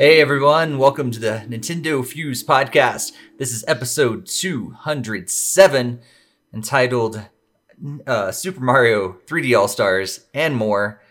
Hey 0.00 0.18
everyone, 0.18 0.78
welcome 0.78 1.10
to 1.10 1.20
the 1.20 1.44
Nintendo 1.46 2.02
Fuse 2.02 2.42
podcast. 2.42 3.12
This 3.36 3.52
is 3.52 3.66
episode 3.68 4.24
207 4.24 6.00
entitled 6.54 7.22
uh, 8.06 8.32
Super 8.32 8.60
Mario 8.60 9.18
3D 9.26 9.58
All 9.58 9.68
Stars 9.68 10.24
and 10.32 10.56
more. 10.56 11.02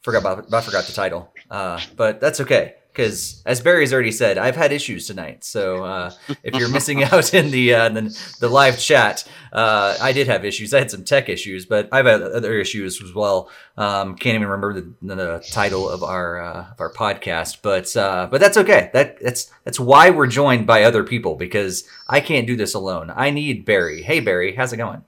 Forgot 0.00 0.20
about 0.20 0.54
I 0.54 0.62
forgot 0.62 0.86
the 0.86 0.94
title. 0.94 1.30
Uh, 1.50 1.82
but 1.96 2.18
that's 2.22 2.40
okay 2.40 2.76
because 2.92 3.42
as 3.46 3.60
Barry's 3.60 3.92
already 3.92 4.12
said, 4.12 4.38
I've 4.38 4.56
had 4.56 4.72
issues 4.72 5.06
tonight. 5.06 5.44
So 5.44 5.84
uh, 5.84 6.12
if 6.42 6.54
you're 6.54 6.68
missing 6.68 7.02
out 7.12 7.32
in 7.34 7.50
the, 7.50 7.74
uh, 7.74 7.88
the, 7.88 8.36
the 8.40 8.48
live 8.48 8.78
chat, 8.78 9.26
uh, 9.52 9.96
I 10.00 10.12
did 10.12 10.26
have 10.26 10.44
issues. 10.44 10.74
I 10.74 10.80
had 10.80 10.90
some 10.90 11.04
tech 11.04 11.28
issues, 11.28 11.66
but 11.66 11.88
I've 11.92 12.06
had 12.06 12.22
other 12.22 12.58
issues 12.58 13.02
as 13.02 13.14
well. 13.14 13.50
Um, 13.76 14.16
can't 14.16 14.34
even 14.34 14.48
remember 14.48 14.80
the, 14.80 14.94
the 15.02 15.44
title 15.50 15.88
of 15.88 16.02
our 16.02 16.40
uh, 16.40 16.66
of 16.72 16.80
our 16.80 16.92
podcast, 16.92 17.58
but 17.62 17.96
uh, 17.96 18.28
but 18.30 18.40
that's 18.40 18.56
okay. 18.56 18.90
That 18.92 19.20
that's 19.20 19.50
that's 19.64 19.80
why 19.80 20.10
we're 20.10 20.26
joined 20.26 20.66
by 20.66 20.82
other 20.82 21.04
people 21.04 21.36
because 21.36 21.84
I 22.08 22.20
can't 22.20 22.46
do 22.46 22.56
this 22.56 22.74
alone. 22.74 23.12
I 23.14 23.30
need 23.30 23.64
Barry. 23.64 24.02
Hey 24.02 24.20
Barry, 24.20 24.54
how's 24.54 24.72
it 24.72 24.76
going? 24.76 25.04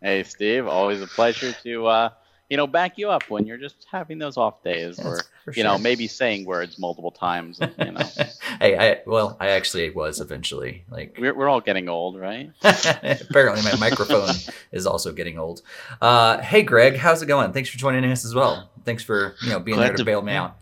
Hey 0.00 0.22
Steve, 0.22 0.66
always 0.66 1.00
a 1.00 1.06
pleasure 1.06 1.52
to 1.64 1.86
uh, 1.86 2.10
you 2.48 2.56
know 2.56 2.66
back 2.66 2.98
you 2.98 3.10
up 3.10 3.30
when 3.30 3.46
you're 3.46 3.58
just 3.58 3.86
having 3.90 4.18
those 4.18 4.36
off 4.36 4.62
days 4.62 4.98
or 5.04 5.20
you 5.46 5.52
sure. 5.54 5.64
know 5.64 5.78
maybe 5.78 6.06
saying 6.06 6.44
words 6.44 6.78
multiple 6.78 7.10
times. 7.10 7.60
You 7.60 7.92
know. 7.92 8.00
hey, 8.60 8.76
I 8.76 9.00
well, 9.06 9.36
I 9.40 9.50
actually 9.50 9.90
was 9.90 10.20
eventually 10.20 10.84
like 10.90 11.16
we're 11.18 11.34
we're 11.34 11.48
all 11.48 11.60
getting 11.60 11.88
old, 11.88 12.18
right? 12.18 12.50
Apparently, 12.62 13.62
my 13.62 13.76
microphone 13.78 14.34
is 14.72 14.86
also 14.86 15.12
getting 15.12 15.38
old. 15.38 15.62
Uh, 16.00 16.38
hey, 16.38 16.62
Greg, 16.62 16.96
how's 16.96 17.22
it 17.22 17.26
going? 17.26 17.52
Thanks 17.52 17.68
for 17.68 17.78
joining 17.78 18.04
us 18.10 18.24
as 18.24 18.34
well. 18.34 18.70
Thanks 18.84 19.02
for 19.02 19.34
you 19.42 19.50
know 19.50 19.60
being 19.60 19.76
glad 19.76 19.88
there 19.88 19.92
to, 19.92 19.98
to 19.98 20.04
bail 20.04 20.22
me 20.22 20.32
out. 20.32 20.56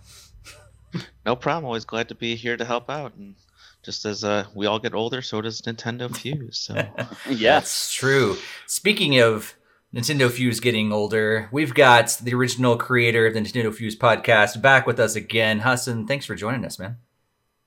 No 1.25 1.36
problem. 1.36 1.64
Always 1.64 1.84
glad 1.84 2.08
to 2.08 2.14
be 2.14 2.34
here 2.34 2.56
to 2.56 2.64
help 2.64 2.91
out 2.91 3.14
and 3.14 3.34
just 3.83 4.05
as 4.05 4.22
uh, 4.22 4.44
we 4.55 4.66
all 4.66 4.78
get 4.78 4.94
older, 4.94 5.22
so 5.22 5.41
does 5.41 5.60
Nintendo 5.62 6.14
Fuse. 6.14 6.58
So 6.58 6.75
yeah, 7.28 7.58
that's 7.58 7.92
true. 7.92 8.36
Speaking 8.66 9.20
of 9.20 9.55
Nintendo 9.94 10.30
Fuse 10.30 10.58
getting 10.58 10.90
older. 10.90 11.48
We've 11.52 11.74
got 11.74 12.16
the 12.22 12.32
original 12.32 12.76
creator 12.76 13.26
of 13.26 13.34
the 13.34 13.40
Nintendo 13.40 13.74
Fuse 13.74 13.94
podcast 13.94 14.62
back 14.62 14.86
with 14.86 14.98
us 14.98 15.16
again. 15.16 15.60
Hassan, 15.60 16.06
thanks 16.06 16.24
for 16.24 16.34
joining 16.34 16.64
us, 16.64 16.78
man. 16.78 16.96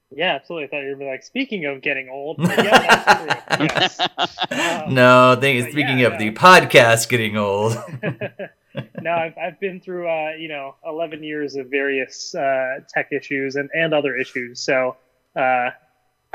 Yeah, 0.09 0.33
absolutely. 0.33 0.65
I 0.65 0.67
thought 0.69 0.87
you 0.87 0.97
were 0.97 1.11
like 1.11 1.23
speaking 1.23 1.65
of 1.65 1.81
getting 1.81 2.09
old. 2.09 2.37
yeah, 2.39 3.43
yes. 3.59 3.99
um, 3.99 4.93
no, 4.93 5.37
think, 5.39 5.69
speaking 5.71 5.99
yeah, 5.99 6.07
of 6.07 6.13
no. 6.13 6.19
the 6.19 6.31
podcast 6.31 7.09
getting 7.09 7.37
old. 7.37 7.77
no, 9.01 9.11
I've, 9.11 9.37
I've 9.37 9.59
been 9.59 9.79
through 9.79 10.07
uh, 10.07 10.31
you 10.37 10.47
know 10.47 10.75
11 10.85 11.23
years 11.23 11.55
of 11.55 11.69
various 11.69 12.33
uh, 12.33 12.79
tech 12.89 13.09
issues 13.11 13.55
and, 13.55 13.69
and 13.73 13.93
other 13.93 14.15
issues. 14.15 14.59
So 14.59 14.95
uh, 15.35 15.69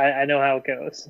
I, 0.00 0.22
I 0.22 0.24
know 0.24 0.40
how 0.40 0.56
it 0.56 0.64
goes. 0.66 1.08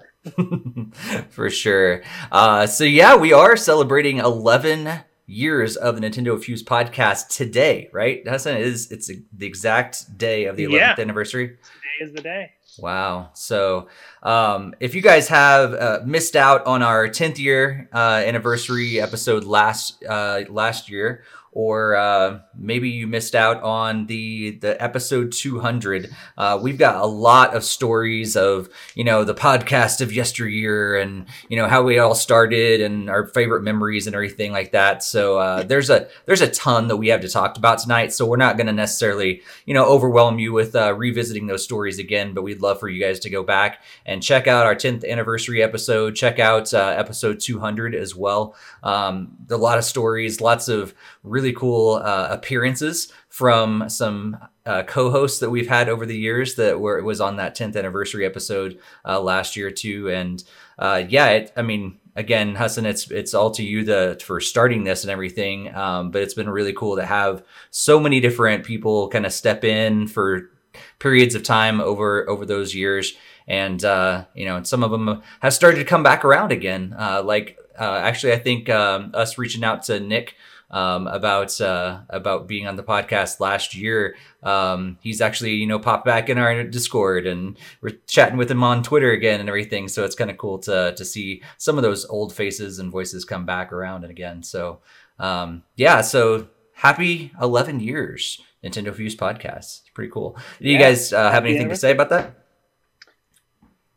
For 1.31 1.49
sure. 1.49 2.03
Uh, 2.33 2.67
so 2.67 2.85
yeah, 2.85 3.17
we 3.17 3.33
are 3.33 3.57
celebrating 3.57 4.19
11 4.19 5.03
years 5.27 5.77
of 5.77 5.95
the 6.01 6.03
Nintendo 6.03 6.43
Fuse 6.43 6.63
podcast 6.63 7.29
today, 7.29 7.89
right? 7.93 8.27
Hassan 8.27 8.57
is 8.57 8.91
it's 8.91 9.07
the 9.07 9.47
exact 9.47 10.19
day 10.19 10.47
of 10.47 10.57
the 10.57 10.65
11th 10.65 10.73
yeah. 10.73 10.95
anniversary. 10.99 11.49
Today 11.49 12.11
is 12.11 12.13
the 12.13 12.23
day. 12.23 12.51
Wow. 12.79 13.31
So, 13.35 13.89
um, 14.23 14.75
if 14.81 14.95
you 14.95 15.03
guys 15.03 15.29
have 15.29 15.75
uh, 15.75 16.01
missed 16.05 16.37
out 16.37 16.67
on 16.67 16.83
our 16.83 17.09
10th 17.09 17.39
year 17.39 17.89
uh, 17.93 18.23
anniversary 18.25 19.01
episode 19.01 19.45
last 19.45 20.03
uh, 20.05 20.43
last 20.49 20.89
year, 20.89 21.25
or 21.53 21.97
uh, 21.97 22.41
maybe 22.57 22.91
you 22.91 23.07
missed 23.07 23.35
out 23.35 23.63
on 23.63 24.07
the 24.07 24.59
the 24.61 24.81
episode 24.83 25.33
200 25.33 26.11
uh, 26.39 26.59
we've 26.63 26.79
got 26.79 26.97
a 26.97 27.07
lot 27.07 27.55
of 27.55 27.65
stories 27.65 28.37
of 28.37 28.69
you 28.95 29.05
know 29.05 29.25
the 29.25 29.35
podcast 29.35 30.01
of 30.01 30.13
yesteryear 30.13 30.97
and 30.97 31.27
you 31.49 31.57
know 31.57 31.67
how 31.67 31.83
we 31.83 31.99
all 31.99 32.15
started 32.15 32.81
and 32.81 33.11
our 33.11 33.27
favorite 33.27 33.63
memories 33.63 34.07
and 34.07 34.15
everything 34.15 34.53
like 34.53 34.73
that. 34.73 35.03
So 35.03 35.39
uh, 35.39 35.63
there's 35.63 35.91
a 35.91 36.09
there's 36.27 36.41
a 36.41 36.49
ton 36.49 36.89
that 36.89 36.97
we 36.97 37.09
have 37.09 37.21
to 37.23 37.29
talk 37.29 37.57
about 37.57 37.79
tonight. 37.79 38.13
So 38.13 38.27
we're 38.27 38.37
not 38.37 38.57
going 38.57 38.67
to 38.67 38.73
necessarily 38.73 39.43
you 39.67 39.75
know 39.75 39.85
overwhelm 39.85 40.39
you 40.39 40.53
with 40.53 40.75
uh, 40.75 40.95
revisiting 40.95 41.47
those 41.47 41.65
stories 41.65 41.99
again 41.99 42.35
but 42.35 42.43
we'd 42.43 42.61
love 42.61 42.79
for 42.81 42.89
you 42.89 43.01
guys 43.01 43.21
to 43.21 43.31
go 43.31 43.43
back 43.43 43.83
and 44.07 44.23
check 44.23 44.47
out 44.47 44.67
our 44.67 44.75
10th 44.75 45.09
anniversary 45.09 45.63
episode. 45.63 46.15
Check 46.15 46.39
out 46.39 46.73
uh, 46.73 46.95
episode 46.97 47.41
200 47.41 47.95
as 47.95 48.15
well. 48.15 48.55
Um, 48.83 49.37
a 49.51 49.57
lot 49.57 49.79
of 49.79 49.85
stories 49.85 50.41
lots 50.41 50.69
of 50.69 50.95
really 51.23 51.53
cool 51.53 51.95
uh, 51.95 52.29
appearances 52.31 53.13
from 53.29 53.89
some 53.89 54.39
uh, 54.65 54.83
co-hosts 54.85 55.41
that 55.41 55.51
we've 55.51 55.69
had 55.69 55.89
over 55.89 56.07
the 56.07 56.17
years 56.17 56.55
that 56.55 56.81
were 56.81 57.03
was 57.03 57.21
on 57.21 57.37
that 57.37 57.57
10th 57.57 57.77
anniversary 57.77 58.25
episode 58.25 58.79
uh, 59.05 59.21
last 59.21 59.57
year 59.57 59.71
too. 59.71 60.11
And 60.11 60.43
uh, 60.79 61.05
yeah 61.09 61.29
it, 61.29 61.53
i 61.57 61.63
mean 61.63 61.99
again 62.17 62.55
Hassan 62.55 62.87
it's 62.87 63.11
it's 63.11 63.35
all 63.35 63.51
to 63.53 63.63
you 63.63 63.85
the 63.85 64.21
for 64.25 64.41
starting 64.41 64.85
this 64.85 65.05
and 65.05 65.11
everything 65.11 65.75
um, 65.75 66.11
but 66.11 66.23
it's 66.23 66.35
been 66.35 66.49
really 66.49 66.73
cool 66.73 66.97
to 66.97 67.05
have 67.05 67.45
so 67.71 68.01
many 68.01 68.21
different 68.21 68.65
people 68.65 69.09
kind 69.09 69.27
of 69.27 69.33
step 69.33 69.63
in 69.63 70.07
for 70.07 70.51
periods 70.99 71.35
of 71.35 71.43
time 71.43 71.81
over 71.81 72.29
over 72.29 72.47
those 72.47 72.75
years. 72.75 73.15
And 73.47 73.85
uh, 73.85 74.25
you 74.35 74.47
know 74.47 74.57
and 74.57 74.67
some 74.67 74.83
of 74.83 74.91
them 74.91 75.23
have 75.41 75.53
started 75.53 75.79
to 75.79 75.85
come 75.85 76.03
back 76.03 76.25
around 76.25 76.53
again. 76.53 76.95
Uh, 76.99 77.23
like 77.23 77.59
actually 77.79 78.33
i 78.35 78.39
think 78.39 78.69
um, 78.69 79.11
us 79.15 79.39
reaching 79.39 79.65
out 79.65 79.83
to 79.85 79.99
nick 79.99 80.37
um, 80.71 81.07
about 81.07 81.61
uh, 81.61 82.01
about 82.09 82.47
being 82.47 82.67
on 82.67 82.77
the 82.77 82.83
podcast 82.83 83.41
last 83.41 83.75
year. 83.75 84.17
Um, 84.43 84.99
he's 85.01 85.21
actually 85.21 85.55
you 85.55 85.67
know 85.67 85.79
popped 85.79 86.05
back 86.05 86.29
in 86.29 86.39
our 86.39 86.65
Discord 86.65 87.27
and 87.27 87.59
we're 87.81 87.99
chatting 88.07 88.37
with 88.37 88.51
him 88.51 88.63
on 88.63 88.83
Twitter 88.83 89.11
again 89.11 89.41
and 89.41 89.49
everything. 89.49 89.89
So 89.89 90.05
it's 90.05 90.15
kind 90.15 90.31
of 90.31 90.39
cool 90.39 90.59
to 90.61 90.95
to 90.97 91.05
see 91.05 91.43
some 91.59 91.77
of 91.77 91.83
those 91.83 92.05
old 92.07 92.33
faces 92.33 92.79
and 92.79 92.91
voices 92.91 93.25
come 93.25 93.45
back 93.45 93.73
around 93.73 94.05
and 94.05 94.11
again. 94.11 94.43
So 94.43 94.81
um, 95.19 95.65
yeah, 95.77 96.01
so 96.01 96.49
happy 96.75 97.33
11 97.41 97.81
years 97.81 98.41
Nintendo 98.65 98.95
Fuse 98.95 99.17
podcast. 99.17 99.81
It's 99.81 99.91
pretty 99.95 100.11
cool. 100.11 100.37
Do 100.61 100.69
you 100.69 100.75
yeah, 100.75 100.91
guys 100.91 101.13
uh, 101.13 101.31
have 101.31 101.45
anything 101.45 101.69
to 101.69 101.77
say 101.77 101.93
about 101.93 102.11
that? 102.11 102.35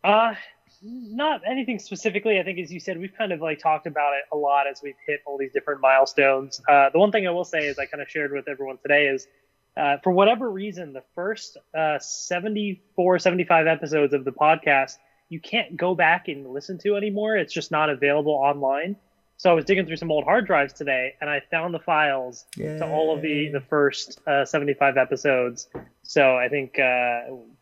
Uh, 0.03 0.35
not 0.83 1.41
anything 1.47 1.79
specifically. 1.79 2.39
I 2.39 2.44
think, 2.44 2.59
as 2.59 2.71
you 2.71 2.79
said, 2.79 2.99
we've 2.99 3.16
kind 3.17 3.31
of 3.31 3.41
like 3.41 3.59
talked 3.59 3.88
about 3.88 4.13
it 4.13 4.23
a 4.31 4.38
lot 4.38 4.67
as 4.67 4.81
we've 4.83 4.97
hit 5.07 5.21
all 5.25 5.38
these 5.38 5.53
different 5.53 5.81
milestones. 5.81 6.61
Uh, 6.67 6.89
the 6.91 6.99
one 6.99 7.11
thing 7.11 7.25
I 7.25 7.31
will 7.31 7.45
say 7.45 7.67
is 7.67 7.79
I 7.79 7.85
kind 7.85 8.01
of 8.01 8.09
shared 8.09 8.33
with 8.33 8.47
everyone 8.47 8.77
today 8.77 9.07
is 9.07 9.27
uh, 9.75 9.97
for 10.03 10.11
whatever 10.11 10.49
reason, 10.49 10.93
the 10.93 11.03
first 11.16 11.57
uh, 11.77 11.97
74, 11.99 13.19
75 13.19 13.67
episodes 13.67 14.13
of 14.13 14.25
the 14.25 14.31
podcast, 14.31 14.97
you 15.29 15.39
can't 15.39 15.75
go 15.77 15.95
back 15.95 16.27
and 16.27 16.51
listen 16.51 16.77
to 16.79 16.95
anymore. 16.95 17.38
It's 17.38 17.53
just 17.53 17.72
not 17.72 17.89
available 17.89 18.33
online. 18.33 18.97
So 19.38 19.49
I 19.49 19.53
was 19.53 19.66
digging 19.66 19.88
through 19.88 19.97
some 19.97 20.11
old 20.11 20.25
hard 20.25 20.45
drives 20.45 20.73
today, 20.73 21.16
and 21.19 21.29
I 21.29 21.41
found 21.49 21.73
the 21.73 21.79
files 21.79 22.45
Yay. 22.55 22.77
to 22.77 22.88
all 22.88 23.16
of 23.16 23.22
the 23.22 23.49
the 23.49 23.61
first 23.61 24.19
uh, 24.27 24.45
75 24.45 24.95
episodes. 24.97 25.67
So 26.03 26.38
I 26.38 26.49
think 26.49 26.77
uh, 26.77 27.22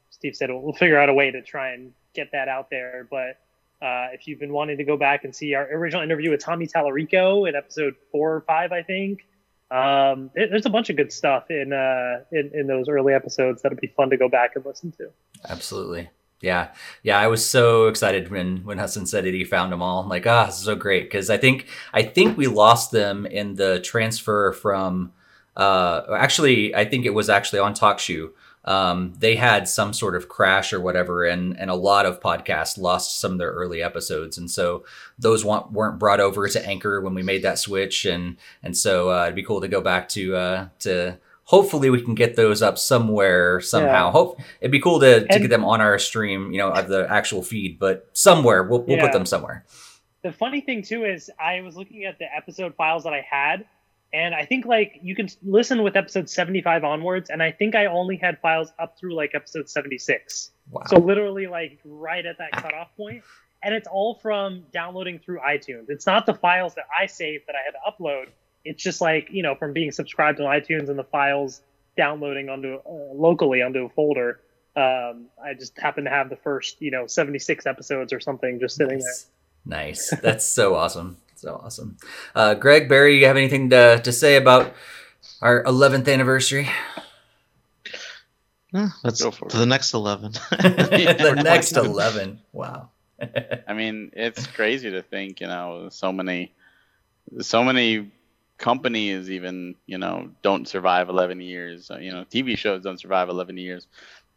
Steve 0.10 0.36
said 0.36 0.50
we'll 0.52 0.74
figure 0.74 1.00
out 1.00 1.10
a 1.10 1.14
way 1.14 1.32
to 1.32 1.42
try 1.42 1.72
and 1.72 1.94
get 2.14 2.32
that 2.32 2.48
out 2.48 2.70
there. 2.70 3.08
But 3.10 3.40
uh, 3.82 4.10
if 4.14 4.28
you've 4.28 4.40
been 4.40 4.54
wanting 4.54 4.78
to 4.78 4.84
go 4.84 4.98
back 4.98 5.24
and 5.24 5.36
see 5.36 5.54
our 5.56 5.68
original 5.74 6.04
interview 6.04 6.32
with 6.32 6.44
Tommy 6.44 6.68
Tallarico 6.68 7.48
in 7.48 7.56
episode 7.56 7.96
four 8.12 8.36
or 8.36 8.42
five, 8.42 8.72
I 8.72 8.84
think 8.84 9.26
um, 9.72 10.30
it, 10.36 10.50
there's 10.50 10.66
a 10.66 10.70
bunch 10.70 10.90
of 10.90 10.98
good 10.98 11.12
stuff 11.12 11.50
in, 11.50 11.74
uh, 11.74 12.24
in 12.32 12.52
in 12.54 12.68
those 12.68 12.90
early 12.90 13.14
episodes 13.14 13.62
that'll 13.62 13.78
be 13.78 13.88
fun 13.88 14.10
to 14.10 14.18
go 14.18 14.30
back 14.30 14.56
and 14.56 14.66
listen 14.66 14.92
to. 14.94 15.10
Absolutely. 15.48 16.10
Yeah, 16.42 16.70
yeah, 17.04 17.20
I 17.20 17.28
was 17.28 17.48
so 17.48 17.88
excited 17.88 18.32
when 18.32 18.66
when 18.66 18.80
Hassan 18.80 19.06
said 19.06 19.26
it. 19.26 19.34
He 19.34 19.44
found 19.44 19.72
them 19.72 19.82
all. 19.82 20.02
I'm 20.02 20.10
like, 20.10 20.26
ah, 20.26 20.48
oh, 20.48 20.52
so 20.52 20.76
great 20.76 21.04
because 21.04 21.30
I 21.30 21.38
think 21.38 21.68
I 21.94 22.04
think 22.04 22.36
we 22.36 22.48
lost 22.48 22.92
them 22.92 23.26
in 23.26 23.56
the 23.56 23.80
transfer 23.80 24.52
from. 24.52 25.14
Uh, 25.56 26.04
actually, 26.18 26.74
I 26.74 26.86
think 26.86 27.06
it 27.06 27.14
was 27.14 27.30
actually 27.30 27.60
on 27.60 27.74
TalkShoe 27.74 28.32
um, 28.66 29.14
they 29.18 29.36
had 29.36 29.68
some 29.68 29.92
sort 29.92 30.16
of 30.16 30.30
crash 30.30 30.72
or 30.72 30.80
whatever, 30.80 31.26
and 31.26 31.60
and 31.60 31.70
a 31.70 31.76
lot 31.76 32.06
of 32.06 32.20
podcasts 32.20 32.78
lost 32.78 33.20
some 33.20 33.34
of 33.34 33.38
their 33.40 33.52
early 33.52 33.82
episodes, 33.82 34.38
and 34.38 34.50
so 34.50 34.86
those 35.18 35.44
want, 35.44 35.72
weren't 35.72 35.98
brought 35.98 36.20
over 36.20 36.48
to 36.48 36.66
Anchor 36.66 37.02
when 37.02 37.16
we 37.16 37.24
made 37.24 37.42
that 37.42 37.58
switch, 37.58 38.06
and 38.06 38.38
and 38.62 38.78
so 38.78 39.12
uh, 39.12 39.24
it'd 39.24 39.36
be 39.36 39.44
cool 39.44 39.62
to 39.62 39.68
go 39.68 39.82
back 39.82 40.10
to 40.10 40.36
uh, 40.36 40.68
to. 40.80 41.18
Hopefully, 41.46 41.90
we 41.90 42.02
can 42.02 42.16
get 42.16 42.38
those 42.38 42.62
up 42.62 42.78
somewhere 42.78 43.60
somehow. 43.60 44.06
Yeah. 44.06 44.12
Hope 44.12 44.40
it'd 44.62 44.72
be 44.72 44.80
cool 44.80 45.02
to, 45.02 45.28
to 45.28 45.40
get 45.40 45.50
them 45.50 45.66
on 45.66 45.82
our 45.82 46.00
stream, 46.00 46.52
you 46.52 46.60
know, 46.60 46.70
of 46.70 46.88
the 46.88 47.06
actual 47.10 47.44
feed, 47.44 47.78
but 47.78 48.08
somewhere 48.14 48.64
we'll 48.64 48.84
we'll 48.84 48.98
yeah. 48.98 49.04
put 49.04 49.12
them 49.12 49.26
somewhere. 49.26 49.66
The 50.22 50.32
funny 50.32 50.62
thing 50.62 50.84
too 50.84 51.04
is 51.04 51.32
I 51.40 51.62
was 51.62 51.76
looking 51.76 52.06
at 52.06 52.20
the 52.20 52.34
episode 52.34 52.76
files 52.76 53.04
that 53.04 53.14
I 53.14 53.26
had, 53.30 53.66
and 54.14 54.36
I 54.36 54.46
think 54.46 54.66
like 54.66 55.00
you 55.02 55.16
can 55.16 55.30
listen 55.44 55.84
with 55.84 55.96
episode 55.96 56.30
75 56.30 56.84
onwards, 56.84 57.30
and 57.30 57.42
I 57.42 57.52
think 57.52 57.76
I 57.76 57.86
only 57.86 58.18
had 58.18 58.40
files 58.40 58.74
up 58.80 58.98
through 58.98 59.16
like 59.16 59.32
episode 59.34 59.70
76. 59.70 60.52
Wow. 60.70 60.84
So 60.88 60.98
literally 60.98 61.48
like 61.48 61.80
right 61.86 62.26
at 62.26 62.38
that 62.38 62.52
cutoff. 62.52 62.90
And 63.64 63.76
it's 63.76 63.88
all 63.88 64.16
from 64.16 64.64
downloading 64.74 65.20
through 65.20 65.40
iTunes. 65.40 65.86
It's 65.90 66.08
not 66.08 66.26
the 66.26 66.34
files 66.34 66.74
that 66.76 66.86
I 66.98 67.06
saved 67.06 67.46
that 67.48 67.56
I 67.56 67.60
had 67.64 67.72
to 67.72 67.92
upload. 67.92 68.30
It's 68.66 68.82
just 68.82 69.02
like, 69.02 69.28
you 69.32 69.44
know, 69.44 69.56
from 69.56 69.72
being 69.72 69.92
subscribed 69.92 70.40
on 70.40 70.48
iTunes 70.48 70.90
and 70.90 70.98
the 70.98 71.04
files 71.04 71.62
downloading 71.96 72.50
onto 72.50 72.76
uh, 72.76 73.14
locally 73.14 73.62
onto 73.62 73.86
a 73.86 73.90
folder. 73.90 74.40
Um, 74.76 75.28
I 75.44 75.54
just 75.58 75.78
happened 75.80 76.06
to 76.06 76.12
have 76.12 76.30
the 76.30 76.38
first, 76.38 76.82
you 76.82 76.92
know, 76.92 77.06
76 77.06 77.66
episodes 77.66 78.14
or 78.14 78.20
something 78.20 78.60
just 78.60 78.78
sitting 78.78 79.00
nice. 79.00 79.28
there. 79.66 79.78
Nice. 79.78 80.10
That's 80.22 80.48
so 80.48 80.76
awesome. 80.76 81.18
So 81.42 81.60
awesome. 81.64 81.98
Uh, 82.36 82.54
Greg, 82.54 82.88
Barry, 82.88 83.18
you 83.18 83.26
have 83.26 83.36
anything 83.36 83.72
to, 83.72 84.00
to 84.04 84.12
say 84.12 84.36
about 84.36 84.76
our 85.42 85.64
11th 85.64 86.08
anniversary? 86.08 86.70
Yeah, 88.72 88.90
let's 89.04 89.24
go 89.24 89.32
for 89.32 89.50
the 89.50 89.66
next 89.66 89.96
11. 89.96 90.34
the 90.52 91.42
next 91.44 91.76
11. 91.76 92.40
Wow. 92.54 92.90
I 93.68 93.74
mean, 93.74 94.12
it's 94.14 94.46
crazy 94.46 94.92
to 94.92 95.02
think, 95.02 95.42
you 95.42 95.48
know, 95.48 95.90
so 95.90 96.12
many, 96.12 96.54
so 97.40 97.64
many 97.64 98.12
companies 98.60 99.32
even, 99.32 99.74
you 99.88 99.98
know, 99.98 100.30
don't 100.44 100.68
survive 100.68 101.10
11 101.10 101.42
years. 101.42 101.90
Uh, 101.90 101.98
you 101.98 102.12
know, 102.12 102.24
TV 102.24 102.56
shows 102.56 102.84
don't 102.84 103.00
survive 103.00 103.30
11 103.30 103.58
years. 103.58 103.88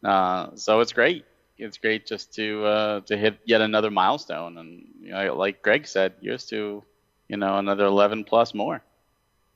Uh, 0.02 0.56
so 0.56 0.80
it's 0.80 0.94
great. 0.94 1.26
It's 1.58 1.76
great 1.76 2.06
just 2.06 2.32
to 2.36 2.64
uh, 2.64 3.00
to 3.02 3.16
hit 3.16 3.38
yet 3.44 3.60
another 3.60 3.90
milestone, 3.90 4.58
and 4.58 4.88
you 5.00 5.10
know, 5.10 5.36
like 5.36 5.62
Greg 5.62 5.86
said, 5.86 6.14
here's 6.20 6.46
to 6.46 6.82
you 7.28 7.36
know 7.36 7.58
another 7.58 7.84
11 7.84 8.24
plus 8.24 8.54
more. 8.54 8.82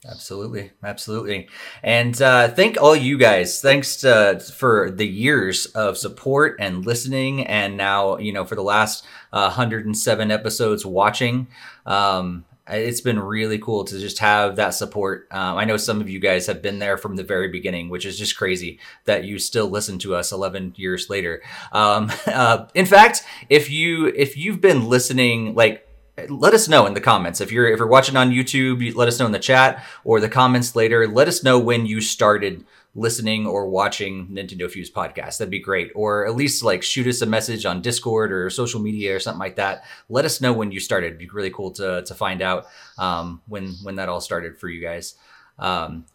Absolutely, 0.09 0.71
absolutely, 0.85 1.49
and 1.83 2.23
uh, 2.23 2.49
thank 2.49 2.81
all 2.81 2.95
you 2.95 3.19
guys. 3.19 3.61
Thanks 3.61 3.97
to, 3.97 4.41
for 4.57 4.93
the 4.93 5.07
years 5.07 5.67
of 5.67 5.99
support 5.99 6.57
and 6.61 6.87
listening, 6.87 7.45
and 7.45 7.77
now 7.77 8.17
you 8.19 8.33
know 8.33 8.45
for 8.45 8.55
the 8.55 8.63
last 8.63 9.05
uh, 9.33 9.51
107 9.51 10.31
episodes 10.31 10.87
watching. 10.87 11.49
Um, 11.85 12.45
it's 12.71 13.01
been 13.01 13.19
really 13.19 13.59
cool 13.59 13.85
to 13.85 13.99
just 13.99 14.19
have 14.19 14.57
that 14.57 14.71
support. 14.71 15.27
Um, 15.31 15.57
I 15.57 15.65
know 15.65 15.77
some 15.77 16.01
of 16.01 16.09
you 16.09 16.19
guys 16.19 16.47
have 16.47 16.61
been 16.61 16.79
there 16.79 16.99
from 16.99 17.17
the 17.17 17.25
very 17.25 17.49
beginning, 17.49 17.89
which 17.89 18.05
is 18.05 18.19
just 18.19 18.37
crazy 18.37 18.79
that 19.07 19.25
you 19.25 19.39
still 19.39 19.69
listen 19.69 19.99
to 20.01 20.15
us 20.15 20.33
11 20.33 20.75
years 20.77 21.09
later. 21.09 21.43
Um, 21.73 22.13
uh, 22.27 22.67
in 22.75 22.87
fact, 22.87 23.25
if 23.49 23.71
you 23.71 24.07
if 24.09 24.37
you've 24.37 24.61
been 24.61 24.89
listening, 24.89 25.55
like 25.55 25.88
let 26.29 26.55
us 26.55 26.69
know 26.69 26.87
in 26.87 26.95
the 26.95 27.01
comments 27.01 27.41
if 27.41 27.53
you're 27.53 27.69
if 27.69 27.79
you're 27.79 27.89
watching 27.89 28.17
on 28.17 28.31
YouTube. 28.31 28.95
Let 28.95 29.09
us 29.09 29.19
know 29.19 29.27
in 29.27 29.33
the 29.33 29.39
chat 29.39 29.85
or 30.05 30.21
the 30.21 30.29
comments 30.29 30.75
later. 30.75 31.07
Let 31.07 31.29
us 31.29 31.43
know 31.43 31.59
when 31.59 31.87
you 31.87 32.01
started 32.01 32.65
listening 32.95 33.47
or 33.47 33.69
watching 33.69 34.29
Nintendo 34.29 34.71
Fuse 34.71 34.91
podcast. 34.91 35.39
That'd 35.39 35.51
be 35.51 35.61
great. 35.61 35.91
Or 35.95 36.27
at 36.27 36.35
least 36.35 36.63
like 36.63 36.83
shoot 36.83 37.07
us 37.07 37.23
a 37.23 37.27
message 37.27 37.65
on 37.65 37.83
Discord 37.83 38.33
or 38.33 38.51
social 38.51 38.81
media 38.81 39.15
or 39.15 39.21
something 39.21 39.39
like 39.39 39.57
that. 39.57 39.85
Let 40.09 40.25
us 40.25 40.41
know 40.41 40.53
when 40.53 40.73
you 40.73 40.81
started. 40.81 41.09
It'd 41.09 41.19
be 41.19 41.29
really 41.29 41.51
cool 41.51 41.71
to 41.73 42.03
to 42.03 42.15
find 42.15 42.43
out 42.43 42.67
um, 42.99 43.43
when 43.47 43.69
when 43.83 43.97
that 43.97 44.09
all 44.09 44.21
started 44.21 44.59
for 44.59 44.69
you 44.69 44.83
guys. 44.83 45.15
Um, 45.59 46.07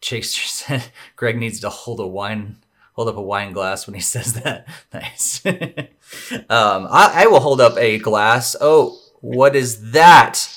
Chase 0.00 0.34
said 0.50 0.84
Greg 1.16 1.38
needs 1.38 1.60
to 1.60 1.70
hold 1.70 2.00
a 2.00 2.06
wine 2.06 2.56
hold 2.94 3.08
up 3.08 3.16
a 3.16 3.22
wine 3.22 3.52
glass 3.52 3.86
when 3.86 3.94
he 3.94 4.00
says 4.00 4.34
that. 4.34 4.66
Nice. 4.92 5.44
um, 5.46 6.86
I, 6.90 7.12
I 7.14 7.26
will 7.26 7.40
hold 7.40 7.60
up 7.60 7.78
a 7.78 7.98
glass. 7.98 8.54
Oh, 8.60 8.98
what 9.22 9.56
is 9.56 9.92
that? 9.92 10.48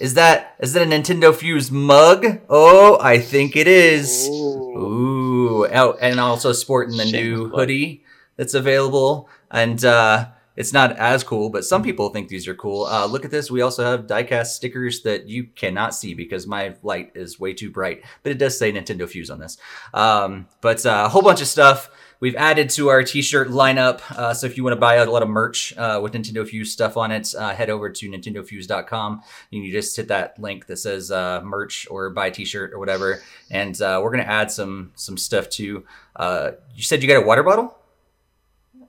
Is 0.00 0.14
that 0.14 0.56
is 0.58 0.72
that 0.72 0.82
a 0.82 0.90
Nintendo 0.90 1.32
Fuse 1.32 1.70
mug? 1.70 2.40
Oh, 2.48 2.98
I 3.00 3.20
think 3.20 3.54
it 3.54 3.68
is. 3.68 4.28
Ooh. 4.28 4.76
Ooh. 4.76 5.66
Oh, 5.66 5.96
and 6.00 6.18
also 6.18 6.52
sporting 6.52 6.96
the 6.96 7.04
new 7.04 7.48
hoodie 7.50 8.02
that's 8.36 8.54
available. 8.54 9.28
And 9.50 9.84
uh, 9.84 10.30
it's 10.56 10.72
not 10.72 10.96
as 10.96 11.22
cool, 11.22 11.50
but 11.50 11.64
some 11.64 11.82
people 11.82 12.08
think 12.08 12.28
these 12.28 12.48
are 12.48 12.54
cool. 12.54 12.86
Uh, 12.86 13.06
look 13.06 13.24
at 13.24 13.30
this. 13.30 13.50
We 13.50 13.60
also 13.60 13.84
have 13.84 14.06
diecast 14.06 14.46
stickers 14.46 15.02
that 15.02 15.28
you 15.28 15.44
cannot 15.44 15.94
see 15.94 16.14
because 16.14 16.46
my 16.46 16.74
light 16.82 17.12
is 17.14 17.38
way 17.38 17.52
too 17.52 17.70
bright, 17.70 18.02
but 18.22 18.32
it 18.32 18.38
does 18.38 18.58
say 18.58 18.72
Nintendo 18.72 19.08
Fuse 19.08 19.30
on 19.30 19.38
this. 19.38 19.58
Um, 19.92 20.48
but 20.60 20.84
uh, 20.86 21.04
a 21.06 21.08
whole 21.08 21.22
bunch 21.22 21.40
of 21.40 21.46
stuff 21.46 21.90
we've 22.20 22.36
added 22.36 22.70
to 22.70 22.88
our 22.88 23.02
t-shirt 23.02 23.48
lineup. 23.48 24.00
Uh, 24.10 24.32
so 24.34 24.46
if 24.46 24.56
you 24.56 24.64
want 24.64 24.72
to 24.72 24.80
buy 24.80 24.96
a 24.96 25.10
lot 25.10 25.22
of 25.22 25.28
merch 25.28 25.76
uh, 25.76 26.00
with 26.02 26.12
Nintendo 26.12 26.46
Fuse 26.46 26.72
stuff 26.72 26.96
on 26.96 27.10
it, 27.10 27.34
uh, 27.38 27.54
head 27.54 27.70
over 27.70 27.90
to 27.90 28.10
nintendofuse.com. 28.10 29.22
And 29.52 29.64
You 29.64 29.72
just 29.72 29.96
hit 29.96 30.08
that 30.08 30.38
link 30.38 30.66
that 30.66 30.76
says 30.78 31.10
uh, 31.10 31.40
merch 31.42 31.86
or 31.90 32.10
buy 32.10 32.30
t-shirt 32.30 32.72
or 32.72 32.78
whatever. 32.78 33.20
And 33.50 33.80
uh, 33.80 34.00
we're 34.02 34.10
going 34.10 34.24
to 34.24 34.30
add 34.30 34.50
some 34.50 34.92
some 34.94 35.16
stuff 35.16 35.48
too. 35.48 35.84
Uh, 36.16 36.52
you 36.74 36.82
said 36.82 37.02
you 37.02 37.08
got 37.08 37.22
a 37.22 37.26
water 37.26 37.42
bottle? 37.42 37.76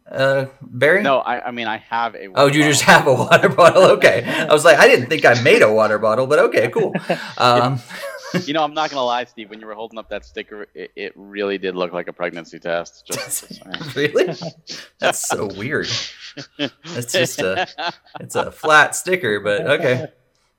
Uh, 0.09 0.45
Barry? 0.61 1.01
No, 1.01 1.17
I, 1.17 1.47
I 1.47 1.51
mean 1.51 1.65
I 1.67 1.77
have 1.77 2.13
a. 2.13 2.27
oh, 2.35 2.45
you 2.45 2.59
bottle. 2.59 2.61
just 2.61 2.81
have 2.83 3.07
a 3.07 3.13
water 3.13 3.49
bottle? 3.61 3.83
Okay, 3.93 4.23
I 4.49 4.53
was 4.53 4.63
like, 4.63 4.77
I 4.77 4.87
didn't 4.87 5.07
think 5.09 5.25
I 5.25 5.41
made 5.41 5.63
a 5.63 5.73
water 5.73 5.97
bottle, 5.97 6.27
but 6.27 6.37
okay, 6.39 6.69
cool. 6.69 6.93
Um, 7.37 7.79
you 8.45 8.53
know, 8.53 8.63
I'm 8.63 8.73
not 8.73 8.89
gonna 8.89 9.05
lie, 9.05 9.23
Steve. 9.25 9.49
When 9.49 9.59
you 9.59 9.67
were 9.67 9.73
holding 9.73 9.97
up 9.97 10.09
that 10.09 10.25
sticker, 10.25 10.67
it, 10.73 10.91
it 10.95 11.13
really 11.15 11.57
did 11.57 11.75
look 11.75 11.93
like 11.93 12.07
a 12.07 12.13
pregnancy 12.13 12.59
test. 12.59 13.07
Just, 13.07 13.61
really? 13.95 14.35
That's 14.99 15.27
so 15.27 15.47
weird. 15.47 15.87
It's 16.57 17.11
just 17.11 17.39
a, 17.39 17.67
it's 18.19 18.35
a 18.35 18.51
flat 18.51 18.95
sticker, 18.95 19.39
but 19.39 19.61
okay. 19.67 20.07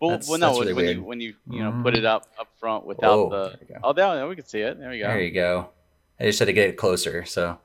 Well, 0.01 0.11
that's, 0.11 0.29
well 0.29 0.39
no, 0.39 0.59
really 0.59 0.73
when 0.75 0.85
weird. 0.85 0.97
you 0.97 1.05
when 1.05 1.21
you 1.21 1.35
you 1.49 1.63
know 1.63 1.71
mm-hmm. 1.71 1.83
put 1.83 1.97
it 1.97 2.05
up 2.05 2.27
up 2.39 2.49
front 2.59 2.85
without 2.85 3.31
Whoa, 3.31 3.31
the 3.31 3.59
there 3.67 3.81
oh 3.83 3.93
there, 3.93 4.29
we 4.29 4.37
can 4.37 4.45
see 4.45 4.61
it. 4.61 4.79
There 4.79 4.91
we 4.91 4.99
go. 4.99 5.07
There 5.07 5.21
you 5.21 5.31
go. 5.31 5.71
I 6.21 6.25
just 6.25 6.39
had 6.39 6.47
to 6.47 6.53
get 6.53 6.69
it 6.69 6.77
closer, 6.77 7.25
so 7.25 7.59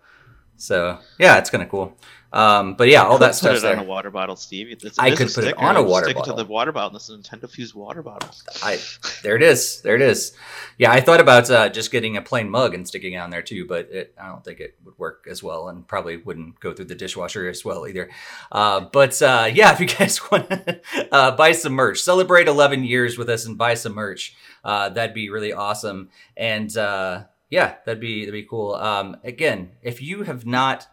so 0.56 1.00
yeah, 1.20 1.38
it's 1.38 1.50
kind 1.50 1.64
of 1.64 1.70
cool. 1.70 1.98
Um, 2.34 2.76
but 2.76 2.88
yeah, 2.88 3.04
all 3.04 3.18
that 3.18 3.36
stuff. 3.36 3.52
Put 3.52 3.58
it 3.58 3.62
there. 3.64 3.78
on 3.78 3.84
a 3.84 3.88
water 3.88 4.10
bottle, 4.10 4.36
Steve. 4.36 4.78
It's, 4.82 4.98
I 4.98 5.14
could 5.16 5.34
put 5.34 5.44
it 5.44 5.58
on 5.58 5.76
a 5.76 5.84
water 5.84 6.06
stick 6.06 6.16
bottle. 6.16 6.24
Stick 6.24 6.34
it 6.34 6.38
to 6.38 6.44
the 6.44 6.50
water 6.52 6.72
bottle. 6.72 6.92
This 6.92 7.10
is 7.10 7.16
a 7.16 7.18
Nintendo 7.18 7.50
Fuse 7.50 7.76
water 7.76 8.02
bottle. 8.02 8.30
I 8.64 8.80
there 9.22 9.36
it 9.36 9.44
is. 9.44 9.82
There 9.82 9.96
it 9.96 10.02
is. 10.02 10.34
Yeah, 10.78 10.92
I 10.92 11.02
thought 11.02 11.20
about 11.20 11.50
uh, 11.52 11.70
just 11.70 11.92
getting 11.92 12.16
a 12.16 12.22
plain 12.22 12.50
mug 12.50 12.74
and 12.74 12.88
sticking 12.88 13.14
it 13.14 13.18
on 13.18 13.32
there 13.32 13.42
too, 13.42 13.66
but 13.66 13.90
it, 13.92 14.16
I 14.22 14.28
don't 14.28 14.44
think 14.44 14.60
it 14.62 14.76
would 14.86 14.98
work 14.98 15.28
as 15.30 15.44
well, 15.44 15.68
and 15.68 15.86
probably 15.88 16.18
wouldn't 16.18 16.60
go 16.60 16.74
through 16.74 16.86
the 16.86 16.96
dishwasher 16.96 17.50
as 17.50 17.66
well 17.66 17.86
either. 17.88 18.10
Uh, 18.52 18.82
but 18.82 19.22
uh, 19.22 19.50
yeah, 19.54 19.74
if 19.74 19.80
you 19.82 19.88
guys 19.88 20.32
want 20.32 20.50
to 20.50 20.82
uh, 21.12 21.36
buy 21.36 21.52
some 21.52 21.74
merch, 21.74 22.02
celebrate 22.02 22.48
11 22.48 22.86
years 22.86 23.18
with 23.18 23.30
us 23.30 23.46
and 23.46 23.58
buy 23.58 23.74
some 23.74 23.94
merch, 23.94 24.36
uh, 24.64 24.90
that'd 24.90 25.14
be 25.14 25.30
really 25.30 25.52
awesome. 25.52 26.10
And 26.38 26.76
uh, 26.78 27.26
yeah, 27.50 27.76
that'd 27.86 28.00
be 28.00 28.22
that'd 28.22 28.34
be 28.34 28.48
cool. 28.48 28.76
Um, 28.76 29.18
again, 29.26 29.72
if 29.82 30.02
you 30.02 30.24
have 30.24 30.46
not 30.46 30.88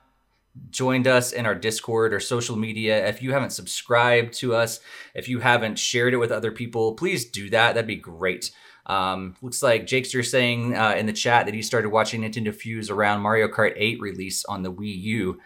joined 0.70 1.06
us 1.06 1.32
in 1.32 1.46
our 1.46 1.54
Discord 1.54 2.12
or 2.12 2.20
social 2.20 2.56
media, 2.56 3.06
if 3.06 3.22
you 3.22 3.32
haven't 3.32 3.50
subscribed 3.50 4.34
to 4.34 4.54
us, 4.54 4.80
if 5.14 5.28
you 5.28 5.40
haven't 5.40 5.78
shared 5.78 6.14
it 6.14 6.18
with 6.18 6.30
other 6.30 6.52
people, 6.52 6.94
please 6.94 7.24
do 7.24 7.50
that. 7.50 7.74
That'd 7.74 7.86
be 7.86 7.96
great. 7.96 8.50
Um, 8.86 9.36
looks 9.42 9.62
like 9.62 9.86
Jakester 9.86 10.24
saying 10.24 10.74
uh, 10.74 10.94
in 10.96 11.06
the 11.06 11.12
chat 11.12 11.46
that 11.46 11.54
he 11.54 11.62
started 11.62 11.90
watching 11.90 12.22
Nintendo 12.22 12.54
Fuse 12.54 12.90
around 12.90 13.20
Mario 13.20 13.48
Kart 13.48 13.74
8 13.76 14.00
release 14.00 14.44
on 14.46 14.62
the 14.62 14.72
Wii 14.72 15.02
U. 15.02 15.40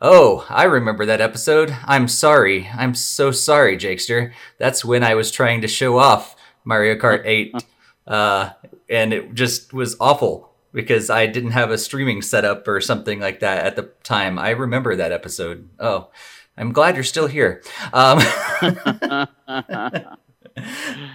Oh, 0.00 0.46
I 0.50 0.64
remember 0.64 1.06
that 1.06 1.20
episode. 1.20 1.74
I'm 1.86 2.08
sorry. 2.08 2.68
I'm 2.76 2.94
so 2.94 3.30
sorry, 3.30 3.78
Jakester. 3.78 4.32
That's 4.58 4.84
when 4.84 5.02
I 5.02 5.14
was 5.14 5.30
trying 5.30 5.62
to 5.62 5.68
show 5.68 5.98
off 5.98 6.36
Mario 6.64 6.96
Kart 6.96 7.22
8, 7.24 7.54
uh, 8.06 8.50
and 8.90 9.14
it 9.14 9.34
just 9.34 9.72
was 9.72 9.96
awful 9.98 10.53
because 10.74 11.08
I 11.08 11.26
didn't 11.26 11.52
have 11.52 11.70
a 11.70 11.78
streaming 11.78 12.20
setup 12.20 12.66
or 12.68 12.80
something 12.80 13.20
like 13.20 13.40
that 13.40 13.64
at 13.64 13.76
the 13.76 13.90
time. 14.02 14.38
I 14.38 14.50
remember 14.50 14.96
that 14.96 15.12
episode. 15.12 15.68
Oh, 15.78 16.10
I'm 16.56 16.72
glad 16.72 16.96
you're 16.96 17.04
still 17.04 17.28
here. 17.28 17.62
Um, 17.92 18.18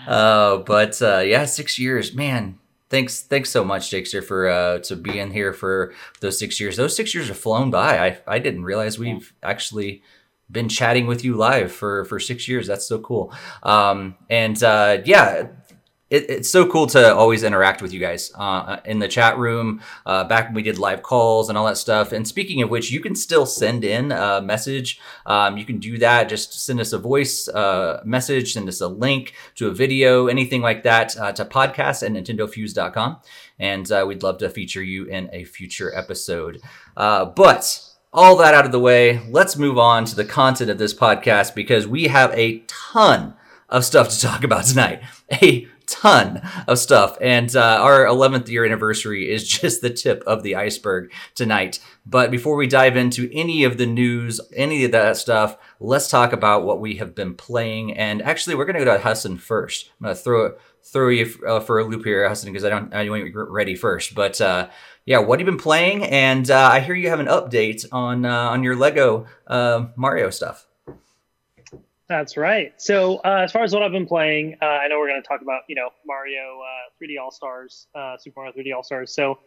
uh, 0.08 0.58
but 0.58 1.02
uh, 1.02 1.20
yeah, 1.20 1.46
six 1.46 1.78
years, 1.78 2.16
man. 2.16 2.58
Thanks, 2.90 3.22
thanks 3.22 3.52
so 3.52 3.64
much, 3.64 3.92
Jakester, 3.92 4.24
for 4.24 4.48
uh, 4.50 4.80
to 4.80 4.96
being 4.96 5.30
here 5.32 5.54
for 5.54 5.94
those 6.22 6.40
six 6.40 6.60
years. 6.60 6.76
Those 6.76 6.96
six 6.96 7.14
years 7.14 7.28
have 7.28 7.38
flown 7.38 7.70
by. 7.70 8.00
I 8.00 8.18
I 8.26 8.40
didn't 8.40 8.64
realize 8.64 8.98
we've 8.98 9.32
actually 9.44 10.02
been 10.50 10.70
chatting 10.70 11.06
with 11.06 11.24
you 11.24 11.36
live 11.36 11.72
for 11.72 12.06
for 12.06 12.20
six 12.20 12.48
years. 12.48 12.66
That's 12.66 12.88
so 12.88 12.98
cool. 12.98 13.32
Um, 13.62 14.16
and 14.30 14.62
uh, 14.64 15.00
yeah, 15.06 15.50
it, 16.10 16.30
it's 16.30 16.50
so 16.50 16.66
cool 16.66 16.88
to 16.88 17.14
always 17.16 17.44
interact 17.44 17.82
with 17.82 17.94
you 17.94 18.00
guys 18.00 18.32
uh, 18.36 18.78
in 18.86 19.00
the 19.00 19.08
chat 19.08 19.38
room. 19.38 19.82
Uh, 20.06 20.24
back 20.24 20.46
when 20.46 20.56
we 20.56 20.64
did 20.64 20.78
live 20.78 21.02
calls 21.04 21.50
and 21.50 21.58
all 21.58 21.66
that 21.66 21.78
stuff. 21.78 22.12
And 22.12 22.28
speaking 22.28 22.62
of 22.62 22.70
which, 22.70 22.92
you 22.92 23.00
can 23.00 23.16
still 23.16 23.46
send 23.46 23.84
in 23.84 24.12
a 24.12 24.42
message. 24.42 25.00
Um, 25.26 25.58
you 25.58 25.66
can 25.66 25.80
do 25.80 25.98
that. 26.00 26.30
Just 26.30 26.66
send 26.66 26.80
us 26.80 26.94
a 26.94 26.98
voice 26.98 27.48
uh, 27.48 28.02
message, 28.04 28.54
send 28.54 28.68
us 28.68 28.82
a 28.82 28.88
link 28.88 29.34
to 29.56 29.68
a 29.68 29.72
video, 29.72 30.28
anything 30.28 30.62
like 30.62 30.84
that, 30.84 31.18
uh, 31.18 31.32
to 31.34 31.46
podcast 31.46 32.04
at 32.04 32.12
nintendofuse.com. 32.12 33.18
And 33.60 33.92
uh, 33.92 34.06
we'd 34.08 34.24
love 34.24 34.38
to 34.40 34.50
feature 34.50 34.84
you 34.84 35.06
in 35.06 35.30
a 35.34 35.44
future 35.44 35.96
episode. 35.96 36.62
Uh, 36.98 37.26
but 37.26 37.86
all 38.12 38.36
that 38.38 38.54
out 38.54 38.66
of 38.66 38.72
the 38.72 38.80
way, 38.80 39.22
let's 39.30 39.58
move 39.58 39.78
on 39.78 40.06
to 40.06 40.16
the 40.16 40.26
content 40.26 40.72
of 40.72 40.78
this 40.80 40.94
podcast 40.94 41.54
because 41.54 41.86
we 41.86 42.06
have 42.08 42.32
a 42.34 42.60
ton 42.68 43.36
of 43.70 43.86
stuff 43.86 44.10
to 44.10 44.20
talk 44.20 44.44
about 44.44 44.66
tonight. 44.66 45.02
A 45.44 45.68
ton 45.90 46.42
of 46.68 46.80
stuff. 46.80 47.18
And 47.22 47.54
uh, 47.56 47.80
our 47.82 48.06
11th 48.06 48.48
year 48.48 48.66
anniversary 48.66 49.30
is 49.30 49.48
just 49.60 49.82
the 49.82 49.90
tip 49.90 50.24
of 50.26 50.44
the 50.44 50.56
iceberg 50.56 51.12
tonight. 51.36 51.80
But 52.06 52.32
before 52.32 52.56
we 52.56 52.68
dive 52.68 52.98
into 52.98 53.30
any 53.34 53.64
of 53.64 53.78
the 53.78 53.86
news, 53.86 54.42
any 54.56 54.86
of 54.86 54.92
that 54.92 55.18
stuff, 55.18 55.58
let's 55.80 56.10
talk 56.10 56.34
about 56.34 56.64
what 56.64 56.80
we 56.80 56.96
have 56.96 57.14
been 57.14 57.36
playing. 57.36 57.98
And 57.98 58.22
actually, 58.22 58.56
we're 58.56 58.66
going 58.66 58.80
to 58.80 58.86
go 58.86 58.98
to 58.98 59.04
Hassan 59.04 59.38
first. 59.38 59.92
I'm 60.00 60.06
going 60.06 60.16
to 60.16 60.22
throw 60.22 60.54
throw 60.84 61.10
you 61.10 61.32
uh, 61.48 61.60
for 61.60 61.80
a 61.80 61.84
loop 61.84 62.04
here, 62.04 62.28
Hassan, 62.28 62.52
because 62.52 62.66
I 62.66 62.70
don't 62.70 62.94
I 62.94 63.08
want 63.10 63.26
you 63.26 63.46
ready 63.50 63.76
first. 63.76 64.16
But 64.16 64.40
uh, 64.42 64.70
yeah, 65.06 65.20
what 65.20 65.40
have 65.40 65.48
you 65.48 65.52
been 65.52 65.62
playing? 65.62 66.04
And 66.04 66.50
uh, 66.50 66.70
I 66.72 66.80
hear 66.80 66.96
you 66.96 67.10
have 67.10 67.20
an 67.20 67.28
update 67.28 67.86
on 67.92 68.26
uh, 68.26 68.50
on 68.50 68.64
your 68.64 68.76
Lego 68.76 69.26
uh, 69.48 69.88
Mario 69.96 70.30
stuff. 70.30 70.66
That's 72.10 72.38
right. 72.38 72.74
So 72.78 73.18
uh, 73.18 73.42
as 73.44 73.52
far 73.52 73.64
as 73.64 73.72
what 73.72 73.84
I've 73.84 73.92
been 73.92 74.08
playing, 74.08 74.58
uh, 74.64 74.66
I 74.66 74.88
know 74.88 74.98
we're 74.98 75.10
going 75.10 75.22
to 75.22 75.28
talk 75.28 75.44
about 75.44 75.62
you 75.70 75.76
know 75.76 75.90
Mario 76.08 76.60
uh, 76.60 77.04
3D 77.04 77.22
All 77.22 77.30
Stars, 77.30 77.86
uh, 77.94 78.18
Super 78.18 78.42
Mario 78.42 78.54
3D 78.54 78.76
All 78.76 78.84
Stars. 78.84 79.14
So 79.14 79.38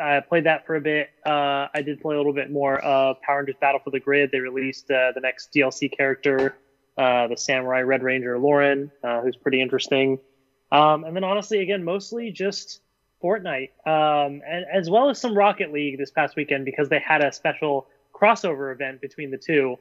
I 0.00 0.20
played 0.20 0.44
that 0.44 0.64
for 0.64 0.76
a 0.76 0.80
bit. 0.80 1.10
Uh, 1.26 1.66
I 1.74 1.82
did 1.84 2.00
play 2.00 2.14
a 2.14 2.18
little 2.18 2.32
bit 2.32 2.52
more 2.52 2.78
of 2.78 3.20
Power 3.22 3.38
Rangers 3.38 3.56
Battle 3.60 3.80
for 3.82 3.90
the 3.90 3.98
Grid. 3.98 4.30
They 4.30 4.38
released 4.38 4.88
uh, 4.92 5.10
the 5.12 5.20
next 5.20 5.52
DLC 5.52 5.90
character, 5.90 6.56
the 6.96 7.34
Samurai 7.36 7.80
Red 7.80 8.04
Ranger 8.04 8.38
Lauren, 8.38 8.92
who's 9.02 9.36
pretty 9.36 9.60
interesting. 9.60 10.20
Um, 10.70 11.04
and 11.04 11.16
then 11.16 11.24
honestly, 11.24 11.60
again, 11.60 11.84
mostly 11.84 12.30
just 12.30 12.80
Fortnite, 13.22 13.70
um, 13.86 14.42
and, 14.46 14.66
as 14.72 14.88
well 14.88 15.10
as 15.10 15.20
some 15.20 15.36
Rocket 15.36 15.72
League 15.72 15.98
this 15.98 16.10
past 16.10 16.36
weekend 16.36 16.64
because 16.64 16.88
they 16.88 16.98
had 16.98 17.24
a 17.24 17.32
special 17.32 17.88
crossover 18.14 18.72
event 18.72 19.00
between 19.00 19.30
the 19.30 19.38
two. 19.38 19.78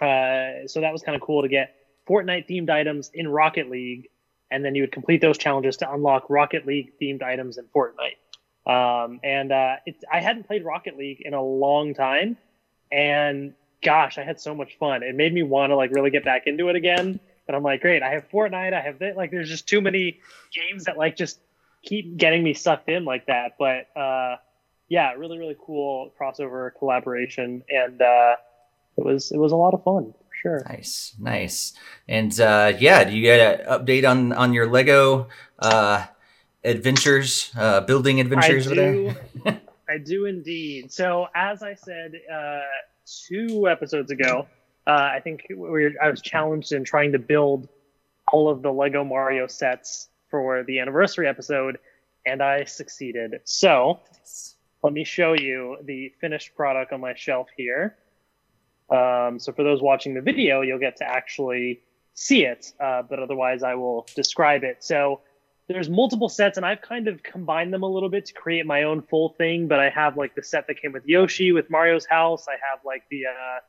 Uh, 0.00 0.66
so 0.66 0.80
that 0.80 0.92
was 0.92 1.02
kind 1.02 1.16
of 1.16 1.22
cool 1.22 1.42
to 1.42 1.48
get 1.48 1.74
Fortnite 2.08 2.48
themed 2.48 2.70
items 2.70 3.10
in 3.12 3.28
Rocket 3.28 3.70
League, 3.70 4.08
and 4.50 4.64
then 4.64 4.74
you 4.74 4.82
would 4.82 4.92
complete 4.92 5.20
those 5.20 5.38
challenges 5.38 5.76
to 5.78 5.92
unlock 5.92 6.30
Rocket 6.30 6.66
League 6.66 6.92
themed 7.00 7.22
items 7.22 7.58
in 7.58 7.66
Fortnite. 7.66 8.16
Um, 8.66 9.20
and 9.22 9.52
uh, 9.52 9.76
I 10.12 10.20
hadn't 10.20 10.46
played 10.46 10.64
Rocket 10.64 10.96
League 10.96 11.20
in 11.20 11.34
a 11.34 11.42
long 11.42 11.94
time, 11.94 12.36
and 12.92 13.54
gosh, 13.82 14.18
I 14.18 14.24
had 14.24 14.40
so 14.40 14.54
much 14.54 14.76
fun. 14.78 15.02
It 15.02 15.14
made 15.14 15.32
me 15.32 15.42
want 15.42 15.70
to 15.70 15.76
like 15.76 15.90
really 15.92 16.10
get 16.10 16.24
back 16.24 16.46
into 16.46 16.68
it 16.68 16.76
again. 16.76 17.20
But 17.46 17.54
I'm 17.54 17.62
like, 17.62 17.80
great, 17.80 18.02
I 18.02 18.10
have 18.10 18.28
Fortnite, 18.28 18.74
I 18.74 18.80
have 18.82 18.98
this. 18.98 19.16
Like, 19.16 19.30
there's 19.30 19.48
just 19.48 19.66
too 19.66 19.80
many 19.80 20.20
games 20.54 20.84
that 20.84 20.98
like 20.98 21.16
just 21.16 21.38
keep 21.82 22.18
getting 22.18 22.42
me 22.42 22.52
sucked 22.52 22.90
in 22.90 23.06
like 23.06 23.26
that. 23.26 23.52
But 23.58 23.88
uh, 23.98 24.36
yeah, 24.88 25.12
really, 25.14 25.38
really 25.38 25.56
cool 25.58 26.12
crossover 26.20 26.70
collaboration, 26.78 27.62
and 27.70 28.02
uh, 28.02 28.36
it 28.98 29.04
was 29.04 29.30
it 29.32 29.38
was 29.38 29.52
a 29.52 29.56
lot 29.56 29.74
of 29.74 29.82
fun 29.84 30.12
for 30.12 30.34
sure. 30.34 30.62
Nice, 30.68 31.14
nice, 31.18 31.72
and 32.08 32.38
uh, 32.40 32.72
yeah, 32.78 33.04
do 33.04 33.16
you 33.16 33.22
get 33.22 33.60
an 33.60 33.66
update 33.66 34.08
on 34.08 34.32
on 34.32 34.52
your 34.52 34.68
Lego 34.68 35.28
uh, 35.58 36.04
adventures, 36.64 37.52
uh, 37.56 37.80
building 37.82 38.20
adventures 38.20 38.66
I 38.66 38.70
over 38.70 38.92
do, 38.92 39.14
there? 39.44 39.60
I 39.88 39.98
do 39.98 40.26
indeed. 40.26 40.92
So 40.92 41.28
as 41.34 41.62
I 41.62 41.74
said 41.74 42.12
uh, 42.32 42.60
two 43.28 43.68
episodes 43.68 44.10
ago, 44.10 44.46
uh, 44.86 44.90
I 44.90 45.20
think 45.22 45.46
we 45.48 45.56
were, 45.56 45.92
I 46.02 46.10
was 46.10 46.20
challenged 46.20 46.72
in 46.72 46.84
trying 46.84 47.12
to 47.12 47.18
build 47.18 47.68
all 48.32 48.50
of 48.50 48.62
the 48.62 48.70
Lego 48.70 49.04
Mario 49.04 49.46
sets 49.46 50.08
for 50.30 50.64
the 50.64 50.80
anniversary 50.80 51.26
episode, 51.26 51.78
and 52.26 52.42
I 52.42 52.64
succeeded. 52.64 53.40
So 53.44 54.00
let 54.82 54.92
me 54.92 55.04
show 55.04 55.32
you 55.32 55.78
the 55.84 56.12
finished 56.20 56.54
product 56.54 56.92
on 56.92 57.00
my 57.00 57.14
shelf 57.14 57.48
here. 57.56 57.96
Um, 58.90 59.38
so 59.38 59.52
for 59.52 59.62
those 59.62 59.82
watching 59.82 60.14
the 60.14 60.20
video, 60.20 60.62
you'll 60.62 60.78
get 60.78 60.96
to 60.96 61.04
actually 61.04 61.82
see 62.14 62.44
it, 62.44 62.72
uh, 62.80 63.02
but 63.02 63.18
otherwise 63.18 63.62
I 63.62 63.74
will 63.74 64.06
describe 64.14 64.64
it. 64.64 64.82
So 64.82 65.20
there's 65.68 65.90
multiple 65.90 66.28
sets, 66.28 66.56
and 66.56 66.64
I've 66.64 66.80
kind 66.80 67.08
of 67.08 67.22
combined 67.22 67.72
them 67.72 67.82
a 67.82 67.88
little 67.88 68.08
bit 68.08 68.26
to 68.26 68.32
create 68.32 68.64
my 68.64 68.84
own 68.84 69.02
full 69.02 69.30
thing. 69.30 69.68
But 69.68 69.78
I 69.78 69.90
have 69.90 70.16
like 70.16 70.34
the 70.34 70.42
set 70.42 70.66
that 70.66 70.80
came 70.80 70.92
with 70.92 71.06
Yoshi, 71.06 71.52
with 71.52 71.70
Mario's 71.70 72.06
house. 72.06 72.46
I 72.48 72.56
have 72.70 72.80
like 72.84 73.04
the 73.10 73.26
uh, 73.26 73.60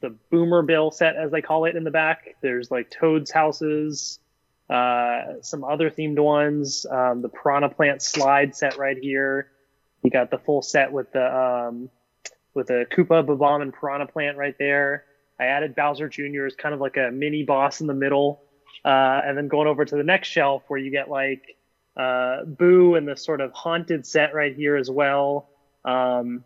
the 0.00 0.10
Boomer 0.30 0.62
Bill 0.62 0.90
set, 0.90 1.16
as 1.16 1.30
they 1.30 1.40
call 1.40 1.64
it, 1.64 1.76
in 1.76 1.84
the 1.84 1.90
back. 1.92 2.34
There's 2.42 2.70
like 2.70 2.90
Toad's 2.90 3.30
houses, 3.30 4.18
uh, 4.68 5.40
some 5.42 5.62
other 5.62 5.90
themed 5.90 6.18
ones. 6.18 6.84
Um, 6.90 7.22
the 7.22 7.28
Piranha 7.28 7.68
Plant 7.68 8.02
slide 8.02 8.56
set 8.56 8.76
right 8.76 8.98
here. 9.00 9.50
You 10.02 10.10
got 10.10 10.30
the 10.30 10.38
full 10.38 10.60
set 10.60 10.92
with 10.92 11.12
the 11.12 11.24
um, 11.24 11.88
with 12.54 12.70
a 12.70 12.86
Koopa, 12.86 13.26
Bob-omb, 13.26 13.62
and 13.62 13.72
Piranha 13.72 14.06
Plant 14.06 14.36
right 14.36 14.54
there. 14.58 15.04
I 15.38 15.46
added 15.46 15.74
Bowser 15.74 16.08
Jr. 16.08 16.46
as 16.46 16.54
kind 16.54 16.74
of 16.74 16.80
like 16.80 16.96
a 16.96 17.10
mini 17.10 17.42
boss 17.42 17.80
in 17.80 17.86
the 17.86 17.94
middle. 17.94 18.40
Uh, 18.84 19.20
and 19.24 19.36
then 19.36 19.48
going 19.48 19.66
over 19.66 19.84
to 19.84 19.96
the 19.96 20.02
next 20.02 20.28
shelf 20.28 20.62
where 20.68 20.78
you 20.78 20.90
get 20.90 21.08
like 21.08 21.56
uh, 21.96 22.44
Boo 22.44 22.96
and 22.96 23.08
the 23.08 23.16
sort 23.16 23.40
of 23.40 23.52
haunted 23.52 24.06
set 24.06 24.34
right 24.34 24.54
here 24.54 24.76
as 24.76 24.90
well. 24.90 25.48
Um, 25.84 26.44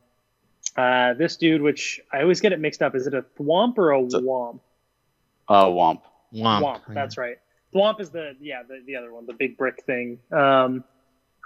uh, 0.76 1.14
this 1.14 1.36
dude, 1.36 1.62
which 1.62 2.00
I 2.12 2.22
always 2.22 2.40
get 2.40 2.52
it 2.52 2.60
mixed 2.60 2.82
up, 2.82 2.94
is 2.94 3.06
it 3.06 3.14
a 3.14 3.22
Thwomp 3.38 3.78
or 3.78 3.92
a 3.92 4.00
Whomp? 4.00 4.60
Uh, 5.48 5.64
Whomp. 5.64 6.02
Whomp. 6.32 6.62
Thwomp, 6.62 6.94
that's 6.94 7.18
right. 7.18 7.38
Thwomp 7.74 8.00
is 8.00 8.10
the 8.10 8.36
yeah 8.40 8.62
the, 8.66 8.82
the 8.86 8.96
other 8.96 9.12
one, 9.12 9.26
the 9.26 9.32
big 9.32 9.56
brick 9.56 9.82
thing. 9.84 10.18
Um, 10.30 10.84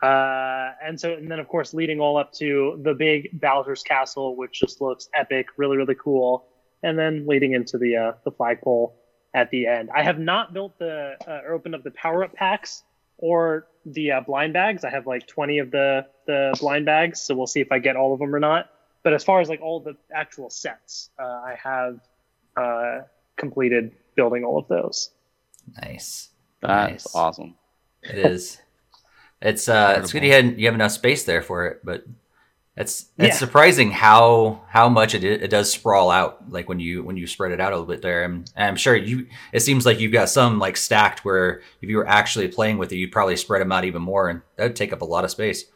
uh, 0.02 0.73
and 0.82 0.99
so 1.00 1.14
and 1.14 1.30
then 1.30 1.38
of 1.38 1.49
course 1.49 1.73
leading 1.73 2.00
all 2.00 2.16
up 2.16 2.32
to 2.35 2.78
the 2.82 2.92
big 2.94 3.40
Bowser's 3.40 3.82
Castle, 3.82 4.37
which 4.37 4.59
just 4.61 4.80
looks 4.80 5.09
epic, 5.14 5.47
really 5.56 5.76
really 5.76 5.94
cool. 5.94 6.47
And 6.82 6.99
then 6.99 7.26
leading 7.26 7.52
into 7.52 7.78
the 7.78 7.97
uh, 7.97 8.12
the 8.25 8.32
flagpole 8.32 8.94
at 9.35 9.50
the 9.50 9.66
end. 9.66 9.88
I 9.94 10.02
have 10.02 10.18
not 10.18 10.52
built 10.52 10.78
the 10.78 11.16
uh, 11.26 11.40
or 11.47 11.54
opened 11.54 11.75
up 11.76 11.85
the 11.85 11.92
power 11.92 12.25
up 12.25 12.35
packs 12.35 12.82
or 13.18 13.68
the 13.87 14.11
uh, 14.12 14.21
blind 14.21 14.52
bags. 14.52 14.85
I 14.85 14.90
have 14.90 15.06
like 15.06 15.26
20 15.26 15.59
of 15.61 15.71
the 15.71 16.06
the 16.26 16.54
blind 16.61 16.85
bags, 16.87 17.21
so 17.21 17.35
we'll 17.37 17.47
see 17.47 17.61
if 17.61 17.71
I 17.71 17.78
get 17.78 17.94
all 17.97 18.12
of 18.12 18.18
them 18.18 18.35
or 18.35 18.40
not. 18.40 18.71
But 19.04 19.14
as 19.14 19.23
far 19.25 19.40
as 19.40 19.49
like 19.49 19.61
all 19.61 19.80
the 19.80 19.97
actual 20.14 20.50
sets, 20.50 21.11
uh, 21.18 21.25
I 21.25 21.56
have 21.62 22.00
uh, 22.56 23.00
completed 23.37 23.92
building 24.16 24.44
all 24.44 24.59
of 24.59 24.66
those. 24.68 25.11
Nice. 25.82 26.30
That's 26.61 27.04
Nice. 27.06 27.14
awesome. 27.14 27.54
It 28.02 28.18
is. 28.18 28.61
It's 29.42 29.68
uh, 29.68 29.96
it's 29.99 30.12
good 30.12 30.22
you 30.25 30.32
had 30.32 30.58
you 30.58 30.66
have 30.66 30.75
enough 30.75 30.92
space 30.92 31.25
there 31.25 31.42
for 31.42 31.66
it, 31.66 31.80
but 31.84 32.04
it's 32.76 33.11
it's 33.18 33.34
Yeah. 33.34 33.38
surprising 33.38 33.90
how 33.90 34.62
how 34.68 34.88
much 34.88 35.14
it 35.14 35.25
it 35.25 35.49
does 35.50 35.70
sprawl 35.70 36.11
out. 36.11 36.50
Like 36.50 36.68
when 36.68 36.80
you 36.80 37.02
when 37.02 37.16
you 37.16 37.26
spread 37.26 37.52
it 37.52 37.61
out 37.61 37.72
a 37.72 37.76
little 37.76 37.92
bit 37.92 38.02
there, 38.02 38.22
and, 38.25 38.50
and 38.56 38.68
I'm 38.68 38.76
sure 38.76 38.96
you. 38.96 39.26
It 39.52 39.61
seems 39.61 39.84
like 39.84 40.00
you've 40.00 40.12
got 40.12 40.28
some 40.28 40.58
like 40.58 40.76
stacked 40.76 41.25
where 41.25 41.61
if 41.82 41.88
you 41.90 41.96
were 41.99 42.08
actually 42.08 42.49
playing 42.49 42.78
with 42.78 42.92
it, 42.92 42.96
you'd 42.96 43.12
probably 43.12 43.37
spread 43.37 43.61
them 43.61 43.72
out 43.72 43.84
even 43.84 44.02
more, 44.02 44.28
and 44.30 44.42
that 44.56 44.64
would 44.64 44.76
take 44.76 44.92
up 44.92 45.02
a 45.02 45.06
lot 45.06 45.25
of 45.25 45.30
space. 45.30 45.66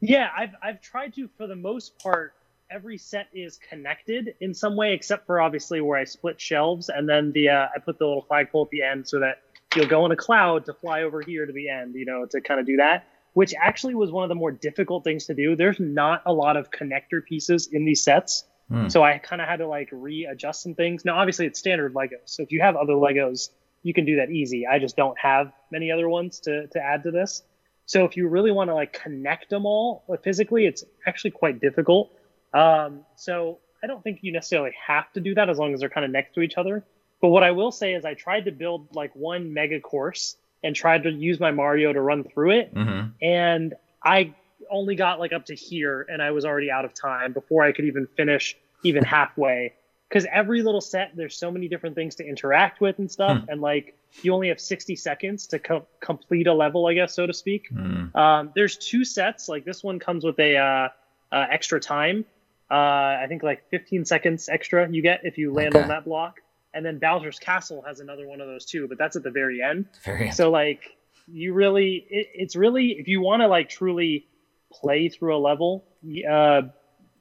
Yeah, 0.00 0.30
I've 0.36 0.54
I've 0.62 0.80
tried 0.80 1.14
to 1.14 1.28
for 1.36 1.46
the 1.46 1.56
most 1.56 1.98
part. 1.98 2.34
Every 2.70 2.96
set 2.96 3.26
is 3.34 3.58
connected 3.68 4.34
in 4.40 4.54
some 4.54 4.76
way, 4.76 4.94
except 4.94 5.26
for 5.26 5.42
obviously 5.42 5.82
where 5.82 5.98
I 5.98 6.04
split 6.04 6.40
shelves, 6.40 6.88
and 6.88 7.06
then 7.06 7.30
the 7.32 7.50
uh, 7.50 7.66
I 7.76 7.78
put 7.78 7.98
the 7.98 8.06
little 8.06 8.22
flagpole 8.22 8.64
at 8.64 8.70
the 8.70 8.80
end 8.82 9.06
so 9.06 9.20
that 9.20 9.42
you'll 9.76 9.86
go 9.86 10.04
in 10.06 10.12
a 10.12 10.16
cloud 10.16 10.64
to 10.66 10.74
fly 10.74 11.02
over 11.02 11.22
here 11.22 11.46
to 11.46 11.52
the 11.52 11.68
end, 11.68 11.94
you 11.94 12.04
know, 12.04 12.26
to 12.30 12.40
kind 12.40 12.60
of 12.60 12.66
do 12.66 12.76
that. 12.76 13.06
Which 13.34 13.54
actually 13.58 13.94
was 13.94 14.10
one 14.10 14.24
of 14.24 14.28
the 14.28 14.34
more 14.34 14.52
difficult 14.52 15.04
things 15.04 15.24
to 15.26 15.34
do. 15.34 15.56
There's 15.56 15.80
not 15.80 16.22
a 16.26 16.32
lot 16.32 16.56
of 16.58 16.70
connector 16.70 17.24
pieces 17.24 17.68
in 17.72 17.84
these 17.84 18.02
sets, 18.02 18.44
Hmm. 18.68 18.88
so 18.88 19.02
I 19.02 19.18
kind 19.18 19.42
of 19.42 19.48
had 19.48 19.56
to 19.56 19.66
like 19.66 19.88
readjust 19.92 20.62
some 20.62 20.74
things. 20.74 21.04
Now, 21.04 21.18
obviously, 21.18 21.46
it's 21.46 21.58
standard 21.58 21.94
Legos, 21.94 22.26
so 22.26 22.42
if 22.42 22.52
you 22.52 22.60
have 22.60 22.76
other 22.76 22.92
Legos, 22.92 23.50
you 23.82 23.92
can 23.92 24.04
do 24.04 24.16
that 24.16 24.30
easy. 24.30 24.66
I 24.66 24.78
just 24.78 24.96
don't 24.96 25.18
have 25.18 25.52
many 25.70 25.90
other 25.90 26.08
ones 26.08 26.40
to 26.40 26.66
to 26.68 26.80
add 26.80 27.02
to 27.02 27.10
this. 27.10 27.42
So 27.86 28.04
if 28.04 28.16
you 28.16 28.28
really 28.28 28.52
want 28.52 28.70
to 28.70 28.74
like 28.74 28.92
connect 28.92 29.50
them 29.50 29.66
all 29.66 30.04
uh, 30.08 30.16
physically, 30.22 30.66
it's 30.66 30.84
actually 31.06 31.32
quite 31.32 31.60
difficult. 31.60 32.12
Um, 32.54 33.00
so 33.16 33.58
I 33.82 33.86
don't 33.88 34.02
think 34.04 34.20
you 34.22 34.32
necessarily 34.32 34.72
have 34.86 35.12
to 35.14 35.20
do 35.20 35.34
that 35.34 35.50
as 35.50 35.58
long 35.58 35.74
as 35.74 35.80
they're 35.80 35.90
kind 35.90 36.04
of 36.04 36.10
next 36.12 36.34
to 36.34 36.42
each 36.42 36.54
other. 36.56 36.84
But 37.22 37.28
what 37.28 37.42
I 37.44 37.52
will 37.52 37.70
say 37.70 37.94
is 37.94 38.04
I 38.04 38.14
tried 38.14 38.44
to 38.46 38.52
build 38.52 38.94
like 38.94 39.14
one 39.14 39.54
mega 39.54 39.80
course 39.80 40.36
and 40.62 40.76
tried 40.76 41.04
to 41.04 41.10
use 41.10 41.40
my 41.40 41.50
Mario 41.52 41.92
to 41.92 42.00
run 42.00 42.24
through 42.24 42.50
it, 42.50 42.74
Mm-hmm. 42.74 43.08
and 43.24 43.74
I 44.04 44.34
only 44.70 44.94
got 44.96 45.18
like 45.20 45.32
up 45.32 45.46
to 45.46 45.54
here, 45.54 46.04
and 46.08 46.20
I 46.20 46.32
was 46.32 46.44
already 46.44 46.70
out 46.70 46.84
of 46.84 46.92
time 46.94 47.32
before 47.32 47.62
I 47.62 47.72
could 47.72 47.84
even 47.86 48.06
finish 48.16 48.56
even 48.82 49.04
halfway. 49.04 49.72
Because 50.08 50.26
every 50.30 50.62
little 50.62 50.80
set, 50.82 51.12
there's 51.16 51.34
so 51.36 51.50
many 51.50 51.68
different 51.68 51.94
things 51.94 52.16
to 52.16 52.24
interact 52.26 52.80
with 52.82 52.98
and 52.98 53.10
stuff, 53.10 53.38
Hmm. 53.44 53.48
and 53.50 53.60
like 53.62 53.96
you 54.22 54.34
only 54.34 54.48
have 54.48 54.60
60 54.60 54.94
seconds 54.96 55.46
to 55.48 55.58
co- 55.58 55.86
complete 56.00 56.46
a 56.46 56.52
level, 56.52 56.86
I 56.86 56.92
guess, 56.94 57.14
so 57.14 57.26
to 57.26 57.32
speak. 57.32 57.70
Mm. 57.72 58.14
Um, 58.14 58.52
there's 58.54 58.76
two 58.76 59.04
sets. 59.06 59.48
Like 59.48 59.64
this 59.64 59.82
one 59.82 59.98
comes 59.98 60.22
with 60.22 60.38
a 60.38 60.56
uh, 60.58 60.88
uh, 61.34 61.46
extra 61.50 61.80
time. 61.80 62.26
Uh, 62.70 62.74
I 62.74 63.24
think 63.28 63.42
like 63.42 63.66
15 63.70 64.04
seconds 64.04 64.50
extra 64.50 64.86
you 64.90 65.00
get 65.00 65.20
if 65.24 65.38
you 65.38 65.50
land 65.52 65.74
Okay. 65.76 65.82
on 65.82 65.88
that 65.88 66.04
block. 66.04 66.40
And 66.74 66.84
then 66.84 66.98
Bowser's 66.98 67.38
Castle 67.38 67.82
has 67.86 68.00
another 68.00 68.26
one 68.26 68.40
of 68.40 68.46
those 68.46 68.64
too, 68.64 68.88
but 68.88 68.98
that's 68.98 69.16
at 69.16 69.22
the 69.22 69.30
very 69.30 69.62
end. 69.62 69.86
Very. 70.04 70.30
So 70.30 70.50
like 70.50 70.96
you 71.26 71.52
really, 71.52 72.06
it, 72.08 72.28
it's 72.34 72.56
really 72.56 72.96
if 72.98 73.08
you 73.08 73.20
want 73.20 73.42
to 73.42 73.46
like 73.46 73.68
truly 73.68 74.26
play 74.72 75.08
through 75.08 75.36
a 75.36 75.38
level, 75.38 75.84
uh, 76.04 76.62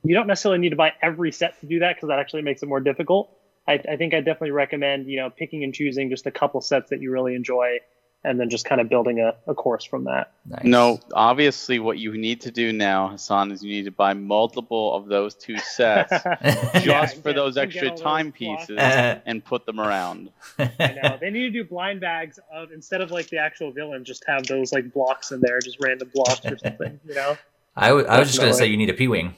you 0.03 0.15
don't 0.15 0.27
necessarily 0.27 0.59
need 0.59 0.69
to 0.69 0.75
buy 0.75 0.93
every 1.01 1.31
set 1.31 1.59
to 1.59 1.65
do 1.65 1.79
that 1.79 1.95
because 1.95 2.07
that 2.09 2.19
actually 2.19 2.41
makes 2.43 2.63
it 2.63 2.67
more 2.67 2.79
difficult. 2.79 3.37
I, 3.67 3.73
I 3.73 3.95
think 3.97 4.13
I 4.13 4.21
definitely 4.21 4.51
recommend 4.51 5.07
you 5.07 5.17
know 5.17 5.29
picking 5.29 5.63
and 5.63 5.73
choosing 5.73 6.09
just 6.09 6.25
a 6.25 6.31
couple 6.31 6.61
sets 6.61 6.89
that 6.89 7.01
you 7.01 7.11
really 7.11 7.35
enjoy 7.35 7.79
and 8.23 8.39
then 8.39 8.49
just 8.51 8.65
kind 8.65 8.79
of 8.79 8.87
building 8.87 9.19
a, 9.19 9.33
a 9.47 9.55
course 9.55 9.83
from 9.83 10.03
that. 10.03 10.31
Nice. 10.45 10.63
No, 10.63 10.99
obviously, 11.13 11.79
what 11.79 11.97
you 11.97 12.15
need 12.17 12.41
to 12.41 12.51
do 12.51 12.71
now, 12.71 13.07
Hassan, 13.09 13.51
is 13.51 13.63
you 13.63 13.71
need 13.71 13.85
to 13.85 13.91
buy 13.91 14.13
multiple 14.13 14.93
of 14.93 15.07
those 15.07 15.33
two 15.33 15.57
sets 15.57 16.11
just 16.73 16.85
Yeah, 16.85 17.05
for 17.07 17.21
get- 17.29 17.35
those 17.35 17.57
extra 17.57 17.89
all 17.89 17.95
those 17.95 18.01
time 18.01 18.31
pieces 18.31 18.77
and 18.79 19.43
put 19.43 19.65
them 19.65 19.79
around. 19.79 20.29
I 20.59 20.99
know 21.01 21.17
they 21.19 21.31
need 21.31 21.41
to 21.43 21.49
do 21.51 21.63
blind 21.63 21.99
bags 22.01 22.37
of 22.53 22.71
instead 22.71 23.01
of 23.01 23.09
like 23.11 23.27
the 23.29 23.37
actual 23.39 23.71
villain, 23.71 24.05
just 24.05 24.23
have 24.27 24.45
those 24.45 24.71
like 24.71 24.93
blocks 24.93 25.31
in 25.31 25.41
there, 25.41 25.59
just 25.59 25.77
random 25.83 26.11
blocks 26.13 26.45
or 26.45 26.57
something. 26.57 26.99
You 27.07 27.15
know? 27.15 27.37
I, 27.75 27.87
w- 27.89 28.05
I 28.05 28.19
was 28.19 28.27
just 28.27 28.39
gonna 28.39 28.53
say 28.53 28.67
you 28.67 28.77
need 28.77 28.89
a 28.89 28.93
P 28.93 29.07
wing, 29.07 29.33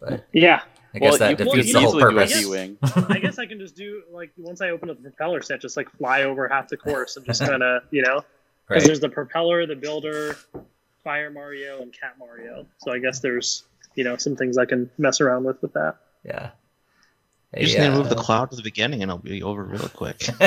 but 0.00 0.24
Yeah. 0.32 0.62
I 0.94 0.98
guess 0.98 1.10
well, 1.10 1.18
that 1.18 1.38
defeats 1.38 1.72
the 1.72 1.78
whole 1.80 1.88
easily 1.88 2.02
do 2.02 2.08
a 2.08 2.12
purpose. 2.12 2.40
P-wing. 2.40 2.78
I 3.08 3.18
guess 3.20 3.38
I 3.38 3.46
can 3.46 3.58
just 3.58 3.76
do 3.76 4.02
like 4.10 4.30
once 4.36 4.60
I 4.60 4.70
open 4.70 4.90
up 4.90 4.96
the 5.02 5.10
propeller 5.10 5.40
set, 5.42 5.60
just 5.60 5.76
like 5.76 5.90
fly 5.98 6.22
over 6.24 6.48
half 6.48 6.68
the 6.68 6.76
course 6.76 7.16
and 7.16 7.24
just 7.26 7.40
kind 7.44 7.62
of 7.62 7.82
you 7.90 8.02
know 8.02 8.24
because 8.68 8.82
Right. 8.82 8.86
there's 8.86 9.00
the 9.00 9.08
propeller, 9.08 9.66
the 9.66 9.74
builder, 9.76 10.36
Fire 11.04 11.30
Mario, 11.30 11.80
and 11.82 11.92
Cat 11.92 12.14
Mario. 12.18 12.66
So 12.78 12.92
I 12.92 12.98
guess 12.98 13.20
there's 13.20 13.64
you 13.94 14.04
know 14.04 14.16
some 14.16 14.36
things 14.36 14.58
I 14.58 14.64
can 14.64 14.90
mess 14.98 15.20
around 15.20 15.44
with 15.44 15.60
with 15.62 15.72
that. 15.74 15.96
Yeah. 16.24 16.50
You 17.56 17.64
just 17.66 17.76
Hey, 17.76 17.82
need 17.88 17.90
to 17.94 17.98
move 17.98 18.08
the 18.08 18.14
cloud 18.14 18.50
to 18.50 18.56
the 18.56 18.62
beginning, 18.62 19.02
and 19.02 19.10
it'll 19.10 19.18
be 19.18 19.42
over 19.42 19.64
real 19.64 19.88
quick. 19.88 20.20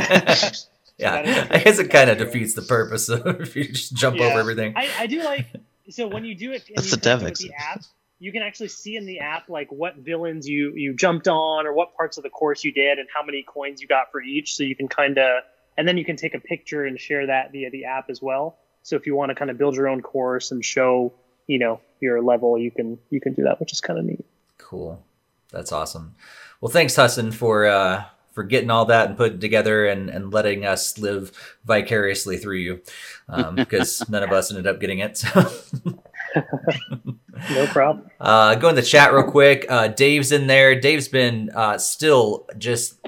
yeah, 0.98 1.48
I 1.52 1.60
guess 1.60 1.80
it 1.80 1.90
kind 1.90 2.10
of 2.10 2.18
defeats 2.18 2.54
the 2.54 2.62
purpose 2.62 3.10
of 3.10 3.42
if 3.42 3.56
you 3.56 3.66
just 3.68 3.94
jump 3.96 4.18
Yeah. 4.18 4.26
over 4.28 4.40
everything. 4.40 4.74
I, 4.76 4.88
I 5.00 5.08
do 5.08 5.22
like 5.24 5.48
so 5.90 6.08
when 6.08 6.24
you 6.24 6.34
do 6.36 6.52
it 6.54 6.66
and 6.70 6.78
That's 6.78 6.92
the 6.92 6.98
dev 6.98 7.20
connect 7.20 7.42
it 7.42 7.44
with 7.48 7.52
the 7.52 7.62
app, 7.62 7.82
you 8.24 8.32
can 8.32 8.42
actually 8.42 8.70
see 8.70 8.96
in 8.96 9.06
the 9.06 9.20
app 9.20 9.50
like 9.50 9.70
what 9.70 9.98
villains 9.98 10.48
you 10.48 10.74
you 10.76 10.94
jumped 10.94 11.28
on 11.28 11.68
or 11.68 11.74
what 11.74 11.94
parts 11.98 12.16
of 12.16 12.24
the 12.24 12.30
course 12.30 12.64
you 12.64 12.72
did 12.72 12.98
and 12.98 13.06
how 13.14 13.22
many 13.22 13.44
coins 13.44 13.82
you 13.82 13.88
got 13.88 14.14
for 14.14 14.22
each. 14.22 14.56
So 14.56 14.64
you 14.64 14.78
can 14.78 14.88
kind 14.88 15.18
of 15.18 15.44
and 15.78 15.86
then 15.86 15.98
you 15.98 16.06
can 16.06 16.16
take 16.16 16.34
a 16.34 16.40
picture 16.40 16.86
and 16.86 16.98
share 16.98 17.28
that 17.28 17.52
via 17.52 17.70
the 17.70 17.84
app 17.84 18.10
as 18.10 18.22
well. 18.22 18.58
So 18.82 18.96
if 18.96 19.06
you 19.06 19.14
want 19.14 19.32
to 19.32 19.36
kind 19.36 19.52
of 19.52 19.58
build 19.58 19.76
your 19.76 19.90
own 19.90 20.02
course 20.02 20.52
and 20.52 20.64
show 20.64 21.12
you 21.48 21.60
know 21.60 21.82
your 22.00 22.22
level, 22.22 22.58
you 22.58 22.72
can 22.72 22.98
you 23.10 23.20
can 23.20 23.34
do 23.34 23.44
that, 23.44 23.60
which 23.60 23.74
is 23.74 23.82
kind 23.82 24.00
of 24.00 24.06
neat. 24.06 24.26
Cool. 24.58 25.04
That's 25.52 25.74
awesome. 25.74 26.16
Well, 26.62 26.72
thanks, 26.72 26.96
Hassan, 26.96 27.34
for 27.34 27.66
uh, 27.66 28.06
for 28.32 28.44
getting 28.44 28.72
all 28.72 28.86
that 28.86 29.10
and 29.10 29.18
putting 29.18 29.42
together 29.42 29.86
and, 29.86 30.10
and 30.10 30.32
letting 30.32 30.66
us 30.66 30.98
live 30.98 31.34
vicariously 31.66 32.38
through 32.38 32.60
you, 32.60 32.82
um, 33.28 33.56
because 33.56 34.08
none 34.10 34.24
of 34.24 34.32
us 34.32 34.50
ended 34.50 34.66
up 34.66 34.80
getting 34.80 35.00
it. 35.00 35.18
So. 35.18 35.52
No 37.52 37.66
problem. 37.68 38.10
Uh, 38.20 38.56
go 38.56 38.70
in 38.70 38.76
the 38.76 38.82
chat 38.82 39.14
real 39.14 39.24
quick. 39.24 39.66
Uh, 39.68 39.88
Dave's 39.88 40.32
in 40.32 40.48
there. 40.48 40.80
Dave's 40.80 41.08
been 41.08 41.50
uh, 41.54 41.78
still 41.78 42.48
just 42.58 43.00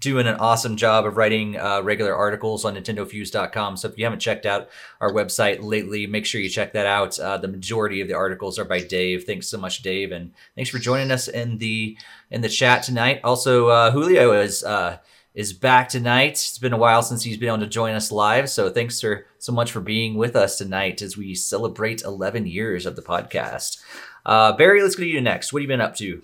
doing 0.00 0.26
an 0.26 0.36
awesome 0.36 0.76
job 0.76 1.06
of 1.06 1.16
writing 1.16 1.56
uh, 1.58 1.80
regular 1.82 2.14
articles 2.14 2.64
on 2.64 2.74
NintendoFuse.com. 2.74 3.76
So 3.76 3.88
if 3.88 3.98
you 3.98 4.04
haven't 4.04 4.20
checked 4.20 4.46
out 4.46 4.68
our 5.00 5.12
website 5.12 5.62
lately, 5.62 6.06
make 6.06 6.26
sure 6.26 6.40
you 6.40 6.48
check 6.48 6.72
that 6.74 6.86
out. 6.86 7.18
Uh, 7.18 7.38
the 7.38 7.48
majority 7.48 8.00
of 8.00 8.08
the 8.08 8.14
articles 8.14 8.58
are 8.58 8.64
by 8.64 8.80
Dave. 8.80 9.24
Thanks 9.24 9.48
so 9.48 9.58
much, 9.58 9.82
Dave, 9.82 10.12
and 10.12 10.32
thanks 10.54 10.70
for 10.70 10.78
joining 10.78 11.10
us 11.10 11.28
in 11.28 11.58
the 11.58 11.96
in 12.30 12.40
the 12.40 12.48
chat 12.48 12.82
tonight. 12.82 13.20
Also, 13.24 13.68
uh, 13.68 13.90
Julio 13.90 14.32
is. 14.32 14.64
Uh, 14.64 14.98
is 15.34 15.52
back 15.52 15.88
tonight. 15.88 16.32
It's 16.32 16.58
been 16.58 16.72
a 16.72 16.78
while 16.78 17.00
since 17.00 17.22
he's 17.22 17.36
been 17.36 17.46
able 17.50 17.58
to 17.58 17.68
join 17.68 17.94
us 17.94 18.10
live. 18.10 18.50
So 18.50 18.70
thanks 18.70 19.00
for 19.00 19.27
so 19.38 19.52
much 19.52 19.70
for 19.72 19.80
being 19.80 20.14
with 20.16 20.36
us 20.36 20.58
tonight 20.58 21.02
as 21.02 21.16
we 21.16 21.34
celebrate 21.34 22.02
11 22.02 22.46
years 22.46 22.86
of 22.86 22.96
the 22.96 23.02
podcast. 23.02 23.82
Uh, 24.26 24.52
Barry, 24.52 24.82
let's 24.82 24.94
go 24.96 25.02
to 25.02 25.08
you 25.08 25.20
next. 25.20 25.52
What 25.52 25.60
have 25.60 25.64
you 25.64 25.68
been 25.68 25.80
up 25.80 25.96
to? 25.96 26.22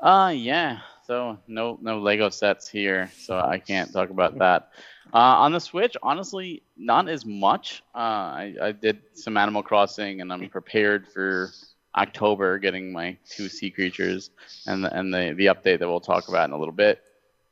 Uh 0.00 0.32
yeah. 0.34 0.78
So 1.06 1.38
no 1.48 1.78
no 1.82 1.98
Lego 1.98 2.30
sets 2.30 2.68
here, 2.68 3.10
so 3.18 3.38
I 3.38 3.58
can't 3.58 3.92
talk 3.92 4.10
about 4.10 4.38
that. 4.38 4.70
Uh, 5.12 5.42
on 5.42 5.52
the 5.52 5.58
Switch, 5.60 5.96
honestly, 6.02 6.62
not 6.76 7.08
as 7.08 7.26
much. 7.26 7.82
Uh, 7.94 7.98
I, 7.98 8.54
I 8.62 8.72
did 8.72 9.02
some 9.14 9.36
Animal 9.36 9.62
Crossing, 9.62 10.20
and 10.20 10.32
I'm 10.32 10.48
prepared 10.48 11.08
for 11.08 11.50
October, 11.96 12.58
getting 12.58 12.92
my 12.92 13.16
two 13.28 13.48
sea 13.48 13.70
creatures, 13.70 14.30
and 14.66 14.84
the, 14.84 14.96
and 14.96 15.12
the 15.12 15.34
the 15.36 15.46
update 15.46 15.80
that 15.80 15.88
we'll 15.88 16.00
talk 16.00 16.28
about 16.28 16.48
in 16.48 16.52
a 16.52 16.58
little 16.58 16.72
bit. 16.72 17.02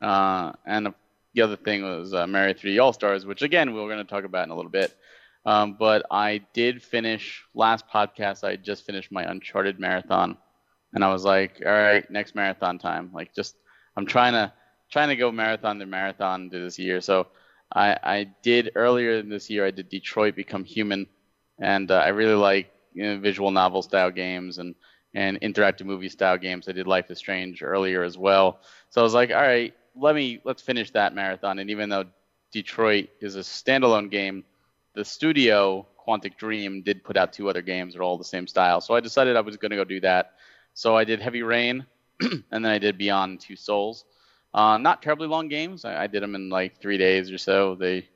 Uh, 0.00 0.52
and 0.64 0.94
the 1.38 1.44
other 1.44 1.56
thing 1.56 1.84
was 1.84 2.12
uh, 2.12 2.26
Mario 2.26 2.52
3D 2.52 2.82
All 2.82 2.92
Stars, 2.92 3.24
which 3.24 3.42
again 3.42 3.72
we're 3.72 3.86
going 3.86 4.04
to 4.04 4.12
talk 4.12 4.24
about 4.24 4.44
in 4.44 4.50
a 4.50 4.56
little 4.56 4.72
bit. 4.72 4.92
Um, 5.46 5.76
but 5.78 6.04
I 6.10 6.38
did 6.52 6.82
finish 6.82 7.44
last 7.54 7.84
podcast. 7.88 8.42
I 8.42 8.56
just 8.56 8.84
finished 8.84 9.12
my 9.12 9.22
Uncharted 9.22 9.78
marathon, 9.78 10.36
and 10.92 11.04
I 11.04 11.12
was 11.12 11.24
like, 11.24 11.62
all 11.64 11.70
right, 11.70 12.04
next 12.10 12.34
marathon 12.34 12.80
time. 12.80 13.10
Like, 13.14 13.32
just 13.36 13.54
I'm 13.96 14.04
trying 14.04 14.32
to 14.32 14.52
trying 14.90 15.10
to 15.10 15.16
go 15.16 15.30
marathon 15.30 15.78
to 15.78 15.86
marathon 15.86 16.50
to 16.50 16.58
this 16.58 16.76
year. 16.76 17.00
So 17.00 17.28
I 17.72 17.96
I 18.02 18.34
did 18.42 18.72
earlier 18.74 19.18
in 19.18 19.28
this 19.28 19.48
year. 19.48 19.64
I 19.64 19.70
did 19.70 19.88
Detroit 19.88 20.34
Become 20.34 20.64
Human, 20.64 21.06
and 21.60 21.88
uh, 21.88 21.98
I 21.98 22.08
really 22.08 22.34
like 22.34 22.72
you 22.94 23.04
know, 23.04 23.20
visual 23.20 23.52
novel 23.52 23.82
style 23.82 24.10
games 24.10 24.58
and 24.58 24.74
and 25.14 25.40
interactive 25.40 25.86
movie 25.86 26.08
style 26.08 26.36
games. 26.36 26.68
I 26.68 26.72
did 26.72 26.88
Life 26.88 27.12
is 27.12 27.18
Strange 27.18 27.62
earlier 27.62 28.02
as 28.02 28.18
well. 28.18 28.60
So 28.90 29.00
I 29.00 29.04
was 29.04 29.14
like, 29.14 29.30
all 29.30 29.36
right, 29.36 29.72
let 30.00 30.14
me 30.14 30.40
let's 30.44 30.62
finish 30.62 30.90
that 30.92 31.14
marathon. 31.14 31.58
And 31.58 31.70
even 31.70 31.88
though 31.88 32.04
Detroit 32.52 33.08
is 33.20 33.36
a 33.36 33.40
standalone 33.40 34.10
game, 34.10 34.44
the 34.94 35.04
studio 35.04 35.86
Quantic 36.06 36.36
Dream 36.36 36.82
did 36.82 37.04
put 37.04 37.16
out 37.16 37.32
two 37.32 37.48
other 37.48 37.62
games 37.62 37.92
that 37.92 38.00
are 38.00 38.04
all 38.04 38.18
the 38.18 38.24
same 38.24 38.46
style. 38.46 38.80
So 38.80 38.94
I 38.94 39.00
decided 39.00 39.36
I 39.36 39.42
was 39.42 39.56
going 39.56 39.70
to 39.70 39.76
go 39.76 39.84
do 39.84 40.00
that. 40.00 40.32
So 40.74 40.96
I 40.96 41.04
did 41.04 41.20
Heavy 41.20 41.42
Rain, 41.42 41.84
and 42.20 42.42
then 42.50 42.66
I 42.66 42.78
did 42.78 42.96
Beyond 42.96 43.40
Two 43.40 43.56
Souls. 43.56 44.04
Uh, 44.54 44.78
not 44.78 45.02
terribly 45.02 45.26
long 45.28 45.48
games. 45.48 45.84
I, 45.84 46.04
I 46.04 46.06
did 46.06 46.22
them 46.22 46.34
in 46.34 46.48
like 46.48 46.80
three 46.80 46.98
days 46.98 47.30
or 47.30 47.38
so. 47.38 47.74
They 47.74 48.08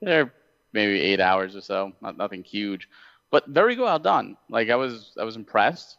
they're 0.00 0.32
maybe 0.72 1.00
eight 1.00 1.20
hours 1.20 1.56
or 1.56 1.60
so. 1.60 1.92
Not 2.02 2.18
nothing 2.18 2.42
huge, 2.42 2.88
but 3.30 3.46
very 3.46 3.76
well 3.78 3.98
done. 3.98 4.36
Like 4.50 4.68
I 4.68 4.76
was 4.76 5.12
I 5.18 5.24
was 5.24 5.36
impressed. 5.36 5.96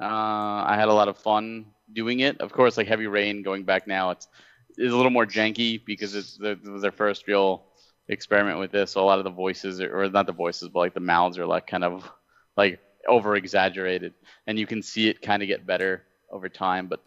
Uh, 0.00 0.64
I 0.66 0.76
had 0.78 0.88
a 0.88 0.94
lot 0.94 1.08
of 1.08 1.18
fun 1.18 1.66
doing 1.92 2.20
it. 2.20 2.40
Of 2.40 2.52
course, 2.52 2.76
like 2.76 2.86
Heavy 2.86 3.06
Rain, 3.06 3.42
going 3.42 3.64
back 3.64 3.86
now, 3.86 4.10
it's 4.10 4.28
it's 4.76 4.92
a 4.92 4.96
little 4.96 5.10
more 5.10 5.26
janky 5.26 5.84
because 5.84 6.14
it's 6.14 6.36
the, 6.36 6.58
their 6.80 6.92
first 6.92 7.26
real 7.26 7.64
experiment 8.08 8.58
with 8.58 8.72
this. 8.72 8.92
So 8.92 9.02
a 9.02 9.04
lot 9.04 9.18
of 9.18 9.24
the 9.24 9.30
voices, 9.30 9.80
are, 9.80 10.02
or 10.02 10.08
not 10.08 10.26
the 10.26 10.32
voices, 10.32 10.68
but 10.68 10.80
like 10.80 10.94
the 10.94 11.00
mouths 11.00 11.38
are 11.38 11.46
like 11.46 11.66
kind 11.66 11.84
of 11.84 12.10
like 12.56 12.80
over 13.08 13.36
exaggerated, 13.36 14.14
and 14.46 14.58
you 14.58 14.66
can 14.66 14.82
see 14.82 15.08
it 15.08 15.22
kind 15.22 15.42
of 15.42 15.46
get 15.46 15.66
better 15.66 16.04
over 16.30 16.48
time. 16.48 16.88
But 16.88 17.00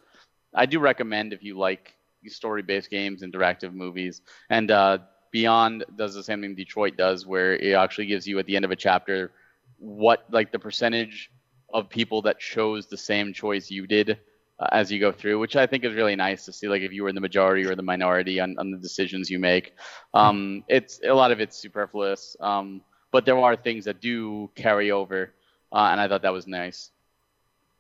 I 0.54 0.66
do 0.66 0.80
recommend 0.80 1.34
if 1.34 1.44
you 1.44 1.58
like 1.58 1.94
story-based 2.26 2.90
games, 2.90 3.22
interactive 3.22 3.74
movies, 3.74 4.22
and 4.50 4.72
uh, 4.72 5.00
Beyond 5.32 5.86
does 5.98 6.14
the 6.14 6.24
same 6.24 6.42
thing 6.42 6.56
Detroit 6.56 6.96
does, 6.96 7.26
where 7.26 7.56
it 7.56 7.74
actually 7.74 8.06
gives 8.06 8.28
you 8.28 8.40
at 8.40 8.46
the 8.46 8.56
end 8.56 8.66
of 8.66 8.72
a 8.72 8.76
chapter 8.76 9.32
what 9.80 10.26
like 10.32 10.52
the 10.52 10.60
percentage 10.60 11.32
of 11.74 11.90
people 11.90 12.22
that 12.22 12.40
chose 12.40 12.86
the 12.86 12.98
same 12.98 13.34
choice 13.34 13.72
you 13.72 13.88
did 13.88 14.20
uh, 14.64 14.68
as 14.72 14.92
you 14.92 15.00
go 15.00 15.12
through, 15.12 15.40
which 15.40 15.56
I 15.56 15.68
think 15.68 15.84
is 15.84 15.94
really 15.94 16.16
nice 16.16 16.46
to 16.46 16.54
see. 16.54 16.68
Like 16.68 16.82
if 16.82 16.92
you 16.94 17.04
were 17.04 17.10
in 17.10 17.16
the 17.16 17.22
majority 17.22 17.66
or 17.66 17.76
the 17.76 17.84
minority 17.84 18.40
on, 18.40 18.56
on 18.58 18.72
the 18.72 18.78
decisions 18.78 19.30
you 19.30 19.40
make, 19.40 19.74
um, 20.14 20.64
it's 20.68 21.00
a 21.04 21.14
lot 21.14 21.32
of 21.32 21.40
it's 21.40 21.58
superfluous, 21.58 22.38
um, 22.40 22.82
but 23.12 23.26
there 23.26 23.38
are 23.38 23.56
things 23.56 23.86
that 23.86 24.00
do 24.00 24.50
carry 24.56 24.92
over, 24.92 25.34
uh, 25.72 25.90
and 25.92 26.00
I 26.00 26.08
thought 26.08 26.22
that 26.22 26.34
was 26.34 26.48
nice. 26.48 26.92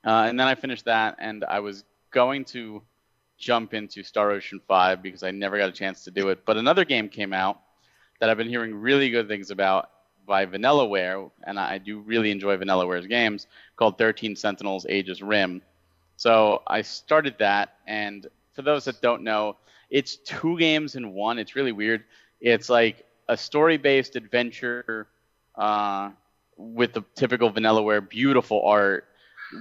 Uh, 0.05 0.25
and 0.27 0.39
then 0.39 0.47
I 0.47 0.55
finished 0.55 0.85
that, 0.85 1.15
and 1.19 1.45
I 1.45 1.59
was 1.61 1.85
going 2.11 2.43
to 2.45 2.83
jump 3.37 3.73
into 3.73 4.03
Star 4.03 4.31
Ocean 4.31 4.59
5 4.67 5.01
because 5.01 5.23
I 5.23 5.31
never 5.31 5.57
got 5.57 5.69
a 5.69 5.73
chance 5.73 6.03
to 6.03 6.11
do 6.11 6.29
it. 6.29 6.45
But 6.45 6.57
another 6.57 6.85
game 6.85 7.07
came 7.09 7.33
out 7.33 7.61
that 8.19 8.29
I've 8.29 8.37
been 8.37 8.49
hearing 8.49 8.75
really 8.75 9.09
good 9.09 9.27
things 9.27 9.51
about 9.51 9.89
by 10.25 10.45
Vanillaware, 10.45 11.29
and 11.43 11.59
I 11.59 11.77
do 11.77 11.99
really 11.99 12.31
enjoy 12.31 12.57
Vanillaware's 12.57 13.07
games, 13.07 13.47
called 13.75 13.97
13 13.97 14.35
Sentinels 14.35 14.85
Aegis 14.87 15.21
Rim. 15.21 15.61
So 16.23 16.63
I 16.65 16.83
started 16.83 17.35
that, 17.39 17.73
and 17.85 18.25
for 18.53 18.61
those 18.61 18.85
that 18.85 19.01
don't 19.01 19.23
know, 19.23 19.57
it's 19.89 20.15
two 20.15 20.57
games 20.57 20.95
in 20.95 21.11
one. 21.11 21.37
It's 21.37 21.53
really 21.53 21.73
weird. 21.73 22.05
It's 22.39 22.69
like 22.69 23.05
a 23.27 23.35
story-based 23.35 24.15
adventure 24.15 25.07
uh, 25.55 26.11
with 26.55 26.93
the 26.93 27.03
typical 27.15 27.51
Vanillaware 27.51 28.07
beautiful 28.07 28.61
art 28.65 29.03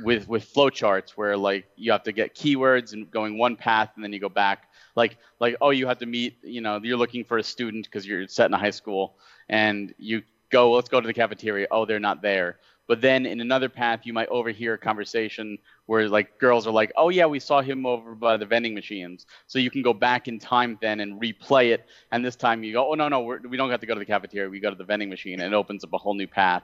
with 0.05 0.29
with 0.29 0.55
flowcharts 0.55 1.11
where 1.17 1.37
like 1.37 1.65
you 1.75 1.91
have 1.91 2.05
to 2.05 2.13
get 2.13 2.37
keywords 2.37 2.93
and 2.93 3.11
going 3.11 3.39
one 3.39 3.57
path 3.57 3.91
and 3.97 4.05
then 4.05 4.13
you 4.13 4.21
go 4.21 4.29
back 4.29 4.71
like 4.95 5.17
like 5.41 5.57
oh 5.61 5.71
you 5.71 5.89
have 5.89 5.99
to 5.99 6.07
meet 6.07 6.39
you 6.45 6.61
know 6.61 6.79
you're 6.81 6.97
looking 6.97 7.25
for 7.25 7.39
a 7.39 7.43
student 7.43 7.85
because 7.87 8.07
you're 8.07 8.27
set 8.29 8.47
in 8.47 8.55
a 8.55 8.59
high 8.59 8.71
school 8.71 9.17
and 9.49 9.95
you 9.99 10.23
go 10.49 10.73
let's 10.73 10.89
go 10.89 11.01
to 11.01 11.07
the 11.07 11.13
cafeteria 11.13 11.67
oh 11.73 11.85
they're 11.85 12.01
not 12.01 12.23
there 12.23 12.57
but 12.87 13.01
then 13.01 13.27
in 13.27 13.41
another 13.41 13.69
path 13.69 14.01
you 14.05 14.13
might 14.13 14.29
overhear 14.29 14.75
a 14.75 14.79
conversation 14.79 15.59
where 15.87 16.09
like 16.09 16.39
girls 16.39 16.67
are 16.67 16.73
like 16.73 16.93
oh 16.97 17.09
yeah 17.09 17.27
we 17.27 17.39
saw 17.39 17.61
him 17.61 17.87
over 17.87 18.15
by 18.15 18.37
the 18.37 18.47
vending 18.47 18.75
machines 18.75 19.27
so 19.47 19.59
you 19.59 19.71
can 19.71 19.83
go 19.83 19.93
back 19.93 20.29
in 20.29 20.39
time 20.39 20.79
then 20.81 21.01
and 21.01 21.21
replay 21.21 21.73
it 21.73 21.87
and 22.11 22.25
this 22.25 22.37
time 22.37 22.63
you 22.63 22.73
go 22.73 22.91
oh 22.91 22.95
no 22.95 23.09
no 23.09 23.21
we're, 23.21 23.41
we 23.49 23.57
don't 23.57 23.71
have 23.71 23.81
to 23.81 23.87
go 23.87 23.95
to 23.95 24.01
the 24.01 24.07
cafeteria 24.07 24.49
we 24.49 24.61
go 24.61 24.71
to 24.71 24.77
the 24.77 24.85
vending 24.85 25.09
machine 25.09 25.41
and 25.41 25.53
it 25.53 25.57
opens 25.57 25.85
up 25.85 25.93
a 25.93 25.99
whole 25.99 26.15
new 26.15 26.29
path 26.29 26.63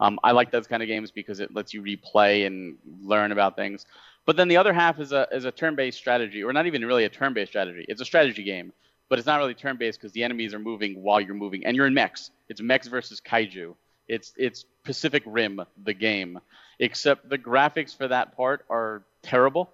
um, 0.00 0.20
I 0.22 0.30
like 0.30 0.52
those 0.52 0.68
kind 0.68 0.80
of 0.80 0.86
games 0.86 1.10
because 1.10 1.40
it 1.40 1.52
lets 1.52 1.74
you 1.74 1.82
replay 1.82 2.46
and 2.46 2.76
learn 3.02 3.32
about 3.32 3.56
things. 3.56 3.84
But 4.26 4.36
then 4.36 4.46
the 4.46 4.56
other 4.56 4.72
half 4.72 5.00
is 5.00 5.10
a 5.10 5.26
is 5.32 5.44
a 5.44 5.50
turn-based 5.50 5.98
strategy, 5.98 6.44
or 6.44 6.52
not 6.52 6.66
even 6.66 6.84
really 6.84 7.02
a 7.02 7.08
turn-based 7.08 7.50
strategy. 7.50 7.84
It's 7.88 8.00
a 8.00 8.04
strategy 8.04 8.44
game 8.44 8.72
but 9.08 9.18
it's 9.18 9.26
not 9.26 9.38
really 9.38 9.54
turn-based 9.54 9.98
because 9.98 10.12
the 10.12 10.22
enemies 10.22 10.54
are 10.54 10.58
moving 10.58 11.02
while 11.02 11.20
you're 11.20 11.34
moving, 11.34 11.64
and 11.64 11.76
you're 11.76 11.86
in 11.86 11.94
mechs. 11.94 12.30
It's 12.48 12.60
mechs 12.60 12.86
versus 12.86 13.20
kaiju. 13.20 13.74
It's 14.08 14.32
it's 14.36 14.64
Pacific 14.84 15.22
Rim, 15.26 15.60
the 15.84 15.94
game, 15.94 16.40
except 16.78 17.28
the 17.28 17.38
graphics 17.38 17.96
for 17.96 18.08
that 18.08 18.36
part 18.36 18.64
are 18.70 19.02
terrible. 19.22 19.70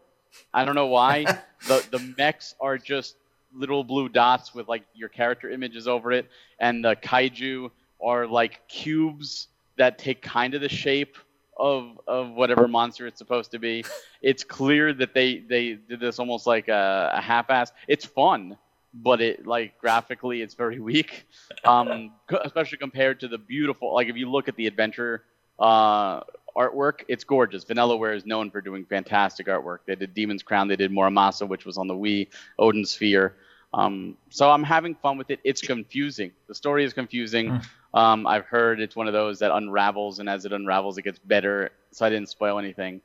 I 0.53 0.65
don't 0.65 0.75
know 0.75 0.89
why. 0.89 1.25
the 1.69 1.85
the 1.91 2.15
mechs 2.19 2.55
are 2.61 2.77
just 2.77 3.17
little 3.55 3.85
blue 3.85 4.09
dots 4.09 4.55
with 4.55 4.69
like 4.69 4.83
your 4.95 5.09
character 5.09 5.51
images 5.51 5.87
over 5.87 6.13
it, 6.13 6.29
and 6.59 6.85
the 6.85 6.97
kaiju 6.97 7.71
are 8.03 8.27
like 8.27 8.67
cubes 8.69 9.49
that 9.77 9.99
take 9.99 10.21
kind 10.21 10.55
of 10.55 10.61
the 10.61 10.69
shape 10.69 11.17
of 11.57 12.01
of 12.07 12.31
whatever 12.31 12.67
monster 12.67 13.07
it's 13.07 13.19
supposed 13.19 13.53
to 13.53 13.59
be. 13.59 13.85
It's 14.23 14.43
clear 14.43 14.95
that 14.95 15.13
they 15.13 15.41
they 15.41 15.75
did 15.75 16.01
this 16.01 16.19
almost 16.19 16.47
like 16.47 16.69
a, 16.69 17.11
a 17.13 17.21
half-ass. 17.21 17.73
It's 17.87 18.07
fun, 18.07 18.57
but 18.95 19.21
it 19.21 19.47
like 19.47 19.79
graphically 19.79 20.41
it's 20.41 20.55
very 20.55 20.79
weak, 20.79 21.27
um, 21.65 22.13
especially 22.45 22.79
compared 22.79 23.21
to 23.21 23.29
the 23.29 23.39
beautiful. 23.39 23.93
Like 23.95 24.09
if 24.09 24.17
you 24.17 24.31
look 24.31 24.49
at 24.49 24.57
the 24.57 24.67
adventure 24.67 25.25
uh, 25.59 26.21
artwork, 26.57 27.03
it's 27.09 27.25
gorgeous. 27.25 27.65
Vanillaware 27.65 28.17
is 28.17 28.25
known 28.25 28.51
for 28.51 28.61
doing 28.61 28.85
fantastic 28.85 29.47
artwork. 29.47 29.79
They 29.87 29.97
did 29.97 30.15
Demon's 30.15 30.43
Crown, 30.43 30.69
they 30.69 30.77
did 30.77 30.91
Muramasa, 30.91 31.47
which 31.49 31.65
was 31.65 31.77
on 31.77 31.89
the 31.89 31.95
Wii, 31.95 32.29
Odin 32.59 32.85
Sphere. 32.85 33.35
Um, 33.73 34.17
so 34.31 34.51
I'm 34.51 34.63
having 34.63 34.95
fun 34.95 35.19
with 35.19 35.31
it. 35.31 35.41
It's 35.43 35.61
confusing. 35.61 36.31
The 36.47 36.55
story 36.55 36.85
is 36.85 36.93
confusing. 36.93 37.49
Hmm. 37.49 37.99
Um, 37.99 38.27
I've 38.27 38.45
heard 38.45 38.81
it's 38.81 38.95
one 38.95 39.09
of 39.09 39.13
those 39.13 39.41
that 39.41 39.53
unravels, 39.53 40.21
and 40.21 40.29
as 40.29 40.45
it 40.45 40.53
unravels, 40.53 40.97
it 40.99 41.03
gets 41.03 41.19
better. 41.19 41.71
So 41.91 42.07
I 42.07 42.11
didn't 42.11 42.29
spoil 42.29 42.59
anything. 42.59 43.01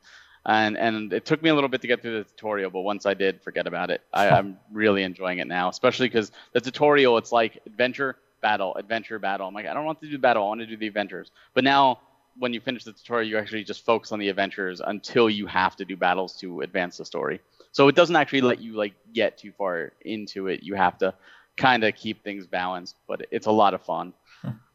And 0.46 0.78
and 0.78 1.12
it 1.14 1.26
took 1.26 1.42
me 1.44 1.50
a 1.50 1.56
little 1.56 1.70
bit 1.70 1.82
to 1.82 1.88
get 1.88 2.02
through 2.02 2.20
the 2.20 2.24
tutorial, 2.24 2.70
but 2.70 2.82
once 2.82 3.06
I 3.06 3.14
did, 3.14 3.42
forget 3.42 3.68
about 3.68 3.92
it. 3.92 4.02
I, 4.14 4.30
I'm 4.38 4.58
really 4.72 5.04
enjoying 5.04 5.40
it 5.40 5.48
now, 5.48 5.70
especially 5.70 6.08
because 6.08 6.32
the 6.54 6.62
tutorial 6.62 7.18
it's 7.18 7.32
like 7.32 7.60
adventure, 7.66 8.16
battle, 8.42 8.76
adventure, 8.76 9.20
battle. 9.20 9.48
I'm 9.48 9.54
like, 9.54 9.66
I 9.66 9.74
don't 9.74 9.86
want 9.86 10.00
to 10.02 10.08
do 10.08 10.14
the 10.14 10.20
battle. 10.20 10.44
I 10.44 10.48
want 10.48 10.62
to 10.62 10.66
do 10.66 10.78
the 10.78 10.88
adventures. 10.88 11.32
But 11.54 11.64
now, 11.64 12.00
when 12.38 12.54
you 12.54 12.62
finish 12.62 12.84
the 12.84 12.94
tutorial, 12.94 13.30
you 13.30 13.38
actually 13.38 13.64
just 13.64 13.86
focus 13.86 14.12
on 14.12 14.20
the 14.20 14.30
adventures 14.30 14.82
until 14.86 15.30
you 15.30 15.46
have 15.48 15.76
to 15.76 15.86
do 15.86 15.98
battles 15.98 16.38
to 16.38 16.62
advance 16.62 16.98
the 16.98 17.06
story. 17.06 17.42
So 17.72 17.88
it 17.88 17.96
doesn't 17.96 18.16
actually 18.16 18.42
let 18.42 18.62
you 18.62 18.74
like 18.74 18.94
get 19.14 19.38
too 19.38 19.52
far 19.52 19.92
into 20.02 20.48
it. 20.48 20.64
You 20.64 20.76
have 20.76 20.98
to 21.00 21.14
kind 21.58 21.84
of 21.84 21.96
keep 21.96 22.24
things 22.24 22.48
balanced, 22.48 22.96
but 23.08 23.26
it's 23.32 23.48
a 23.48 23.52
lot 23.52 23.74
of 23.74 23.84
fun. 23.84 24.14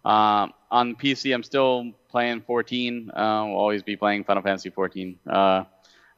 Um, 0.05 0.53
on 0.71 0.97
PC, 0.97 1.35
I'm 1.35 1.43
still 1.43 1.93
playing 2.09 2.43
14. 2.43 3.11
Uh, 3.11 3.45
will 3.47 3.57
always 3.57 3.83
be 3.83 3.97
playing 3.97 4.25
Final 4.25 4.43
Fantasy 4.43 4.71
14. 4.71 5.19
Uh, 5.29 5.65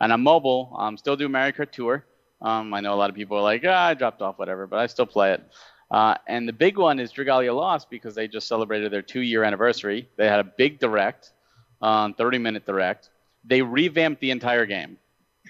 and 0.01 0.13
on 0.13 0.23
mobile, 0.23 0.75
I'm 0.79 0.97
still 0.97 1.17
doing 1.17 1.33
Mario 1.33 1.53
Kart 1.53 1.71
Tour. 1.71 2.05
Um, 2.41 2.75
I 2.75 2.81
know 2.81 2.93
a 2.93 2.97
lot 2.97 3.11
of 3.11 3.17
people 3.17 3.39
are 3.39 3.43
like, 3.43 3.65
ah, 3.67 3.87
I 3.87 3.95
dropped 3.95 4.21
off, 4.21 4.39
whatever, 4.39 4.67
but 4.67 4.79
I 4.79 4.87
still 4.87 5.07
play 5.07 5.33
it. 5.33 5.43
Uh, 5.91 6.17
and 6.27 6.49
the 6.49 6.53
big 6.53 6.77
one 6.77 6.99
is 6.99 7.13
Dragalia 7.13 7.55
Lost 7.55 7.89
because 7.89 8.15
they 8.15 8.29
just 8.29 8.49
celebrated 8.49 8.93
their 8.93 9.03
two-year 9.03 9.45
anniversary. 9.45 10.09
They 10.17 10.29
had 10.29 10.41
a 10.41 10.45
big 10.45 10.81
direct, 10.81 11.33
um, 11.81 12.13
30-minute 12.15 12.67
direct. 12.67 13.11
They 13.45 13.63
revamped 13.63 14.21
the 14.21 14.33
entire 14.33 14.67
game. 14.67 14.99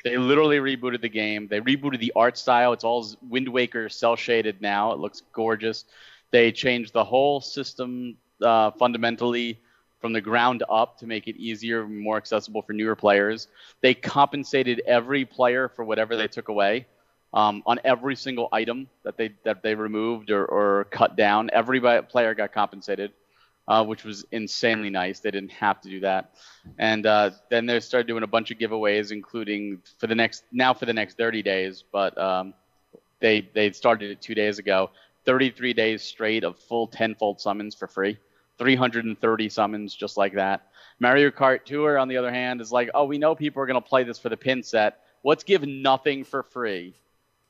They 0.05 0.19
literally 0.19 0.59
rebooted 0.59 1.01
the 1.01 1.09
game. 1.09 1.49
They 1.49 1.61
rebooted 1.61 2.01
the 2.01 2.13
art 2.15 2.37
style. 2.37 2.75
It's 2.75 2.85
all 2.85 3.07
Wind 3.23 3.49
Waker 3.49 3.89
cel 3.89 4.15
shaded 4.15 4.61
now. 4.61 4.93
It 4.93 4.99
looks 4.99 5.23
gorgeous. 5.33 5.87
They 6.31 6.53
changed 6.53 6.93
the 6.93 7.05
whole 7.05 7.41
system 7.41 8.17
uh, 8.43 8.71
fundamentally 8.73 9.61
from 10.01 10.13
the 10.13 10.21
ground 10.21 10.63
up 10.69 10.99
to 10.99 11.07
make 11.07 11.27
it 11.27 11.37
easier, 11.37 11.87
more 11.87 12.17
accessible 12.17 12.63
for 12.63 12.73
newer 12.73 12.95
players. 12.95 13.49
They 13.81 13.95
compensated 13.95 14.83
every 14.87 15.25
player 15.25 15.69
for 15.69 15.85
whatever 15.85 16.17
they 16.17 16.29
took 16.29 16.49
away 16.49 16.87
um, 17.33 17.63
on 17.67 17.79
every 17.85 18.17
single 18.17 18.49
item 18.53 18.89
that 19.05 19.17
they 19.17 19.31
that 19.45 19.63
they 19.63 19.75
removed 19.75 20.31
or, 20.31 20.45
or 20.47 20.85
cut 20.85 21.17
down. 21.17 21.51
Every 21.53 21.81
player 22.03 22.35
got 22.35 22.53
compensated, 22.53 23.13
uh, 23.69 23.85
which 23.85 24.05
was 24.05 24.25
insanely 24.33 24.91
nice. 24.91 25.21
They 25.21 25.31
didn't 25.31 25.53
have 25.53 25.81
to 25.83 25.89
do 25.89 26.01
that, 26.01 26.35
and 26.79 27.07
uh, 27.07 27.31
then 27.51 27.67
they 27.67 27.81
started 27.81 28.07
doing 28.07 28.23
a 28.23 28.27
bunch 28.27 28.51
of 28.51 28.59
giveaways, 28.59 29.13
including 29.13 29.83
for 29.99 30.07
the 30.07 30.15
next 30.15 30.45
now 30.53 30.73
for 30.73 30.87
the 30.87 30.95
next 30.95 31.17
30 31.17 31.43
days, 31.43 31.85
but 31.93 32.17
um, 32.19 32.55
they 33.21 33.49
they 33.55 33.71
started 33.73 34.11
it 34.11 34.23
two 34.23 34.35
days 34.35 34.59
ago. 34.59 34.91
33 35.27 35.75
days 35.75 36.03
straight 36.03 36.45
of 36.45 36.59
full 36.59 36.87
tenfold 36.87 37.41
summons 37.41 37.75
for 37.75 37.89
free. 37.89 38.19
330 38.59 39.49
summons 39.49 39.95
just 39.95 40.17
like 40.17 40.35
that. 40.35 40.69
Mario 40.99 41.31
Kart 41.31 41.65
Tour, 41.65 41.99
on 41.99 42.09
the 42.09 42.17
other 42.17 42.33
hand, 42.33 42.61
is 42.61 42.73
like, 42.73 42.89
oh, 42.95 43.05
we 43.05 43.19
know 43.19 43.35
people 43.35 43.63
are 43.63 43.67
going 43.67 43.81
to 43.81 43.87
play 43.87 44.03
this 44.03 44.19
for 44.19 44.29
the 44.29 44.37
pin 44.37 44.63
set. 44.63 45.01
Let's 45.25 45.45
give 45.45 45.67
nothing 45.67 46.25
for 46.25 46.43
free. 46.43 46.95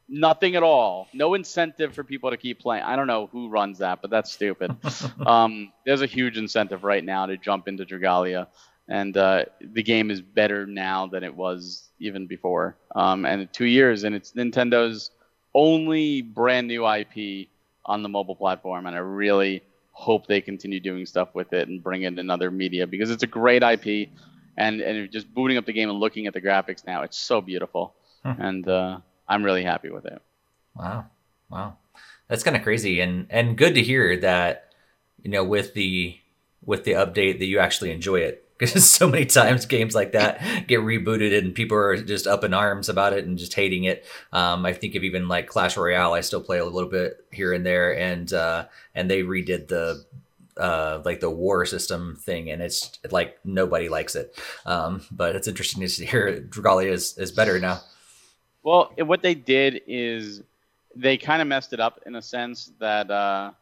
Nothing 0.08 0.56
at 0.56 0.62
all. 0.62 1.08
No 1.12 1.34
incentive 1.34 1.94
for 1.94 2.02
people 2.02 2.30
to 2.30 2.36
keep 2.36 2.60
playing. 2.60 2.84
I 2.84 2.96
don't 2.96 3.06
know 3.06 3.28
who 3.30 3.48
runs 3.48 3.78
that, 3.78 4.00
but 4.02 4.10
that's 4.10 4.32
stupid. 4.32 4.74
um, 5.26 5.72
there's 5.84 6.02
a 6.02 6.06
huge 6.06 6.38
incentive 6.38 6.82
right 6.82 7.04
now 7.04 7.26
to 7.26 7.36
jump 7.36 7.68
into 7.68 7.84
Dragalia. 7.84 8.48
And 8.88 9.16
uh, 9.16 9.46
the 9.60 9.82
game 9.82 10.10
is 10.10 10.20
better 10.20 10.64
now 10.66 11.08
than 11.08 11.24
it 11.24 11.34
was 11.34 11.88
even 11.98 12.26
before. 12.26 12.76
Um, 12.94 13.26
and 13.26 13.52
two 13.52 13.64
years, 13.64 14.04
and 14.04 14.14
it's 14.14 14.32
Nintendo's 14.32 15.10
only 15.54 16.22
brand 16.22 16.68
new 16.68 16.86
IP 16.88 17.48
on 17.86 18.02
the 18.02 18.08
mobile 18.08 18.36
platform. 18.36 18.86
And 18.86 18.94
I 18.94 19.00
really 19.00 19.62
hope 19.92 20.26
they 20.26 20.40
continue 20.40 20.78
doing 20.78 21.06
stuff 21.06 21.34
with 21.34 21.52
it 21.52 21.68
and 21.68 21.82
bring 21.82 22.02
it 22.02 22.08
in 22.08 22.18
another 22.18 22.50
media 22.50 22.86
because 22.86 23.10
it's 23.10 23.22
a 23.22 23.26
great 23.26 23.62
IP. 23.62 24.10
And, 24.58 24.80
and 24.80 25.10
just 25.10 25.32
booting 25.32 25.58
up 25.58 25.66
the 25.66 25.72
game 25.72 25.90
and 25.90 25.98
looking 25.98 26.26
at 26.26 26.34
the 26.34 26.40
graphics 26.40 26.86
now, 26.86 27.02
it's 27.02 27.18
so 27.18 27.40
beautiful. 27.40 27.94
Hmm. 28.22 28.40
And 28.40 28.68
uh, 28.68 28.98
I'm 29.28 29.44
really 29.44 29.64
happy 29.64 29.90
with 29.90 30.06
it. 30.06 30.22
Wow, 30.74 31.06
wow, 31.50 31.76
that's 32.28 32.42
kind 32.42 32.56
of 32.56 32.62
crazy, 32.62 33.00
and 33.00 33.26
and 33.30 33.56
good 33.56 33.74
to 33.74 33.82
hear 33.82 34.18
that 34.18 34.72
you 35.22 35.30
know 35.30 35.42
with 35.44 35.74
the 35.74 36.18
with 36.64 36.84
the 36.84 36.92
update 36.92 37.38
that 37.38 37.46
you 37.46 37.58
actually 37.58 37.90
enjoy 37.90 38.16
it 38.16 38.45
because 38.58 38.88
so 38.90 39.08
many 39.08 39.26
times 39.26 39.66
games 39.66 39.94
like 39.94 40.12
that 40.12 40.66
get 40.66 40.80
rebooted 40.80 41.36
and 41.36 41.54
people 41.54 41.76
are 41.76 41.96
just 41.96 42.26
up 42.26 42.44
in 42.44 42.54
arms 42.54 42.88
about 42.88 43.12
it 43.12 43.24
and 43.24 43.38
just 43.38 43.54
hating 43.54 43.84
it. 43.84 44.04
Um, 44.32 44.64
I 44.66 44.72
think 44.72 44.94
of 44.94 45.04
even 45.04 45.28
like 45.28 45.46
Clash 45.46 45.76
Royale, 45.76 46.14
I 46.14 46.20
still 46.20 46.42
play 46.42 46.58
a 46.58 46.64
little 46.64 46.90
bit 46.90 47.24
here 47.32 47.52
and 47.52 47.64
there, 47.64 47.96
and 47.96 48.32
uh, 48.32 48.66
and 48.94 49.10
they 49.10 49.22
redid 49.22 49.68
the 49.68 50.04
uh, 50.56 51.02
like 51.04 51.20
the 51.20 51.30
war 51.30 51.66
system 51.66 52.16
thing, 52.16 52.50
and 52.50 52.62
it's 52.62 52.98
like 53.10 53.38
nobody 53.44 53.88
likes 53.88 54.14
it. 54.14 54.34
Um, 54.64 55.02
but 55.10 55.36
it's 55.36 55.48
interesting 55.48 55.86
to 55.86 56.06
hear 56.06 56.40
Dragalia 56.40 56.90
is, 56.90 57.16
is 57.18 57.32
better 57.32 57.58
now. 57.58 57.80
Well, 58.62 58.92
what 58.98 59.22
they 59.22 59.34
did 59.34 59.82
is 59.86 60.42
they 60.94 61.16
kind 61.18 61.42
of 61.42 61.48
messed 61.48 61.72
it 61.72 61.80
up 61.80 62.00
in 62.06 62.16
a 62.16 62.22
sense 62.22 62.72
that, 62.80 63.10
uh, 63.10 63.52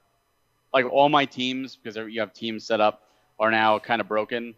like, 0.72 0.86
all 0.90 1.08
my 1.08 1.26
teams, 1.26 1.76
because 1.76 1.96
you 2.10 2.20
have 2.20 2.32
teams 2.32 2.64
set 2.64 2.80
up, 2.80 3.02
are 3.38 3.50
now 3.50 3.78
kind 3.78 4.00
of 4.00 4.08
broken 4.08 4.54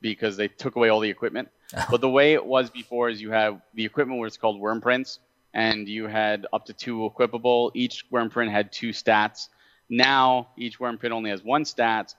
because 0.00 0.36
they 0.36 0.48
took 0.48 0.76
away 0.76 0.88
all 0.88 1.00
the 1.00 1.10
equipment. 1.10 1.48
but 1.90 2.00
the 2.00 2.08
way 2.08 2.34
it 2.34 2.44
was 2.44 2.70
before 2.70 3.08
is 3.08 3.20
you 3.20 3.30
have 3.30 3.60
the 3.74 3.84
equipment 3.84 4.20
was 4.20 4.36
called 4.36 4.60
wyrmprints, 4.60 5.18
and 5.54 5.88
you 5.88 6.06
had 6.06 6.46
up 6.52 6.64
to 6.66 6.72
two 6.72 7.10
equipable. 7.10 7.70
Each 7.74 8.04
wyrmprint 8.10 8.50
had 8.50 8.72
two 8.72 8.90
stats. 8.90 9.48
Now 9.88 10.48
each 10.56 10.78
wyrmprint 10.78 11.10
only 11.10 11.30
has 11.30 11.42
one 11.42 11.64
stat, 11.64 12.14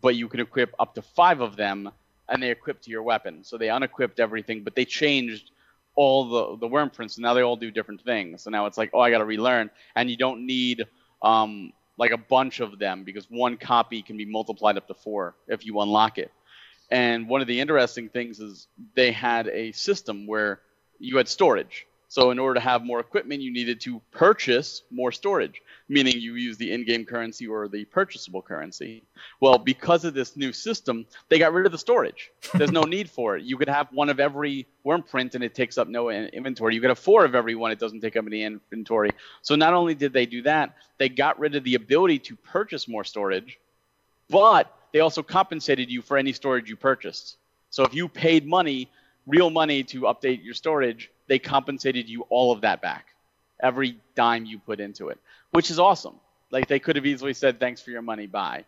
but 0.00 0.14
you 0.16 0.28
can 0.28 0.40
equip 0.40 0.74
up 0.78 0.94
to 0.94 1.02
five 1.02 1.40
of 1.40 1.56
them, 1.56 1.90
and 2.28 2.42
they 2.42 2.50
equip 2.50 2.80
to 2.82 2.90
your 2.90 3.02
weapon. 3.02 3.44
So 3.44 3.56
they 3.56 3.70
unequipped 3.70 4.20
everything, 4.20 4.62
but 4.62 4.74
they 4.74 4.84
changed 4.84 5.52
all 5.94 6.28
the 6.28 6.66
the 6.66 6.68
wyrmprints. 6.68 7.12
So 7.12 7.22
now 7.22 7.34
they 7.34 7.42
all 7.42 7.56
do 7.56 7.70
different 7.70 8.02
things. 8.02 8.42
So 8.42 8.50
now 8.50 8.66
it's 8.66 8.78
like, 8.78 8.90
oh, 8.92 9.00
I 9.00 9.10
got 9.10 9.18
to 9.18 9.24
relearn, 9.24 9.70
and 9.94 10.10
you 10.10 10.16
don't 10.16 10.44
need 10.46 10.84
um, 11.22 11.72
like 11.98 12.10
a 12.10 12.18
bunch 12.18 12.60
of 12.60 12.78
them 12.78 13.04
because 13.04 13.26
one 13.30 13.56
copy 13.56 14.02
can 14.02 14.16
be 14.16 14.24
multiplied 14.24 14.76
up 14.76 14.86
to 14.88 14.94
four 14.94 15.34
if 15.48 15.64
you 15.64 15.80
unlock 15.80 16.18
it. 16.18 16.30
And 16.92 17.26
one 17.26 17.40
of 17.40 17.46
the 17.46 17.58
interesting 17.58 18.10
things 18.10 18.38
is 18.38 18.68
they 18.94 19.12
had 19.12 19.48
a 19.48 19.72
system 19.72 20.26
where 20.26 20.60
you 20.98 21.16
had 21.16 21.26
storage. 21.26 21.86
So 22.08 22.32
in 22.32 22.38
order 22.38 22.56
to 22.56 22.60
have 22.60 22.84
more 22.84 23.00
equipment, 23.00 23.40
you 23.40 23.50
needed 23.50 23.80
to 23.80 24.02
purchase 24.10 24.82
more 24.90 25.10
storage, 25.10 25.62
meaning 25.88 26.20
you 26.20 26.34
use 26.34 26.58
the 26.58 26.70
in-game 26.70 27.06
currency 27.06 27.46
or 27.46 27.66
the 27.66 27.86
purchasable 27.86 28.42
currency. 28.42 29.04
Well, 29.40 29.56
because 29.56 30.04
of 30.04 30.12
this 30.12 30.36
new 30.36 30.52
system, 30.52 31.06
they 31.30 31.38
got 31.38 31.54
rid 31.54 31.64
of 31.64 31.72
the 31.72 31.78
storage. 31.78 32.30
There's 32.52 32.70
no 32.70 32.82
need 32.96 33.08
for 33.08 33.38
it. 33.38 33.44
You 33.44 33.56
could 33.56 33.70
have 33.70 33.88
one 33.90 34.10
of 34.10 34.20
every 34.20 34.66
wyrmprint 34.84 35.34
and 35.34 35.42
it 35.42 35.54
takes 35.54 35.78
up 35.78 35.88
no 35.88 36.10
inventory. 36.10 36.74
You 36.74 36.82
could 36.82 36.90
have 36.90 36.98
four 36.98 37.24
of 37.24 37.34
every 37.34 37.54
one, 37.54 37.72
it 37.72 37.78
doesn't 37.78 38.02
take 38.02 38.18
up 38.18 38.26
any 38.26 38.42
inventory. 38.42 39.12
So 39.40 39.54
not 39.54 39.72
only 39.72 39.94
did 39.94 40.12
they 40.12 40.26
do 40.26 40.42
that, 40.42 40.76
they 40.98 41.08
got 41.08 41.38
rid 41.38 41.54
of 41.54 41.64
the 41.64 41.76
ability 41.76 42.18
to 42.18 42.36
purchase 42.36 42.86
more 42.86 43.04
storage, 43.04 43.58
but 44.28 44.70
they 44.92 45.00
also 45.00 45.22
compensated 45.22 45.90
you 45.90 46.02
for 46.02 46.16
any 46.16 46.32
storage 46.32 46.68
you 46.68 46.76
purchased. 46.76 47.36
So 47.70 47.84
if 47.84 47.94
you 47.94 48.08
paid 48.08 48.46
money, 48.46 48.90
real 49.26 49.50
money 49.50 49.82
to 49.84 50.02
update 50.02 50.44
your 50.44 50.54
storage, 50.54 51.10
they 51.26 51.38
compensated 51.38 52.08
you 52.08 52.22
all 52.28 52.52
of 52.52 52.62
that 52.62 52.82
back. 52.82 53.06
Every 53.60 53.96
dime 54.14 54.44
you 54.44 54.58
put 54.58 54.80
into 54.80 55.08
it, 55.08 55.18
which 55.52 55.70
is 55.70 55.78
awesome. 55.78 56.16
Like 56.50 56.66
they 56.66 56.78
could 56.78 56.96
have 56.96 57.06
easily 57.06 57.32
said 57.32 57.58
thanks 57.58 57.80
for 57.80 57.90
your 57.90 58.02
money, 58.02 58.26
bye. 58.26 58.64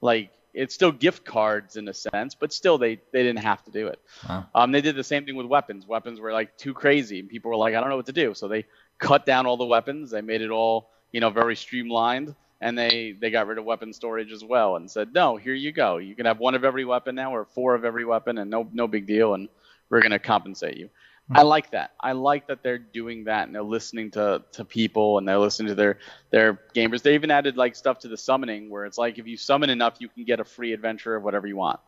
Like 0.00 0.30
it's 0.54 0.74
still 0.74 0.90
gift 0.90 1.24
cards 1.24 1.76
in 1.76 1.86
a 1.86 1.94
sense, 1.94 2.34
but 2.34 2.52
still 2.52 2.78
they 2.78 2.96
they 3.12 3.22
didn't 3.22 3.40
have 3.40 3.62
to 3.64 3.70
do 3.70 3.88
it. 3.88 4.00
Wow. 4.28 4.46
Um, 4.54 4.72
they 4.72 4.80
did 4.80 4.96
the 4.96 5.04
same 5.04 5.24
thing 5.26 5.36
with 5.36 5.46
weapons. 5.46 5.86
Weapons 5.86 6.18
were 6.18 6.32
like 6.32 6.56
too 6.56 6.74
crazy, 6.74 7.20
and 7.20 7.28
people 7.28 7.50
were 7.50 7.56
like, 7.56 7.74
I 7.74 7.80
don't 7.80 7.90
know 7.90 7.96
what 7.96 8.06
to 8.06 8.12
do. 8.12 8.34
So 8.34 8.48
they 8.48 8.64
cut 8.98 9.26
down 9.26 9.46
all 9.46 9.56
the 9.56 9.66
weapons. 9.66 10.10
They 10.10 10.22
made 10.22 10.40
it 10.40 10.50
all 10.50 10.88
you 11.12 11.20
know, 11.20 11.30
very 11.30 11.56
streamlined. 11.56 12.34
And 12.60 12.76
they 12.76 13.12
they 13.12 13.30
got 13.30 13.46
rid 13.46 13.58
of 13.58 13.64
weapon 13.64 13.92
storage 13.92 14.32
as 14.32 14.42
well, 14.42 14.76
and 14.76 14.90
said, 14.90 15.14
no, 15.14 15.36
here 15.36 15.54
you 15.54 15.70
go. 15.70 15.98
You 15.98 16.16
can 16.16 16.26
have 16.26 16.40
one 16.40 16.54
of 16.54 16.64
every 16.64 16.84
weapon 16.84 17.14
now, 17.14 17.34
or 17.34 17.44
four 17.44 17.74
of 17.74 17.84
every 17.84 18.04
weapon, 18.04 18.38
and 18.38 18.50
no 18.50 18.68
no 18.72 18.88
big 18.88 19.06
deal. 19.06 19.34
And 19.34 19.48
we're 19.90 20.02
gonna 20.02 20.18
compensate 20.18 20.76
you. 20.76 20.90
I 21.30 21.42
like 21.42 21.72
that. 21.72 21.92
I 22.00 22.12
like 22.12 22.46
that 22.46 22.62
they're 22.62 22.78
doing 22.78 23.24
that 23.24 23.46
and 23.46 23.54
they're 23.54 23.62
listening 23.62 24.10
to, 24.12 24.42
to 24.52 24.64
people 24.64 25.18
and 25.18 25.28
they're 25.28 25.38
listening 25.38 25.68
to 25.68 25.74
their 25.74 25.98
their 26.30 26.58
gamers. 26.74 27.02
They 27.02 27.14
even 27.14 27.30
added 27.30 27.56
like 27.56 27.76
stuff 27.76 27.98
to 28.00 28.08
the 28.08 28.16
summoning 28.16 28.70
where 28.70 28.86
it's 28.86 28.96
like 28.96 29.18
if 29.18 29.26
you 29.26 29.36
summon 29.36 29.68
enough, 29.68 29.96
you 29.98 30.08
can 30.08 30.24
get 30.24 30.40
a 30.40 30.44
free 30.44 30.72
adventure 30.72 31.16
of 31.16 31.22
whatever 31.22 31.46
you 31.46 31.56
want. 31.56 31.80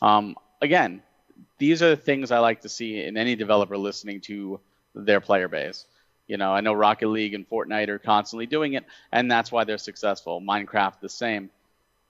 Um, 0.00 0.36
again, 0.62 1.02
these 1.58 1.82
are 1.82 1.90
the 1.90 1.96
things 1.96 2.30
I 2.30 2.38
like 2.38 2.60
to 2.60 2.68
see 2.68 3.02
in 3.02 3.16
any 3.16 3.34
developer 3.34 3.76
listening 3.76 4.20
to 4.22 4.60
their 4.94 5.20
player 5.20 5.48
base. 5.48 5.86
You 6.26 6.38
know, 6.38 6.52
I 6.52 6.60
know 6.60 6.72
Rocket 6.72 7.08
League 7.08 7.34
and 7.34 7.48
Fortnite 7.48 7.88
are 7.88 7.98
constantly 7.98 8.46
doing 8.46 8.74
it, 8.74 8.84
and 9.12 9.30
that's 9.30 9.52
why 9.52 9.64
they're 9.64 9.78
successful. 9.78 10.40
Minecraft 10.40 11.00
the 11.00 11.08
same. 11.08 11.50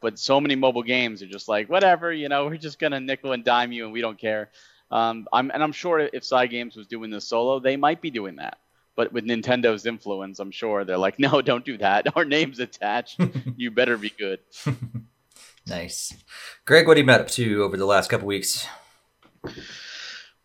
But 0.00 0.18
so 0.18 0.40
many 0.40 0.54
mobile 0.54 0.82
games 0.82 1.22
are 1.22 1.26
just 1.26 1.48
like, 1.48 1.68
whatever, 1.68 2.12
you 2.12 2.28
know, 2.28 2.44
we're 2.46 2.56
just 2.56 2.78
gonna 2.78 3.00
nickel 3.00 3.32
and 3.32 3.44
dime 3.44 3.72
you 3.72 3.84
and 3.84 3.92
we 3.92 4.00
don't 4.00 4.18
care. 4.18 4.50
Um, 4.90 5.26
I'm, 5.32 5.50
and 5.50 5.62
I'm 5.62 5.72
sure 5.72 5.98
if 5.98 6.22
Cygames 6.22 6.76
was 6.76 6.86
doing 6.86 7.10
this 7.10 7.26
solo, 7.26 7.58
they 7.58 7.76
might 7.76 8.00
be 8.00 8.10
doing 8.10 8.36
that. 8.36 8.58
But 8.96 9.12
with 9.12 9.24
Nintendo's 9.24 9.86
influence, 9.86 10.38
I'm 10.38 10.52
sure 10.52 10.84
they're 10.84 10.98
like, 10.98 11.18
no, 11.18 11.42
don't 11.42 11.64
do 11.64 11.78
that. 11.78 12.16
Our 12.16 12.24
name's 12.24 12.60
attached. 12.60 13.20
you 13.56 13.70
better 13.70 13.96
be 13.96 14.10
good. 14.10 14.40
nice. 15.66 16.14
Greg, 16.64 16.86
what 16.86 16.96
have 16.96 17.02
you 17.02 17.06
been 17.06 17.20
up 17.20 17.28
to 17.28 17.64
over 17.64 17.76
the 17.76 17.86
last 17.86 18.08
couple 18.08 18.28
weeks? 18.28 18.66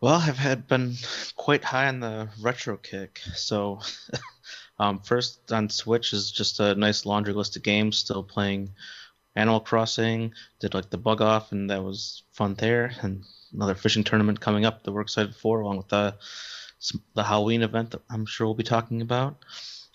Well, 0.00 0.14
I've 0.14 0.38
had 0.38 0.66
been 0.66 0.96
quite 1.36 1.62
high 1.62 1.88
on 1.88 2.00
the 2.00 2.30
retro 2.40 2.78
kick. 2.78 3.20
So, 3.34 3.80
um, 4.78 5.00
first 5.00 5.52
on 5.52 5.68
Switch 5.68 6.14
is 6.14 6.30
just 6.30 6.58
a 6.58 6.74
nice 6.74 7.04
laundry 7.04 7.34
list 7.34 7.56
of 7.56 7.62
games. 7.62 7.98
Still 7.98 8.22
playing 8.22 8.70
Animal 9.36 9.60
Crossing. 9.60 10.32
Did 10.58 10.72
like 10.72 10.88
the 10.88 10.96
bug 10.96 11.20
off, 11.20 11.52
and 11.52 11.68
that 11.68 11.84
was 11.84 12.22
fun 12.32 12.54
there. 12.54 12.92
And 13.02 13.24
another 13.52 13.74
fishing 13.74 14.02
tournament 14.04 14.40
coming 14.40 14.64
up 14.64 14.84
that 14.84 14.92
we're 14.92 15.02
excited 15.02 15.34
for, 15.34 15.60
along 15.60 15.76
with 15.76 15.88
the 15.88 16.14
the 17.14 17.22
Halloween 17.22 17.62
event 17.62 17.90
that 17.90 18.00
I'm 18.08 18.24
sure 18.24 18.46
we'll 18.46 18.54
be 18.54 18.62
talking 18.62 19.02
about. 19.02 19.44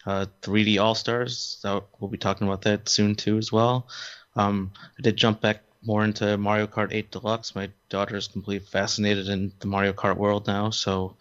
Uh, 0.05 0.27
3D 0.43 0.79
All 0.79 0.93
Stars, 0.93 1.59
we'll 1.63 2.11
be 2.11 2.19
talking 2.19 2.45
about 2.47 2.61
that 2.61 2.87
soon 2.87 3.15
too 3.15 3.39
as 3.39 3.51
well. 3.51 3.87
Um, 4.35 4.71
I 4.99 5.01
did 5.01 5.17
jump 5.17 5.41
back 5.41 5.63
more 5.85 6.03
into 6.03 6.37
Mario 6.37 6.67
Kart 6.67 6.89
8 6.91 7.11
Deluxe. 7.11 7.55
My 7.55 7.69
daughter 7.89 8.15
is 8.15 8.27
completely 8.27 8.65
fascinated 8.65 9.27
in 9.27 9.51
the 9.59 9.67
Mario 9.67 9.93
Kart 9.93 10.17
world 10.17 10.47
now, 10.47 10.69
so 10.69 11.15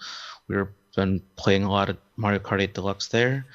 we've 0.48 0.66
been 0.96 1.22
playing 1.36 1.64
a 1.64 1.70
lot 1.70 1.88
of 1.88 1.98
Mario 2.16 2.38
Kart 2.38 2.60
8 2.60 2.74
Deluxe 2.74 3.08
there. 3.08 3.46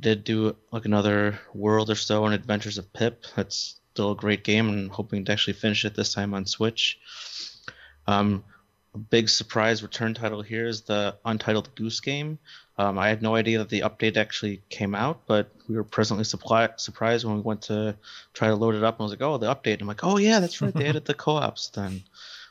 Did 0.00 0.24
do 0.24 0.56
like 0.70 0.84
another 0.84 1.38
world 1.54 1.90
or 1.90 1.94
so 1.94 2.24
on 2.24 2.32
Adventures 2.32 2.78
of 2.78 2.92
Pip. 2.92 3.24
That's 3.36 3.80
still 3.92 4.12
a 4.12 4.16
great 4.16 4.42
game, 4.42 4.68
and 4.68 4.90
hoping 4.90 5.24
to 5.24 5.32
actually 5.32 5.54
finish 5.54 5.84
it 5.84 5.94
this 5.94 6.14
time 6.14 6.34
on 6.34 6.46
Switch. 6.46 6.98
Um, 8.06 8.44
a 8.94 8.98
big 8.98 9.28
surprise 9.28 9.82
return 9.82 10.14
title 10.14 10.42
here 10.42 10.66
is 10.66 10.82
the 10.82 11.16
Untitled 11.24 11.74
Goose 11.74 12.00
Game. 12.00 12.38
Um, 12.78 12.98
I 12.98 13.08
had 13.08 13.22
no 13.22 13.34
idea 13.34 13.58
that 13.58 13.68
the 13.68 13.80
update 13.80 14.16
actually 14.16 14.62
came 14.70 14.94
out, 14.94 15.20
but 15.26 15.50
we 15.68 15.76
were 15.76 15.84
presently 15.84 16.24
supply- 16.24 16.70
surprised 16.76 17.24
when 17.24 17.36
we 17.36 17.42
went 17.42 17.62
to 17.62 17.96
try 18.32 18.48
to 18.48 18.54
load 18.54 18.74
it 18.74 18.82
up. 18.82 18.96
And 18.96 19.02
I 19.02 19.04
was 19.04 19.12
like, 19.12 19.22
"Oh, 19.22 19.36
the 19.36 19.54
update!" 19.54 19.74
And 19.74 19.82
I'm 19.82 19.88
like, 19.88 20.04
"Oh 20.04 20.16
yeah, 20.16 20.40
that's 20.40 20.60
right. 20.62 20.72
They 20.72 20.88
added 20.88 21.04
the 21.04 21.14
co-ops." 21.24 21.68
Then 21.68 22.02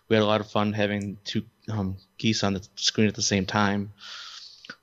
we 0.07 0.15
had 0.15 0.23
a 0.23 0.27
lot 0.27 0.41
of 0.41 0.51
fun 0.51 0.73
having 0.73 1.17
two 1.23 1.43
um, 1.69 1.97
geese 2.17 2.43
on 2.43 2.53
the 2.53 2.67
screen 2.75 3.07
at 3.07 3.15
the 3.15 3.21
same 3.21 3.45
time. 3.45 3.93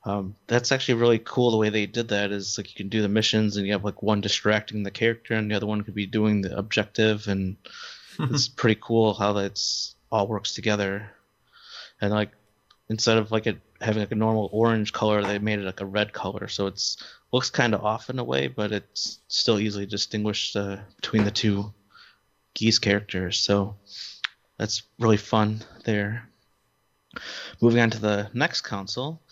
Um, 0.05 0.35
that's 0.47 0.73
actually 0.73 0.95
really 0.95 1.19
cool. 1.19 1.51
The 1.51 1.57
way 1.57 1.71
they 1.71 1.87
did 1.87 2.09
that 2.09 2.33
is 2.33 2.59
like 2.59 2.69
you 2.71 2.77
can 2.77 2.89
do 2.89 3.03
the 3.03 3.09
missions, 3.09 3.57
and 3.57 3.67
you 3.67 3.73
have 3.73 3.85
like 3.85 4.03
one 4.03 4.21
distracting 4.21 4.83
the 4.83 4.91
character, 4.91 5.35
and 5.35 5.51
the 5.51 5.55
other 5.55 5.67
one 5.67 5.83
could 5.83 5.95
be 5.95 6.07
doing 6.07 6.43
the 6.43 6.57
objective, 6.59 7.29
and 7.29 7.57
it's 8.19 8.49
pretty 8.49 8.81
cool 8.83 9.15
how 9.15 9.35
that's 9.35 9.95
all 10.11 10.27
works 10.27 10.53
together. 10.53 11.11
And 12.01 12.11
like 12.13 12.31
instead 12.89 13.19
of 13.19 13.31
like 13.31 13.47
it 13.47 13.59
having 13.81 14.01
like 14.01 14.13
a 14.13 14.17
normal 14.17 14.49
orange 14.53 14.93
color, 14.93 15.23
they 15.23 15.39
made 15.39 15.59
it 15.59 15.65
like 15.65 15.81
a 15.81 15.87
red 15.87 16.13
color, 16.13 16.49
so 16.49 16.67
it's 16.67 16.97
looks 17.33 17.51
kind 17.51 17.75
of 17.75 17.85
off 17.85 18.11
in 18.11 18.19
a 18.19 18.25
way, 18.25 18.49
but 18.49 18.73
it's 18.73 19.21
still 19.29 19.61
easily 19.61 19.87
distinguished 19.87 20.57
uh, 20.57 20.79
between 20.97 21.25
the 21.25 21.31
two 21.31 21.73
geese 22.55 22.79
characters. 22.79 23.39
So 23.39 23.77
that's 24.57 24.83
really 24.99 25.17
fun 25.17 25.63
there. 25.85 26.29
Moving 27.61 27.81
on 27.81 27.91
to 27.91 28.01
the 28.01 28.31
next 28.35 28.63
console, 28.63 29.23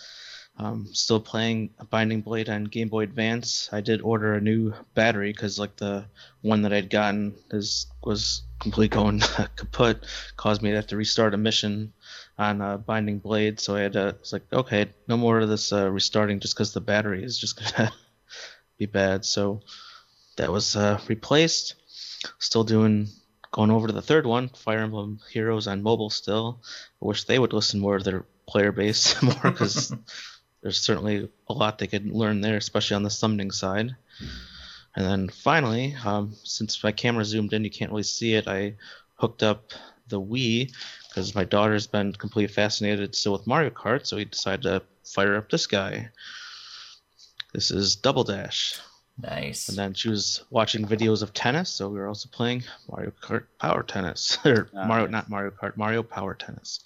um, 0.58 0.86
still 0.92 1.20
playing 1.20 1.70
Binding 1.90 2.22
Blade 2.22 2.48
on 2.48 2.64
Game 2.64 2.88
Boy 2.88 3.02
Advance. 3.02 3.68
I 3.72 3.80
did 3.80 4.00
order 4.00 4.34
a 4.34 4.40
new 4.40 4.72
battery 4.94 5.32
because 5.32 5.58
like 5.58 5.76
the 5.76 6.06
one 6.40 6.62
that 6.62 6.72
I'd 6.72 6.90
gotten 6.90 7.34
is 7.50 7.86
was 8.02 8.42
completely 8.58 8.88
going 8.88 9.20
kaput, 9.56 10.06
caused 10.36 10.62
me 10.62 10.70
to 10.70 10.76
have 10.76 10.86
to 10.88 10.96
restart 10.96 11.34
a 11.34 11.38
mission 11.38 11.92
on 12.38 12.60
uh, 12.60 12.76
Binding 12.78 13.18
Blade. 13.18 13.60
So 13.60 13.76
I 13.76 13.80
had 13.80 13.92
to. 13.94 14.08
It's 14.08 14.32
like 14.32 14.52
okay, 14.52 14.86
no 15.08 15.16
more 15.16 15.40
of 15.40 15.48
this 15.48 15.72
uh, 15.72 15.90
restarting 15.90 16.40
just 16.40 16.54
because 16.54 16.72
the 16.72 16.80
battery 16.80 17.24
is 17.24 17.38
just 17.38 17.56
gonna 17.76 17.92
be 18.78 18.86
bad. 18.86 19.24
So 19.24 19.60
that 20.36 20.52
was 20.52 20.76
uh, 20.76 21.00
replaced. 21.08 21.74
Still 22.38 22.64
doing 22.64 23.08
going 23.52 23.70
over 23.70 23.86
to 23.86 23.92
the 23.92 24.02
third 24.02 24.26
one, 24.26 24.48
Fire 24.48 24.80
Emblem 24.80 25.20
Heroes 25.32 25.66
on 25.66 25.82
mobile. 25.82 26.10
Still, 26.10 26.60
I 27.02 27.06
wish 27.06 27.24
they 27.24 27.38
would 27.38 27.52
listen 27.52 27.80
more 27.80 27.98
to 27.98 28.04
their 28.04 28.24
player 28.46 28.72
base 28.72 29.20
more 29.22 29.34
because 29.42 29.94
there's 30.62 30.80
certainly 30.80 31.28
a 31.48 31.52
lot 31.52 31.78
they 31.78 31.86
could 31.86 32.06
learn 32.06 32.40
there, 32.40 32.56
especially 32.56 32.96
on 32.96 33.02
the 33.02 33.10
summoning 33.10 33.50
side. 33.50 33.96
And 34.94 35.04
then 35.04 35.28
finally, 35.28 35.94
um, 36.04 36.34
since 36.42 36.82
my 36.82 36.92
camera 36.92 37.24
zoomed 37.24 37.52
in, 37.52 37.64
you 37.64 37.70
can't 37.70 37.90
really 37.90 38.02
see 38.02 38.34
it. 38.34 38.48
I 38.48 38.76
hooked 39.14 39.42
up 39.42 39.72
the 40.08 40.20
Wii 40.20 40.72
because 41.16 41.34
my 41.34 41.44
daughter's 41.44 41.86
been 41.86 42.12
completely 42.12 42.52
fascinated 42.52 43.14
still 43.14 43.32
with 43.32 43.46
Mario 43.46 43.70
Kart, 43.70 44.06
so 44.06 44.16
we 44.16 44.26
decided 44.26 44.62
to 44.64 44.82
fire 45.02 45.34
up 45.36 45.48
this 45.50 45.66
guy. 45.66 46.10
This 47.54 47.70
is 47.70 47.96
Double 47.96 48.22
Dash. 48.22 48.78
Nice. 49.22 49.70
And 49.70 49.78
then 49.78 49.94
she 49.94 50.10
was 50.10 50.44
watching 50.50 50.84
videos 50.86 51.22
of 51.22 51.32
tennis, 51.32 51.70
so 51.70 51.88
we 51.88 51.98
were 51.98 52.06
also 52.06 52.28
playing 52.30 52.64
Mario 52.90 53.12
Kart 53.22 53.44
Power 53.58 53.82
Tennis, 53.82 54.36
or 54.44 54.68
Nice. 54.74 54.86
Mario, 54.88 55.06
not 55.06 55.30
Mario 55.30 55.50
Kart, 55.52 55.74
Mario 55.78 56.02
Power 56.02 56.34
Tennis. 56.34 56.80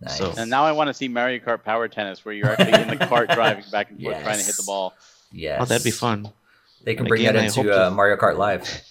Nice. 0.00 0.18
So- 0.18 0.34
And 0.36 0.50
now 0.50 0.64
I 0.64 0.72
want 0.72 0.88
to 0.88 0.94
see 0.94 1.06
Mario 1.06 1.38
Kart 1.38 1.62
Power 1.62 1.86
Tennis 1.86 2.24
where 2.24 2.34
you're 2.34 2.50
actually 2.50 2.82
in 2.82 2.88
the 2.98 3.06
cart 3.06 3.30
driving 3.34 3.62
back 3.70 3.90
and 3.92 4.02
forth 4.02 4.20
trying 4.20 4.38
to 4.40 4.44
hit 4.44 4.56
the 4.56 4.64
ball. 4.64 4.94
yes. 5.30 5.58
Oh, 5.62 5.64
that'd 5.64 5.84
be 5.84 5.92
fun. 5.92 6.28
They 6.82 6.94
can 6.96 7.02
And 7.04 7.08
bring 7.08 7.20
again, 7.20 7.36
that 7.36 7.56
into 7.56 7.86
uh, 7.86 7.88
Mario 7.92 8.16
Kart 8.16 8.36
Live. 8.36 8.82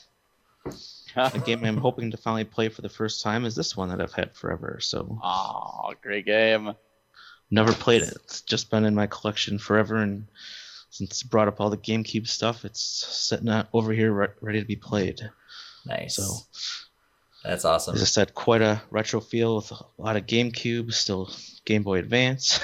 The 1.16 1.42
game 1.46 1.64
I'm 1.66 1.78
hoping 1.78 2.12
to 2.12 2.18
finally 2.18 2.44
play 2.46 2.70
for 2.70 2.82
the 2.82 2.90
first 2.90 3.22
time 3.24 3.46
is 3.46 3.56
this 3.56 3.76
one 3.76 3.90
that 3.90 4.02
I've 4.02 4.14
had 4.14 4.36
forever. 4.36 4.80
So 4.82 5.20
Oh, 5.24 5.94
great 6.02 6.26
game. 6.26 6.74
never 7.50 7.74
played 7.74 8.02
it. 8.04 8.14
It's 8.24 8.42
just 8.42 8.70
been 8.72 8.86
in 8.86 8.96
my 8.96 9.08
collection 9.08 9.58
forever, 9.60 9.98
and 9.98 10.28
since 10.90 11.22
it 11.22 11.30
brought 11.30 11.48
up 11.48 11.60
all 11.62 11.70
the 11.70 11.78
GameCube 11.78 12.28
stuff, 12.28 12.66
it's 12.66 12.82
sitting 12.82 13.50
out 13.50 13.68
over 13.74 13.92
here 13.94 14.12
re- 14.12 14.28
ready 14.42 14.60
to 14.62 14.66
be 14.68 14.76
played. 14.76 15.22
Nice. 15.86 16.16
So 16.16 16.34
That's 17.44 17.66
awesome. 17.66 17.96
as 17.96 18.02
I 18.02 18.06
said, 18.06 18.34
quite 18.36 18.62
a 18.62 18.82
retro 18.92 19.20
feel 19.20 19.56
with 19.58 19.72
a 19.72 19.84
lot 19.98 20.16
of 20.18 20.26
GameCube, 20.28 20.94
still 20.94 21.30
Game 21.66 21.84
Boy 21.84 21.98
Advance, 22.00 22.60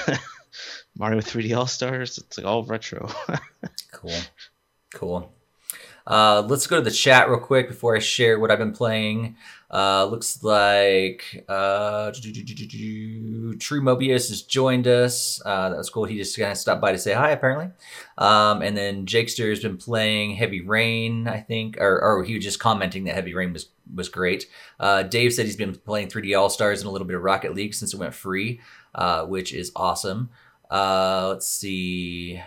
Mario 0.98 1.20
3D 1.22 1.56
All 1.58 1.68
Stars. 1.68 2.18
It's 2.18 2.38
like 2.38 2.48
all 2.48 2.64
retro. 2.64 3.10
Cool. 3.92 4.14
Cool. 4.94 5.34
Uh, 6.08 6.41
let's 6.48 6.65
go 6.67 6.78
to 6.78 6.82
the 6.82 6.89
chat 6.89 7.30
real 7.30 7.39
quick 7.39 7.67
before 7.67 7.96
I 7.96 8.00
share 8.00 8.39
what 8.39 8.50
I've 8.50 8.60
been 8.60 8.72
playing. 8.72 9.36
Uh, 9.70 10.06
looks 10.06 10.41
like 10.41 11.43
uh, 11.50 12.12
True 12.12 13.82
Mobius 13.82 14.30
has 14.30 14.41
joined 14.41 14.88
us. 14.88 15.41
Uh, 15.46 15.70
that 15.70 15.78
was 15.78 15.89
cool. 15.89 16.06
He 16.06 16.17
just 16.17 16.38
kind 16.39 16.52
of 16.52 16.58
stopped 16.58 16.80
by 16.80 16.93
to 16.93 16.98
say 16.98 17.13
hi, 17.13 17.32
apparently. 17.32 17.72
Um, 18.17 18.62
and 18.62 18.78
then 18.78 19.06
Jakester 19.06 19.50
has 19.50 19.60
been 19.60 19.76
playing 19.76 20.36
Heavy 20.36 20.62
Rain, 20.62 21.28
I 21.28 21.41
think, 21.41 21.78
or, 21.82 22.02
or 22.02 22.24
he 22.24 22.36
was 22.36 22.43
just 22.46 22.60
commenting 22.60 23.04
that 23.04 23.15
Heavy 23.15 23.34
Rain 23.34 23.52
was 23.52 23.67
was 23.93 24.10
great. 24.10 24.48
Uh, 24.80 25.04
Dave 25.04 25.34
said 25.34 25.46
he's 25.46 25.56
been 25.56 25.76
playing 25.76 26.08
3D 26.08 26.38
All 26.38 26.50
Stars 26.50 26.82
and 26.82 26.88
a 26.88 26.91
little 26.91 27.08
bit 27.08 27.15
of 27.15 27.24
Rocket 27.24 27.54
League 27.54 27.74
since 27.74 27.93
it 27.93 28.00
went 28.00 28.13
free, 28.13 28.60
uh, 28.96 29.26
which 29.26 29.54
is 29.54 29.72
awesome. 29.76 30.30
Uh, 30.70 31.30
let's 31.30 31.48
see. 31.48 32.41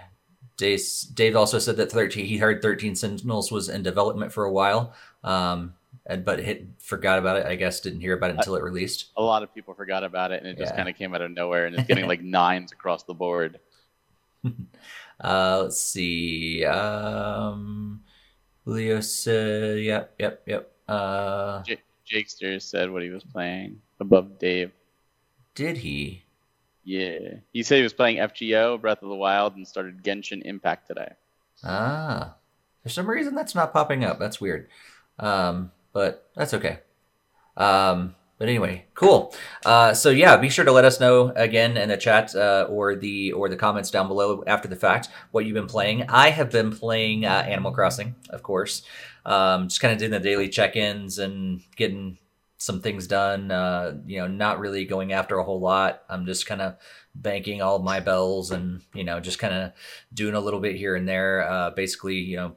Dave, 0.61 0.81
Dave 1.15 1.37
also 1.37 1.59
said 1.59 1.77
that 1.79 1.91
13 1.91 2.27
he 2.27 2.37
heard 2.37 2.61
13 2.61 2.95
Sentinels 2.95 3.51
was 3.51 3.71
in 3.71 3.83
development 3.83 4.31
for 4.31 4.45
a 4.45 4.53
while, 4.53 4.93
um, 5.25 5.73
and 6.05 6.23
but 6.23 6.39
hit, 6.39 6.67
forgot 6.79 7.19
about 7.19 7.39
it. 7.39 7.47
I 7.47 7.55
guess 7.57 7.81
didn't 7.81 8.03
hear 8.03 8.13
about 8.15 8.31
it 8.31 8.37
until 8.37 8.57
it 8.57 8.63
released. 8.63 9.07
A 9.17 9.23
lot 9.23 9.43
of 9.43 9.55
people 9.55 9.73
forgot 9.73 10.05
about 10.05 10.33
it 10.33 10.43
and 10.43 10.49
it 10.51 10.59
just 10.59 10.73
Yeah. 10.73 10.77
kind 10.77 10.89
of 10.91 10.97
came 10.97 11.15
out 11.15 11.23
of 11.23 11.31
nowhere 11.31 11.65
and 11.67 11.75
it's 11.77 11.89
getting 11.89 12.07
like 12.07 12.21
nines 12.41 12.73
across 12.73 13.03
the 13.05 13.15
board. 13.15 13.59
Uh, 15.23 15.61
let's 15.65 15.79
see. 15.79 16.65
Um, 16.65 18.01
Leo 18.65 19.01
said, 19.01 19.79
"Yep, 19.81 20.15
yep, 20.19 20.43
yep." 20.47 20.73
Uh, 20.89 21.63
J- 21.63 21.77
Jakester 22.11 22.61
said 22.63 22.91
what 22.91 23.03
he 23.03 23.11
was 23.11 23.23
playing 23.23 23.83
above 24.01 24.39
Dave. 24.39 24.73
did 25.55 25.77
he? 25.77 26.23
Yeah. 26.85 27.19
He 27.53 27.63
said 27.63 27.77
he 27.77 27.83
was 27.83 27.93
playing 27.93 28.19
FGO, 28.19 28.81
Breath 28.81 29.03
of 29.03 29.09
the 29.09 29.15
Wild, 29.15 29.57
and 29.57 29.67
started 29.67 30.03
Genshin 30.03 30.43
Impact 30.45 30.87
today. 30.87 31.13
Ah, 31.63 32.35
for 32.83 32.89
some 32.89 33.09
reason 33.09 33.35
that's 33.35 33.55
not 33.55 33.73
popping 33.73 34.05
up. 34.05 34.19
That's 34.19 34.41
weird. 34.41 34.69
Um, 35.19 35.73
but 35.93 36.29
that's 36.35 36.55
okay. 36.55 36.79
Um, 37.57 38.15
but 38.39 38.49
anyway, 38.49 38.87
cool. 38.95 39.35
Uh, 39.67 39.93
so 39.93 40.09
yeah, 40.09 40.35
be 40.39 40.49
sure 40.49 40.65
to 40.65 40.73
let 40.73 40.87
us 40.87 40.99
know 40.99 41.29
again 41.37 41.77
in 41.77 41.91
the 41.91 41.99
chat 41.99 42.35
uh, 42.35 42.67
or 42.71 42.97
the 42.97 43.33
or 43.33 43.51
the 43.51 43.57
comments 43.57 43.91
down 43.91 44.09
below 44.09 44.43
after 44.47 44.67
the 44.67 44.77
fact 44.77 45.11
what 45.31 45.45
you've 45.45 45.55
been 45.55 45.67
playing. 45.67 46.09
I 46.09 46.31
have 46.31 46.51
been 46.51 46.71
playing 46.71 47.27
uh, 47.27 47.45
Animal 47.47 47.73
Crossing, 47.73 48.15
of 48.31 48.43
course. 48.43 48.83
Um, 49.27 49.69
just 49.69 49.83
kind 49.83 49.93
of 49.93 49.99
doing 49.99 50.11
the 50.11 50.19
daily 50.19 50.49
check-ins 50.49 51.19
and 51.19 51.61
getting 51.77 52.17
some 52.61 52.83
things 52.83 53.07
done. 53.07 53.51
Uh, 53.51 53.97
you 54.07 54.19
know, 54.19 54.27
not 54.27 54.61
really 54.61 54.85
going 54.85 55.13
after 55.13 55.39
a 55.39 55.45
whole 55.45 55.61
lot. 55.61 56.03
I'm 56.11 56.27
just 56.27 56.47
kind 56.47 56.61
of 56.61 56.77
banking 57.15 57.63
all 57.63 57.79
my 57.79 58.01
bells 58.01 58.51
and 58.51 58.83
you 58.95 59.03
know 59.03 59.19
just 59.19 59.39
kind 59.39 59.55
of 59.55 59.73
doing 60.13 60.35
a 60.35 60.41
little 60.41 60.61
bit 60.61 60.77
here 60.77 60.95
and 60.95 61.09
there. 61.09 61.51
Uh, 61.51 61.71
basically, 61.71 62.17
you 62.17 62.37
know, 62.37 62.57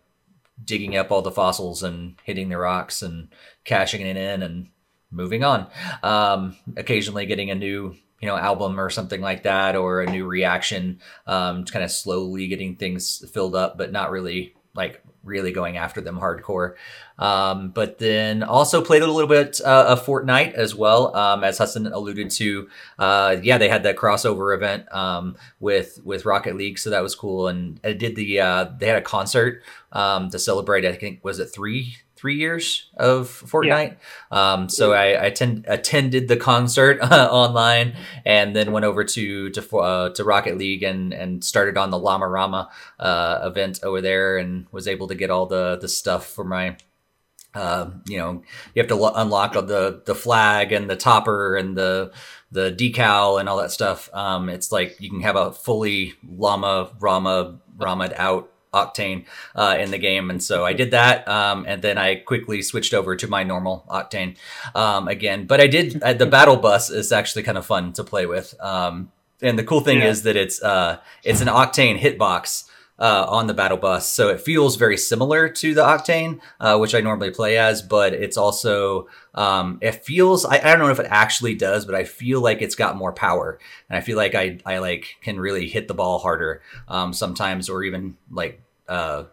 digging 0.63 0.97
up 0.97 1.09
all 1.09 1.21
the 1.21 1.31
fossils 1.31 1.83
and 1.83 2.15
hitting 2.25 2.49
the 2.49 2.57
rocks 2.57 3.01
and 3.01 3.29
cashing 3.63 4.01
it 4.01 4.17
in 4.17 4.43
and 4.43 4.67
moving 5.09 5.43
on. 5.43 5.67
Um, 6.03 6.57
occasionally 6.75 7.25
getting 7.25 7.49
a 7.49 7.55
new 7.55 7.95
you 8.19 8.27
know 8.27 8.37
album 8.37 8.79
or 8.79 8.89
something 8.89 9.21
like 9.21 9.43
that 9.43 9.75
or 9.75 10.01
a 10.01 10.11
new 10.11 10.25
reaction 10.25 10.99
um, 11.27 11.63
just 11.63 11.73
kind 11.73 11.83
of 11.83 11.91
slowly 11.91 12.47
getting 12.47 12.75
things 12.75 13.23
filled 13.33 13.53
up 13.53 13.77
but 13.77 13.91
not 13.91 14.11
really 14.11 14.53
like 14.73 15.03
really 15.23 15.51
going 15.51 15.77
after 15.77 16.01
them 16.01 16.19
hardcore 16.19 16.75
um, 17.17 17.69
but 17.69 17.99
then 17.99 18.43
also 18.43 18.81
played 18.81 19.01
a 19.01 19.07
little 19.07 19.29
bit 19.29 19.61
uh, 19.63 19.85
of 19.89 20.05
Fortnite 20.05 20.53
as 20.53 20.73
well, 20.73 21.15
um, 21.15 21.43
as 21.43 21.57
Hudson 21.57 21.87
alluded 21.87 22.31
to. 22.31 22.69
Uh, 22.97 23.37
yeah, 23.41 23.57
they 23.57 23.69
had 23.69 23.83
that 23.83 23.97
crossover 23.97 24.55
event 24.55 24.91
um, 24.93 25.35
with 25.59 25.99
with 26.03 26.25
Rocket 26.25 26.55
League, 26.55 26.79
so 26.79 26.89
that 26.89 27.03
was 27.03 27.15
cool. 27.15 27.47
And 27.47 27.79
I 27.83 27.93
did 27.93 28.15
the 28.15 28.39
uh, 28.39 28.65
they 28.77 28.87
had 28.87 28.97
a 28.97 29.01
concert 29.01 29.63
um, 29.91 30.29
to 30.31 30.39
celebrate. 30.39 30.85
I 30.85 30.93
think 30.93 31.23
was 31.23 31.39
it 31.39 31.47
three 31.47 31.97
three 32.23 32.37
years 32.37 32.89
of 32.95 33.27
Fortnite. 33.27 33.97
Yeah. 34.31 34.53
Um, 34.53 34.69
so 34.69 34.93
I, 34.93 35.07
I 35.07 35.25
attend, 35.25 35.65
attended 35.67 36.29
the 36.29 36.37
concert 36.37 36.99
uh, 37.01 37.27
online 37.29 37.97
and 38.25 38.55
then 38.55 38.71
went 38.71 38.85
over 38.85 39.03
to 39.03 39.49
to 39.49 39.77
uh, 39.77 40.09
to 40.11 40.23
Rocket 40.23 40.57
League 40.57 40.83
and 40.83 41.13
and 41.13 41.43
started 41.43 41.77
on 41.77 41.89
the 41.89 41.99
Llama 41.99 42.29
Rama 42.29 42.69
uh, 42.97 43.41
event 43.43 43.81
over 43.83 43.99
there 43.99 44.37
and 44.37 44.67
was 44.71 44.87
able 44.87 45.09
to 45.09 45.15
get 45.15 45.31
all 45.31 45.45
the 45.47 45.77
the 45.81 45.89
stuff 45.89 46.25
for 46.25 46.45
my. 46.45 46.77
Um, 47.55 48.01
you 48.07 48.17
know, 48.17 48.41
you 48.73 48.81
have 48.81 48.87
to 48.87 48.95
lo- 48.95 49.13
unlock 49.13 49.53
the 49.53 50.01
the 50.05 50.15
flag 50.15 50.71
and 50.71 50.89
the 50.89 50.95
topper 50.95 51.55
and 51.55 51.77
the 51.77 52.11
the 52.51 52.71
decal 52.71 53.39
and 53.39 53.47
all 53.47 53.57
that 53.57 53.69
stuff. 53.69 54.09
Um, 54.13 54.49
it's 54.49 54.71
like 54.71 54.99
you 54.99 55.09
can 55.09 55.21
have 55.21 55.35
a 55.35 55.51
fully 55.51 56.13
llama 56.27 56.89
rama 56.99 57.59
rammed 57.77 58.13
out 58.15 58.52
Octane 58.73 59.25
uh, 59.55 59.77
in 59.79 59.91
the 59.91 59.97
game, 59.97 60.29
and 60.29 60.41
so 60.41 60.65
I 60.65 60.73
did 60.73 60.91
that, 60.91 61.27
um, 61.27 61.65
and 61.67 61.81
then 61.81 61.97
I 61.97 62.15
quickly 62.15 62.61
switched 62.61 62.93
over 62.93 63.15
to 63.15 63.27
my 63.27 63.43
normal 63.43 63.85
Octane 63.89 64.35
um, 64.75 65.07
again. 65.07 65.45
But 65.45 65.61
I 65.61 65.67
did 65.67 66.01
uh, 66.01 66.13
the 66.13 66.25
battle 66.25 66.57
bus 66.57 66.89
is 66.89 67.11
actually 67.11 67.43
kind 67.43 67.57
of 67.57 67.65
fun 67.65 67.93
to 67.93 68.03
play 68.03 68.25
with, 68.25 68.55
um, 68.59 69.11
and 69.41 69.57
the 69.57 69.63
cool 69.63 69.81
thing 69.81 69.99
yeah. 69.99 70.09
is 70.09 70.23
that 70.23 70.35
it's 70.35 70.61
uh, 70.61 70.99
it's 71.23 71.41
an 71.41 71.47
Octane 71.47 71.99
hitbox. 71.99 72.69
Uh, 72.99 73.25
on 73.27 73.47
the 73.47 73.55
battle 73.55 73.75
bus, 73.75 74.09
so 74.09 74.29
it 74.29 74.39
feels 74.39 74.75
very 74.75 74.97
similar 74.97 75.49
to 75.49 75.73
the 75.73 75.81
Octane, 75.81 76.39
uh, 76.59 76.77
which 76.77 76.93
I 76.93 77.01
normally 77.01 77.31
play 77.31 77.57
as, 77.57 77.81
but 77.81 78.13
it's 78.13 78.37
also 78.37 79.07
um, 79.33 79.79
it 79.81 80.05
feels 80.05 80.45
I, 80.45 80.57
I 80.57 80.71
don't 80.71 80.79
know 80.79 80.91
if 80.91 80.99
it 80.99 81.07
actually 81.09 81.55
does, 81.55 81.85
but 81.85 81.95
I 81.95 82.03
feel 82.03 82.39
like 82.39 82.61
it's 82.61 82.75
got 82.75 82.95
more 82.95 83.11
power, 83.11 83.57
and 83.89 83.97
I 83.97 84.01
feel 84.01 84.15
like 84.15 84.35
I 84.35 84.59
I 84.63 84.77
like 84.77 85.17
can 85.21 85.39
really 85.39 85.67
hit 85.67 85.87
the 85.87 85.95
ball 85.95 86.19
harder 86.19 86.61
um, 86.87 87.13
sometimes, 87.13 87.67
or 87.67 87.83
even 87.83 88.15
like 88.29 88.61
uh, 88.87 89.23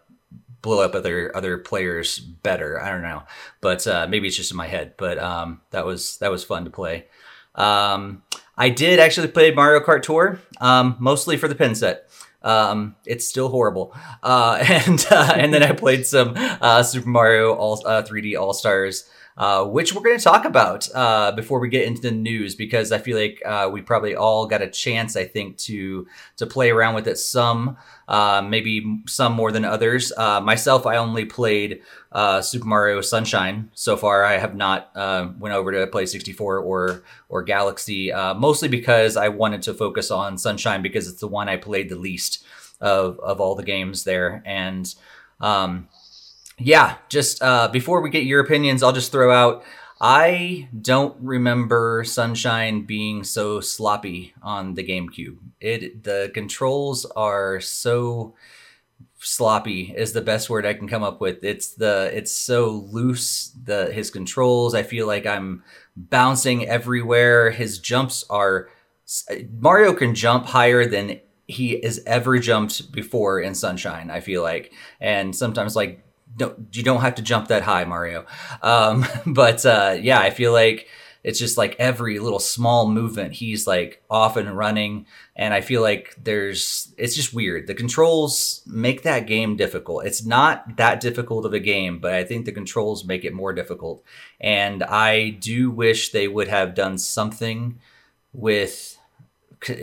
blow 0.63 0.83
up 0.83 0.95
other 0.95 1.31
other 1.37 1.59
players 1.59 2.19
better. 2.19 2.81
I 2.81 2.91
don't 2.91 3.03
know, 3.03 3.25
but 3.61 3.87
uh, 3.87 4.07
maybe 4.09 4.27
it's 4.27 4.39
just 4.39 4.51
in 4.51 4.57
my 4.57 4.69
head. 4.69 4.95
But 4.97 5.19
um, 5.19 5.61
that 5.71 5.85
was 5.85 6.17
that 6.19 6.31
was 6.31 6.45
fun 6.45 6.65
to 6.65 6.71
play. 6.71 7.07
Um, 7.55 8.23
I 8.57 8.69
did 8.69 9.01
actually 9.01 9.29
play 9.29 9.51
Mario 9.53 9.81
Kart 9.81 10.03
Tour, 10.03 10.39
um, 10.61 10.97
mostly 10.99 11.37
for 11.37 11.49
the 11.49 11.55
pin 11.55 11.75
set. 11.75 12.10
Um, 12.43 12.97
it's 13.05 13.27
still 13.27 13.49
horrible. 13.49 13.95
Uh, 14.23 14.59
and 14.69 15.05
uh, 15.11 15.35
and 15.37 15.53
then 15.53 15.63
I 15.63 15.73
played 15.73 16.07
some 16.07 16.35
uh, 16.37 16.83
Super 16.83 17.09
Mario 17.09 17.55
All 17.55 17.77
3D 17.79 18.35
uh, 18.35 18.43
All 18.43 18.53
Stars 18.53 19.09
uh, 19.41 19.65
which 19.65 19.95
we're 19.95 20.03
going 20.03 20.19
to 20.19 20.23
talk 20.23 20.45
about 20.45 20.87
uh, 20.95 21.33
before 21.33 21.61
we 21.61 21.69
get 21.71 21.87
into 21.87 22.03
the 22.03 22.11
news 22.11 22.55
because 22.55 22.93
I 22.93 22.99
feel 22.99 23.17
like 23.17 23.41
uh, 23.47 23.71
we 23.73 23.81
probably 23.81 24.15
all 24.15 24.47
got 24.47 24.61
a 24.61 24.69
chance, 24.69 25.17
I 25.17 25.25
think, 25.25 25.57
to 25.61 26.07
to 26.37 26.47
play 26.47 26.69
around 26.71 26.95
with 26.95 27.09
it 27.09 27.17
some, 27.17 27.79
uh, 28.07 28.43
maybe 28.47 29.01
some 29.07 29.33
more 29.33 29.51
than 29.51 29.65
others. 29.65 30.13
Uh, 30.15 30.43
myself, 30.43 30.85
I 30.85 30.99
only 30.99 31.25
played 31.25 31.81
Super 32.43 32.67
Mario 32.67 33.01
Sunshine 33.01 33.71
so 33.73 33.97
far. 33.97 34.27
I 34.27 34.37
have 34.37 34.55
not 34.55 34.91
went 35.41 35.55
over 35.55 35.73
to 35.73 35.87
play 35.87 36.05
64 36.05 36.59
or 36.59 37.03
or 37.31 37.43
Galaxy, 37.43 38.13
mostly 38.37 38.69
because 38.69 39.17
I 39.17 39.29
wanted 39.29 39.63
to 39.63 39.73
focus 39.73 40.11
on 40.11 40.37
Sunshine 40.37 40.83
because 40.83 41.09
it's 41.09 41.21
the 41.21 41.29
one 41.29 41.49
I 41.49 41.57
played 41.57 41.89
the 41.89 41.97
least 41.97 42.45
of 42.79 43.19
of 43.21 43.41
all 43.41 43.55
the 43.55 43.63
games 43.63 44.05
there, 44.05 44.43
and 44.45 44.95
um, 45.41 45.89
yeah, 46.61 46.97
just 47.09 47.43
uh, 47.43 47.69
before 47.69 48.01
we 48.01 48.11
get 48.11 48.25
your 48.25 48.41
opinions, 48.41 48.83
I'll 48.83 48.93
just 48.93 49.13
throw 49.13 49.33
out 49.33 49.65
I 50.01 50.69
don't 50.81 51.15
remember 51.21 52.05
Sunshine 52.05 52.87
being 52.87 53.23
so 53.23 53.61
sloppy 53.61 54.33
on 54.43 54.75
the 54.75 54.83
GameCube. 54.83 55.37
It 55.61 56.05
the 56.05 56.31
controls 56.33 57.05
are 57.05 57.61
so 57.61 58.35
sloppy 59.19 59.93
is 59.95 60.15
the 60.15 60.23
best 60.23 60.49
word 60.49 60.65
I 60.65 60.73
can 60.73 60.89
come 60.89 61.03
up 61.03 61.21
with. 61.21 61.45
It's 61.45 61.75
the 61.75 62.11
it's 62.15 62.33
so 62.33 62.89
loose 62.91 63.53
the 63.63 63.93
his 63.93 64.11
controls. 64.11 64.75
I 64.75 64.85
feel 64.85 65.07
like 65.07 65.27
I'm 65.27 65.63
bouncing 65.95 66.67
everywhere. 66.67 67.51
His 67.51 67.79
jumps 67.79 68.25
are 68.31 68.71
Mario 69.53 69.93
can 69.93 70.15
jump 70.15 70.47
higher 70.47 70.87
than 70.87 71.21
he 71.47 71.79
has 71.83 72.01
ever 72.07 72.39
jumped 72.39 72.91
before 72.91 73.39
in 73.39 73.55
Sunshine. 73.55 74.09
I 74.11 74.21
feel 74.21 74.41
like, 74.41 74.73
and 74.99 75.37
sometimes 75.37 75.77
like 75.77 76.03
don't 76.41 76.75
you 76.75 76.83
don't 76.83 77.03
have 77.03 77.17
to 77.17 77.23
jump 77.23 77.49
that 77.49 77.63
high, 77.63 77.85
Mario. 77.85 78.25
Um, 78.63 79.07
but 79.27 79.65
uh, 79.65 79.97
yeah, 80.01 80.19
I 80.19 80.31
feel 80.31 80.53
like 80.53 80.89
it's 81.23 81.39
just 81.39 81.59
like 81.59 81.77
every 81.79 82.19
little 82.19 82.39
small 82.39 82.89
movement 82.89 83.35
he's 83.35 83.67
like 83.67 84.03
off 84.09 84.37
and 84.39 84.57
running. 84.57 85.07
And 85.37 85.53
i 85.53 85.61
feel 85.61 85.83
like 85.83 86.17
there's 86.23 86.95
it's 86.97 87.15
just 87.15 87.35
weird. 87.35 87.67
The 87.67 87.75
controls 87.75 88.63
make 88.67 89.03
that 89.03 89.27
game 89.27 89.57
difficult. 89.57 90.07
It's 90.07 90.25
not 90.25 90.77
that 90.79 91.01
difficult 91.01 91.45
of 91.45 91.53
a 91.53 91.61
game 91.61 91.99
but 91.99 92.15
i 92.15 92.25
think 92.25 92.47
the 92.47 92.53
controls 92.53 93.05
make 93.05 93.25
it 93.25 93.35
more 93.35 93.53
difficult. 93.53 94.03
And 94.41 94.83
i 94.83 95.31
do 95.31 95.71
wish 95.71 96.11
they 96.11 96.27
would 96.27 96.49
have 96.49 96.75
done 96.75 96.97
something 96.99 97.79
with 98.33 98.97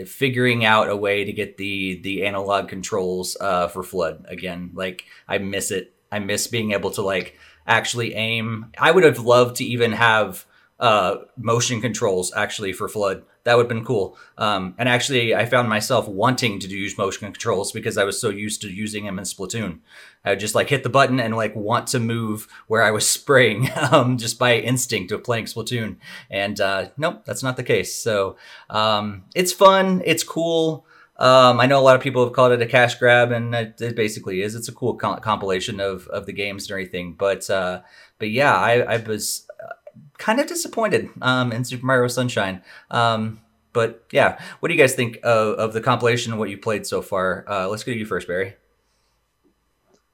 figuring 0.06 0.64
out 0.64 0.88
a 0.88 0.96
way 0.96 1.24
to 1.24 1.32
get 1.32 1.56
the 1.56 2.00
the 2.02 2.26
analog 2.26 2.68
controls 2.68 3.36
uh, 3.40 3.68
for 3.68 3.84
FLUDD 3.84 4.28
again. 4.28 4.70
Like 4.74 5.04
i 5.28 5.38
miss 5.38 5.70
it 5.70 5.94
I 6.10 6.18
miss 6.18 6.46
being 6.46 6.72
able 6.72 6.90
to 6.92 7.02
like 7.02 7.38
actually 7.66 8.14
aim. 8.14 8.72
I 8.78 8.90
would 8.90 9.04
have 9.04 9.18
loved 9.18 9.56
to 9.56 9.64
even 9.64 9.92
have 9.92 10.46
uh, 10.80 11.16
motion 11.36 11.80
controls 11.80 12.32
actually 12.34 12.72
for 12.72 12.88
FLUDD. 12.88 13.22
That 13.44 13.56
would 13.56 13.64
have 13.64 13.68
been 13.68 13.84
cool. 13.84 14.16
Um, 14.36 14.74
and 14.78 14.88
actually, 14.88 15.34
I 15.34 15.46
found 15.46 15.68
myself 15.68 16.06
wanting 16.06 16.60
to 16.60 16.68
use 16.68 16.98
motion 16.98 17.26
controls 17.32 17.72
because 17.72 17.96
I 17.96 18.04
was 18.04 18.20
so 18.20 18.28
used 18.28 18.60
to 18.62 18.68
using 18.70 19.04
them 19.04 19.18
in 19.18 19.24
Splatoon. 19.24 19.78
I 20.24 20.30
would 20.30 20.40
just 20.40 20.54
like 20.54 20.68
hit 20.68 20.82
the 20.82 20.90
button 20.90 21.18
and 21.18 21.34
like 21.34 21.56
want 21.56 21.86
to 21.88 21.98
move 21.98 22.46
where 22.66 22.82
I 22.82 22.90
was 22.90 23.08
spraying 23.18 23.70
um, 23.90 24.18
just 24.18 24.38
by 24.38 24.58
instinct 24.58 25.12
of 25.12 25.24
playing 25.24 25.46
Splatoon. 25.46 25.96
And 26.30 26.60
uh, 26.60 26.90
nope, 26.96 27.24
that's 27.24 27.42
not 27.42 27.56
the 27.56 27.62
case. 27.62 27.94
So 27.94 28.36
um, 28.70 29.24
it's 29.34 29.52
fun. 29.52 30.02
It's 30.04 30.22
cool. 30.22 30.86
Um, 31.18 31.58
I 31.58 31.66
know 31.66 31.80
a 31.80 31.82
lot 31.82 31.96
of 31.96 32.02
people 32.02 32.24
have 32.24 32.32
called 32.32 32.52
it 32.52 32.62
a 32.62 32.66
cash 32.66 32.94
grab, 32.94 33.32
and 33.32 33.54
it, 33.54 33.80
it 33.80 33.96
basically 33.96 34.40
is. 34.42 34.54
It's 34.54 34.68
a 34.68 34.72
cool 34.72 34.94
com- 34.94 35.18
compilation 35.20 35.80
of, 35.80 36.06
of 36.08 36.26
the 36.26 36.32
games 36.32 36.64
and 36.64 36.72
everything. 36.72 37.14
But 37.14 37.50
uh, 37.50 37.82
but 38.18 38.30
yeah, 38.30 38.54
I, 38.54 38.80
I 38.80 38.96
was 38.98 39.46
uh, 39.62 39.74
kind 40.18 40.38
of 40.38 40.46
disappointed 40.46 41.10
um, 41.20 41.50
in 41.52 41.64
Super 41.64 41.86
Mario 41.86 42.08
Sunshine. 42.08 42.62
Um, 42.90 43.40
but 43.72 44.04
yeah, 44.12 44.40
what 44.60 44.68
do 44.68 44.74
you 44.74 44.80
guys 44.80 44.94
think 44.94 45.18
of, 45.24 45.58
of 45.58 45.72
the 45.72 45.80
compilation 45.80 46.32
and 46.32 46.38
what 46.38 46.50
you 46.50 46.58
played 46.58 46.86
so 46.86 47.02
far? 47.02 47.44
Uh, 47.48 47.68
let's 47.68 47.82
go 47.82 47.92
to 47.92 47.98
you 47.98 48.06
first, 48.06 48.28
Barry. 48.28 48.54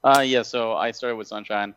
Uh, 0.03 0.21
yeah, 0.21 0.41
so 0.41 0.73
I 0.73 0.91
started 0.91 1.15
with 1.15 1.27
Sunshine, 1.27 1.73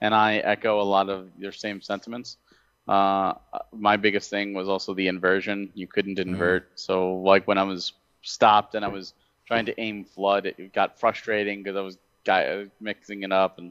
and 0.00 0.14
I 0.14 0.36
echo 0.38 0.80
a 0.80 0.82
lot 0.82 1.08
of 1.08 1.28
your 1.38 1.52
same 1.52 1.80
sentiments. 1.80 2.38
Uh, 2.86 3.34
my 3.72 3.96
biggest 3.96 4.30
thing 4.30 4.52
was 4.52 4.68
also 4.68 4.94
the 4.94 5.08
inversion. 5.08 5.70
You 5.74 5.86
couldn't 5.86 6.18
mm-hmm. 6.18 6.30
invert. 6.30 6.70
Mm. 6.70 6.78
So 6.78 7.14
like 7.16 7.46
when 7.48 7.58
I 7.58 7.62
was 7.62 7.92
stopped 8.24 8.74
and 8.74 8.84
I 8.84 8.88
was 8.88 9.14
trying 9.46 9.66
to 9.66 9.80
aim 9.80 10.04
FLUDD. 10.16 10.46
It 10.46 10.72
got 10.72 10.98
frustrating 10.98 11.62
because 11.62 11.76
I 11.76 11.80
was 11.80 11.98
guy 12.24 12.66
mixing 12.80 13.22
it 13.22 13.32
up 13.32 13.58
and 13.58 13.70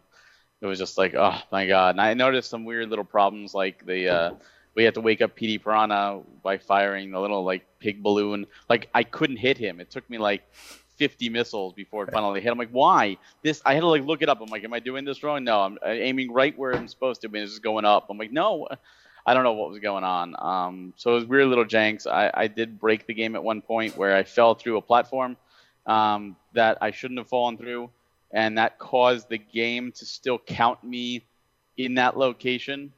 it 0.61 0.65
was 0.65 0.79
just 0.79 0.97
like, 0.97 1.13
oh 1.15 1.37
my 1.51 1.67
god. 1.67 1.95
And 1.95 2.01
I 2.01 2.13
noticed 2.13 2.49
some 2.49 2.63
weird 2.63 2.89
little 2.89 3.05
problems 3.05 3.53
like 3.53 3.85
the 3.85 4.09
uh, 4.09 4.31
we 4.75 4.83
had 4.83 4.93
to 4.95 5.01
wake 5.01 5.21
up 5.21 5.35
Petey 5.35 5.57
Piranha 5.57 6.21
by 6.41 6.57
firing 6.57 7.11
the 7.11 7.19
little 7.19 7.43
like 7.43 7.65
pig 7.79 8.01
balloon. 8.01 8.45
Like 8.69 8.89
I 8.93 9.03
couldn't 9.03 9.37
hit 9.37 9.57
him. 9.57 9.79
It 9.79 9.91
took 9.91 10.09
me 10.09 10.17
like 10.17 10.43
50 10.97 11.29
missiles 11.29 11.73
before 11.73 12.05
it 12.05 12.13
finally 12.13 12.41
hit. 12.41 12.51
I'm 12.51 12.57
like, 12.57 12.69
why? 12.69 13.17
This 13.41 13.61
I 13.65 13.73
had 13.73 13.81
to 13.81 13.87
like 13.87 14.03
look 14.03 14.21
it 14.21 14.29
up. 14.29 14.41
I'm 14.41 14.49
like, 14.49 14.63
am 14.63 14.73
I 14.73 14.79
doing 14.79 15.05
this 15.05 15.23
wrong? 15.23 15.43
No, 15.43 15.61
I'm 15.61 15.77
aiming 15.85 16.31
right 16.31 16.57
where 16.57 16.73
I'm 16.73 16.87
supposed 16.87 17.21
to 17.21 17.29
be. 17.29 17.39
It's 17.39 17.51
just 17.51 17.63
going 17.63 17.85
up. 17.85 18.07
I'm 18.09 18.17
like, 18.17 18.31
no, 18.31 18.67
I 19.25 19.33
don't 19.33 19.43
know 19.43 19.53
what 19.53 19.69
was 19.69 19.79
going 19.79 20.03
on. 20.03 20.35
Um, 20.37 20.93
so 20.97 21.11
it 21.11 21.15
was 21.15 21.25
weird 21.25 21.47
little 21.47 21.65
janks. 21.65 22.07
I, 22.07 22.29
I 22.33 22.47
did 22.47 22.79
break 22.79 23.07
the 23.07 23.13
game 23.13 23.35
at 23.35 23.43
one 23.43 23.61
point 23.61 23.95
where 23.97 24.15
I 24.15 24.23
fell 24.23 24.53
through 24.53 24.77
a 24.77 24.81
platform 24.81 25.37
um, 25.85 26.35
that 26.53 26.77
I 26.81 26.91
shouldn't 26.91 27.19
have 27.19 27.27
fallen 27.27 27.57
through, 27.57 27.89
and 28.31 28.57
that 28.57 28.79
caused 28.79 29.29
the 29.29 29.37
game 29.37 29.91
to 29.93 30.05
still 30.05 30.39
count 30.39 30.83
me 30.83 31.23
in 31.77 31.95
that 31.95 32.17
location. 32.17 32.91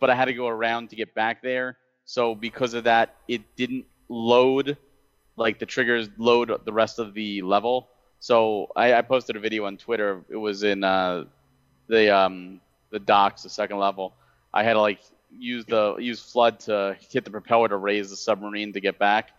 But 0.00 0.10
I 0.10 0.14
had 0.14 0.26
to 0.26 0.34
go 0.34 0.48
around 0.48 0.90
to 0.90 0.96
get 0.96 1.14
back 1.14 1.42
there. 1.42 1.76
So 2.04 2.34
because 2.34 2.74
of 2.74 2.84
that, 2.84 3.16
it 3.26 3.42
didn't 3.56 3.84
load 4.08 4.76
like 5.36 5.58
the 5.58 5.66
triggers 5.66 6.08
load 6.18 6.52
the 6.64 6.72
rest 6.72 6.98
of 6.98 7.14
the 7.14 7.42
level. 7.42 7.88
So 8.20 8.68
I, 8.74 8.94
I 8.94 9.02
posted 9.02 9.36
a 9.36 9.40
video 9.40 9.64
on 9.64 9.76
Twitter. 9.76 10.24
It 10.28 10.36
was 10.36 10.62
in 10.62 10.82
uh, 10.82 11.24
the 11.88 12.14
um, 12.14 12.60
the 12.90 12.98
docks, 12.98 13.42
the 13.42 13.50
second 13.50 13.78
level. 13.78 14.14
I 14.52 14.62
had 14.62 14.74
to 14.74 14.80
like 14.80 15.00
use 15.30 15.64
the 15.64 15.96
use 15.96 16.22
FLUDD 16.32 16.58
to 16.66 16.96
hit 17.10 17.24
the 17.24 17.30
propeller 17.30 17.68
to 17.68 17.76
raise 17.76 18.10
the 18.10 18.16
submarine 18.16 18.72
to 18.72 18.80
get 18.80 18.98
back, 18.98 19.30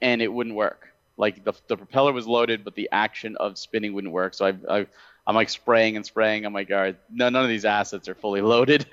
and 0.00 0.22
it 0.22 0.32
wouldn't 0.32 0.56
work. 0.56 0.88
Like 1.16 1.44
the, 1.44 1.52
the 1.68 1.76
propeller 1.76 2.12
was 2.12 2.26
loaded, 2.26 2.64
but 2.64 2.74
the 2.74 2.88
action 2.90 3.36
of 3.36 3.56
spinning 3.58 3.92
wouldn't 3.94 4.12
work. 4.12 4.34
So 4.34 4.46
I, 4.46 4.78
I 4.78 4.86
I'm 5.26 5.34
like 5.34 5.48
spraying 5.48 5.96
and 5.96 6.04
spraying. 6.04 6.44
I'm 6.44 6.52
like, 6.52 6.70
all 6.70 6.76
right, 6.76 6.96
no, 7.10 7.28
none 7.28 7.42
of 7.42 7.48
these 7.48 7.64
assets 7.64 8.08
are 8.08 8.14
fully 8.14 8.40
loaded. 8.54 8.86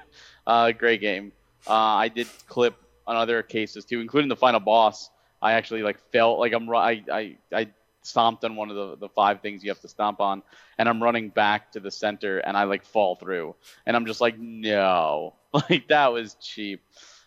Uh, 0.45 0.71
great 0.71 1.01
game. 1.01 1.31
Uh, 1.67 1.73
I 1.73 2.07
did 2.07 2.27
clip 2.47 2.75
on 3.07 3.15
other 3.15 3.43
cases 3.43 3.85
too, 3.85 3.99
including 3.99 4.29
the 4.29 4.35
final 4.35 4.59
boss. 4.59 5.09
I 5.41 5.53
actually 5.53 5.83
like 5.83 5.99
felt 6.11 6.39
like 6.39 6.53
I'm 6.53 6.69
I 6.69 7.03
I 7.11 7.37
I 7.51 7.67
stomped 8.03 8.43
on 8.43 8.55
one 8.55 8.69
of 8.69 8.75
the, 8.75 8.97
the 8.97 9.09
five 9.09 9.41
things 9.41 9.63
you 9.63 9.69
have 9.69 9.79
to 9.81 9.87
stomp 9.87 10.19
on, 10.19 10.43
and 10.77 10.87
I'm 10.87 11.01
running 11.01 11.29
back 11.29 11.71
to 11.73 11.79
the 11.79 11.91
center, 11.91 12.39
and 12.39 12.55
I 12.55 12.63
like 12.63 12.83
fall 12.83 13.15
through, 13.15 13.55
and 13.85 13.95
I'm 13.95 14.05
just 14.05 14.21
like, 14.21 14.37
no, 14.37 15.33
like 15.69 15.87
that 15.89 16.11
was 16.11 16.35
cheap. 16.35 16.81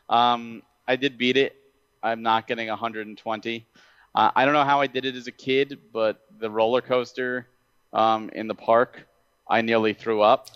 Um, 0.08 0.62
I 0.86 0.96
did 0.96 1.18
beat 1.18 1.36
it. 1.36 1.56
I'm 2.02 2.22
not 2.22 2.46
getting 2.46 2.68
120. 2.68 3.66
Uh, 4.14 4.30
I 4.34 4.44
don't 4.44 4.54
know 4.54 4.64
how 4.64 4.80
I 4.80 4.86
did 4.86 5.04
it 5.04 5.16
as 5.16 5.26
a 5.26 5.32
kid, 5.32 5.78
but 5.92 6.20
the 6.38 6.50
roller 6.50 6.80
coaster 6.80 7.48
um, 7.92 8.30
in 8.30 8.46
the 8.46 8.54
park, 8.54 9.06
I 9.48 9.62
nearly 9.62 9.94
threw 9.94 10.22
up. 10.22 10.50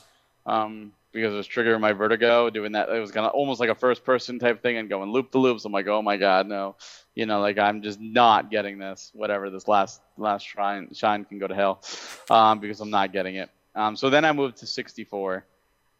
Um, 0.47 0.93
because 1.13 1.33
it 1.33 1.37
was 1.37 1.49
triggering 1.49 1.81
my 1.81 1.93
vertigo 1.93 2.51
doing 2.51 2.73
that 2.73 2.89
it 2.89 3.01
was 3.01 3.11
kind 3.11 3.27
of 3.27 3.33
almost 3.33 3.61
like 3.61 3.71
a 3.71 3.75
first 3.75 4.05
person 4.05 4.39
type 4.39 4.63
thing 4.63 4.77
and 4.77 4.89
going 4.89 5.11
loop 5.11 5.33
the 5.33 5.39
loops 5.39 5.65
i'm 5.65 5.73
like 5.73 5.87
oh 5.87 6.03
my 6.03 6.17
god 6.17 6.47
no 6.47 6.77
you 7.15 7.27
know 7.27 7.41
like 7.41 7.59
i'm 7.59 7.83
just 7.83 8.01
not 8.01 8.51
getting 8.51 8.79
this 8.79 9.11
whatever 9.15 9.51
this 9.51 9.67
last 9.67 10.01
last 10.17 10.47
shrine 10.47 10.89
shine 10.93 11.25
can 11.25 11.39
go 11.39 11.47
to 11.47 11.55
hell 11.55 11.83
um, 12.31 12.59
because 12.61 12.81
i'm 12.81 12.91
not 12.91 13.13
getting 13.13 13.37
it 13.37 13.51
um, 13.75 13.97
so 13.97 14.11
then 14.11 14.25
i 14.25 14.33
moved 14.33 14.59
to 14.59 14.67
64 14.67 15.47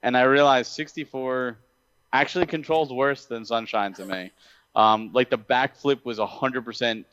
and 0.03 0.17
i 0.17 0.23
realized 0.23 0.73
64 0.73 1.59
actually 2.13 2.47
controls 2.47 2.93
worse 2.93 3.27
than 3.27 3.45
sunshine 3.45 3.93
to 3.95 4.05
me. 4.07 4.31
Um, 4.75 5.11
like 5.13 5.29
the 5.31 5.39
backflip 5.39 6.05
was 6.05 6.19
100% 6.19 7.05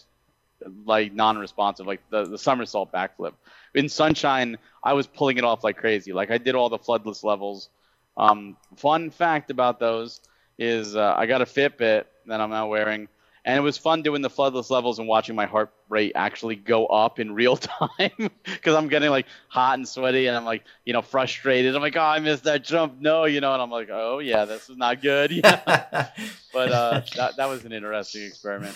like 0.86 1.14
non-responsive 1.14 1.86
like 1.86 2.02
the, 2.10 2.26
the 2.26 2.38
somersault 2.38 2.92
backflip. 2.92 3.34
In 3.74 3.90
sunshine 3.90 4.58
i 4.84 4.94
was 4.94 5.08
pulling 5.08 5.38
it 5.38 5.44
off 5.44 5.64
like 5.64 5.78
crazy. 5.78 6.14
Like 6.14 6.32
i 6.32 6.38
did 6.38 6.56
all 6.56 6.70
the 6.70 6.80
floodless 6.80 7.24
levels. 7.24 7.70
Um, 8.18 8.56
fun 8.78 9.10
fact 9.10 9.52
about 9.52 9.80
those 9.80 10.22
is 10.58 10.96
uh, 10.96 11.14
I 11.18 11.26
got 11.26 11.42
a 11.42 11.46
Fitbit 11.46 12.06
that 12.28 12.40
I'm 12.42 12.50
now 12.50 12.68
wearing, 12.68 13.10
and 13.46 13.58
it 13.58 13.62
was 13.62 13.78
fun 13.78 14.02
doing 14.02 14.24
the 14.24 14.30
floodless 14.30 14.72
levels 14.72 14.98
and 14.98 15.08
watching 15.08 15.36
my 15.36 15.46
heart 15.46 15.72
rate 15.88 16.14
actually 16.16 16.56
go 16.56 16.88
up 16.88 17.20
in 17.20 17.34
real 17.34 17.56
time 17.58 18.32
because 18.44 18.76
I'm 18.76 18.88
getting 18.88 19.12
like 19.12 19.28
hot 19.48 19.78
and 19.78 19.88
sweaty 19.88 20.28
and 20.28 20.36
I'm 20.36 20.46
like 20.46 20.64
you 20.84 20.94
know 20.94 21.02
frustrated. 21.02 21.76
I'm 21.76 21.82
like 21.82 21.96
oh 21.96 22.02
I 22.02 22.20
missed 22.20 22.44
that 22.46 22.64
jump 22.64 23.00
no 23.00 23.26
you 23.26 23.40
know 23.40 23.54
and 23.54 23.62
I'm 23.62 23.70
like 23.70 23.90
oh 23.92 24.20
yeah 24.20 24.46
this 24.46 24.70
is 24.70 24.78
not 24.78 25.02
good 25.02 25.32
yeah 25.44 25.62
but 26.54 26.72
uh, 26.72 27.02
that 27.16 27.38
that 27.38 27.48
was 27.48 27.64
an 27.64 27.72
interesting 27.72 28.24
experiment. 28.24 28.76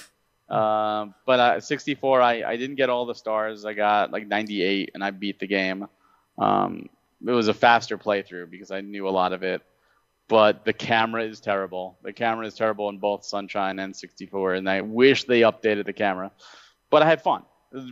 Um, 0.50 1.14
but 1.26 1.40
uh, 1.40 1.60
64 1.60 2.22
I 2.22 2.44
I 2.44 2.56
didn't 2.58 2.76
get 2.76 2.90
all 2.90 3.06
the 3.06 3.16
stars 3.16 3.66
I 3.66 3.74
got 3.74 4.12
like 4.12 4.28
98 4.28 4.92
and 4.94 5.04
I 5.04 5.12
beat 5.12 5.40
the 5.40 5.48
game. 5.48 5.88
Um, 6.38 6.90
it 7.26 7.32
was 7.32 7.50
a 7.50 7.54
faster 7.54 7.98
playthrough 7.98 8.50
because 8.50 8.72
I 8.72 8.82
knew 8.82 9.08
a 9.08 9.12
lot 9.12 9.34
of 9.34 9.44
it. 9.44 9.62
But 10.30 10.64
the 10.64 10.74
camera 10.74 11.24
is 11.24 11.42
terrible. 11.42 11.98
The 12.04 12.14
camera 12.14 12.46
is 12.46 12.54
terrible 12.54 12.88
in 12.90 13.00
both 13.00 13.26
Sunshine 13.26 13.80
and 13.80 13.96
64, 13.96 14.54
and 14.54 14.70
I 14.70 14.82
wish 14.82 15.26
they 15.26 15.42
updated 15.42 15.88
the 15.88 15.94
camera. 15.94 16.32
But 16.90 17.02
I 17.02 17.08
had 17.08 17.22
fun. 17.22 17.44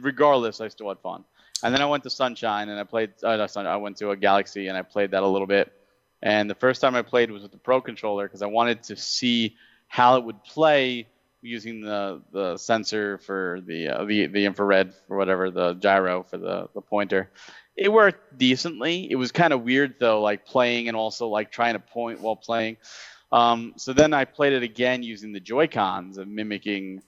Regardless, 0.02 0.62
I 0.62 0.70
still 0.70 0.88
had 0.88 1.00
fun. 1.00 1.26
And 1.64 1.74
then 1.74 1.82
I 1.82 1.86
went 1.88 2.04
to 2.04 2.10
Sunshine 2.12 2.70
and 2.70 2.80
I 2.80 2.84
played. 2.84 3.12
Uh, 3.24 3.48
I 3.58 3.76
went 3.78 3.98
to 3.98 4.12
a 4.12 4.16
Galaxy 4.16 4.68
and 4.68 4.78
I 4.78 4.84
played 4.84 5.12
that 5.12 5.24
a 5.24 5.28
little 5.28 5.48
bit. 5.48 5.74
And 6.22 6.50
the 6.50 6.56
first 6.56 6.80
time 6.82 6.96
I 6.96 7.02
played 7.02 7.32
was 7.32 7.42
with 7.42 7.52
the 7.52 7.58
Pro 7.58 7.82
controller 7.82 8.28
because 8.28 8.44
I 8.44 8.48
wanted 8.48 8.84
to 8.84 8.96
see 8.96 9.56
how 9.88 10.18
it 10.18 10.24
would 10.24 10.44
play 10.44 11.08
using 11.42 11.82
the 11.82 12.22
the 12.32 12.58
sensor 12.58 13.18
for 13.20 13.62
the 13.66 13.88
uh, 13.88 14.06
the 14.06 14.28
the 14.28 14.46
infrared 14.46 14.94
for 15.08 15.18
whatever 15.18 15.50
the 15.50 15.74
gyro 15.74 16.24
for 16.24 16.38
the 16.38 16.68
the 16.74 16.82
pointer 16.82 17.32
it 17.78 17.94
worked 17.94 18.38
decently. 18.38 19.10
It 19.10 19.16
was 19.16 19.32
kind 19.32 19.54
of 19.54 19.62
weird 19.62 19.96
though, 20.00 20.22
like 20.22 20.46
playing 20.46 20.88
and 20.88 20.98
also 20.98 21.28
like 21.28 21.52
trying 21.52 21.74
to 21.74 21.80
point 21.80 22.20
while 22.20 22.36
playing. 22.36 22.78
Um, 23.32 23.74
so 23.78 23.94
then 23.94 24.14
I 24.14 24.26
played 24.26 24.54
it 24.54 24.64
again 24.64 25.04
using 25.04 25.32
the 25.32 25.40
Joy 25.40 25.68
Cons 25.68 26.18
of 26.18 26.28
mimicking, 26.28 27.04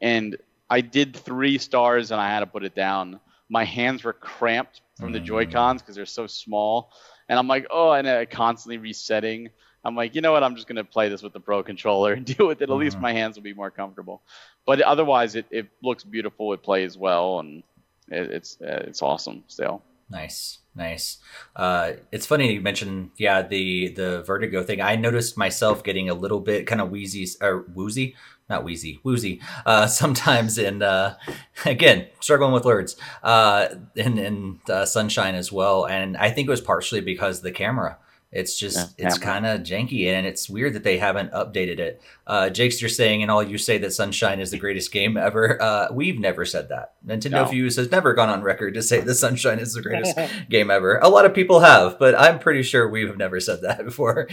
and 0.00 0.36
I 0.70 0.80
did 0.80 1.16
three 1.16 1.58
stars 1.58 2.12
and 2.12 2.20
I 2.20 2.28
had 2.28 2.40
to 2.40 2.46
put 2.46 2.64
it 2.64 2.74
down. 2.74 3.18
My 3.48 3.64
hands 3.64 4.04
were 4.04 4.12
cramped 4.12 4.80
from 4.98 5.12
the 5.12 5.20
Joy 5.20 5.46
Cons 5.46 5.82
because 5.82 5.96
they're 5.96 6.06
so 6.06 6.28
small, 6.28 6.92
and 7.28 7.38
I'm 7.38 7.48
like, 7.48 7.66
oh, 7.70 7.90
and 7.90 8.08
I 8.08 8.24
constantly 8.24 8.78
resetting. 8.78 9.50
I'm 9.84 9.96
like, 9.96 10.14
you 10.14 10.20
know 10.20 10.30
what? 10.30 10.44
I'm 10.44 10.54
just 10.54 10.68
gonna 10.68 10.84
play 10.84 11.08
this 11.08 11.22
with 11.22 11.32
the 11.32 11.40
Pro 11.40 11.64
controller 11.64 12.12
and 12.12 12.24
deal 12.36 12.46
with 12.46 12.62
it. 12.62 12.70
At 12.70 12.76
least 12.76 12.94
mm-hmm. 12.96 13.02
my 13.02 13.12
hands 13.12 13.36
will 13.36 13.42
be 13.42 13.54
more 13.54 13.72
comfortable. 13.72 14.22
But 14.64 14.80
otherwise, 14.82 15.34
it, 15.34 15.46
it 15.50 15.68
looks 15.82 16.04
beautiful. 16.04 16.52
It 16.52 16.62
plays 16.62 16.96
well, 16.96 17.40
and 17.40 17.64
it, 18.08 18.30
it's 18.30 18.58
it's 18.60 19.02
awesome 19.02 19.42
still. 19.48 19.82
Nice, 20.12 20.58
nice. 20.74 21.16
Uh, 21.56 21.92
it's 22.12 22.26
funny 22.26 22.52
you 22.52 22.60
mentioned, 22.60 23.12
yeah, 23.16 23.40
the 23.40 23.88
the 23.88 24.22
vertigo 24.22 24.62
thing. 24.62 24.82
I 24.82 24.94
noticed 24.94 25.38
myself 25.38 25.82
getting 25.82 26.10
a 26.10 26.14
little 26.14 26.40
bit 26.40 26.66
kind 26.66 26.82
of 26.82 26.90
wheezy 26.90 27.26
or 27.40 27.64
woozy, 27.74 28.14
not 28.46 28.62
wheezy, 28.62 29.00
woozy. 29.04 29.40
Uh, 29.64 29.86
sometimes 30.02 30.58
in 30.58 30.82
uh, 30.82 31.16
again 31.64 32.08
struggling 32.20 32.52
with 32.52 32.66
words. 32.66 32.94
Uh, 33.22 33.68
in 33.96 34.18
in 34.18 34.60
uh, 34.68 34.84
sunshine 34.84 35.34
as 35.34 35.50
well, 35.50 35.86
and 35.86 36.18
I 36.18 36.30
think 36.30 36.46
it 36.46 36.50
was 36.50 36.60
partially 36.60 37.00
because 37.00 37.40
the 37.40 37.52
camera. 37.52 37.96
It's 38.32 38.58
just 38.58 38.98
yeah, 38.98 39.08
it's 39.08 39.18
kind 39.18 39.44
of 39.44 39.60
janky, 39.60 40.06
and 40.06 40.26
it's 40.26 40.48
weird 40.48 40.72
that 40.72 40.84
they 40.84 40.96
haven't 40.96 41.32
updated 41.32 41.78
it. 41.78 42.00
Uh, 42.26 42.48
Jake's, 42.48 42.80
you're 42.80 42.88
saying, 42.88 43.20
and 43.20 43.30
all 43.30 43.42
you 43.42 43.58
say 43.58 43.76
that 43.76 43.92
Sunshine 43.92 44.40
is 44.40 44.50
the 44.50 44.58
greatest 44.58 44.90
game 44.90 45.18
ever. 45.18 45.60
Uh, 45.60 45.88
we've 45.92 46.18
never 46.18 46.46
said 46.46 46.70
that. 46.70 46.94
Nintendo 47.06 47.30
no. 47.30 47.46
Fuse 47.46 47.76
has 47.76 47.90
never 47.90 48.14
gone 48.14 48.30
on 48.30 48.40
record 48.40 48.72
to 48.72 48.82
say 48.82 49.00
that 49.00 49.14
Sunshine 49.16 49.58
is 49.58 49.74
the 49.74 49.82
greatest 49.82 50.18
game 50.48 50.70
ever. 50.70 50.98
A 51.02 51.10
lot 51.10 51.26
of 51.26 51.34
people 51.34 51.60
have, 51.60 51.98
but 51.98 52.18
I'm 52.18 52.38
pretty 52.38 52.62
sure 52.62 52.88
we 52.88 53.06
have 53.06 53.18
never 53.18 53.38
said 53.38 53.60
that 53.62 53.84
before. 53.84 54.28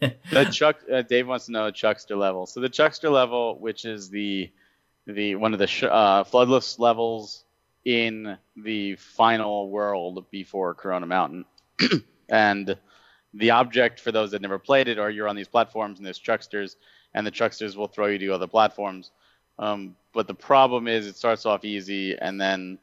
the 0.00 0.44
Chuck, 0.52 0.76
uh, 0.92 1.00
Dave 1.00 1.26
wants 1.26 1.46
to 1.46 1.52
know 1.52 1.64
the 1.64 1.72
Chuckster 1.72 2.16
level. 2.16 2.44
So 2.44 2.60
the 2.60 2.68
Chuckster 2.68 3.08
level, 3.08 3.58
which 3.58 3.86
is 3.86 4.10
the 4.10 4.50
the 5.06 5.34
one 5.36 5.54
of 5.54 5.58
the 5.58 5.66
sh- 5.66 5.84
uh, 5.84 6.24
floodless 6.24 6.78
levels 6.78 7.44
in 7.86 8.36
the 8.54 8.96
final 8.96 9.70
world 9.70 10.26
before 10.30 10.74
Corona 10.74 11.06
Mountain, 11.06 11.46
and 12.28 12.76
the 13.34 13.50
object 13.50 14.00
for 14.00 14.12
those 14.12 14.30
that 14.32 14.42
never 14.42 14.58
played 14.58 14.88
it, 14.88 14.98
or 14.98 15.10
you're 15.10 15.28
on 15.28 15.36
these 15.36 15.48
platforms 15.48 15.98
and 15.98 16.06
there's 16.06 16.18
chucksters, 16.18 16.76
and 17.14 17.26
the 17.26 17.30
chucksters 17.30 17.76
will 17.76 17.86
throw 17.86 18.06
you 18.06 18.18
to 18.18 18.30
other 18.30 18.46
platforms. 18.46 19.10
Um, 19.58 19.96
but 20.12 20.26
the 20.26 20.34
problem 20.34 20.88
is, 20.88 21.06
it 21.06 21.16
starts 21.16 21.46
off 21.46 21.64
easy, 21.64 22.16
and 22.16 22.40
then 22.40 22.78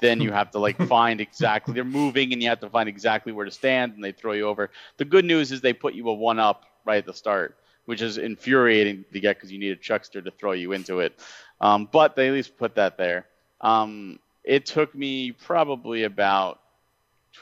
then 0.00 0.20
you 0.20 0.30
have 0.30 0.50
to 0.52 0.58
like 0.58 0.76
find 0.88 1.20
exactly 1.20 1.74
they're 1.74 1.84
moving, 1.84 2.32
and 2.32 2.42
you 2.42 2.48
have 2.48 2.60
to 2.60 2.70
find 2.70 2.88
exactly 2.88 3.32
where 3.32 3.44
to 3.44 3.50
stand, 3.50 3.94
and 3.94 4.02
they 4.02 4.12
throw 4.12 4.32
you 4.32 4.46
over. 4.46 4.70
The 4.96 5.04
good 5.04 5.24
news 5.24 5.52
is 5.52 5.60
they 5.60 5.72
put 5.72 5.94
you 5.94 6.08
a 6.08 6.14
one 6.14 6.38
up 6.38 6.64
right 6.84 6.98
at 6.98 7.06
the 7.06 7.14
start, 7.14 7.56
which 7.84 8.02
is 8.02 8.18
infuriating 8.18 9.04
to 9.12 9.20
get 9.20 9.36
because 9.36 9.52
you 9.52 9.58
need 9.58 9.72
a 9.72 9.76
chuckster 9.76 10.22
to 10.22 10.30
throw 10.30 10.52
you 10.52 10.72
into 10.72 11.00
it. 11.00 11.20
Um, 11.60 11.88
but 11.90 12.16
they 12.16 12.28
at 12.28 12.32
least 12.34 12.56
put 12.56 12.74
that 12.76 12.96
there. 12.96 13.26
Um, 13.60 14.18
it 14.44 14.66
took 14.66 14.94
me 14.94 15.32
probably 15.32 16.04
about 16.04 16.60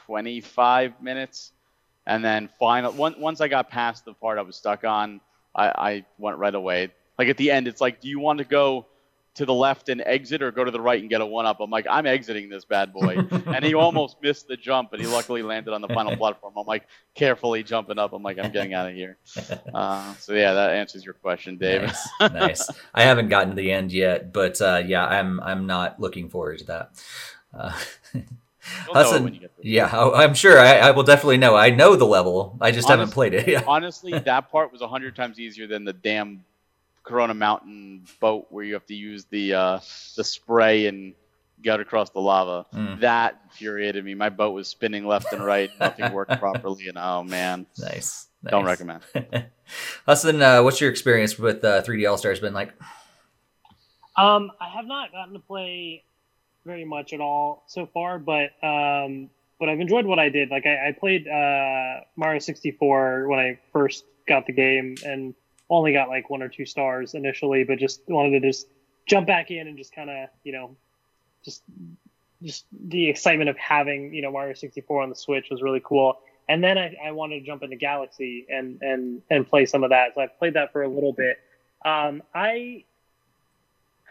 25 0.05 1.01
minutes 1.01 1.53
and 2.07 2.25
then 2.25 2.49
final 2.57 2.91
once 2.91 3.41
I 3.41 3.47
got 3.47 3.69
past 3.69 4.05
the 4.05 4.13
part 4.13 4.39
I 4.39 4.41
was 4.41 4.55
stuck 4.55 4.83
on, 4.83 5.21
I, 5.55 5.67
I 5.67 6.05
went 6.17 6.37
right 6.37 6.55
away. 6.55 6.89
Like 7.19 7.29
at 7.29 7.37
the 7.37 7.51
end, 7.51 7.67
it's 7.67 7.81
like, 7.81 8.01
do 8.01 8.07
you 8.07 8.19
want 8.19 8.39
to 8.39 8.45
go 8.45 8.87
to 9.37 9.45
the 9.45 9.53
left 9.53 9.87
and 9.89 10.01
exit 10.03 10.41
or 10.41 10.51
go 10.51 10.63
to 10.63 10.71
the 10.71 10.81
right 10.81 10.99
and 10.99 11.11
get 11.11 11.21
a 11.21 11.25
one 11.25 11.45
up. 11.45 11.59
I'm 11.59 11.69
like, 11.69 11.85
I'm 11.87 12.07
exiting 12.07 12.49
this 12.49 12.65
bad 12.65 12.91
boy. 12.91 13.17
and 13.45 13.63
he 13.63 13.75
almost 13.75 14.17
missed 14.19 14.47
the 14.47 14.57
jump, 14.57 14.89
but 14.89 14.99
he 14.99 15.05
luckily 15.05 15.43
landed 15.43 15.73
on 15.73 15.81
the 15.81 15.87
final 15.89 16.17
platform. 16.17 16.53
I'm 16.57 16.65
like 16.65 16.87
carefully 17.13 17.61
jumping 17.61 17.99
up. 17.99 18.13
I'm 18.13 18.23
like, 18.23 18.39
I'm 18.39 18.51
getting 18.51 18.73
out 18.73 18.89
of 18.89 18.95
here. 18.95 19.17
Uh, 19.73 20.13
so 20.15 20.33
yeah, 20.33 20.53
that 20.53 20.71
answers 20.71 21.05
your 21.05 21.13
question, 21.13 21.57
Dave. 21.57 21.83
Nice, 21.83 22.09
nice. 22.19 22.69
I 22.95 23.03
haven't 23.03 23.27
gotten 23.27 23.49
to 23.49 23.55
the 23.55 23.71
end 23.71 23.91
yet, 23.91 24.33
but 24.33 24.59
uh, 24.59 24.81
yeah, 24.83 25.05
I'm 25.05 25.39
I'm 25.41 25.67
not 25.67 25.99
looking 25.99 26.29
forward 26.29 26.59
to 26.59 26.65
that. 26.65 26.91
Uh, 27.53 27.77
Hassan, 28.89 29.39
yeah, 29.61 29.87
I, 29.87 30.23
am 30.23 30.33
sure. 30.33 30.59
I, 30.59 30.77
I, 30.77 30.91
will 30.91 31.03
definitely 31.03 31.37
know. 31.37 31.55
I 31.55 31.69
know 31.69 31.95
the 31.95 32.05
level. 32.05 32.57
I 32.61 32.71
just 32.71 32.89
honestly, 32.89 32.99
haven't 32.99 33.13
played 33.13 33.33
it. 33.33 33.67
honestly, 33.67 34.17
that 34.25 34.51
part 34.51 34.71
was 34.71 34.81
a 34.81 34.87
hundred 34.87 35.15
times 35.15 35.39
easier 35.39 35.67
than 35.67 35.83
the 35.83 35.93
damn 35.93 36.43
Corona 37.03 37.33
Mountain 37.33 38.05
boat 38.19 38.47
where 38.49 38.63
you 38.63 38.73
have 38.73 38.85
to 38.87 38.95
use 38.95 39.25
the 39.25 39.53
uh, 39.53 39.79
the 40.15 40.23
spray 40.23 40.87
and 40.87 41.13
get 41.61 41.79
across 41.79 42.09
the 42.09 42.19
lava. 42.19 42.65
Mm. 42.73 42.99
That 43.01 43.41
infuriated 43.45 44.03
me. 44.03 44.13
My 44.13 44.29
boat 44.29 44.51
was 44.51 44.67
spinning 44.67 45.05
left 45.05 45.31
and 45.33 45.43
right. 45.43 45.71
Nothing 45.79 46.11
worked 46.11 46.37
properly, 46.39 46.87
and 46.87 46.97
oh 46.97 47.23
man, 47.23 47.65
nice. 47.77 48.27
nice. 48.43 48.51
Don't 48.51 48.65
recommend. 48.65 49.01
Hudson, 50.05 50.41
uh, 50.41 50.63
what's 50.63 50.79
your 50.79 50.89
experience 50.89 51.37
with 51.37 51.63
uh, 51.63 51.81
3D 51.81 52.09
All 52.09 52.17
Stars 52.17 52.39
been 52.39 52.53
like? 52.53 52.73
Um, 54.15 54.51
I 54.59 54.69
have 54.69 54.85
not 54.85 55.11
gotten 55.11 55.33
to 55.33 55.39
play 55.39 56.03
very 56.67 56.85
much 56.85 57.13
at 57.13 57.21
all 57.21 57.63
so 57.67 57.87
far, 57.87 58.19
but 58.19 58.51
um, 58.61 59.29
but 59.59 59.69
I've 59.69 59.79
enjoyed 59.79 60.05
what 60.05 60.19
I 60.19 60.29
did. 60.29 60.51
Like 60.51 60.67
I, 60.67 60.89
I 60.89 60.91
played 60.91 61.27
uh, 61.27 62.01
Mario 62.15 62.39
64 62.39 63.27
when 63.27 63.39
I 63.39 63.57
first 63.73 64.05
got 64.27 64.45
the 64.45 64.53
game, 64.53 64.95
and 65.03 65.33
only 65.69 65.93
got 65.93 66.09
like 66.09 66.29
one 66.29 66.41
or 66.41 66.49
two 66.49 66.65
stars 66.65 67.13
initially, 67.13 67.63
but 67.63 67.79
just 67.79 68.01
wanted 68.07 68.39
to 68.39 68.47
just 68.47 68.67
jump 69.05 69.27
back 69.27 69.51
in 69.51 69.67
and 69.67 69.77
just 69.77 69.93
kind 69.93 70.09
of, 70.09 70.29
you 70.43 70.53
know, 70.53 70.75
just 71.43 71.63
just 72.43 72.65
the 72.71 73.09
excitement 73.09 73.49
of 73.49 73.57
having, 73.57 74.13
you 74.13 74.21
know, 74.21 74.31
Mario 74.31 74.53
64 74.53 75.01
on 75.01 75.09
the 75.09 75.15
Switch 75.15 75.47
was 75.49 75.61
really 75.61 75.81
cool. 75.83 76.19
And 76.47 76.63
then 76.63 76.77
I, 76.77 76.95
I 77.07 77.11
wanted 77.11 77.39
to 77.39 77.45
jump 77.45 77.63
into 77.63 77.75
Galaxy 77.75 78.45
and 78.49 78.81
and 78.81 79.21
and 79.29 79.47
play 79.47 79.65
some 79.65 79.83
of 79.83 79.89
that. 79.89 80.15
So 80.15 80.21
I 80.21 80.27
played 80.27 80.53
that 80.53 80.71
for 80.71 80.83
a 80.83 80.87
little 80.87 81.13
bit. 81.13 81.37
Um, 81.85 82.23
I 82.33 82.83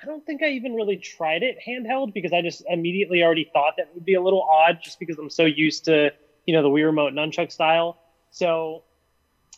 I 0.03 0.07
don't 0.07 0.25
think 0.27 0.43
I 0.43 0.49
even 0.49 0.75
really 0.75 0.97
tried 0.97 1.43
it 1.43 1.59
handheld 1.67 2.13
because 2.13 2.33
I 2.33 2.43
just 2.43 2.63
immediately 2.69 3.23
already 3.23 3.49
thought 3.51 3.75
that 3.79 3.89
would 3.95 4.05
be 4.05 4.15
a 4.15 4.21
little 4.21 4.43
odd 4.43 4.81
just 4.83 5.01
because 5.01 5.19
I'm 5.19 5.31
so 5.31 5.45
used 5.45 5.87
to, 5.87 6.13
you 6.45 6.55
know, 6.55 6.63
the 6.63 6.69
Wii 6.69 6.85
Remote 6.85 7.15
nunchuck 7.15 7.51
style. 7.51 7.99
So 8.31 8.83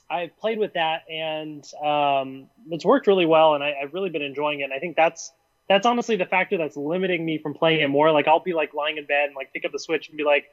I've 0.09 0.36
played 0.39 0.59
with 0.59 0.74
that 0.74 1.03
and 1.11 1.64
um, 1.84 2.49
it's 2.70 2.84
worked 2.84 3.07
really 3.07 3.26
well, 3.26 3.55
and 3.55 3.64
I, 3.64 3.74
have 3.80 3.93
really 3.95 4.11
been 4.11 4.22
enjoying 4.22 4.61
it. 4.61 4.64
And 4.64 4.72
I 4.72 4.78
think 4.78 4.97
that's 4.97 5.32
that's 5.68 5.84
honestly 5.84 6.16
the 6.16 6.24
factor 6.24 6.57
that's 6.57 6.76
limiting 6.76 7.26
me 7.26 7.39
from 7.39 7.53
playing 7.53 7.80
it 7.80 7.89
more. 7.89 8.11
Like 8.12 8.28
I'll 8.28 8.41
be 8.41 8.55
like 8.55 8.72
lying 8.74 8.97
in 8.97 9.07
bed 9.07 9.26
and 9.26 9.34
like 9.34 9.53
pick 9.53 9.64
up 9.64 9.72
the 9.72 9.78
Switch 9.78 10.09
and 10.09 10.16
be 10.16 10.24
like, 10.24 10.47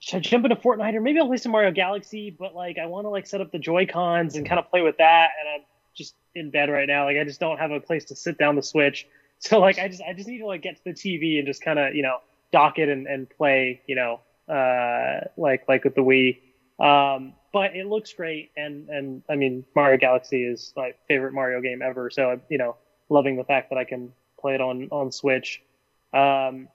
should 0.00 0.16
I 0.16 0.20
jump 0.20 0.44
into 0.44 0.56
Fortnite 0.56 0.94
or 0.94 1.00
maybe 1.00 1.20
I'll 1.20 1.28
play 1.28 1.36
some 1.36 1.52
Mario 1.52 1.70
Galaxy? 1.70 2.34
But 2.36 2.54
like 2.54 2.78
I 2.78 2.86
want 2.86 3.04
to 3.04 3.10
like 3.10 3.26
set 3.26 3.40
up 3.40 3.52
the 3.52 3.58
Joy 3.58 3.86
Cons 3.86 4.36
and 4.36 4.46
kind 4.48 4.58
of 4.58 4.68
play 4.70 4.80
with 4.80 4.96
that, 4.98 5.30
and 5.38 5.48
I'm 5.48 5.66
just 5.94 6.14
in 6.34 6.50
bed 6.50 6.70
right 6.70 6.86
now. 6.86 7.04
Like 7.04 7.16
I 7.16 7.24
just 7.24 7.40
don't 7.40 7.58
have 7.58 7.70
a 7.70 7.80
place 7.80 8.06
to 8.06 8.16
sit 8.16 8.38
down 8.38 8.56
the 8.56 8.62
Switch. 8.62 9.06
So 9.44 9.58
like 9.58 9.76
I 9.80 9.88
just 9.88 10.00
I 10.08 10.12
just 10.12 10.28
need 10.28 10.38
to 10.38 10.46
like 10.46 10.62
get 10.62 10.76
to 10.76 10.84
the 10.84 10.92
TV 10.92 11.38
and 11.38 11.48
just 11.48 11.64
kind 11.64 11.76
of 11.76 11.96
you 11.96 12.02
know 12.04 12.18
dock 12.52 12.78
it 12.78 12.88
and, 12.88 13.08
and 13.08 13.28
play 13.28 13.82
you 13.88 13.96
know 13.96 14.20
uh 14.48 15.26
like 15.36 15.64
like 15.66 15.82
with 15.82 15.96
the 15.96 16.00
Wii. 16.00 16.38
Um, 16.78 17.32
but 17.52 17.74
it 17.74 17.86
looks 17.86 18.12
great, 18.12 18.52
and 18.56 18.88
and 18.88 19.22
I 19.28 19.34
mean 19.34 19.64
Mario 19.74 19.98
Galaxy 19.98 20.44
is 20.44 20.72
my 20.76 20.92
favorite 21.08 21.32
Mario 21.32 21.60
game 21.60 21.82
ever. 21.82 22.08
So 22.08 22.30
I'm 22.30 22.42
you 22.48 22.58
know 22.58 22.76
loving 23.08 23.36
the 23.36 23.42
fact 23.42 23.70
that 23.70 23.78
I 23.78 23.84
can 23.84 24.12
play 24.38 24.54
it 24.54 24.60
on 24.60 24.88
on 24.90 25.10
Switch. 25.10 25.60
Um, 26.12 26.68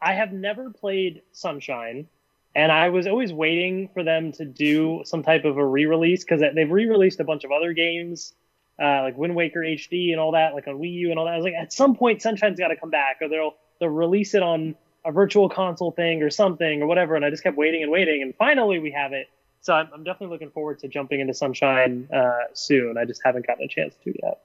I 0.00 0.14
have 0.14 0.32
never 0.32 0.70
played 0.70 1.22
Sunshine, 1.32 2.08
and 2.54 2.70
I 2.72 2.88
was 2.90 3.06
always 3.06 3.32
waiting 3.32 3.88
for 3.94 4.02
them 4.02 4.32
to 4.32 4.44
do 4.44 5.02
some 5.04 5.22
type 5.22 5.44
of 5.44 5.56
a 5.56 5.66
re-release 5.66 6.24
because 6.24 6.40
they've 6.54 6.70
re-released 6.70 7.20
a 7.20 7.24
bunch 7.24 7.44
of 7.44 7.52
other 7.52 7.72
games. 7.72 8.34
Uh, 8.80 9.02
like 9.02 9.16
Wind 9.16 9.34
Waker 9.34 9.60
HD 9.60 10.12
and 10.12 10.20
all 10.20 10.32
that, 10.32 10.54
like 10.54 10.68
on 10.68 10.78
Wii 10.78 10.92
U 10.92 11.10
and 11.10 11.18
all 11.18 11.24
that. 11.24 11.34
I 11.34 11.36
was 11.36 11.44
like, 11.44 11.54
at 11.54 11.72
some 11.72 11.96
point, 11.96 12.22
Sunshine's 12.22 12.58
got 12.58 12.68
to 12.68 12.76
come 12.76 12.90
back, 12.90 13.18
or 13.20 13.28
they'll 13.28 13.54
they'll 13.80 13.88
release 13.88 14.34
it 14.34 14.42
on 14.42 14.76
a 15.04 15.12
virtual 15.12 15.48
console 15.48 15.90
thing 15.90 16.22
or 16.22 16.30
something 16.30 16.82
or 16.82 16.86
whatever. 16.86 17.16
And 17.16 17.24
I 17.24 17.30
just 17.30 17.42
kept 17.42 17.56
waiting 17.56 17.82
and 17.82 17.90
waiting, 17.90 18.22
and 18.22 18.34
finally 18.36 18.78
we 18.78 18.92
have 18.92 19.12
it 19.12 19.28
so 19.60 19.74
I'm, 19.74 19.88
I'm, 19.92 20.04
definitely 20.04 20.34
looking 20.34 20.50
forward 20.50 20.78
to 20.80 20.88
jumping 20.88 21.20
into 21.20 21.34
Sunshine 21.34 22.08
uh, 22.14 22.44
soon. 22.54 22.96
I 22.96 23.04
just 23.04 23.20
haven't 23.24 23.46
gotten 23.46 23.64
a 23.64 23.68
chance 23.68 23.94
to 24.04 24.14
yet. 24.22 24.40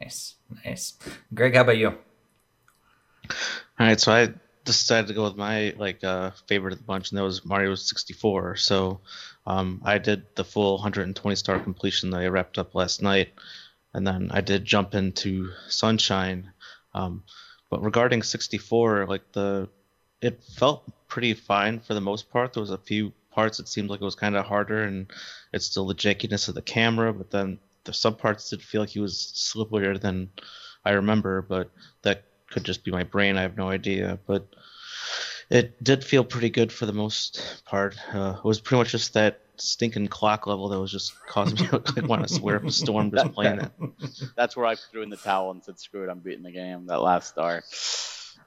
Nice, 0.00 0.34
nice. 0.64 0.94
Greg, 1.32 1.54
how 1.54 1.62
about 1.62 1.78
you? 1.78 1.88
All 1.88 1.96
right, 3.78 4.00
so 4.00 4.12
I 4.12 4.28
decided 4.64 5.08
to 5.08 5.14
go 5.14 5.24
with 5.24 5.36
my 5.36 5.74
like 5.78 6.04
uh, 6.04 6.32
favorite 6.46 6.72
of 6.72 6.78
the 6.80 6.84
bunch, 6.84 7.10
and 7.10 7.18
that 7.18 7.22
was 7.22 7.44
Mario 7.44 7.74
64. 7.74 8.56
So 8.56 9.00
um, 9.46 9.80
I 9.84 9.98
did 9.98 10.26
the 10.34 10.44
full 10.44 10.74
120 10.74 11.36
star 11.36 11.58
completion 11.60 12.10
that 12.10 12.20
I 12.20 12.26
wrapped 12.26 12.58
up 12.58 12.74
last 12.74 13.00
night, 13.00 13.32
and 13.94 14.06
then 14.06 14.30
I 14.32 14.40
did 14.40 14.64
jump 14.64 14.94
into 14.94 15.50
Sunshine. 15.68 16.52
Um, 16.94 17.24
but 17.70 17.82
regarding 17.82 18.22
64, 18.22 19.06
like 19.06 19.32
the 19.32 19.68
it 20.20 20.42
felt 20.42 20.90
pretty 21.06 21.34
fine 21.34 21.78
for 21.80 21.94
the 21.94 22.00
most 22.00 22.30
part. 22.30 22.52
There 22.52 22.60
was 22.60 22.70
a 22.70 22.78
few 22.78 23.12
parts 23.30 23.60
it 23.60 23.68
seemed 23.68 23.88
like 23.88 24.00
it 24.00 24.04
was 24.04 24.14
kind 24.14 24.36
of 24.36 24.46
harder, 24.46 24.82
and 24.82 25.06
it's 25.52 25.66
still 25.66 25.86
the 25.86 25.94
jankiness 25.94 26.48
of 26.48 26.54
the 26.54 26.62
camera. 26.62 27.12
But 27.12 27.30
then 27.30 27.58
the 27.84 27.92
some 27.92 28.16
parts 28.16 28.50
did 28.50 28.62
feel 28.62 28.82
like 28.82 28.90
he 28.90 29.00
was 29.00 29.32
slipperier 29.36 30.00
than 30.00 30.30
I 30.84 30.92
remember, 30.92 31.42
but 31.42 31.70
that 32.02 32.24
could 32.50 32.64
just 32.64 32.84
be 32.84 32.90
my 32.90 33.04
brain. 33.04 33.36
I 33.36 33.42
have 33.42 33.56
no 33.56 33.68
idea, 33.68 34.18
but 34.26 34.46
it 35.50 35.82
did 35.82 36.04
feel 36.04 36.24
pretty 36.24 36.50
good 36.50 36.72
for 36.72 36.86
the 36.86 36.92
most 36.92 37.62
part. 37.64 37.96
Uh, 38.12 38.34
it 38.38 38.44
was 38.44 38.60
pretty 38.60 38.80
much 38.80 38.92
just 38.92 39.14
that 39.14 39.40
stinking 39.60 40.08
clock 40.08 40.46
level 40.46 40.68
that 40.68 40.80
was 40.80 40.92
just 40.92 41.14
causing 41.26 41.58
me 41.60 41.66
to 41.66 42.06
want 42.06 42.26
to 42.26 42.32
swear 42.32 42.56
up 42.56 42.64
a 42.64 42.70
storm 42.70 43.10
just 43.10 43.32
playing 43.34 43.60
it. 43.60 43.70
That's 44.36 44.56
where 44.56 44.66
I 44.66 44.74
threw 44.74 45.02
in 45.02 45.10
the 45.10 45.16
towel 45.16 45.50
and 45.50 45.62
said, 45.62 45.78
"Screw 45.78 46.04
it, 46.04 46.10
I'm 46.10 46.20
beating 46.20 46.42
the 46.42 46.52
game." 46.52 46.86
That 46.86 47.00
last 47.00 47.28
star. 47.28 47.64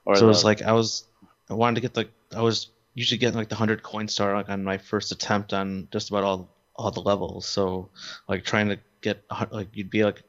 Or 0.06 0.16
so 0.16 0.22
the... 0.22 0.26
it 0.26 0.28
was 0.28 0.44
like 0.44 0.62
I 0.62 0.72
was, 0.74 1.06
I 1.50 1.54
wanted 1.54 1.76
to 1.76 1.82
get 1.82 1.94
the, 1.94 2.08
I 2.38 2.42
was 2.42 2.70
usually 2.94 3.18
getting 3.18 3.38
like 3.38 3.50
the 3.50 3.56
hundred 3.56 3.84
coin 3.84 4.08
star 4.08 4.36
like 4.36 4.50
on 4.50 4.64
my 4.64 4.78
first 4.78 5.12
attempt 5.12 5.54
on 5.54 5.88
just 5.92 6.10
about 6.10 6.24
all 6.24 6.50
all 6.76 6.92
the 6.92 7.02
levels. 7.02 7.48
So 7.48 7.90
like 8.28 8.44
trying 8.44 8.70
to 8.70 8.80
get 9.02 9.24
like 9.52 9.70
you'd 9.74 9.90
be 9.90 10.04
like 10.04 10.24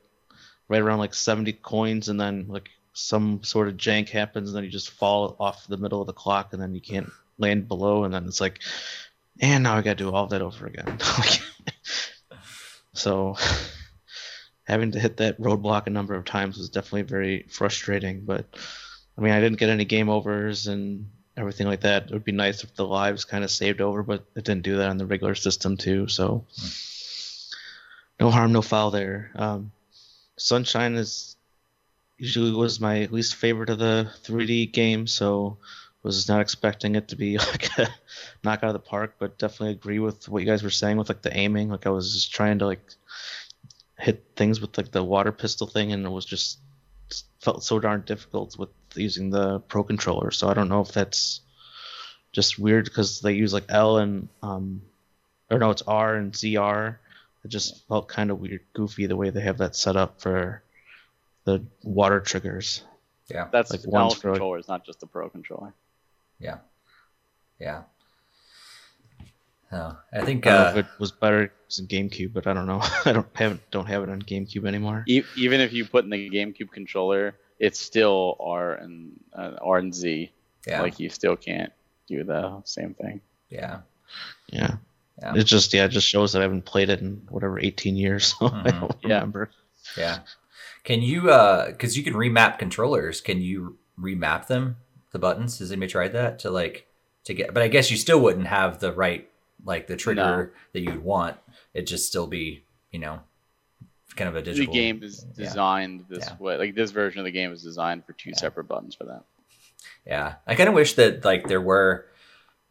right 0.68 0.80
around 0.80 0.98
like 0.98 1.14
70 1.14 1.52
coins 1.54 2.08
and 2.08 2.20
then 2.20 2.46
like 2.48 2.70
some 2.94 3.42
sort 3.42 3.68
of 3.68 3.76
jank 3.76 4.08
happens 4.08 4.48
and 4.48 4.56
then 4.56 4.64
you 4.64 4.70
just 4.70 4.90
fall 4.90 5.36
off 5.38 5.66
the 5.66 5.76
middle 5.76 6.00
of 6.00 6.06
the 6.06 6.12
clock 6.12 6.52
and 6.52 6.62
then 6.62 6.74
you 6.74 6.80
can't 6.80 7.10
land 7.38 7.68
below 7.68 8.04
and 8.04 8.14
then 8.14 8.26
it's 8.26 8.40
like 8.40 8.60
and 9.40 9.64
now 9.64 9.76
I 9.76 9.82
got 9.82 9.98
to 9.98 10.04
do 10.04 10.10
all 10.12 10.26
that 10.28 10.42
over 10.42 10.66
again. 10.66 10.98
so 12.94 13.36
having 14.64 14.92
to 14.92 15.00
hit 15.00 15.18
that 15.18 15.40
roadblock 15.40 15.86
a 15.86 15.90
number 15.90 16.14
of 16.14 16.24
times 16.24 16.58
was 16.58 16.68
definitely 16.68 17.02
very 17.02 17.46
frustrating, 17.48 18.24
but 18.24 18.46
I 19.16 19.20
mean 19.20 19.32
I 19.32 19.40
didn't 19.40 19.58
get 19.58 19.70
any 19.70 19.84
game 19.84 20.08
overs 20.08 20.66
and 20.66 21.08
everything 21.36 21.66
like 21.66 21.80
that. 21.80 22.04
It 22.04 22.12
would 22.12 22.24
be 22.24 22.32
nice 22.32 22.62
if 22.62 22.74
the 22.74 22.86
lives 22.86 23.24
kind 23.24 23.44
of 23.44 23.50
saved 23.50 23.80
over, 23.80 24.02
but 24.02 24.24
it 24.36 24.44
didn't 24.44 24.62
do 24.62 24.76
that 24.76 24.88
on 24.88 24.98
the 24.98 25.06
regular 25.06 25.34
system 25.34 25.76
too. 25.76 26.08
So 26.08 26.46
no 28.20 28.30
harm, 28.30 28.52
no 28.52 28.62
foul 28.62 28.90
there. 28.90 29.32
Um, 29.34 29.72
Sunshine 30.36 30.94
is 30.94 31.36
usually 32.18 32.52
was 32.52 32.80
my 32.80 33.06
least 33.06 33.34
favorite 33.34 33.70
of 33.70 33.78
the 33.78 34.10
3D 34.24 34.72
games, 34.72 35.12
so 35.12 35.58
was 36.02 36.28
not 36.28 36.40
expecting 36.40 36.94
it 36.94 37.08
to 37.08 37.16
be 37.16 37.38
like 37.52 37.78
a 37.78 37.88
knock 38.42 38.62
out 38.62 38.70
of 38.70 38.72
the 38.74 38.78
park, 38.78 39.14
but 39.18 39.38
definitely 39.38 39.72
agree 39.72 39.98
with 39.98 40.28
what 40.28 40.42
you 40.42 40.46
guys 40.46 40.62
were 40.62 40.70
saying 40.70 40.96
with 40.96 41.08
like 41.08 41.22
the 41.22 41.36
aiming. 41.36 41.70
Like 41.70 41.86
I 41.86 41.90
was 41.90 42.12
just 42.12 42.32
trying 42.32 42.58
to 42.58 42.66
like 42.66 42.94
hit 43.98 44.24
things 44.36 44.60
with 44.60 44.76
like 44.76 44.90
the 44.90 45.04
water 45.04 45.32
pistol 45.32 45.66
thing, 45.66 45.92
and 45.92 46.04
it 46.04 46.10
was 46.10 46.24
just 46.24 46.58
felt 47.40 47.62
so 47.62 47.78
darn 47.78 48.02
difficult 48.02 48.58
with 48.58 48.70
using 48.94 49.30
the 49.30 49.60
Pro 49.60 49.82
controller. 49.84 50.30
So 50.30 50.48
I 50.48 50.54
don't 50.54 50.68
know 50.68 50.80
if 50.80 50.92
that's 50.92 51.40
just 52.32 52.58
weird 52.58 52.84
because 52.84 53.20
they 53.20 53.34
use 53.34 53.52
like 53.52 53.66
L 53.68 53.98
and 53.98 54.28
um, 54.42 54.82
or 55.50 55.58
no, 55.58 55.70
it's 55.70 55.82
R 55.82 56.16
and 56.16 56.32
ZR. 56.32 56.96
It 57.44 57.48
just 57.48 57.86
felt 57.88 58.08
kind 58.08 58.30
of 58.30 58.40
weird, 58.40 58.60
goofy 58.72 59.06
the 59.06 59.16
way 59.16 59.30
they 59.30 59.40
have 59.40 59.58
that 59.58 59.74
set 59.74 59.96
up 59.96 60.20
for 60.20 60.62
the 61.44 61.64
water 61.82 62.20
triggers. 62.20 62.82
Yeah, 63.28 63.48
that's 63.50 63.70
like 63.70 63.84
one 63.84 64.10
controller. 64.10 64.58
It's 64.58 64.68
not 64.68 64.84
just 64.84 65.00
the 65.00 65.06
Pro 65.06 65.28
controller. 65.28 65.74
Yeah, 66.42 66.58
yeah. 67.60 67.82
Oh, 69.70 69.96
I 70.12 70.22
think 70.22 70.46
I 70.46 70.50
uh, 70.50 70.70
if 70.70 70.76
it 70.76 70.86
was 70.98 71.12
better 71.12 71.50
in 71.78 71.86
GameCube, 71.86 72.34
but 72.34 72.46
I 72.46 72.52
don't 72.52 72.66
know. 72.66 72.80
I 73.06 73.12
don't 73.12 73.26
have 73.34 73.58
don't 73.70 73.86
have 73.86 74.02
it 74.02 74.10
on 74.10 74.20
GameCube 74.20 74.66
anymore. 74.66 75.04
Even 75.06 75.60
if 75.60 75.72
you 75.72 75.86
put 75.86 76.04
in 76.04 76.10
the 76.10 76.28
GameCube 76.28 76.70
controller, 76.70 77.36
it's 77.58 77.80
still 77.80 78.36
R 78.40 78.74
and 78.74 79.18
uh, 79.32 79.52
R 79.62 79.78
and 79.78 79.94
Z. 79.94 80.30
Yeah. 80.66 80.82
Like 80.82 81.00
you 81.00 81.08
still 81.08 81.36
can't 81.36 81.72
do 82.06 82.22
the 82.24 82.60
same 82.64 82.94
thing. 82.94 83.20
Yeah. 83.48 83.78
Yeah. 84.52 84.76
Yeah. 85.22 85.34
It 85.36 85.44
just 85.44 85.72
yeah, 85.72 85.84
it 85.84 85.90
just 85.90 86.08
shows 86.08 86.32
that 86.32 86.40
I 86.40 86.42
haven't 86.42 86.64
played 86.64 86.90
it 86.90 87.00
in 87.00 87.22
whatever 87.30 87.58
18 87.58 87.96
years, 87.96 88.26
so 88.38 88.48
mm-hmm. 88.48 88.66
I 88.66 88.70
don't 88.70 88.96
yeah. 89.04 89.14
remember. 89.14 89.50
Yeah. 89.96 90.18
Can 90.84 91.00
you, 91.00 91.30
uh, 91.30 91.66
because 91.66 91.96
you 91.96 92.02
can 92.02 92.14
remap 92.14 92.58
controllers, 92.58 93.20
can 93.20 93.40
you 93.40 93.78
remap 93.98 94.48
them, 94.48 94.76
the 95.12 95.18
buttons? 95.18 95.58
Has 95.58 95.70
anybody 95.72 95.90
tried 95.90 96.12
that 96.12 96.38
to 96.40 96.50
like, 96.50 96.86
to 97.24 97.34
get, 97.34 97.54
but 97.54 97.62
I 97.62 97.68
guess 97.68 97.90
you 97.90 97.96
still 97.96 98.20
wouldn't 98.20 98.46
have 98.48 98.80
the 98.80 98.92
right, 98.92 99.28
like 99.64 99.86
the 99.86 99.96
trigger 99.96 100.22
No. 100.54 100.60
that 100.72 100.80
you'd 100.80 101.04
want. 101.04 101.36
It'd 101.74 101.86
just 101.86 102.06
still 102.08 102.26
be, 102.26 102.64
you 102.90 102.98
know, 102.98 103.20
kind 104.16 104.28
of 104.28 104.36
a 104.36 104.42
digital. 104.42 104.72
the 104.72 104.78
game 104.78 105.02
is 105.02 105.24
yeah. 105.36 105.44
designed 105.46 106.04
this 106.08 106.26
Yeah. 106.26 106.36
way. 106.38 106.56
Like 106.58 106.74
this 106.74 106.90
version 106.90 107.20
of 107.20 107.24
the 107.24 107.30
game 107.30 107.52
is 107.52 107.62
designed 107.62 108.04
for 108.04 108.12
two 108.12 108.30
Yeah. 108.30 108.36
separate 108.36 108.64
buttons 108.64 108.94
for 108.94 109.04
that. 109.04 109.24
Yeah, 110.06 110.34
I 110.46 110.54
kind 110.54 110.68
of 110.68 110.74
wish 110.74 110.94
that 110.94 111.24
like 111.24 111.46
there 111.48 111.60
were, 111.60 112.06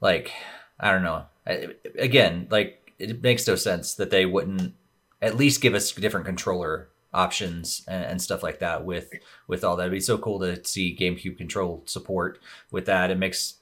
like 0.02 0.32
I 0.80 0.92
don't 0.92 1.04
know. 1.04 1.26
I, 1.48 1.70
again, 1.98 2.48
like 2.52 2.94
it 3.00 3.24
makes 3.24 3.48
no 3.48 3.56
sense 3.56 3.96
that 3.96 4.10
they 4.12 4.26
wouldn't 4.26 4.74
at 5.22 5.38
least 5.38 5.62
give 5.62 5.74
us 5.74 5.96
a 5.98 6.02
different 6.02 6.26
controller 6.26 6.90
options 7.14 7.84
and, 7.88 8.04
and 8.06 8.22
stuff 8.22 8.44
like 8.44 8.60
that 8.60 8.86
with 8.86 9.12
with 9.48 9.64
all 9.64 9.76
that. 9.76 9.84
It'd 9.84 9.92
be 9.94 10.00
so 10.00 10.18
cool 10.18 10.40
to 10.40 10.64
see 10.66 10.96
GameCube 10.96 11.38
control 11.38 11.84
support 11.86 12.40
with 12.72 12.86
that. 12.86 13.12
It 13.12 13.18
makes 13.18 13.56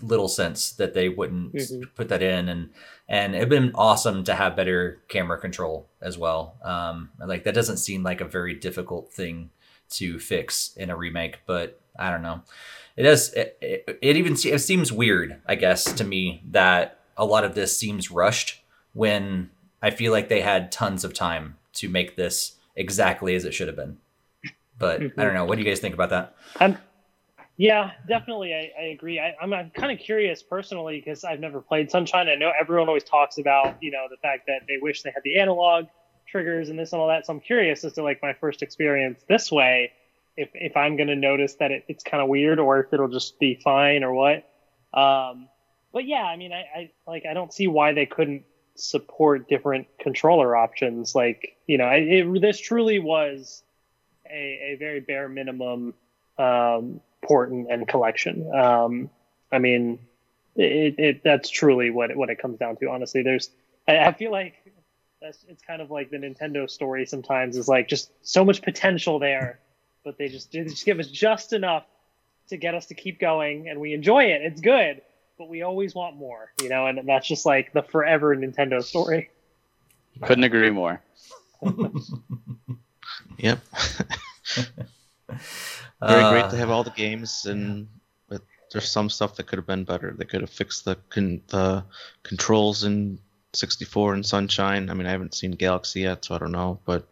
little 0.00 0.28
sense 0.28 0.72
that 0.72 0.94
they 0.94 1.08
wouldn't 1.08 1.52
Mhm. 1.54 1.94
put 1.94 2.08
that 2.08 2.22
in 2.22 2.48
and 2.48 2.70
and 3.08 3.34
it'd 3.34 3.50
been 3.50 3.72
awesome 3.74 4.24
to 4.24 4.34
have 4.34 4.56
better 4.56 5.02
camera 5.08 5.38
control 5.38 5.86
as 6.00 6.16
well 6.16 6.56
um 6.64 7.10
like 7.26 7.44
that 7.44 7.54
doesn't 7.54 7.76
seem 7.76 8.02
like 8.02 8.22
a 8.22 8.24
very 8.24 8.54
difficult 8.54 9.12
thing 9.12 9.50
to 9.90 10.18
fix 10.18 10.74
in 10.78 10.88
a 10.88 10.96
remake 10.96 11.40
but 11.46 11.78
i 11.98 12.10
don't 12.10 12.22
know 12.22 12.40
it 12.96 13.02
does 13.02 13.34
it, 13.34 13.58
it, 13.60 13.98
it 14.00 14.16
even 14.16 14.32
it 14.32 14.60
seems 14.60 14.90
weird 14.90 15.38
i 15.46 15.54
guess 15.54 15.84
to 15.84 16.04
me 16.04 16.42
that 16.50 17.00
a 17.18 17.26
lot 17.26 17.44
of 17.44 17.54
this 17.54 17.76
seems 17.76 18.10
rushed 18.10 18.62
when 18.94 19.50
i 19.82 19.90
feel 19.90 20.10
like 20.10 20.30
they 20.30 20.40
had 20.40 20.72
tons 20.72 21.04
of 21.04 21.12
time 21.12 21.58
to 21.74 21.90
make 21.90 22.16
this 22.16 22.52
exactly 22.76 23.34
as 23.34 23.44
it 23.44 23.52
should 23.52 23.68
have 23.68 23.76
been 23.76 23.98
but 24.78 25.00
i 25.02 25.24
don't 25.24 25.34
know 25.34 25.44
what 25.44 25.56
do 25.56 25.62
you 25.62 25.68
guys 25.68 25.80
think 25.80 25.94
about 25.94 26.10
that 26.10 26.34
I'm, 26.56 26.76
yeah, 27.56 27.92
definitely. 28.08 28.54
I, 28.54 28.72
I 28.76 28.84
agree. 28.86 29.20
I, 29.20 29.34
I'm, 29.40 29.52
I'm 29.52 29.70
kind 29.70 29.92
of 29.92 30.04
curious 30.04 30.42
personally 30.42 31.00
because 31.04 31.22
I've 31.22 31.40
never 31.40 31.60
played 31.60 31.90
Sunshine. 31.90 32.28
I 32.28 32.34
know 32.34 32.50
everyone 32.58 32.88
always 32.88 33.04
talks 33.04 33.38
about, 33.38 33.76
you 33.80 33.90
know, 33.90 34.06
the 34.10 34.16
fact 34.16 34.46
that 34.46 34.62
they 34.66 34.78
wish 34.80 35.02
they 35.02 35.10
had 35.10 35.22
the 35.22 35.38
analog 35.38 35.86
triggers 36.26 36.70
and 36.70 36.78
this 36.78 36.92
and 36.92 37.00
all 37.00 37.08
that. 37.08 37.26
So 37.26 37.34
I'm 37.34 37.40
curious 37.40 37.84
as 37.84 37.92
to 37.94 38.02
like 38.02 38.20
my 38.22 38.32
first 38.32 38.62
experience 38.62 39.22
this 39.28 39.52
way, 39.52 39.92
if, 40.36 40.48
if 40.54 40.76
I'm 40.76 40.96
going 40.96 41.08
to 41.08 41.16
notice 41.16 41.56
that 41.56 41.70
it, 41.70 41.84
it's 41.88 42.02
kind 42.02 42.22
of 42.22 42.28
weird 42.28 42.58
or 42.58 42.80
if 42.80 42.92
it'll 42.92 43.08
just 43.08 43.38
be 43.38 43.60
fine 43.62 44.02
or 44.02 44.14
what. 44.14 44.48
Um, 44.92 45.48
but 45.92 46.06
yeah, 46.06 46.24
I 46.24 46.36
mean, 46.36 46.52
I, 46.52 46.64
I 46.74 46.90
like, 47.06 47.24
I 47.30 47.34
don't 47.34 47.52
see 47.52 47.66
why 47.66 47.92
they 47.92 48.06
couldn't 48.06 48.44
support 48.74 49.48
different 49.48 49.86
controller 49.98 50.56
options. 50.56 51.14
Like, 51.14 51.56
you 51.66 51.78
know, 51.78 51.88
it, 51.88 52.40
this 52.40 52.58
truly 52.58 52.98
was 52.98 53.62
a, 54.30 54.72
a 54.72 54.76
very 54.78 55.00
bare 55.00 55.28
minimum 55.28 55.94
um, 56.38 57.00
port 57.24 57.50
and, 57.50 57.66
and 57.66 57.86
collection. 57.86 58.52
Um, 58.54 59.10
I 59.50 59.58
mean, 59.58 59.98
it, 60.56 60.98
it 60.98 61.24
that's 61.24 61.48
truly 61.50 61.90
what 61.90 62.10
it, 62.10 62.16
what 62.16 62.30
it 62.30 62.38
comes 62.38 62.58
down 62.58 62.76
to. 62.76 62.90
Honestly, 62.90 63.22
there's 63.22 63.50
I, 63.86 63.98
I 63.98 64.12
feel 64.12 64.32
like 64.32 64.54
it's 65.20 65.62
kind 65.62 65.80
of 65.80 65.90
like 65.90 66.10
the 66.10 66.16
Nintendo 66.16 66.68
story 66.68 67.06
sometimes 67.06 67.56
is 67.56 67.68
like 67.68 67.88
just 67.88 68.10
so 68.22 68.44
much 68.44 68.62
potential 68.62 69.18
there, 69.18 69.60
but 70.04 70.18
they 70.18 70.28
just 70.28 70.52
they 70.52 70.64
just 70.64 70.84
give 70.84 70.98
us 70.98 71.08
just 71.08 71.52
enough 71.52 71.84
to 72.48 72.56
get 72.56 72.74
us 72.74 72.86
to 72.86 72.94
keep 72.94 73.20
going, 73.20 73.68
and 73.68 73.80
we 73.80 73.94
enjoy 73.94 74.24
it. 74.24 74.42
It's 74.42 74.60
good, 74.60 75.00
but 75.38 75.48
we 75.48 75.62
always 75.62 75.94
want 75.94 76.16
more, 76.16 76.52
you 76.62 76.68
know, 76.68 76.86
and 76.86 77.08
that's 77.08 77.26
just 77.26 77.44
like 77.46 77.72
the 77.72 77.82
forever 77.82 78.34
Nintendo 78.36 78.82
story. 78.82 79.30
Couldn't 80.22 80.44
agree 80.44 80.70
more. 80.70 81.02
Yep. 83.38 83.58
Very 85.28 86.22
Uh, 86.24 86.30
great 86.30 86.50
to 86.50 86.56
have 86.56 86.70
all 86.70 86.84
the 86.84 86.90
games, 86.90 87.46
and 87.46 87.88
but 88.28 88.42
there's 88.70 88.88
some 88.90 89.08
stuff 89.10 89.36
that 89.36 89.46
could 89.46 89.58
have 89.58 89.66
been 89.66 89.84
better. 89.84 90.14
They 90.16 90.24
could 90.24 90.40
have 90.40 90.50
fixed 90.50 90.84
the 90.84 90.96
con- 91.10 91.42
the 91.48 91.84
controls 92.22 92.84
in 92.84 93.18
64 93.54 94.14
and 94.14 94.26
Sunshine. 94.26 94.90
I 94.90 94.94
mean, 94.94 95.06
I 95.06 95.10
haven't 95.10 95.34
seen 95.34 95.52
Galaxy 95.52 96.00
yet, 96.00 96.24
so 96.24 96.34
I 96.34 96.38
don't 96.38 96.52
know, 96.52 96.80
but 96.84 97.06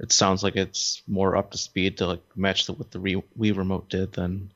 it 0.00 0.12
sounds 0.12 0.42
like 0.42 0.56
it's 0.56 1.02
more 1.06 1.36
up 1.36 1.50
to 1.52 1.58
speed 1.58 1.98
to 1.98 2.06
like 2.06 2.22
match 2.36 2.66
the, 2.66 2.72
what 2.72 2.90
the 2.90 2.98
Wii 3.00 3.22
Wii 3.38 3.56
remote 3.56 3.88
did 3.88 4.12
than 4.12 4.52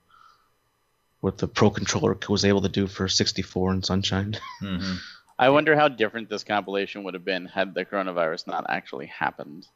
what 1.21 1.39
the 1.39 1.49
Pro 1.49 1.71
controller 1.71 2.17
was 2.29 2.45
able 2.45 2.63
to 2.63 2.69
do 2.69 2.87
for 2.87 3.09
64 3.09 3.73
and 3.73 3.85
Sunshine. 3.85 4.37
mhm. 4.63 4.99
I 5.39 5.49
wonder 5.49 5.75
how 5.75 5.89
different 5.89 6.29
this 6.29 6.45
compilation 6.45 7.03
would 7.05 7.15
have 7.15 7.25
been 7.25 7.47
had 7.47 7.73
the 7.73 7.85
coronavirus 7.85 8.47
not 8.47 8.67
actually 8.69 9.07
happened. 9.07 9.67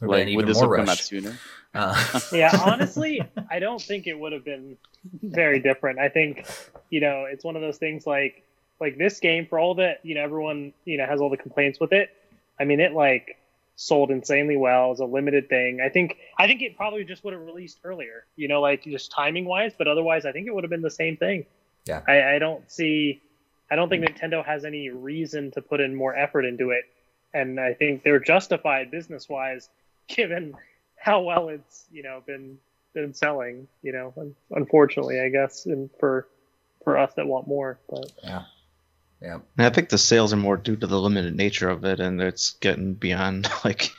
Would've 0.00 0.26
Like, 0.26 0.36
would 0.36 0.46
this 0.46 0.60
more 0.60 0.76
have 0.76 0.86
come 0.86 0.90
out 0.90 0.98
sooner? 0.98 1.38
Uh, 1.74 2.20
yeah, 2.32 2.50
honestly, 2.64 3.22
I 3.50 3.58
don't 3.58 3.80
think 3.80 4.06
it 4.06 4.18
would 4.18 4.32
have 4.32 4.44
been 4.44 4.78
very 5.22 5.60
different. 5.60 5.98
I 5.98 6.08
think, 6.08 6.46
you 6.90 7.00
know, 7.00 7.26
it's 7.30 7.44
one 7.44 7.54
of 7.54 7.62
those 7.62 7.76
things 7.76 8.06
like 8.06 8.44
like 8.80 8.96
this 8.98 9.20
game 9.20 9.46
for 9.46 9.58
all 9.58 9.74
that, 9.76 10.00
you 10.02 10.14
know, 10.14 10.22
everyone, 10.22 10.72
you 10.84 10.98
know, 10.98 11.06
has 11.06 11.20
all 11.20 11.30
the 11.30 11.36
complaints 11.36 11.78
with 11.78 11.92
it. 11.92 12.10
I 12.58 12.64
mean, 12.64 12.80
it 12.80 12.92
like 12.92 13.38
sold 13.82 14.10
insanely 14.10 14.56
well 14.56 14.92
as 14.92 15.00
a 15.00 15.04
limited 15.04 15.48
thing. 15.48 15.80
I 15.84 15.88
think 15.88 16.16
I 16.38 16.46
think 16.46 16.62
it 16.62 16.76
probably 16.76 17.04
just 17.04 17.24
would 17.24 17.32
have 17.32 17.42
released 17.42 17.80
earlier, 17.84 18.26
you 18.36 18.48
know, 18.48 18.60
like 18.60 18.84
just 18.84 19.10
timing 19.10 19.44
wise, 19.44 19.72
but 19.76 19.88
otherwise 19.88 20.24
I 20.24 20.32
think 20.32 20.46
it 20.46 20.54
would 20.54 20.64
have 20.64 20.70
been 20.70 20.82
the 20.82 20.90
same 20.90 21.16
thing. 21.16 21.46
Yeah. 21.84 22.02
I, 22.06 22.34
I 22.34 22.38
don't 22.38 22.70
see 22.70 23.22
I 23.70 23.76
don't 23.76 23.88
think 23.88 24.04
Nintendo 24.04 24.44
has 24.44 24.64
any 24.64 24.90
reason 24.90 25.50
to 25.52 25.62
put 25.62 25.80
in 25.80 25.94
more 25.94 26.14
effort 26.14 26.44
into 26.44 26.70
it. 26.70 26.84
And 27.34 27.58
I 27.58 27.72
think 27.74 28.02
they're 28.02 28.20
justified 28.20 28.90
business 28.90 29.28
wise 29.28 29.68
given 30.08 30.54
how 30.96 31.22
well 31.22 31.48
it's 31.48 31.86
you 31.90 32.02
know 32.02 32.22
been 32.26 32.58
been 32.94 33.12
selling 33.12 33.66
you 33.82 33.90
know 33.90 34.12
un- 34.18 34.34
unfortunately 34.50 35.20
i 35.20 35.28
guess 35.28 35.66
and 35.66 35.90
for 35.98 36.28
for 36.84 36.98
us 36.98 37.14
that 37.14 37.26
want 37.26 37.48
more 37.48 37.78
but 37.88 38.12
yeah. 38.22 38.42
And 39.56 39.66
I 39.66 39.70
think 39.70 39.88
the 39.88 39.98
sales 39.98 40.32
are 40.32 40.36
more 40.36 40.56
due 40.56 40.76
to 40.76 40.86
the 40.86 41.00
limited 41.00 41.36
nature 41.36 41.68
of 41.68 41.84
it, 41.84 42.00
and 42.00 42.20
it's 42.20 42.50
getting 42.50 42.94
beyond 42.94 43.48
like 43.64 43.92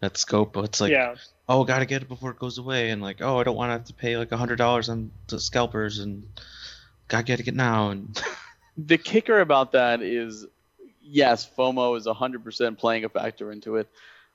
that 0.00 0.16
scope. 0.16 0.56
It's 0.56 0.80
like, 0.80 0.92
yeah 0.92 1.14
oh, 1.48 1.64
gotta 1.64 1.86
get 1.86 2.02
it 2.02 2.08
before 2.08 2.30
it 2.30 2.38
goes 2.38 2.58
away, 2.58 2.90
and 2.90 3.02
like, 3.02 3.20
oh, 3.20 3.38
I 3.38 3.44
don't 3.44 3.56
want 3.56 3.68
to 3.70 3.72
have 3.72 3.84
to 3.84 3.94
pay 3.94 4.16
like 4.16 4.32
a 4.32 4.36
hundred 4.36 4.56
dollars 4.56 4.88
on 4.88 5.10
the 5.28 5.38
scalpers, 5.38 5.98
and 5.98 6.26
gotta 7.08 7.24
get 7.24 7.40
it 7.40 7.54
now, 7.54 7.90
and 7.90 8.20
The 8.76 8.98
kicker 8.98 9.38
about 9.38 9.72
that 9.72 10.02
is, 10.02 10.46
yes, 11.00 11.48
FOMO 11.56 11.96
is 11.96 12.06
100% 12.06 12.76
playing 12.76 13.04
a 13.04 13.08
factor 13.08 13.52
into 13.52 13.76
it, 13.76 13.88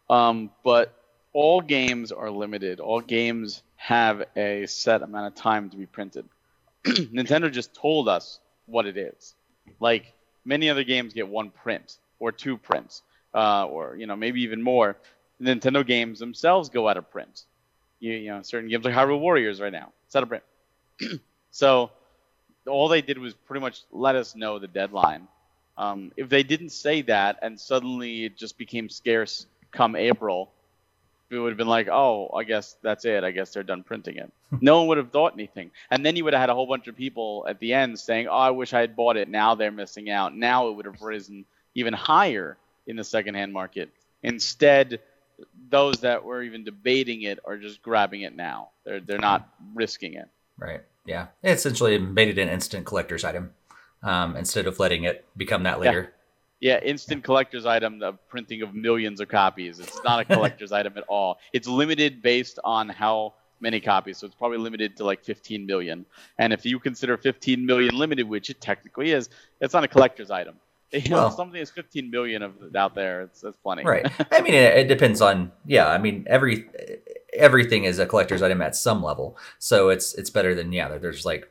um, 0.09 0.49
but 0.63 0.93
all 1.33 1.59
games 1.59 2.13
are 2.13 2.31
limited. 2.31 2.79
All 2.79 3.01
games 3.01 3.61
have 3.75 4.23
a 4.37 4.65
set 4.67 5.01
amount 5.01 5.27
of 5.27 5.35
time 5.35 5.69
to 5.71 5.77
be 5.77 5.85
printed. 5.85 6.25
Nintendo 6.85 7.51
just 7.51 7.75
told 7.75 8.07
us 8.07 8.39
what 8.65 8.85
it 8.85 8.95
is. 8.95 9.35
Like 9.79 10.13
many 10.45 10.69
other 10.69 10.83
games 10.83 11.13
get 11.13 11.27
one 11.27 11.49
print 11.49 11.97
or 12.19 12.31
two 12.31 12.57
prints, 12.57 13.01
uh, 13.33 13.65
or 13.65 13.95
you 13.95 14.07
know 14.07 14.15
maybe 14.15 14.41
even 14.41 14.61
more. 14.61 14.97
Nintendo 15.41 15.85
games 15.85 16.19
themselves 16.19 16.69
go 16.69 16.87
out 16.87 16.97
of 16.97 17.09
print. 17.11 17.43
You, 17.99 18.13
you 18.13 18.31
know 18.31 18.41
certain 18.41 18.69
games 18.69 18.83
like 18.85 18.93
Hyrule 18.93 19.19
Warriors 19.19 19.61
right 19.61 19.71
now, 19.71 19.91
it's 20.05 20.15
out 20.15 20.23
of 20.23 20.29
print. 20.29 20.43
so 21.51 21.91
all 22.67 22.87
they 22.87 23.01
did 23.01 23.17
was 23.17 23.33
pretty 23.33 23.61
much 23.61 23.83
let 23.91 24.15
us 24.15 24.35
know 24.35 24.59
the 24.59 24.67
deadline. 24.67 25.27
Um, 25.77 26.11
if 26.17 26.27
they 26.27 26.43
didn't 26.43 26.69
say 26.69 27.01
that 27.03 27.39
and 27.41 27.59
suddenly 27.59 28.25
it 28.25 28.37
just 28.37 28.57
became 28.57 28.89
scarce 28.89 29.47
come 29.71 29.95
April, 29.95 30.51
it 31.31 31.37
would 31.37 31.49
have 31.49 31.57
been 31.57 31.67
like, 31.67 31.87
oh, 31.87 32.29
I 32.35 32.43
guess 32.43 32.75
that's 32.81 33.05
it. 33.05 33.23
I 33.23 33.31
guess 33.31 33.51
they're 33.51 33.63
done 33.63 33.83
printing 33.83 34.17
it. 34.17 34.31
no 34.61 34.79
one 34.79 34.87
would 34.87 34.97
have 34.97 35.11
thought 35.11 35.33
anything. 35.33 35.71
And 35.91 36.05
then 36.05 36.15
you 36.15 36.23
would 36.23 36.33
have 36.33 36.41
had 36.41 36.49
a 36.49 36.55
whole 36.55 36.67
bunch 36.67 36.87
of 36.87 36.95
people 36.95 37.45
at 37.47 37.59
the 37.59 37.73
end 37.73 37.99
saying, 37.99 38.27
oh, 38.27 38.35
I 38.35 38.49
wish 38.51 38.73
I 38.73 38.81
had 38.81 38.95
bought 38.95 39.17
it. 39.17 39.29
Now 39.29 39.55
they're 39.55 39.71
missing 39.71 40.09
out. 40.09 40.35
Now 40.35 40.69
it 40.69 40.75
would 40.75 40.85
have 40.85 41.01
risen 41.01 41.45
even 41.75 41.93
higher 41.93 42.57
in 42.87 42.95
the 42.95 43.03
secondhand 43.03 43.53
market. 43.53 43.89
Instead, 44.23 44.99
those 45.69 46.01
that 46.01 46.23
were 46.23 46.43
even 46.43 46.63
debating 46.63 47.21
it 47.21 47.39
are 47.45 47.57
just 47.57 47.81
grabbing 47.81 48.21
it 48.21 48.35
now. 48.35 48.69
They're 48.83 48.99
they're 48.99 49.19
not 49.19 49.47
risking 49.73 50.15
it. 50.15 50.27
Right. 50.57 50.81
Yeah. 51.05 51.27
It 51.43 51.51
essentially 51.51 51.97
made 51.97 52.27
it 52.27 52.37
an 52.37 52.49
instant 52.49 52.85
collector's 52.85 53.23
item 53.23 53.51
um, 54.03 54.35
instead 54.35 54.67
of 54.67 54.79
letting 54.79 55.03
it 55.03 55.25
become 55.37 55.63
that 55.63 55.79
later. 55.79 56.01
Yeah, 56.01 56.18
instant 56.61 57.23
collector's 57.23 57.65
item, 57.65 57.99
the 57.99 58.13
printing 58.27 58.61
of 58.61 58.73
millions 58.75 59.19
of 59.21 59.27
copies. 59.29 59.79
It's 59.79 60.03
not 60.03 60.19
a 60.19 60.25
collector's 60.25 60.71
item 60.79 60.93
at 60.97 61.03
all. 61.07 61.39
It's 61.53 61.67
limited 61.67 62.21
based 62.21 62.59
on 62.63 62.89
how 62.89 63.33
many 63.61 63.79
copies, 63.79 64.17
so 64.17 64.25
it's 64.25 64.35
probably 64.35 64.57
limited 64.57 64.95
to 64.97 65.03
like 65.05 65.23
15 65.23 65.65
million. 65.65 66.05
And 66.37 66.53
if 66.53 66.65
you 66.65 66.79
consider 66.79 67.17
15 67.17 67.65
million 67.65 67.95
limited, 67.97 68.27
which 68.27 68.49
it 68.49 68.61
technically 68.61 69.11
is, 69.11 69.29
it's 69.61 69.73
not 69.73 69.83
a 69.83 69.87
collector's 69.87 70.31
item. 70.31 70.55
You 70.91 71.07
know, 71.11 71.17
Well- 71.17 71.31
something 71.31 71.61
is 71.61 71.69
15 71.69 72.09
million 72.09 72.41
of 72.41 72.75
out 72.75 72.95
there. 72.95 73.21
It's 73.21 73.41
that's 73.41 73.55
plenty. 73.57 73.83
Right. 73.83 74.11
I 74.31 74.41
mean, 74.41 74.55
it, 74.55 74.75
it 74.75 74.87
depends 74.87 75.21
on. 75.21 75.51
Yeah. 75.63 75.87
I 75.87 75.99
mean, 75.99 76.25
every 76.27 76.67
everything 77.31 77.83
is 77.83 77.99
a 77.99 78.07
collector's 78.07 78.41
item 78.41 78.59
at 78.63 78.75
some 78.75 79.03
level, 79.03 79.37
so 79.59 79.89
it's 79.89 80.15
it's 80.15 80.31
better 80.31 80.55
than 80.55 80.73
yeah. 80.73 80.97
There's 80.97 81.27
like 81.27 81.47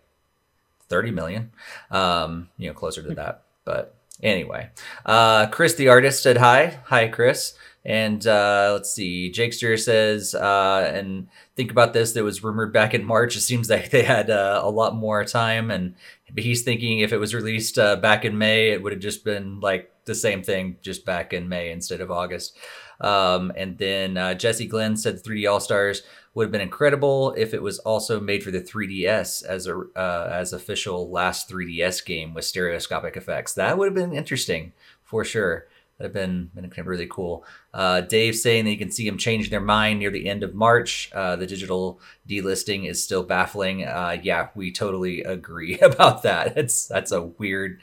thirty 0.89 1.13
million, 1.13 1.53
um, 1.93 2.49
you 2.59 2.67
know, 2.67 2.75
closer 2.75 3.01
to 3.01 3.15
that. 3.15 3.43
But 3.65 3.95
Anyway, 4.23 4.71
uh, 5.07 5.47
Chris 5.47 5.75
the 5.75 5.89
artist 5.89 6.23
said 6.23 6.39
hi. 6.39 6.81
Hi, 6.87 7.09
Chris. 7.09 7.55
And 7.85 8.27
uh, 8.27 8.71
let's 8.75 8.93
see, 8.93 9.33
Jakester 9.35 9.79
says, 9.79 10.35
uh, 10.35 10.91
and 10.93 11.29
think 11.57 11.71
about 11.71 11.95
this. 11.95 12.13
That 12.13 12.25
was 12.25 12.45
rumored 12.45 12.73
back 12.73 12.93
in 12.93 13.05
March. 13.05 13.37
It 13.37 13.41
seems 13.41 13.71
like 13.71 13.91
they 13.91 14.03
had 14.03 14.29
uh, 14.29 14.61
a 14.63 14.71
lot 14.71 14.95
more 14.95 15.25
time, 15.25 15.71
and 15.71 15.95
he's 16.37 16.63
thinking 16.63 16.99
if 16.99 17.13
it 17.13 17.19
was 17.19 17.35
released 17.35 17.79
uh, 17.79 17.97
back 17.97 18.25
in 18.25 18.37
May, 18.37 18.71
it 18.71 18.83
would 18.83 18.93
have 18.93 19.01
just 19.01 19.25
been 19.25 19.61
like 19.61 19.91
the 20.05 20.15
same 20.15 20.43
thing, 20.43 20.77
just 20.83 21.07
back 21.07 21.33
in 21.33 21.49
May 21.49 21.71
instead 21.71 22.01
of 22.01 22.11
August. 22.11 22.59
Um, 23.01 23.53
and 23.57 23.79
then 23.79 24.17
uh, 24.17 24.35
Jesse 24.35 24.67
Glenn 24.67 24.97
said 24.97 25.23
3D 25.23 25.51
All 25.51 25.61
Stars 25.61 26.03
would 26.35 26.45
have 26.45 26.53
been 26.53 26.61
incredible 26.61 27.35
if 27.37 27.55
it 27.55 27.63
was 27.63 27.79
also 27.81 28.21
made 28.21 28.43
for 28.43 28.51
the 28.51 28.61
3DS 28.61 29.45
as 29.45 29.67
a 29.67 29.79
uh, 29.97 30.31
as 30.33 30.53
official 30.53 31.11
last 31.11 31.49
3DS 31.49 32.05
game 32.05 32.35
with 32.35 32.45
stereoscopic 32.45 33.17
effects. 33.17 33.55
That 33.55 33.79
would 33.79 33.87
have 33.87 33.95
been 33.95 34.13
interesting 34.13 34.73
for 35.03 35.25
sure. 35.25 35.67
That'd 35.99 36.15
have 36.15 36.29
been, 36.29 36.51
been 36.55 36.85
really 36.85 37.09
cool. 37.09 37.45
Uh, 37.75 38.03
Dave 38.03 38.37
saying 38.37 38.65
that 38.65 38.71
you 38.71 38.79
can 38.79 38.93
see 38.93 39.05
them 39.09 39.19
change 39.19 39.51
their 39.51 39.61
mind 39.61 39.99
near 39.99 40.13
the 40.13 40.29
end 40.29 40.45
of 40.45 40.55
March. 40.55 41.11
Uh, 41.13 41.35
the 41.35 41.47
digital 41.47 42.01
delisting 42.29 42.89
is 42.89 43.03
still 43.03 43.25
baffling. 43.25 43.85
Uh, 43.85 44.17
yeah, 44.23 44.49
we 44.55 44.71
totally 44.71 45.23
agree 45.25 45.79
about 45.81 46.23
that. 46.23 46.57
It's 46.57 46.87
that's 46.87 47.11
a 47.11 47.23
weird 47.23 47.81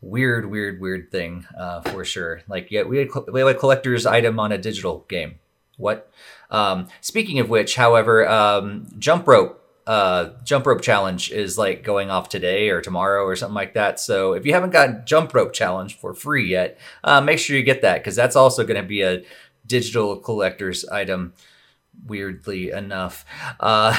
weird, 0.00 0.50
weird, 0.50 0.80
weird 0.80 1.10
thing 1.10 1.46
uh, 1.56 1.80
for 1.80 2.04
sure. 2.04 2.42
Like, 2.48 2.70
yeah, 2.70 2.82
we 2.84 2.98
had, 2.98 3.08
we 3.32 3.40
had 3.40 3.48
a 3.48 3.54
collector's 3.54 4.06
item 4.06 4.38
on 4.38 4.52
a 4.52 4.58
digital 4.58 5.04
game. 5.08 5.36
What? 5.76 6.10
Um, 6.50 6.88
speaking 7.00 7.38
of 7.38 7.48
which, 7.48 7.76
however, 7.76 8.28
um, 8.28 8.86
jump 8.98 9.26
rope. 9.26 9.54
Uh, 9.86 10.34
jump 10.44 10.66
rope 10.66 10.82
challenge 10.82 11.30
is 11.30 11.56
like 11.56 11.82
going 11.82 12.10
off 12.10 12.28
today 12.28 12.68
or 12.68 12.82
tomorrow 12.82 13.24
or 13.24 13.34
something 13.34 13.54
like 13.54 13.72
that. 13.72 13.98
So 13.98 14.34
if 14.34 14.44
you 14.44 14.52
haven't 14.52 14.68
got 14.68 15.06
jump 15.06 15.32
rope 15.32 15.54
challenge 15.54 15.96
for 15.96 16.12
free 16.12 16.50
yet, 16.50 16.78
uh, 17.02 17.22
make 17.22 17.38
sure 17.38 17.56
you 17.56 17.62
get 17.62 17.80
that 17.80 17.98
because 17.98 18.14
that's 18.14 18.36
also 18.36 18.64
going 18.64 18.80
to 18.80 18.86
be 18.86 19.00
a 19.00 19.22
digital 19.66 20.16
collector's 20.16 20.84
item 20.90 21.32
weirdly 22.04 22.70
enough. 22.70 23.24
Uh, 23.60 23.98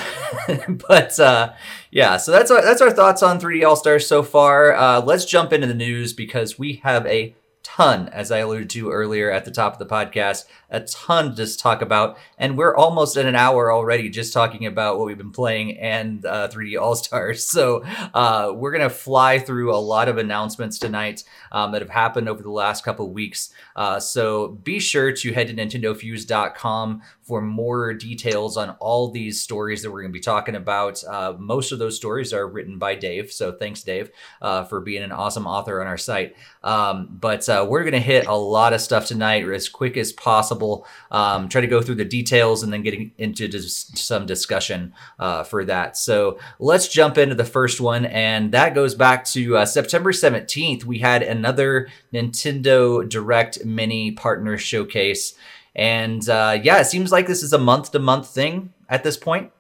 but 0.88 1.20
uh, 1.20 1.54
yeah, 1.92 2.18
so 2.18 2.32
that's 2.32 2.52
our, 2.52 2.62
that's 2.62 2.82
our 2.82 2.92
thoughts 2.92 3.24
on 3.24 3.40
3D 3.40 3.68
All 3.68 3.76
Stars 3.76 4.08
so 4.08 4.24
far. 4.24 4.74
Uh, 4.74 5.02
let's 5.02 5.26
jump 5.26 5.54
into 5.54 5.68
the 5.68 5.74
news 5.74 6.14
because 6.14 6.58
we 6.58 6.76
have 6.84 7.06
a 7.06 7.36
ton, 7.76 8.10
as 8.10 8.32
I 8.32 8.40
alluded 8.40 8.70
to 8.72 8.92
earlier 8.92 9.32
at 9.32 9.46
the 9.46 9.52
top 9.52 9.74
of 9.74 9.80
the 9.80 9.86
podcast, 9.86 10.46
a 10.70 10.82
ton 10.82 11.36
to 11.36 11.58
talk 11.58 11.82
about. 11.82 12.18
And 12.38 12.58
we're 12.58 12.76
almost 12.76 13.16
at 13.16 13.26
an 13.26 13.36
hour 13.36 13.72
already 13.72 14.10
just 14.10 14.34
talking 14.34 14.66
about 14.66 14.98
what 14.98 15.06
we've 15.06 15.18
been 15.18 15.32
playing 15.32 15.78
and 15.78 16.26
uh, 16.26 16.48
3D 16.48 16.80
All 16.80 16.96
Stars. 16.96 17.48
So 17.60 17.84
uh, 18.14 18.54
we're 18.56 18.72
to 18.78 18.90
fly 18.90 19.38
through 19.38 19.74
a 19.74 19.78
lot 19.78 20.08
of 20.08 20.18
announcements 20.18 20.80
tonight 20.80 21.24
um, 21.52 21.74
that 21.74 21.82
have 21.82 21.90
happened 21.90 22.30
over 22.30 22.42
the 22.42 22.52
last 22.52 22.86
couple 22.86 23.12
weeks. 23.12 23.52
Uh, 23.76 24.00
so 24.00 24.50
be 24.50 24.80
sure 24.80 25.12
to 25.12 25.34
head 25.34 25.48
to 25.48 25.54
NintendoFuse.com 25.54 27.02
for 27.30 27.42
more 27.42 27.94
details 27.94 28.58
on 28.58 28.72
all 28.80 29.12
these 29.12 29.40
stories 29.40 29.84
that 29.84 29.92
we're 29.92 30.02
going 30.02 30.12
to 30.12 30.18
be 30.18 30.20
talking 30.20 30.56
about. 30.56 31.04
Uh, 31.04 31.36
most 31.38 31.72
of 31.72 31.78
those 31.78 31.96
stories 31.96 32.34
are 32.34 32.48
written 32.48 32.80
by 32.80 32.96
Dave. 32.96 33.32
So 33.32 33.52
thanks, 33.52 33.84
Dave, 33.84 34.10
uh, 34.42 34.64
for 34.64 34.82
being 34.82 35.04
an 35.04 35.12
awesome 35.12 35.46
author 35.46 35.80
on 35.80 35.86
our 35.86 35.96
site. 35.96 36.36
Um, 36.64 37.08
but 37.22 37.48
uh, 37.48 37.68
we're 37.70 37.84
going 37.84 37.94
to 37.94 38.00
hit 38.00 38.26
a 38.26 38.34
lot 38.34 38.74
of 38.74 38.82
stuff 38.82 39.06
tonight 39.06 39.48
as 39.48 39.70
quick 39.70 39.96
as 39.96 40.12
possible. 40.12 40.88
Um, 41.12 41.50
try 41.50 41.62
to 41.62 41.68
go 41.68 41.84
through 41.84 41.96
the 41.96 42.04
details 42.04 42.64
and 42.64 42.74
then 42.74 42.82
getting 42.82 43.12
into 43.20 43.62
some 43.62 44.26
discussion 44.26 44.94
uh, 45.20 45.44
for 45.44 45.64
that. 45.66 45.98
So 45.98 46.40
let's 46.58 46.88
jump 46.88 47.20
into 47.20 47.36
the 47.36 47.46
first 47.46 47.80
one, 47.80 48.08
and 48.08 48.52
that 48.54 48.74
goes 48.74 48.96
back 48.96 49.24
to 49.26 49.58
uh, 49.58 49.66
September 49.68 50.12
17th. 50.12 50.84
We 50.84 50.98
had 50.98 51.22
another 51.22 51.90
Nintendo 52.12 53.08
Direct 53.08 53.64
Mini 53.64 54.14
Partner 54.14 54.58
Showcase. 54.58 55.36
And 55.80 56.28
uh, 56.28 56.60
yeah, 56.62 56.82
it 56.82 56.86
seems 56.88 57.10
like 57.10 57.26
this 57.26 57.42
is 57.42 57.54
a 57.54 57.58
month 57.58 57.94
to 57.94 58.00
month 58.00 58.28
thing 58.28 58.74
at 58.90 59.06
this 59.06 59.16
point. 59.16 59.54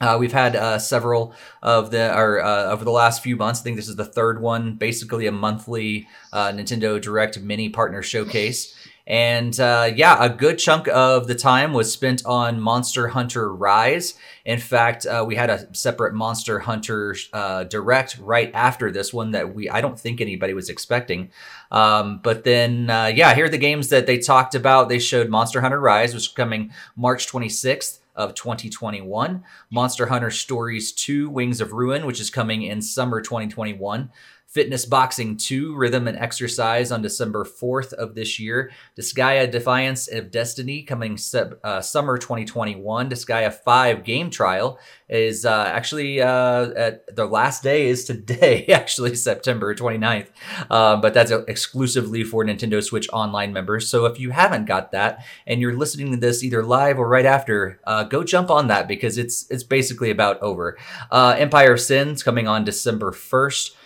Uh, 0.00 0.16
we've 0.18 0.32
had 0.32 0.56
uh, 0.56 0.78
several 0.78 1.34
of 1.62 1.90
the, 1.90 2.16
or 2.16 2.42
uh, 2.42 2.72
over 2.72 2.86
the 2.86 2.90
last 2.90 3.22
few 3.22 3.36
months. 3.36 3.60
I 3.60 3.62
think 3.62 3.76
this 3.76 3.86
is 3.86 3.96
the 3.96 4.04
third 4.06 4.40
one, 4.40 4.76
basically 4.76 5.26
a 5.26 5.32
monthly 5.32 6.08
uh, 6.32 6.48
Nintendo 6.48 6.98
Direct 6.98 7.38
Mini 7.38 7.68
Partner 7.68 8.02
Showcase. 8.02 8.74
And 9.06 9.58
uh, 9.58 9.90
yeah, 9.94 10.16
a 10.24 10.28
good 10.28 10.58
chunk 10.58 10.86
of 10.88 11.26
the 11.26 11.34
time 11.34 11.72
was 11.72 11.92
spent 11.92 12.24
on 12.24 12.60
Monster 12.60 13.08
Hunter 13.08 13.52
Rise. 13.52 14.14
In 14.44 14.58
fact, 14.58 15.06
uh, 15.06 15.24
we 15.26 15.34
had 15.34 15.50
a 15.50 15.74
separate 15.74 16.14
Monster 16.14 16.60
Hunter 16.60 17.16
uh, 17.32 17.64
direct 17.64 18.18
right 18.18 18.50
after 18.54 18.90
this 18.92 19.12
one 19.12 19.32
that 19.32 19.54
we 19.54 19.68
I 19.68 19.80
don't 19.80 19.98
think 19.98 20.20
anybody 20.20 20.54
was 20.54 20.68
expecting. 20.68 21.30
Um, 21.72 22.20
but 22.22 22.44
then, 22.44 22.90
uh, 22.90 23.06
yeah, 23.06 23.34
here 23.34 23.46
are 23.46 23.48
the 23.48 23.58
games 23.58 23.88
that 23.88 24.06
they 24.06 24.18
talked 24.18 24.54
about. 24.54 24.88
They 24.88 24.98
showed 24.98 25.28
Monster 25.28 25.60
Hunter 25.62 25.80
Rise, 25.80 26.14
which 26.14 26.24
is 26.24 26.28
coming 26.28 26.72
March 26.96 27.26
26th 27.26 27.98
of 28.14 28.34
2021. 28.34 29.42
Monster 29.70 30.06
Hunter 30.06 30.30
Stories 30.30 30.92
2 30.92 31.30
Wings 31.30 31.60
of 31.60 31.72
Ruin, 31.72 32.06
which 32.06 32.20
is 32.20 32.30
coming 32.30 32.62
in 32.62 32.82
summer 32.82 33.20
2021. 33.20 34.10
Fitness 34.52 34.84
Boxing 34.84 35.38
2 35.38 35.74
Rhythm 35.74 36.06
and 36.06 36.18
Exercise 36.18 36.92
on 36.92 37.00
December 37.00 37.42
4th 37.42 37.94
of 37.94 38.14
this 38.14 38.38
year. 38.38 38.70
Disgaea 38.98 39.50
Defiance 39.50 40.08
of 40.08 40.30
Destiny 40.30 40.82
coming 40.82 41.16
sub, 41.16 41.54
uh, 41.64 41.80
summer 41.80 42.18
2021. 42.18 43.08
Disgaea 43.08 43.50
5 43.50 44.04
Game 44.04 44.28
Trial 44.28 44.78
is 45.08 45.46
uh, 45.46 45.64
actually 45.74 46.20
uh, 46.20 46.70
at 46.76 47.16
the 47.16 47.24
last 47.24 47.62
day 47.62 47.88
is 47.88 48.04
today, 48.04 48.66
actually 48.68 49.14
September 49.14 49.74
29th. 49.74 50.28
Uh, 50.70 50.96
but 50.96 51.14
that's 51.14 51.30
exclusively 51.30 52.22
for 52.22 52.44
Nintendo 52.44 52.82
Switch 52.82 53.08
Online 53.10 53.54
members. 53.54 53.88
So 53.88 54.04
if 54.04 54.20
you 54.20 54.32
haven't 54.32 54.66
got 54.66 54.92
that 54.92 55.24
and 55.46 55.62
you're 55.62 55.76
listening 55.78 56.10
to 56.10 56.18
this 56.18 56.44
either 56.44 56.62
live 56.62 56.98
or 56.98 57.08
right 57.08 57.24
after, 57.24 57.80
uh, 57.84 58.04
go 58.04 58.22
jump 58.22 58.50
on 58.50 58.66
that 58.66 58.86
because 58.86 59.16
it's 59.16 59.50
it's 59.50 59.64
basically 59.64 60.10
about 60.10 60.42
over. 60.42 60.76
Uh, 61.10 61.36
Empire 61.38 61.72
of 61.72 61.80
Sins 61.80 62.22
coming 62.22 62.46
on 62.46 62.64
December 62.64 63.12
1st. 63.12 63.76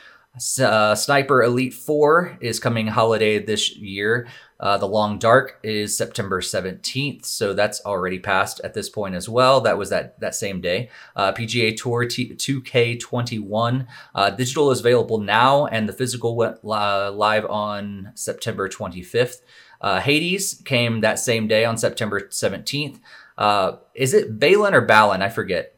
Uh, 0.61 0.95
Sniper 0.95 1.43
Elite 1.43 1.72
4 1.72 2.39
is 2.41 2.61
coming 2.61 2.89
holiday 2.89 3.39
this 3.39 3.74
year. 3.76 4.28
Uh, 4.61 4.76
the 4.76 4.87
Long 4.87 5.18
Dark 5.18 5.59
is 5.62 5.97
September 5.97 6.41
17th, 6.41 7.24
so 7.24 7.53
that's 7.55 7.84
already 7.84 8.18
passed 8.18 8.61
at 8.61 8.74
this 8.74 8.89
point 8.89 9.14
as 9.14 9.28
well. 9.28 9.61
That 9.61 9.78
was 9.78 9.91
that 9.91 10.18
that 10.20 10.34
same 10.34 10.61
day. 10.61 10.91
Uh, 11.14 11.32
PGA 11.32 11.76
Tour 11.76 12.07
T- 12.07 12.34
2K21 12.34 13.87
uh, 14.14 14.30
digital 14.30 14.70
is 14.70 14.80
available 14.80 15.18
now, 15.18 15.66
and 15.66 15.89
the 15.89 15.93
physical 15.93 16.37
went 16.37 16.64
live 16.64 17.45
on 17.47 18.12
September 18.14 18.68
25th. 18.68 19.41
Uh, 19.80 20.01
Hades 20.01 20.62
came 20.64 21.01
that 21.01 21.18
same 21.18 21.49
day 21.49 21.64
on 21.64 21.76
September 21.76 22.20
17th. 22.20 22.99
Uh, 23.37 23.76
is 23.95 24.14
it 24.14 24.39
Balin 24.39 24.74
or 24.74 24.80
Balin? 24.80 25.22
I 25.22 25.28
forget. 25.28 25.76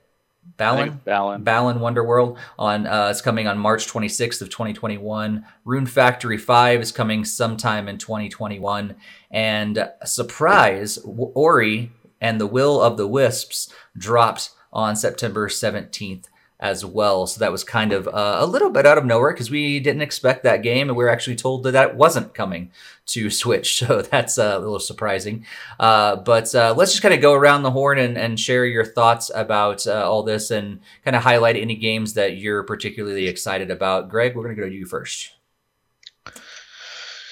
Balan, 0.58 1.00
Balan, 1.04 1.42
Balan 1.44 1.78
Wonderworld 1.78 2.36
on 2.58 2.86
uh, 2.86 3.08
it's 3.10 3.22
coming 3.22 3.46
on 3.46 3.58
March 3.58 3.86
26th 3.86 4.42
of 4.42 4.50
2021. 4.50 5.44
Rune 5.64 5.86
Factory 5.86 6.36
5 6.36 6.80
is 6.80 6.92
coming 6.92 7.24
sometime 7.24 7.88
in 7.88 7.96
2021, 7.96 8.96
and 9.30 9.88
surprise, 10.04 10.98
Ori 11.06 11.92
and 12.20 12.40
the 12.40 12.46
Will 12.46 12.82
of 12.82 12.96
the 12.96 13.06
Wisps 13.06 13.72
dropped 13.96 14.50
on 14.72 14.96
September 14.96 15.48
17th 15.48 16.24
as 16.60 16.84
well. 16.84 17.26
So 17.26 17.38
that 17.40 17.52
was 17.52 17.62
kind 17.62 17.92
of 17.92 18.08
uh, 18.08 18.38
a 18.40 18.46
little 18.46 18.70
bit 18.70 18.86
out 18.86 18.98
of 18.98 19.04
nowhere 19.04 19.32
because 19.32 19.50
we 19.50 19.78
didn't 19.78 20.02
expect 20.02 20.42
that 20.42 20.62
game, 20.62 20.88
and 20.88 20.96
we 20.96 21.04
were 21.04 21.10
actually 21.10 21.36
told 21.36 21.62
that 21.62 21.72
that 21.72 21.96
wasn't 21.96 22.34
coming 22.34 22.70
to 23.06 23.30
Switch. 23.38 23.78
So 23.78 24.02
that's 24.02 24.38
uh, 24.38 24.54
a 24.56 24.58
little 24.58 24.80
surprising. 24.80 25.46
Uh, 25.78 26.16
but 26.16 26.54
uh, 26.54 26.74
let's 26.76 26.92
just 26.92 27.02
kind 27.02 27.14
of 27.14 27.20
go 27.20 27.34
around 27.34 27.62
the 27.62 27.70
horn 27.70 27.98
and, 27.98 28.18
and 28.18 28.40
share 28.40 28.66
your 28.66 28.84
thoughts 28.84 29.30
about 29.34 29.86
uh, 29.86 30.08
all 30.08 30.22
this 30.22 30.50
and 30.50 30.80
kind 31.04 31.16
of 31.16 31.22
highlight 31.22 31.56
any 31.56 31.76
games 31.76 32.14
that 32.14 32.36
you're 32.38 32.64
particularly 32.64 33.28
excited 33.28 33.70
about. 33.70 34.08
Greg, 34.08 34.34
we're 34.34 34.42
going 34.42 34.56
to 34.56 34.62
go 34.62 34.68
to 34.68 34.74
you 34.74 34.86
first. 34.86 35.32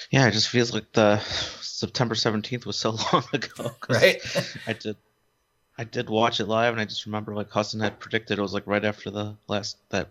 Yeah, 0.09 0.27
it 0.27 0.31
just 0.31 0.47
feels 0.47 0.73
like 0.73 0.93
the 0.93 1.19
September 1.19 2.15
17th 2.15 2.65
was 2.65 2.77
so 2.77 2.91
long 3.13 3.23
ago. 3.33 3.71
Right? 3.89 4.21
I 4.65 4.73
did 4.73 4.95
I 5.77 5.83
did 5.83 6.09
watch 6.09 6.39
it 6.39 6.47
live, 6.47 6.73
and 6.73 6.81
I 6.81 6.85
just 6.85 7.05
remember 7.05 7.35
like 7.35 7.51
Hudson 7.51 7.79
had 7.79 7.99
predicted 7.99 8.39
it 8.39 8.41
was 8.41 8.53
like 8.53 8.65
right 8.65 8.83
after 8.83 9.11
the 9.11 9.35
last 9.47 9.77
that 9.89 10.09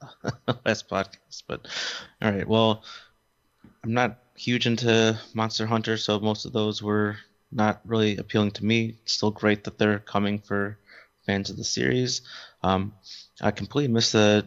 last 0.64 0.88
podcast. 0.88 1.42
But 1.48 1.66
all 2.22 2.30
right, 2.30 2.46
well, 2.46 2.84
I'm 3.82 3.94
not 3.94 4.18
huge 4.36 4.66
into 4.66 5.18
Monster 5.34 5.66
Hunter, 5.66 5.96
so 5.96 6.20
most 6.20 6.44
of 6.44 6.52
those 6.52 6.82
were 6.82 7.16
not 7.50 7.80
really 7.84 8.16
appealing 8.16 8.52
to 8.52 8.64
me. 8.64 8.96
It's 9.02 9.14
still 9.14 9.32
great 9.32 9.64
that 9.64 9.76
they're 9.76 9.98
coming 9.98 10.38
for 10.38 10.78
fans 11.26 11.50
of 11.50 11.56
the 11.56 11.64
series. 11.64 12.22
Um, 12.62 12.92
I 13.40 13.50
completely 13.50 13.92
missed 13.92 14.12
the 14.12 14.46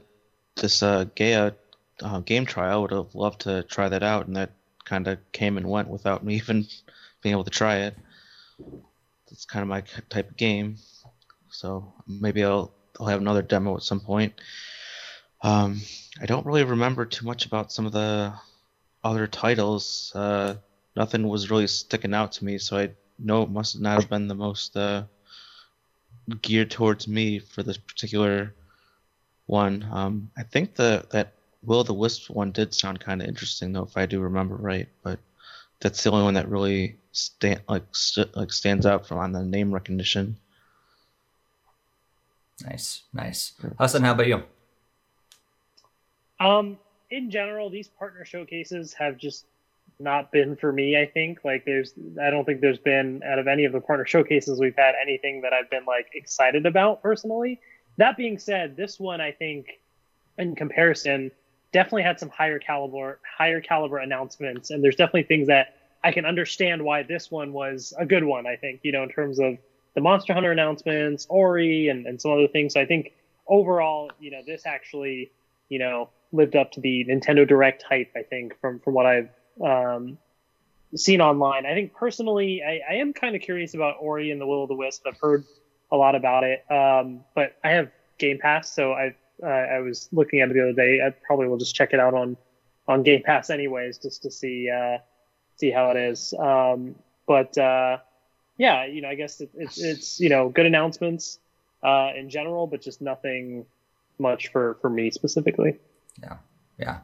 this 0.55 0.81
uh, 0.81 1.03
Gaia 1.15 1.51
uh, 2.01 2.19
game 2.21 2.45
trial. 2.45 2.83
Would 2.83 2.91
have 2.91 3.13
loved 3.13 3.41
to 3.41 3.63
try 3.63 3.89
that 3.89 4.03
out, 4.03 4.27
and 4.27 4.37
that 4.37 4.51
kind 4.85 5.07
of 5.09 5.19
came 5.33 5.57
and 5.57 5.69
went 5.69 5.89
without 5.89 6.23
me 6.23 6.35
even 6.37 6.65
being 7.21 7.33
able 7.33 7.43
to 7.43 7.49
try 7.49 7.79
it 7.79 7.97
it's 9.31 9.45
kind 9.45 9.63
of 9.63 9.69
my 9.69 9.81
type 10.09 10.29
of 10.29 10.37
game. 10.37 10.77
So 11.49 11.93
maybe 12.07 12.43
I'll 12.43 12.71
I'll 12.99 13.07
have 13.07 13.21
another 13.21 13.41
demo 13.41 13.75
at 13.75 13.83
some 13.83 13.99
point. 13.99 14.33
Um, 15.41 15.81
I 16.21 16.25
don't 16.25 16.45
really 16.45 16.63
remember 16.63 17.05
too 17.05 17.25
much 17.25 17.45
about 17.45 17.71
some 17.71 17.85
of 17.85 17.93
the 17.93 18.33
other 19.03 19.27
titles, 19.27 20.11
uh, 20.15 20.55
nothing 20.95 21.27
was 21.27 21.49
really 21.49 21.67
sticking 21.67 22.13
out 22.13 22.33
to 22.33 22.45
me. 22.45 22.57
So 22.57 22.77
I 22.77 22.89
know 23.17 23.43
it 23.43 23.49
must 23.49 23.79
not 23.79 24.01
have 24.01 24.09
been 24.09 24.27
the 24.27 24.35
most 24.35 24.75
uh, 24.75 25.03
geared 26.41 26.71
towards 26.71 27.07
me 27.07 27.39
for 27.39 27.63
this 27.63 27.77
particular 27.77 28.53
one. 29.47 29.87
Um, 29.91 30.31
I 30.37 30.43
think 30.43 30.75
the 30.75 31.05
that 31.11 31.33
Will 31.63 31.83
the 31.83 31.93
Wisp 31.93 32.29
one 32.29 32.51
did 32.51 32.73
sound 32.73 32.99
kind 32.99 33.21
of 33.21 33.27
interesting 33.27 33.71
though, 33.71 33.83
if 33.83 33.97
I 33.97 34.05
do 34.05 34.19
remember 34.19 34.55
right. 34.55 34.87
But 35.03 35.19
that's 35.79 36.03
the 36.03 36.11
only 36.11 36.23
one 36.23 36.35
that 36.35 36.49
really 36.49 36.97
stand 37.11 37.61
like 37.67 37.83
st- 37.91 38.35
like 38.35 38.51
stands 38.51 38.85
out 38.85 39.07
from 39.07 39.17
on 39.17 39.31
the 39.31 39.43
name 39.43 39.73
recognition. 39.73 40.37
Nice, 42.65 43.03
nice. 43.13 43.53
Hassan, 43.79 44.03
how 44.03 44.11
about 44.11 44.27
you? 44.27 44.43
Um, 46.39 46.77
in 47.09 47.31
general, 47.31 47.69
these 47.69 47.87
partner 47.87 48.23
showcases 48.23 48.93
have 48.93 49.17
just 49.17 49.45
not 49.99 50.31
been 50.31 50.55
for 50.55 50.71
me. 50.71 50.99
I 50.99 51.05
think 51.05 51.39
like 51.43 51.65
there's, 51.65 51.93
I 52.21 52.29
don't 52.29 52.45
think 52.45 52.61
there's 52.61 52.79
been 52.79 53.21
out 53.23 53.39
of 53.39 53.47
any 53.47 53.65
of 53.65 53.73
the 53.73 53.81
partner 53.81 54.05
showcases 54.05 54.59
we've 54.59 54.75
had 54.75 54.93
anything 55.01 55.41
that 55.41 55.53
I've 55.53 55.69
been 55.69 55.85
like 55.85 56.07
excited 56.13 56.65
about 56.65 57.01
personally. 57.01 57.59
That 57.97 58.17
being 58.17 58.37
said, 58.37 58.75
this 58.75 58.99
one 58.99 59.21
I 59.21 59.31
think, 59.31 59.67
in 60.37 60.55
comparison, 60.55 61.29
definitely 61.71 62.03
had 62.03 62.19
some 62.19 62.29
higher 62.29 62.57
caliber, 62.57 63.19
higher 63.37 63.61
caliber 63.61 63.97
announcements, 63.97 64.71
and 64.71 64.83
there's 64.83 64.95
definitely 64.95 65.23
things 65.23 65.47
that 65.47 65.75
I 66.03 66.11
can 66.11 66.25
understand 66.25 66.83
why 66.83 67.03
this 67.03 67.29
one 67.29 67.53
was 67.53 67.93
a 67.97 68.05
good 68.05 68.23
one. 68.23 68.47
I 68.47 68.55
think 68.55 68.81
you 68.83 68.91
know 68.91 69.03
in 69.03 69.09
terms 69.09 69.39
of 69.39 69.57
the 69.95 70.01
Monster 70.01 70.33
Hunter 70.33 70.51
announcements, 70.51 71.25
Ori, 71.29 71.89
and, 71.89 72.05
and 72.05 72.21
some 72.21 72.31
other 72.31 72.47
things. 72.47 72.73
So 72.73 72.81
I 72.81 72.85
think 72.85 73.11
overall, 73.47 74.11
you 74.19 74.31
know, 74.31 74.41
this 74.45 74.65
actually, 74.65 75.31
you 75.69 75.79
know, 75.79 76.09
lived 76.31 76.55
up 76.55 76.71
to 76.73 76.81
the 76.81 77.05
Nintendo 77.05 77.47
Direct 77.47 77.83
hype. 77.83 78.11
I 78.15 78.23
think 78.23 78.59
from 78.61 78.79
from 78.79 78.93
what 78.93 79.05
I've 79.05 79.29
um, 79.63 80.17
seen 80.95 81.21
online. 81.21 81.65
I 81.65 81.73
think 81.73 81.93
personally, 81.93 82.61
I, 82.65 82.81
I 82.89 82.95
am 82.95 83.13
kind 83.13 83.35
of 83.35 83.41
curious 83.41 83.73
about 83.73 83.95
Ori 83.99 84.31
and 84.31 84.39
the 84.39 84.45
Will 84.45 84.63
of 84.63 84.69
the 84.69 84.75
Wisp. 84.75 85.05
I've 85.07 85.17
heard 85.19 85.43
a 85.91 85.97
lot 85.97 86.15
about 86.15 86.43
it, 86.43 86.63
um, 86.71 87.21
but 87.35 87.57
I 87.63 87.71
have 87.71 87.91
Game 88.17 88.39
Pass, 88.39 88.73
so 88.73 88.93
I 88.93 89.15
uh, 89.43 89.47
I 89.47 89.79
was 89.79 90.07
looking 90.11 90.41
at 90.41 90.49
it 90.49 90.53
the 90.53 90.61
other 90.61 90.73
day. 90.73 91.01
I 91.05 91.09
probably 91.09 91.47
will 91.47 91.57
just 91.57 91.75
check 91.75 91.89
it 91.93 91.99
out 91.99 92.13
on 92.13 92.37
on 92.87 93.03
Game 93.03 93.23
Pass 93.23 93.49
anyways, 93.49 93.97
just 93.97 94.23
to 94.23 94.31
see 94.31 94.69
uh, 94.69 94.97
see 95.61 95.71
how 95.71 95.91
it 95.91 95.97
is. 95.97 96.33
Um, 96.37 96.95
but 97.27 97.57
uh, 97.57 97.99
yeah, 98.57 98.85
you 98.85 99.01
know, 99.01 99.09
I 99.09 99.15
guess 99.15 99.39
it, 99.39 99.51
it's 99.53 99.81
it's 99.81 100.19
you 100.19 100.29
know 100.29 100.49
good 100.49 100.65
announcements 100.65 101.39
uh, 101.83 102.09
in 102.17 102.29
general, 102.29 102.67
but 102.67 102.81
just 102.81 102.99
nothing 103.01 103.65
much 104.19 104.49
for 104.49 104.77
for 104.81 104.89
me 104.89 105.11
specifically. 105.11 105.79
Yeah, 106.21 106.37
yeah. 106.77 106.97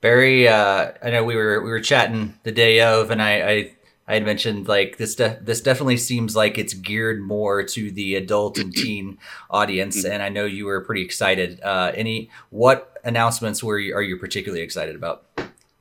Barry, 0.00 0.48
uh, 0.48 0.92
I 1.02 1.10
know 1.10 1.24
we 1.24 1.36
were 1.36 1.60
we 1.60 1.70
were 1.70 1.80
chatting 1.80 2.34
the 2.44 2.52
day 2.52 2.80
of, 2.80 3.10
and 3.10 3.20
I 3.20 3.32
I, 3.50 3.72
I 4.08 4.14
had 4.14 4.24
mentioned 4.24 4.68
like 4.68 4.96
this 4.96 5.16
de- 5.16 5.38
this 5.42 5.60
definitely 5.60 5.98
seems 5.98 6.34
like 6.34 6.56
it's 6.56 6.74
geared 6.74 7.20
more 7.20 7.62
to 7.64 7.90
the 7.90 8.14
adult 8.14 8.58
and 8.58 8.72
teen 8.72 9.18
audience, 9.50 10.04
and 10.04 10.22
I 10.22 10.28
know 10.28 10.44
you 10.44 10.66
were 10.66 10.80
pretty 10.80 11.02
excited. 11.02 11.60
Uh, 11.62 11.92
any 11.94 12.30
what 12.50 12.96
announcements 13.04 13.62
were 13.62 13.78
you, 13.78 13.94
are 13.94 14.02
you 14.02 14.16
particularly 14.16 14.62
excited 14.62 14.94
about? 14.94 15.31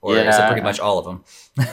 Or 0.02 0.16
is 0.16 0.36
it 0.38 0.48
pretty 0.48 0.62
much 0.62 0.80
all 0.80 0.98
of 0.98 1.06
them? 1.06 1.24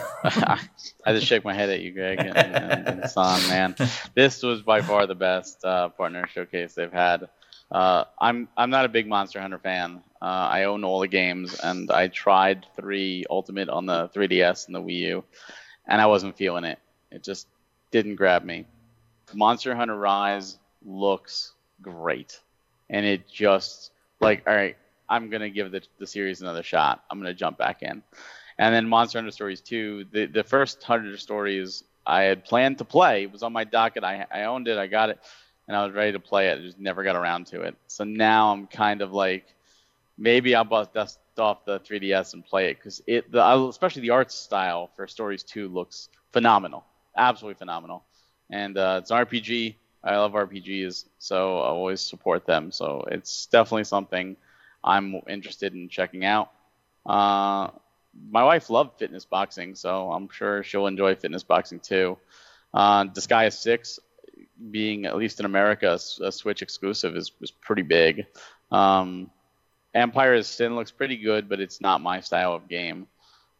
I 1.04 1.12
just 1.12 1.26
shake 1.26 1.44
my 1.44 1.54
head 1.54 1.70
at 1.70 1.80
you, 1.80 1.92
Greg, 1.92 2.18
and, 2.18 2.36
and, 2.36 2.88
and 2.88 3.10
Son, 3.10 3.40
man. 3.48 3.74
This 4.14 4.42
was 4.42 4.60
by 4.60 4.82
far 4.82 5.06
the 5.06 5.14
best 5.14 5.64
uh, 5.64 5.88
partner 5.88 6.26
showcase 6.26 6.74
they've 6.74 6.92
had. 6.92 7.28
Uh, 7.70 8.04
I'm 8.18 8.48
I'm 8.56 8.70
not 8.70 8.84
a 8.84 8.88
big 8.88 9.06
Monster 9.06 9.40
Hunter 9.40 9.58
fan. 9.58 10.02
Uh, 10.20 10.24
I 10.24 10.64
own 10.64 10.84
all 10.84 11.00
the 11.00 11.08
games, 11.08 11.58
and 11.58 11.90
I 11.90 12.08
tried 12.08 12.66
three 12.76 13.24
Ultimate 13.30 13.68
on 13.68 13.86
the 13.86 14.08
3DS 14.14 14.66
and 14.66 14.74
the 14.74 14.82
Wii 14.82 14.98
U, 15.00 15.24
and 15.86 16.00
I 16.00 16.06
wasn't 16.06 16.36
feeling 16.36 16.64
it. 16.64 16.78
It 17.10 17.22
just 17.22 17.46
didn't 17.90 18.16
grab 18.16 18.44
me. 18.44 18.66
Monster 19.34 19.74
Hunter 19.74 19.96
Rise 19.96 20.58
looks 20.84 21.52
great, 21.80 22.40
and 22.90 23.06
it 23.06 23.28
just 23.28 23.92
like 24.20 24.42
all 24.46 24.54
right. 24.54 24.76
I'm 25.08 25.30
gonna 25.30 25.50
give 25.50 25.70
the 25.72 25.82
the 25.98 26.06
series 26.06 26.40
another 26.40 26.62
shot. 26.62 27.04
I'm 27.10 27.18
gonna 27.18 27.34
jump 27.34 27.58
back 27.58 27.82
in, 27.82 28.02
and 28.58 28.74
then 28.74 28.88
Monster 28.88 29.18
Hunter 29.18 29.30
Stories 29.30 29.60
2. 29.60 30.06
The 30.12 30.26
the 30.26 30.44
first 30.44 30.82
hundred 30.82 31.18
stories 31.20 31.84
I 32.06 32.22
had 32.22 32.44
planned 32.44 32.78
to 32.78 32.84
play 32.84 33.24
it 33.24 33.32
was 33.32 33.42
on 33.42 33.52
my 33.52 33.64
docket. 33.64 34.04
I 34.04 34.26
I 34.30 34.44
owned 34.44 34.68
it. 34.68 34.78
I 34.78 34.86
got 34.86 35.10
it 35.10 35.18
and 35.68 35.76
I 35.76 35.84
was 35.84 35.94
ready 35.94 36.12
to 36.12 36.18
play 36.18 36.48
it. 36.48 36.58
I 36.58 36.62
just 36.62 36.80
never 36.80 37.04
got 37.04 37.14
around 37.14 37.46
to 37.48 37.60
it. 37.60 37.76
So 37.86 38.02
now 38.04 38.52
I'm 38.52 38.66
kind 38.66 39.02
of 39.02 39.12
like, 39.12 39.54
maybe 40.16 40.54
I'll 40.54 40.64
dust 40.64 41.20
off 41.36 41.64
the 41.66 41.78
3DS 41.80 42.32
and 42.32 42.44
play 42.44 42.70
it 42.70 42.78
because 42.78 43.02
it, 43.06 43.30
the, 43.30 43.46
especially 43.68 44.02
the 44.02 44.10
art 44.10 44.32
style 44.32 44.90
for 44.96 45.06
Stories 45.06 45.42
2 45.44 45.68
looks 45.68 46.08
phenomenal, 46.32 46.84
absolutely 47.16 47.58
phenomenal. 47.58 48.02
And 48.50 48.78
uh, 48.78 49.00
it's 49.02 49.10
an 49.10 49.18
RPG. 49.18 49.74
I 50.02 50.16
love 50.16 50.32
RPGs, 50.32 51.04
so 51.18 51.58
I 51.58 51.66
always 51.66 52.00
support 52.00 52.46
them. 52.46 52.72
So 52.72 53.04
it's 53.10 53.46
definitely 53.46 53.84
something 53.84 54.36
I'm 54.82 55.20
interested 55.28 55.74
in 55.74 55.88
checking 55.88 56.24
out. 56.24 56.50
Uh, 57.04 57.68
my 58.30 58.42
wife 58.44 58.70
loved 58.70 58.98
fitness 58.98 59.24
boxing, 59.24 59.74
so 59.74 60.10
I'm 60.12 60.28
sure 60.28 60.62
she'll 60.62 60.86
enjoy 60.86 61.14
fitness 61.14 61.42
boxing 61.42 61.80
too. 61.80 62.18
Uh, 62.72 63.04
Disgaea 63.04 63.52
6, 63.52 63.98
being 64.70 65.06
at 65.06 65.16
least 65.16 65.40
in 65.40 65.46
America 65.46 65.98
a, 66.20 66.32
Switch 66.32 66.62
exclusive 66.62 67.16
is, 67.16 67.32
is 67.40 67.50
pretty 67.50 67.82
big. 67.82 68.26
Um, 68.70 69.30
Empire 69.94 70.34
of 70.34 70.46
Sin 70.46 70.76
looks 70.76 70.90
pretty 70.90 71.16
good, 71.16 71.48
but 71.48 71.60
it's 71.60 71.80
not 71.80 72.00
my 72.00 72.20
style 72.20 72.54
of 72.54 72.68
game. 72.68 73.06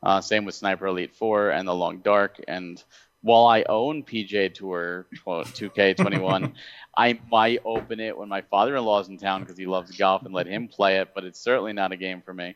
Uh, 0.03 0.21
same 0.21 0.45
with 0.45 0.55
Sniper 0.55 0.87
Elite 0.87 1.15
4 1.15 1.51
and 1.51 1.67
The 1.67 1.75
Long 1.75 1.99
Dark. 1.99 2.41
And 2.47 2.83
while 3.23 3.47
I 3.47 3.65
own 3.69 4.05
PGA 4.05 4.53
Tour 4.53 5.07
2K21, 5.27 6.53
I 6.97 7.19
might 7.31 7.61
open 7.65 8.01
it 8.01 8.17
when 8.17 8.29
my 8.29 8.43
father-in-law's 8.43 9.09
in 9.09 9.19
town 9.19 9.41
because 9.41 9.59
he 9.59 9.67
loves 9.67 9.97
golf 9.97 10.25
and 10.25 10.35
let 10.35 10.47
him 10.47 10.69
play 10.69 10.99
it. 10.99 11.09
But 11.15 11.25
it's 11.25 11.41
certainly 11.41 11.73
not 11.73 11.93
a 11.93 11.97
game 11.97 12.23
for 12.23 12.33
me. 12.33 12.55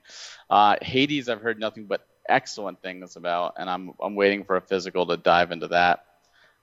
Uh, 0.49 0.77
Hades, 0.81 1.29
I've 1.29 1.41
heard 1.41 1.59
nothing 1.59 1.87
but 1.87 2.07
excellent 2.29 2.81
things 2.81 3.17
about, 3.17 3.55
and 3.59 3.69
I'm 3.69 3.93
I'm 4.01 4.15
waiting 4.15 4.45
for 4.45 4.57
a 4.57 4.61
physical 4.61 5.07
to 5.07 5.17
dive 5.17 5.51
into 5.51 5.69
that. 5.69 6.05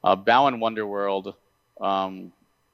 Uh, 0.03 0.15
Balan 0.15 0.59
Wonderworld 0.59 1.35
um, 1.81 2.31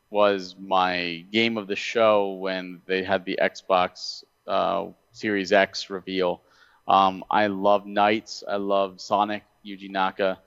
was 0.10 0.56
my 0.60 1.26
game 1.32 1.58
of 1.58 1.68
the 1.68 1.76
show 1.76 2.34
when 2.34 2.82
they 2.86 3.04
had 3.04 3.26
the 3.26 3.40
Xbox 3.42 4.24
uh, 4.48 4.88
Series 5.12 5.52
X 5.52 5.90
reveal. 5.90 6.42
Um, 6.88 7.24
I 7.32 7.48
love 7.48 7.86
NiGHTS. 7.86 8.44
I 8.48 8.58
love 8.58 9.02
Sonic 9.02 9.44
Yuji 9.66 9.90
Naka. 9.90 10.40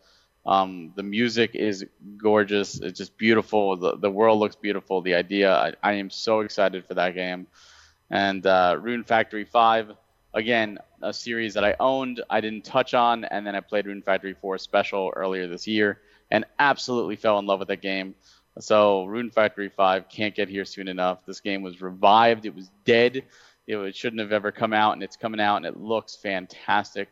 Um, 0.47 0.93
the 0.97 1.03
music 1.03 1.55
is 1.55 1.85
gorgeous. 2.17 2.81
It's 2.81 2.99
just 2.99 3.17
beautiful. 3.19 3.77
The, 3.77 3.97
the 3.97 4.11
world 4.11 4.39
looks 4.39 4.57
beautiful. 4.57 5.03
The 5.03 5.15
idea, 5.15 5.55
I, 5.55 5.75
I 5.83 5.93
am 5.95 6.11
so 6.11 6.41
excited 6.41 6.87
for 6.87 6.95
that 6.95 7.15
game. 7.15 7.47
And 8.11 8.47
uh, 8.47 8.79
Rune 8.81 9.05
Factory 9.05 9.45
5, 9.45 9.93
again, 10.33 10.79
a 11.03 11.13
series 11.13 11.55
that 11.55 11.65
I 11.65 11.77
owned, 11.79 12.23
I 12.31 12.41
didn't 12.41 12.65
touch 12.65 12.95
on, 12.95 13.25
and 13.25 13.47
then 13.47 13.55
I 13.55 13.61
played 13.61 13.87
Rune 13.87 14.03
Factory 14.03 14.35
4 14.35 14.59
Special 14.59 15.13
earlier 15.15 15.47
this 15.47 15.67
year 15.67 16.01
and 16.31 16.45
absolutely 16.59 17.17
fell 17.17 17.39
in 17.39 17.47
love 17.47 17.59
with 17.59 17.69
that 17.69 17.83
game. 17.83 18.15
So 18.61 19.05
Rune 19.05 19.31
Factory 19.31 19.69
5 19.69 20.09
can't 20.09 20.35
get 20.35 20.49
here 20.49 20.65
soon 20.65 20.89
enough. 20.89 21.25
This 21.27 21.41
game 21.41 21.63
was 21.63 21.81
revived. 21.81 22.45
It 22.45 22.55
was 22.55 22.71
dead. 22.85 23.25
It, 23.67 23.77
it 23.77 23.95
shouldn't 23.95 24.21
have 24.21 24.33
ever 24.33 24.51
come 24.51 24.73
out, 24.73 24.95
and 24.95 25.03
it's 25.03 25.17
coming 25.17 25.41
out, 25.41 25.57
and 25.57 25.67
it 25.67 25.77
looks 25.77 26.17
fantastic. 26.17 27.09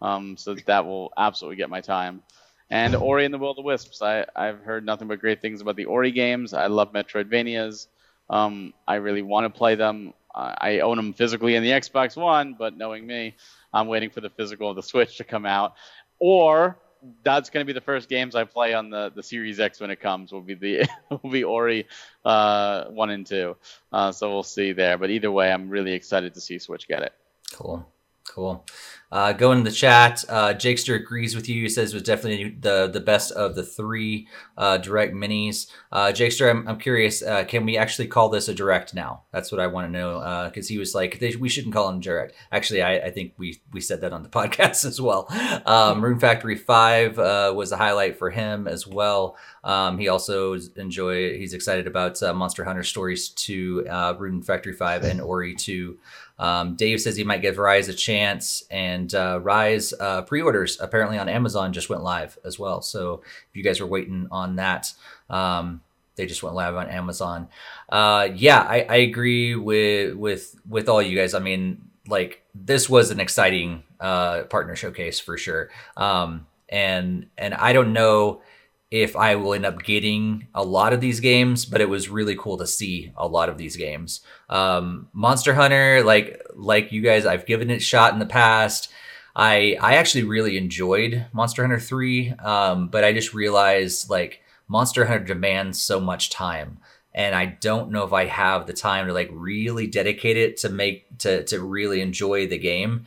Um, 0.00 0.36
so 0.36 0.54
that 0.54 0.86
will 0.86 1.12
absolutely 1.16 1.56
get 1.56 1.70
my 1.70 1.80
time. 1.80 2.22
And 2.68 2.94
Ori 2.96 3.24
and 3.24 3.32
the 3.32 3.38
Will 3.38 3.50
of 3.50 3.56
the 3.56 3.62
Wisps. 3.62 4.02
I, 4.02 4.26
I've 4.34 4.60
heard 4.60 4.84
nothing 4.84 5.08
but 5.08 5.20
great 5.20 5.40
things 5.40 5.60
about 5.60 5.76
the 5.76 5.84
Ori 5.84 6.10
games. 6.10 6.52
I 6.52 6.66
love 6.66 6.92
Metroidvanias. 6.92 7.86
Um, 8.28 8.74
I 8.88 8.96
really 8.96 9.22
want 9.22 9.44
to 9.44 9.56
play 9.56 9.76
them. 9.76 10.14
I 10.36 10.80
own 10.80 10.96
them 10.98 11.14
physically 11.14 11.54
in 11.54 11.62
the 11.62 11.70
Xbox 11.70 12.14
One, 12.14 12.56
but 12.58 12.76
knowing 12.76 13.06
me, 13.06 13.36
I'm 13.72 13.86
waiting 13.86 14.10
for 14.10 14.20
the 14.20 14.28
physical 14.28 14.68
of 14.68 14.76
the 14.76 14.82
Switch 14.82 15.16
to 15.16 15.24
come 15.24 15.46
out. 15.46 15.74
Or 16.18 16.78
that's 17.22 17.50
going 17.50 17.64
to 17.64 17.66
be 17.66 17.72
the 17.72 17.80
first 17.80 18.08
games 18.08 18.34
I 18.34 18.44
play 18.44 18.74
on 18.74 18.90
the, 18.90 19.12
the 19.14 19.22
Series 19.22 19.60
X 19.60 19.80
when 19.80 19.90
it 19.90 20.00
comes. 20.00 20.32
Will 20.32 20.42
be 20.42 20.54
the 20.54 20.88
will 21.22 21.30
be 21.30 21.44
Ori 21.44 21.86
uh, 22.24 22.84
one 22.86 23.10
and 23.10 23.26
two. 23.26 23.56
Uh, 23.92 24.12
so 24.12 24.30
we'll 24.30 24.42
see 24.42 24.72
there. 24.72 24.98
But 24.98 25.10
either 25.10 25.30
way, 25.30 25.50
I'm 25.50 25.68
really 25.68 25.92
excited 25.92 26.34
to 26.34 26.40
see 26.40 26.58
Switch 26.58 26.88
get 26.88 27.02
it. 27.02 27.12
Cool, 27.52 27.86
cool. 28.28 28.66
Uh, 29.12 29.32
go 29.32 29.52
in 29.52 29.62
the 29.62 29.70
chat. 29.70 30.24
Uh, 30.28 30.48
Jakester 30.48 30.96
agrees 30.96 31.36
with 31.36 31.48
you. 31.48 31.62
He 31.62 31.68
says 31.68 31.92
it 31.92 31.96
was 31.96 32.02
definitely 32.02 32.56
the 32.60 32.88
the 32.88 33.00
best 33.00 33.30
of 33.32 33.54
the 33.54 33.62
three 33.62 34.26
uh, 34.58 34.78
direct 34.78 35.14
minis. 35.14 35.68
Uh, 35.92 36.06
Jakester, 36.06 36.50
I'm, 36.50 36.66
I'm 36.66 36.78
curious. 36.78 37.22
Uh, 37.22 37.44
can 37.44 37.64
we 37.64 37.78
actually 37.78 38.08
call 38.08 38.28
this 38.28 38.48
a 38.48 38.54
direct 38.54 38.94
now? 38.94 39.22
That's 39.32 39.52
what 39.52 39.60
I 39.60 39.68
want 39.68 39.86
to 39.86 39.92
know. 39.92 40.44
Because 40.46 40.66
uh, 40.66 40.72
he 40.72 40.78
was 40.78 40.92
like, 40.92 41.20
they, 41.20 41.36
we 41.36 41.48
shouldn't 41.48 41.72
call 41.72 41.88
him 41.88 42.00
direct. 42.00 42.34
Actually, 42.50 42.82
I, 42.82 42.96
I 42.96 43.10
think 43.10 43.34
we 43.38 43.60
we 43.72 43.80
said 43.80 44.00
that 44.00 44.12
on 44.12 44.24
the 44.24 44.28
podcast 44.36 44.84
as 44.84 45.00
well. 45.00 45.28
Um, 45.64 46.02
Rune 46.02 46.18
Factory 46.18 46.56
Five 46.56 47.16
uh, 47.18 47.52
was 47.54 47.70
a 47.70 47.76
highlight 47.76 48.18
for 48.18 48.30
him 48.30 48.66
as 48.66 48.88
well. 48.88 49.36
Um, 49.62 49.98
he 49.98 50.08
also 50.08 50.58
enjoy. 50.74 51.38
He's 51.38 51.54
excited 51.54 51.86
about 51.86 52.20
uh, 52.24 52.34
Monster 52.34 52.64
Hunter 52.64 52.82
Stories 52.82 53.28
Two, 53.28 53.86
Rune 54.18 54.42
Factory 54.42 54.72
Five, 54.72 55.04
and 55.04 55.20
Ori 55.20 55.54
Two. 55.54 55.98
Um, 56.38 56.76
Dave 56.76 57.00
says 57.00 57.16
he 57.16 57.24
might 57.24 57.42
give 57.42 57.58
Rise 57.58 57.88
a 57.88 57.94
chance, 57.94 58.64
and 58.70 59.14
uh, 59.14 59.40
Rise 59.42 59.92
uh, 59.98 60.22
pre-orders 60.22 60.78
apparently 60.80 61.18
on 61.18 61.28
Amazon 61.28 61.72
just 61.72 61.88
went 61.88 62.02
live 62.02 62.38
as 62.44 62.58
well. 62.58 62.82
So 62.82 63.22
if 63.24 63.56
you 63.56 63.62
guys 63.62 63.80
were 63.80 63.86
waiting 63.86 64.28
on 64.30 64.56
that, 64.56 64.92
um, 65.30 65.80
they 66.16 66.26
just 66.26 66.42
went 66.42 66.56
live 66.56 66.74
on 66.74 66.88
Amazon. 66.88 67.48
Uh, 67.88 68.28
yeah, 68.34 68.60
I, 68.60 68.86
I 68.88 68.96
agree 68.96 69.54
with 69.54 70.14
with 70.14 70.58
with 70.68 70.88
all 70.88 71.02
you 71.02 71.16
guys. 71.16 71.34
I 71.34 71.38
mean, 71.38 71.82
like 72.08 72.42
this 72.54 72.88
was 72.88 73.10
an 73.10 73.20
exciting 73.20 73.82
uh, 74.00 74.42
partner 74.44 74.76
showcase 74.76 75.20
for 75.20 75.36
sure. 75.36 75.70
Um, 75.96 76.46
and 76.68 77.26
and 77.38 77.54
I 77.54 77.72
don't 77.72 77.92
know 77.92 78.42
if 78.90 79.16
I 79.16 79.34
will 79.34 79.54
end 79.54 79.66
up 79.66 79.82
getting 79.82 80.46
a 80.54 80.62
lot 80.62 80.92
of 80.92 81.00
these 81.00 81.20
games, 81.20 81.64
but 81.64 81.80
it 81.80 81.88
was 81.88 82.08
really 82.08 82.36
cool 82.36 82.56
to 82.58 82.66
see 82.66 83.12
a 83.16 83.26
lot 83.26 83.48
of 83.48 83.58
these 83.58 83.76
games. 83.76 84.20
Um, 84.48 85.08
Monster 85.12 85.54
Hunter, 85.54 86.02
like 86.04 86.40
like 86.54 86.92
you 86.92 87.02
guys, 87.02 87.26
I've 87.26 87.46
given 87.46 87.70
it 87.70 87.82
shot 87.82 88.12
in 88.12 88.18
the 88.18 88.26
past. 88.26 88.90
I 89.34 89.76
I 89.80 89.96
actually 89.96 90.24
really 90.24 90.56
enjoyed 90.56 91.26
Monster 91.32 91.62
Hunter 91.62 91.80
three, 91.80 92.30
um, 92.32 92.88
but 92.88 93.04
I 93.04 93.12
just 93.12 93.34
realized 93.34 94.08
like 94.08 94.42
Monster 94.68 95.04
Hunter 95.06 95.24
demands 95.24 95.80
so 95.80 96.00
much 96.00 96.30
time 96.30 96.78
and 97.16 97.34
I 97.34 97.46
don't 97.46 97.90
know 97.90 98.04
if 98.04 98.12
I 98.12 98.26
have 98.26 98.66
the 98.66 98.74
time 98.74 99.06
to 99.06 99.12
like 99.12 99.30
really 99.32 99.86
dedicate 99.86 100.36
it 100.36 100.58
to 100.58 100.68
make 100.68 101.18
to 101.18 101.42
to 101.44 101.60
really 101.60 102.02
enjoy 102.02 102.46
the 102.46 102.58
game. 102.58 103.06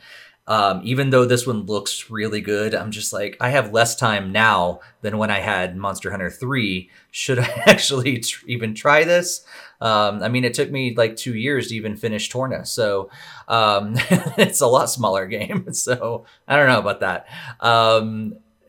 Um, 0.50 0.80
even 0.82 1.10
though 1.10 1.24
this 1.24 1.46
one 1.46 1.64
looks 1.66 2.10
really 2.10 2.40
good, 2.40 2.74
I'm 2.74 2.90
just 2.90 3.12
like 3.12 3.36
I 3.40 3.50
have 3.50 3.72
less 3.72 3.94
time 3.94 4.32
now 4.32 4.80
than 5.00 5.16
when 5.16 5.30
I 5.30 5.38
had 5.38 5.76
Monster 5.76 6.10
Hunter 6.10 6.28
3. 6.28 6.90
Should 7.12 7.38
I 7.38 7.44
actually 7.66 8.18
tr- 8.18 8.44
even 8.48 8.74
try 8.74 9.04
this? 9.04 9.44
Um, 9.80 10.24
I 10.24 10.28
mean, 10.28 10.44
it 10.44 10.52
took 10.52 10.68
me 10.68 10.92
like 10.96 11.14
two 11.14 11.36
years 11.36 11.68
to 11.68 11.76
even 11.76 11.96
finish 11.96 12.28
Torna, 12.28 12.66
so 12.66 13.10
um, 13.46 13.94
it's 14.36 14.60
a 14.60 14.66
lot 14.66 14.90
smaller 14.90 15.26
game. 15.28 15.72
So 15.72 16.24
I 16.48 16.56
don't 16.56 16.66
know 16.66 16.80
about 16.80 16.98
that. 17.00 17.28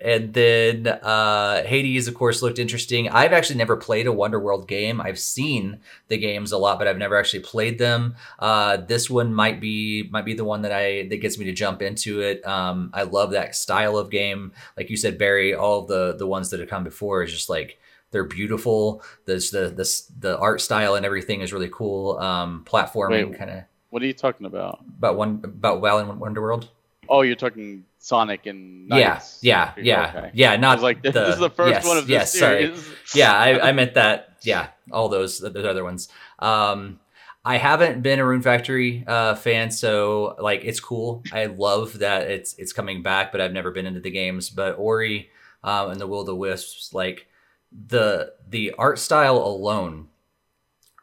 And 0.04 0.34
then 0.34 0.88
uh, 0.88 1.64
Hades, 1.64 2.08
of 2.08 2.16
course, 2.16 2.41
looked 2.41 2.60
interesting. 2.60 3.10
I've 3.10 3.34
actually 3.34 3.58
never 3.58 3.78
played 3.78 4.08
a 4.08 4.12
Wonderworld 4.12 4.68
game. 4.68 4.99
I've 4.99 5.20
seen 5.20 5.80
the 6.08 6.18
games 6.18 6.52
a 6.52 6.58
lot, 6.58 6.80
but 6.80 6.88
I've 6.88 6.97
never 6.97 7.16
actually 7.16 7.41
played 7.41 7.78
them. 7.78 8.16
Uh, 8.39 8.78
this 8.78 9.10
one 9.10 9.34
might 9.34 9.62
be 9.62 10.10
might 10.12 10.26
be 10.26 10.34
the 10.34 10.43
one 10.43 10.64
that 10.64 10.72
I 10.72 11.08
that 11.08 11.22
gets 11.22 11.38
me 11.38 11.45
to 11.45 11.52
jump 11.54 11.82
into 11.82 12.22
it. 12.22 12.45
Um, 12.45 12.89
I 12.93 13.04
love 13.04 13.32
that 13.32 13.56
style 13.56 13.97
of 13.97 14.10
game. 14.10 14.54
Like 14.76 14.89
you 14.89 14.97
said, 14.97 15.18
Barry, 15.18 15.54
all 15.54 15.84
the 15.84 16.16
the 16.18 16.28
ones 16.28 16.49
that 16.49 16.60
have 16.60 16.70
come 16.70 16.84
before 16.84 17.24
is 17.24 17.32
just 17.32 17.49
like 17.49 17.80
they're 18.12 18.24
beautiful. 18.24 19.04
There's 19.26 19.52
the 19.52 19.70
the 19.70 20.02
the 20.20 20.38
art 20.38 20.62
style 20.62 20.95
and 20.95 21.06
everything 21.06 21.41
is 21.41 21.54
really 21.54 21.70
cool. 21.72 22.18
Um, 22.20 22.66
platforming 22.68 23.38
kind 23.38 23.52
of. 23.52 23.64
What 23.91 24.02
are 24.02 24.06
you 24.06 24.14
talking 24.14 24.45
about? 24.45 24.84
About 24.97 25.18
one 25.18 25.41
about 25.43 25.76
and 25.76 26.22
Wonderworld. 26.22 26.70
Oh, 27.10 27.22
you're 27.22 27.36
talking 27.36 27.84
Sonic 28.04 28.47
and 28.47 28.89
NiGHTS. 28.89 29.39
Yeah, 29.43 29.74
yeah, 29.78 29.84
yeah, 29.84 30.14
okay. 30.16 30.32
yeah. 30.34 30.56
Not 30.58 30.82
like 30.82 31.04
this, 31.04 31.14
the, 31.14 31.20
this, 31.20 31.34
is 31.36 31.39
the 31.39 31.52
first 31.52 31.70
yes, 31.70 31.86
one 31.86 31.97
of 31.97 32.08
this 32.08 32.12
yes, 32.12 32.34
series. 32.34 32.84
Sorry. 32.84 32.97
yeah, 33.14 33.32
I, 33.32 33.70
I, 33.70 33.72
meant 33.74 33.93
that. 33.93 34.39
Yeah, 34.41 34.70
all 34.91 35.08
those 35.08 35.38
those 35.38 35.66
other 35.66 35.84
ones. 35.84 36.10
Um, 36.39 36.99
I 37.45 37.58
haven't 37.58 38.02
been 38.02 38.18
a 38.18 38.26
Rune 38.26 38.41
Factory 38.41 39.04
uh, 39.06 39.36
fan, 39.36 39.70
so 39.70 40.36
like 40.39 40.66
it's 40.66 40.80
cool. 40.80 41.22
I 41.32 41.45
love 41.45 41.99
that 41.99 42.24
it's 42.24 42.56
it's 42.56 42.74
coming 42.74 43.04
back, 43.04 43.32
but 43.32 43.39
I've 43.39 43.54
never 43.54 43.70
been 43.70 43.86
into 43.86 43.99
the 43.99 44.10
games. 44.10 44.49
But 44.49 44.80
Ori 44.80 45.30
um, 45.64 45.91
and 45.91 46.02
the 46.02 46.08
Will 46.08 46.22
of 46.22 46.26
the 46.26 46.36
Wisps, 46.36 46.95
like 46.95 47.28
the 47.72 48.34
the 48.49 48.74
art 48.80 48.97
style 48.97 49.38
alone, 49.38 50.08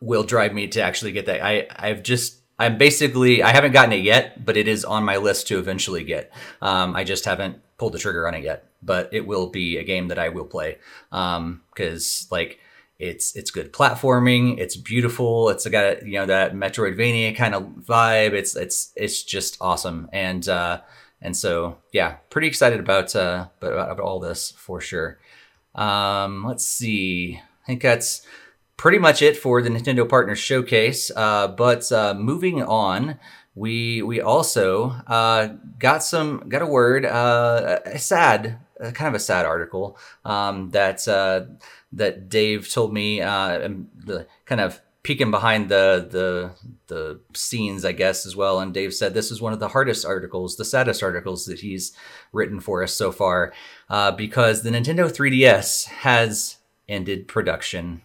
will 0.01 0.25
drive 0.25 0.53
me 0.53 0.67
to 0.67 0.83
actually 0.83 1.13
get 1.13 1.27
that. 1.27 1.45
I 1.45 1.69
I've 1.77 2.03
just 2.03 2.38
I'm 2.59 2.77
basically 2.77 3.43
I 3.43 3.51
haven't 3.53 3.73
gotten 3.73 3.93
it 3.93 4.03
yet, 4.03 4.45
but 4.45 4.57
it 4.57 4.67
is 4.67 4.85
on 4.85 5.05
my 5.05 5.17
list 5.17 5.47
to 5.49 5.59
eventually 5.59 6.05
get. 6.05 6.33
Um, 6.61 6.97
I 6.97 7.05
just 7.05 7.25
haven't 7.25 7.61
pulled 7.79 7.93
the 7.93 7.99
trigger 7.99 8.27
on 8.27 8.35
it 8.35 8.43
yet, 8.43 8.65
but 8.83 9.09
it 9.13 9.27
will 9.27 9.49
be 9.49 9.77
a 9.77 9.85
game 9.85 10.09
that 10.09 10.19
I 10.19 10.29
will 10.29 10.45
play 10.45 10.79
because 11.11 12.27
um, 12.27 12.29
like 12.31 12.59
it's 12.99 13.37
it's 13.37 13.53
good 13.53 13.73
platforming, 13.73 14.59
it's 14.59 14.77
beautiful, 14.77 15.51
it's 15.51 15.67
got 15.69 16.05
you 16.05 16.15
know 16.15 16.27
that 16.27 16.55
Metroidvania 16.55 17.37
kind 17.37 17.55
of 17.55 17.63
vibe. 17.63 18.33
It's 18.33 18.57
it's 18.57 18.93
it's 18.97 19.23
just 19.23 19.57
awesome, 19.61 20.09
and 20.13 20.49
uh, 20.49 20.81
and 21.23 21.37
so 21.37 21.79
yeah, 21.93 22.17
pretty 22.31 22.49
excited 22.49 22.81
about 22.81 23.15
uh, 23.15 23.47
about, 23.61 23.93
about 23.93 24.01
all 24.01 24.19
this 24.19 24.51
for 24.51 24.81
sure. 24.81 25.19
Um, 25.77 26.45
let's 26.45 26.67
see, 26.67 27.41
I 27.63 27.67
think 27.67 27.83
that's 27.83 28.27
pretty 28.79 28.99
much 28.99 29.21
it 29.21 29.37
for 29.37 29.61
the 29.61 29.69
Nintendo 29.69 30.09
Partners 30.09 30.39
Showcase. 30.39 31.11
Uh, 31.15 31.49
but 31.49 31.93
uh, 31.93 32.15
moving 32.15 32.63
on, 32.63 33.19
we 33.55 34.01
we 34.01 34.23
also 34.23 34.91
uh, 35.07 35.49
got 35.79 36.03
some 36.03 36.49
got 36.49 36.63
a 36.63 36.67
word, 36.67 37.05
uh, 37.05 37.81
a 37.85 37.99
sad, 37.99 38.61
kind 38.81 39.09
of 39.09 39.15
a 39.15 39.19
sad 39.19 39.45
article 39.45 39.99
um, 40.25 40.71
that 40.71 41.07
uh, 41.07 41.45
that 41.93 42.31
Dave 42.31 42.71
told 42.73 42.95
me, 42.95 43.21
uh, 43.21 43.59
the 43.59 44.27
kind 44.47 44.61
of 44.63 44.81
peeking 45.03 45.31
behind 45.31 45.69
the 45.69 46.07
the 46.09 46.53
the 46.87 47.21
scenes, 47.35 47.85
I 47.85 47.93
guess, 47.93 48.25
as 48.25 48.37
well. 48.37 48.61
And 48.61 48.73
Dave 48.73 48.95
said 48.95 49.13
this 49.13 49.33
is 49.33 49.43
one 49.43 49.53
of 49.53 49.59
the 49.59 49.69
hardest 49.69 50.07
articles, 50.07 50.57
the 50.57 50.65
saddest 50.65 51.03
articles 51.03 51.47
that 51.47 51.61
he's 51.61 51.93
written 52.33 52.61
for 52.61 52.85
us 52.85 52.95
so 52.95 53.11
far, 53.11 53.53
because 54.17 54.63
the 54.63 54.71
Nintendo 54.71 55.11
3DS 55.11 55.87
has 55.87 56.59
ended 56.89 57.27
production 57.27 58.03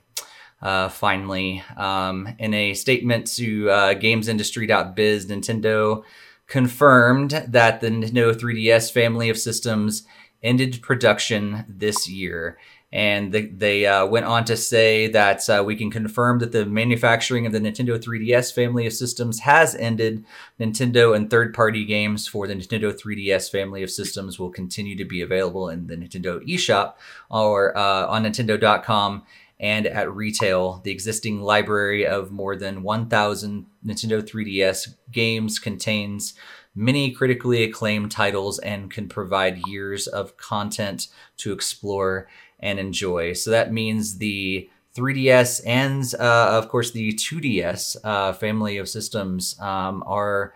uh, 0.64 0.88
finally. 0.88 1.62
Um, 1.76 2.30
in 2.40 2.54
a 2.54 2.74
statement 2.74 3.28
to 3.36 3.70
uh, 3.70 3.94
GamesIndustry.biz, 3.94 5.28
Nintendo 5.28 6.04
confirmed 6.48 7.32
that 7.48 7.82
the 7.82 7.90
Nintendo 7.90 8.34
3DS 8.34 8.92
family 8.92 9.30
of 9.30 9.38
systems 9.38 10.04
ended 10.42 10.82
production 10.82 11.66
this 11.68 12.10
year. 12.10 12.58
And 12.94 13.34
they, 13.34 13.48
they 13.48 13.88
uh, 13.88 14.06
went 14.06 14.28
on 14.28 14.46
to 14.46 14.56
say 14.56 15.08
that 15.08 15.50
uh, 15.50 15.64
we 15.66 15.76
can 15.76 15.90
confirm 15.90 16.38
that 16.40 16.52
the 16.52 16.66
manufacturing 16.66 17.48
of 17.48 17.52
the 17.52 17.60
Nintendo 17.60 17.98
3DS 17.98 18.54
family 18.54 18.86
of 18.86 18.94
systems 18.94 19.40
has 19.40 19.74
ended. 19.76 20.24
Nintendo 20.60 21.16
and 21.16 21.28
third 21.28 21.56
party 21.56 21.86
games 21.86 22.28
for 22.28 22.46
the 22.46 22.54
Nintendo 22.54 22.94
3DS 22.94 23.50
family 23.52 23.82
of 23.82 23.90
systems 23.90 24.38
will 24.38 24.52
continue 24.52 24.96
to 24.96 25.06
be 25.06 25.22
available 25.22 25.70
in 25.70 25.88
the 25.88 25.98
Nintendo 25.98 26.40
eShop 26.48 26.94
or 27.32 27.76
uh, 27.76 28.06
on 28.06 28.26
Nintendo.com 28.26 29.24
and 29.64 29.88
at 29.88 30.14
retail. 30.14 30.82
The 30.84 30.92
existing 30.92 31.42
library 31.42 32.06
of 32.06 32.32
more 32.32 32.58
than 32.58 32.84
1,000 32.84 33.66
Nintendo 33.84 34.22
3DS 34.22 34.96
games 35.10 35.58
contains 35.58 36.34
many 36.76 37.12
critically 37.12 37.64
acclaimed 37.64 38.12
titles 38.12 38.60
and 38.60 38.92
can 38.92 39.08
provide 39.08 39.66
years 39.66 40.06
of 40.06 40.36
content 40.36 41.08
to 41.38 41.54
explore 41.54 42.28
and 42.60 42.78
enjoy. 42.78 43.32
So 43.32 43.52
that 43.52 43.72
means 43.72 44.18
the 44.18 44.70
3DS 44.98 45.62
and, 45.66 46.14
uh, 46.20 46.50
of 46.58 46.68
course, 46.68 46.92
the 46.92 47.14
2DS 47.14 47.96
uh, 48.04 48.34
family 48.34 48.78
of 48.78 48.90
systems 48.90 49.58
um, 49.62 50.04
are 50.06 50.54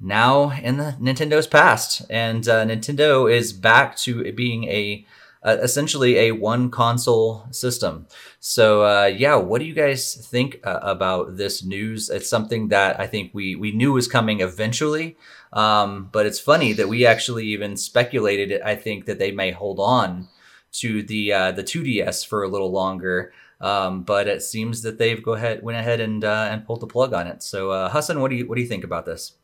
now 0.00 0.50
in 0.50 0.76
the 0.76 0.96
Nintendo's 1.00 1.46
past, 1.46 2.02
and 2.10 2.48
uh, 2.48 2.64
Nintendo 2.64 3.30
is 3.30 3.52
back 3.52 3.96
to 3.98 4.32
being 4.32 4.64
a 4.64 5.06
uh, 5.42 5.56
essentially 5.62 6.18
a 6.18 6.32
one 6.32 6.70
console 6.70 7.46
system. 7.50 8.06
So 8.40 8.84
uh, 8.84 9.06
yeah, 9.06 9.36
what 9.36 9.60
do 9.60 9.64
you 9.64 9.74
guys 9.74 10.14
think 10.14 10.60
uh, 10.64 10.80
about 10.82 11.36
this 11.36 11.64
news? 11.64 12.10
It's 12.10 12.28
something 12.28 12.68
that 12.68 13.00
I 13.00 13.06
think 13.06 13.32
we 13.32 13.54
we 13.54 13.72
knew 13.72 13.92
was 13.92 14.08
coming 14.08 14.40
eventually, 14.40 15.16
um, 15.52 16.08
but 16.12 16.26
it's 16.26 16.40
funny 16.40 16.72
that 16.74 16.88
we 16.88 17.06
actually 17.06 17.46
even 17.46 17.76
speculated. 17.76 18.60
I 18.62 18.74
think 18.76 19.06
that 19.06 19.18
they 19.18 19.30
may 19.30 19.50
hold 19.50 19.78
on 19.80 20.28
to 20.72 21.02
the 21.02 21.32
uh, 21.32 21.52
the 21.52 21.64
2DS 21.64 22.26
for 22.26 22.42
a 22.42 22.48
little 22.48 22.70
longer. 22.70 23.32
Um, 23.62 24.04
but 24.04 24.26
it 24.26 24.42
seems 24.42 24.80
that 24.82 24.96
they've 24.96 25.22
go 25.22 25.34
ahead 25.34 25.62
went 25.62 25.76
ahead 25.76 26.00
and 26.00 26.24
uh, 26.24 26.48
and 26.50 26.64
pulled 26.64 26.80
the 26.80 26.86
plug 26.86 27.12
on 27.12 27.26
it. 27.26 27.42
So 27.42 27.70
uh, 27.70 27.90
Hassan, 27.90 28.20
what 28.20 28.30
do 28.30 28.36
you 28.36 28.48
what 28.48 28.54
do 28.56 28.62
you 28.62 28.68
think 28.68 28.84
about 28.84 29.04
this? 29.04 29.34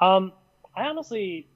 Um, 0.00 0.32
I 0.76 0.84
honestly, 0.84 1.46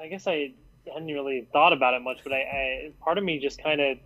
I 0.00 0.08
guess 0.08 0.26
I 0.26 0.54
hadn't 0.92 1.08
really 1.08 1.46
thought 1.52 1.72
about 1.72 1.94
it 1.94 2.02
much, 2.02 2.18
but 2.22 2.32
I, 2.32 2.36
I 2.36 2.92
part 3.00 3.18
of 3.18 3.24
me 3.24 3.38
just 3.38 3.62
kind 3.62 3.80
of 3.80 3.98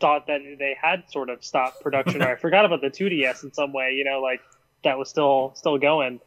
thought 0.00 0.26
that 0.28 0.40
they 0.58 0.76
had 0.80 1.04
sort 1.10 1.30
of 1.30 1.44
stopped 1.44 1.80
production, 1.80 2.22
or 2.22 2.28
I 2.28 2.36
forgot 2.40 2.64
about 2.64 2.80
the 2.80 2.90
2DS 2.90 3.44
in 3.44 3.52
some 3.52 3.72
way. 3.72 3.92
You 3.92 4.04
know, 4.04 4.20
like 4.20 4.40
that 4.84 4.98
was 4.98 5.08
still 5.08 5.52
still 5.56 5.78
going. 5.78 6.20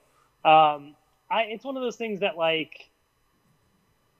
Um, 0.44 0.96
I 1.30 1.44
it's 1.50 1.64
one 1.64 1.78
of 1.78 1.84
those 1.84 1.96
things 1.96 2.20
that 2.22 2.38
like 2.38 2.92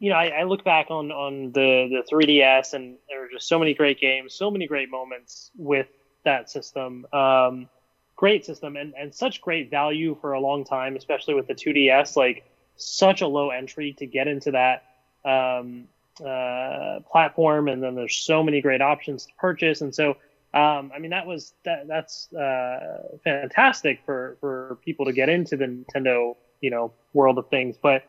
you 0.02 0.10
know, 0.10 0.16
I, 0.16 0.30
I, 0.30 0.44
look 0.46 0.64
back 0.64 0.88
on 0.90 1.12
on 1.12 1.52
the 1.52 1.88
the 1.88 2.04
3DS, 2.12 2.74
and 2.74 2.98
there 3.08 3.24
are 3.24 3.28
just 3.32 3.48
so 3.48 3.60
many 3.60 3.76
great 3.76 4.00
games, 4.00 4.34
so 4.34 4.50
many 4.50 4.66
great 4.66 4.90
moments 4.90 5.52
with 5.56 5.88
that 6.24 6.50
system. 6.50 7.06
Um, 7.14 7.70
great 8.16 8.44
system, 8.44 8.76
and 8.78 8.96
and 8.98 9.14
such 9.14 9.42
great 9.42 9.70
value 9.70 10.18
for 10.20 10.34
a 10.34 10.40
long 10.40 10.66
time, 10.66 10.96
especially 10.96 11.36
with 11.36 11.46
the 11.46 11.54
2DS. 11.54 12.16
Like 12.16 12.50
such 12.78 13.22
a 13.22 13.28
low 13.28 13.50
entry 13.50 13.94
to 14.00 14.06
get 14.06 14.28
into 14.28 14.52
that 14.52 14.84
um, 15.24 15.88
uh, 16.26 17.00
platform, 17.12 17.68
and 17.68 17.82
then 17.82 17.96
there's 17.96 18.16
so 18.16 18.44
many 18.44 18.62
great 18.62 18.82
options 18.82 19.26
to 19.26 19.34
purchase, 19.40 19.82
and 19.82 19.94
so 19.94 20.12
um, 20.54 20.92
I 20.94 21.00
mean 21.00 21.12
that 21.12 21.26
was 21.26 21.54
that 21.64 21.88
that's 21.88 22.32
uh, 22.34 23.18
fantastic 23.24 24.02
for 24.06 24.38
for 24.40 24.78
people 24.84 25.06
to 25.06 25.14
get 25.14 25.30
into 25.30 25.58
the 25.58 25.66
Nintendo 25.66 26.36
you 26.60 26.70
know 26.70 26.94
world 27.14 27.38
of 27.38 27.50
things. 27.50 27.78
But 27.82 28.04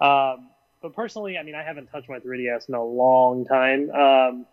um, 0.00 0.48
but 0.82 0.94
personally, 0.94 1.38
I 1.38 1.42
mean, 1.42 1.54
I 1.54 1.62
haven't 1.62 1.86
touched 1.90 2.08
my 2.08 2.18
3DS 2.18 2.68
in 2.68 2.74
a 2.74 2.84
long 2.84 3.44
time. 3.44 3.90
Um, 3.90 4.46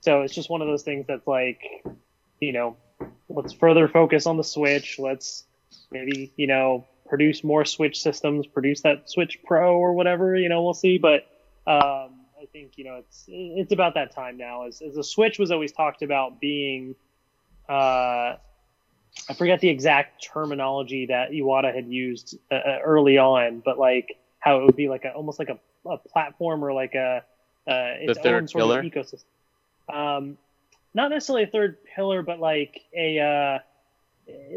so 0.00 0.22
it's 0.22 0.34
just 0.34 0.48
one 0.48 0.62
of 0.62 0.68
those 0.68 0.82
things 0.82 1.06
that's 1.06 1.26
like, 1.26 1.62
you 2.40 2.52
know, 2.52 2.76
let's 3.28 3.52
further 3.52 3.88
focus 3.88 4.26
on 4.26 4.36
the 4.36 4.44
Switch. 4.44 4.98
Let's 4.98 5.44
maybe 5.90 6.32
you 6.36 6.46
know 6.46 6.86
produce 7.14 7.44
more 7.44 7.64
Switch 7.64 8.02
systems, 8.02 8.44
produce 8.44 8.80
that 8.80 9.08
Switch 9.08 9.38
Pro 9.44 9.76
or 9.76 9.92
whatever. 9.92 10.34
You 10.34 10.48
know, 10.48 10.64
we'll 10.64 10.74
see. 10.74 10.98
But 10.98 11.28
um, 11.64 12.10
I 12.40 12.46
think 12.52 12.72
you 12.76 12.82
know 12.82 12.96
it's 12.96 13.24
it's 13.28 13.72
about 13.72 13.94
that 13.94 14.12
time 14.12 14.36
now. 14.36 14.66
As, 14.66 14.82
as 14.82 14.96
the 14.96 15.04
Switch 15.04 15.38
was 15.38 15.52
always 15.52 15.70
talked 15.70 16.02
about 16.02 16.40
being, 16.40 16.96
uh, 17.68 18.34
I 19.28 19.34
forget 19.38 19.60
the 19.60 19.68
exact 19.68 20.24
terminology 20.24 21.06
that 21.06 21.30
Iwata 21.30 21.72
had 21.72 21.86
used 21.86 22.36
uh, 22.50 22.56
uh, 22.56 22.78
early 22.84 23.16
on, 23.16 23.62
but 23.64 23.78
like 23.78 24.18
how 24.40 24.58
it 24.58 24.64
would 24.64 24.76
be 24.76 24.88
like 24.88 25.04
a 25.04 25.12
almost 25.12 25.38
like 25.38 25.50
a, 25.50 25.58
a 25.88 25.98
platform 25.98 26.64
or 26.64 26.72
like 26.72 26.96
a 26.96 27.22
uh, 27.68 27.94
its 28.00 28.18
own 28.26 28.48
sort 28.48 28.60
pillar? 28.60 28.80
of 28.80 28.84
ecosystem. 28.84 29.24
Um, 29.88 30.36
not 30.94 31.10
necessarily 31.10 31.44
a 31.44 31.46
third 31.46 31.76
pillar, 31.94 32.22
but 32.22 32.40
like 32.40 32.80
a 32.92 33.20
uh, 33.20 33.58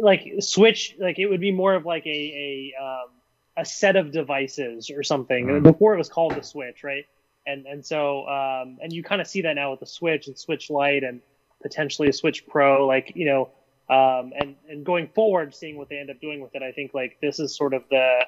like 0.01 0.31
Switch, 0.39 0.95
like 0.99 1.19
it 1.19 1.27
would 1.27 1.41
be 1.41 1.51
more 1.51 1.73
of 1.75 1.85
like 1.85 2.05
a 2.05 2.09
a 2.09 2.83
um, 2.83 3.09
a 3.57 3.65
set 3.65 3.95
of 3.95 4.11
devices 4.11 4.89
or 4.89 5.03
something. 5.03 5.47
Mm-hmm. 5.47 5.63
Before 5.63 5.93
it 5.93 5.97
was 5.97 6.09
called 6.09 6.35
the 6.35 6.43
Switch, 6.43 6.83
right? 6.83 7.05
And 7.45 7.65
and 7.65 7.85
so 7.85 8.27
um, 8.27 8.77
and 8.81 8.91
you 8.93 9.03
kind 9.03 9.21
of 9.21 9.27
see 9.27 9.41
that 9.41 9.53
now 9.53 9.71
with 9.71 9.79
the 9.79 9.87
Switch 9.87 10.27
and 10.27 10.37
Switch 10.37 10.69
Lite 10.69 11.03
and 11.03 11.21
potentially 11.61 12.09
a 12.09 12.13
Switch 12.13 12.45
Pro, 12.47 12.85
like 12.85 13.13
you 13.15 13.25
know, 13.25 13.49
um, 13.89 14.33
and 14.39 14.55
and 14.69 14.85
going 14.85 15.07
forward, 15.07 15.55
seeing 15.55 15.77
what 15.77 15.89
they 15.89 15.97
end 15.97 16.09
up 16.09 16.19
doing 16.21 16.41
with 16.41 16.55
it, 16.55 16.63
I 16.63 16.71
think 16.71 16.93
like 16.93 17.17
this 17.21 17.39
is 17.39 17.55
sort 17.55 17.73
of 17.73 17.83
the 17.89 18.25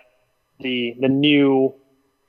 the 0.59 0.95
the 0.99 1.09
new 1.09 1.73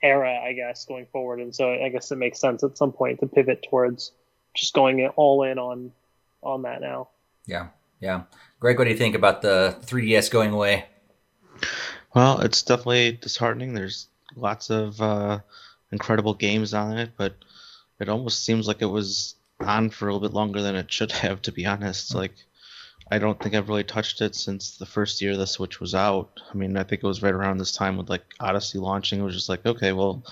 era, 0.03 0.39
I 0.43 0.53
guess, 0.53 0.85
going 0.85 1.05
forward. 1.11 1.39
And 1.39 1.53
so 1.53 1.71
I 1.71 1.89
guess 1.89 2.11
it 2.11 2.17
makes 2.17 2.39
sense 2.39 2.63
at 2.63 2.77
some 2.77 2.91
point 2.91 3.19
to 3.19 3.27
pivot 3.27 3.65
towards 3.69 4.11
just 4.55 4.73
going 4.73 5.05
all 5.15 5.43
in 5.43 5.59
on 5.59 5.91
on 6.43 6.63
that 6.63 6.81
now. 6.81 7.09
Yeah, 7.45 7.67
yeah. 7.99 8.23
Greg, 8.61 8.77
what 8.77 8.83
do 8.83 8.91
you 8.91 8.97
think 8.97 9.15
about 9.15 9.41
the 9.41 9.75
3DS 9.87 10.29
going 10.29 10.51
away? 10.51 10.85
Well, 12.13 12.41
it's 12.41 12.61
definitely 12.61 13.13
disheartening. 13.13 13.73
There's 13.73 14.07
lots 14.35 14.69
of 14.69 15.01
uh, 15.01 15.39
incredible 15.91 16.35
games 16.35 16.75
on 16.75 16.95
it, 16.95 17.09
but 17.17 17.33
it 17.99 18.07
almost 18.07 18.45
seems 18.45 18.67
like 18.67 18.83
it 18.83 18.85
was 18.85 19.33
on 19.59 19.89
for 19.89 20.07
a 20.07 20.13
little 20.13 20.29
bit 20.29 20.35
longer 20.35 20.61
than 20.61 20.75
it 20.75 20.91
should 20.91 21.11
have, 21.11 21.41
to 21.41 21.51
be 21.51 21.65
honest. 21.65 22.13
Like, 22.13 22.35
I 23.09 23.17
don't 23.17 23.41
think 23.41 23.55
I've 23.55 23.67
really 23.67 23.83
touched 23.83 24.21
it 24.21 24.35
since 24.35 24.77
the 24.77 24.85
first 24.85 25.23
year 25.23 25.35
the 25.35 25.47
Switch 25.47 25.79
was 25.79 25.95
out. 25.95 26.39
I 26.53 26.55
mean, 26.55 26.77
I 26.77 26.83
think 26.83 27.03
it 27.03 27.07
was 27.07 27.23
right 27.23 27.33
around 27.33 27.57
this 27.57 27.73
time 27.73 27.97
with 27.97 28.11
like 28.11 28.25
Odyssey 28.39 28.77
launching. 28.77 29.21
It 29.21 29.23
was 29.23 29.33
just 29.33 29.49
like, 29.49 29.65
okay, 29.65 29.91
well, 29.91 30.23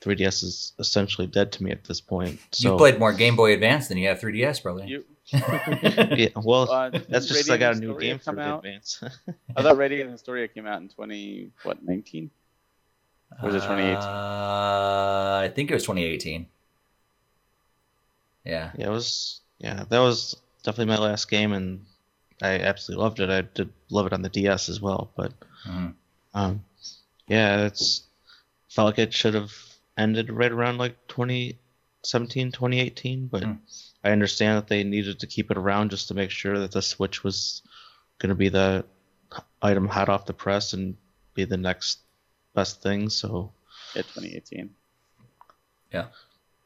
3DS 0.00 0.42
is 0.42 0.72
essentially 0.78 1.26
dead 1.26 1.52
to 1.52 1.62
me 1.62 1.70
at 1.70 1.84
this 1.84 2.00
point. 2.00 2.40
So, 2.52 2.72
you 2.72 2.78
played 2.78 2.98
more 2.98 3.12
Game 3.12 3.36
Boy 3.36 3.52
Advance 3.52 3.88
than 3.88 3.98
you 3.98 4.08
have 4.08 4.20
3DS, 4.20 4.62
probably. 4.62 4.86
You, 4.86 5.04
yeah, 5.32 6.28
well, 6.36 6.70
uh, 6.70 6.90
that's 7.08 7.26
just 7.26 7.50
I 7.50 7.56
got 7.56 7.76
a 7.76 7.78
new 7.78 7.98
game 7.98 8.18
for 8.18 8.38
out? 8.38 8.58
Advance. 8.58 9.02
I 9.56 9.62
thought 9.62 9.76
Radiant 9.76 10.10
Historia 10.10 10.48
came 10.48 10.66
out 10.66 10.82
in 10.82 10.88
20 10.88 11.50
what 11.62 11.82
19? 11.82 12.30
Or 13.42 13.46
was 13.46 13.54
it 13.54 13.60
2018? 13.60 13.96
Uh, 13.96 15.40
I 15.42 15.52
think 15.54 15.70
it 15.70 15.74
was 15.74 15.84
2018. 15.84 16.46
Yeah. 18.44 18.70
Yeah, 18.76 18.86
it 18.86 18.90
was. 18.90 19.40
Yeah, 19.58 19.84
that 19.88 19.98
was 19.98 20.36
definitely 20.62 20.94
my 20.94 21.00
last 21.00 21.30
game, 21.30 21.52
and 21.52 21.86
I 22.42 22.58
absolutely 22.58 23.02
loved 23.02 23.20
it. 23.20 23.30
I 23.30 23.42
did 23.42 23.72
love 23.88 24.06
it 24.06 24.12
on 24.12 24.20
the 24.20 24.28
DS 24.28 24.68
as 24.68 24.80
well, 24.80 25.10
but 25.16 25.32
mm-hmm. 25.66 25.88
um, 26.34 26.64
yeah, 27.28 27.64
it's 27.64 28.02
felt 28.68 28.86
like 28.86 28.98
it 28.98 29.14
should 29.14 29.34
have 29.34 29.52
ended 29.96 30.30
right 30.30 30.52
around 30.52 30.76
like 30.76 30.96
2017, 31.08 32.52
2018, 32.52 33.28
but. 33.28 33.42
Mm 33.44 33.58
I 34.04 34.10
understand 34.10 34.58
that 34.58 34.68
they 34.68 34.84
needed 34.84 35.20
to 35.20 35.26
keep 35.26 35.50
it 35.50 35.56
around 35.56 35.90
just 35.90 36.08
to 36.08 36.14
make 36.14 36.30
sure 36.30 36.58
that 36.58 36.72
the 36.72 36.82
Switch 36.82 37.24
was 37.24 37.62
going 38.18 38.28
to 38.28 38.34
be 38.34 38.50
the 38.50 38.84
item 39.62 39.88
hot 39.88 40.08
off 40.08 40.26
the 40.26 40.34
press 40.34 40.74
and 40.74 40.96
be 41.32 41.44
the 41.44 41.56
next 41.56 42.00
best 42.54 42.82
thing. 42.82 43.08
So, 43.08 43.52
yeah, 43.96 44.02
2018. 44.02 44.70
Yeah. 45.92 46.06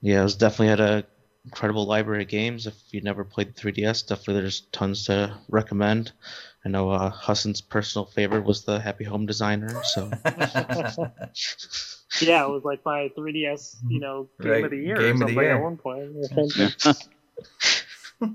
Yeah, 0.01 0.21
it 0.21 0.25
was 0.25 0.37
definitely 0.37 0.69
had 0.69 0.81
a 0.81 1.05
incredible 1.45 1.87
library 1.87 2.23
of 2.23 2.29
games. 2.29 2.67
If 2.67 2.75
you 2.91 3.01
never 3.01 3.25
played 3.25 3.55
the 3.55 3.61
3DS, 3.61 4.07
definitely 4.07 4.43
there's 4.43 4.63
tons 4.73 5.07
to 5.07 5.39
recommend. 5.49 6.13
I 6.65 6.69
know 6.69 6.91
uh, 6.91 7.11
Hassan's 7.11 7.61
personal 7.61 8.05
favorite 8.05 8.45
was 8.45 8.65
the 8.65 8.81
Happy 8.81 9.05
Home 9.05 9.27
Designer. 9.27 9.81
So. 9.85 10.11
yeah, 12.21 12.45
it 12.45 12.51
was 12.51 12.65
like 12.65 12.85
my 12.85 13.11
3DS, 13.17 13.77
you 13.89 14.01
know, 14.01 14.29
game 14.41 14.51
right. 14.51 14.65
of 14.65 14.71
the 14.71 14.79
year 14.79 14.97
game 14.97 15.17
or 15.17 15.29
something 15.29 15.39
at 15.39 15.63
one 15.63 15.77
point. 15.77 16.17
uh, 18.23 18.29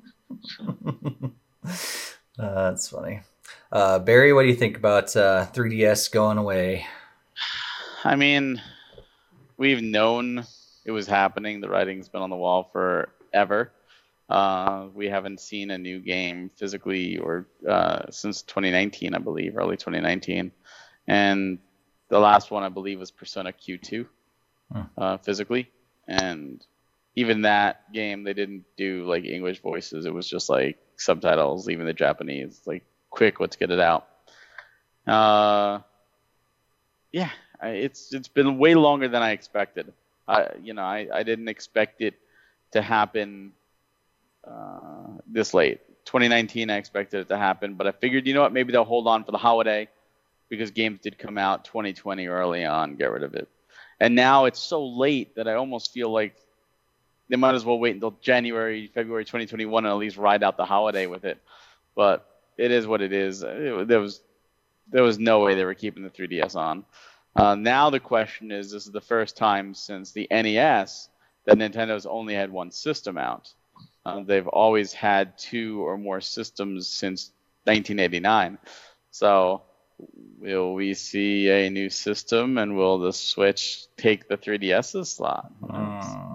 that's 2.37 2.89
funny. 2.89 3.21
Uh, 3.71 3.99
Barry, 3.99 4.33
what 4.33 4.43
do 4.43 4.49
you 4.49 4.55
think 4.55 4.77
about 4.77 5.15
uh, 5.15 5.47
3DS 5.53 6.11
going 6.11 6.37
away? 6.37 6.85
I 8.03 8.15
mean, 8.15 8.61
we've 9.57 9.81
known 9.81 10.45
it 10.85 10.91
was 10.91 11.07
happening. 11.07 11.61
The 11.61 11.69
writing's 11.69 12.09
been 12.09 12.21
on 12.21 12.29
the 12.29 12.35
wall 12.35 12.69
forever. 12.71 13.71
Uh, 14.29 14.87
we 14.93 15.07
haven't 15.07 15.39
seen 15.39 15.71
a 15.71 15.77
new 15.77 15.99
game 15.99 16.49
physically 16.55 17.17
or 17.17 17.47
uh, 17.67 18.03
since 18.09 18.41
2019, 18.43 19.13
I 19.13 19.19
believe, 19.19 19.57
early 19.57 19.77
2019, 19.77 20.51
and 21.07 21.59
the 22.09 22.19
last 22.19 22.49
one 22.49 22.63
I 22.63 22.69
believe 22.69 22.99
was 22.99 23.11
Persona 23.11 23.51
Q2 23.51 24.05
hmm. 24.71 24.81
uh, 24.97 25.17
physically, 25.17 25.69
and 26.07 26.65
even 27.15 27.43
that 27.43 27.91
game 27.93 28.23
they 28.23 28.33
didn't 28.33 28.65
do 28.77 29.05
like 29.05 29.25
English 29.25 29.61
voices. 29.61 30.05
It 30.05 30.13
was 30.13 30.27
just 30.27 30.49
like 30.49 30.77
subtitles, 30.97 31.69
even 31.69 31.85
the 31.85 31.93
Japanese. 31.93 32.61
Like 32.65 32.83
quick, 33.09 33.39
let's 33.39 33.55
get 33.55 33.71
it 33.71 33.79
out. 33.79 34.07
Uh, 35.05 35.79
yeah, 37.11 37.29
it's 37.61 38.13
it's 38.13 38.27
been 38.27 38.57
way 38.57 38.75
longer 38.75 39.07
than 39.07 39.21
I 39.21 39.31
expected. 39.31 39.93
I 40.27 40.47
you 40.61 40.73
know 40.73 40.83
I, 40.83 41.07
I 41.13 41.23
didn't 41.23 41.49
expect 41.49 42.01
it 42.01 42.15
to 42.71 42.81
happen 42.81 43.53
uh, 44.47 45.19
this 45.27 45.53
late. 45.53 45.81
2019, 46.05 46.69
I 46.69 46.77
expected 46.77 47.21
it 47.21 47.29
to 47.29 47.37
happen, 47.37 47.75
but 47.75 47.87
I 47.87 47.91
figured 47.91 48.27
you 48.27 48.33
know 48.33 48.41
what 48.41 48.51
maybe 48.51 48.71
they'll 48.71 48.83
hold 48.83 49.07
on 49.07 49.23
for 49.23 49.31
the 49.31 49.37
holiday 49.37 49.87
because 50.49 50.71
games 50.71 50.99
did 51.01 51.17
come 51.17 51.37
out 51.37 51.65
2020 51.65 52.27
early 52.27 52.65
on, 52.65 52.95
get 52.95 53.11
rid 53.11 53.23
of 53.23 53.35
it. 53.35 53.47
And 53.99 54.15
now 54.15 54.45
it's 54.45 54.59
so 54.59 54.85
late 54.85 55.35
that 55.35 55.47
I 55.47 55.53
almost 55.53 55.93
feel 55.93 56.11
like 56.11 56.35
they 57.29 57.35
might 57.35 57.55
as 57.55 57.65
well 57.65 57.79
wait 57.79 57.95
until 57.95 58.15
January, 58.21 58.87
February 58.93 59.25
2021 59.25 59.85
and 59.85 59.91
at 59.91 59.97
least 59.97 60.17
ride 60.17 60.43
out 60.43 60.57
the 60.57 60.65
holiday 60.65 61.07
with 61.07 61.25
it. 61.25 61.41
But 61.95 62.27
it 62.57 62.71
is 62.71 62.85
what 62.85 63.01
it 63.01 63.13
is. 63.13 63.43
It, 63.43 63.87
there 63.87 63.99
was 63.99 64.21
there 64.89 65.03
was 65.03 65.17
no 65.17 65.39
way 65.39 65.55
they 65.55 65.65
were 65.65 65.73
keeping 65.73 66.03
the 66.03 66.09
3DS 66.09 66.55
on. 66.55 66.85
Uh, 67.35 67.55
now 67.55 67.89
the 67.89 67.99
question 67.99 68.51
is, 68.51 68.71
this 68.71 68.85
is 68.85 68.91
the 68.91 69.01
first 69.01 69.37
time 69.37 69.73
since 69.73 70.11
the 70.11 70.27
NES 70.29 71.09
that 71.45 71.57
Nintendo's 71.57 72.05
only 72.05 72.35
had 72.35 72.51
one 72.51 72.69
system 72.71 73.17
out. 73.17 73.51
Uh, 74.05 74.21
they've 74.23 74.47
always 74.47 74.93
had 74.93 75.37
two 75.37 75.81
or 75.81 75.97
more 75.97 76.21
systems 76.21 76.87
since 76.87 77.31
1989. 77.63 78.57
So 79.11 79.63
will 80.39 80.73
we 80.73 80.93
see 80.93 81.49
a 81.49 81.69
new 81.69 81.89
system 81.89 82.57
and 82.57 82.75
will 82.75 82.99
the 82.99 83.13
Switch 83.13 83.85
take 83.97 84.27
the 84.27 84.37
3DS's 84.37 85.11
slot? 85.11 85.51
Mm. 85.61 86.32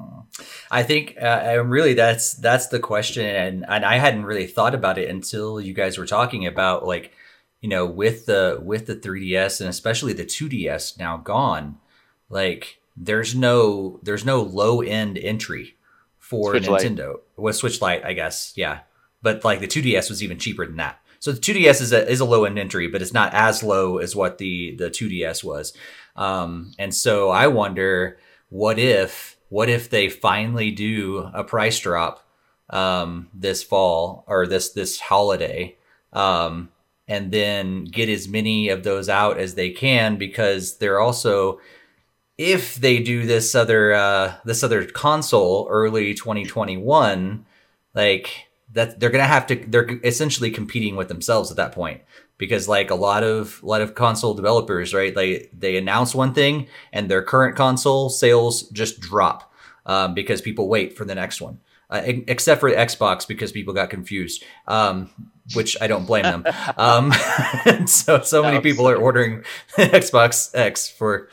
I 0.71 0.83
think 0.83 1.17
uh, 1.21 1.27
I'm 1.27 1.71
really 1.71 1.95
that's 1.95 2.35
that's 2.35 2.69
the 2.69 2.79
question, 2.81 3.25
and 3.25 3.65
and 3.69 3.85
I 3.85 3.97
hadn't 3.97 4.25
really 4.25 4.47
thought 4.47 4.75
about 4.75 4.99
it 4.99 5.09
until 5.09 5.61
you 5.61 5.73
guys 5.73 5.97
were 5.97 6.07
talking 6.07 6.47
about 6.47 6.87
like 6.87 7.13
you 7.61 7.69
know 7.69 7.87
with 7.87 8.27
the 8.27 8.61
with 8.63 8.87
the 8.87 8.97
3DS 8.97 9.61
and 9.61 9.71
especially 9.71 10.13
the 10.13 10.25
2DS 10.25 10.99
now 10.99 11.17
gone, 11.17 11.79
like 12.29 12.81
there's 12.97 13.35
no 13.35 13.99
there's 14.03 14.25
no 14.25 14.43
low 14.43 14.83
end 14.83 15.17
entry 15.17 15.77
for 16.19 16.53
Switch 16.53 16.69
Nintendo 16.69 17.15
Lite. 17.15 17.21
with 17.39 17.57
Switch 17.57 17.81
Lite, 17.81 18.05
I 18.05 18.13
guess, 18.13 18.53
yeah. 18.55 18.81
But 19.23 19.45
like 19.45 19.61
the 19.61 19.67
2DS 19.67 20.11
was 20.11 20.23
even 20.23 20.39
cheaper 20.39 20.67
than 20.67 20.77
that. 20.77 21.01
So 21.19 21.33
the 21.33 21.41
2DS 21.41 21.81
is 21.81 21.93
a 21.93 22.09
is 22.09 22.21
a 22.21 22.27
low 22.27 22.45
end 22.45 22.59
entry, 22.59 22.89
but 22.89 23.01
it's 23.01 23.15
not 23.15 23.33
as 23.33 23.63
low 23.63 23.99
as 23.99 24.15
what 24.15 24.37
the 24.37 24.77
the 24.77 24.91
2DS 24.91 25.43
was. 25.43 25.73
Um, 26.15 26.73
and 26.79 26.95
so 26.95 27.31
I 27.31 27.47
wonder 27.47 28.19
what 28.51 28.79
if 28.79 29.38
what 29.49 29.69
if 29.69 29.89
they 29.89 30.09
finally 30.09 30.71
do 30.71 31.31
a 31.33 31.45
price 31.45 31.79
drop 31.79 32.27
um, 32.71 33.29
this 33.33 33.63
fall 33.63 34.25
or 34.27 34.47
this 34.47 34.71
this 34.71 35.01
holiday, 35.01 35.77
um, 36.13 36.69
and 37.07 37.33
then 37.33 37.85
get 37.85 38.09
as 38.09 38.29
many 38.29 38.69
of 38.69 38.83
those 38.83 39.09
out 39.09 39.39
as 39.39 39.55
they 39.55 39.71
can 39.71 40.17
because 40.17 40.77
they're 40.77 41.01
also 41.01 41.61
if 42.37 42.77
they 42.77 43.01
do 43.01 43.27
this 43.27 43.55
other 43.55 43.93
uh, 43.95 44.35
this 44.45 44.63
other 44.63 44.85
console 44.85 45.67
early 45.71 46.15
2021, 46.15 47.47
like 47.95 48.49
that 48.73 49.01
they're 49.01 49.11
gonna 49.11 49.25
have 49.25 49.47
to 49.47 49.57
they're 49.67 49.99
essentially 50.05 50.51
competing 50.51 50.95
with 50.95 51.09
themselves 51.09 51.51
at 51.51 51.57
that 51.57 51.73
point 51.73 52.03
because 52.39 52.69
like 52.69 52.91
a 52.91 52.95
lot 52.95 53.23
of 53.23 53.61
a 53.63 53.67
lot 53.67 53.81
of 53.81 53.95
console 53.95 54.35
developers 54.35 54.95
right 54.95 55.15
like 55.15 55.51
they 55.53 55.77
announce 55.77 56.15
one 56.15 56.33
thing 56.33 56.67
and 56.93 57.11
their 57.11 57.23
current 57.23 57.57
console 57.57 58.09
sales 58.09 58.63
just 58.71 59.01
drop 59.01 59.53
um, 59.87 60.15
because 60.15 60.41
people 60.41 60.69
wait 60.69 60.97
for 60.97 61.05
the 61.05 61.15
next 61.15 61.41
one. 61.41 61.59
Uh, 61.91 62.03
except 62.27 62.61
for 62.61 62.71
xbox 62.71 63.27
because 63.27 63.51
people 63.51 63.73
got 63.73 63.89
confused 63.89 64.45
um, 64.67 65.09
which 65.55 65.75
i 65.81 65.87
don't 65.87 66.07
blame 66.07 66.23
them. 66.23 66.45
Um, 66.77 67.13
so 67.87 68.21
so 68.21 68.43
many 68.43 68.61
people 68.61 68.89
are 68.89 68.97
ordering 68.97 69.43
xbox 69.77 70.55
x 70.55 70.89
for 70.89 71.31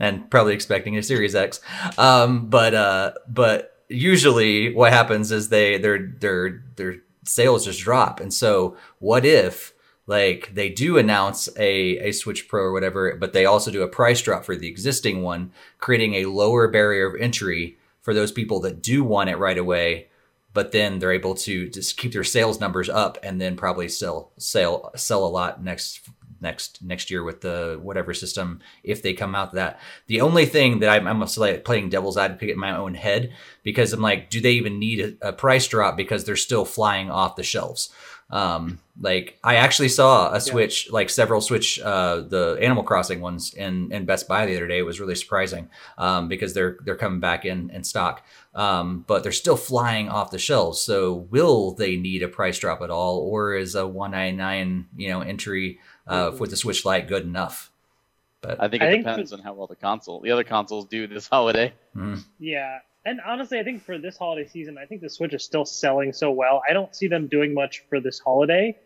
and 0.00 0.30
probably 0.30 0.54
expecting 0.54 0.96
a 0.96 1.02
series 1.02 1.34
x. 1.34 1.60
Um, 1.96 2.48
but 2.48 2.74
uh, 2.74 3.12
but 3.28 3.76
usually 3.88 4.74
what 4.74 4.92
happens 4.92 5.32
is 5.32 5.48
they 5.48 5.78
their 5.78 5.98
their 5.98 6.62
their 6.76 6.96
sales 7.24 7.64
just 7.64 7.80
drop. 7.80 8.20
And 8.20 8.32
so 8.32 8.76
what 8.98 9.24
if 9.24 9.74
like 10.08 10.54
they 10.54 10.70
do 10.70 10.96
announce 10.96 11.50
a, 11.58 11.98
a 11.98 12.12
Switch 12.12 12.48
Pro 12.48 12.62
or 12.62 12.72
whatever, 12.72 13.14
but 13.14 13.34
they 13.34 13.44
also 13.44 13.70
do 13.70 13.82
a 13.82 13.88
price 13.88 14.22
drop 14.22 14.42
for 14.42 14.56
the 14.56 14.66
existing 14.66 15.22
one, 15.22 15.52
creating 15.78 16.14
a 16.14 16.24
lower 16.24 16.66
barrier 16.66 17.06
of 17.06 17.20
entry 17.20 17.76
for 18.00 18.14
those 18.14 18.32
people 18.32 18.58
that 18.60 18.82
do 18.82 19.04
want 19.04 19.28
it 19.28 19.36
right 19.36 19.58
away. 19.58 20.08
But 20.54 20.72
then 20.72 20.98
they're 20.98 21.12
able 21.12 21.34
to 21.34 21.68
just 21.68 21.98
keep 21.98 22.14
their 22.14 22.24
sales 22.24 22.58
numbers 22.58 22.88
up 22.88 23.18
and 23.22 23.38
then 23.38 23.54
probably 23.54 23.86
sell 23.86 24.32
sell 24.38 24.90
sell 24.96 25.26
a 25.26 25.28
lot 25.28 25.62
next 25.62 26.08
next 26.40 26.82
next 26.82 27.10
year 27.10 27.22
with 27.22 27.42
the 27.42 27.78
whatever 27.82 28.14
system 28.14 28.60
if 28.82 29.02
they 29.02 29.12
come 29.12 29.34
out 29.34 29.52
that. 29.52 29.78
The 30.06 30.22
only 30.22 30.46
thing 30.46 30.78
that 30.78 30.88
I'm, 30.88 31.06
I'm 31.06 31.20
like 31.36 31.64
playing 31.64 31.90
devil's 31.90 32.16
advocate 32.16 32.50
in 32.50 32.58
my 32.58 32.74
own 32.74 32.94
head 32.94 33.34
because 33.62 33.92
I'm 33.92 34.00
like, 34.00 34.30
do 34.30 34.40
they 34.40 34.52
even 34.52 34.78
need 34.78 35.18
a, 35.22 35.28
a 35.28 35.32
price 35.34 35.66
drop 35.66 35.98
because 35.98 36.24
they're 36.24 36.34
still 36.36 36.64
flying 36.64 37.10
off 37.10 37.36
the 37.36 37.42
shelves? 37.42 37.92
Um, 38.30 38.78
like 39.00 39.38
I 39.42 39.56
actually 39.56 39.88
saw 39.88 40.34
a 40.34 40.40
Switch, 40.40 40.86
yeah. 40.86 40.92
like 40.92 41.08
several 41.08 41.40
Switch, 41.40 41.80
uh, 41.80 42.20
the 42.20 42.58
Animal 42.60 42.82
Crossing 42.82 43.20
ones 43.20 43.54
in, 43.54 43.92
in 43.92 44.04
Best 44.04 44.28
Buy 44.28 44.44
the 44.44 44.56
other 44.56 44.66
day. 44.66 44.78
It 44.78 44.82
was 44.82 45.00
really 45.00 45.14
surprising, 45.14 45.70
um, 45.96 46.28
because 46.28 46.52
they're, 46.52 46.78
they're 46.84 46.96
coming 46.96 47.20
back 47.20 47.44
in, 47.44 47.70
in 47.70 47.84
stock. 47.84 48.26
Um, 48.54 49.04
but 49.06 49.22
they're 49.22 49.32
still 49.32 49.56
flying 49.56 50.08
off 50.08 50.30
the 50.30 50.38
shelves. 50.38 50.80
So 50.80 51.14
will 51.30 51.72
they 51.72 51.96
need 51.96 52.22
a 52.22 52.28
price 52.28 52.58
drop 52.58 52.82
at 52.82 52.90
all? 52.90 53.18
Or 53.18 53.54
is 53.54 53.74
a 53.74 53.86
199, 53.86 54.88
you 54.96 55.08
know, 55.08 55.20
entry, 55.20 55.78
uh, 56.06 56.32
with 56.38 56.50
the 56.50 56.56
Switch 56.56 56.84
Lite 56.84 57.08
good 57.08 57.22
enough. 57.22 57.70
But 58.40 58.62
I 58.62 58.68
think 58.68 58.82
it 58.82 58.86
I 58.86 58.96
depends 58.96 59.16
think 59.16 59.28
for, 59.28 59.34
on 59.36 59.40
how 59.40 59.54
well 59.54 59.66
the 59.66 59.76
console, 59.76 60.20
the 60.20 60.30
other 60.30 60.44
consoles 60.44 60.86
do 60.86 61.06
this 61.06 61.26
holiday. 61.32 61.72
Mm. 61.96 62.24
Yeah, 62.38 62.80
and 63.04 63.20
honestly, 63.24 63.58
I 63.58 63.64
think 63.64 63.82
for 63.82 63.98
this 63.98 64.16
holiday 64.16 64.48
season, 64.48 64.76
I 64.78 64.86
think 64.86 65.00
the 65.00 65.10
Switch 65.10 65.32
is 65.32 65.44
still 65.44 65.64
selling 65.64 66.12
so 66.12 66.30
well. 66.30 66.62
I 66.68 66.72
don't 66.72 66.94
see 66.94 67.08
them 67.08 67.26
doing 67.26 67.54
much 67.54 67.84
for 67.88 68.00
this 68.00 68.18
holiday, 68.18 68.76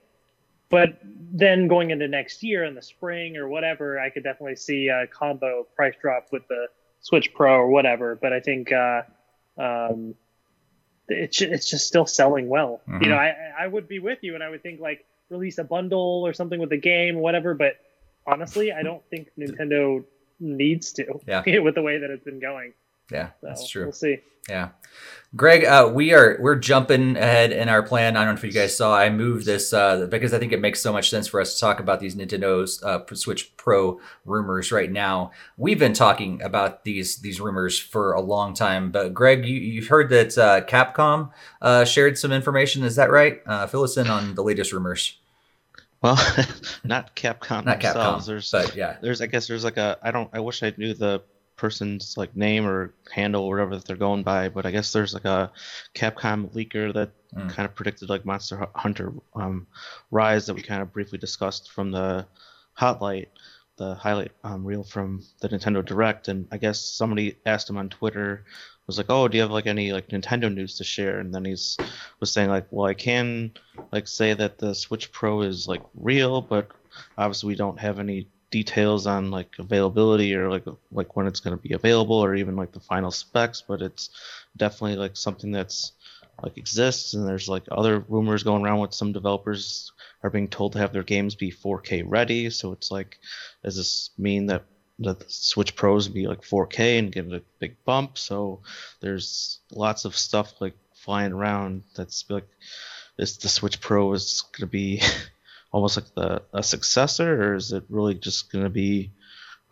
but 0.69 0.99
then 1.03 1.69
going 1.69 1.91
into 1.91 2.09
next 2.09 2.43
year 2.43 2.65
in 2.65 2.75
the 2.75 2.83
spring 2.83 3.37
or 3.37 3.49
whatever, 3.49 3.99
I 3.99 4.11
could 4.11 4.23
definitely 4.23 4.57
see 4.57 4.89
a 4.89 5.07
combo 5.07 5.67
price 5.77 5.95
drop 6.01 6.29
with 6.31 6.47
the 6.49 6.69
Switch 7.01 7.35
Pro 7.35 7.55
or 7.55 7.69
whatever. 7.69 8.15
But 8.15 8.33
I 8.33 8.41
think 8.41 8.73
uh, 8.73 9.03
um, 9.59 10.15
it's 11.09 11.41
it's 11.41 11.69
just 11.69 11.87
still 11.87 12.07
selling 12.07 12.49
well. 12.49 12.81
Mm-hmm. 12.89 13.03
You 13.03 13.11
know, 13.11 13.17
I 13.17 13.35
I 13.59 13.67
would 13.67 13.89
be 13.89 13.99
with 13.99 14.19
you, 14.23 14.35
and 14.35 14.43
I 14.43 14.49
would 14.51 14.63
think 14.63 14.81
like 14.81 15.05
release 15.31 15.59
a 15.59 15.65
bundle 15.65 16.23
or 16.27 16.33
something 16.33 16.61
with 16.61 16.71
the 16.71 16.79
game, 16.79 17.17
whatever. 17.17 17.55
But 17.55 17.77
honestly, 18.27 18.73
I 18.73 18.83
don't 18.83 19.03
think 19.11 19.29
Nintendo 19.39 20.05
needs 20.39 20.93
to. 20.93 21.21
Yeah. 21.27 21.43
with 21.61 21.75
the 21.75 21.83
way 21.83 21.99
that 21.99 22.11
it's 22.11 22.25
been 22.25 22.41
going. 22.41 22.75
Yeah, 23.11 23.29
so 23.41 23.47
that's 23.47 23.69
true. 23.69 23.85
We'll 23.85 23.93
see. 23.93 24.19
Yeah, 24.49 24.70
Greg, 25.35 25.65
uh, 25.65 25.91
we 25.93 26.12
are 26.12 26.37
we're 26.41 26.57
jumping 26.57 27.16
ahead 27.16 27.53
in 27.53 27.70
our 27.70 27.83
plan. 27.83 28.16
I 28.16 28.24
don't 28.24 28.35
know 28.35 28.39
if 28.39 28.45
you 28.45 28.53
guys 28.53 28.77
saw. 28.77 28.95
I 28.95 29.09
moved 29.09 29.47
this 29.47 29.73
uh, 29.73 30.07
because 30.11 30.35
I 30.35 30.39
think 30.39 30.53
it 30.53 30.61
makes 30.61 30.83
so 30.83 30.93
much 30.93 31.09
sense 31.09 31.27
for 31.27 31.41
us 31.41 31.55
to 31.55 31.61
talk 31.61 31.81
about 31.81 32.01
these 32.01 32.15
Nintendo's 32.15 32.83
uh, 32.83 33.03
Switch 33.15 33.57
Pro 33.57 33.99
rumors 34.27 34.70
right 34.70 34.93
now. 34.93 35.31
We've 35.57 35.79
been 35.79 35.95
talking 35.95 36.43
about 36.43 36.85
these 36.85 37.16
these 37.19 37.41
rumors 37.41 37.79
for 37.79 38.12
a 38.12 38.20
long 38.20 38.53
time, 38.53 38.91
but 38.91 39.15
Greg, 39.15 39.47
you, 39.47 39.59
you've 39.59 39.89
heard 39.89 40.11
that 40.11 40.37
uh, 40.37 40.61
Capcom 40.66 41.31
uh, 41.62 41.87
shared 41.87 42.19
some 42.19 42.31
information. 42.31 42.85
Is 42.85 42.97
that 42.97 43.11
right? 43.11 43.41
Uh, 43.47 43.66
fill 43.66 43.85
us 43.85 43.97
in 43.97 44.09
on 44.09 44.35
the 44.35 44.43
latest 44.43 44.70
rumors. 44.70 45.19
Well, 46.03 46.16
not 46.85 47.16
Capcom 47.16 47.65
not 47.65 47.81
themselves. 47.81 48.24
Capcom, 48.24 48.27
there's, 48.27 48.51
but 48.51 48.77
yeah, 48.77 48.97
there's 49.01 49.23
I 49.23 49.27
guess 49.27 49.47
there's 49.47 49.65
like 49.65 49.79
a 49.79 49.97
I 50.03 50.11
don't 50.11 50.29
I 50.35 50.41
wish 50.41 50.62
I 50.62 50.74
knew 50.77 50.93
the 50.93 51.23
person's 51.63 52.17
like 52.17 52.35
name 52.35 52.67
or 52.67 52.93
handle 53.15 53.45
or 53.45 53.55
whatever 53.55 53.77
that 53.77 53.85
they're 53.85 53.95
going 54.09 54.25
by, 54.25 54.49
but 54.49 54.67
I 54.67 54.73
guess 54.73 54.93
there's 54.93 55.15
like 55.15 55.25
a 55.25 55.53
Capcom 55.95 56.53
leaker 56.53 56.93
that 56.93 57.11
mm. 57.33 57.49
kind 57.51 57.67
of 57.67 57.77
predicted 57.77 58.11
like 58.11 58.27
Monster 58.27 58.67
Hunter 58.75 59.13
um, 59.37 59.69
Rise 60.11 60.47
that 60.47 60.55
we 60.55 60.63
kind 60.63 60.83
of 60.83 60.93
briefly 60.93 61.19
discussed 61.19 61.71
from 61.71 61.93
the 61.93 62.27
Hotlight, 62.77 63.29
the 63.77 63.95
highlight 63.95 64.33
um, 64.43 64.65
reel 64.65 64.83
from 64.83 65.23
the 65.41 65.49
Nintendo 65.49 65.85
Direct, 65.85 66.27
and 66.27 66.49
I 66.51 66.59
guess 66.59 66.81
somebody 66.81 67.37
asked 67.47 67.71
him 67.71 67.79
on 67.79 67.89
Twitter 67.91 68.45
was 68.89 68.99
like, 68.99 69.07
"Oh, 69.09 69.29
do 69.29 69.37
you 69.37 69.43
have 69.43 69.53
like 69.53 69.69
any 69.69 69.93
like 69.93 70.09
Nintendo 70.09 70.53
news 70.53 70.79
to 70.79 70.85
share?" 70.85 71.21
And 71.21 71.33
then 71.33 71.45
he's 71.45 71.77
was 72.19 72.33
saying 72.33 72.51
like, 72.51 72.67
"Well, 72.73 72.87
I 72.87 72.95
can 72.95 73.53
like 73.93 74.09
say 74.09 74.35
that 74.35 74.59
the 74.59 74.75
Switch 74.75 75.13
Pro 75.13 75.43
is 75.43 75.69
like 75.69 75.83
real, 75.95 76.41
but 76.41 76.73
obviously 77.17 77.47
we 77.49 77.55
don't 77.55 77.79
have 77.79 78.01
any 78.01 78.27
details 78.53 79.09
on 79.09 79.33
like 79.33 79.49
availability 79.59 80.37
or 80.37 80.49
like 80.49 80.65
like 80.93 81.16
when 81.16 81.27
it's 81.27 81.41
going 81.41 81.57
to 81.57 81.62
be 81.62 81.74
available 81.74 82.16
or 82.16 82.37
even 82.37 82.55
like 82.55 82.70
the 82.70 82.79
final 82.81 83.11
specs 83.11 83.65
but 83.66 83.83
it's 83.83 84.11
definitely 84.57 84.97
like 84.97 85.16
something 85.16 85.51
that's 85.51 85.93
like 86.43 86.59
exists 86.59 87.15
and 87.15 87.27
there's 87.27 87.49
like 87.49 87.65
other 87.70 88.01
rumors 88.09 88.43
going 88.43 88.65
around 88.65 88.81
with 88.81 88.95
some 88.95 89.12
developers 89.12 89.93
are 90.23 90.31
being 90.31 90.49
told 90.49 90.73
to 90.73 90.79
have 90.79 90.93
their 90.93 91.03
games 91.03 91.35
be 91.35 91.51
4K 91.51 92.05
ready. 92.07 92.51
So 92.51 92.73
it's 92.73 92.91
like 92.91 93.19
does 93.62 93.77
this 93.77 94.11
mean 94.19 94.47
that 94.47 94.65
the 94.99 95.16
Switch 95.29 95.74
Pros 95.74 96.09
be 96.09 96.27
like 96.27 96.43
4K 96.43 96.99
and 96.99 97.12
get 97.12 97.33
a 97.33 97.43
big 97.59 97.77
bump? 97.85 98.19
So 98.19 98.61
there's 99.01 99.61
lots 99.70 100.05
of 100.05 100.16
stuff 100.16 100.55
like 100.61 100.74
flying 100.95 101.33
around 101.33 101.83
that's 101.97 102.24
like 102.29 102.49
this 103.16 103.37
the 103.37 103.49
Switch 103.49 103.81
Pro 103.81 104.12
is 104.12 104.45
going 104.53 104.61
to 104.61 104.66
be 104.66 105.03
almost 105.73 105.97
like 105.97 106.15
the 106.15 106.43
a 106.53 106.62
successor, 106.62 107.43
or 107.43 107.55
is 107.55 107.73
it 107.73 107.85
really 107.89 108.15
just 108.15 108.53
going 108.53 108.65
to 108.65 108.70
be 108.70 109.11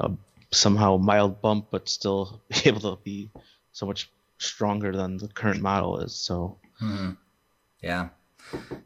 a 0.00 0.10
somehow 0.50 0.96
mild 0.96 1.40
bump, 1.40 1.66
but 1.70 1.88
still 1.88 2.40
able 2.64 2.80
to 2.80 2.98
be 3.04 3.30
so 3.72 3.86
much 3.86 4.10
stronger 4.38 4.92
than 4.92 5.18
the 5.18 5.28
current 5.28 5.60
model 5.60 6.00
is? 6.00 6.14
So, 6.14 6.58
mm-hmm. 6.82 7.12
yeah. 7.82 8.08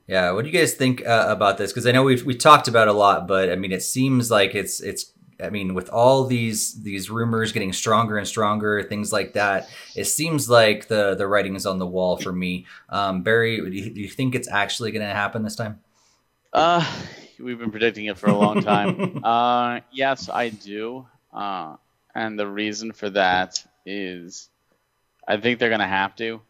Yeah, 0.07 0.33
what 0.33 0.45
do 0.45 0.51
you 0.51 0.59
guys 0.59 0.75
think 0.75 1.07
uh, 1.07 1.27
about 1.29 1.57
this? 1.57 1.73
Because 1.73 1.87
I 1.87 1.93
know 1.93 2.03
we've 2.03 2.25
we 2.25 2.35
talked 2.35 2.69
about 2.69 2.89
a 2.89 2.93
lot, 2.93 3.27
but 3.27 3.51
I 3.51 3.57
mean, 3.57 3.73
it 3.73 3.83
seems 3.83 4.31
like 4.31 4.55
it's 4.55 4.81
it's. 4.81 5.13
I 5.43 5.51
mean, 5.51 5.75
with 5.75 5.89
all 5.89 6.27
these 6.27 6.83
these 6.83 7.11
rumors 7.11 7.51
getting 7.51 7.73
stronger 7.73 8.19
and 8.19 8.29
stronger, 8.29 8.83
things 8.83 9.13
like 9.13 9.33
that, 9.33 9.69
it 9.97 10.05
seems 10.05 10.51
like 10.51 10.89
the 10.89 11.15
the 11.15 11.27
writing 11.27 11.57
is 11.57 11.65
on 11.65 11.79
the 11.79 11.87
wall 11.87 12.19
for 12.19 12.31
me. 12.31 12.67
Um, 12.91 13.23
Barry, 13.23 13.57
do 13.57 13.71
you, 13.71 13.91
do 13.91 14.01
you 14.01 14.09
think 14.09 14.35
it's 14.35 14.49
actually 14.49 14.93
going 14.93 15.07
to 15.07 15.13
happen 15.13 15.43
this 15.43 15.57
time? 15.57 15.81
Uh, 16.55 16.87
we've 17.41 17.59
been 17.59 17.73
predicting 17.73 18.07
it 18.07 18.17
for 18.17 18.31
a 18.31 18.37
long 18.37 18.63
time. 18.63 19.21
uh, 19.25 19.81
yes, 19.91 20.29
I 20.29 20.51
do. 20.51 21.05
Uh, 21.33 21.75
and 22.15 22.39
the 22.39 22.47
reason 22.47 22.93
for 22.93 23.11
that 23.11 23.65
is 23.85 24.49
I 25.27 25.37
think 25.37 25.59
they're 25.59 25.69
going 25.69 25.81
to 25.81 25.87
have 25.87 26.15
to. 26.17 26.41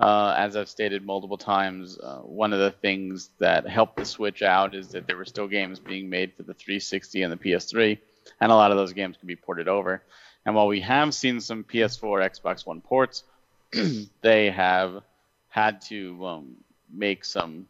Uh, 0.00 0.34
as 0.36 0.56
I've 0.56 0.68
stated 0.68 1.06
multiple 1.06 1.38
times, 1.38 1.96
uh, 1.96 2.18
one 2.18 2.52
of 2.52 2.58
the 2.58 2.72
things 2.72 3.30
that 3.38 3.68
helped 3.68 3.96
the 3.96 4.04
Switch 4.04 4.42
out 4.42 4.74
is 4.74 4.88
that 4.88 5.06
there 5.06 5.16
were 5.16 5.24
still 5.24 5.46
games 5.46 5.78
being 5.78 6.10
made 6.10 6.34
for 6.34 6.42
the 6.42 6.54
360 6.54 7.22
and 7.22 7.32
the 7.32 7.36
PS3, 7.36 7.96
and 8.40 8.50
a 8.50 8.54
lot 8.56 8.72
of 8.72 8.76
those 8.76 8.92
games 8.92 9.16
can 9.16 9.28
be 9.28 9.36
ported 9.36 9.68
over. 9.68 10.02
And 10.44 10.56
while 10.56 10.66
we 10.66 10.80
have 10.80 11.14
seen 11.14 11.40
some 11.40 11.62
PS4, 11.62 12.40
Xbox 12.40 12.66
One 12.66 12.80
ports, 12.80 13.22
they 14.22 14.50
have 14.50 15.04
had 15.50 15.82
to 15.82 16.26
um, 16.26 16.56
make 16.92 17.24
some 17.24 17.68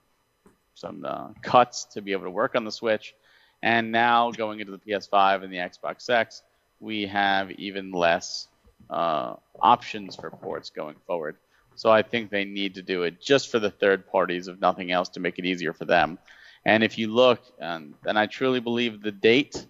some 0.83 1.05
uh, 1.07 1.29
cuts 1.43 1.85
to 1.85 2.03
be 2.03 2.13
able 2.13 2.25
to 2.25 2.31
work 2.31 2.55
on 2.55 2.65
the 2.65 2.73
Switch. 2.73 3.15
And 3.63 3.93
now 3.93 4.33
going 4.33 4.59
into 4.61 4.73
the 4.73 4.79
PS5 4.79 5.45
and 5.45 5.53
the 5.53 5.59
Xbox 5.59 6.11
X, 6.11 6.43
we 6.81 7.07
have 7.07 7.53
even 7.53 7.93
less 7.93 8.49
uh, 8.91 9.37
options 9.61 10.17
for 10.17 10.31
ports 10.31 10.71
going 10.71 10.97
forward. 11.07 11.37
So 11.77 11.91
I 11.91 12.03
think 12.03 12.31
they 12.31 12.45
need 12.45 12.75
to 12.75 12.83
do 12.83 13.05
it 13.05 13.21
just 13.21 13.51
for 13.51 13.61
the 13.61 13.71
third 13.71 14.07
parties, 14.07 14.49
if 14.49 14.61
nothing 14.61 14.91
else, 14.91 15.09
to 15.11 15.21
make 15.21 15.39
it 15.39 15.47
easier 15.47 15.73
for 15.73 15.85
them. 15.85 16.19
And 16.65 16.83
if 16.83 16.99
you 16.99 17.07
look, 17.09 17.41
and, 17.61 17.95
and 18.05 18.19
I 18.19 18.27
truly 18.27 18.61
believe 18.61 19.01
the 19.01 19.13
date 19.13 19.65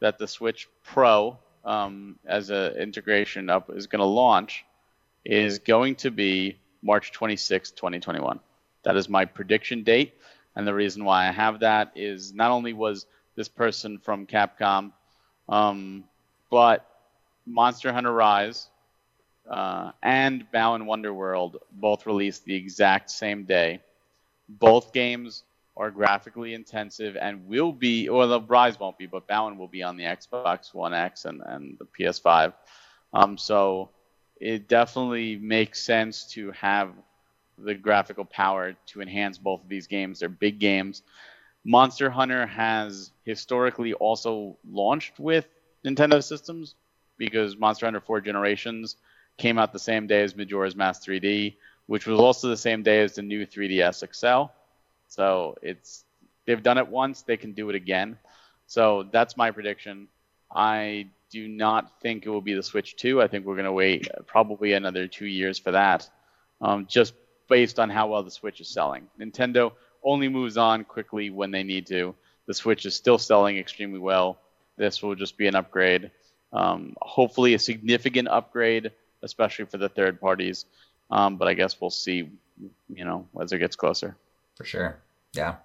that 0.00 0.18
the 0.18 0.26
Switch 0.26 0.68
Pro 0.82 1.38
um, 1.64 2.18
as 2.26 2.50
an 2.50 2.76
integration 2.76 3.48
up 3.48 3.70
is 3.70 3.86
going 3.86 4.00
to 4.00 4.04
launch 4.04 4.64
is 5.24 5.58
going 5.60 5.94
to 5.96 6.10
be 6.10 6.58
March 6.82 7.12
26, 7.12 7.70
2021. 7.70 8.40
That 8.84 8.96
is 8.96 9.08
my 9.08 9.24
prediction 9.24 9.82
date. 9.82 10.14
And 10.56 10.66
the 10.66 10.74
reason 10.74 11.04
why 11.04 11.28
I 11.28 11.32
have 11.32 11.60
that 11.60 11.92
is 11.94 12.32
not 12.32 12.50
only 12.50 12.72
was 12.72 13.06
this 13.36 13.48
person 13.48 13.98
from 13.98 14.26
Capcom, 14.26 14.92
um, 15.48 16.04
but 16.50 16.88
Monster 17.46 17.92
Hunter 17.92 18.12
Rise 18.12 18.68
uh, 19.48 19.92
and 20.02 20.46
Wonderworld 20.52 21.56
both 21.70 22.06
released 22.06 22.44
the 22.44 22.54
exact 22.54 23.10
same 23.10 23.44
day. 23.44 23.80
Both 24.48 24.92
games 24.92 25.44
are 25.76 25.90
graphically 25.90 26.54
intensive 26.54 27.16
and 27.16 27.46
will 27.46 27.72
be, 27.72 28.08
or 28.08 28.26
the 28.26 28.40
Rise 28.40 28.80
won't 28.80 28.96
be, 28.96 29.06
but 29.06 29.26
Bound 29.26 29.58
will 29.58 29.68
be 29.68 29.82
on 29.82 29.96
the 29.96 30.04
Xbox 30.04 30.72
One 30.72 30.94
X 30.94 31.26
and, 31.26 31.42
and 31.44 31.78
the 31.78 31.84
PS5. 31.84 32.54
Um, 33.12 33.36
so 33.36 33.90
it 34.40 34.68
definitely 34.68 35.36
makes 35.36 35.82
sense 35.82 36.24
to 36.32 36.50
have 36.52 36.90
the 37.58 37.74
graphical 37.74 38.24
power 38.24 38.74
to 38.86 39.00
enhance 39.00 39.38
both 39.38 39.62
of 39.62 39.68
these 39.68 39.86
games. 39.86 40.20
They're 40.20 40.28
big 40.28 40.58
games. 40.58 41.02
Monster 41.64 42.10
Hunter 42.10 42.46
has 42.46 43.10
historically 43.24 43.92
also 43.94 44.56
launched 44.68 45.18
with 45.18 45.48
Nintendo 45.84 46.22
systems 46.22 46.74
because 47.18 47.56
Monster 47.56 47.86
Hunter 47.86 48.00
4 48.00 48.20
Generations 48.20 48.96
came 49.36 49.58
out 49.58 49.72
the 49.72 49.78
same 49.78 50.06
day 50.06 50.22
as 50.22 50.36
Majora's 50.36 50.76
Mask 50.76 51.02
3D, 51.02 51.56
which 51.86 52.06
was 52.06 52.20
also 52.20 52.48
the 52.48 52.56
same 52.56 52.82
day 52.82 53.02
as 53.02 53.14
the 53.14 53.22
new 53.22 53.46
3DS 53.46 54.04
XL. 54.14 54.52
So 55.08 55.56
it's 55.62 56.04
they've 56.46 56.62
done 56.62 56.78
it 56.78 56.88
once, 56.88 57.22
they 57.22 57.36
can 57.36 57.52
do 57.52 57.68
it 57.68 57.74
again. 57.74 58.18
So 58.66 59.08
that's 59.12 59.36
my 59.36 59.50
prediction. 59.50 60.08
I 60.54 61.08
do 61.30 61.48
not 61.48 62.00
think 62.00 62.24
it 62.24 62.30
will 62.30 62.40
be 62.40 62.54
the 62.54 62.62
Switch 62.62 62.96
2. 62.96 63.20
I 63.20 63.28
think 63.28 63.44
we're 63.44 63.54
going 63.54 63.64
to 63.64 63.72
wait 63.72 64.08
probably 64.26 64.72
another 64.72 65.06
two 65.06 65.26
years 65.26 65.58
for 65.58 65.72
that, 65.72 66.08
um, 66.60 66.86
just 66.86 67.14
based 67.48 67.78
on 67.78 67.90
how 67.90 68.08
well 68.08 68.22
the 68.22 68.30
Switch 68.30 68.60
is 68.60 68.68
selling. 68.68 69.06
Nintendo 69.20 69.72
only 70.02 70.28
moves 70.28 70.56
on 70.56 70.84
quickly 70.84 71.30
when 71.30 71.50
they 71.50 71.62
need 71.62 71.86
to. 71.86 72.14
The 72.46 72.54
Switch 72.54 72.86
is 72.86 72.94
still 72.94 73.18
selling 73.18 73.58
extremely 73.58 73.98
well. 73.98 74.38
This 74.76 75.02
will 75.02 75.14
just 75.14 75.36
be 75.36 75.46
an 75.46 75.54
upgrade. 75.54 76.10
Um, 76.52 76.94
hopefully, 77.02 77.54
a 77.54 77.58
significant 77.58 78.28
upgrade, 78.28 78.92
especially 79.22 79.64
for 79.66 79.78
the 79.78 79.88
third 79.88 80.20
parties. 80.20 80.66
Um, 81.10 81.36
but 81.36 81.48
I 81.48 81.54
guess 81.54 81.80
we'll 81.80 81.90
see, 81.90 82.30
you 82.88 83.04
know, 83.04 83.26
as 83.40 83.52
it 83.52 83.58
gets 83.58 83.76
closer. 83.76 84.16
For 84.56 84.64
sure. 84.64 84.98
Yeah. 85.32 85.56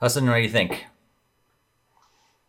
Hassan, 0.00 0.26
what 0.26 0.36
do 0.36 0.40
you 0.42 0.48
think? 0.48 0.86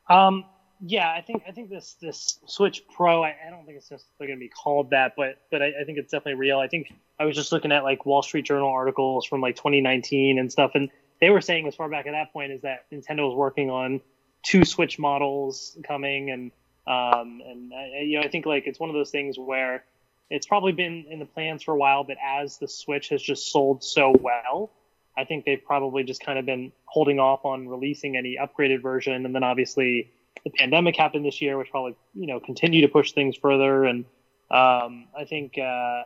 Um, 0.10 0.46
yeah, 0.82 1.12
I 1.12 1.22
think 1.22 1.44
I 1.48 1.52
think 1.52 1.70
this 1.70 1.96
this 2.02 2.40
Switch 2.46 2.84
Pro. 2.96 3.24
I, 3.24 3.36
I 3.46 3.50
don't 3.50 3.66
think 3.66 3.78
it's 3.78 3.92
necessarily 3.92 4.28
going 4.28 4.40
to 4.40 4.46
be 4.46 4.50
called 4.50 4.92
that, 4.92 5.14
but 5.18 5.42
but 5.52 5.62
I, 5.62 5.74
I, 5.82 5.84
think 5.84 5.98
it's 5.98 6.12
definitely 6.12 6.40
real. 6.40 6.60
I 6.60 6.68
think 6.68 6.94
I 7.20 7.26
was 7.26 7.36
just 7.36 7.52
looking 7.52 7.74
at 7.74 7.84
like 7.84 8.06
Wall 8.06 8.22
Street 8.22 8.46
Journal 8.46 8.70
articles 8.70 9.26
from 9.26 9.42
like 9.42 9.58
2019 9.58 10.40
and 10.40 10.50
stuff, 10.50 10.72
and 10.76 10.90
they 11.20 11.32
were 11.32 11.42
saying 11.42 11.68
as 11.68 11.76
far 11.76 11.90
back 11.90 12.08
at 12.08 12.12
that 12.12 12.32
point 12.32 12.54
is 12.54 12.62
that 12.62 12.90
Nintendo 12.92 13.28
was 13.28 13.36
working 13.36 13.70
on 13.70 14.00
two 14.42 14.64
Switch 14.64 14.98
models 14.98 15.78
coming, 15.86 16.32
and 16.32 16.52
um, 16.88 17.42
and 17.46 17.74
I, 17.74 18.02
you 18.04 18.20
know 18.20 18.26
I 18.26 18.30
think 18.30 18.46
like 18.46 18.64
it's 18.66 18.80
one 18.80 18.90
of 18.90 18.96
those 18.96 19.12
things 19.12 19.38
where 19.38 19.84
it's 20.30 20.48
probably 20.48 20.72
been 20.72 21.08
in 21.10 21.20
the 21.20 21.26
plans 21.26 21.62
for 21.62 21.74
a 21.74 21.78
while, 21.78 22.06
but 22.06 22.16
as 22.24 22.58
the 22.58 22.70
Switch 22.70 23.10
has 23.10 23.22
just 23.22 23.52
sold 23.52 23.84
so 23.84 24.16
well, 24.18 24.72
I 25.18 25.26
think 25.26 25.44
they've 25.44 25.62
probably 25.62 26.04
just 26.04 26.24
kind 26.24 26.40
of 26.40 26.46
been 26.46 26.72
holding 26.86 27.20
off 27.20 27.44
on 27.44 27.68
releasing 27.68 28.16
any 28.16 28.38
upgraded 28.42 28.82
version, 28.82 29.26
and 29.26 29.36
then 29.36 29.44
obviously 29.44 30.12
the 30.44 30.50
pandemic 30.52 30.96
happened 30.96 31.26
this 31.26 31.42
year, 31.42 31.58
which 31.58 31.70
probably 31.70 31.96
you 32.14 32.28
know 32.28 32.40
continue 32.40 32.82
to 32.82 32.88
push 32.88 33.12
things 33.12 33.36
further. 33.36 33.86
And 33.86 34.06
um, 34.52 35.08
I 35.18 35.26
think 35.28 35.58
uh, 35.58 36.04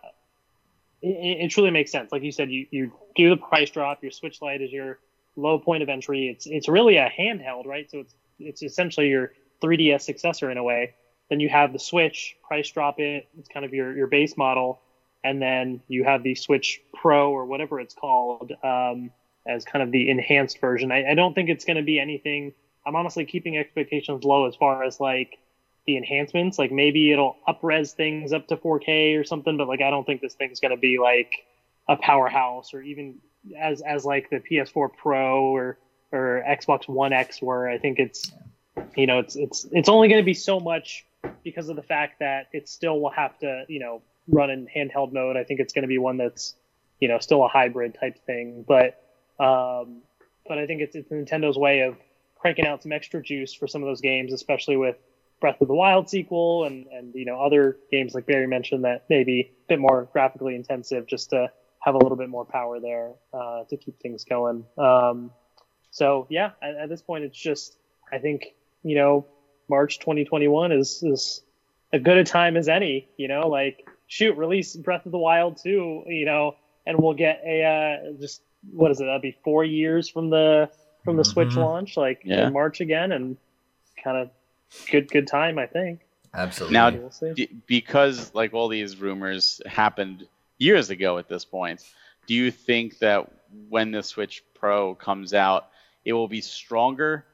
it, 1.02 1.42
it, 1.42 1.48
truly 1.50 1.72
makes 1.72 1.92
sense. 1.92 2.12
Like 2.12 2.24
you 2.24 2.32
said, 2.32 2.52
you, 2.52 2.66
you 2.72 2.92
do 3.16 3.30
the 3.30 3.38
price 3.38 3.70
drop. 3.70 4.02
Your 4.02 4.12
Switch 4.12 4.42
Lite 4.42 4.62
is 4.62 4.72
your 4.72 5.00
low 5.36 5.60
point 5.60 5.84
of 5.84 5.90
entry. 5.90 6.28
It's 6.28 6.46
it's 6.46 6.68
really 6.68 6.98
a 6.98 7.10
handheld, 7.10 7.66
right? 7.66 7.90
So 7.90 8.00
it's 8.00 8.16
it's 8.40 8.64
essentially 8.64 9.10
your 9.10 9.34
3DS 9.62 10.02
successor 10.02 10.52
in 10.52 10.58
a 10.58 10.64
way. 10.64 10.96
Then 11.30 11.40
you 11.40 11.50
have 11.50 11.74
the 11.74 11.80
Switch, 11.80 12.36
price 12.44 12.70
drop 12.70 13.00
it. 13.00 13.28
It's 13.38 13.50
kind 13.50 13.66
of 13.66 13.74
your 13.74 13.96
your 13.96 14.08
base 14.08 14.36
model, 14.38 14.82
and 15.24 15.42
then 15.42 15.82
you 15.88 16.04
have 16.04 16.24
the 16.24 16.36
Switch 16.36 16.82
Pro 16.94 17.32
or 17.32 17.46
whatever 17.46 17.80
it's 17.80 17.94
called 17.94 18.52
um, 18.64 19.12
as 19.48 19.66
kind 19.66 19.84
of 19.84 19.92
the 19.92 20.10
enhanced 20.10 20.60
version. 20.60 20.92
I, 20.92 21.12
I 21.12 21.16
don't 21.16 21.34
think 21.34 21.50
it's 21.50 21.66
going 21.66 21.78
to 21.78 21.84
be 21.84 22.00
anything 22.00 22.54
I'm 22.86 22.96
honestly 22.96 23.26
keeping 23.26 23.58
expectations 23.58 24.24
low 24.24 24.48
as 24.48 24.56
far 24.56 24.84
as 24.84 25.00
like 25.00 25.38
the 25.86 25.98
enhancements. 25.98 26.60
Like 26.60 26.72
maybe 26.72 27.12
it'll 27.12 27.38
upres 27.48 27.94
things 27.94 28.34
up 28.34 28.48
to 28.48 28.58
4K 28.58 29.20
or 29.20 29.24
something, 29.24 29.58
but 29.58 29.68
like 29.68 29.82
I 29.82 29.90
don't 29.90 30.06
think 30.06 30.22
this 30.22 30.34
thing's 30.34 30.60
gonna 30.60 30.78
be 30.78 31.00
like 31.00 31.32
a 31.88 31.96
powerhouse 31.96 32.74
or 32.74 32.82
even 32.82 33.16
as 33.60 33.82
as 33.82 34.06
like 34.06 34.30
the 34.30 34.40
PS4 34.40 34.90
Pro 34.96 35.44
or 35.44 35.78
or 36.12 36.44
Xbox 36.48 36.88
One 36.88 37.14
X, 37.14 37.42
where 37.42 37.68
I 37.68 37.78
think 37.78 38.00
it's 38.00 38.32
you 38.96 39.08
know 39.08 39.20
it's 39.20 39.36
it's 39.36 39.66
it's 39.72 39.90
only 39.90 40.08
to 40.22 40.26
be 40.26 40.34
so 40.34 40.60
much 40.60 41.06
because 41.44 41.70
of 41.70 41.76
the 41.76 41.84
fact 41.84 42.20
that 42.20 42.48
it 42.54 42.70
still 42.70 43.00
will 43.00 43.12
have 43.12 43.38
to 43.40 43.66
you 43.68 43.80
know 43.80 44.02
run 44.28 44.50
in 44.50 44.68
handheld 44.68 45.14
mode. 45.14 45.38
I 45.38 45.44
think 45.44 45.60
it's 45.60 45.74
to 45.84 45.88
be 45.88 45.98
one 45.98 46.18
that's 46.18 46.56
you 47.00 47.08
know 47.08 47.20
still 47.20 47.44
a 47.44 47.48
hybrid 47.48 47.98
type 48.00 48.24
thing, 48.26 48.64
but 48.68 49.02
um, 49.40 50.02
but 50.48 50.58
I 50.58 50.66
think 50.66 50.82
it's 50.82 50.96
it's 50.96 51.10
Nintendo's 51.10 51.58
way 51.58 51.82
of 51.82 51.98
cranking 52.44 52.68
out 52.68 52.84
some 52.84 52.92
extra 52.92 53.24
juice 53.24 53.54
for 53.54 53.68
some 53.68 53.82
of 53.82 53.88
those 53.88 54.02
games, 54.02 54.34
especially 54.34 54.76
with 54.76 54.98
Breath 55.40 55.62
of 55.62 55.70
the 55.70 55.74
Wild 55.74 56.10
sequel 56.10 56.66
and 56.66 56.88
and 56.88 57.16
you 57.16 57.24
know 57.24 57.40
other 57.42 57.78
games 57.90 58.14
like 58.14 58.26
Barry 58.26 58.48
mentioned 58.48 58.84
that 58.84 59.06
maybe 59.10 59.40
a 59.40 59.68
bit 59.70 59.80
more 59.80 60.10
graphically 60.12 60.54
intensive, 60.54 61.08
just 61.08 61.30
to 61.30 61.50
have 61.80 61.96
a 61.96 61.98
little 61.98 62.18
bit 62.18 62.28
more 62.28 62.44
power 62.44 62.82
there 62.82 63.14
uh, 63.34 63.64
to 63.70 63.78
keep 63.78 63.98
things 64.02 64.26
going. 64.26 64.66
Um, 64.78 65.32
so 65.90 66.28
yeah, 66.30 66.52
at, 66.62 66.76
at, 66.76 66.90
this 66.90 67.02
point, 67.02 67.24
it's 67.24 67.38
just 67.38 67.78
I 68.12 68.18
think 68.18 68.56
you 68.84 68.96
know 68.96 69.26
March 69.70 70.00
2021 70.00 70.74
is 70.74 71.02
is 71.02 71.42
a 71.94 72.00
good 72.00 72.18
a 72.18 72.26
time 72.26 72.58
as 72.58 72.68
any. 72.68 73.08
You 73.16 73.30
know, 73.30 73.48
like 73.48 73.88
shoot, 74.08 74.36
release 74.36 74.76
Breath 74.76 75.06
of 75.06 75.14
the 75.14 75.18
Wild 75.18 75.60
2, 75.64 76.04
you 76.08 76.26
know, 76.26 76.58
and 76.86 76.98
we'll 77.00 77.14
get 77.14 77.42
a 77.46 77.64
uh, 77.64 78.12
just 78.20 78.42
what 78.70 78.92
is 78.92 79.00
it? 79.00 79.06
That'd 79.06 79.22
be 79.22 79.38
four 79.46 79.64
years 79.64 80.10
from 80.10 80.30
the 80.30 80.70
from 81.04 81.18
the 81.18 81.24
mm-hmm. 81.24 81.32
Switch 81.32 81.56
launch, 81.56 81.98
like 81.98 82.22
yeah. 82.24 82.48
in 82.48 82.54
March 82.54 82.82
again, 82.82 83.12
and 83.12 83.38
kind 84.04 84.18
of 84.18 84.30
good 84.90 85.10
good 85.12 85.28
time, 85.28 85.58
I 85.58 85.68
think. 85.68 86.02
Absolutely. 86.34 86.74
Now, 86.74 86.90
we'll 86.90 87.36
because 87.68 88.34
like 88.34 88.54
all 88.54 88.68
these 88.68 88.98
rumors 88.98 89.62
happened 89.66 90.28
years 90.58 90.90
ago 90.90 91.18
at 91.18 91.28
this 91.28 91.46
point, 91.46 91.84
do 92.26 92.34
you 92.34 92.50
think 92.50 93.00
that 93.00 93.30
when 93.70 93.92
the 93.92 94.02
Switch 94.02 94.44
Pro 94.54 94.96
comes 94.96 95.34
out, 95.34 95.70
it 96.06 96.14
will 96.14 96.28
be 96.28 96.42
stronger 96.42 97.26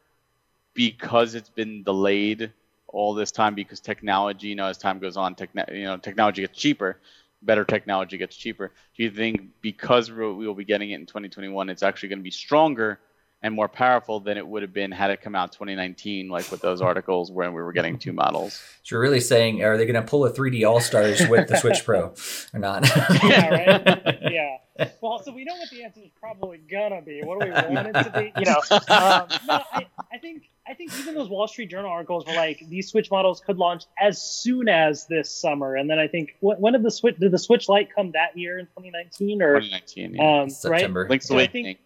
because 0.73 1.35
it's 1.35 1.49
been 1.49 1.83
delayed 1.83 2.51
all 2.87 3.13
this 3.13 3.31
time 3.31 3.55
because 3.55 3.79
technology, 3.79 4.47
you 4.47 4.55
know, 4.55 4.65
as 4.65 4.77
time 4.77 4.99
goes 4.99 5.15
on, 5.15 5.35
techn- 5.35 5.73
you 5.75 5.83
know, 5.83 5.97
technology 5.97 6.41
gets 6.41 6.57
cheaper, 6.57 6.97
better 7.41 7.63
technology 7.63 8.17
gets 8.17 8.35
cheaper. 8.35 8.71
Do 8.95 9.03
you 9.03 9.11
think 9.11 9.41
because 9.61 10.11
we 10.11 10.25
will 10.25 10.55
be 10.55 10.65
getting 10.65 10.91
it 10.91 10.95
in 10.95 11.05
2021, 11.05 11.69
it's 11.69 11.83
actually 11.83 12.09
going 12.09 12.19
to 12.19 12.23
be 12.23 12.31
stronger 12.31 12.99
and 13.41 13.53
more 13.53 13.67
powerful 13.67 14.19
than 14.19 14.37
it 14.37 14.45
would 14.45 14.61
have 14.63 14.73
been 14.73 14.91
had 14.91 15.11
it 15.11 15.21
come 15.21 15.35
out 15.35 15.51
2019, 15.51 16.27
like 16.29 16.51
with 16.51 16.61
those 16.61 16.81
articles 16.81 17.31
when 17.31 17.53
we 17.53 17.61
were 17.61 17.71
getting 17.71 17.97
two 17.97 18.13
models. 18.13 18.61
So 18.81 18.95
you're 18.95 19.01
really 19.01 19.19
saying, 19.19 19.61
are 19.61 19.77
they 19.77 19.85
going 19.85 20.01
to 20.03 20.09
pull 20.09 20.25
a 20.25 20.31
3D 20.31 20.67
All 20.67 20.79
Stars 20.79 21.27
with 21.27 21.47
the 21.47 21.57
Switch 21.57 21.85
Pro 21.85 22.15
or 22.53 22.59
not? 22.59 22.89
yeah, 23.23 23.49
right. 23.49 24.19
Yeah. 24.31 24.57
Well, 25.01 25.21
so 25.21 25.33
we 25.33 25.43
know 25.43 25.55
what 25.55 25.69
the 25.69 25.83
answer 25.83 25.99
is 25.99 26.09
probably 26.19 26.57
gonna 26.57 27.01
be. 27.01 27.21
What 27.21 27.41
do 27.41 27.47
we 27.47 27.51
want 27.51 27.87
it 27.89 28.03
to 28.03 28.11
be? 28.11 28.31
You 28.39 28.45
know, 28.45 28.61
um, 28.71 29.27
no, 29.45 29.61
I, 29.73 29.85
I 30.11 30.17
think 30.19 30.49
I 30.65 30.73
think 30.73 30.97
even 30.99 31.15
those 31.15 31.27
Wall 31.27 31.49
Street 31.49 31.69
Journal 31.69 31.91
articles 31.91 32.25
were 32.25 32.33
like 32.33 32.63
these 32.69 32.89
Switch 32.89 33.11
models 33.11 33.41
could 33.41 33.57
launch 33.57 33.83
as 33.99 34.21
soon 34.21 34.69
as 34.69 35.05
this 35.07 35.29
summer, 35.29 35.75
and 35.75 35.89
then 35.89 35.99
I 35.99 36.07
think 36.07 36.35
when 36.39 36.71
did 36.71 36.83
the 36.83 36.91
Switch 36.91 37.17
did 37.17 37.31
the 37.31 37.37
Switch 37.37 37.67
Lite 37.67 37.93
come 37.93 38.11
that 38.11 38.37
year 38.37 38.57
in 38.57 38.67
2019 38.67 39.41
or 39.41 39.59
2019? 39.59 40.15
Yeah. 40.15 40.41
Um, 40.43 40.49
September. 40.49 41.01
Right? 41.01 41.09
Link's 41.09 41.29
Awakening. 41.29 41.77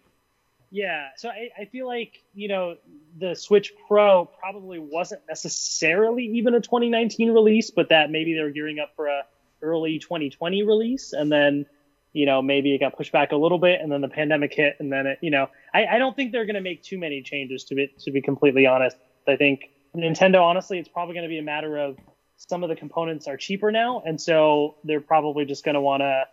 Yeah, 0.73 1.09
so 1.17 1.29
I, 1.29 1.49
I 1.55 1.65
feel 1.65 1.85
like 1.85 2.23
you 2.33 2.47
know 2.47 2.77
the 3.19 3.35
Switch 3.35 3.71
Pro 3.87 4.25
probably 4.25 4.79
wasn't 4.79 5.21
necessarily 5.29 6.23
even 6.25 6.55
a 6.55 6.61
2019 6.61 7.31
release, 7.31 7.69
but 7.69 7.89
that 7.89 8.09
maybe 8.09 8.33
they're 8.33 8.49
gearing 8.49 8.79
up 8.79 8.89
for 8.95 9.05
a 9.05 9.21
early 9.61 9.99
2020 9.99 10.63
release, 10.63 11.13
and 11.13 11.31
then 11.31 11.67
you 12.11 12.25
know 12.25 12.41
maybe 12.41 12.73
it 12.73 12.79
got 12.79 12.97
pushed 12.97 13.11
back 13.11 13.33
a 13.33 13.35
little 13.35 13.59
bit, 13.59 13.81
and 13.81 13.91
then 13.91 14.01
the 14.01 14.07
pandemic 14.07 14.55
hit, 14.55 14.75
and 14.79 14.91
then 14.91 15.05
it 15.05 15.19
you 15.21 15.29
know 15.29 15.47
I, 15.75 15.85
I 15.85 15.97
don't 15.99 16.15
think 16.15 16.31
they're 16.31 16.47
going 16.47 16.55
to 16.55 16.61
make 16.61 16.81
too 16.81 16.97
many 16.97 17.21
changes 17.21 17.65
to 17.65 17.75
it. 17.75 17.99
To 17.99 18.11
be 18.11 18.23
completely 18.23 18.65
honest, 18.65 18.97
I 19.27 19.35
think 19.35 19.69
Nintendo 19.95 20.41
honestly 20.41 20.79
it's 20.79 20.89
probably 20.89 21.13
going 21.13 21.25
to 21.25 21.29
be 21.29 21.37
a 21.37 21.43
matter 21.43 21.77
of 21.77 21.99
some 22.37 22.63
of 22.63 22.69
the 22.69 22.75
components 22.75 23.27
are 23.27 23.37
cheaper 23.37 23.71
now, 23.71 24.01
and 24.07 24.19
so 24.19 24.77
they're 24.83 25.01
probably 25.01 25.45
just 25.45 25.63
going 25.63 25.75
to 25.75 25.81
want 25.81 26.01
to 26.01 26.23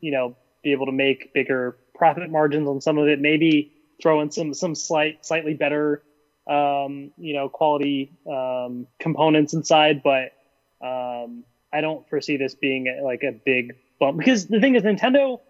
you 0.00 0.10
know 0.10 0.34
be 0.64 0.72
able 0.72 0.86
to 0.86 0.92
make 0.92 1.32
bigger 1.32 1.76
profit 1.98 2.30
margins 2.30 2.68
on 2.68 2.80
some 2.80 2.98
of 2.98 3.08
it. 3.08 3.20
Maybe 3.20 3.72
throw 4.00 4.20
in 4.20 4.30
some 4.30 4.54
some 4.54 4.74
slight 4.74 5.26
slightly 5.26 5.54
better 5.54 6.02
um, 6.48 7.10
you 7.18 7.34
know 7.34 7.48
quality 7.48 8.12
um, 8.30 8.86
components 8.98 9.52
inside, 9.52 10.02
but 10.02 10.32
um, 10.80 11.44
I 11.72 11.80
don't 11.80 12.08
foresee 12.08 12.36
this 12.36 12.54
being 12.54 13.00
like 13.02 13.22
a 13.22 13.32
big 13.32 13.76
bump 14.00 14.18
because 14.18 14.46
the 14.46 14.60
thing 14.60 14.74
is 14.74 14.82
Nintendo, 14.82 15.40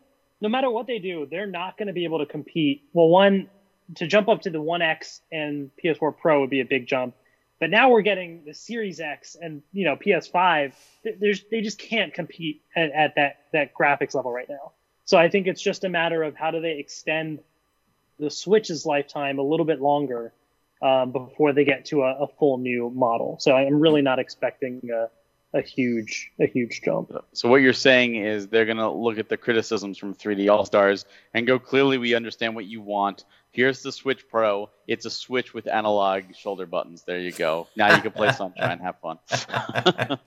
no 0.40 0.48
matter 0.48 0.70
what 0.70 0.86
they 0.86 0.98
do, 0.98 1.26
they're 1.30 1.46
not 1.46 1.78
going 1.78 1.86
to 1.86 1.92
be 1.92 2.04
able 2.04 2.18
to 2.18 2.26
compete. 2.26 2.82
Well, 2.92 3.08
one 3.08 3.48
to 3.94 4.06
jump 4.06 4.28
up 4.28 4.42
to 4.42 4.50
the 4.50 4.60
One 4.60 4.82
X 4.82 5.20
and 5.30 5.70
PS4 5.82 6.16
Pro 6.18 6.40
would 6.40 6.50
be 6.50 6.60
a 6.60 6.66
big 6.66 6.86
jump, 6.86 7.14
but 7.60 7.70
now 7.70 7.90
we're 7.90 8.02
getting 8.02 8.44
the 8.44 8.54
Series 8.54 8.98
X 8.98 9.36
and 9.40 9.62
you 9.72 9.84
know 9.84 9.96
PS5. 9.96 10.72
There's 11.20 11.44
they 11.50 11.60
just 11.60 11.78
can't 11.78 12.12
compete 12.12 12.62
at, 12.74 12.90
at 12.90 13.14
that 13.14 13.36
that 13.52 13.70
graphics 13.72 14.14
level 14.14 14.32
right 14.32 14.48
now. 14.48 14.72
So 15.08 15.16
I 15.16 15.30
think 15.30 15.46
it's 15.46 15.62
just 15.62 15.84
a 15.84 15.88
matter 15.88 16.22
of 16.22 16.36
how 16.36 16.50
do 16.50 16.60
they 16.60 16.72
extend 16.72 17.38
the 18.18 18.30
Switch's 18.30 18.84
lifetime 18.84 19.38
a 19.38 19.42
little 19.42 19.64
bit 19.64 19.80
longer 19.80 20.34
um, 20.82 21.12
before 21.12 21.54
they 21.54 21.64
get 21.64 21.86
to 21.86 22.02
a, 22.02 22.24
a, 22.24 22.26
full 22.38 22.58
new 22.58 22.90
model. 22.90 23.38
So 23.40 23.56
I'm 23.56 23.80
really 23.80 24.02
not 24.02 24.18
expecting 24.18 24.82
a, 24.94 25.08
a 25.54 25.62
huge 25.62 26.30
a 26.40 26.46
huge 26.46 26.82
jump. 26.84 27.12
So 27.32 27.48
what 27.48 27.62
you're 27.62 27.72
saying 27.72 28.16
is 28.16 28.48
they're 28.48 28.66
gonna 28.66 28.92
look 28.92 29.18
at 29.18 29.28
the 29.28 29.36
criticisms 29.36 29.98
from 29.98 30.14
3D 30.14 30.50
All 30.50 30.64
Stars 30.64 31.04
and 31.34 31.46
go, 31.46 31.58
clearly 31.58 31.98
we 31.98 32.14
understand 32.14 32.54
what 32.54 32.66
you 32.66 32.80
want. 32.80 33.24
Here's 33.50 33.82
the 33.82 33.90
Switch 33.90 34.28
Pro. 34.28 34.68
It's 34.86 35.06
a 35.06 35.10
Switch 35.10 35.54
with 35.54 35.66
analog 35.66 36.34
shoulder 36.34 36.66
buttons. 36.66 37.04
There 37.04 37.18
you 37.18 37.32
go. 37.32 37.66
Now 37.76 37.94
you 37.94 38.02
can 38.02 38.12
play 38.12 38.30
Sunshine, 38.32 38.72
and 38.72 38.80
have 38.82 39.00
fun. 39.00 39.18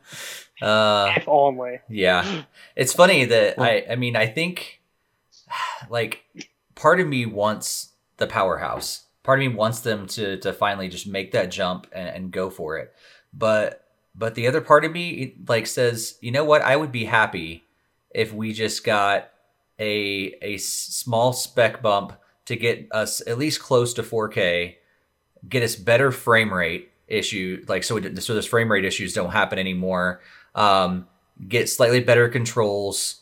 uh, 0.61 1.13
if 1.15 1.27
only. 1.27 1.79
Yeah, 1.87 2.43
it's 2.75 2.93
funny 2.93 3.25
that 3.25 3.59
I. 3.59 3.85
I 3.91 3.95
mean, 3.95 4.15
I 4.15 4.25
think 4.25 4.81
like 5.89 6.23
part 6.73 6.99
of 6.99 7.07
me 7.07 7.27
wants 7.27 7.91
the 8.17 8.27
powerhouse. 8.27 9.05
Part 9.23 9.39
of 9.39 9.51
me 9.51 9.55
wants 9.55 9.81
them 9.81 10.07
to 10.07 10.37
to 10.37 10.51
finally 10.51 10.87
just 10.87 11.05
make 11.05 11.31
that 11.33 11.51
jump 11.51 11.85
and, 11.91 12.09
and 12.09 12.31
go 12.31 12.49
for 12.49 12.77
it. 12.77 12.91
But 13.31 13.80
but 14.15 14.35
the 14.35 14.47
other 14.47 14.61
part 14.61 14.85
of 14.85 14.91
me 14.91 15.35
like 15.47 15.67
says, 15.67 16.17
you 16.21 16.31
know 16.31 16.43
what? 16.43 16.61
I 16.61 16.75
would 16.75 16.91
be 16.91 17.05
happy 17.05 17.63
if 18.13 18.33
we 18.33 18.53
just 18.53 18.83
got 18.83 19.29
a 19.79 20.35
a 20.41 20.57
small 20.57 21.33
spec 21.33 21.81
bump 21.81 22.13
to 22.45 22.55
get 22.55 22.87
us 22.91 23.21
at 23.25 23.37
least 23.37 23.61
close 23.61 23.93
to 23.93 24.03
4K, 24.03 24.75
get 25.47 25.63
us 25.63 25.75
better 25.75 26.11
frame 26.11 26.53
rate 26.53 26.91
issue, 27.07 27.63
like 27.67 27.83
so 27.83 27.99
so 28.19 28.33
those 28.33 28.45
frame 28.45 28.71
rate 28.71 28.85
issues 28.85 29.13
don't 29.13 29.31
happen 29.31 29.59
anymore. 29.59 30.21
Um, 30.55 31.07
get 31.47 31.69
slightly 31.69 32.01
better 32.01 32.27
controls, 32.29 33.21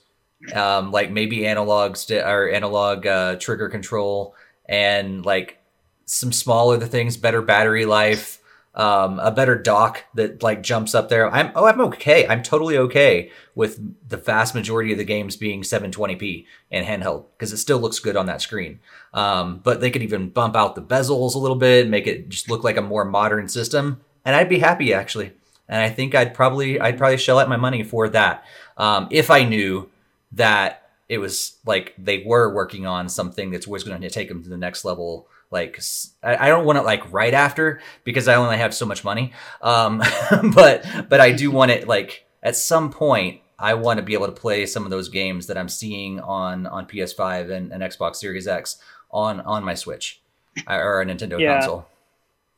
um, 0.53 0.91
like 0.91 1.11
maybe 1.11 1.39
analogs 1.39 2.09
or 2.11 2.49
analog 2.49 3.05
uh, 3.05 3.35
trigger 3.35 3.69
control, 3.69 4.35
and 4.67 5.25
like 5.25 5.59
some 6.05 6.31
smaller 6.31 6.77
the 6.77 6.87
things, 6.87 7.17
better 7.17 7.41
battery 7.41 7.85
life 7.85 8.38
um, 8.75 9.19
a 9.19 9.31
better 9.31 9.55
dock 9.55 10.05
that 10.13 10.43
like 10.43 10.61
jumps 10.61 10.93
up 10.93 11.09
there. 11.09 11.29
I'm 11.29 11.51
oh 11.55 11.65
I'm 11.65 11.81
okay. 11.81 12.27
I'm 12.27 12.43
totally 12.43 12.77
okay 12.77 13.31
with 13.55 13.79
the 14.07 14.17
vast 14.17 14.55
majority 14.55 14.91
of 14.91 14.97
the 14.97 15.03
games 15.03 15.35
being 15.35 15.63
720p 15.63 16.45
and 16.71 16.85
handheld 16.85 17.25
because 17.37 17.51
it 17.51 17.57
still 17.57 17.79
looks 17.79 17.99
good 17.99 18.15
on 18.15 18.27
that 18.27 18.41
screen. 18.41 18.79
Um, 19.13 19.59
but 19.63 19.81
they 19.81 19.91
could 19.91 20.03
even 20.03 20.29
bump 20.29 20.55
out 20.55 20.75
the 20.75 20.81
bezels 20.81 21.35
a 21.35 21.39
little 21.39 21.57
bit, 21.57 21.89
make 21.89 22.07
it 22.07 22.29
just 22.29 22.49
look 22.49 22.63
like 22.63 22.77
a 22.77 22.81
more 22.81 23.05
modern 23.05 23.49
system, 23.49 24.01
and 24.23 24.35
I'd 24.35 24.49
be 24.49 24.59
happy 24.59 24.93
actually. 24.93 25.33
And 25.67 25.81
I 25.81 25.89
think 25.89 26.15
I'd 26.15 26.33
probably 26.33 26.79
I'd 26.79 26.97
probably 26.97 27.17
shell 27.17 27.39
out 27.39 27.49
my 27.49 27.57
money 27.57 27.83
for 27.83 28.07
that 28.09 28.45
um, 28.77 29.07
if 29.11 29.29
I 29.29 29.43
knew 29.43 29.89
that 30.31 30.89
it 31.09 31.17
was 31.17 31.57
like 31.65 31.95
they 31.97 32.23
were 32.25 32.53
working 32.53 32.85
on 32.85 33.09
something 33.09 33.49
that's 33.49 33.67
was 33.67 33.83
going 33.83 33.99
to 33.99 34.09
take 34.09 34.29
them 34.29 34.43
to 34.43 34.49
the 34.49 34.57
next 34.57 34.85
level 34.85 35.27
like 35.51 35.79
I, 36.21 36.47
don't 36.47 36.65
want 36.65 36.77
it 36.77 36.83
like 36.83 37.11
right 37.11 37.33
after 37.33 37.81
because 38.03 38.27
I 38.27 38.35
only 38.35 38.57
have 38.57 38.73
so 38.73 38.85
much 38.85 39.03
money. 39.03 39.33
Um, 39.61 40.01
but 40.53 40.85
but 41.09 41.19
I 41.19 41.31
do 41.31 41.51
want 41.59 41.71
it 41.71 41.87
like 41.87 42.25
at 42.43 42.55
some 42.55 42.91
point. 42.91 43.41
I 43.61 43.73
want 43.73 43.97
to 43.97 44.03
be 44.03 44.13
able 44.13 44.27
to 44.27 44.31
play 44.31 44.65
some 44.65 44.85
of 44.85 44.89
those 44.89 45.09
games 45.09 45.47
that 45.47 45.57
I'm 45.57 45.67
seeing 45.67 46.21
on 46.21 46.65
on 46.65 46.85
PS5 46.85 47.51
and, 47.51 47.73
and 47.73 47.83
Xbox 47.83 48.15
Series 48.15 48.47
X 48.47 48.77
on 49.11 49.41
on 49.41 49.65
my 49.65 49.73
Switch 49.73 50.21
uh, 50.65 50.75
or 50.75 51.01
a 51.01 51.05
Nintendo 51.05 51.39
yeah. 51.39 51.59
console. 51.59 51.85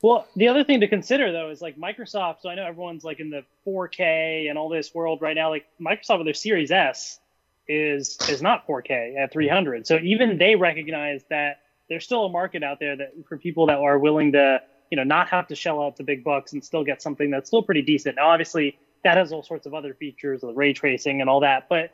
Well, 0.01 0.27
the 0.35 0.47
other 0.47 0.63
thing 0.63 0.79
to 0.81 0.87
consider 0.87 1.31
though 1.31 1.49
is 1.49 1.61
like 1.61 1.77
Microsoft. 1.77 2.41
So 2.41 2.49
I 2.49 2.55
know 2.55 2.65
everyone's 2.65 3.03
like 3.03 3.19
in 3.19 3.29
the 3.29 3.43
4K 3.65 4.49
and 4.49 4.57
all 4.57 4.69
this 4.69 4.93
world 4.93 5.21
right 5.21 5.35
now. 5.35 5.49
Like 5.49 5.65
Microsoft 5.79 6.19
with 6.19 6.27
their 6.27 6.33
Series 6.33 6.71
S 6.71 7.19
is 7.67 8.17
is 8.29 8.41
not 8.41 8.67
4K 8.67 9.17
at 9.17 9.31
300. 9.31 9.87
So 9.87 9.97
even 9.97 10.37
they 10.37 10.55
recognize 10.55 11.23
that 11.29 11.61
there's 11.91 12.05
still 12.05 12.23
a 12.23 12.29
market 12.29 12.63
out 12.63 12.79
there 12.79 12.95
that 12.95 13.11
for 13.27 13.37
people 13.37 13.65
that 13.65 13.77
are 13.77 13.99
willing 13.99 14.31
to, 14.31 14.61
you 14.89 14.95
know, 14.95 15.03
not 15.03 15.27
have 15.27 15.45
to 15.47 15.55
shell 15.55 15.83
out 15.83 15.97
the 15.97 16.05
big 16.05 16.23
bucks 16.23 16.53
and 16.53 16.63
still 16.63 16.85
get 16.85 17.01
something 17.01 17.29
that's 17.29 17.49
still 17.49 17.61
pretty 17.61 17.81
decent. 17.81 18.15
Now, 18.15 18.29
obviously, 18.29 18.79
that 19.03 19.17
has 19.17 19.33
all 19.33 19.43
sorts 19.43 19.65
of 19.65 19.73
other 19.73 19.93
features, 19.93 20.39
the 20.39 20.53
ray 20.53 20.71
tracing 20.71 21.19
and 21.19 21.29
all 21.29 21.41
that. 21.41 21.67
But, 21.67 21.93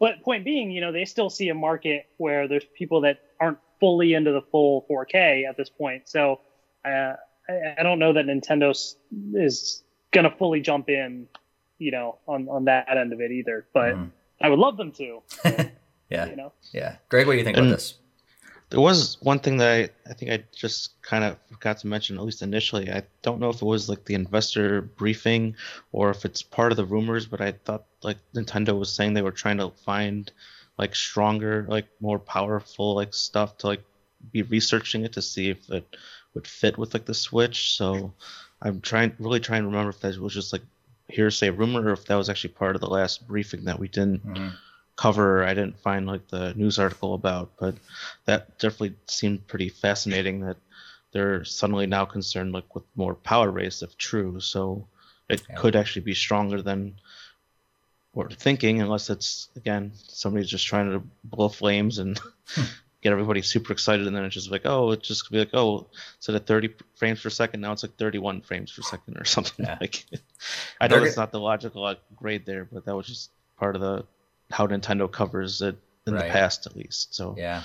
but 0.00 0.22
point 0.22 0.46
being, 0.46 0.70
you 0.70 0.80
know, 0.80 0.90
they 0.90 1.04
still 1.04 1.28
see 1.28 1.50
a 1.50 1.54
market 1.54 2.06
where 2.16 2.48
there's 2.48 2.64
people 2.78 3.02
that 3.02 3.20
aren't 3.38 3.58
fully 3.78 4.14
into 4.14 4.32
the 4.32 4.40
full 4.40 4.86
4K 4.88 5.46
at 5.46 5.58
this 5.58 5.68
point. 5.68 6.08
So, 6.08 6.40
uh, 6.82 7.16
I, 7.46 7.74
I 7.78 7.82
don't 7.82 7.98
know 7.98 8.14
that 8.14 8.24
Nintendo 8.24 8.74
is 9.34 9.82
gonna 10.12 10.34
fully 10.38 10.62
jump 10.62 10.88
in, 10.88 11.28
you 11.76 11.90
know, 11.90 12.20
on 12.26 12.48
on 12.48 12.64
that 12.64 12.88
end 12.88 13.12
of 13.12 13.20
it 13.20 13.32
either. 13.32 13.66
But 13.74 13.96
mm. 13.96 14.10
I 14.40 14.48
would 14.48 14.58
love 14.58 14.78
them 14.78 14.92
to. 14.92 15.22
yeah. 16.08 16.24
You 16.24 16.36
know. 16.36 16.52
Yeah. 16.72 16.96
Greg, 17.10 17.26
what 17.26 17.34
do 17.34 17.38
you 17.38 17.44
think 17.44 17.58
and, 17.58 17.66
about 17.66 17.76
this? 17.76 17.98
There 18.70 18.80
was 18.80 19.16
one 19.22 19.38
thing 19.38 19.58
that 19.58 19.90
I, 20.06 20.10
I 20.10 20.14
think 20.14 20.32
I 20.32 20.42
just 20.52 21.00
kind 21.02 21.22
of 21.22 21.38
forgot 21.50 21.78
to 21.78 21.86
mention, 21.86 22.18
at 22.18 22.24
least 22.24 22.42
initially. 22.42 22.90
I 22.90 23.04
don't 23.22 23.38
know 23.38 23.50
if 23.50 23.62
it 23.62 23.64
was 23.64 23.88
like 23.88 24.04
the 24.04 24.14
investor 24.14 24.82
briefing 24.82 25.54
or 25.92 26.10
if 26.10 26.24
it's 26.24 26.42
part 26.42 26.72
of 26.72 26.76
the 26.76 26.84
rumors, 26.84 27.26
but 27.26 27.40
I 27.40 27.52
thought 27.52 27.84
like 28.02 28.18
Nintendo 28.34 28.76
was 28.76 28.92
saying 28.92 29.14
they 29.14 29.22
were 29.22 29.30
trying 29.30 29.58
to 29.58 29.70
find 29.84 30.32
like 30.78 30.96
stronger, 30.96 31.64
like 31.68 31.86
more 32.00 32.18
powerful 32.18 32.96
like 32.96 33.14
stuff 33.14 33.56
to 33.58 33.68
like 33.68 33.84
be 34.32 34.42
researching 34.42 35.04
it 35.04 35.12
to 35.12 35.22
see 35.22 35.50
if 35.50 35.70
it 35.70 35.86
would 36.34 36.48
fit 36.48 36.76
with 36.76 36.92
like 36.92 37.04
the 37.04 37.14
Switch. 37.14 37.76
So 37.76 38.12
I'm 38.60 38.80
trying, 38.80 39.14
really 39.20 39.40
trying 39.40 39.62
to 39.62 39.68
remember 39.68 39.90
if 39.90 40.00
that 40.00 40.18
was 40.18 40.34
just 40.34 40.52
like 40.52 40.62
hearsay 41.08 41.50
rumor 41.50 41.82
or 41.88 41.92
if 41.92 42.06
that 42.06 42.16
was 42.16 42.28
actually 42.28 42.54
part 42.54 42.74
of 42.74 42.80
the 42.80 42.90
last 42.90 43.28
briefing 43.28 43.64
that 43.66 43.78
we 43.78 43.86
didn't. 43.86 44.26
Mm-hmm 44.26 44.48
cover 44.96 45.44
I 45.44 45.54
didn't 45.54 45.78
find 45.78 46.06
like 46.06 46.28
the 46.28 46.54
news 46.54 46.78
article 46.78 47.14
about, 47.14 47.52
but 47.58 47.74
that 48.24 48.58
definitely 48.58 48.96
seemed 49.06 49.46
pretty 49.46 49.68
fascinating 49.68 50.40
that 50.40 50.56
they're 51.12 51.44
suddenly 51.44 51.86
now 51.86 52.04
concerned 52.04 52.52
like 52.52 52.74
with 52.74 52.84
more 52.96 53.14
power 53.14 53.50
race 53.50 53.82
if 53.82 53.96
true. 53.96 54.40
So 54.40 54.86
it 55.28 55.42
yeah. 55.48 55.56
could 55.56 55.76
actually 55.76 56.02
be 56.02 56.14
stronger 56.14 56.62
than 56.62 56.94
we're 58.14 58.30
thinking, 58.30 58.80
unless 58.80 59.10
it's 59.10 59.48
again 59.56 59.92
somebody's 60.08 60.48
just 60.48 60.66
trying 60.66 60.90
to 60.90 61.02
blow 61.24 61.48
flames 61.48 61.98
and 61.98 62.18
hmm. 62.48 62.62
get 63.02 63.12
everybody 63.12 63.42
super 63.42 63.72
excited, 63.72 64.06
and 64.06 64.16
then 64.16 64.24
it's 64.24 64.34
just 64.34 64.50
like, 64.50 64.62
oh, 64.64 64.90
it 64.92 65.02
just 65.02 65.26
could 65.26 65.32
be 65.32 65.38
like, 65.38 65.54
oh, 65.54 65.86
instead 66.16 66.34
of 66.34 66.46
30 66.46 66.70
frames 66.94 67.22
per 67.22 67.30
second, 67.30 67.60
now 67.60 67.70
it's 67.72 67.82
like 67.82 67.96
31 67.96 68.40
frames 68.40 68.72
per 68.72 68.82
second 68.82 69.18
or 69.18 69.24
something. 69.26 69.66
Yeah. 69.66 69.76
Like, 69.80 70.06
I 70.80 70.88
know 70.88 71.04
it's 71.04 71.16
not 71.16 71.30
the 71.30 71.38
logical 71.38 71.84
uh, 71.84 71.96
grade 72.16 72.46
there, 72.46 72.64
but 72.64 72.86
that 72.86 72.96
was 72.96 73.06
just 73.06 73.30
part 73.58 73.76
of 73.76 73.82
the 73.82 74.04
how 74.50 74.66
Nintendo 74.66 75.10
covers 75.10 75.62
it 75.62 75.76
in 76.06 76.14
right. 76.14 76.24
the 76.24 76.30
past, 76.30 76.66
at 76.66 76.76
least. 76.76 77.14
So 77.14 77.34
yeah, 77.36 77.62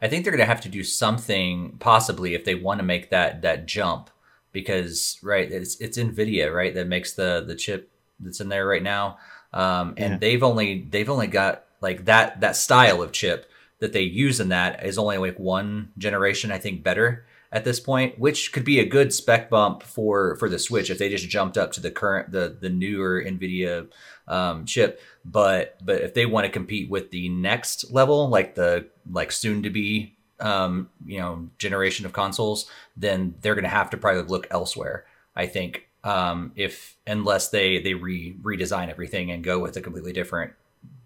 I 0.00 0.08
think 0.08 0.24
they're 0.24 0.32
gonna 0.32 0.44
have 0.44 0.60
to 0.62 0.68
do 0.68 0.84
something 0.84 1.76
possibly 1.78 2.34
if 2.34 2.44
they 2.44 2.54
want 2.54 2.78
to 2.80 2.84
make 2.84 3.10
that 3.10 3.42
that 3.42 3.66
jump 3.66 4.10
because 4.52 5.18
right, 5.22 5.50
it's 5.50 5.76
it's 5.80 5.98
Nvidia 5.98 6.54
right 6.54 6.74
that 6.74 6.86
makes 6.86 7.12
the 7.12 7.44
the 7.46 7.54
chip 7.54 7.90
that's 8.20 8.40
in 8.40 8.48
there 8.48 8.66
right 8.66 8.82
now, 8.82 9.18
um, 9.52 9.94
and 9.96 10.14
yeah. 10.14 10.18
they've 10.18 10.42
only 10.42 10.86
they've 10.90 11.10
only 11.10 11.26
got 11.26 11.64
like 11.80 12.04
that 12.06 12.40
that 12.40 12.56
style 12.56 13.02
of 13.02 13.12
chip 13.12 13.50
that 13.80 13.92
they 13.92 14.02
use 14.02 14.40
in 14.40 14.48
that 14.48 14.84
is 14.84 14.96
only 14.96 15.18
like 15.18 15.38
one 15.38 15.90
generation 15.98 16.50
I 16.50 16.58
think 16.58 16.82
better 16.82 17.26
at 17.54 17.64
this 17.64 17.78
point, 17.78 18.18
which 18.18 18.52
could 18.52 18.64
be 18.64 18.80
a 18.80 18.84
good 18.84 19.14
spec 19.14 19.48
bump 19.48 19.82
for 19.82 20.36
for 20.36 20.48
the 20.48 20.58
Switch 20.58 20.90
if 20.90 20.98
they 20.98 21.08
just 21.08 21.28
jumped 21.28 21.56
up 21.56 21.70
to 21.72 21.80
the 21.80 21.90
current 21.90 22.32
the 22.32 22.56
the 22.60 22.68
newer 22.68 23.22
Nvidia 23.22 23.88
um, 24.28 24.64
chip. 24.64 25.00
But 25.24 25.78
but 25.84 26.02
if 26.02 26.14
they 26.14 26.26
want 26.26 26.44
to 26.46 26.50
compete 26.52 26.90
with 26.90 27.10
the 27.10 27.28
next 27.28 27.90
level, 27.92 28.28
like 28.28 28.54
the 28.54 28.86
like 29.10 29.32
soon 29.32 29.62
to 29.62 29.70
be 29.70 30.16
um, 30.40 30.90
you 31.06 31.18
know 31.18 31.48
generation 31.58 32.06
of 32.06 32.12
consoles, 32.12 32.70
then 32.96 33.34
they're 33.40 33.54
going 33.54 33.64
to 33.64 33.70
have 33.70 33.90
to 33.90 33.96
probably 33.96 34.22
look 34.22 34.46
elsewhere. 34.50 35.06
I 35.36 35.46
think 35.46 35.88
um, 36.04 36.52
if 36.56 36.96
unless 37.06 37.48
they 37.48 37.80
they 37.80 37.94
re 37.94 38.36
redesign 38.42 38.90
everything 38.90 39.30
and 39.30 39.42
go 39.42 39.58
with 39.58 39.76
a 39.76 39.80
completely 39.80 40.12
different 40.12 40.52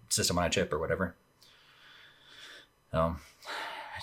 system 0.09 0.37
on 0.37 0.45
a 0.45 0.49
chip 0.49 0.73
or 0.73 0.79
whatever. 0.79 1.15
Um, 2.91 3.19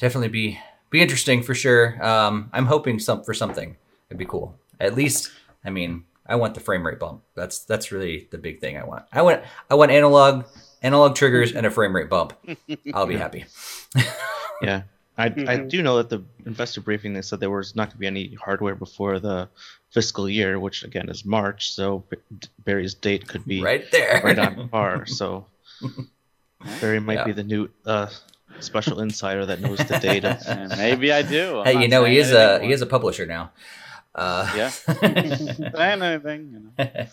definitely 0.01 0.29
be 0.29 0.59
be 0.91 1.03
interesting 1.03 1.43
for 1.43 1.55
sure. 1.55 2.03
Um, 2.05 2.51
I'm 2.53 2.67
hoping 2.67 2.99
some 2.99 3.25
for 3.25 3.35
something. 3.35 3.77
It'd 4.09 4.19
be 4.19 4.25
cool. 4.25 4.57
At 4.79 4.95
least, 4.95 5.31
I 5.65 5.71
mean, 5.71 6.05
I 6.29 6.37
want 6.37 6.55
the 6.55 6.61
frame 6.61 6.87
rate 6.87 6.99
bump. 6.99 7.23
That's 7.35 7.61
that's 7.61 7.93
really 7.93 8.29
the 8.31 8.39
big 8.39 8.61
thing 8.61 8.77
I 8.77 8.85
want. 8.85 9.05
I 9.13 9.23
want 9.23 9.43
I 9.71 9.75
want 9.75 9.91
analog 9.91 10.45
analog 10.83 11.15
triggers 11.15 11.53
and 11.53 11.67
a 11.67 11.71
frame 11.71 11.95
rate 11.95 12.09
bump. 12.09 12.35
I'll 12.95 13.07
be 13.07 13.17
happy. 13.17 13.45
yeah. 14.63 14.83
I, 15.19 15.31
mm-hmm. 15.31 15.49
I 15.49 15.57
do 15.57 15.83
know 15.83 15.97
that 15.97 16.11
the 16.11 16.23
investor 16.45 16.83
briefing 16.83 17.15
they 17.15 17.23
said 17.23 17.41
there 17.41 17.51
was 17.51 17.75
not 17.75 17.85
going 17.85 17.93
to 17.93 17.99
be 17.99 18.07
any 18.07 18.35
hardware 18.35 18.75
before 18.75 19.19
the 19.19 19.49
fiscal 19.91 20.29
year, 20.29 20.61
which 20.61 20.85
again 20.85 21.09
is 21.09 21.25
March. 21.25 21.73
So 21.73 22.05
Barry's 22.65 22.93
date 22.93 23.27
could 23.27 23.45
be 23.47 23.63
right 23.63 23.91
there, 23.91 24.21
right 24.23 24.39
on 24.39 24.69
par. 24.69 25.07
So 25.07 25.47
Barry 26.81 27.01
might 27.01 27.15
yeah. 27.15 27.25
be 27.25 27.33
the 27.33 27.45
new 27.45 27.71
uh, 27.87 28.09
special 28.61 29.01
insider 29.01 29.47
that 29.47 29.61
knows 29.61 29.79
the 29.79 29.99
data. 29.99 30.39
Maybe 30.77 31.11
I 31.13 31.23
do. 31.23 31.61
I'm 31.61 31.77
hey, 31.77 31.83
you 31.83 31.89
know 31.89 32.05
he 32.05 32.19
is 32.19 32.33
a 32.33 32.61
he 32.63 32.73
is 32.73 32.83
a 32.83 32.87
publisher 32.87 33.25
now. 33.25 33.53
Uh, 34.17 34.51
yeah. 34.57 34.71
saying 34.71 36.03
anything. 36.03 36.51
You 36.53 36.61
know. 36.61 36.73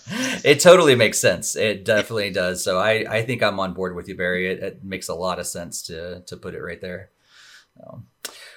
it 0.46 0.62
totally 0.62 0.96
makes 0.96 1.20
sense. 1.20 1.56
It 1.58 1.84
definitely 1.84 2.32
does. 2.32 2.64
So 2.64 2.80
I, 2.80 3.06
I 3.10 3.22
think 3.24 3.44
I'm 3.44 3.60
on 3.60 3.74
board 3.74 3.94
with 3.94 4.08
you, 4.08 4.16
Barry. 4.16 4.48
It, 4.48 4.64
it 4.64 4.84
makes 4.84 5.10
a 5.10 5.14
lot 5.14 5.38
of 5.38 5.46
sense 5.46 5.82
to 5.84 6.22
to 6.22 6.38
put 6.38 6.56
it 6.56 6.62
right 6.62 6.80
there. 6.80 7.10
Um, 7.86 8.06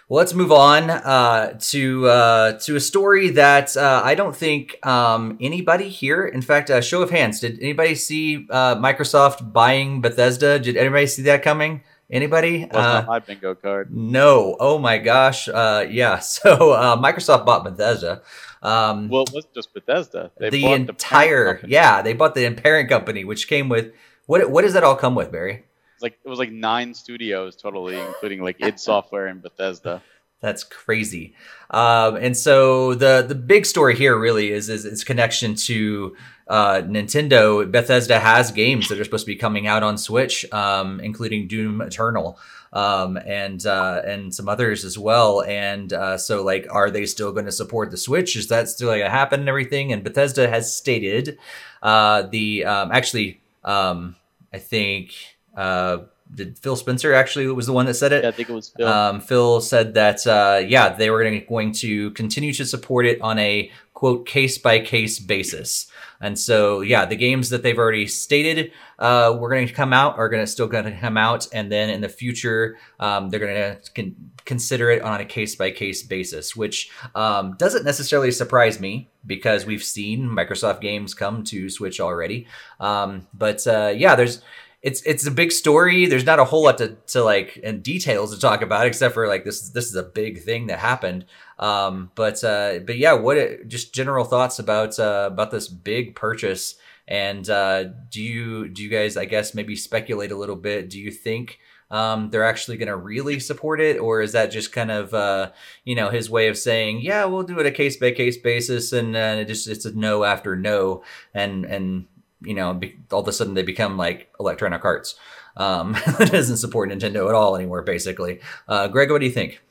Well, 0.09 0.18
let's 0.18 0.35
move 0.35 0.52
on 0.52 0.90
uh, 0.90 1.59
to 1.70 2.06
uh, 2.06 2.52
to 2.60 2.77
a 2.77 2.81
story 2.81 3.31
that 3.31 3.77
uh, 3.77 4.02
I 4.05 4.14
don't 4.14 4.36
think 4.36 4.78
um, 4.86 5.36
anybody 5.40 5.89
here. 5.89 6.24
In 6.24 6.43
fact, 6.43 6.70
uh, 6.70 6.81
show 6.81 7.02
of 7.02 7.10
hands, 7.10 7.40
did 7.40 7.59
anybody 7.60 7.97
see 7.97 8.47
uh, 8.51 8.77
Microsoft 8.77 9.52
buying 9.52 10.01
Bethesda? 10.01 10.60
Did 10.60 10.77
anybody 10.77 11.09
see 11.09 11.23
that 11.23 11.43
coming? 11.43 11.82
Anybody? 12.10 12.66
Not 12.66 13.06
my 13.06 13.18
bingo 13.18 13.54
card. 13.54 13.94
No. 13.94 14.56
Oh 14.60 14.78
my 14.78 14.98
gosh. 14.98 15.48
Uh, 15.48 15.86
yeah. 15.88 16.20
So 16.26 16.72
uh, 16.72 16.96
Microsoft 16.96 17.46
bought 17.46 17.64
Bethesda. 17.64 18.22
Um, 18.62 19.08
well, 19.08 19.22
it 19.22 19.30
wasn't 19.32 19.54
just 19.54 19.72
Bethesda. 19.74 20.30
They 20.38 20.50
the 20.50 20.66
entire 20.66 21.60
the 21.60 21.68
yeah, 21.68 22.02
they 22.02 22.12
bought 22.12 22.34
the 22.34 22.48
parent 22.54 22.88
company, 22.88 23.24
which 23.24 23.48
came 23.48 23.68
with 23.68 23.92
what? 24.26 24.50
What 24.50 24.62
does 24.62 24.72
that 24.74 24.84
all 24.84 24.96
come 24.96 25.14
with, 25.14 25.30
Barry? 25.32 25.64
It's 25.94 26.02
like 26.02 26.18
it 26.24 26.28
was 26.28 26.38
like 26.38 26.52
nine 26.52 26.94
studios 26.94 27.56
totally, 27.56 27.98
including 27.98 28.42
like 28.42 28.56
id 28.60 28.78
Software 28.92 29.26
and 29.26 29.42
Bethesda. 29.42 30.02
That's 30.40 30.64
crazy. 30.64 31.34
Um, 31.70 32.16
and 32.16 32.36
so 32.36 32.94
the 32.94 33.24
the 33.26 33.34
big 33.34 33.66
story 33.66 33.96
here 33.96 34.16
really 34.18 34.52
is 34.52 34.68
is 34.68 34.84
its 34.84 35.02
connection 35.02 35.54
to 35.54 36.14
uh, 36.48 36.82
Nintendo. 36.86 37.70
Bethesda 37.70 38.20
has 38.20 38.52
games 38.52 38.88
that 38.88 39.00
are 39.00 39.04
supposed 39.04 39.24
to 39.24 39.32
be 39.32 39.36
coming 39.36 39.66
out 39.66 39.82
on 39.82 39.96
Switch, 39.98 40.50
um, 40.52 41.00
including 41.00 41.48
Doom 41.48 41.80
Eternal. 41.80 42.38
Um, 42.72 43.16
and 43.16 43.64
uh, 43.64 44.02
and 44.04 44.34
some 44.34 44.50
others 44.50 44.84
as 44.84 44.98
well. 44.98 45.40
And 45.42 45.90
uh, 45.94 46.18
so, 46.18 46.42
like, 46.44 46.66
are 46.70 46.90
they 46.90 47.06
still 47.06 47.32
going 47.32 47.46
to 47.46 47.52
support 47.52 47.90
the 47.90 47.96
Switch? 47.96 48.36
Is 48.36 48.48
that 48.48 48.68
still 48.68 48.88
going 48.88 49.00
to 49.00 49.08
happen 49.08 49.40
and 49.40 49.48
everything? 49.48 49.92
And 49.92 50.04
Bethesda 50.04 50.46
has 50.46 50.74
stated 50.74 51.38
uh, 51.82 52.22
the 52.22 52.66
um, 52.66 52.92
actually, 52.92 53.40
um, 53.64 54.16
I 54.52 54.58
think 54.58 55.14
uh, 55.56 55.98
did 56.35 56.59
Phil 56.59 56.77
Spencer 56.77 57.15
actually 57.15 57.47
was 57.48 57.66
the 57.66 57.73
one 57.73 57.86
that 57.86 57.94
said 57.94 58.12
it? 58.12 58.24
Yeah, 58.24 58.31
I 58.31 58.32
think 58.32 58.48
it 58.48 58.53
was 58.53 58.70
Phil. 58.70 58.86
Um, 58.86 59.20
Phil 59.20 59.61
said 59.61 59.94
that 59.94 60.27
uh, 60.27 60.62
yeah, 60.66 60.90
they 60.90 61.11
were 61.11 61.23
gonna, 61.23 61.40
going 61.40 61.73
to 61.73 62.11
continue 62.12 62.53
to 62.55 62.65
support 62.65 63.07
it 63.07 63.20
on 63.20 63.39
a 63.39 63.70
quote 63.94 64.27
case 64.27 64.59
by 64.59 64.78
case 64.81 65.19
basis. 65.19 65.90
And 66.20 66.39
so 66.39 66.81
yeah, 66.81 67.07
the 67.07 67.16
games 67.16 67.51
that 67.51 67.62
they've 67.62 67.78
already 67.78 68.07
stated 68.07 68.73
uh, 68.98 69.36
were 69.39 69.48
going 69.48 69.66
to 69.66 69.73
come 69.73 69.93
out 69.93 70.19
are 70.19 70.28
going 70.28 70.43
to 70.43 70.47
still 70.47 70.66
going 70.66 70.85
to 70.85 70.98
come 70.98 71.16
out, 71.16 71.47
and 71.53 71.70
then 71.70 71.90
in 71.90 72.01
the 72.01 72.09
future 72.09 72.78
um, 73.01 73.31
they're 73.31 73.40
going 73.40 73.55
to 73.55 73.78
con- 73.94 74.16
consider 74.44 74.90
it 74.90 75.03
on 75.03 75.20
a 75.20 75.24
case 75.24 75.55
by 75.55 75.70
case 75.70 76.03
basis, 76.03 76.57
which 76.57 76.90
um, 77.15 77.55
doesn't 77.59 77.85
necessarily 77.85 78.31
surprise 78.31 78.81
me 78.81 79.09
because 79.27 79.66
we've 79.66 79.82
seen 79.85 80.28
Microsoft 80.28 80.81
games 80.81 81.15
come 81.15 81.44
to 81.44 81.69
Switch 81.69 82.01
already. 82.01 82.47
Um, 82.81 83.27
but 83.35 83.66
uh, 83.66 83.93
yeah, 83.94 84.15
there's 84.15 84.43
it's 84.86 85.02
it's 85.02 85.26
a 85.26 85.32
big 85.32 85.50
story. 85.50 86.06
There's 86.06 86.24
not 86.24 86.38
a 86.38 86.44
whole 86.44 86.62
lot 86.62 86.78
to, 86.78 86.96
to 87.08 87.24
like 87.24 87.56
in 87.56 87.82
details 87.82 88.32
to 88.32 88.40
talk 88.40 88.62
about, 88.62 88.86
except 88.86 89.14
for 89.14 89.26
like 89.26 89.44
this 89.44 89.70
this 89.70 89.86
is 89.86 89.96
a 89.96 90.04
big 90.04 90.44
thing 90.44 90.68
that 90.68 90.78
happened. 90.78 91.24
Um, 91.58 92.12
but 92.14 92.44
uh, 92.44 92.78
but 92.86 92.96
yeah, 92.96 93.14
what 93.14 93.66
just 93.66 93.92
general 93.92 94.24
thoughts 94.24 94.60
about 94.60 94.96
uh, 95.00 95.28
about 95.32 95.50
this 95.50 95.66
big 95.66 96.14
purchase? 96.14 96.76
And 97.08 97.50
uh, 97.50 97.86
do 98.12 98.22
you 98.22 98.68
do 98.68 98.80
you 98.80 98.88
guys 98.88 99.16
I 99.16 99.24
guess 99.24 99.54
maybe 99.54 99.74
speculate 99.74 100.30
a 100.30 100.36
little 100.36 100.54
bit? 100.54 100.88
Do 100.88 101.00
you 101.00 101.10
think 101.10 101.58
um, 101.90 102.30
they're 102.30 102.44
actually 102.44 102.76
going 102.76 102.86
to 102.86 102.96
really 102.96 103.40
support 103.40 103.80
it, 103.80 103.98
or 103.98 104.22
is 104.22 104.30
that 104.32 104.52
just 104.52 104.70
kind 104.70 104.92
of 104.92 105.12
uh, 105.12 105.50
you 105.82 105.96
know 105.96 106.10
his 106.10 106.30
way 106.30 106.46
of 106.46 106.56
saying, 106.56 107.00
yeah, 107.00 107.24
we'll 107.24 107.42
do 107.42 107.58
it 107.58 107.66
a 107.66 107.72
case 107.72 107.96
by 107.96 108.12
case 108.12 108.36
basis, 108.36 108.92
and 108.92 109.16
uh, 109.16 109.38
it 109.40 109.46
just 109.46 109.66
it's 109.66 109.84
a 109.84 109.92
no 109.98 110.22
after 110.22 110.54
no, 110.54 111.02
and 111.34 111.64
and 111.64 112.06
you 112.40 112.54
know, 112.54 112.74
be, 112.74 112.96
all 113.10 113.20
of 113.20 113.28
a 113.28 113.32
sudden 113.32 113.54
they 113.54 113.62
become 113.62 113.96
like 113.96 114.32
Electronic 114.38 114.84
Arts. 114.84 115.16
Um, 115.56 115.96
it 116.20 116.32
doesn't 116.32 116.58
support 116.58 116.90
Nintendo 116.90 117.28
at 117.28 117.34
all 117.34 117.56
anymore, 117.56 117.82
basically. 117.82 118.40
Uh, 118.68 118.88
Greg, 118.88 119.10
what 119.10 119.20
do 119.20 119.26
you 119.26 119.32
think? 119.32 119.62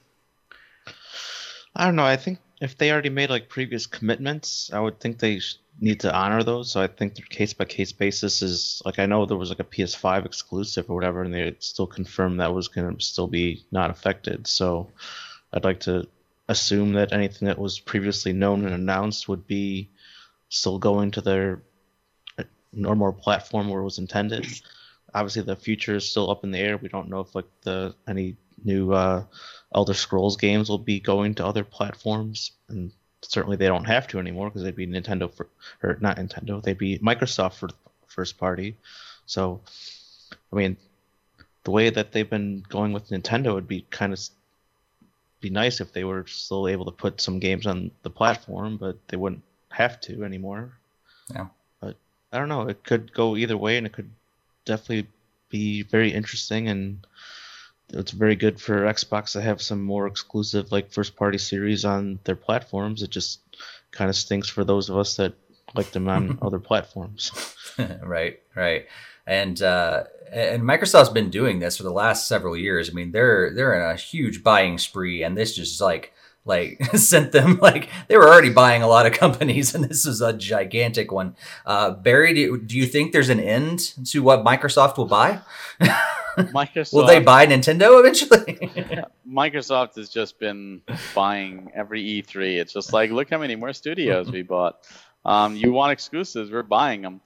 I 1.75 1.85
don't 1.85 1.95
know. 1.95 2.05
I 2.05 2.17
think 2.17 2.39
if 2.61 2.77
they 2.77 2.91
already 2.91 3.09
made 3.09 3.29
like 3.29 3.49
previous 3.49 3.85
commitments, 3.85 4.71
I 4.73 4.79
would 4.79 4.99
think 4.99 5.19
they 5.19 5.41
need 5.79 5.99
to 6.01 6.15
honor 6.15 6.41
those. 6.41 6.71
So 6.71 6.81
I 6.81 6.87
think 6.87 7.15
their 7.15 7.25
case 7.25 7.53
by 7.53 7.65
case 7.65 7.91
basis 7.91 8.41
is 8.41 8.81
like 8.85 8.97
I 8.97 9.05
know 9.05 9.25
there 9.25 9.37
was 9.37 9.49
like 9.49 9.59
a 9.59 9.65
PS5 9.65 10.25
exclusive 10.25 10.89
or 10.89 10.95
whatever, 10.95 11.21
and 11.23 11.33
they 11.33 11.55
still 11.59 11.87
confirmed 11.87 12.39
that 12.39 12.53
was 12.53 12.69
going 12.69 12.95
to 12.95 13.03
still 13.03 13.27
be 13.27 13.65
not 13.71 13.89
affected. 13.89 14.47
So 14.47 14.89
I'd 15.53 15.65
like 15.65 15.81
to 15.81 16.07
assume 16.47 16.93
that 16.93 17.11
anything 17.11 17.47
that 17.47 17.59
was 17.59 17.79
previously 17.79 18.31
known 18.31 18.65
and 18.65 18.73
announced 18.73 19.27
would 19.27 19.47
be 19.47 19.89
still 20.49 20.79
going 20.79 21.11
to 21.11 21.21
their 21.21 21.61
normal 22.75 23.13
platform 23.13 23.69
where 23.69 23.81
it 23.81 23.85
was 23.85 23.99
intended. 23.99 24.45
Obviously, 25.13 25.43
the 25.43 25.55
future 25.55 25.95
is 25.95 26.09
still 26.09 26.29
up 26.29 26.43
in 26.43 26.51
the 26.51 26.59
air. 26.59 26.77
We 26.77 26.89
don't 26.89 27.09
know 27.09 27.21
if 27.21 27.33
like 27.35 27.45
the 27.61 27.95
any 28.07 28.35
new 28.63 28.93
uh, 28.93 29.23
Elder 29.73 29.93
Scrolls 29.93 30.37
games 30.37 30.69
will 30.69 30.77
be 30.77 30.99
going 30.99 31.35
to 31.35 31.45
other 31.45 31.63
platforms, 31.63 32.51
and 32.67 32.91
certainly 33.21 33.57
they 33.57 33.67
don't 33.67 33.85
have 33.85 34.07
to 34.07 34.19
anymore 34.19 34.49
because 34.49 34.63
they'd 34.63 34.75
be 34.75 34.87
Nintendo 34.87 35.33
for 35.33 35.47
or 35.81 35.97
not 36.01 36.17
Nintendo. 36.17 36.61
They'd 36.61 36.77
be 36.77 36.99
Microsoft 36.99 37.53
for 37.55 37.69
first 38.07 38.37
party. 38.37 38.75
So, 39.25 39.61
I 40.51 40.55
mean, 40.55 40.77
the 41.63 41.71
way 41.71 41.89
that 41.89 42.11
they've 42.11 42.29
been 42.29 42.63
going 42.69 42.93
with 42.93 43.09
Nintendo 43.09 43.53
would 43.53 43.67
be 43.67 43.85
kind 43.89 44.13
of 44.13 44.19
be 45.41 45.49
nice 45.49 45.81
if 45.81 45.91
they 45.91 46.03
were 46.03 46.25
still 46.27 46.67
able 46.67 46.85
to 46.85 46.91
put 46.91 47.21
some 47.21 47.39
games 47.39 47.67
on 47.67 47.91
the 48.03 48.09
platform, 48.09 48.77
but 48.77 48.97
they 49.07 49.17
wouldn't 49.17 49.43
have 49.69 49.99
to 50.01 50.23
anymore. 50.23 50.71
Yeah. 51.33 51.47
I 52.35 52.39
don't 52.39 52.49
know. 52.49 52.67
It 52.67 52.83
could 52.83 53.13
go 53.13 53.37
either 53.37 53.57
way, 53.57 53.77
and 53.77 53.87
it 53.87 53.93
could 53.93 54.11
definitely 54.65 55.07
be 55.49 55.83
very 55.83 56.11
interesting. 56.11 56.67
And 56.67 57.07
it's 57.89 58.11
very 58.11 58.35
good 58.35 58.59
for 58.59 58.81
Xbox 58.81 59.31
to 59.31 59.41
have 59.41 59.61
some 59.61 59.81
more 59.81 60.05
exclusive, 60.05 60.71
like 60.71 60.91
first 60.91 61.15
party 61.15 61.37
series 61.37 61.85
on 61.85 62.19
their 62.25 62.35
platforms. 62.35 63.01
It 63.03 63.09
just 63.09 63.39
kind 63.91 64.09
of 64.09 64.15
stinks 64.15 64.49
for 64.49 64.65
those 64.65 64.89
of 64.89 64.97
us 64.97 65.15
that 65.15 65.33
like 65.75 65.91
them 65.91 66.09
on 66.09 66.37
other 66.41 66.59
platforms. 66.59 67.31
right, 68.03 68.41
right. 68.55 68.85
And 69.27 69.61
uh, 69.61 70.03
and 70.31 70.63
Microsoft's 70.63 71.09
been 71.09 71.29
doing 71.29 71.59
this 71.59 71.77
for 71.77 71.83
the 71.83 71.91
last 71.91 72.27
several 72.27 72.57
years. 72.57 72.89
I 72.89 72.93
mean, 72.93 73.11
they're 73.11 73.53
they're 73.53 73.75
in 73.75 73.89
a 73.89 73.95
huge 73.95 74.43
buying 74.43 74.77
spree, 74.77 75.23
and 75.23 75.37
this 75.37 75.55
just 75.55 75.81
like 75.81 76.13
like 76.45 76.83
sent 76.95 77.31
them 77.31 77.57
like 77.61 77.89
they 78.07 78.17
were 78.17 78.27
already 78.27 78.51
buying 78.51 78.81
a 78.81 78.87
lot 78.87 79.05
of 79.05 79.13
companies 79.25 79.75
and 79.75 79.83
this 79.83 80.05
is 80.05 80.21
a 80.21 80.31
gigantic 80.31 81.11
one. 81.11 81.35
Uh, 81.65 81.91
barry 81.91 82.33
do, 82.33 82.57
do 82.57 82.77
you 82.77 82.85
think 82.85 83.11
there's 83.11 83.29
an 83.29 83.39
end 83.39 83.79
to 84.05 84.21
what 84.21 84.45
microsoft 84.45 84.97
will 84.97 85.05
buy? 85.05 85.41
Microsoft 86.37 86.93
will 86.93 87.05
they 87.05 87.19
buy 87.19 87.45
nintendo 87.45 87.99
eventually? 87.99 88.71
Microsoft 89.27 89.95
has 89.95 90.09
just 90.09 90.39
been 90.39 90.81
buying 91.13 91.71
every 91.75 92.03
e3 92.03 92.57
it's 92.57 92.73
just 92.73 92.93
like 92.93 93.11
look 93.11 93.29
how 93.29 93.39
many 93.39 93.55
more 93.55 93.73
studios 93.73 94.31
we 94.31 94.43
bought. 94.43 94.87
Um, 95.25 95.55
you 95.55 95.71
want 95.71 95.91
exclusives 95.91 96.51
we're 96.51 96.61
buying 96.61 97.01
them 97.01 97.21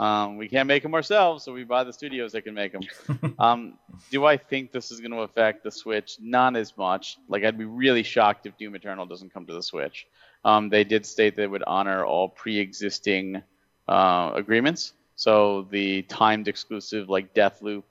um, 0.00 0.38
we 0.38 0.48
can't 0.48 0.66
make 0.66 0.82
them 0.82 0.94
ourselves, 0.94 1.44
so 1.44 1.52
we 1.52 1.62
buy 1.62 1.84
the 1.84 1.92
studios 1.92 2.32
that 2.32 2.42
can 2.42 2.54
make 2.54 2.72
them. 2.72 3.34
um, 3.38 3.74
do 4.10 4.24
I 4.24 4.38
think 4.38 4.72
this 4.72 4.90
is 4.90 4.98
going 4.98 5.10
to 5.10 5.18
affect 5.18 5.62
the 5.62 5.70
Switch? 5.70 6.16
Not 6.18 6.56
as 6.56 6.74
much. 6.78 7.18
Like, 7.28 7.44
I'd 7.44 7.58
be 7.58 7.66
really 7.66 8.02
shocked 8.02 8.46
if 8.46 8.56
Doom 8.56 8.74
Eternal 8.74 9.04
doesn't 9.04 9.30
come 9.30 9.44
to 9.44 9.52
the 9.52 9.62
Switch. 9.62 10.06
Um, 10.42 10.70
they 10.70 10.84
did 10.84 11.04
state 11.04 11.36
they 11.36 11.46
would 11.46 11.62
honor 11.66 12.02
all 12.02 12.30
pre-existing 12.30 13.42
uh, 13.88 14.32
agreements. 14.34 14.94
So 15.16 15.68
the 15.70 16.00
timed 16.00 16.48
exclusive, 16.48 17.10
like 17.10 17.34
Deathloop 17.34 17.82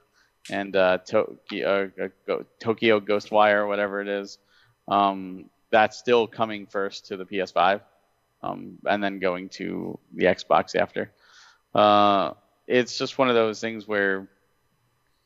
and 0.49 0.75
uh, 0.75 0.97
Tokyo, 1.05 1.91
uh, 2.27 2.37
Tokyo 2.59 2.99
Ghostwire, 2.99 3.67
whatever 3.67 4.01
it 4.01 4.07
is, 4.07 4.39
um, 4.87 5.45
that's 5.69 5.99
still 5.99 6.25
coming 6.25 6.65
first 6.65 7.05
to 7.09 7.17
the 7.17 7.25
PS5, 7.25 7.81
um, 8.41 8.79
and 8.87 9.03
then 9.03 9.19
going 9.19 9.49
to 9.49 9.99
the 10.15 10.25
Xbox 10.25 10.75
after. 10.75 11.11
Uh, 11.73 12.33
it's 12.67 12.97
just 12.97 13.17
one 13.17 13.29
of 13.29 13.35
those 13.35 13.59
things 13.59 13.87
where 13.87 14.27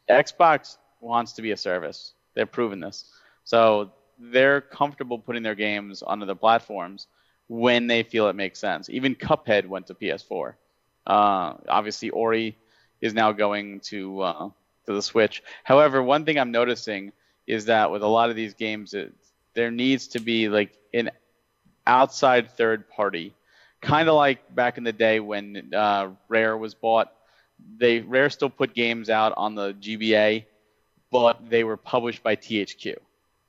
Xbox 0.09 0.77
wants 1.01 1.33
to 1.33 1.41
be 1.41 1.51
a 1.51 1.57
service. 1.57 2.13
They've 2.33 2.51
proven 2.51 2.79
this. 2.79 3.05
So 3.43 3.91
they're 4.19 4.61
comfortable 4.61 5.19
putting 5.19 5.43
their 5.43 5.55
games 5.55 6.01
onto 6.01 6.25
the 6.25 6.35
platforms 6.35 7.07
when 7.47 7.87
they 7.87 8.03
feel 8.03 8.27
it 8.29 8.35
makes 8.35 8.59
sense. 8.59 8.89
Even 8.89 9.15
Cuphead 9.15 9.67
went 9.67 9.87
to 9.87 9.93
PS4. 9.93 10.53
Uh, 11.05 11.53
obviously, 11.67 12.09
Ori 12.09 12.57
is 13.01 13.13
now 13.13 13.31
going 13.33 13.81
to 13.81 14.21
uh, 14.21 14.49
to 14.85 14.93
the 14.93 15.01
Switch. 15.01 15.43
However, 15.63 16.01
one 16.01 16.25
thing 16.25 16.39
I'm 16.39 16.51
noticing 16.51 17.11
is 17.45 17.65
that 17.65 17.91
with 17.91 18.01
a 18.01 18.07
lot 18.07 18.29
of 18.29 18.35
these 18.35 18.53
games, 18.53 18.93
it, 18.93 19.13
there 19.53 19.71
needs 19.71 20.07
to 20.09 20.19
be 20.19 20.47
like 20.47 20.77
an 20.93 21.11
outside 21.85 22.51
third 22.51 22.89
party 22.89 23.33
kind 23.83 24.09
of 24.09 24.15
like 24.15 24.55
back 24.55 24.77
in 24.77 24.83
the 24.83 24.93
day 24.93 25.19
when 25.19 25.73
uh, 25.75 26.09
Rare 26.27 26.57
was 26.57 26.73
bought. 26.73 27.11
They 27.77 27.99
Rare 27.99 28.29
still 28.29 28.49
put 28.49 28.73
games 28.73 29.09
out 29.09 29.33
on 29.37 29.55
the 29.55 29.73
GBA, 29.73 30.45
but 31.11 31.49
they 31.49 31.63
were 31.63 31.77
published 31.77 32.23
by 32.23 32.35
THQ. 32.35 32.95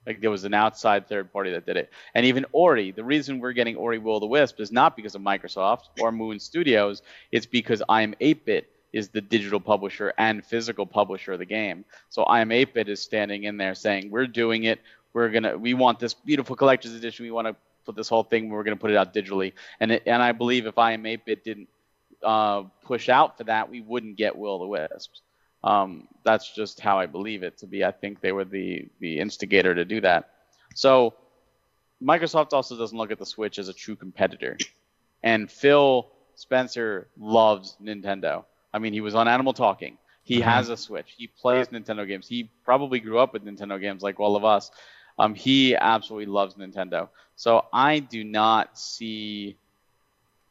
Like 0.07 0.21
there 0.21 0.31
was 0.31 0.45
an 0.45 0.53
outside 0.53 1.09
third 1.09 1.33
party 1.33 1.51
that 1.53 1.65
did 1.65 1.77
it. 1.79 1.91
And 2.15 2.27
even 2.27 2.45
Ori, 2.53 2.91
the 2.91 3.05
reason 3.05 3.39
we're 3.39 3.53
getting 3.53 3.77
Ori 3.77 3.99
Will 3.99 4.21
the 4.21 4.27
Wisp 4.27 4.61
is 4.61 4.71
not 4.71 4.97
because 4.97 5.15
of 5.15 5.23
Microsoft 5.23 5.89
or 5.99 6.13
Moon 6.13 6.39
Studios. 6.39 7.03
It's 7.33 7.47
because 7.47 7.83
iam8bit 7.89 8.65
is 8.93 9.09
the 9.09 9.21
digital 9.21 9.61
publisher 9.61 10.13
and 10.19 10.45
physical 10.45 10.85
publisher 10.85 11.33
of 11.33 11.39
the 11.39 11.47
game. 11.47 11.85
So 12.11 12.25
iam8bit 12.25 12.89
is 12.89 13.01
standing 13.01 13.45
in 13.45 13.57
there 13.57 13.75
saying 13.75 14.11
we're 14.11 14.27
doing 14.27 14.65
it. 14.65 14.81
we're 15.15 15.31
gonna 15.31 15.57
we 15.57 15.73
want 15.75 15.99
this 16.01 16.13
beautiful 16.13 16.55
collector's 16.55 16.95
edition. 16.95 17.25
We 17.25 17.31
want 17.31 17.49
to 17.49 17.57
put 17.85 17.97
this 17.97 18.09
whole 18.09 18.25
thing. 18.25 18.49
We're 18.49 18.65
gonna 18.65 18.77
put 18.77 18.91
it 18.91 18.97
out 18.97 19.15
digitally. 19.15 19.53
And 19.81 19.93
it, 19.93 20.03
and 20.07 20.23
I 20.23 20.33
believe 20.33 20.67
if 20.67 20.75
iam8bit 20.75 21.45
didn't 21.45 21.69
uh, 22.23 22.63
push 22.85 23.09
out 23.09 23.37
for 23.39 23.45
that, 23.45 23.71
we 23.71 23.81
wouldn't 23.81 24.17
get 24.17 24.37
Will 24.37 24.59
the 24.59 24.67
Wisps. 24.67 25.23
Um, 25.63 26.09
that's 26.25 26.55
just 26.55 26.81
how 26.81 26.99
I 26.99 27.07
believe 27.07 27.43
it 27.43 27.59
to 27.59 27.67
be. 27.67 27.85
I 27.85 27.91
think 27.91 28.21
they 28.21 28.33
were 28.33 28.45
the 28.45 28.89
the 29.01 29.19
instigator 29.19 29.75
to 29.75 29.85
do 29.85 30.01
that. 30.03 30.31
So 30.75 31.15
Microsoft 32.03 32.53
also 32.53 32.77
doesn't 32.77 32.97
look 32.97 33.11
at 33.11 33.19
the 33.19 33.27
Switch 33.27 33.59
as 33.59 33.69
a 33.69 33.73
true 33.73 33.97
competitor. 33.97 34.59
And 35.23 35.51
Phil 35.51 36.11
Spencer 36.35 37.09
loves 37.19 37.77
Nintendo. 37.83 38.45
I 38.73 38.79
mean, 38.79 38.93
he 38.93 39.01
was 39.01 39.15
on 39.15 39.29
Animal 39.29 39.55
Talking. 39.55 39.97
He 40.23 40.39
mm-hmm. 40.39 40.49
has 40.49 40.69
a 40.69 40.77
Switch. 40.77 41.15
He 41.17 41.27
plays 41.29 41.69
Nintendo 41.69 42.07
games. 42.07 42.29
He 42.29 42.51
probably 42.65 43.01
grew 43.01 43.19
up 43.19 43.33
with 43.33 43.45
Nintendo 43.45 43.81
games 43.81 44.03
like 44.03 44.21
all 44.21 44.37
of 44.37 44.45
us. 44.45 44.71
Um, 45.19 45.35
he 45.35 45.77
absolutely 45.77 46.27
loves 46.27 46.55
Nintendo. 46.55 47.09
So 47.37 47.65
I 47.73 47.99
do 48.01 48.25
not 48.25 48.79
see 48.79 49.57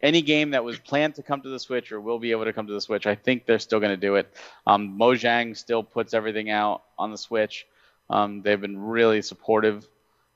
any 0.02 0.22
game 0.22 0.52
that 0.52 0.64
was 0.64 0.78
planned 0.78 1.16
to 1.16 1.24
come 1.24 1.42
to 1.42 1.50
the 1.50 1.60
Switch 1.60 1.92
or 1.92 2.02
will 2.02 2.20
be 2.20 2.32
able 2.32 2.44
to 2.46 2.54
come 2.54 2.68
to 2.68 2.74
the 2.74 2.82
Switch. 2.82 3.08
I 3.08 3.16
think 3.16 3.46
they're 3.46 3.60
still 3.60 3.80
going 3.80 3.92
to 3.92 3.98
do 3.98 4.16
it. 4.16 4.32
Um, 4.68 4.98
Mojang 5.00 5.56
still 5.56 5.82
puts 5.82 6.14
everything 6.14 6.50
out 6.50 6.84
on 6.98 7.12
the 7.12 7.18
Switch. 7.18 7.66
Um, 8.10 8.42
they've 8.42 8.60
been 8.60 8.78
really 8.78 9.22
supportive. 9.22 9.88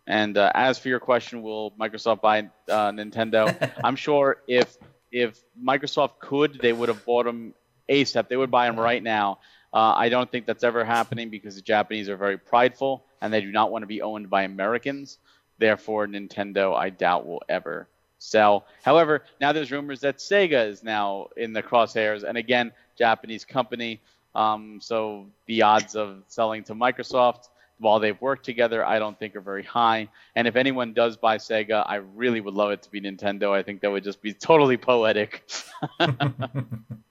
And 0.08 0.38
uh, 0.38 0.52
as 0.56 0.80
for 0.80 0.88
your 0.88 1.02
question, 1.02 1.42
will 1.42 1.72
Microsoft 1.72 2.22
buy 2.22 2.50
uh, 2.70 2.92
Nintendo? 2.92 3.72
I'm 3.84 3.98
sure 3.98 4.38
if 4.48 4.78
if 5.12 5.42
Microsoft 5.62 6.20
could, 6.20 6.60
they 6.62 6.74
would 6.74 6.90
have 6.90 7.06
bought 7.06 7.26
them 7.26 7.54
ASAP. 7.90 8.28
They 8.30 8.38
would 8.38 8.52
buy 8.52 8.68
them 8.68 8.80
right 8.80 9.02
now. 9.02 9.40
Uh, 9.74 9.94
I 9.96 10.10
don't 10.10 10.30
think 10.32 10.46
that's 10.46 10.64
ever 10.64 10.84
happening 10.86 11.30
because 11.30 11.56
the 11.56 11.62
Japanese 11.62 12.08
are 12.10 12.18
very 12.18 12.38
prideful 12.38 13.04
and 13.22 13.34
they 13.34 13.42
do 13.42 13.52
not 13.52 13.72
want 13.72 13.84
to 13.84 13.88
be 13.88 14.02
owned 14.02 14.30
by 14.30 14.44
Americans. 14.44 15.18
Therefore, 15.58 16.08
Nintendo, 16.08 16.76
I 16.76 16.90
doubt, 16.90 17.26
will 17.26 17.44
ever 17.50 17.88
sell. 18.20 18.66
However, 18.84 19.24
now 19.42 19.52
there's 19.52 19.72
rumors 19.72 20.02
that 20.02 20.18
Sega 20.18 20.68
is 20.68 20.84
now 20.84 21.28
in 21.38 21.54
the 21.54 21.64
crosshairs, 21.64 22.24
and 22.24 22.38
again, 22.38 22.72
Japanese 22.98 23.46
company. 23.46 24.02
Um, 24.36 24.80
so 24.82 25.28
the 25.48 25.64
odds 25.64 25.96
of 25.96 26.24
selling 26.28 26.64
to 26.66 26.76
Microsoft 26.76 27.50
while 27.80 28.00
they've 28.00 28.20
worked 28.22 28.46
together, 28.46 28.86
I 28.86 29.00
don't 29.00 29.18
think 29.18 29.36
are 29.36 29.42
very 29.42 29.64
high. 29.64 30.10
And 30.36 30.48
if 30.48 30.56
anyone 30.56 30.94
does 30.94 31.16
buy 31.16 31.38
Sega, 31.38 31.84
I 31.88 31.96
really 32.16 32.42
would 32.42 32.54
love 32.54 32.72
it 32.72 32.82
to 32.84 32.92
be 32.92 33.02
Nintendo. 33.02 33.52
I 33.52 33.64
think 33.64 33.82
that 33.82 33.92
would 33.92 34.04
just 34.04 34.22
be 34.22 34.34
totally 34.34 34.78
poetic. 34.78 35.48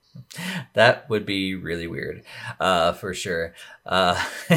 that 0.74 1.08
would 1.10 1.26
be 1.26 1.54
really 1.54 1.86
weird, 1.86 2.22
uh, 2.60 2.92
for 2.92 3.14
sure. 3.14 3.54
Uh, 3.84 4.22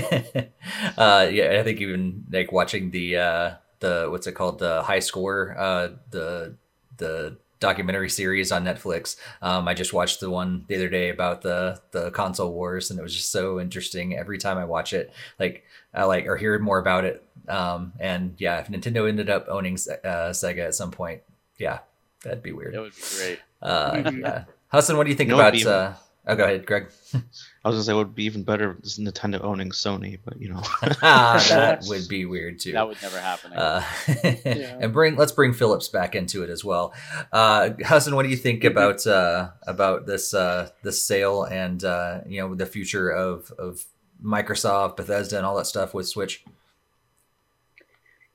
uh, 0.98 1.28
yeah, 1.32 1.58
I 1.60 1.64
think 1.64 1.82
even 1.82 2.26
like 2.32 2.52
watching 2.52 2.92
the 2.92 3.18
uh, 3.18 3.54
the 3.80 4.08
what's 4.10 4.28
it 4.28 4.34
called 4.34 4.60
the 4.60 4.84
high 4.84 5.00
score 5.00 5.56
uh, 5.58 5.90
the 6.12 6.56
the 6.98 7.38
documentary 7.60 8.10
series 8.10 8.52
on 8.52 8.64
Netflix. 8.64 9.18
Um, 9.42 9.68
I 9.68 9.74
just 9.74 9.94
watched 9.94 10.20
the 10.20 10.30
one 10.30 10.66
the 10.68 10.76
other 10.76 10.90
day 10.90 11.10
about 11.10 11.42
the 11.42 11.82
the 11.92 12.12
console 12.12 12.54
wars, 12.54 12.90
and 12.90 13.00
it 13.00 13.04
was 13.04 13.16
just 13.16 13.32
so 13.32 13.60
interesting. 13.60 14.18
Every 14.18 14.38
time 14.38 14.58
I 14.58 14.66
watch 14.66 14.94
it, 14.94 15.12
like 15.40 15.64
I 15.94 16.06
like 16.06 16.26
or 16.26 16.38
hear 16.38 16.58
more 16.60 16.80
about 16.80 17.06
it. 17.06 17.24
Um, 17.48 17.94
and 18.00 18.36
yeah, 18.38 18.60
if 18.60 18.68
Nintendo 18.68 19.08
ended 19.08 19.30
up 19.30 19.48
owning 19.50 19.76
uh, 19.76 20.32
Sega 20.32 20.68
at 20.68 20.76
some 20.76 20.92
point, 20.92 21.22
yeah, 21.58 21.80
that'd 22.24 22.44
be 22.44 22.52
weird. 22.52 22.74
That 22.74 22.82
would 22.82 22.96
be 22.96 23.02
great. 23.18 23.40
Uh, 23.62 24.12
yeah. 24.16 24.44
Hudson, 24.70 24.98
what 24.98 25.04
do 25.04 25.10
you 25.10 25.16
think 25.16 25.30
you 25.30 25.36
know, 25.36 25.42
about? 25.42 25.66
Uh, 25.66 25.94
oh, 26.28 26.36
go 26.36 26.44
ahead, 26.44 26.66
Greg. 26.66 26.90
I 27.14 27.20
was 27.70 27.76
gonna 27.76 27.84
say 27.84 27.92
it 27.92 27.96
would 27.96 28.16
be 28.16 28.26
even 28.26 28.44
better 28.44 28.78
if 28.84 28.98
Nintendo 28.98 29.44
owning 29.44 29.72
Sony, 29.72 30.20
but 30.24 30.40
you 30.40 30.50
know 30.50 30.62
that 31.02 31.84
would 31.88 32.08
be 32.08 32.26
weird 32.26 32.60
too. 32.60 32.74
That 32.74 32.88
would 32.88 33.02
never 33.02 33.20
happen. 33.20 33.54
Uh, 33.54 33.84
yeah. 34.24 34.78
And 34.80 34.94
bring 34.94 35.16
let's 35.16 35.32
bring 35.32 35.54
Philips 35.54 35.88
back 35.88 36.16
into 36.16 36.44
it 36.44 36.50
as 36.50 36.64
well. 36.64 36.94
Uh, 37.32 37.72
Hudson, 37.84 38.16
what 38.16 38.24
do 38.24 38.30
you 38.30 38.38
think 38.38 38.62
mm-hmm. 38.62 38.78
about 38.78 39.06
uh, 39.08 39.50
about 39.68 40.06
this 40.06 40.34
uh, 40.34 40.70
this 40.84 41.04
sale 41.04 41.44
and 41.44 41.84
uh, 41.84 42.22
you 42.28 42.42
know 42.42 42.54
the 42.54 42.68
future 42.68 43.10
of 43.10 43.52
of 43.58 43.86
Microsoft, 44.24 44.98
Bethesda, 44.98 45.38
and 45.38 45.46
all 45.46 45.58
that 45.58 45.66
stuff 45.66 45.94
with 45.94 46.08
Switch? 46.08 46.44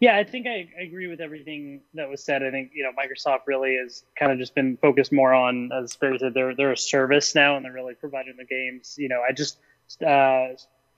Yeah, 0.05 0.19
I 0.19 0.25
think 0.25 0.47
I, 0.47 0.69
agree 0.79 1.07
with 1.07 1.23
everything 1.23 1.81
that 1.95 2.11
was 2.11 2.23
said. 2.23 2.43
I 2.43 2.51
think 2.51 2.73
you 2.75 2.83
know 2.83 2.91
Microsoft 2.93 3.47
really 3.47 3.79
has 3.83 4.05
kind 4.19 4.31
of 4.31 4.39
just 4.39 4.55
been 4.55 4.77
focused 4.77 5.13
more 5.13 5.33
on, 5.33 5.71
as 5.73 5.97
Barry 5.97 6.19
said, 6.19 6.35
they're 6.35 6.55
they're 6.55 6.73
a 6.73 6.77
service 6.77 7.35
now, 7.35 7.57
and 7.57 7.65
they're 7.65 7.73
really 7.73 7.95
providing 7.95 8.37
the 8.37 8.45
games. 8.45 8.97
You 8.99 9.09
know, 9.09 9.23
I 9.27 9.33
just 9.33 9.57
uh, 10.07 10.49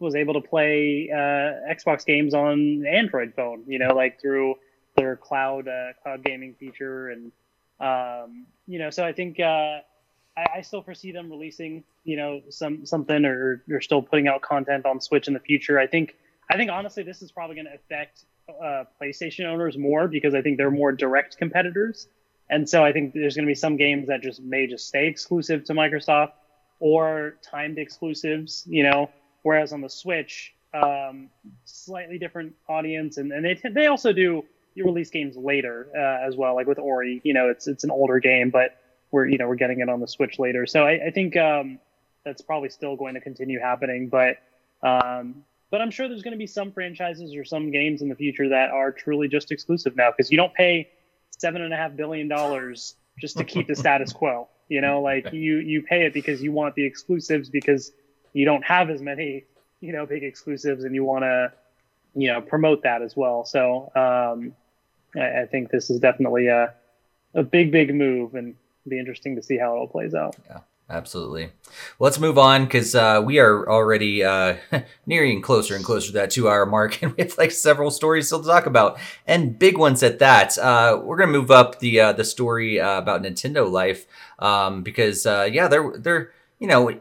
was 0.01 0.17
able 0.17 0.35
to 0.35 0.41
play 0.41 1.09
uh, 1.13 1.73
Xbox 1.73 2.05
games 2.05 2.35
on 2.35 2.85
Android 2.85 3.35
phone. 3.37 3.63
You 3.69 3.79
know, 3.79 3.95
like 3.95 4.21
through 4.21 4.57
their 4.97 5.15
cloud 5.15 5.69
uh, 5.69 5.93
cloud 6.03 6.25
gaming 6.25 6.55
feature, 6.55 7.11
and 7.11 7.31
um, 7.79 8.47
you 8.67 8.81
know, 8.81 8.91
so 8.91 9.07
I 9.07 9.13
think 9.13 9.39
uh, 9.39 9.83
I, 10.37 10.47
I, 10.57 10.61
still 10.63 10.83
foresee 10.83 11.13
them 11.13 11.31
releasing 11.31 11.85
you 12.03 12.17
know 12.17 12.41
some 12.51 12.85
something 12.85 13.25
or 13.25 13.63
they're 13.69 13.81
still 13.81 14.03
putting 14.03 14.27
out 14.27 14.43
content 14.43 14.85
on 14.85 15.01
Switch 15.01 15.29
in 15.29 15.35
the 15.35 15.39
future. 15.39 15.79
I 15.79 15.87
think 15.87 16.17
I 16.51 16.57
think 16.57 16.73
honestly 16.73 17.05
this 17.05 17.23
is 17.23 17.31
probably 17.31 17.55
going 17.55 17.67
to 17.67 17.75
affect 17.75 18.25
uh, 18.49 18.85
PlayStation 19.01 19.47
owners 19.47 19.77
more 19.77 20.09
because 20.09 20.35
I 20.35 20.43
think 20.43 20.57
they're 20.57 20.71
more 20.71 20.93
direct 20.93 21.37
competitors. 21.37 22.09
And 22.49 22.69
so 22.69 22.85
I 22.85 22.93
think 22.93 23.13
there's 23.13 23.35
going 23.35 23.45
to 23.47 23.51
be 23.51 23.57
some 23.57 23.77
games 23.77 24.07
that 24.09 24.23
just 24.23 24.41
may 24.41 24.67
just 24.67 24.87
stay 24.87 25.09
exclusive 25.09 25.65
to 25.65 25.73
Microsoft 25.73 26.33
or 26.79 27.37
timed 27.43 27.79
exclusives, 27.79 28.65
you 28.67 28.85
know, 28.85 29.11
whereas 29.43 29.73
on 29.73 29.81
the 29.81 29.89
Switch, 29.89 30.55
um, 30.75 31.29
slightly 31.65 32.19
different 32.19 32.55
audience. 32.69 33.17
And, 33.17 33.33
and 33.33 33.45
they, 33.45 33.61
they 33.69 33.87
also 33.87 34.13
do 34.13 34.45
you 34.75 34.85
release 34.85 35.11
games 35.11 35.37
later 35.37 35.89
uh, 35.97 36.27
as 36.27 36.37
well, 36.37 36.55
like 36.55 36.67
with 36.67 36.79
Ori, 36.79 37.21
you 37.25 37.33
know, 37.33 37.49
it's, 37.49 37.67
it's 37.67 37.83
an 37.83 37.91
older 37.91 38.19
game, 38.21 38.51
but 38.51 38.79
we're, 39.11 39.27
you 39.27 39.39
know, 39.39 39.49
we're 39.49 39.57
getting 39.57 39.81
it 39.81 39.89
on 39.89 40.01
the 40.01 40.07
Switch 40.07 40.39
later. 40.39 40.67
So 40.67 40.85
I, 40.85 41.07
I 41.07 41.11
think 41.11 41.37
um, 41.37 41.79
that's 42.25 42.43
probably 42.43 42.69
still 42.69 42.95
going 42.95 43.15
to 43.15 43.21
continue 43.21 43.59
happening. 43.59 44.09
But 44.09 44.37
um, 44.83 45.45
but 45.71 45.81
I'm 45.81 45.91
sure 45.91 46.09
there's 46.09 46.23
going 46.23 46.33
to 46.33 46.39
be 46.39 46.47
some 46.47 46.73
franchises 46.73 47.35
or 47.35 47.45
some 47.45 47.71
games 47.71 48.03
in 48.03 48.09
the 48.09 48.15
future 48.15 48.49
that 48.49 48.71
are 48.71 48.93
truly 48.93 49.29
just 49.29 49.51
exclusive 49.51 49.97
now 49.97 50.11
because 50.11 50.31
you 50.31 50.37
don't 50.37 50.55
pay 50.55 50.91
seven 51.39 51.63
and 51.63 51.73
a 51.73 51.77
half 51.77 51.97
billion 51.97 52.29
dollars 52.29 52.95
just 53.21 53.37
to 53.39 53.45
keep 53.45 53.67
the 53.67 53.75
status 53.77 54.13
quo. 54.13 54.49
You 54.69 54.81
know, 54.81 55.01
like 55.01 55.33
you 55.33 55.59
you 55.59 55.83
pay 55.83 56.07
it 56.07 56.13
because 56.13 56.43
you 56.43 56.53
want 56.53 56.75
the 56.75 56.85
exclusives 56.85 57.49
because 57.49 57.93
you 58.33 58.45
don't 58.45 58.65
have 58.65 58.91
as 58.91 59.01
many 59.01 59.45
you 59.81 59.93
know 59.93 60.07
big 60.07 60.25
exclusives 60.25 60.85
and 60.85 60.95
you 60.95 61.05
want 61.05 61.23
to 61.23 61.53
you 62.15 62.33
know 62.33 62.41
promote 62.41 62.83
that 62.83 63.03
as 63.03 63.17
well. 63.17 63.45
So 63.45 63.93
um, 63.95 64.55
I, 65.15 65.43
I 65.43 65.47
think 65.47 65.71
this 65.71 65.91
is 65.91 66.01
definitely 66.01 66.49
a 66.49 66.75
a 67.35 67.43
big 67.43 67.71
big 67.71 67.95
move 67.95 68.35
and 68.35 68.57
be 68.89 68.99
interesting 68.99 69.37
to 69.37 69.43
see 69.43 69.59
how 69.59 69.75
it 69.75 69.79
all 69.79 69.89
plays 69.89 70.15
out. 70.15 70.37
Yeah. 70.49 70.61
Absolutely. 70.89 71.51
Let's 71.99 72.21
move 72.21 72.39
on 72.39 72.65
because 72.65 72.95
uh, 72.95 73.21
we 73.25 73.41
are 73.41 73.69
already 73.69 74.23
uh, 74.23 74.57
nearing 75.07 75.43
closer 75.43 75.75
and 75.75 75.85
closer 75.85 76.09
to 76.09 76.13
that 76.13 76.31
two 76.31 76.49
hour 76.49 76.65
mark, 76.65 77.03
and 77.03 77.13
we 77.17 77.25
have 77.25 77.37
like 77.39 77.51
several 77.51 77.91
stories 77.91 78.27
still 78.29 78.41
to 78.41 78.47
talk 78.47 78.67
about, 78.67 78.97
and 79.27 79.59
big 79.59 79.79
ones 79.79 80.05
at 80.05 80.21
that. 80.21 80.57
Uh, 80.59 81.01
we're 81.03 81.17
gonna 81.17 81.33
move 81.33 81.51
up 81.51 81.81
the 81.81 81.99
uh, 82.01 82.13
the 82.13 82.25
story 82.25 82.79
uh, 82.79 82.99
about 82.99 83.23
Nintendo 83.23 83.69
Life 83.69 84.07
um, 84.39 84.85
because 84.85 85.27
uh, 85.27 85.49
yeah, 85.53 85.67
they're 85.67 85.93
they're 85.99 86.31
you 86.61 86.69
know 86.69 86.93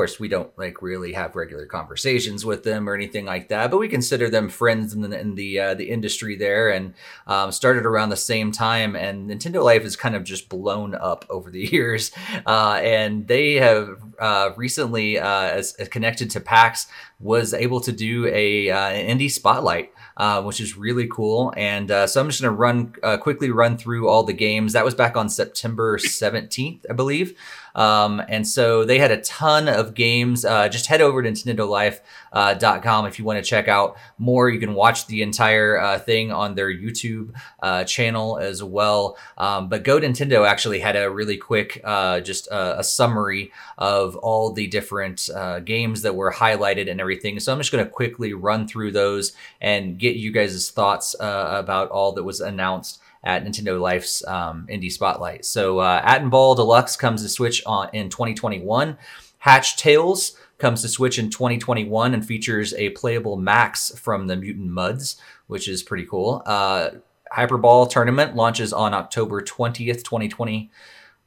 course, 0.00 0.18
we 0.18 0.28
don't 0.28 0.56
like 0.56 0.80
really 0.80 1.12
have 1.12 1.36
regular 1.36 1.66
conversations 1.66 2.42
with 2.42 2.64
them 2.64 2.88
or 2.88 2.94
anything 2.94 3.26
like 3.26 3.48
that, 3.48 3.70
but 3.70 3.76
we 3.76 3.86
consider 3.86 4.30
them 4.30 4.48
friends 4.48 4.94
in 4.94 5.02
the 5.02 5.20
in 5.20 5.34
the, 5.34 5.60
uh, 5.60 5.74
the 5.74 5.90
industry 5.90 6.36
there, 6.36 6.70
and 6.70 6.94
um, 7.26 7.52
started 7.52 7.84
around 7.84 8.08
the 8.08 8.16
same 8.16 8.50
time. 8.50 8.96
And 8.96 9.28
Nintendo 9.28 9.62
Life 9.62 9.82
has 9.82 9.96
kind 9.96 10.16
of 10.16 10.24
just 10.24 10.48
blown 10.48 10.94
up 10.94 11.26
over 11.28 11.50
the 11.50 11.60
years, 11.72 12.12
uh, 12.46 12.80
and 12.82 13.28
they 13.28 13.56
have 13.56 14.00
uh, 14.18 14.52
recently, 14.56 15.18
uh, 15.18 15.50
as, 15.58 15.74
as, 15.74 15.88
connected 15.88 16.30
to 16.30 16.40
PAX, 16.40 16.86
was 17.18 17.52
able 17.52 17.80
to 17.82 17.92
do 17.92 18.26
a 18.28 18.70
uh, 18.70 18.88
an 18.88 19.18
indie 19.18 19.30
spotlight. 19.30 19.92
Uh, 20.16 20.42
which 20.42 20.60
is 20.60 20.76
really 20.76 21.06
cool. 21.06 21.50
And 21.56 21.90
uh, 21.90 22.06
so 22.06 22.20
I'm 22.20 22.28
just 22.28 22.42
going 22.42 22.52
to 22.52 22.56
run 22.56 22.94
uh, 23.02 23.16
quickly 23.16 23.50
run 23.50 23.78
through 23.78 24.06
all 24.06 24.22
the 24.22 24.34
games. 24.34 24.74
That 24.74 24.84
was 24.84 24.94
back 24.94 25.16
on 25.16 25.30
September 25.30 25.96
17th, 25.96 26.84
I 26.90 26.92
believe. 26.92 27.38
Um, 27.74 28.22
and 28.28 28.46
so 28.46 28.84
they 28.84 28.98
had 28.98 29.10
a 29.10 29.20
ton 29.20 29.68
of 29.68 29.94
games. 29.94 30.44
Uh, 30.44 30.68
just 30.68 30.86
head 30.86 31.00
over 31.00 31.22
to 31.22 31.30
NintendoLife.com 31.30 33.04
uh, 33.04 33.08
if 33.08 33.18
you 33.18 33.24
want 33.24 33.42
to 33.42 33.48
check 33.48 33.68
out 33.68 33.96
more. 34.18 34.48
You 34.48 34.60
can 34.60 34.74
watch 34.74 35.06
the 35.06 35.22
entire 35.22 35.78
uh, 35.78 35.98
thing 35.98 36.32
on 36.32 36.54
their 36.54 36.72
YouTube 36.72 37.32
uh, 37.62 37.84
channel 37.84 38.38
as 38.38 38.62
well. 38.62 39.16
Um, 39.38 39.68
but 39.68 39.84
Go 39.84 40.00
Nintendo 40.00 40.46
actually 40.46 40.80
had 40.80 40.96
a 40.96 41.10
really 41.10 41.36
quick, 41.36 41.80
uh, 41.84 42.20
just 42.20 42.48
a 42.50 42.82
summary 42.82 43.52
of 43.78 44.16
all 44.16 44.52
the 44.52 44.66
different 44.66 45.28
uh, 45.34 45.60
games 45.60 46.02
that 46.02 46.14
were 46.14 46.32
highlighted 46.32 46.90
and 46.90 47.00
everything. 47.00 47.38
So 47.40 47.52
I'm 47.52 47.58
just 47.58 47.72
going 47.72 47.84
to 47.84 47.90
quickly 47.90 48.32
run 48.32 48.66
through 48.66 48.92
those 48.92 49.32
and 49.60 49.98
get 49.98 50.16
you 50.16 50.32
guys' 50.32 50.70
thoughts 50.70 51.14
about 51.20 51.90
all 51.90 52.12
that 52.12 52.24
was 52.24 52.40
announced 52.40 53.00
at 53.22 53.44
Nintendo 53.44 53.80
Life's 53.80 54.26
um, 54.26 54.66
Indie 54.70 54.90
Spotlight. 54.92 55.44
So 55.44 55.78
uh, 55.78 56.00
At 56.04 56.28
Ball 56.30 56.54
Deluxe 56.54 56.96
comes 56.96 57.22
to 57.22 57.28
Switch 57.28 57.62
on 57.66 57.90
in 57.92 58.08
2021. 58.08 58.96
Hatch 59.38 59.76
Tales 59.76 60.36
comes 60.58 60.82
to 60.82 60.88
Switch 60.88 61.18
in 61.18 61.30
2021 61.30 62.14
and 62.14 62.24
features 62.24 62.74
a 62.74 62.90
playable 62.90 63.36
Max 63.36 63.90
from 63.98 64.26
the 64.26 64.36
Mutant 64.36 64.70
Mudds, 64.70 65.16
which 65.46 65.68
is 65.68 65.82
pretty 65.82 66.04
cool. 66.04 66.42
Uh, 66.46 66.90
Hyperball 67.34 67.88
Tournament 67.88 68.36
launches 68.36 68.72
on 68.72 68.92
October 68.92 69.40
20th, 69.42 70.02
2020. 70.04 70.70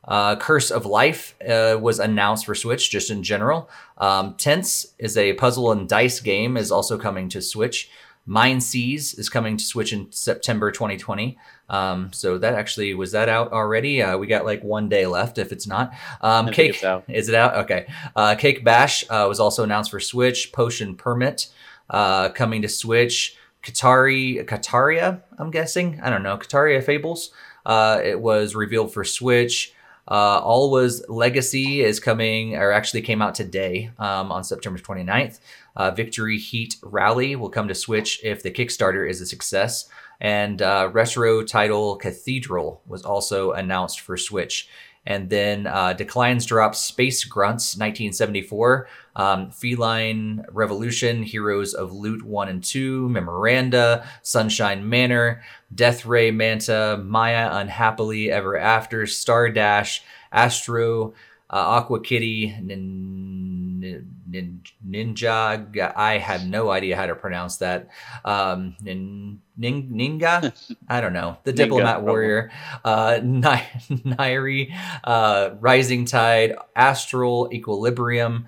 Uh, 0.05 0.35
Curse 0.35 0.69
of 0.69 0.85
Life 0.85 1.33
uh, 1.47 1.77
was 1.79 1.99
announced 1.99 2.45
for 2.45 2.55
Switch 2.55 2.91
just 2.91 3.09
in 3.09 3.23
general. 3.23 3.69
Um, 3.97 4.35
Tense 4.35 4.93
is 4.99 5.15
a 5.17 5.33
puzzle 5.33 5.71
and 5.71 5.87
dice 5.87 6.19
game, 6.19 6.57
is 6.57 6.71
also 6.71 6.97
coming 6.97 7.29
to 7.29 7.41
Switch. 7.41 7.89
Mindseize 8.27 9.17
is 9.19 9.29
coming 9.29 9.57
to 9.57 9.63
Switch 9.63 9.91
in 9.91 10.11
September 10.11 10.71
2020. 10.71 11.37
Um, 11.69 12.13
so 12.13 12.37
that 12.37 12.53
actually 12.53 12.93
was 12.93 13.11
that 13.11 13.29
out 13.29 13.51
already. 13.51 14.01
Uh, 14.01 14.17
we 14.17 14.27
got 14.27 14.45
like 14.45 14.63
one 14.63 14.89
day 14.89 15.05
left 15.05 15.37
if 15.37 15.51
it's 15.51 15.67
not. 15.67 15.93
Um, 16.21 16.49
Cake 16.49 16.81
is 17.09 17.29
it 17.29 17.35
out? 17.35 17.55
Okay. 17.65 17.87
Uh, 18.15 18.35
Cake 18.35 18.63
Bash 18.63 19.03
uh, 19.09 19.25
was 19.27 19.39
also 19.39 19.63
announced 19.63 19.91
for 19.91 19.99
Switch. 19.99 20.51
Potion 20.53 20.95
Permit 20.95 21.47
uh, 21.89 22.29
coming 22.29 22.61
to 22.61 22.69
Switch. 22.69 23.37
Katari 23.63 24.43
Kataria, 24.45 25.21
I'm 25.37 25.49
guessing. 25.49 25.99
I 26.01 26.09
don't 26.09 26.23
know. 26.23 26.37
Kataria 26.37 26.83
Fables. 26.83 27.31
Uh, 27.65 28.01
it 28.03 28.19
was 28.19 28.55
revealed 28.55 28.93
for 28.93 29.03
Switch. 29.03 29.73
Uh, 30.05 30.39
Alwa's 30.39 31.07
Legacy 31.07 31.81
is 31.81 32.01
coming, 32.01 32.55
or 32.55 32.73
actually 32.73 33.01
came 33.01 33.21
out 33.21 33.35
today 33.35 33.91
um, 33.97 34.33
on 34.33 34.43
September 34.43 34.77
29th. 34.77 35.39
Uh, 35.75 35.91
Victory 35.91 36.37
Heat 36.37 36.75
Rally 36.83 37.35
will 37.35 37.49
come 37.49 37.67
to 37.67 37.75
Switch 37.75 38.23
if 38.23 38.43
the 38.43 38.51
Kickstarter 38.51 39.09
is 39.09 39.21
a 39.21 39.25
success. 39.25 39.89
And 40.21 40.61
uh, 40.61 40.89
retro 40.91 41.43
title 41.43 41.95
Cathedral 41.97 42.81
was 42.85 43.03
also 43.03 43.51
announced 43.51 43.99
for 43.99 44.15
Switch. 44.17 44.69
And 45.05 45.29
then 45.29 45.67
uh, 45.67 45.93
Declines 45.93 46.45
drops 46.45 46.79
Space 46.79 47.25
Grunts 47.25 47.75
1974, 47.75 48.87
um, 49.17 49.51
Feline 49.51 50.45
Revolution, 50.49 51.23
Heroes 51.23 51.73
of 51.73 51.91
Loot 51.91 52.23
1 52.23 52.47
and 52.47 52.63
2, 52.63 53.09
Memoranda, 53.09 54.07
Sunshine 54.21 54.87
Manor, 54.87 55.43
Death 55.75 56.05
Ray 56.05 56.31
Manta, 56.31 57.01
Maya 57.03 57.49
Unhappily 57.51 58.31
Ever 58.31 58.57
After, 58.57 59.05
Star 59.05 59.49
Dash, 59.49 60.03
Astro, 60.31 61.13
Aqua 61.57 62.01
Kitty, 62.01 62.55
nin, 62.61 63.79
nin, 64.27 64.61
Ninja. 64.85 65.93
I 65.95 66.17
have 66.17 66.45
no 66.45 66.71
idea 66.71 66.95
how 66.95 67.05
to 67.05 67.15
pronounce 67.15 67.57
that. 67.57 67.89
Um, 68.25 68.75
nin, 68.81 69.41
Ninga? 69.59 70.53
I 70.87 71.01
don't 71.01 71.13
know. 71.13 71.37
The 71.43 71.53
Diplomat 71.53 72.03
Warrior, 72.03 72.51
uh, 72.83 73.19
Nairi, 73.21 74.73
uh, 75.03 75.51
Rising 75.59 76.05
Tide, 76.05 76.55
Astral, 76.75 77.49
Equilibrium, 77.53 78.47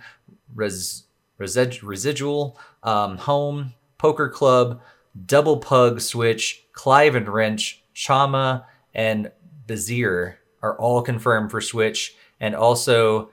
Res, 0.53 1.03
Resid- 1.39 1.83
Residual, 1.83 2.59
um, 2.83 3.17
Home, 3.19 3.73
Poker 3.97 4.29
Club, 4.29 4.81
Double 5.25 5.57
Pug 5.57 6.01
Switch, 6.01 6.65
Clive 6.73 7.15
and 7.15 7.29
Wrench, 7.29 7.83
Chama, 7.95 8.65
and 8.93 9.31
Bezier 9.67 10.35
are 10.61 10.77
all 10.79 11.01
confirmed 11.01 11.51
for 11.51 11.61
Switch. 11.61 12.15
And 12.39 12.55
also, 12.55 13.29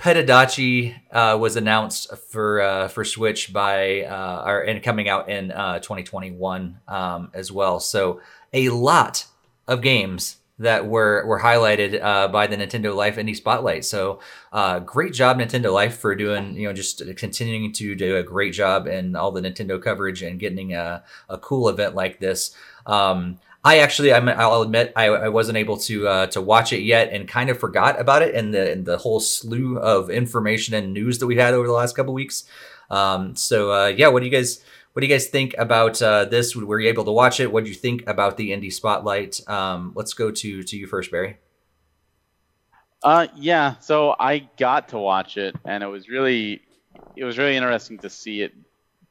Petadachi 0.00 0.94
uh, 1.12 1.36
was 1.38 1.56
announced 1.56 2.16
for 2.30 2.62
uh, 2.62 2.88
for 2.88 3.04
Switch 3.04 3.52
by 3.52 4.02
uh, 4.04 4.44
or 4.46 4.60
and 4.60 4.82
coming 4.82 5.10
out 5.10 5.28
in 5.28 5.50
uh, 5.50 5.78
2021 5.80 6.78
um, 6.88 7.30
as 7.34 7.52
well. 7.52 7.80
So 7.80 8.20
a 8.52 8.70
lot 8.70 9.26
of 9.68 9.82
games 9.82 10.38
that 10.58 10.86
were 10.86 11.26
were 11.26 11.40
highlighted 11.40 12.02
uh, 12.02 12.28
by 12.28 12.46
the 12.46 12.56
Nintendo 12.56 12.94
Life 12.96 13.16
Indie 13.16 13.36
Spotlight. 13.36 13.84
So 13.84 14.20
uh, 14.52 14.78
great 14.78 15.12
job 15.12 15.38
Nintendo 15.38 15.70
Life 15.70 15.98
for 15.98 16.14
doing 16.14 16.54
you 16.54 16.66
know 16.66 16.72
just 16.72 17.02
continuing 17.16 17.70
to 17.72 17.94
do 17.94 18.16
a 18.16 18.22
great 18.22 18.54
job 18.54 18.86
in 18.86 19.16
all 19.16 19.32
the 19.32 19.42
Nintendo 19.42 19.82
coverage 19.82 20.22
and 20.22 20.40
getting 20.40 20.72
a, 20.72 21.02
a 21.28 21.36
cool 21.36 21.68
event 21.68 21.94
like 21.94 22.20
this. 22.20 22.54
Um, 22.86 23.38
I 23.62 23.78
actually, 23.80 24.12
I'm, 24.12 24.26
I'll 24.28 24.62
admit, 24.62 24.92
I, 24.96 25.06
I 25.06 25.28
wasn't 25.28 25.58
able 25.58 25.76
to 25.78 26.08
uh, 26.08 26.26
to 26.28 26.40
watch 26.40 26.72
it 26.72 26.80
yet, 26.80 27.12
and 27.12 27.28
kind 27.28 27.50
of 27.50 27.58
forgot 27.58 28.00
about 28.00 28.22
it 28.22 28.34
in 28.34 28.52
the 28.52 28.80
the 28.82 28.96
whole 28.96 29.20
slew 29.20 29.78
of 29.78 30.08
information 30.08 30.74
and 30.74 30.94
news 30.94 31.18
that 31.18 31.26
we 31.26 31.36
had 31.36 31.52
over 31.52 31.66
the 31.66 31.74
last 31.74 31.94
couple 31.94 32.14
weeks. 32.14 32.44
Um, 32.90 33.36
so 33.36 33.70
uh, 33.72 33.86
yeah, 33.88 34.08
what 34.08 34.20
do 34.20 34.26
you 34.26 34.32
guys 34.32 34.64
what 34.92 35.00
do 35.00 35.06
you 35.06 35.12
guys 35.12 35.26
think 35.26 35.54
about 35.58 36.00
uh, 36.00 36.24
this? 36.24 36.56
Were 36.56 36.80
you 36.80 36.88
able 36.88 37.04
to 37.04 37.12
watch 37.12 37.38
it? 37.38 37.52
What 37.52 37.64
do 37.64 37.70
you 37.70 37.76
think 37.76 38.08
about 38.08 38.38
the 38.38 38.50
indie 38.50 38.72
spotlight? 38.72 39.46
Um, 39.46 39.92
let's 39.94 40.14
go 40.14 40.30
to 40.30 40.62
to 40.62 40.76
you 40.76 40.86
first, 40.86 41.10
Barry. 41.10 41.36
Uh, 43.02 43.28
yeah. 43.36 43.76
So 43.80 44.16
I 44.18 44.48
got 44.58 44.88
to 44.88 44.98
watch 44.98 45.36
it, 45.36 45.54
and 45.66 45.84
it 45.84 45.86
was 45.86 46.08
really 46.08 46.62
it 47.14 47.24
was 47.24 47.36
really 47.36 47.56
interesting 47.56 47.98
to 47.98 48.08
see 48.08 48.40
it 48.40 48.54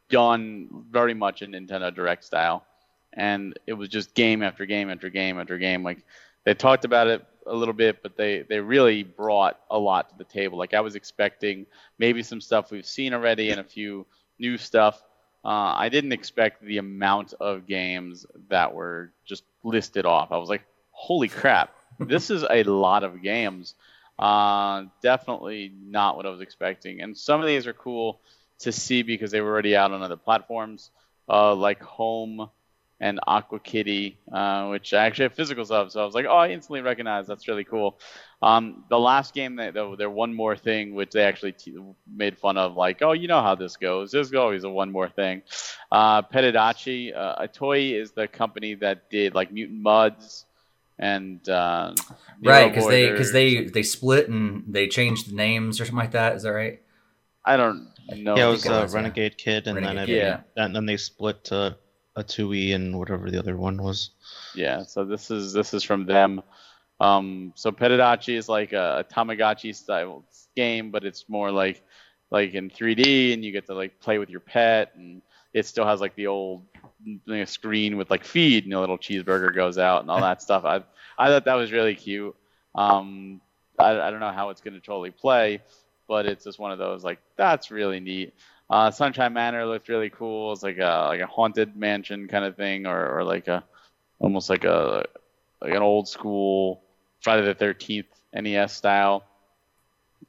done 0.09 0.85
very 0.89 1.13
much 1.13 1.43
in 1.43 1.51
Nintendo 1.51 1.93
Direct 1.93 2.23
style 2.23 2.65
and 3.13 3.57
it 3.67 3.73
was 3.73 3.89
just 3.89 4.13
game 4.13 4.43
after 4.43 4.65
game 4.65 4.89
after 4.89 5.09
game 5.09 5.39
after 5.39 5.57
game. 5.57 5.83
Like 5.83 5.99
they 6.45 6.53
talked 6.53 6.85
about 6.85 7.07
it 7.07 7.25
a 7.45 7.55
little 7.55 7.73
bit, 7.73 8.01
but 8.03 8.15
they 8.15 8.43
they 8.43 8.59
really 8.59 9.03
brought 9.03 9.59
a 9.69 9.77
lot 9.77 10.09
to 10.09 10.17
the 10.17 10.23
table. 10.23 10.57
Like 10.57 10.73
I 10.73 10.81
was 10.81 10.95
expecting 10.95 11.65
maybe 11.97 12.23
some 12.23 12.41
stuff 12.41 12.71
we've 12.71 12.85
seen 12.85 13.13
already 13.13 13.49
and 13.51 13.59
a 13.59 13.63
few 13.63 14.05
new 14.37 14.57
stuff. 14.57 15.01
Uh, 15.43 15.73
I 15.75 15.89
didn't 15.89 16.11
expect 16.11 16.63
the 16.63 16.77
amount 16.79 17.33
of 17.39 17.65
games 17.65 18.25
that 18.49 18.73
were 18.73 19.11
just 19.25 19.43
listed 19.63 20.05
off. 20.05 20.31
I 20.31 20.37
was 20.37 20.49
like, 20.49 20.63
holy 20.91 21.29
crap, 21.29 21.73
this 21.99 22.29
is 22.29 22.43
a 22.49 22.63
lot 22.63 23.03
of 23.03 23.21
games. 23.21 23.75
Uh, 24.17 24.83
definitely 25.01 25.71
not 25.81 26.17
what 26.17 26.25
I 26.25 26.29
was 26.29 26.41
expecting. 26.41 27.01
And 27.01 27.17
some 27.17 27.39
of 27.39 27.47
these 27.47 27.67
are 27.67 27.73
cool 27.73 28.19
to 28.59 28.71
see 28.73 29.01
because 29.01 29.31
they 29.31 29.39
were 29.39 29.49
already 29.49 29.77
out 29.77 29.91
on 29.91 30.01
other 30.01 30.17
platforms, 30.17 30.91
uh, 31.29 31.55
like 31.55 31.81
Home 31.83 32.49
and 33.01 33.19
Aqua 33.27 33.59
Kitty, 33.59 34.17
uh, 34.31 34.67
which 34.67 34.93
I 34.93 35.05
actually 35.05 35.23
have 35.23 35.35
physicals 35.35 35.71
of. 35.71 35.91
So 35.91 36.01
I 36.01 36.05
was 36.05 36.13
like, 36.13 36.25
oh, 36.27 36.35
I 36.35 36.49
instantly 36.49 36.81
recognize. 36.81 37.27
That's 37.27 37.47
really 37.47 37.63
cool. 37.63 37.99
Um, 38.41 38.83
the 38.89 38.99
last 38.99 39.33
game, 39.33 39.55
they, 39.55 39.71
there 39.71 40.09
one 40.09 40.33
more 40.33 40.55
thing, 40.57 40.95
which 40.95 41.11
they 41.11 41.23
actually 41.23 41.53
t- 41.53 41.77
made 42.07 42.37
fun 42.37 42.57
of, 42.57 42.75
like, 42.75 43.01
oh, 43.01 43.13
you 43.13 43.27
know 43.27 43.41
how 43.41 43.55
this 43.55 43.77
goes. 43.77 44.11
There's 44.11 44.33
always 44.33 44.63
a 44.63 44.69
one 44.69 44.91
more 44.91 45.09
thing. 45.09 45.43
Uh, 45.91 46.21
Petadachi, 46.23 47.15
uh, 47.15 47.45
Atooi 47.47 47.99
is 47.99 48.11
the 48.11 48.27
company 48.27 48.75
that 48.75 49.09
did 49.09 49.33
like 49.33 49.51
Mutant 49.51 49.83
Mudds 49.83 50.45
and 50.99 51.47
uh, 51.47 51.93
right 52.43 52.71
because 52.71 52.87
they 52.87 53.09
because 53.09 53.31
they 53.31 53.65
they 53.65 53.83
split 53.83 54.27
and 54.27 54.65
they 54.67 54.87
changed 54.87 55.29
the 55.29 55.35
names 55.35 55.79
or 55.79 55.85
something 55.85 55.97
like 55.97 56.11
that. 56.11 56.35
Is 56.35 56.43
that 56.43 56.51
right? 56.51 56.81
I 57.45 57.55
don't 57.55 57.89
know. 58.09 58.35
Yeah, 58.35 58.49
it 58.49 58.51
was, 58.51 58.67
uh, 58.67 58.87
Renegade 58.91 59.37
Kid, 59.37 59.67
and 59.67 59.77
Renegade 59.77 59.97
then 59.97 60.05
Kid, 60.05 60.15
it, 60.15 60.17
yeah. 60.17 60.63
and 60.63 60.75
then 60.75 60.85
they 60.85 60.97
split 60.97 61.45
to 61.45 61.77
Atooi 62.19 62.75
and 62.75 62.97
whatever 62.97 63.29
the 63.29 63.39
other 63.39 63.57
one 63.57 63.81
was. 63.81 64.11
Yeah, 64.55 64.83
so 64.83 65.05
this 65.05 65.31
is 65.31 65.53
this 65.53 65.73
is 65.73 65.83
from 65.83 66.05
them. 66.05 66.41
Um, 66.99 67.53
so 67.55 67.71
Petadachi 67.71 68.35
is 68.35 68.49
like 68.49 68.73
a, 68.73 68.99
a 68.99 69.13
Tamagotchi 69.13 69.73
style 69.73 70.25
game, 70.55 70.91
but 70.91 71.05
it's 71.05 71.29
more 71.29 71.51
like 71.51 71.83
like 72.31 72.53
in 72.53 72.69
3D, 72.69 73.33
and 73.33 73.43
you 73.43 73.51
get 73.51 73.65
to 73.67 73.73
like 73.73 73.99
play 73.99 74.17
with 74.17 74.29
your 74.29 74.41
pet, 74.41 74.91
and 74.95 75.21
it 75.53 75.65
still 75.65 75.85
has 75.85 76.01
like 76.01 76.15
the 76.15 76.27
old 76.27 76.65
you 77.03 77.19
know, 77.25 77.45
screen 77.45 77.97
with 77.97 78.09
like 78.09 78.25
feed, 78.25 78.65
and 78.65 78.73
a 78.73 78.79
little 78.79 78.97
cheeseburger 78.97 79.53
goes 79.53 79.77
out, 79.77 80.01
and 80.01 80.11
all 80.11 80.21
that 80.21 80.41
stuff. 80.47 80.65
I 80.65 80.83
I 81.17 81.27
thought 81.27 81.45
that 81.45 81.55
was 81.55 81.71
really 81.71 81.95
cute. 81.95 82.35
Um, 82.75 83.41
I, 83.79 83.99
I 83.99 84.11
don't 84.11 84.19
know 84.19 84.31
how 84.31 84.49
it's 84.49 84.61
going 84.61 84.73
to 84.75 84.79
totally 84.79 85.11
play, 85.11 85.61
but 86.07 86.25
it's 86.25 86.43
just 86.43 86.59
one 86.59 86.71
of 86.71 86.79
those 86.79 87.03
like 87.03 87.19
that's 87.37 87.71
really 87.71 87.99
neat. 87.99 88.33
Uh, 88.69 88.91
Sunshine 88.91 89.33
Manor 89.33 89.65
looked 89.65 89.89
really 89.89 90.09
cool. 90.09 90.53
It's 90.53 90.61
like 90.61 90.77
a 90.77 91.07
like 91.09 91.21
a 91.21 91.25
haunted 91.27 91.75
mansion 91.75 92.27
kind 92.27 92.45
of 92.45 92.55
thing, 92.55 92.85
or, 92.85 93.19
or 93.19 93.23
like 93.23 93.47
a 93.47 93.63
almost 94.19 94.49
like 94.49 94.63
a 94.63 95.05
like 95.61 95.73
an 95.73 95.81
old 95.81 96.07
school 96.07 96.81
Friday 97.21 97.45
the 97.45 97.55
Thirteenth 97.55 98.07
NES 98.33 98.73
style. 98.73 99.23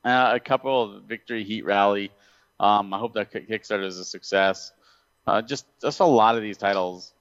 Uh, 0.05 0.33
a 0.35 0.41
couple 0.41 0.83
of 0.83 1.03
Victory 1.05 1.45
Heat 1.45 1.65
Rally. 1.65 2.11
Um, 2.59 2.95
I 2.95 2.99
hope 2.99 3.15
that 3.15 3.31
Kickstarter 3.33 3.85
is 3.85 3.99
a 3.99 4.05
success. 4.05 4.73
Uh, 5.27 5.43
just 5.43 5.67
just 5.83 6.01
a 6.01 6.05
lot 6.05 6.37
of 6.37 6.43
these 6.43 6.57
titles. 6.57 7.13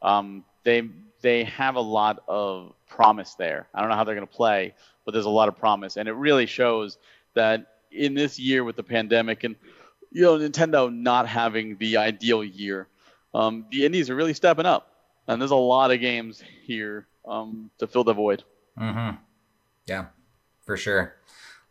Um, 0.00 0.44
they 0.64 0.88
they 1.20 1.44
have 1.44 1.76
a 1.76 1.80
lot 1.80 2.22
of 2.28 2.72
promise 2.88 3.34
there. 3.34 3.68
I 3.74 3.80
don't 3.80 3.90
know 3.90 3.96
how 3.96 4.04
they're 4.04 4.14
going 4.14 4.26
to 4.26 4.32
play, 4.32 4.74
but 5.04 5.12
there's 5.12 5.26
a 5.26 5.30
lot 5.30 5.48
of 5.48 5.58
promise, 5.58 5.98
and 5.98 6.08
it 6.08 6.12
really 6.12 6.46
shows 6.46 6.96
that 7.34 7.66
in 7.90 8.14
this 8.14 8.38
year 8.38 8.64
with 8.64 8.76
the 8.76 8.82
pandemic 8.82 9.44
and 9.44 9.56
you 10.12 10.22
know 10.22 10.38
Nintendo 10.38 10.92
not 10.92 11.28
having 11.28 11.76
the 11.76 11.96
ideal 11.96 12.44
year, 12.44 12.88
um, 13.34 13.66
the 13.70 13.84
indies 13.84 14.10
are 14.10 14.14
really 14.14 14.34
stepping 14.34 14.66
up, 14.66 14.94
and 15.26 15.40
there's 15.40 15.50
a 15.50 15.56
lot 15.56 15.90
of 15.90 16.00
games 16.00 16.42
here 16.64 17.06
um, 17.26 17.70
to 17.78 17.86
fill 17.86 18.04
the 18.04 18.12
void. 18.12 18.44
Mm-hmm. 18.78 19.16
Yeah, 19.86 20.06
for 20.64 20.76
sure. 20.76 21.16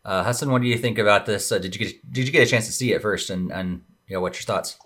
Uh, 0.04 0.24
Hassan, 0.24 0.50
what 0.50 0.62
do 0.62 0.68
you 0.68 0.78
think 0.78 0.98
about 0.98 1.26
this? 1.26 1.50
Uh, 1.52 1.58
did 1.58 1.74
you 1.74 1.86
get 1.86 2.12
did 2.12 2.26
you 2.26 2.32
get 2.32 2.46
a 2.46 2.50
chance 2.50 2.66
to 2.66 2.72
see 2.72 2.92
it 2.92 3.02
first, 3.02 3.30
and 3.30 3.52
and 3.52 3.82
you 4.06 4.16
know 4.16 4.20
what's 4.20 4.38
your 4.38 4.46
thoughts? 4.46 4.78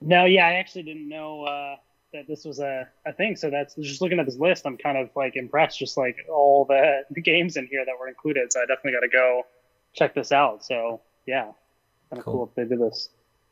No, 0.00 0.24
yeah, 0.24 0.46
I 0.46 0.54
actually 0.54 0.82
didn't 0.82 1.08
know 1.08 1.44
uh, 1.44 1.76
that 2.12 2.26
this 2.28 2.44
was 2.44 2.58
a, 2.58 2.88
a 3.06 3.12
thing. 3.12 3.36
So 3.36 3.50
that's 3.50 3.74
just 3.76 4.00
looking 4.00 4.18
at 4.18 4.26
this 4.26 4.36
list, 4.36 4.66
I'm 4.66 4.76
kind 4.76 4.98
of 4.98 5.10
like 5.16 5.36
impressed, 5.36 5.78
just 5.78 5.96
like 5.96 6.16
all 6.30 6.64
the, 6.64 7.02
the 7.10 7.20
games 7.20 7.56
in 7.56 7.66
here 7.66 7.84
that 7.84 7.94
were 7.98 8.08
included. 8.08 8.52
So 8.52 8.60
I 8.60 8.66
definitely 8.66 8.92
got 8.92 9.00
to 9.00 9.08
go 9.08 9.42
check 9.94 10.14
this 10.14 10.32
out. 10.32 10.64
So 10.64 11.00
yeah. 11.26 11.52
Kind 12.10 12.18
of 12.18 12.24
Cool. 12.24 12.34
cool 12.34 12.44
if 12.44 12.54
they 12.54 12.64
did 12.74 12.80
this. 12.80 13.08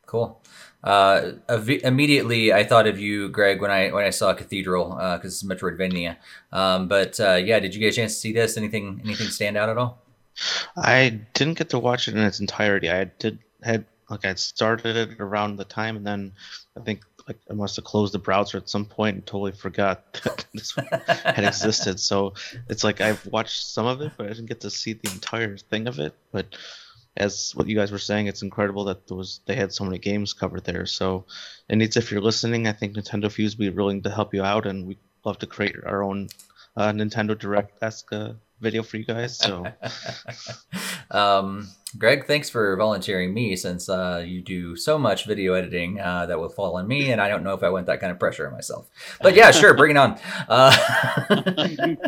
Cool. 0.06 0.40
Uh, 0.82 1.32
iv- 1.48 1.82
immediately, 1.82 2.52
I 2.52 2.62
thought 2.64 2.86
of 2.86 2.98
you, 2.98 3.30
Greg, 3.30 3.60
when 3.62 3.70
I 3.70 3.90
when 3.90 4.04
I 4.04 4.10
saw 4.10 4.34
Cathedral 4.34 4.90
because 4.90 5.32
it's 5.32 5.42
Metroidvania. 5.42 6.16
Um, 6.52 6.88
but 6.88 7.18
uh, 7.18 7.34
yeah, 7.36 7.58
did 7.58 7.74
you 7.74 7.80
get 7.80 7.94
a 7.94 7.96
chance 7.96 8.12
to 8.14 8.20
see 8.20 8.32
this? 8.32 8.56
Anything 8.58 9.00
anything 9.02 9.28
stand 9.28 9.56
out 9.56 9.70
at 9.70 9.78
all? 9.78 10.02
I 10.76 11.20
didn't 11.32 11.56
get 11.58 11.70
to 11.70 11.78
watch 11.78 12.06
it 12.08 12.14
in 12.14 12.20
its 12.20 12.38
entirety. 12.40 12.90
I 12.90 13.04
did 13.04 13.38
had 13.62 13.86
like 14.10 14.26
I 14.26 14.34
started 14.34 14.94
it 14.96 15.20
around 15.20 15.56
the 15.56 15.64
time, 15.64 15.96
and 15.96 16.06
then 16.06 16.32
I 16.76 16.80
think 16.80 17.00
like 17.26 17.38
I 17.50 17.54
must 17.54 17.76
have 17.76 17.86
closed 17.86 18.12
the 18.12 18.18
browser 18.18 18.58
at 18.58 18.68
some 18.68 18.84
point 18.84 19.14
and 19.16 19.26
totally 19.26 19.52
forgot 19.52 20.12
that 20.24 20.44
this 20.52 20.74
had 21.24 21.44
existed. 21.44 21.98
So 21.98 22.34
it's 22.68 22.84
like 22.84 23.00
I've 23.00 23.24
watched 23.26 23.64
some 23.68 23.86
of 23.86 24.02
it, 24.02 24.12
but 24.18 24.26
I 24.26 24.28
didn't 24.30 24.46
get 24.46 24.60
to 24.60 24.70
see 24.70 24.92
the 24.92 25.10
entire 25.12 25.56
thing 25.56 25.86
of 25.88 25.98
it. 25.98 26.14
But 26.30 26.56
as 27.16 27.52
what 27.54 27.68
you 27.68 27.76
guys 27.76 27.92
were 27.92 27.98
saying, 27.98 28.26
it's 28.26 28.42
incredible 28.42 28.84
that 28.84 29.06
there 29.06 29.16
was 29.16 29.40
they 29.46 29.54
had 29.54 29.72
so 29.72 29.84
many 29.84 29.98
games 29.98 30.32
covered 30.32 30.64
there. 30.64 30.86
So 30.86 31.26
it 31.68 31.76
needs 31.76 31.96
if 31.96 32.10
you're 32.10 32.20
listening, 32.20 32.66
I 32.66 32.72
think 32.72 32.96
Nintendo 32.96 33.30
Fuse 33.30 33.56
would 33.56 33.64
be 33.64 33.70
willing 33.70 34.02
to 34.02 34.10
help 34.10 34.34
you 34.34 34.42
out, 34.42 34.66
and 34.66 34.86
we'd 34.86 34.98
love 35.24 35.38
to 35.38 35.46
create 35.46 35.76
our 35.84 36.02
own 36.02 36.28
uh, 36.76 36.90
Nintendo 36.92 37.38
Direct 37.38 37.82
esque 37.82 38.12
uh, 38.12 38.32
video 38.60 38.82
for 38.82 38.96
you 38.96 39.04
guys. 39.04 39.38
So 39.38 39.64
um, 41.10 41.68
Greg, 41.96 42.26
thanks 42.26 42.50
for 42.50 42.76
volunteering 42.76 43.32
me 43.32 43.54
since 43.54 43.88
uh, 43.88 44.24
you 44.26 44.40
do 44.40 44.74
so 44.74 44.98
much 44.98 45.26
video 45.26 45.54
editing 45.54 46.00
uh, 46.00 46.26
that 46.26 46.38
will 46.40 46.48
fall 46.48 46.76
on 46.76 46.88
me, 46.88 47.12
and 47.12 47.20
I 47.20 47.28
don't 47.28 47.44
know 47.44 47.54
if 47.54 47.62
I 47.62 47.68
want 47.68 47.86
that 47.86 48.00
kind 48.00 48.10
of 48.10 48.18
pressure 48.18 48.48
on 48.48 48.54
myself. 48.54 48.88
But 49.20 49.34
yeah, 49.34 49.52
sure, 49.52 49.74
bring 49.74 49.92
it 49.92 49.96
on. 49.96 50.18
Uh, 50.48 50.74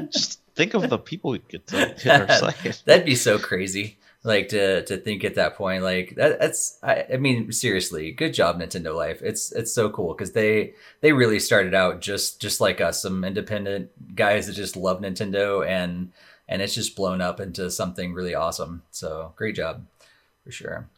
just 0.11 0.41
think 0.57 0.75
of 0.75 0.89
the 0.91 0.99
people 0.99 1.31
we 1.31 1.39
get 1.49 1.67
to 1.69 1.77
hit 1.99 2.09
our 2.09 2.29
site. 2.29 2.83
That'd 2.87 3.07
be 3.07 3.15
so 3.15 3.39
crazy. 3.39 3.99
Like 4.27 4.49
to 4.49 4.85
to 4.85 4.97
think 4.97 5.23
at 5.23 5.37
that 5.37 5.55
point, 5.55 5.85
like 5.85 6.17
that, 6.17 6.41
that's. 6.41 6.79
I, 6.83 7.05
I 7.15 7.17
mean, 7.17 7.53
seriously, 7.53 8.11
good 8.11 8.35
job, 8.35 8.59
Nintendo 8.59 8.93
Life. 8.93 9.23
It's 9.23 9.53
it's 9.53 9.73
so 9.73 9.89
cool 9.89 10.15
because 10.15 10.33
they 10.33 10.75
they 11.01 11.13
really 11.13 11.39
started 11.39 11.75
out 11.75 12.01
just 12.01 12.41
just 12.41 12.61
like 12.61 12.81
us, 12.81 13.01
some 13.01 13.23
independent 13.23 14.17
guys 14.17 14.49
that 14.49 14.55
just 14.55 14.77
love 14.77 15.01
Nintendo, 15.01 15.65
and 15.65 16.11
and 16.49 16.61
it's 16.61 16.75
just 16.75 16.97
blown 16.97 17.21
up 17.21 17.39
into 17.39 17.71
something 17.71 18.15
really 18.15 18.35
awesome. 18.35 18.83
So 18.91 19.33
great 19.37 19.55
job, 19.55 19.87
for 20.45 20.51
sure. 20.51 20.89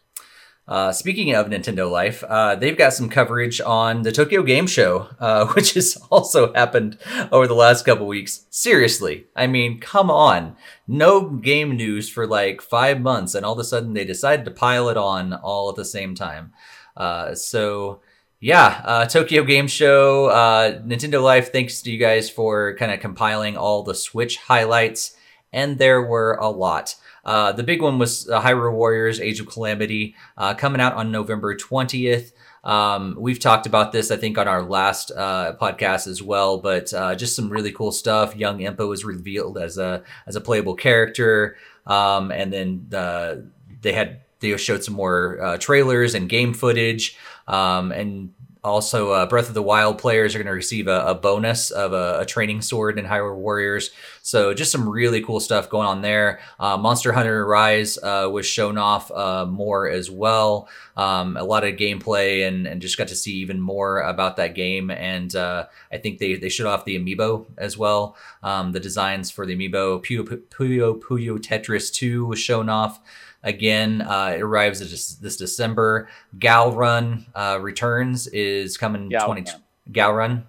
Uh, 0.68 0.92
speaking 0.92 1.34
of 1.34 1.46
Nintendo 1.46 1.90
Life, 1.90 2.22
uh, 2.24 2.54
they've 2.54 2.76
got 2.76 2.92
some 2.92 3.08
coverage 3.08 3.58
on 3.58 4.02
the 4.02 4.12
Tokyo 4.12 4.42
Game 4.42 4.66
Show, 4.66 5.08
uh, 5.18 5.46
which 5.54 5.72
has 5.72 5.96
also 6.10 6.52
happened 6.52 6.98
over 7.32 7.46
the 7.46 7.54
last 7.54 7.86
couple 7.86 8.06
weeks. 8.06 8.44
Seriously, 8.50 9.24
I 9.34 9.46
mean, 9.46 9.80
come 9.80 10.10
on. 10.10 10.56
No 10.86 11.22
game 11.30 11.74
news 11.74 12.10
for 12.10 12.26
like 12.26 12.60
five 12.60 13.00
months, 13.00 13.34
and 13.34 13.46
all 13.46 13.54
of 13.54 13.58
a 13.58 13.64
sudden 13.64 13.94
they 13.94 14.04
decided 14.04 14.44
to 14.44 14.50
pile 14.50 14.90
it 14.90 14.98
on 14.98 15.32
all 15.32 15.70
at 15.70 15.76
the 15.76 15.86
same 15.86 16.14
time. 16.14 16.52
Uh, 16.94 17.34
so, 17.34 18.02
yeah, 18.38 18.82
uh, 18.84 19.06
Tokyo 19.06 19.44
Game 19.44 19.68
Show, 19.68 20.26
uh, 20.26 20.82
Nintendo 20.82 21.22
Life, 21.22 21.50
thanks 21.50 21.80
to 21.80 21.90
you 21.90 21.98
guys 21.98 22.28
for 22.28 22.76
kind 22.76 22.92
of 22.92 23.00
compiling 23.00 23.56
all 23.56 23.82
the 23.84 23.94
Switch 23.94 24.36
highlights, 24.36 25.16
and 25.50 25.78
there 25.78 26.02
were 26.02 26.34
a 26.34 26.50
lot. 26.50 26.94
Uh, 27.28 27.52
the 27.52 27.62
big 27.62 27.82
one 27.82 27.98
was 27.98 28.26
uh, 28.30 28.40
Hyrule 28.40 28.72
Warriors 28.72 29.20
Age 29.20 29.38
of 29.38 29.48
Calamity 29.48 30.14
uh, 30.38 30.54
coming 30.54 30.80
out 30.80 30.94
on 30.94 31.12
November 31.12 31.54
20th. 31.54 32.32
Um, 32.64 33.16
we've 33.18 33.38
talked 33.38 33.66
about 33.66 33.92
this, 33.92 34.10
I 34.10 34.16
think, 34.16 34.38
on 34.38 34.48
our 34.48 34.62
last 34.62 35.10
uh, 35.14 35.54
podcast 35.60 36.08
as 36.08 36.22
well, 36.22 36.56
but 36.56 36.90
uh, 36.94 37.14
just 37.14 37.36
some 37.36 37.50
really 37.50 37.70
cool 37.70 37.92
stuff. 37.92 38.34
Young 38.34 38.60
Impa 38.60 38.88
was 38.88 39.04
revealed 39.04 39.58
as 39.58 39.76
a 39.76 40.02
as 40.26 40.36
a 40.36 40.40
playable 40.40 40.74
character, 40.74 41.58
um, 41.86 42.32
and 42.32 42.50
then 42.50 42.86
the, 42.88 43.46
they 43.82 43.92
had 43.92 44.22
they 44.40 44.56
showed 44.56 44.82
some 44.82 44.94
more 44.94 45.38
uh, 45.38 45.58
trailers 45.58 46.14
and 46.14 46.30
game 46.30 46.54
footage, 46.54 47.14
um, 47.46 47.92
and 47.92 48.32
also 48.68 49.12
uh, 49.12 49.26
Breath 49.26 49.48
of 49.48 49.54
the 49.54 49.62
Wild 49.62 49.98
players 49.98 50.34
are 50.34 50.38
going 50.38 50.46
to 50.46 50.52
receive 50.52 50.86
a, 50.86 51.06
a 51.06 51.14
bonus 51.14 51.70
of 51.70 51.92
a, 51.92 52.20
a, 52.20 52.26
training 52.26 52.62
sword 52.62 52.98
in 52.98 53.04
Hyrule 53.04 53.36
Warriors. 53.36 53.90
So 54.22 54.54
just 54.54 54.70
some 54.70 54.88
really 54.88 55.22
cool 55.22 55.40
stuff 55.40 55.68
going 55.68 55.86
on 55.86 56.02
there. 56.02 56.40
Uh, 56.60 56.76
Monster 56.76 57.12
Hunter 57.12 57.46
Rise 57.46 57.98
uh, 57.98 58.28
was 58.30 58.46
shown 58.46 58.78
off 58.78 59.10
uh, 59.10 59.46
more 59.46 59.88
as 59.88 60.10
well. 60.10 60.68
Um, 60.96 61.36
a 61.36 61.44
lot 61.44 61.64
of 61.64 61.76
gameplay 61.76 62.46
and, 62.46 62.66
and 62.66 62.82
just 62.82 62.98
got 62.98 63.08
to 63.08 63.16
see 63.16 63.36
even 63.36 63.60
more 63.60 64.00
about 64.00 64.36
that 64.36 64.54
game. 64.54 64.90
And 64.90 65.34
uh, 65.34 65.66
I 65.92 65.98
think 65.98 66.18
they, 66.18 66.34
they 66.34 66.48
showed 66.48 66.66
off 66.66 66.84
the 66.84 66.98
amiibo 66.98 67.46
as 67.56 67.78
well. 67.78 68.16
Um, 68.42 68.72
the 68.72 68.80
designs 68.80 69.30
for 69.30 69.46
the 69.46 69.56
amiibo. 69.56 70.04
Puyo 70.04 70.24
Puyo, 70.50 71.00
Puyo 71.00 71.38
Tetris 71.38 71.92
2 71.92 72.26
was 72.26 72.38
shown 72.38 72.68
off. 72.68 73.00
Again, 73.42 74.02
uh, 74.02 74.34
it 74.36 74.42
arrives 74.42 74.80
this, 74.80 75.14
this 75.14 75.36
December. 75.36 76.08
Gal 76.38 76.72
Run 76.72 77.26
uh, 77.34 77.58
returns 77.60 78.26
is 78.28 78.76
coming. 78.76 79.08
Gal 79.08 79.26
20 79.26 79.42
Gun. 79.42 79.62
Gal 79.92 80.12
Run. 80.12 80.46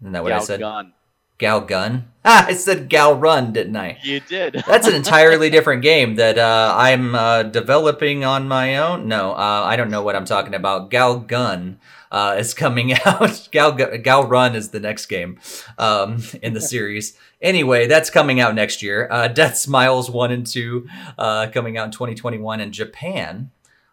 Isn't 0.00 0.12
that 0.12 0.22
what 0.22 0.32
I 0.32 0.36
Gal 0.36 0.44
said? 0.44 0.60
Gun. 0.60 0.92
Gal 1.38 1.60
Gun. 1.62 2.06
Ah, 2.22 2.44
I 2.48 2.52
said 2.52 2.90
Gal 2.90 3.14
Run, 3.14 3.54
didn't 3.54 3.76
I? 3.78 3.98
You 4.02 4.20
did. 4.20 4.52
That's 4.66 4.86
an 4.86 4.94
entirely 5.02 5.48
different 5.48 5.80
game 5.80 6.16
that 6.16 6.36
uh, 6.36 6.74
I'm 6.76 7.14
uh, 7.14 7.44
developing 7.44 8.26
on 8.26 8.46
my 8.46 8.76
own. 8.76 9.08
No, 9.08 9.32
uh, 9.32 9.62
I 9.64 9.76
don't 9.76 9.90
know 9.90 10.02
what 10.02 10.14
I'm 10.14 10.26
talking 10.26 10.52
about. 10.52 10.90
Gal 10.90 11.18
Gun 11.18 11.80
uh, 12.12 12.36
is 12.38 12.52
coming 12.52 12.92
out. 13.06 13.48
Gal 13.52 13.72
Gal 13.72 14.26
Run 14.26 14.54
is 14.54 14.68
the 14.68 14.80
next 14.80 15.06
game 15.06 15.40
um, 15.78 16.22
in 16.42 16.52
the 16.52 16.60
series. 16.60 17.16
Anyway, 17.42 17.86
that's 17.86 18.10
coming 18.10 18.40
out 18.40 18.54
next 18.54 18.82
year. 18.82 19.08
Uh, 19.10 19.28
Deathsmiles 19.28 20.10
one 20.10 20.30
and 20.30 20.46
two 20.46 20.88
uh, 21.18 21.48
coming 21.52 21.78
out 21.78 21.86
in 21.86 21.90
2021 21.90 22.60
in 22.60 22.72
Japan. 22.72 23.50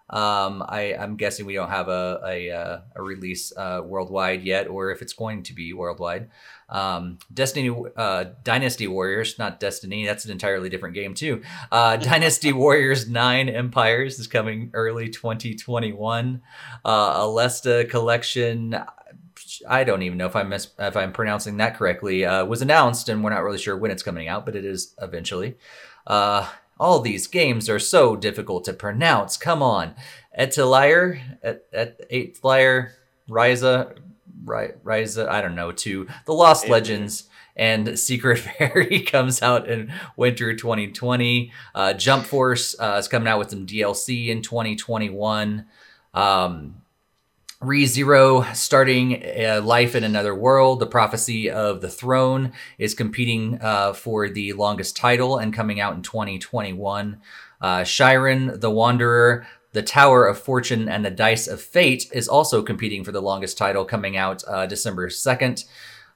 Um, 0.10 0.64
I, 0.68 0.96
I'm 0.98 1.18
guessing 1.18 1.46
we 1.46 1.54
don't 1.54 1.70
have 1.70 1.90
a 1.90 2.22
a, 2.26 2.52
uh, 2.52 2.80
a 2.96 3.02
release 3.02 3.52
uh, 3.58 3.82
worldwide 3.84 4.44
yet, 4.44 4.68
or 4.68 4.92
if 4.92 5.02
it's 5.02 5.14
going 5.14 5.44
to 5.44 5.54
be 5.54 5.74
worldwide. 5.74 6.30
Um, 6.70 7.20
Destiny, 7.34 7.76
uh, 7.96 8.26
Dynasty 8.44 8.88
Warriors, 8.88 9.38
not 9.38 9.60
Destiny. 9.60 10.06
That's 10.06 10.26
an 10.26 10.32
entirely 10.32 10.70
different 10.70 10.96
game 10.96 11.14
too. 11.14 11.42
Uh, 11.72 11.98
Dynasty 11.98 12.54
Warriors 12.54 13.10
Nine 13.10 13.50
Empires 13.50 14.20
is 14.20 14.28
coming 14.28 14.72
early 14.74 15.10
2021. 15.10 16.42
Uh, 16.86 17.20
Aleste 17.20 17.90
Collection. 17.90 18.78
I 19.68 19.84
don't 19.84 20.02
even 20.02 20.18
know 20.18 20.26
if 20.26 20.36
I'm 20.36 20.50
mis- 20.50 20.74
if 20.78 20.98
I'm 20.98 21.12
pronouncing 21.14 21.58
that 21.58 21.78
correctly. 21.78 22.26
Uh, 22.26 22.46
was 22.46 22.62
announced, 22.62 23.10
and 23.10 23.24
we're 23.24 23.30
not 23.30 23.44
really 23.44 23.58
sure 23.58 23.78
when 23.78 23.92
it's 23.92 24.04
coming 24.04 24.28
out, 24.28 24.46
but 24.46 24.56
it 24.56 24.66
is 24.66 24.94
eventually. 25.02 25.56
Uh, 26.06 26.50
all 26.80 27.00
these 27.00 27.28
games 27.28 27.70
are 27.70 27.80
so 27.80 28.16
difficult 28.16 28.66
to 28.66 28.74
pronounce. 28.74 29.38
Come 29.38 29.64
on, 29.64 29.96
Etelier, 30.38 31.20
et, 31.42 31.64
et, 31.74 32.00
Eighth 32.10 32.44
Liar, 32.44 32.94
Ryza, 33.30 33.98
Ry- 34.44 34.74
Ryza. 34.84 35.28
I 35.28 35.42
don't 35.42 35.56
know. 35.56 35.72
To 35.72 36.08
the 36.26 36.34
Lost 36.34 36.66
Eighth 36.66 36.72
Legends 36.72 37.24
and 37.56 37.98
Secret 37.98 38.38
Fairy 38.58 39.02
comes 39.02 39.42
out 39.42 39.68
in 39.68 39.92
winter 40.16 40.56
2020. 40.56 41.52
Uh, 41.74 41.94
Jump 41.94 42.26
Force 42.26 42.76
uh, 42.80 42.98
is 43.00 43.08
coming 43.08 43.28
out 43.28 43.40
with 43.40 43.50
some 43.50 43.66
DLC 43.66 44.28
in 44.28 44.42
2021. 44.42 45.66
Um, 46.14 46.76
ReZero 47.62 48.56
starting 48.56 49.24
uh, 49.24 49.62
life 49.64 49.96
in 49.96 50.04
another 50.04 50.36
world. 50.36 50.80
The 50.80 50.86
prophecy 50.86 51.50
of 51.50 51.82
the 51.82 51.90
throne 51.90 52.54
is 52.78 52.94
competing 52.94 53.58
uh, 53.60 53.94
for 53.94 54.30
the 54.30 54.54
longest 54.54 54.96
title 54.96 55.40
and 55.40 55.52
coming 55.52 55.80
out 55.80 55.96
in 55.96 56.04
2021. 56.04 57.20
Uh, 57.60 57.80
Shiren 57.80 58.62
the 58.62 58.70
Wanderer, 58.70 59.48
the 59.72 59.82
Tower 59.82 60.28
of 60.28 60.38
Fortune, 60.38 60.88
and 60.88 61.04
the 61.04 61.10
Dice 61.10 61.48
of 61.48 61.60
Fate 61.60 62.08
is 62.14 62.28
also 62.28 62.62
competing 62.62 63.04
for 63.04 63.12
the 63.12 63.22
longest 63.22 63.58
title, 63.58 63.86
coming 63.86 64.16
out 64.16 64.44
uh, 64.48 64.68
December 64.68 65.10
2nd. 65.10 65.66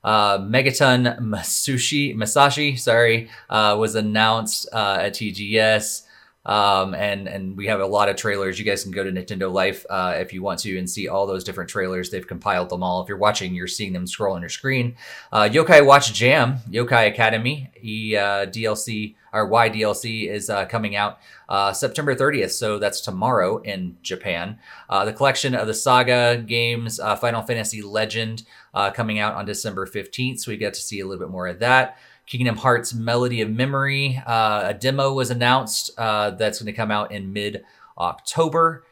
Uh, 0.04 0.38
Megaton 0.38 1.20
Masushi 1.20 2.16
Masashi, 2.16 2.78
sorry, 2.78 3.30
was 3.50 3.96
announced 3.96 4.70
at 4.74 5.14
TGS. 5.16 6.04
Um, 6.46 6.96
and 6.96 7.28
and 7.28 7.56
we 7.56 7.68
have 7.68 7.80
a 7.82 7.86
lot 7.86 8.10
of 8.10 8.16
trailers. 8.16 8.58
You 8.58 8.66
guys 8.66 8.84
can 8.84 8.92
go 8.92 9.04
to 9.04 9.12
Nintendo 9.12 9.52
Life 9.52 9.86
uh, 9.90 10.16
if 10.18 10.34
you 10.34 10.42
want 10.42 10.60
to 10.62 10.78
and 10.78 10.90
see 10.90 11.08
all 11.08 11.28
those 11.28 11.44
different 11.44 11.70
trailers. 11.70 12.10
They've 12.10 12.28
compiled 12.28 12.70
them 12.70 12.82
all. 12.82 13.02
If 13.02 13.10
you're 13.10 13.18
watching, 13.18 13.54
you're 13.54 13.68
seeing 13.68 13.94
them 13.94 14.08
scroll 14.08 14.36
on 14.36 14.42
your 14.42 14.50
screen. 14.50 14.96
Uh, 15.32 15.44
Yokai 15.44 15.86
Watch 15.86 16.14
Jam, 16.14 16.58
Yokai 16.70 17.08
Academy, 17.08 17.72
E 17.84 18.16
uh, 18.16 18.48
DLC 18.48 19.16
or 19.34 19.46
Y 19.48 19.70
DLC 19.70 20.30
is 20.30 20.50
uh, 20.50 20.66
coming 20.66 20.96
out 20.96 21.20
uh, 21.48 21.72
September 21.74 22.16
30th. 22.16 22.52
So 22.52 22.80
that's 22.80 23.02
tomorrow 23.02 23.62
in 23.62 23.98
Japan. 24.02 24.60
Uh, 24.90 25.06
the 25.06 25.14
collection 25.14 25.56
of 25.56 25.68
the 25.68 25.74
Saga 25.74 26.44
games, 26.46 27.00
uh, 27.00 27.16
Final 27.16 27.42
Fantasy 27.42 27.82
Legend, 27.82 28.44
uh, 28.74 28.92
coming 28.92 29.20
out 29.20 29.36
on 29.36 29.46
December 29.46 29.86
15th. 29.86 30.40
So 30.40 30.52
we 30.52 30.58
get 30.58 30.74
to 30.74 30.82
see 30.82 31.00
a 31.00 31.06
little 31.08 31.24
bit 31.26 31.32
more 31.32 31.48
of 31.48 31.60
that. 31.60 31.98
Kingdom 32.26 32.58
Hearts 32.58 32.94
Melody 32.94 33.42
of 33.42 33.50
Memory. 33.50 34.22
Uh, 34.26 34.64
a 34.66 34.74
demo 34.74 35.14
was 35.14 35.32
announced 35.32 35.92
uh, 35.98 36.32
that's 36.32 36.60
going 36.60 36.72
to 36.72 36.78
come 36.78 36.92
out 36.92 37.12
in 37.12 37.34
mid 37.34 37.64
October. 37.98 38.84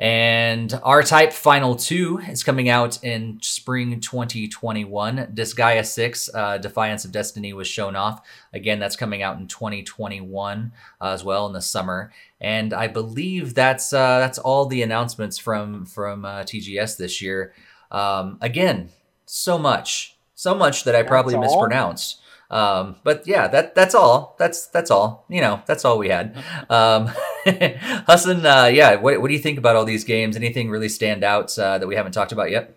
And 0.00 0.72
R 0.82 1.02
Type 1.02 1.30
Final 1.30 1.76
2 1.76 2.20
is 2.30 2.42
coming 2.42 2.70
out 2.70 3.04
in 3.04 3.38
spring 3.42 4.00
2021. 4.00 5.28
Disgaea 5.34 5.84
6, 5.84 6.30
uh, 6.32 6.56
Defiance 6.56 7.04
of 7.04 7.12
Destiny, 7.12 7.52
was 7.52 7.68
shown 7.68 7.94
off. 7.94 8.26
Again, 8.54 8.78
that's 8.78 8.96
coming 8.96 9.22
out 9.22 9.36
in 9.38 9.46
2021 9.46 10.72
uh, 11.02 11.04
as 11.04 11.22
well 11.22 11.46
in 11.46 11.52
the 11.52 11.60
summer. 11.60 12.14
And 12.40 12.72
I 12.72 12.88
believe 12.88 13.52
that's 13.52 13.92
uh, 13.92 14.20
that's 14.20 14.38
all 14.38 14.64
the 14.64 14.80
announcements 14.80 15.36
from 15.36 15.84
from 15.84 16.24
uh, 16.24 16.44
TGS 16.44 16.96
this 16.96 17.20
year. 17.20 17.52
Um, 17.90 18.38
again, 18.40 18.88
so 19.26 19.58
much, 19.58 20.16
so 20.34 20.54
much 20.54 20.84
that 20.84 20.94
I 20.94 21.02
probably 21.02 21.36
mispronounced. 21.36 22.19
Um, 22.50 22.96
but 23.04 23.26
yeah, 23.26 23.46
that 23.48 23.74
that's 23.74 23.94
all. 23.94 24.34
That's 24.38 24.66
that's 24.66 24.90
all. 24.90 25.24
You 25.28 25.40
know, 25.40 25.62
that's 25.66 25.84
all 25.84 25.98
we 25.98 26.08
had. 26.08 26.36
Um, 26.70 27.10
Hassan, 27.46 28.46
uh, 28.46 28.66
yeah, 28.66 28.94
what 28.96 29.20
what 29.20 29.28
do 29.28 29.34
you 29.34 29.40
think 29.40 29.58
about 29.58 29.74
all 29.76 29.84
these 29.84 30.04
games? 30.04 30.36
Anything 30.36 30.70
really 30.70 30.88
stand 30.88 31.24
out 31.24 31.56
uh, 31.58 31.78
that 31.78 31.86
we 31.86 31.96
haven't 31.96 32.12
talked 32.12 32.32
about 32.32 32.50
yet? 32.50 32.76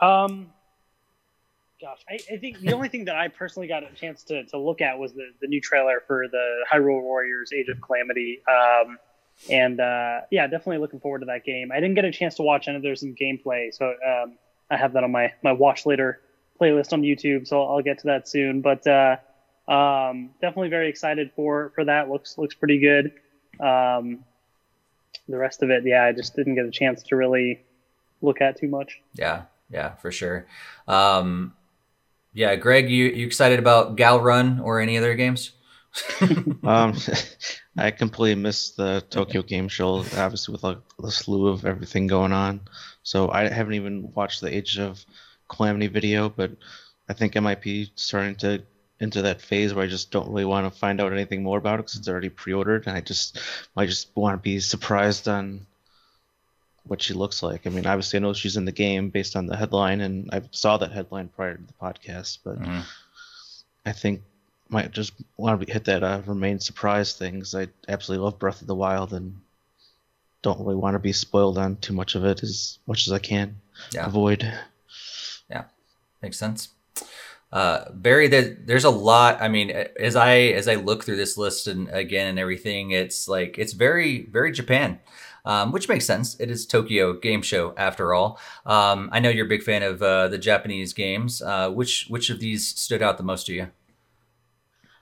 Um, 0.00 0.52
gosh, 1.80 2.00
I, 2.08 2.18
I 2.34 2.36
think 2.36 2.60
the 2.60 2.72
only 2.72 2.88
thing 2.88 3.06
that 3.06 3.16
I 3.16 3.28
personally 3.28 3.68
got 3.68 3.82
a 3.90 3.94
chance 3.94 4.22
to, 4.24 4.44
to 4.46 4.58
look 4.58 4.80
at 4.80 4.98
was 4.98 5.14
the, 5.14 5.30
the 5.40 5.46
new 5.46 5.60
trailer 5.60 6.02
for 6.06 6.26
the 6.28 6.64
Hyrule 6.70 7.02
Warriors 7.02 7.52
Age 7.52 7.68
of 7.68 7.80
Calamity. 7.80 8.40
Um, 8.46 8.98
and 9.50 9.80
uh, 9.80 10.20
yeah, 10.30 10.46
definitely 10.46 10.78
looking 10.78 11.00
forward 11.00 11.20
to 11.20 11.26
that 11.26 11.44
game. 11.44 11.70
I 11.72 11.76
didn't 11.76 11.94
get 11.94 12.04
a 12.04 12.12
chance 12.12 12.34
to 12.36 12.42
watch 12.42 12.68
any. 12.68 12.76
of 12.76 12.82
There's 12.82 13.00
some 13.00 13.14
gameplay, 13.14 13.72
so 13.72 13.94
um, 14.06 14.36
I 14.70 14.76
have 14.76 14.92
that 14.94 15.04
on 15.04 15.12
my 15.12 15.32
my 15.42 15.52
watch 15.52 15.86
later 15.86 16.20
playlist 16.60 16.92
on 16.92 17.02
YouTube. 17.02 17.46
So 17.46 17.62
I'll 17.62 17.82
get 17.82 17.98
to 18.00 18.06
that 18.08 18.28
soon. 18.28 18.60
But 18.60 18.86
uh, 18.86 19.16
um, 19.68 20.30
definitely 20.40 20.68
very 20.68 20.88
excited 20.88 21.30
for 21.34 21.72
for 21.74 21.84
that. 21.84 22.08
Looks 22.08 22.38
looks 22.38 22.54
pretty 22.54 22.78
good. 22.78 23.12
Um, 23.60 24.24
the 25.28 25.36
rest 25.36 25.62
of 25.62 25.70
it, 25.70 25.84
yeah, 25.84 26.04
I 26.04 26.12
just 26.12 26.36
didn't 26.36 26.54
get 26.54 26.66
a 26.66 26.70
chance 26.70 27.02
to 27.04 27.16
really 27.16 27.64
look 28.22 28.40
at 28.40 28.58
too 28.58 28.68
much. 28.68 29.00
Yeah, 29.14 29.42
yeah, 29.70 29.94
for 29.96 30.12
sure. 30.12 30.46
Um, 30.86 31.54
yeah, 32.32 32.54
Greg, 32.56 32.90
you 32.90 33.06
you 33.06 33.26
excited 33.26 33.58
about 33.58 33.96
Gal 33.96 34.20
Run 34.20 34.60
or 34.60 34.80
any 34.80 34.98
other 34.98 35.14
games? 35.14 35.52
Um, 36.62 36.94
I 37.78 37.90
completely 37.90 38.40
missed 38.40 38.76
the 38.76 39.04
Tokyo 39.08 39.42
Game 39.42 39.68
Show, 39.68 39.98
obviously 40.16 40.52
with 40.52 40.64
like 40.64 40.78
the 40.98 41.10
slew 41.10 41.46
of 41.46 41.64
everything 41.64 42.06
going 42.06 42.32
on. 42.32 42.62
So 43.02 43.30
I 43.30 43.48
haven't 43.48 43.74
even 43.74 44.12
watched 44.14 44.40
the 44.40 44.54
Age 44.54 44.78
of 44.78 45.04
Calamity 45.48 45.86
video, 45.86 46.28
but 46.28 46.50
I 47.08 47.12
think 47.12 47.36
I 47.36 47.40
might 47.40 47.60
be 47.60 47.90
starting 47.94 48.36
to 48.36 48.62
into 48.98 49.22
that 49.22 49.42
phase 49.42 49.74
where 49.74 49.84
I 49.84 49.88
just 49.88 50.10
don't 50.10 50.28
really 50.28 50.46
want 50.46 50.72
to 50.72 50.78
find 50.78 51.00
out 51.02 51.12
anything 51.12 51.42
more 51.42 51.58
about 51.58 51.74
it 51.78 51.84
because 51.84 51.96
it's 51.98 52.08
already 52.08 52.30
pre-ordered, 52.30 52.86
and 52.86 52.96
I 52.96 53.00
just 53.00 53.38
I 53.76 53.86
just 53.86 54.08
want 54.14 54.34
to 54.34 54.42
be 54.42 54.58
surprised 54.60 55.28
on 55.28 55.66
what 56.84 57.02
she 57.02 57.14
looks 57.14 57.42
like. 57.42 57.66
I 57.66 57.70
mean, 57.70 57.86
obviously 57.86 58.18
I 58.18 58.20
know 58.20 58.32
she's 58.32 58.56
in 58.56 58.64
the 58.64 58.72
game 58.72 59.10
based 59.10 59.36
on 59.36 59.46
the 59.46 59.56
headline, 59.56 60.00
and 60.00 60.30
I 60.32 60.40
saw 60.52 60.76
that 60.78 60.92
headline 60.92 61.28
prior 61.28 61.56
to 61.56 61.62
the 61.62 61.72
podcast, 61.74 62.38
but 62.44 62.58
Mhm. 62.58 62.84
I 63.84 63.92
think 63.92 64.22
might 64.68 64.90
just 64.90 65.12
want 65.36 65.60
to 65.60 65.72
hit 65.72 65.84
that 65.84 66.02
uh, 66.02 66.22
remain 66.26 66.58
surprised 66.58 67.18
thing 67.18 67.34
because 67.34 67.54
I 67.54 67.68
absolutely 67.88 68.24
love 68.24 68.38
Breath 68.38 68.60
of 68.62 68.66
the 68.66 68.74
Wild 68.74 69.12
and 69.12 69.40
don't 70.42 70.58
really 70.60 70.74
want 70.74 70.94
to 70.94 70.98
be 71.00 71.12
spoiled 71.12 71.58
on 71.58 71.76
too 71.76 71.92
much 71.92 72.14
of 72.14 72.24
it 72.24 72.42
as 72.42 72.78
much 72.86 73.06
as 73.06 73.12
I 73.12 73.18
can 73.18 73.60
Yeah. 73.92 74.06
avoid. 74.06 74.52
Makes 76.22 76.38
sense. 76.38 76.70
Uh, 77.52 77.90
Barry, 77.92 78.28
there, 78.28 78.56
there's 78.60 78.84
a 78.84 78.90
lot. 78.90 79.40
I 79.40 79.48
mean, 79.48 79.70
as 79.70 80.16
I 80.16 80.36
as 80.36 80.66
I 80.68 80.74
look 80.74 81.04
through 81.04 81.16
this 81.16 81.38
list 81.38 81.68
and 81.68 81.88
again 81.90 82.26
and 82.26 82.38
everything, 82.38 82.90
it's 82.90 83.28
like 83.28 83.56
it's 83.58 83.72
very 83.72 84.26
very 84.26 84.50
Japan, 84.50 84.98
um, 85.44 85.70
which 85.72 85.88
makes 85.88 86.04
sense. 86.04 86.38
It 86.40 86.50
is 86.50 86.66
Tokyo 86.66 87.12
Game 87.14 87.42
Show 87.42 87.72
after 87.76 88.12
all. 88.12 88.40
Um, 88.66 89.08
I 89.12 89.20
know 89.20 89.30
you're 89.30 89.46
a 89.46 89.48
big 89.48 89.62
fan 89.62 89.82
of 89.82 90.02
uh, 90.02 90.28
the 90.28 90.38
Japanese 90.38 90.92
games. 90.92 91.40
Uh, 91.40 91.70
which 91.70 92.06
which 92.08 92.30
of 92.30 92.40
these 92.40 92.66
stood 92.66 93.00
out 93.00 93.16
the 93.16 93.22
most 93.22 93.46
to 93.46 93.54
you? 93.54 93.68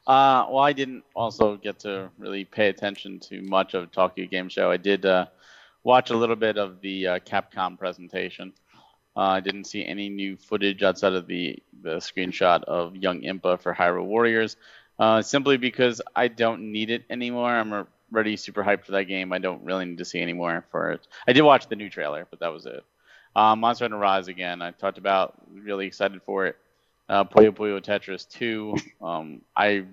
Uh, 0.07 0.47
well, 0.51 0.63
I 0.63 0.75
didn't 0.75 1.03
also 1.17 1.57
get 1.57 1.79
to 1.81 2.11
really 2.19 2.45
pay 2.45 2.69
attention 2.69 3.19
to 3.21 3.41
much 3.43 3.73
of 3.73 3.91
Tokyo 3.91 4.27
Game 4.27 4.51
Show. 4.51 4.71
I 4.71 4.77
did 4.77 5.07
uh, 5.07 5.27
watch 5.83 6.11
a 6.11 6.17
little 6.17 6.37
bit 6.37 6.59
of 6.59 6.83
the 6.83 7.07
uh, 7.07 7.19
Capcom 7.21 7.79
presentation. 7.79 8.53
Uh, 9.17 9.21
I 9.21 9.41
didn't 9.41 9.65
see 9.65 9.85
any 9.85 10.09
new 10.09 10.37
footage 10.37 10.83
outside 10.83 11.13
of 11.13 11.27
the, 11.27 11.63
the 11.83 11.97
screenshot 11.97 12.65
of 12.65 12.97
Young 12.97 13.21
Impa 13.23 13.61
for 13.61 13.73
Hyrule 13.73 14.07
Warriors, 14.07 14.57
uh, 14.99 15.23
simply 15.23 15.57
because 15.57 16.03
I 16.17 16.29
don't 16.29 16.73
need 16.73 16.91
it 16.91 17.05
anymore. 17.11 17.51
I'm 17.51 17.87
already 18.13 18.37
super 18.37 18.65
hyped 18.65 18.85
for 18.85 18.93
that 18.93 19.05
game. 19.05 19.33
I 19.33 19.39
don't 19.39 19.65
really 19.65 19.85
need 19.85 19.99
to 19.99 20.05
see 20.05 20.21
any 20.21 20.33
more 20.33 20.65
for 20.71 20.91
it. 20.91 21.07
I 21.29 21.33
did 21.33 21.43
watch 21.43 21.69
the 21.69 21.77
new 21.77 21.89
trailer, 21.89 22.27
but 22.29 22.41
that 22.41 22.53
was 22.53 22.67
it. 22.67 22.85
Uh, 23.37 23.55
Monster 23.57 23.85
Hunter 23.85 23.99
Rise 23.99 24.29
again. 24.29 24.63
I 24.63 24.71
talked 24.73 24.99
about. 24.99 25.35
Really 25.53 25.87
excited 25.87 26.21
for 26.23 26.47
it 26.47 26.57
uh, 27.09 27.25
Puyo 27.25 27.51
Puyo 27.51 27.81
Tetris 27.83 28.29
2. 28.29 28.75
Um, 29.03 29.43
I 29.55 29.85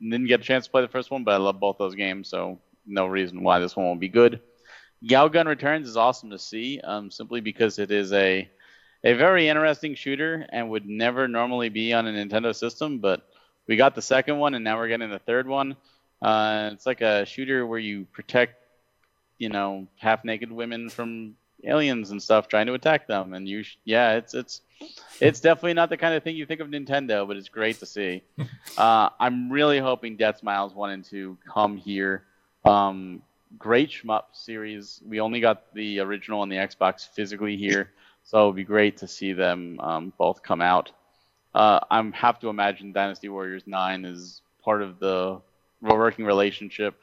didn't 0.00 0.26
get 0.26 0.40
a 0.40 0.44
chance 0.44 0.66
to 0.66 0.70
play 0.70 0.82
the 0.82 0.88
first 0.88 1.10
one, 1.10 1.24
but 1.24 1.32
I 1.32 1.38
love 1.38 1.58
both 1.58 1.78
those 1.78 1.94
games, 1.94 2.28
so 2.28 2.58
no 2.86 3.06
reason 3.06 3.42
why 3.42 3.58
this 3.58 3.74
one 3.76 3.86
won't 3.86 4.00
be 4.00 4.08
good. 4.08 4.40
Yao 5.00 5.28
Gun 5.28 5.48
Returns 5.48 5.88
is 5.88 5.96
awesome 5.96 6.30
to 6.30 6.38
see, 6.38 6.80
um, 6.82 7.10
simply 7.10 7.40
because 7.40 7.78
it 7.78 7.90
is 7.90 8.12
a 8.12 8.48
a 9.04 9.14
very 9.14 9.48
interesting 9.48 9.94
shooter 9.94 10.46
and 10.50 10.70
would 10.70 10.86
never 10.86 11.28
normally 11.28 11.68
be 11.68 11.92
on 11.92 12.06
a 12.06 12.12
Nintendo 12.12 12.54
system, 12.54 12.98
but 12.98 13.28
we 13.66 13.76
got 13.76 13.94
the 13.94 14.02
second 14.02 14.38
one 14.38 14.54
and 14.54 14.64
now 14.64 14.76
we're 14.76 14.88
getting 14.88 15.10
the 15.10 15.18
third 15.18 15.46
one. 15.46 15.76
Uh, 16.20 16.70
it's 16.72 16.86
like 16.86 17.00
a 17.00 17.24
shooter 17.24 17.66
where 17.66 17.78
you 17.78 18.06
protect, 18.12 18.54
you 19.38 19.48
know, 19.48 19.86
half 19.96 20.24
naked 20.24 20.50
women 20.50 20.88
from 20.88 21.36
aliens 21.64 22.10
and 22.10 22.22
stuff 22.22 22.48
trying 22.48 22.66
to 22.66 22.74
attack 22.74 23.06
them, 23.06 23.34
and 23.34 23.48
you, 23.48 23.62
sh- 23.62 23.76
yeah, 23.84 24.14
it's 24.14 24.34
it's 24.34 24.62
it's 25.20 25.40
definitely 25.40 25.74
not 25.74 25.90
the 25.90 25.96
kind 25.96 26.14
of 26.14 26.22
thing 26.22 26.36
you 26.36 26.46
think 26.46 26.60
of 26.60 26.68
Nintendo, 26.68 27.26
but 27.26 27.36
it's 27.36 27.48
great 27.48 27.78
to 27.80 27.86
see. 27.86 28.22
Uh, 28.76 29.08
I'm 29.18 29.50
really 29.50 29.80
hoping 29.80 30.16
Deathsmiles 30.16 30.72
1 30.72 30.90
and 30.90 31.04
2 31.04 31.36
come 31.52 31.76
here. 31.76 32.22
Um, 32.64 33.22
great 33.58 33.90
shmup 33.90 34.26
series. 34.34 35.00
We 35.04 35.18
only 35.18 35.40
got 35.40 35.74
the 35.74 35.98
original 35.98 36.42
on 36.42 36.48
the 36.48 36.54
Xbox 36.58 37.08
physically 37.08 37.56
here, 37.56 37.90
so 38.28 38.42
it 38.42 38.46
would 38.48 38.56
be 38.56 38.64
great 38.64 38.98
to 38.98 39.08
see 39.08 39.32
them 39.32 39.80
um, 39.80 40.12
both 40.18 40.42
come 40.42 40.60
out. 40.60 40.90
Uh, 41.54 41.80
I 41.90 42.10
have 42.12 42.38
to 42.40 42.50
imagine 42.50 42.92
Dynasty 42.92 43.30
Warriors 43.30 43.62
9 43.66 44.04
is 44.04 44.42
part 44.62 44.82
of 44.82 44.98
the 44.98 45.40
working 45.80 46.26
relationship 46.26 46.94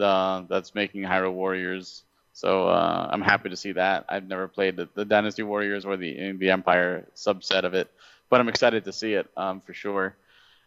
uh, 0.00 0.42
that's 0.48 0.72
making 0.72 1.02
Hyrule 1.02 1.32
Warriors. 1.32 2.04
So 2.32 2.68
uh, 2.68 3.08
I'm 3.10 3.22
happy 3.22 3.48
to 3.48 3.56
see 3.56 3.72
that. 3.72 4.04
I've 4.08 4.28
never 4.28 4.46
played 4.46 4.76
the, 4.76 4.88
the 4.94 5.04
Dynasty 5.04 5.42
Warriors 5.42 5.84
or 5.84 5.96
the 5.96 6.30
the 6.38 6.50
Empire 6.50 7.08
subset 7.16 7.64
of 7.64 7.74
it, 7.74 7.90
but 8.30 8.40
I'm 8.40 8.48
excited 8.48 8.84
to 8.84 8.92
see 8.92 9.14
it 9.14 9.26
um, 9.36 9.60
for 9.60 9.74
sure. 9.74 10.14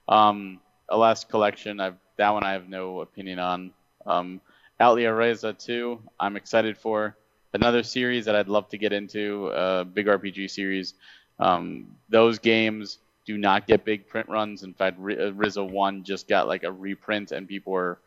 Um, 0.10 0.60
Last 0.92 1.30
Collection, 1.30 1.80
I've, 1.80 1.96
that 2.18 2.32
one 2.32 2.44
I 2.44 2.52
have 2.52 2.68
no 2.68 3.00
opinion 3.00 3.40
on. 3.40 3.72
Um, 4.06 4.42
Atelier 4.78 5.16
Ryza 5.16 5.58
2, 5.58 6.02
I'm 6.20 6.36
excited 6.36 6.78
for. 6.78 7.16
Another 7.56 7.84
series 7.84 8.26
that 8.26 8.36
I'd 8.36 8.50
love 8.50 8.68
to 8.70 8.78
get 8.78 8.92
into, 8.92 9.48
uh, 9.48 9.86
big 9.86 10.08
RPG 10.08 10.50
series. 10.50 10.94
Um, 11.40 11.88
those 12.10 12.38
games 12.38 13.00
do 13.26 13.38
not 13.38 13.66
get 13.66 13.86
big 13.86 14.08
print 14.10 14.28
runs. 14.28 14.64
In 14.64 14.74
fact, 14.74 14.98
R- 15.02 15.12
uh, 15.12 15.32
Ryza 15.32 15.68
1 15.68 16.04
just 16.04 16.28
got 16.28 16.48
like 16.48 16.64
a 16.64 16.72
reprint 16.72 17.32
and 17.32 17.48
people 17.48 17.72
were 17.72 18.00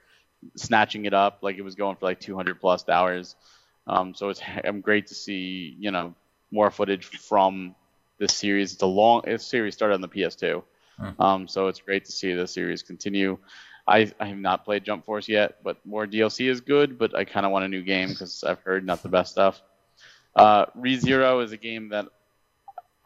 snatching 0.54 1.06
it 1.06 1.14
up 1.14 1.38
like 1.40 1.56
it 1.56 1.62
was 1.62 1.74
going 1.74 1.96
for 1.96 2.04
like 2.04 2.20
200 2.20 2.60
plus 2.60 2.86
hours. 2.90 3.36
Um, 3.86 4.14
so 4.14 4.28
it's 4.28 4.42
I'm 4.64 4.82
great 4.82 5.06
to 5.06 5.14
see 5.14 5.74
you 5.78 5.90
know 5.90 6.14
more 6.50 6.70
footage 6.70 7.06
from 7.06 7.74
this 8.18 8.34
series. 8.34 8.74
It's 8.74 8.82
a 8.82 8.86
long 8.86 9.22
this 9.24 9.46
series 9.46 9.74
started 9.74 9.94
on 9.94 10.02
the 10.02 10.08
PS2, 10.08 10.62
Hmm. 10.98 11.22
um, 11.22 11.48
so 11.48 11.68
it's 11.68 11.80
great 11.80 12.04
to 12.04 12.12
see 12.12 12.34
the 12.34 12.46
series 12.46 12.82
continue. 12.82 13.38
I, 13.88 14.12
I 14.20 14.26
have 14.26 14.38
not 14.38 14.64
played 14.64 14.84
Jump 14.84 15.04
Force 15.06 15.28
yet, 15.28 15.56
but 15.64 15.84
more 15.84 16.06
DLC 16.06 16.48
is 16.48 16.60
good. 16.60 16.98
But 16.98 17.16
I 17.16 17.24
kind 17.24 17.46
of 17.46 17.52
want 17.52 17.64
a 17.64 17.68
new 17.68 17.82
game 17.82 18.10
because 18.10 18.44
I've 18.44 18.60
heard 18.60 18.84
not 18.84 19.02
the 19.02 19.08
best 19.08 19.32
stuff. 19.32 19.62
Uh, 20.36 20.66
ReZero 20.78 21.42
is 21.42 21.52
a 21.52 21.56
game 21.56 21.88
that 21.88 22.06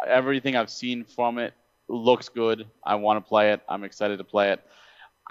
everything 0.07 0.57
I've 0.57 0.71
seen 0.71 1.05
from 1.05 1.39
it 1.39 1.55
looks 1.89 2.29
good. 2.29 2.67
I 2.85 2.97
want 2.97 3.25
to 3.25 3.29
play 3.29 3.53
it. 3.53 3.61
I'm 3.69 3.85
excited 3.85 4.19
to 4.19 4.25
play 4.25 4.51
it. 4.51 4.61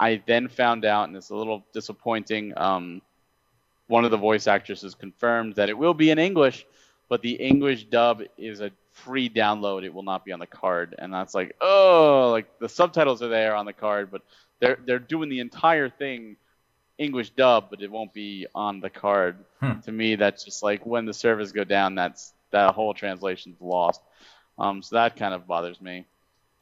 I 0.00 0.22
then 0.26 0.48
found 0.48 0.84
out, 0.84 1.08
and 1.08 1.16
it's 1.16 1.30
a 1.30 1.36
little 1.36 1.64
disappointing. 1.74 2.54
Um, 2.56 3.02
one 3.88 4.04
of 4.04 4.10
the 4.10 4.16
voice 4.16 4.46
actresses 4.46 4.94
confirmed 4.94 5.54
that 5.56 5.68
it 5.68 5.76
will 5.76 5.94
be 5.94 6.10
in 6.10 6.18
English, 6.18 6.66
but 7.10 7.20
the 7.20 7.34
English 7.34 7.84
dub 7.84 8.22
is 8.38 8.60
a 8.60 8.70
free 8.92 9.28
download. 9.28 9.84
It 9.84 9.92
will 9.92 10.02
not 10.02 10.24
be 10.24 10.32
on 10.32 10.40
the 10.40 10.46
card, 10.46 10.94
and 10.98 11.12
that's 11.12 11.34
like, 11.34 11.56
oh, 11.60 12.30
like 12.30 12.58
the 12.58 12.68
subtitles 12.68 13.22
are 13.22 13.28
there 13.28 13.54
on 13.54 13.66
the 13.66 13.72
card, 13.72 14.10
but 14.10 14.22
they're 14.60 14.78
they're 14.86 14.98
doing 14.98 15.28
the 15.28 15.40
entire 15.40 15.88
thing 15.88 16.36
English 16.98 17.30
dub, 17.30 17.68
but 17.70 17.82
it 17.82 17.90
won't 17.90 18.12
be 18.12 18.46
on 18.54 18.80
the 18.80 18.90
card. 18.90 19.36
Hmm. 19.60 19.80
To 19.80 19.92
me, 19.92 20.16
that's 20.16 20.44
just 20.44 20.62
like 20.62 20.86
when 20.86 21.04
the 21.04 21.14
servers 21.14 21.52
go 21.52 21.64
down, 21.64 21.94
that's 21.94 22.32
that 22.50 22.74
whole 22.74 22.94
translation's 22.94 23.60
lost. 23.60 24.00
Um, 24.58 24.82
so 24.82 24.96
that 24.96 25.16
kind 25.16 25.34
of 25.34 25.46
bothers 25.46 25.80
me. 25.80 26.06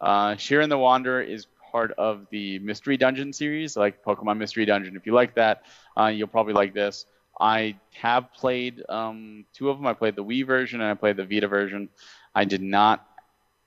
Uh, 0.01 0.31
Shiren 0.33 0.69
the 0.69 0.79
Wanderer 0.79 1.21
is 1.21 1.47
part 1.71 1.93
of 1.93 2.27
the 2.31 2.59
Mystery 2.61 2.97
Dungeon 2.97 3.33
series, 3.33 3.77
like 3.77 4.03
Pokemon 4.03 4.39
Mystery 4.39 4.65
Dungeon. 4.65 4.97
If 4.97 5.07
you 5.07 5.13
like 5.13 5.35
that, 5.35 5.63
uh, 5.99 6.07
you'll 6.07 6.29
probably 6.29 6.55
like 6.55 6.75
this. 6.75 7.07
I 7.39 7.77
have 7.93 8.33
played 8.33 8.83
um, 8.89 9.45
two 9.55 9.71
of 9.71 9.79
them. 9.79 9.87
I 9.87 9.95
played 9.95 10.17
the 10.17 10.25
Wii 10.25 10.47
version 10.47 10.81
and 10.81 10.91
I 10.91 10.95
played 10.95 11.17
the 11.17 11.25
Vita 11.25 11.49
version. 11.49 11.89
I 12.35 12.45
did 12.45 12.63
not 12.63 13.07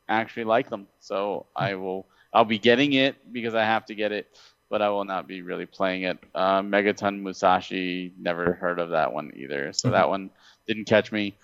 actually 0.07 0.45
like 0.45 0.69
them, 0.69 0.87
so 0.99 1.45
I 1.55 1.75
will. 1.75 2.05
I'll 2.33 2.45
be 2.45 2.59
getting 2.59 2.93
it 2.93 3.31
because 3.31 3.53
I 3.53 3.63
have 3.63 3.85
to 3.85 3.95
get 3.95 4.11
it, 4.11 4.27
but 4.69 4.81
I 4.81 4.89
will 4.89 5.05
not 5.05 5.27
be 5.27 5.41
really 5.41 5.65
playing 5.65 6.03
it. 6.03 6.17
Uh, 6.33 6.61
Megaton 6.61 7.21
Musashi, 7.21 8.13
never 8.17 8.53
heard 8.53 8.79
of 8.79 8.89
that 8.91 9.13
one 9.13 9.31
either, 9.35 9.71
so 9.73 9.91
that 9.91 10.09
one 10.09 10.31
didn't 10.67 10.85
catch 10.85 11.11
me. 11.11 11.35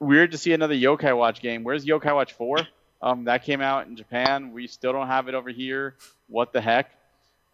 Weird 0.00 0.32
to 0.32 0.38
see 0.38 0.52
another 0.52 0.74
Yokai 0.74 1.16
Watch 1.16 1.40
game. 1.40 1.64
Where's 1.64 1.86
Yokai 1.86 2.14
Watch 2.14 2.32
4? 2.32 2.58
Um, 3.02 3.24
that 3.24 3.44
came 3.44 3.60
out 3.60 3.86
in 3.86 3.96
Japan. 3.96 4.52
We 4.52 4.66
still 4.66 4.92
don't 4.92 5.06
have 5.06 5.28
it 5.28 5.34
over 5.34 5.50
here. 5.50 5.94
What 6.28 6.52
the 6.52 6.60
heck? 6.60 6.90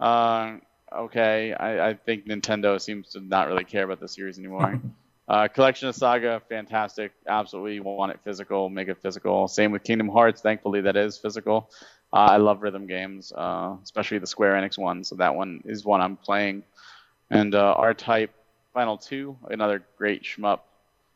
Uh, 0.00 0.56
okay, 0.92 1.52
I, 1.52 1.90
I 1.90 1.94
think 1.94 2.26
Nintendo 2.26 2.80
seems 2.80 3.10
to 3.10 3.20
not 3.20 3.48
really 3.48 3.64
care 3.64 3.84
about 3.84 4.00
the 4.00 4.08
series 4.08 4.38
anymore. 4.38 4.80
uh, 5.28 5.48
Collection 5.48 5.88
of 5.88 5.94
Saga, 5.94 6.42
fantastic. 6.48 7.12
Absolutely 7.26 7.80
want 7.80 8.12
it 8.12 8.20
physical, 8.24 8.68
make 8.68 8.88
it 8.88 8.98
physical. 9.02 9.48
Same 9.48 9.70
with 9.72 9.82
Kingdom 9.84 10.08
Hearts. 10.08 10.40
Thankfully, 10.40 10.80
that 10.82 10.96
is 10.96 11.16
physical. 11.18 11.70
Uh, 12.12 12.16
I 12.30 12.36
love 12.36 12.62
rhythm 12.62 12.86
games, 12.86 13.32
uh, 13.34 13.76
especially 13.82 14.18
the 14.18 14.26
Square 14.26 14.54
Enix 14.54 14.76
one. 14.78 15.04
So 15.04 15.16
that 15.16 15.34
one 15.34 15.62
is 15.64 15.84
one 15.84 16.00
I'm 16.00 16.16
playing. 16.16 16.64
And 17.30 17.54
uh, 17.54 17.74
R-Type 17.78 18.30
Final 18.74 18.98
2, 18.98 19.36
another 19.50 19.82
great 19.96 20.22
shmup. 20.22 20.60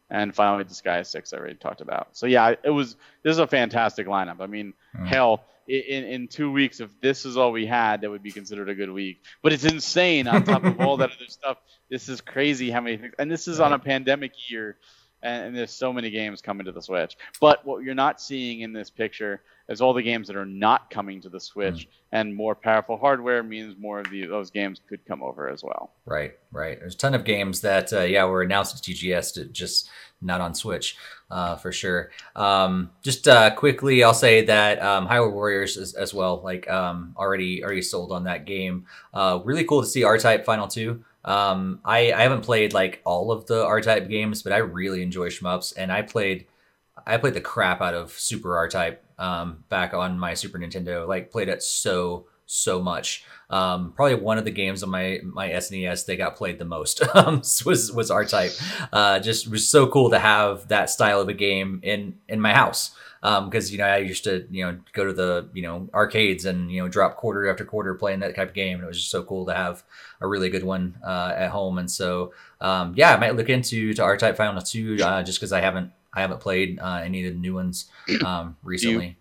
And 0.09 0.35
finally, 0.35 0.65
Disgaea 0.65 1.05
6, 1.05 1.33
I 1.33 1.37
already 1.37 1.55
talked 1.57 1.81
about. 1.81 2.09
So 2.17 2.27
yeah, 2.27 2.55
it 2.63 2.71
was. 2.71 2.95
This 3.25 3.33
is 3.33 3.39
a 3.39 3.47
fantastic 3.47 4.07
lineup. 4.07 4.41
I 4.41 4.47
mean, 4.47 4.73
Mm. 4.97 5.07
hell, 5.09 5.45
in 5.69 6.05
in 6.05 6.29
two 6.29 6.51
weeks, 6.53 6.81
if 6.81 6.91
this 7.01 7.25
is 7.25 7.37
all 7.37 7.53
we 7.53 7.67
had, 7.67 8.01
that 8.03 8.11
would 8.11 8.23
be 8.23 8.33
considered 8.33 8.69
a 8.69 8.75
good 8.75 8.91
week. 8.91 9.23
But 9.43 9.53
it's 9.53 9.65
insane 9.65 10.29
on 10.29 10.45
top 10.45 10.65
of 10.65 10.81
all 10.81 10.99
that 10.99 11.11
other 11.17 11.29
stuff. 11.29 11.59
This 11.91 12.09
is 12.09 12.21
crazy 12.21 12.71
how 12.71 12.81
many 12.81 12.97
things, 12.97 13.15
and 13.19 13.31
this 13.31 13.49
is 13.49 13.61
on 13.61 13.73
a 13.73 13.79
pandemic 13.79 14.33
year, 14.51 14.77
and, 15.23 15.47
and 15.47 15.57
there's 15.57 15.73
so 15.73 15.93
many 15.93 16.11
games 16.11 16.41
coming 16.41 16.65
to 16.67 16.73
the 16.73 16.83
Switch. 16.83 17.17
But 17.41 17.65
what 17.65 17.83
you're 17.83 17.95
not 17.95 18.21
seeing 18.21 18.61
in 18.61 18.73
this 18.73 18.91
picture 18.91 19.43
is 19.69 19.81
all 19.81 19.93
the 19.93 20.03
games 20.03 20.29
that 20.29 20.37
are 20.37 20.47
not 20.47 20.91
coming 20.91 21.21
to 21.21 21.29
the 21.29 21.41
Switch, 21.41 21.89
and 22.13 22.35
more 22.35 22.55
powerful 22.55 22.97
hardware 22.97 23.43
means 23.43 23.75
more 23.79 23.99
of 23.99 24.09
the, 24.11 24.25
those 24.27 24.49
games 24.49 24.81
could 24.89 25.05
come 25.07 25.23
over 25.23 25.49
as 25.49 25.65
well. 25.65 25.93
Right, 26.05 26.35
right. 26.53 26.79
There's 26.79 26.95
a 26.95 26.99
ton 26.99 27.15
of 27.15 27.25
games 27.25 27.63
that, 27.63 27.93
uh, 27.93 28.03
yeah, 28.03 28.25
were 28.25 28.43
announced 28.43 28.77
at 28.77 28.83
TGS, 28.83 29.35
to 29.35 29.45
just 29.47 29.91
not 30.23 30.41
on 30.41 30.55
Switch, 30.55 30.97
uh, 31.33 31.57
for 31.57 31.73
sure. 31.73 32.11
Um, 32.37 32.91
just 33.03 33.27
uh, 33.27 33.55
quickly, 33.57 34.05
I'll 34.05 34.15
say 34.15 34.45
that 34.45 34.81
um, 34.81 35.09
Hyrule 35.09 35.33
Warriors 35.33 35.77
as, 35.77 35.95
as 35.95 36.15
well, 36.15 36.41
like 36.45 36.71
um, 36.71 37.15
already 37.19 37.65
already 37.65 37.83
sold 37.83 38.13
on 38.13 38.25
that 38.25 38.47
game. 38.47 38.87
Uh, 39.13 39.41
really 39.45 39.65
cool 39.65 39.83
to 39.83 39.89
see 39.89 40.05
R-Type 40.05 40.45
Final 40.45 40.69
Two. 40.69 41.05
Um, 41.27 41.81
I, 41.85 42.13
I 42.13 42.23
haven't 42.23 42.43
played 42.43 42.73
like 42.73 43.03
all 43.05 43.33
of 43.33 43.47
the 43.47 43.65
R-Type 43.65 44.09
games, 44.09 44.43
but 44.43 44.53
I 44.53 44.59
really 44.59 45.03
enjoy 45.03 45.29
shmups, 45.29 45.75
and 45.77 45.93
I 45.93 46.03
played 46.03 46.47
I 47.07 47.19
played 47.19 47.35
the 47.35 47.41
crap 47.41 47.83
out 47.83 47.95
of 47.95 48.13
Super 48.13 48.57
R-Type 48.57 49.05
um, 49.19 49.65
back 49.69 49.93
on 49.93 50.19
my 50.19 50.35
Super 50.35 50.59
Nintendo. 50.59 51.07
Like 51.07 51.31
played 51.31 51.49
it 51.49 51.63
so 51.63 52.27
so 52.47 52.81
much. 52.81 53.25
Um, 53.51 53.93
probably 53.93 54.15
one 54.15 54.39
of 54.39 54.45
the 54.45 54.51
games 54.53 54.83
on 54.83 54.91
my 54.91 55.21
my 55.25 55.51
SNES 55.51 56.07
that 56.07 56.17
got 56.17 56.37
played 56.37 56.59
the 56.59 56.65
most 56.65 57.03
um, 57.15 57.43
was 57.65 57.93
was 57.93 58.11
R 58.11 58.25
Type. 58.25 58.53
Uh, 58.93 59.19
just 59.19 59.49
was 59.49 59.69
so 59.69 59.89
cool 59.89 60.11
to 60.11 60.19
have 60.19 60.69
that 60.69 60.91
style 60.91 61.21
of 61.21 61.29
a 61.29 61.35
game 61.35 61.81
in 61.83 62.15
in 62.29 62.41
my 62.41 62.55
house 62.55 62.93
because 63.21 63.73
you 63.73 63.79
know 63.79 63.85
I 63.85 63.99
used 63.99 64.25
to 64.25 64.47
you 64.51 64.65
know 64.65 64.79
go 64.93 65.05
to 65.05 65.13
the 65.13 65.49
you 65.53 65.63
know 65.63 65.89
arcades 65.95 66.45
and 66.45 66.71
you 66.71 66.83
know 66.83 66.89
drop 66.89 67.17
quarter 67.17 67.49
after 67.51 67.65
quarter 67.65 67.95
playing 67.95 68.21
that 68.21 68.35
type 68.37 68.49
of 68.49 68.55
game 68.55 68.77
and 68.77 68.85
it 68.85 68.89
was 68.89 68.99
just 68.99 69.11
so 69.11 69.23
cool 69.23 69.47
to 69.47 69.55
have 69.55 69.83
a 70.21 70.29
really 70.29 70.49
good 70.49 70.65
one 70.65 70.97
uh, 71.05 71.33
at 71.37 71.51
home 71.51 71.79
and 71.79 71.91
so 71.91 72.33
um, 72.61 72.93
yeah 72.97 73.15
I 73.15 73.19
might 73.19 73.37
look 73.37 73.49
into 73.49 73.95
to 73.95 74.03
R 74.03 74.17
Type 74.17 74.37
Final 74.37 74.63
Two 74.63 74.99
uh, 75.03 75.23
just 75.23 75.39
because 75.39 75.53
I 75.53 75.61
haven't 75.61 75.93
I 76.13 76.21
haven't 76.21 76.41
played 76.41 76.79
uh, 76.81 77.01
any 77.05 77.27
of 77.27 77.35
the 77.35 77.39
new 77.39 77.55
ones 77.55 77.91
um, 78.25 78.57
recently. 78.63 79.17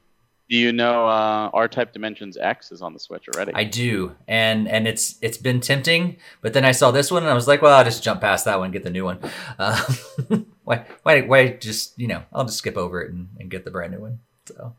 Do 0.49 0.57
you 0.57 0.71
know 0.71 1.07
uh, 1.07 1.49
R-Type 1.53 1.91
Dimensions 1.91 2.37
X 2.37 2.71
is 2.71 2.81
on 2.83 2.93
the 2.93 2.99
Switch 2.99 3.27
already? 3.33 3.51
I 3.55 3.63
do, 3.63 4.15
and 4.27 4.67
and 4.67 4.87
it's 4.87 5.15
it's 5.21 5.37
been 5.37 5.59
tempting, 5.59 6.17
but 6.41 6.53
then 6.53 6.63
I 6.63 6.71
saw 6.71 6.91
this 6.91 7.09
one 7.09 7.23
and 7.23 7.31
I 7.31 7.33
was 7.33 7.47
like, 7.47 7.63
well, 7.63 7.75
I'll 7.75 7.83
just 7.83 8.03
jump 8.03 8.21
past 8.21 8.45
that 8.45 8.59
one, 8.59 8.69
get 8.69 8.83
the 8.83 8.89
new 8.91 9.05
one. 9.05 9.19
Uh, 9.57 9.81
why 10.63 10.85
why 11.03 11.21
why 11.21 11.47
just 11.47 11.97
you 11.97 12.07
know 12.07 12.23
I'll 12.33 12.45
just 12.45 12.57
skip 12.57 12.75
over 12.75 13.01
it 13.01 13.13
and, 13.13 13.29
and 13.39 13.49
get 13.49 13.63
the 13.63 13.71
brand 13.71 13.93
new 13.93 14.01
one. 14.01 14.19
So, 14.47 14.75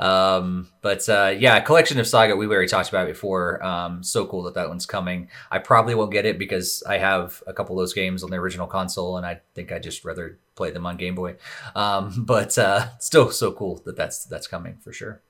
um, 0.00 0.68
but 0.80 1.06
uh, 1.08 1.34
yeah, 1.38 1.60
collection 1.60 1.98
of 2.00 2.06
Saga 2.06 2.34
we 2.34 2.46
already 2.46 2.68
talked 2.68 2.88
about 2.88 3.06
before. 3.06 3.62
Um, 3.62 4.02
so 4.02 4.26
cool 4.26 4.42
that 4.44 4.54
that 4.54 4.68
one's 4.68 4.86
coming. 4.86 5.28
I 5.50 5.58
probably 5.58 5.94
won't 5.94 6.12
get 6.12 6.24
it 6.24 6.38
because 6.38 6.82
I 6.88 6.98
have 6.98 7.42
a 7.46 7.52
couple 7.52 7.76
of 7.76 7.82
those 7.82 7.92
games 7.92 8.22
on 8.22 8.30
the 8.30 8.36
original 8.36 8.66
console, 8.66 9.16
and 9.16 9.26
I 9.26 9.40
think 9.54 9.70
I 9.70 9.78
just 9.78 10.04
rather 10.04 10.38
play 10.54 10.70
them 10.70 10.86
on 10.86 10.96
Game 10.96 11.14
Boy. 11.14 11.36
Um, 11.74 12.24
but 12.26 12.56
uh, 12.56 12.98
still 12.98 13.30
so 13.30 13.52
cool 13.52 13.82
that 13.84 13.96
that's 13.96 14.24
that's 14.24 14.46
coming 14.46 14.78
for 14.80 14.92
sure. 14.92 15.22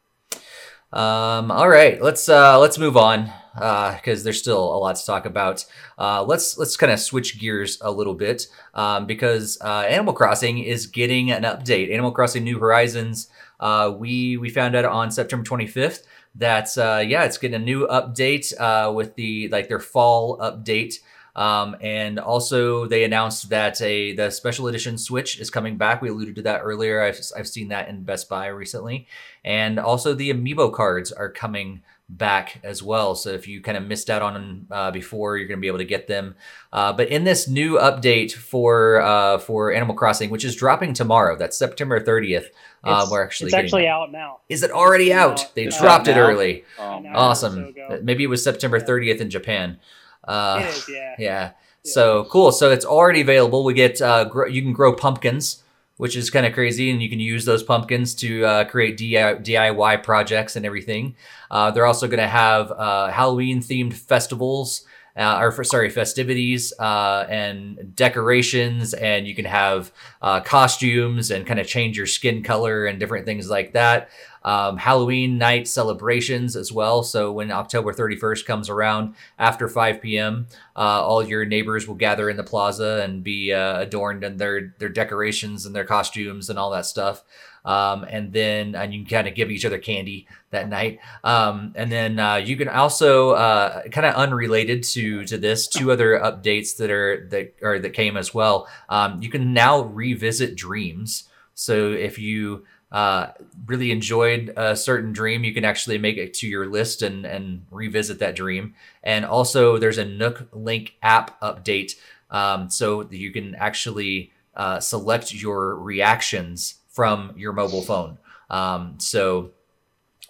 Um, 0.93 1.51
all 1.51 1.71
right, 1.71 2.01
let's 2.03 2.29
uh, 2.29 2.59
let's 2.59 2.79
move 2.79 2.97
on 2.97 3.33
because 3.55 4.21
uh, 4.21 4.25
there's 4.25 4.39
still 4.39 4.63
a 4.63 4.77
lot 4.77 4.97
to 4.97 5.07
talk 5.07 5.25
about. 5.25 5.65
Uh, 5.99 6.23
let's 6.23 6.59
let's 6.59 6.77
kind 6.77 6.93
of 6.93 7.01
switch 7.01 7.41
gears 7.41 7.79
a 7.81 7.91
little 7.91 8.15
bit 8.15 8.47
um, 8.75 9.07
because 9.07 9.59
uh, 9.63 9.85
Animal 9.89 10.13
Crossing 10.13 10.59
is 10.59 10.87
getting 10.87 11.31
an 11.31 11.45
update. 11.45 11.91
Animal 11.91 12.13
Crossing 12.13 12.45
New 12.45 12.59
Horizons. 12.59 13.29
Uh, 13.63 13.95
we 13.97 14.37
we 14.37 14.51
found 14.51 14.75
out 14.75 14.85
on 14.85 15.11
September 15.13 15.49
25th 15.49 16.03
that 16.35 16.77
uh, 16.77 16.99
yeah, 16.99 17.23
it's 17.23 17.39
getting 17.39 17.55
a 17.55 17.65
new 17.65 17.87
update 17.87 18.53
uh, 18.59 18.93
with 18.93 19.15
the 19.15 19.49
like 19.49 19.69
their 19.69 19.79
fall 19.79 20.37
update. 20.39 20.97
Um, 21.35 21.77
and 21.81 22.19
also 22.19 22.87
they 22.87 23.05
announced 23.05 23.49
that 23.51 23.81
a 23.81 24.15
the 24.15 24.31
special 24.31 24.67
edition 24.67 24.99
Switch 24.99 25.39
is 25.39 25.49
coming 25.49 25.79
back. 25.79 26.03
We 26.03 26.11
alluded 26.11 26.35
to 26.37 26.43
that 26.43 26.61
earlier. 26.63 27.01
I've, 27.01 27.19
I've 27.37 27.49
seen 27.49 27.69
that 27.69 27.89
in 27.89 28.03
Best 28.03 28.29
Buy 28.29 28.49
recently, 28.49 29.07
and 29.45 29.79
also 29.79 30.13
the 30.13 30.33
Amiibo 30.35 30.75
cards 30.75 31.11
are 31.11 31.31
coming 31.31 31.83
back 32.17 32.61
as 32.63 32.83
well. 32.83 33.15
So 33.15 33.31
if 33.31 33.49
you 33.49 33.61
kind 33.61 33.77
of 33.79 33.85
missed 33.85 34.11
out 34.11 34.23
on 34.23 34.35
them 34.35 34.67
uh, 34.71 34.91
before, 34.91 35.37
you're 35.37 35.49
going 35.49 35.59
to 35.59 35.61
be 35.63 35.67
able 35.67 35.79
to 35.79 35.85
get 35.85 36.07
them. 36.07 36.35
Uh, 36.73 36.93
but 36.93 37.09
in 37.09 37.25
this 37.25 37.49
new 37.49 37.79
update 37.79 38.33
for 38.33 39.01
uh, 39.01 39.39
for 39.39 39.73
Animal 39.73 39.95
Crossing, 39.95 40.31
which 40.31 40.45
is 40.45 40.55
dropping 40.55 40.93
tomorrow, 40.93 41.37
that's 41.37 41.57
September 41.57 41.99
30th. 42.01 42.47
Uh, 42.85 43.07
we're 43.11 43.23
actually 43.23 43.47
it's 43.47 43.55
actually 43.55 43.83
getting- 43.83 43.93
out 43.95 44.13
now. 44.13 44.39
Is 44.49 44.63
it 44.63 44.71
already 44.71 45.07
It's 45.07 45.15
out? 45.15 45.41
out. 45.45 45.55
They 45.55 45.65
It's 45.65 45.81
dropped 45.81 46.09
out 46.09 46.17
it 46.17 46.21
early. 46.21 46.65
Um. 46.79 47.07
Awesome. 47.13 47.75
So. 47.77 48.01
Maybe 48.03 48.25
it 48.25 48.29
was 48.29 48.43
September 48.45 48.77
Yeah. 48.79 48.85
30th 48.85 49.21
in 49.21 49.31
Japan. 49.31 49.79
Uh, 50.27 50.61
it 50.65 50.69
is, 50.69 50.89
yeah. 50.89 51.15
yeah. 51.19 51.51
So 51.85 52.25
cool. 52.31 52.53
So 52.53 52.71
it's 52.71 52.85
already 52.85 53.21
available. 53.23 53.65
We 53.65 53.75
get 53.75 54.01
uh, 54.03 54.25
gr- 54.25 54.47
you 54.49 54.63
can 54.63 54.73
grow 54.73 54.93
pumpkins, 54.95 55.62
which 55.97 56.17
is 56.17 56.31
kind 56.31 56.47
of 56.47 56.53
crazy, 56.53 56.91
and 56.91 57.03
you 57.03 57.09
can 57.09 57.21
use 57.21 57.45
those 57.45 57.63
pumpkins 57.63 58.15
to 58.17 58.45
uh, 58.45 58.65
create 58.65 58.99
DIY 58.99 60.03
projects 60.03 60.57
and 60.57 60.67
everything. 60.67 61.15
Uh, 61.51 61.71
they're 61.71 61.87
also 61.87 62.07
going 62.07 62.19
to 62.19 62.29
have 62.29 62.71
uh, 62.73 63.11
Halloween 63.11 63.61
themed 63.61 63.95
festivals. 63.95 64.85
Uh, 65.15 65.41
or 65.43 65.53
for, 65.53 65.63
sorry, 65.63 65.91
festivities 65.91 66.73
uh, 66.79 67.27
and 67.29 67.95
decorations, 67.95 68.95
and 68.95 69.27
you 69.27 69.35
can 69.35 69.45
have 69.45 69.93
uh, 70.23 70.41
costumes 70.41 71.31
and 71.31 71.47
kind 71.47 71.61
of 71.61 71.67
change 71.67 71.99
your 71.99 72.07
skin 72.07 72.43
color 72.43 72.87
and 72.87 72.99
different 72.99 73.27
things 73.27 73.51
like 73.51 73.75
that. 73.75 74.09
Um, 74.45 74.77
Halloween 74.77 75.39
night 75.39 75.69
celebrations 75.69 76.57
as 76.57 76.73
well. 76.73 77.03
So 77.03 77.33
when 77.33 77.51
October 77.51 77.93
31st 77.93 78.47
comes 78.47 78.69
around 78.69 79.15
after 79.39 79.69
5 79.69 80.01
p.m., 80.01 80.47
uh, 80.77 81.03
all 81.03 81.23
your 81.23 81.45
neighbors 81.45 81.87
will 81.87 81.95
gather 81.95 82.29
in 82.29 82.37
the 82.37 82.43
plaza 82.43 83.03
and 83.05 83.23
be 83.23 83.53
uh, 83.53 83.81
adorned 83.81 84.25
in 84.25 84.37
their 84.37 84.75
their 84.79 84.89
decorations 84.89 85.67
and 85.67 85.75
their 85.75 85.85
costumes 85.85 86.51
and 86.51 86.59
all 86.59 86.71
that 86.71 86.87
stuff. 86.87 87.25
Um, 87.65 88.05
and 88.09 88.33
then 88.33 88.75
and 88.75 88.93
you 88.93 89.05
can 89.05 89.09
kind 89.09 89.29
of 89.29 89.35
give 89.35 89.51
each 89.51 89.65
other 89.65 89.79
candy 89.79 90.27
that 90.51 90.69
night. 90.69 90.99
Um, 91.23 91.73
and 91.77 91.93
then 91.93 92.19
uh, 92.19 92.37
you 92.37 92.57
can 92.57 92.69
also 92.69 93.33
uh, 93.33 93.83
kind 93.91 94.07
of 94.07 94.15
unrelated 94.15 94.83
to 94.85 95.25
to 95.27 95.39
this 95.39 95.69
two 95.69 95.93
other 95.93 96.19
updates 96.19 96.77
that 96.79 96.91
are 96.91 97.29
that 97.31 97.55
or 97.63 97.79
that 97.79 97.93
came 97.93 98.17
as 98.17 98.35
well. 98.35 98.69
Um, 98.89 99.23
you 99.23 99.31
can 99.31 99.53
now 99.53 99.83
revisit 99.83 100.57
dreams. 100.57 101.29
So 101.55 101.93
if 101.93 102.19
you 102.19 102.65
uh, 102.93 103.29
really 103.67 103.91
enjoyed 103.91 104.53
a 104.57 104.77
certain 104.77 105.13
dream, 105.13 105.43
you 105.43 105.55
can 105.55 105.65
actually 105.65 105.99
make 105.99 106.19
it 106.19 106.35
to 106.35 106.47
your 106.47 106.67
list 106.67 107.03
and 107.03 107.25
and 107.25 107.67
revisit 107.71 108.19
that 108.21 108.37
dream. 108.37 108.75
And 109.03 109.25
also, 109.25 109.79
there's 109.79 109.99
a 109.99 110.05
Nook 110.05 110.49
Link 110.53 110.95
app 111.03 111.41
update, 111.41 111.95
um, 112.31 112.71
so 112.71 113.03
that 113.03 113.17
you 113.17 113.33
can 113.33 113.55
actually 113.55 114.31
uh, 114.55 114.79
select 114.79 115.33
your 115.35 115.75
reactions 115.77 116.75
from 116.89 117.33
your 117.37 117.53
mobile 117.53 117.83
phone. 117.83 118.19
Um, 118.51 118.97
so 118.99 119.53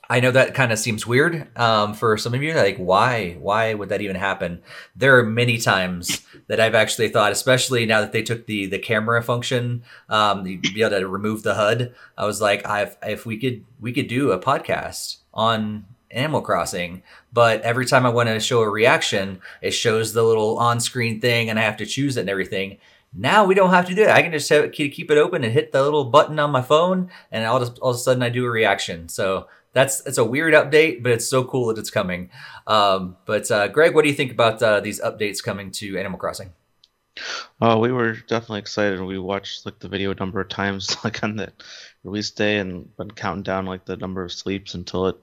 I 0.09 0.20
know 0.20 0.30
that 0.30 0.55
kind 0.55 0.72
of 0.72 0.78
seems 0.78 1.06
weird 1.06 1.48
um, 1.59 1.94
for 1.94 2.16
some 2.18 2.34
of 2.34 2.43
you. 2.43 2.55
Like, 2.55 2.76
why? 2.76 3.32
Why 3.40 3.74
would 3.74 3.89
that 3.89 4.02
even 4.02 4.16
happen? 4.16 4.62
There 4.94 5.18
are 5.18 5.24
many 5.24 5.59
times 5.59 6.24
that 6.53 6.61
I've 6.61 6.74
actually 6.74 7.09
thought, 7.09 7.33
especially 7.33 7.87
now 7.87 8.03
that 8.03 8.12
they 8.12 8.23
took 8.23 8.45
the 8.45 8.66
the 8.66 8.79
camera 8.79 9.23
function, 9.23 9.85
um, 10.11 10.47
you'd 10.47 10.61
be 10.61 10.83
able 10.83 10.99
to 10.99 11.09
remove 11.09 11.43
the 11.43 11.55
HUD. 11.55 11.95
I 12.19 12.27
was 12.27 12.43
like, 12.43 12.66
I've, 12.69 12.95
if 13.03 13.24
we 13.24 13.39
could 13.39 13.65
we 13.81 13.91
could 13.91 14.07
do 14.07 14.33
a 14.33 14.39
podcast 14.39 15.16
on 15.33 15.87
Animal 16.11 16.43
Crossing, 16.43 17.05
but 17.33 17.62
every 17.62 17.87
time 17.87 18.05
I 18.05 18.11
want 18.11 18.29
to 18.29 18.39
show 18.39 18.61
a 18.61 18.69
reaction, 18.69 19.41
it 19.62 19.70
shows 19.70 20.12
the 20.12 20.23
little 20.23 20.59
on-screen 20.59 21.23
thing, 21.23 21.49
and 21.49 21.59
I 21.59 21.62
have 21.62 21.79
to 21.79 21.87
choose 21.87 22.19
it 22.19 22.20
and 22.20 22.29
everything. 22.29 22.77
Now 23.15 23.47
we 23.47 23.55
don't 23.55 23.70
have 23.70 23.87
to 23.87 23.95
do 23.95 24.03
it. 24.03 24.11
I 24.11 24.20
can 24.20 24.33
just 24.33 24.53
keep 24.74 25.11
it 25.11 25.16
open 25.16 25.45
and 25.45 25.55
hit 25.55 25.73
the 25.73 25.83
little 25.83 26.05
button 26.05 26.39
on 26.39 26.51
my 26.51 26.61
phone, 26.61 27.09
and 27.31 27.47
all 27.47 27.62
of 27.62 27.95
a 27.95 27.99
sudden 27.99 28.23
I 28.23 28.29
do 28.29 28.45
a 28.45 28.51
reaction. 28.51 29.09
So 29.09 29.49
that's 29.73 30.05
it's 30.07 30.19
a 30.19 30.24
weird 30.24 30.55
update, 30.55 31.03
but 31.03 31.12
it's 31.12 31.28
so 31.28 31.44
cool 31.44 31.69
that 31.69 31.78
it's 31.78 31.90
coming. 31.90 32.31
Um, 32.66 33.16
but 33.27 33.51
uh, 33.51 33.69
Greg, 33.69 33.94
what 33.94 34.03
do 34.03 34.11
you 34.11 34.15
think 34.15 34.32
about 34.32 34.62
uh, 34.62 34.81
these 34.81 35.01
updates 35.01 35.43
coming 35.43 35.70
to 35.73 35.99
Animal 35.99 36.19
Crossing? 36.19 36.53
Oh, 37.61 37.78
we 37.78 37.93
were 37.93 38.15
definitely 38.15 38.61
excited. 38.61 39.01
We 39.01 39.19
watched 39.19 39.66
like 39.66 39.78
the 39.78 39.89
video 39.89 40.12
a 40.12 40.15
number 40.15 40.40
of 40.40 40.49
times, 40.49 40.97
like 41.05 41.23
on 41.23 41.36
the 41.36 41.53
release 42.05 42.31
day, 42.31 42.59
and 42.59 42.94
been 42.97 43.11
counting 43.11 43.43
down 43.43 43.66
like 43.66 43.85
the 43.85 43.97
number 43.97 44.24
of 44.24 44.32
sleeps 44.32 44.74
until 44.74 45.07
it 45.07 45.16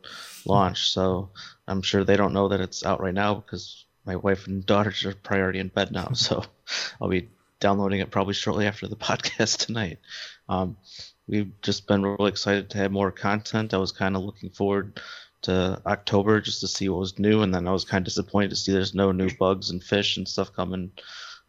launched. 0.46 0.92
So 0.92 1.30
I'm 1.68 1.82
sure 1.82 2.04
they 2.04 2.18
don't 2.18 2.34
know 2.34 2.48
that 2.50 2.62
it's 2.62 2.86
out 2.86 3.02
right 3.02 3.14
now 3.14 3.36
because 3.36 3.86
my 4.06 4.16
wife 4.16 4.48
and 4.48 4.66
daughters 4.66 5.06
are 5.06 5.14
priority 5.14 5.60
in 5.60 5.70
bed 5.70 5.92
now. 5.92 6.10
So 6.14 6.44
I'll 7.02 7.10
be 7.10 7.30
downloading 7.60 8.00
it 8.00 8.12
probably 8.12 8.34
shortly 8.34 8.68
after 8.68 8.88
the 8.88 8.96
podcast 9.10 9.66
tonight. 9.66 10.00
Um, 10.48 10.78
we've 11.30 11.52
just 11.62 11.88
been 11.88 12.04
really 12.04 12.30
excited 12.30 12.70
to 12.70 12.78
have 12.80 12.92
more 12.92 13.12
content. 13.12 13.74
I 13.74 13.78
was 13.78 13.92
kind 13.92 14.16
of 14.16 14.24
looking 14.24 14.50
forward 14.50 15.00
to 15.44 15.82
October 15.86 16.42
just 16.42 16.60
to 16.62 16.68
see 16.68 16.90
what 16.90 17.00
was 17.00 17.20
new, 17.20 17.44
and 17.44 17.54
then 17.54 17.68
I 17.68 17.72
was 17.72 17.86
kind 17.86 18.02
of 18.02 18.06
disappointed 18.06 18.50
to 18.50 18.56
see 18.56 18.72
there's 18.72 18.96
no 18.96 19.12
new 19.12 19.30
bugs 19.38 19.70
and 19.70 19.84
fish 19.84 20.18
and 20.18 20.28
stuff 20.28 20.54
coming 20.54 20.92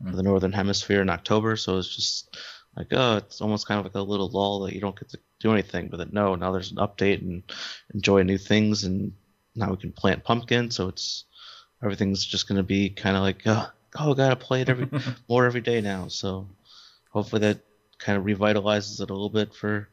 mm. 0.03 0.15
the 0.15 0.23
northern 0.23 0.53
hemisphere 0.53 1.01
in 1.01 1.11
October. 1.11 1.57
So 1.57 1.79
it's 1.79 1.95
just 1.95 2.37
like, 2.77 2.89
oh, 2.93 3.17
it's 3.17 3.41
almost 3.41 3.67
kind 3.67 3.81
of 3.81 3.87
like 3.87 3.95
a 3.95 4.03
little 4.03 4.29
lull 4.29 4.61
that 4.61 4.75
you 4.75 4.81
don't 4.81 4.99
get 4.99 5.09
to 5.11 5.19
do 5.41 5.53
anything. 5.53 5.89
But 5.89 5.97
then, 5.97 6.11
no, 6.13 6.35
now 6.35 6.53
there's 6.53 6.71
an 6.71 6.77
update 6.77 7.23
and 7.23 7.43
enjoy 7.95 8.23
new 8.23 8.39
things, 8.39 8.85
and 8.85 9.13
now 9.57 9.71
we 9.71 9.79
can 9.79 9.93
plant 9.93 10.25
pumpkins. 10.25 10.77
So 10.77 10.89
it's 10.89 11.25
everything's 11.83 12.25
just 12.25 12.49
going 12.49 12.59
to 12.59 12.63
be 12.63 12.91
kind 12.91 13.17
of 13.17 13.23
like, 13.23 13.43
oh, 13.47 13.67
oh, 13.99 14.15
gotta 14.15 14.37
play 14.37 14.61
it 14.61 14.69
every 14.69 14.89
more 15.29 15.47
every 15.47 15.63
day 15.63 15.81
now. 15.81 16.09
So 16.09 16.49
hopefully 17.11 17.41
that 17.41 17.65
kind 18.01 18.19
of 18.19 18.25
revitalizes 18.25 19.01
it 19.01 19.11
a 19.11 19.13
little 19.13 19.31
bit 19.31 19.55
for 19.55 19.89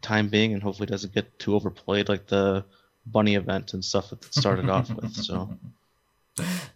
time 0.00 0.28
being, 0.28 0.52
and 0.52 0.62
hopefully 0.62 0.86
doesn't 0.86 1.14
get 1.14 1.38
too 1.38 1.54
overplayed 1.54 2.08
like 2.08 2.26
the 2.26 2.64
bunny 3.06 3.34
event 3.34 3.74
and 3.74 3.84
stuff 3.84 4.10
that 4.10 4.22
started 4.32 4.68
off 4.68 4.90
with. 4.90 5.16
So. 5.22 5.50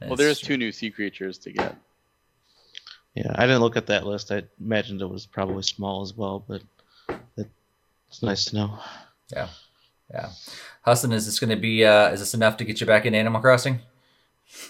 well, 0.02 0.16
there's 0.16 0.40
two 0.40 0.58
new 0.58 0.70
sea 0.70 0.90
creatures 0.90 1.38
to 1.38 1.50
get. 1.50 1.76
Yeah, 3.14 3.32
I 3.34 3.46
didn't 3.46 3.62
look 3.62 3.76
at 3.76 3.86
that 3.86 4.06
list. 4.06 4.30
I 4.30 4.42
imagined 4.60 5.00
it 5.00 5.06
was 5.06 5.24
probably 5.24 5.62
small 5.62 6.02
as 6.02 6.14
well, 6.14 6.44
but 6.46 6.60
it's 7.38 8.22
nice 8.22 8.44
to 8.46 8.56
know. 8.56 8.78
Yeah, 9.32 9.48
yeah. 10.10 10.28
Hassan, 10.82 11.12
is 11.12 11.24
this 11.24 11.40
going 11.40 11.50
to 11.50 11.56
be? 11.56 11.84
Uh, 11.84 12.10
is 12.10 12.20
this 12.20 12.34
enough 12.34 12.58
to 12.58 12.64
get 12.64 12.80
you 12.80 12.86
back 12.86 13.06
in 13.06 13.14
Animal 13.14 13.40
Crossing? 13.40 13.80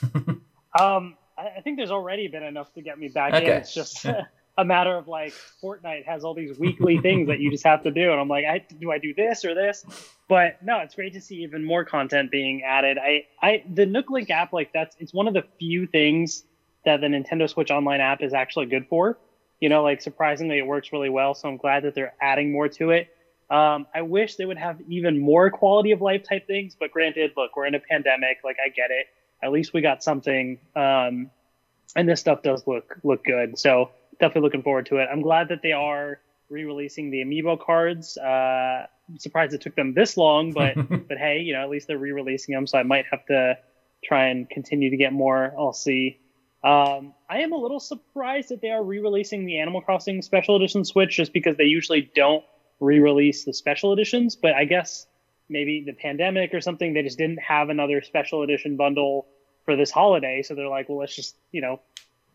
um, 0.81 1.17
I 1.37 1.61
think 1.63 1.77
there's 1.77 1.91
already 1.91 2.29
been 2.29 2.43
enough 2.43 2.73
to 2.75 2.83
get 2.83 2.99
me 2.99 3.09
back 3.09 3.35
okay. 3.35 3.47
in. 3.47 3.53
It's 3.59 3.75
just 3.75 4.07
a 4.59 4.65
matter 4.65 4.97
of 4.97 5.07
like 5.07 5.35
Fortnite 5.63 6.07
has 6.07 6.25
all 6.25 6.35
these 6.35 6.59
weekly 6.59 6.99
things 6.99 7.29
that 7.29 7.41
you 7.41 7.51
just 7.51 7.65
have 7.65 7.83
to 7.83 7.91
do, 7.91 8.11
and 8.11 8.21
I'm 8.21 8.29
like, 8.29 8.45
I, 8.45 8.65
do 8.81 8.91
I 8.91 8.99
do 8.99 9.13
this 9.15 9.45
or 9.45 9.55
this? 9.55 9.85
But 10.29 10.63
no, 10.63 10.79
it's 10.79 10.95
great 10.95 11.13
to 11.13 11.21
see 11.21 11.43
even 11.43 11.65
more 11.65 11.85
content 11.85 12.31
being 12.31 12.63
added. 12.63 12.99
I, 12.99 13.27
I 13.43 13.65
the 13.73 13.87
Nook 13.87 14.11
Link 14.11 14.31
app, 14.31 14.53
like 14.53 14.73
that's 14.73 14.97
it's 14.99 15.13
one 15.13 15.29
of 15.29 15.35
the 15.35 15.45
few 15.59 15.87
things 15.87 16.45
that 16.85 17.01
the 17.01 17.07
Nintendo 17.07 17.49
Switch 17.49 17.71
Online 17.71 18.01
app 18.01 18.23
is 18.23 18.33
actually 18.33 18.67
good 18.67 18.87
for. 18.89 19.19
You 19.61 19.69
know, 19.69 19.83
like 19.83 20.01
surprisingly, 20.01 20.59
it 20.59 20.67
works 20.67 20.93
really 20.93 21.11
well. 21.11 21.35
So 21.35 21.49
I'm 21.49 21.57
glad 21.57 21.85
that 21.85 21.95
they're 21.95 22.15
adding 22.21 22.53
more 22.53 22.69
to 22.69 22.91
it. 22.91 23.09
Um, 23.49 23.87
I 23.95 24.03
wish 24.03 24.37
they 24.37 24.45
would 24.45 24.59
have 24.59 24.81
even 24.89 25.19
more 25.19 25.51
quality 25.51 25.93
of 25.93 26.01
life 26.01 26.25
type 26.25 26.47
things, 26.47 26.77
but 26.79 26.91
granted, 26.91 27.33
look, 27.37 27.57
we're 27.57 27.67
in 27.67 27.75
a 27.75 27.81
pandemic. 27.81 28.39
Like 28.43 28.57
I 28.65 28.71
get 28.71 28.91
it. 28.91 29.07
At 29.43 29.53
least 29.53 29.73
we 29.73 29.83
got 29.83 30.03
something. 30.03 30.59
Um, 30.75 31.31
and 31.95 32.09
this 32.09 32.21
stuff 32.21 32.43
does 32.43 32.67
look 32.67 32.99
look 33.05 33.25
good. 33.25 33.59
So 33.59 33.91
definitely 34.19 34.43
looking 34.43 34.63
forward 34.63 34.87
to 34.87 34.99
it. 34.99 35.09
I'm 35.11 35.23
glad 35.23 35.49
that 35.49 35.63
they 35.63 35.73
are 35.73 36.21
re-releasing 36.49 37.11
the 37.11 37.19
amiibo 37.19 37.61
cards. 37.61 38.17
Uh, 38.17 38.87
I'm 39.09 39.19
surprised 39.19 39.55
it 39.55 39.61
took 39.61 39.75
them 39.75 39.95
this 39.95 40.17
long, 40.17 40.53
but 40.53 40.75
but 41.09 41.19
hey, 41.19 41.41
you 41.41 41.53
know 41.53 41.63
at 41.63 41.71
least 41.71 41.89
they're 41.89 41.99
re-releasing 41.99 42.55
them, 42.55 42.67
so 42.67 42.79
I 42.79 42.83
might 42.83 43.07
have 43.11 43.25
to 43.27 43.59
try 44.05 44.27
and 44.27 44.49
continue 44.49 44.91
to 44.91 44.97
get 44.97 45.13
more. 45.13 45.55
I'll 45.59 45.73
see. 45.73 46.21
Um, 46.65 47.15
I 47.29 47.41
am 47.41 47.53
a 47.53 47.57
little 47.57 47.81
surprised 47.81 48.49
that 48.49 48.61
they 48.61 48.71
are 48.71 48.83
re-releasing 48.83 49.47
the 49.47 49.59
Animal 49.59 49.81
Crossing 49.81 50.23
Special 50.23 50.57
Edition 50.57 50.85
Switch, 50.85 51.17
just 51.17 51.33
because 51.33 51.57
they 51.57 51.65
usually 51.65 52.11
don't 52.15 52.45
re-release 52.81 53.45
the 53.45 53.53
special 53.53 53.93
editions. 53.93 54.37
But 54.37 54.55
I 54.55 54.65
guess 54.65 55.07
maybe 55.49 55.85
the 55.87 55.93
pandemic 55.93 56.55
or 56.55 56.61
something, 56.61 56.93
they 56.93 57.03
just 57.03 57.19
didn't 57.19 57.41
have 57.41 57.69
another 57.69 58.03
special 58.03 58.43
edition 58.43 58.77
bundle 58.77 59.27
for 59.65 59.77
this 59.77 59.91
holiday. 59.91 60.43
So 60.43 60.55
they're 60.55 60.69
like, 60.69 60.89
well, 60.89 60.99
let's 60.99 61.15
just 61.15 61.37
you 61.53 61.61
know 61.61 61.81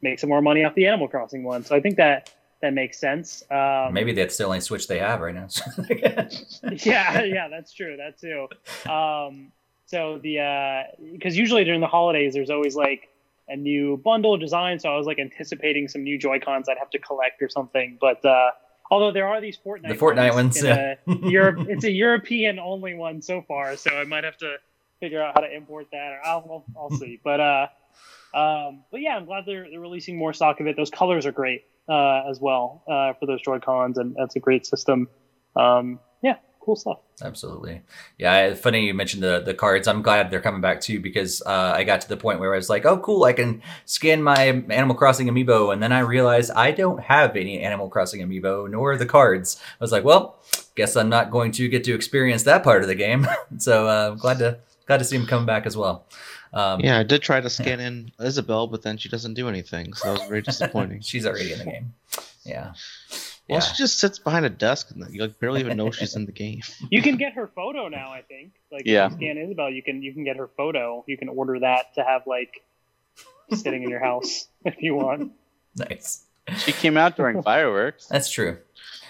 make 0.02 0.20
some 0.20 0.30
more 0.30 0.42
money 0.42 0.64
off 0.64 0.76
the 0.76 0.88
Animal 0.88 1.08
Crossing 1.08 1.44
one. 1.44 1.64
So 1.64 1.76
I 1.76 1.82
think 1.82 1.98
that 1.98 2.32
that 2.62 2.74
makes 2.74 3.00
sense. 3.00 3.44
Um, 3.50 3.94
Maybe 3.94 4.14
that's 4.14 4.38
the 4.38 4.46
only 4.46 4.60
Switch 4.60 4.88
they 4.88 5.00
have 5.00 5.22
right 5.22 5.34
now. 5.34 5.48
yeah, 6.84 7.24
yeah, 7.24 7.48
that's 7.50 7.74
true. 7.74 7.98
That 7.98 8.20
too. 8.20 8.48
Um, 8.92 9.52
so 9.86 10.20
the 10.22 10.86
because 11.12 11.36
uh, 11.36 11.40
usually 11.40 11.64
during 11.64 11.82
the 11.82 11.88
holidays, 11.88 12.34
there's 12.34 12.50
always 12.50 12.76
like 12.76 13.10
a 13.50 13.56
new 13.56 13.98
bundle 13.98 14.38
design. 14.38 14.80
So 14.80 14.90
I 14.90 14.98
was 14.98 15.08
like 15.08 15.20
anticipating 15.20 15.88
some 15.88 16.04
new 16.04 16.18
Joy 16.18 16.40
Cons 16.40 16.70
I'd 16.70 16.78
have 16.78 16.90
to 16.92 17.00
collect 17.00 17.42
or 17.42 17.50
something. 17.50 17.98
But 18.00 18.24
uh, 18.24 18.52
although 18.90 19.12
there 19.12 19.28
are 19.28 19.42
these 19.42 19.58
Fortnite, 19.58 19.90
the 19.90 19.96
Fortnite 19.96 20.34
ones, 20.34 20.64
yeah. 20.64 20.96
Europe, 21.06 21.68
it's 21.68 21.84
a 21.84 21.92
European 21.92 22.60
only 22.60 22.94
one 22.94 23.22
so 23.22 23.42
far. 23.42 23.76
So 23.76 23.92
I 23.92 24.06
might 24.06 24.24
have 24.24 24.38
to 24.38 24.58
figure 25.00 25.22
out 25.22 25.34
how 25.36 25.42
to 25.42 25.54
import 25.54 25.88
that, 25.92 26.12
or 26.14 26.20
I'll, 26.24 26.64
I'll, 26.78 26.82
I'll 26.84 26.98
see. 26.98 27.20
But 27.24 27.40
uh, 27.40 27.68
um, 28.34 28.84
but 28.92 29.02
yeah, 29.02 29.16
I'm 29.16 29.26
glad 29.26 29.46
they're, 29.46 29.70
they're 29.70 29.80
releasing 29.80 30.18
more 30.18 30.34
stock 30.34 30.60
of 30.60 30.68
it. 30.68 30.76
Those 30.78 30.90
colors 30.90 31.26
are 31.26 31.32
great 31.32 31.64
uh, 31.90 32.24
as 32.30 32.40
well 32.40 32.84
uh, 32.88 33.14
for 33.20 33.26
those 33.26 33.42
Joy 33.42 33.60
Cons, 33.60 33.98
and 33.98 34.16
that's 34.18 34.36
a 34.36 34.40
great 34.40 34.66
system. 34.66 35.10
Um, 35.56 36.00
yeah, 36.24 36.38
cool 36.62 36.76
stuff. 36.76 37.00
Absolutely. 37.22 37.82
Yeah, 38.18 38.54
funny 38.54 38.86
you 38.86 38.94
mentioned 38.94 39.22
the 39.22 39.42
the 39.42 39.54
cards. 39.54 39.88
I'm 39.88 40.02
glad 40.02 40.32
they're 40.32 40.42
coming 40.42 40.62
back 40.62 40.80
too 40.82 41.00
because 41.00 41.42
uh, 41.46 41.74
I 41.76 41.84
got 41.84 42.02
to 42.02 42.10
the 42.10 42.18
point 42.18 42.40
where 42.40 42.54
I 42.54 42.58
was 42.58 42.70
like, 42.70 42.86
oh, 42.86 42.98
cool, 43.00 43.26
I 43.26 43.34
can 43.34 43.62
scan 43.86 44.24
my 44.24 44.64
Animal 44.70 44.96
Crossing 44.96 45.28
amiibo, 45.28 45.74
and 45.74 45.84
then 45.84 45.92
I 45.92 46.00
realized 46.00 46.52
I 46.52 46.72
don't 46.72 47.02
have 47.02 47.36
any 47.36 47.60
Animal 47.60 47.90
Crossing 47.90 48.22
amiibo 48.22 48.70
nor 48.70 48.96
the 48.96 49.06
cards. 49.06 49.62
I 49.62 49.84
was 49.84 49.92
like, 49.92 50.04
well, 50.04 50.40
guess 50.76 50.96
I'm 50.96 51.10
not 51.10 51.32
going 51.32 51.52
to 51.54 51.68
get 51.68 51.84
to 51.86 51.94
experience 51.94 52.44
that 52.44 52.64
part 52.64 52.82
of 52.82 52.88
the 52.88 52.96
game. 52.96 53.28
so 53.58 53.88
uh, 53.88 54.12
I'm 54.12 54.18
glad 54.18 54.40
to 54.40 54.60
glad 54.88 54.98
to 54.98 55.06
see 55.06 55.18
them 55.18 55.28
come 55.28 55.46
back 55.46 55.66
as 55.66 55.76
well. 55.76 56.06
Um, 56.54 56.82
yeah, 56.82 57.00
I 57.00 57.04
did 57.04 57.22
try 57.22 57.40
to 57.40 57.50
scan 57.50 57.80
yeah. 57.80 57.88
in 57.88 58.12
Isabelle, 58.20 58.68
but 58.68 58.82
then 58.82 58.98
she 58.98 59.10
doesn't 59.10 59.36
do 59.36 59.48
anything, 59.48 59.94
so 59.94 60.08
that 60.08 60.20
was 60.20 60.28
very 60.28 60.42
disappointing. 60.42 61.00
she's 61.02 61.26
already 61.26 61.54
in 61.54 61.60
the 61.60 61.66
game. 61.66 61.94
Yeah. 62.44 62.74
Well, 63.50 63.60
yeah. 63.60 63.60
she 63.60 63.76
just 63.76 64.00
sits 64.00 64.20
behind 64.20 64.46
a 64.46 64.50
desk 64.50 64.92
and 64.92 65.14
you 65.14 65.22
like 65.22 65.40
barely 65.40 65.60
even 65.62 65.78
know 65.78 65.92
she's 65.92 66.16
in 66.16 66.26
the 66.26 66.32
game. 66.32 66.62
You 66.90 67.02
can 67.02 67.18
get 67.18 67.34
her 67.34 67.48
photo 67.48 67.88
now, 67.88 68.12
I 68.12 68.22
think. 68.22 68.54
Like, 68.72 68.84
yeah. 68.86 69.08
if 69.08 69.12
you 69.14 69.18
scan 69.18 69.38
Isabelle, 69.38 69.70
you 69.70 69.84
can 69.84 70.02
you 70.02 70.14
can 70.14 70.24
get 70.24 70.38
her 70.38 70.50
photo. 70.58 71.04
You 71.08 71.18
can 71.18 71.30
order 71.30 71.60
that 71.60 71.94
to 71.96 72.04
have 72.04 72.24
like 72.28 72.62
sitting 73.54 73.84
in 73.84 73.90
your 73.90 74.00
house 74.00 74.48
if 74.66 74.76
you 74.82 74.96
want. 74.96 75.34
Nice. 75.76 76.26
She 76.58 76.72
came 76.72 76.98
out 76.98 77.16
during 77.16 77.42
fireworks. 77.44 78.08
That's 78.08 78.30
true. 78.30 78.58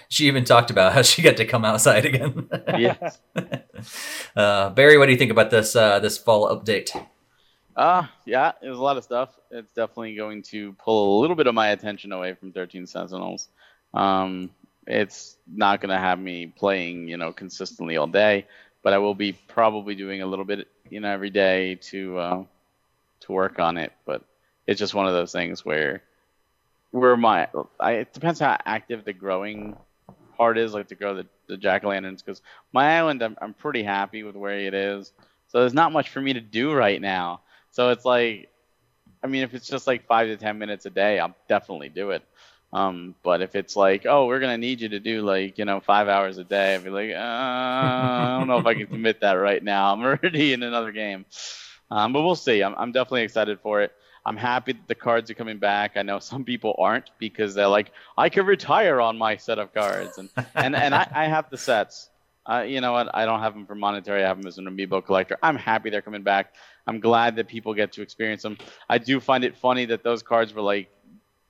She 0.08 0.26
even 0.26 0.44
talked 0.44 0.70
about 0.70 0.92
how 0.92 1.02
she 1.02 1.22
got 1.22 1.36
to 1.38 1.44
come 1.44 1.64
outside 1.64 2.04
again. 2.04 2.48
yes. 2.78 3.18
Uh, 4.36 4.70
Barry, 4.70 4.98
what 4.98 5.06
do 5.06 5.12
you 5.12 5.18
think 5.18 5.30
about 5.30 5.50
this 5.50 5.74
uh, 5.74 5.98
this 5.98 6.18
fall 6.18 6.48
update? 6.48 6.90
Uh, 7.74 8.06
yeah, 8.26 8.52
was 8.62 8.78
a 8.78 8.82
lot 8.82 8.96
of 8.96 9.04
stuff. 9.04 9.30
It's 9.50 9.72
definitely 9.72 10.14
going 10.14 10.42
to 10.44 10.72
pull 10.74 11.18
a 11.18 11.20
little 11.20 11.36
bit 11.36 11.46
of 11.46 11.54
my 11.54 11.68
attention 11.68 12.12
away 12.12 12.34
from 12.34 12.52
13 12.52 12.86
Sentinels. 12.86 13.48
Um, 13.94 14.50
it's 14.86 15.36
not 15.46 15.80
going 15.80 15.90
to 15.90 15.98
have 15.98 16.18
me 16.18 16.46
playing, 16.46 17.08
you 17.08 17.16
know, 17.16 17.32
consistently 17.32 17.96
all 17.96 18.06
day, 18.06 18.46
but 18.82 18.92
I 18.92 18.98
will 18.98 19.14
be 19.14 19.32
probably 19.32 19.94
doing 19.94 20.22
a 20.22 20.26
little 20.26 20.44
bit, 20.44 20.68
you 20.90 21.00
know, 21.00 21.10
every 21.10 21.30
day 21.30 21.76
to 21.76 22.18
uh, 22.18 22.44
to 23.20 23.32
work 23.32 23.58
on 23.58 23.78
it. 23.78 23.92
But 24.04 24.22
it's 24.66 24.78
just 24.78 24.94
one 24.94 25.06
of 25.06 25.12
those 25.12 25.32
things 25.32 25.64
where 25.64 26.02
where 26.90 27.16
my 27.16 27.48
I, 27.80 27.92
it 27.92 28.12
depends 28.12 28.40
how 28.40 28.56
active 28.66 29.04
the 29.04 29.12
growing 29.12 29.76
part 30.36 30.58
is, 30.58 30.74
like 30.74 30.88
to 30.88 30.94
grow 30.94 31.14
the, 31.14 31.26
the 31.46 31.56
jack 31.56 31.84
o' 31.84 31.88
lanterns. 31.88 32.22
Because 32.22 32.42
my 32.72 32.98
island, 32.98 33.22
I'm 33.22 33.36
I'm 33.40 33.54
pretty 33.54 33.82
happy 33.82 34.24
with 34.24 34.36
where 34.36 34.58
it 34.58 34.74
is, 34.74 35.12
so 35.48 35.60
there's 35.60 35.74
not 35.74 35.92
much 35.92 36.10
for 36.10 36.20
me 36.20 36.32
to 36.34 36.40
do 36.40 36.72
right 36.72 37.00
now. 37.00 37.40
So 37.72 37.90
it's 37.90 38.04
like, 38.04 38.48
I 39.22 39.26
mean, 39.26 39.42
if 39.42 39.54
it's 39.54 39.66
just 39.66 39.86
like 39.86 40.06
five 40.06 40.28
to 40.28 40.36
ten 40.36 40.58
minutes 40.58 40.86
a 40.86 40.90
day, 40.90 41.18
I'll 41.18 41.34
definitely 41.48 41.88
do 41.88 42.10
it. 42.10 42.22
Um, 42.72 43.14
but 43.22 43.42
if 43.42 43.54
it's 43.54 43.76
like, 43.76 44.06
oh, 44.06 44.26
we're 44.26 44.40
gonna 44.40 44.56
need 44.58 44.80
you 44.80 44.88
to 44.90 45.00
do 45.00 45.22
like 45.22 45.58
you 45.58 45.64
know 45.64 45.80
five 45.80 46.08
hours 46.08 46.38
a 46.38 46.44
day, 46.44 46.74
I'd 46.74 46.84
be 46.84 46.90
like, 46.90 47.10
uh, 47.10 47.18
I 47.18 48.36
don't 48.38 48.48
know 48.48 48.58
if 48.58 48.66
I 48.66 48.74
can 48.74 48.86
commit 48.94 49.20
that 49.20 49.34
right 49.34 49.62
now. 49.62 49.92
I'm 49.92 50.00
already 50.04 50.52
in 50.52 50.62
another 50.62 50.92
game. 50.92 51.26
Um, 51.90 52.12
but 52.12 52.22
we'll 52.22 52.36
see. 52.36 52.62
I'm, 52.62 52.74
I'm 52.76 52.92
definitely 52.92 53.22
excited 53.22 53.60
for 53.60 53.82
it. 53.82 53.92
I'm 54.24 54.36
happy 54.36 54.72
that 54.72 54.88
the 54.88 54.94
cards 54.94 55.30
are 55.30 55.34
coming 55.34 55.58
back. 55.58 55.96
I 55.96 56.02
know 56.02 56.18
some 56.20 56.44
people 56.44 56.74
aren't 56.78 57.10
because 57.18 57.54
they're 57.54 57.68
like, 57.68 57.92
I 58.16 58.28
can 58.28 58.46
retire 58.46 59.00
on 59.00 59.18
my 59.18 59.36
set 59.36 59.58
of 59.58 59.74
cards, 59.74 60.18
and 60.18 60.30
and 60.54 60.74
and 60.76 60.94
I, 60.94 61.08
I 61.14 61.24
have 61.26 61.50
the 61.50 61.58
sets. 61.58 62.08
Uh, 62.44 62.64
you 62.66 62.80
know 62.80 62.92
what? 62.92 63.08
I 63.14 63.24
don't 63.24 63.40
have 63.40 63.54
them 63.54 63.66
for 63.66 63.74
monetary. 63.74 64.24
I 64.24 64.28
have 64.28 64.38
them 64.38 64.46
as 64.46 64.58
an 64.58 64.64
amiibo 64.64 65.04
collector. 65.04 65.36
I'm 65.42 65.56
happy 65.56 65.90
they're 65.90 66.02
coming 66.02 66.22
back. 66.22 66.54
I'm 66.86 66.98
glad 66.98 67.36
that 67.36 67.46
people 67.46 67.74
get 67.74 67.92
to 67.92 68.02
experience 68.02 68.42
them. 68.42 68.58
I 68.88 68.98
do 68.98 69.20
find 69.20 69.44
it 69.44 69.56
funny 69.56 69.84
that 69.86 70.02
those 70.02 70.22
cards 70.22 70.52
were 70.52 70.62
like 70.62 70.90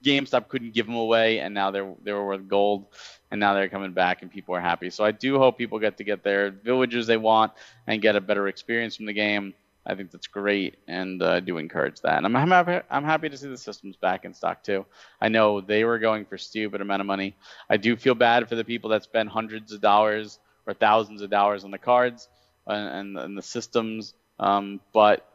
GameStop 0.05 0.49
couldn't 0.49 0.75
give 0.75 0.87
them 0.87 0.97
away, 0.97 1.39
and 1.39 1.55
now 1.55 1.71
they're 1.71 1.95
they 2.03 2.13
were 2.13 2.27
worth 2.27 2.47
gold, 2.49 2.87
and 3.31 3.41
now 3.41 3.55
they're 3.55 3.69
coming 3.69 3.93
back, 3.93 4.23
and 4.23 4.31
people 4.31 4.55
are 4.55 4.61
happy. 4.61 4.91
So 4.91 5.05
I 5.05 5.13
do 5.13 5.39
hope 5.39 5.57
people 5.57 5.79
get 5.79 5.97
to 5.99 6.05
get 6.05 6.23
their 6.23 6.51
villagers 6.51 7.07
they 7.07 7.17
want 7.17 7.53
and 7.87 8.03
get 8.03 8.17
a 8.17 8.21
better 8.21 8.49
experience 8.49 8.97
from 8.97 9.07
the 9.07 9.13
game. 9.13 9.55
I 9.85 9.95
think 9.95 10.11
that's 10.11 10.27
great, 10.29 10.77
and 10.87 11.23
uh, 11.23 11.41
do 11.41 11.59
encourage 11.59 12.01
that. 12.03 12.19
And 12.19 12.27
I'm, 12.27 12.37
I'm 12.37 12.51
happy. 12.51 12.87
I'm 12.91 13.05
happy 13.05 13.29
to 13.29 13.37
see 13.37 13.49
the 13.49 13.57
systems 13.57 13.97
back 13.97 14.25
in 14.25 14.35
stock 14.35 14.63
too. 14.63 14.85
I 15.21 15.29
know 15.29 15.61
they 15.61 15.85
were 15.85 15.99
going 15.99 16.25
for 16.25 16.37
stupid 16.37 16.81
amount 16.81 17.01
of 17.01 17.07
money. 17.07 17.35
I 17.71 17.79
do 17.79 17.97
feel 17.97 18.15
bad 18.15 18.49
for 18.49 18.57
the 18.57 18.65
people 18.65 18.91
that 18.91 19.05
spend 19.05 19.31
hundreds 19.31 19.73
of 19.73 19.81
dollars 19.81 20.39
or 20.67 20.75
thousands 20.75 21.23
of 21.23 21.31
dollars 21.31 21.65
on 21.65 21.71
the 21.71 21.79
cards 21.79 22.29
and, 22.67 22.89
and, 22.89 23.19
and 23.19 23.39
the 23.39 23.43
systems. 23.43 24.15
Um, 24.39 24.81
but 24.93 25.29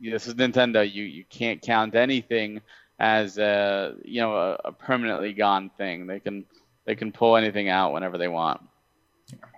this 0.00 0.26
is 0.26 0.34
Nintendo. 0.34 0.90
You 0.90 1.04
you 1.04 1.24
can't 1.28 1.62
count 1.62 1.94
anything 1.94 2.60
as 2.98 3.38
a 3.38 3.94
you 4.04 4.20
know 4.20 4.36
a, 4.36 4.52
a, 4.66 4.72
permanently 4.72 5.32
gone 5.32 5.70
thing. 5.76 6.06
They 6.06 6.20
can 6.20 6.44
they 6.84 6.94
can 6.94 7.12
pull 7.12 7.36
anything 7.36 7.68
out 7.68 7.92
whenever 7.92 8.18
they 8.18 8.28
want. 8.28 8.60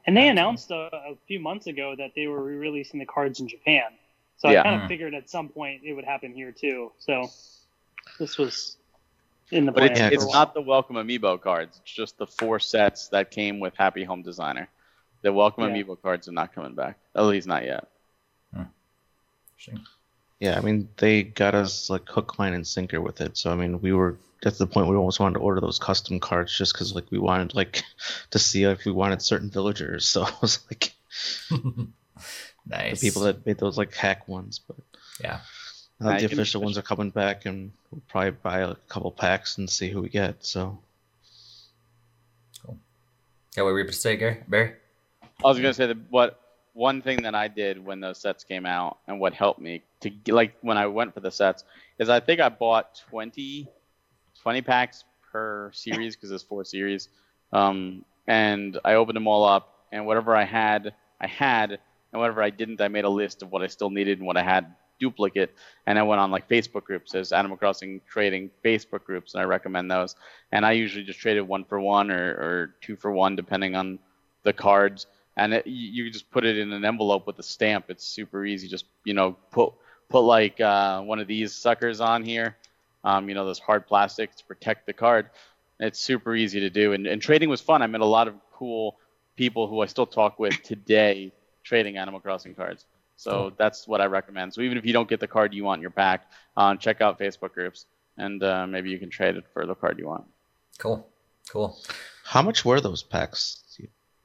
And 0.06 0.16
they 0.16 0.28
announced 0.28 0.70
a, 0.70 0.90
a 0.93 1.16
few 1.26 1.40
months 1.40 1.66
ago 1.66 1.94
that 1.97 2.12
they 2.14 2.26
were 2.26 2.43
re-releasing 2.43 3.01
the 3.01 3.06
cards 3.06 3.40
in 3.40 3.48
Japan. 3.48 3.85
So 4.36 4.51
yeah. 4.51 4.60
I 4.60 4.62
kind 4.64 4.82
of 4.82 4.89
figured 4.89 5.14
at 5.14 5.31
some 5.31 5.48
point 5.48 5.82
it 5.85 5.94
would 5.94 6.05
happen 6.05 6.32
here 6.32 6.52
too. 6.52 6.93
So 6.98 7.31
this 8.18 8.36
was 8.36 8.76
in 9.51 9.66
the 9.66 9.72
but 9.72 9.85
it's, 9.85 10.01
it's 10.01 10.32
not 10.32 10.52
the 10.52 10.60
welcome 10.60 10.97
amiibo 10.97 11.40
cards. 11.40 11.81
It's 11.82 11.93
just 11.93 12.18
the 12.18 12.26
four 12.26 12.59
sets 12.59 13.09
that 13.09 13.31
came 13.31 13.60
with 13.60 13.74
Happy 13.76 14.05
Home 14.05 14.22
Designer. 14.22 14.68
The 15.24 15.32
welcome 15.32 15.64
yeah. 15.64 15.82
amiibo 15.82 16.01
cards 16.02 16.28
are 16.28 16.32
not 16.32 16.55
coming 16.55 16.74
back. 16.74 16.98
At 17.16 17.22
least 17.22 17.46
not 17.46 17.64
yet. 17.64 17.88
Hmm. 18.55 18.64
Yeah, 20.38 20.59
I 20.59 20.60
mean 20.60 20.90
they 20.98 21.22
got 21.22 21.55
us 21.55 21.88
like 21.88 22.06
hook, 22.06 22.38
line, 22.38 22.52
and 22.52 22.66
sinker 22.66 23.01
with 23.01 23.22
it. 23.22 23.38
So 23.38 23.51
I 23.51 23.55
mean 23.55 23.80
we 23.80 23.94
were 23.94 24.18
at 24.44 24.59
the 24.59 24.66
point 24.66 24.86
we 24.86 24.96
almost 24.96 25.20
wanted 25.20 25.38
to 25.38 25.40
order 25.40 25.62
those 25.62 25.78
custom 25.78 26.20
cards 26.20 26.55
just 26.55 26.74
because 26.74 26.94
like 26.94 27.10
we 27.10 27.16
wanted 27.16 27.55
like 27.55 27.84
to 28.32 28.38
see 28.38 28.64
if 28.64 28.84
we 28.84 28.92
wanted 28.92 29.22
certain 29.22 29.48
villagers. 29.48 30.06
So 30.14 30.24
I 30.24 30.32
was 30.42 30.59
like, 30.70 30.92
nice. 32.66 33.01
The 33.01 33.09
people 33.09 33.22
that 33.22 33.46
made 33.46 33.56
those 33.56 33.78
like 33.78 33.94
hack 33.94 34.28
ones, 34.28 34.59
but 34.59 34.76
yeah. 35.22 35.40
Now 36.01 36.18
the 36.18 36.26
official 36.26 36.60
ones 36.60 36.76
are 36.76 36.82
coming 36.82 37.10
back, 37.10 37.46
and 37.46 37.72
we'll 37.90 38.02
probably 38.09 38.32
buy 38.32 38.59
a 38.59 38.74
couple 38.88 39.10
packs 39.10 39.56
and 39.56 39.70
see 39.70 39.88
who 39.88 40.02
we 40.02 40.10
get. 40.10 40.44
So. 40.44 40.76
Cool. 42.62 42.76
Yeah, 43.56 43.62
what 43.62 43.72
were 43.72 43.78
you 43.78 43.86
to 43.86 43.92
say, 43.92 44.16
Gary? 44.16 44.42
Barry? 44.46 44.74
I 45.43 45.48
was 45.48 45.59
gonna 45.59 45.74
say 45.74 45.86
that 45.86 45.98
what 46.11 46.40
one 46.74 47.02
thing 47.02 47.23
that 47.23 47.35
I 47.35 47.48
did 47.48 47.85
when 47.85 48.01
those 48.01 48.19
sets 48.19 48.44
came 48.44 48.66
out 48.66 48.98
and 49.06 49.20
what 49.20 49.32
helped 49.32 49.61
me 49.61 49.82
to 50.01 50.11
like 50.28 50.56
when 50.61 50.77
I 50.77 50.86
went 50.86 51.15
for 51.15 51.20
the 51.20 51.31
sets 51.31 51.65
is 51.98 52.09
I 52.09 52.20
think 52.20 52.40
I 52.40 52.48
bought 52.48 53.01
20, 53.11 53.69
20 54.43 54.62
packs 54.62 55.05
per 55.31 55.70
series 55.73 56.16
because 56.16 56.31
there's 56.31 56.43
four 56.43 56.65
series, 56.65 57.09
um, 57.52 58.05
and 58.27 58.78
I 58.85 58.94
opened 58.94 59.16
them 59.16 59.28
all 59.28 59.44
up 59.44 59.86
and 59.93 60.06
whatever 60.06 60.35
I 60.35 60.44
had 60.44 60.94
I 61.20 61.27
had 61.27 61.70
and 61.70 62.20
whatever 62.20 62.43
I 62.43 62.51
didn't 62.51 62.81
I 62.81 62.89
made 62.89 63.05
a 63.05 63.11
list 63.11 63.43
of 63.43 63.52
what 63.52 63.62
I 63.62 63.69
still 63.69 63.90
needed 63.90 64.19
and 64.19 64.27
what 64.27 64.36
I 64.36 64.43
had 64.43 64.74
duplicate. 65.01 65.55
And 65.86 65.98
I 65.98 66.02
went 66.02 66.20
on 66.20 66.31
like 66.31 66.48
Facebook 66.48 66.85
groups. 66.85 67.12
There's 67.12 67.32
Animal 67.32 67.56
Crossing 67.56 68.01
trading 68.09 68.51
Facebook 68.65 69.05
groups 69.05 69.35
and 69.35 69.43
I 69.43 69.44
recommend 69.44 69.90
those. 69.90 70.16
And 70.52 70.65
I 70.65 70.73
usually 70.73 71.05
just 71.05 71.19
traded 71.19 71.47
one 71.47 71.65
for 71.65 71.81
one 71.81 72.11
or, 72.11 72.31
or 72.31 72.74
two 72.81 72.97
for 72.97 73.11
one 73.11 73.36
depending 73.36 73.74
on 73.74 73.98
the 74.44 74.52
cards 74.52 75.06
and 75.36 75.55
it, 75.55 75.66
you 75.66 76.11
just 76.11 76.31
put 76.31 76.44
it 76.44 76.59
in 76.59 76.73
an 76.73 76.85
envelope 76.85 77.27
with 77.27 77.39
a 77.39 77.43
stamp. 77.43 77.86
It's 77.89 78.05
super 78.05 78.44
easy. 78.44 78.69
Just 78.69 78.86
you 79.05 79.15
know, 79.15 79.36
put 79.51 79.73
put 80.09 80.20
like 80.20 80.61
uh, 80.61 81.01
one 81.02 81.19
of 81.19 81.27
these 81.27 81.52
suckers 81.52 82.01
on 82.01 82.24
here. 82.24 82.56
Um, 83.02 83.28
you 83.28 83.35
know, 83.35 83.44
those 83.44 83.59
hard 83.59 83.86
plastic 83.86 84.35
to 84.36 84.44
protect 84.44 84.86
the 84.86 84.93
card. 84.93 85.31
It's 85.81 85.98
super 85.98 86.35
easy 86.35 86.61
to 86.61 86.70
do, 86.70 86.93
and, 86.93 87.06
and 87.06 87.20
trading 87.20 87.48
was 87.48 87.61
fun. 87.61 87.82
I 87.82 87.86
met 87.86 88.01
a 88.01 88.06
lot 88.06 88.28
of 88.28 88.35
cool 88.52 88.97
people 89.36 89.66
who 89.66 89.81
I 89.81 89.86
still 89.86 90.06
talk 90.06 90.39
with 90.39 90.62
today 90.62 91.32
trading 91.65 91.97
Animal 91.97 92.20
Crossing 92.20 92.55
cards. 92.55 92.86
So 93.16 93.31
cool. 93.31 93.52
that's 93.59 93.89
what 93.89 94.01
I 94.01 94.06
recommend. 94.06 94.55
So 94.55 94.61
even 94.61 94.78
if 94.78 94.85
you 94.85 94.93
don't 94.93 95.09
get 95.09 95.20
the 95.20 95.27
card 95.27 95.55
you 95.55 95.65
want 95.65 95.78
in 95.78 95.82
your 95.82 95.90
pack, 95.90 96.31
uh, 96.56 96.77
check 96.77 97.01
out 97.01 97.19
Facebook 97.19 97.52
groups, 97.52 97.86
and 98.16 98.43
uh, 98.43 98.66
maybe 98.66 98.90
you 98.90 98.98
can 98.98 99.11
trade 99.11 99.36
it 99.36 99.44
for 99.52 99.66
the 99.66 99.74
card 99.74 99.98
you 99.98 100.06
want. 100.06 100.24
Cool, 100.78 101.06
cool. 101.51 101.78
How 102.24 102.43
much 102.43 102.65
were 102.65 102.81
those 102.81 103.02
packs? 103.02 103.64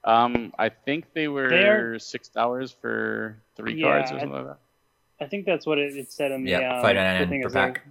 Um, 0.04 0.52
I 0.58 0.70
think 0.70 1.12
they 1.12 1.28
were 1.28 1.48
They're, 1.48 1.98
six 1.98 2.28
dollars 2.28 2.72
for 2.72 3.36
three 3.56 3.74
yeah, 3.74 3.86
cards 3.86 4.12
or 4.12 4.20
something 4.20 4.32
I, 4.32 4.38
like 4.38 4.46
that. 4.46 4.58
I 5.20 5.26
think 5.26 5.44
that's 5.44 5.66
what 5.66 5.78
it, 5.78 5.94
it 5.96 6.10
said 6.10 6.32
in 6.32 6.44
the 6.44 6.52
yeah, 6.52 6.76
um, 6.76 6.82
five 6.82 6.96
ninety 6.96 7.38
nine 7.38 7.42
per 7.42 7.50
pack. 7.50 7.82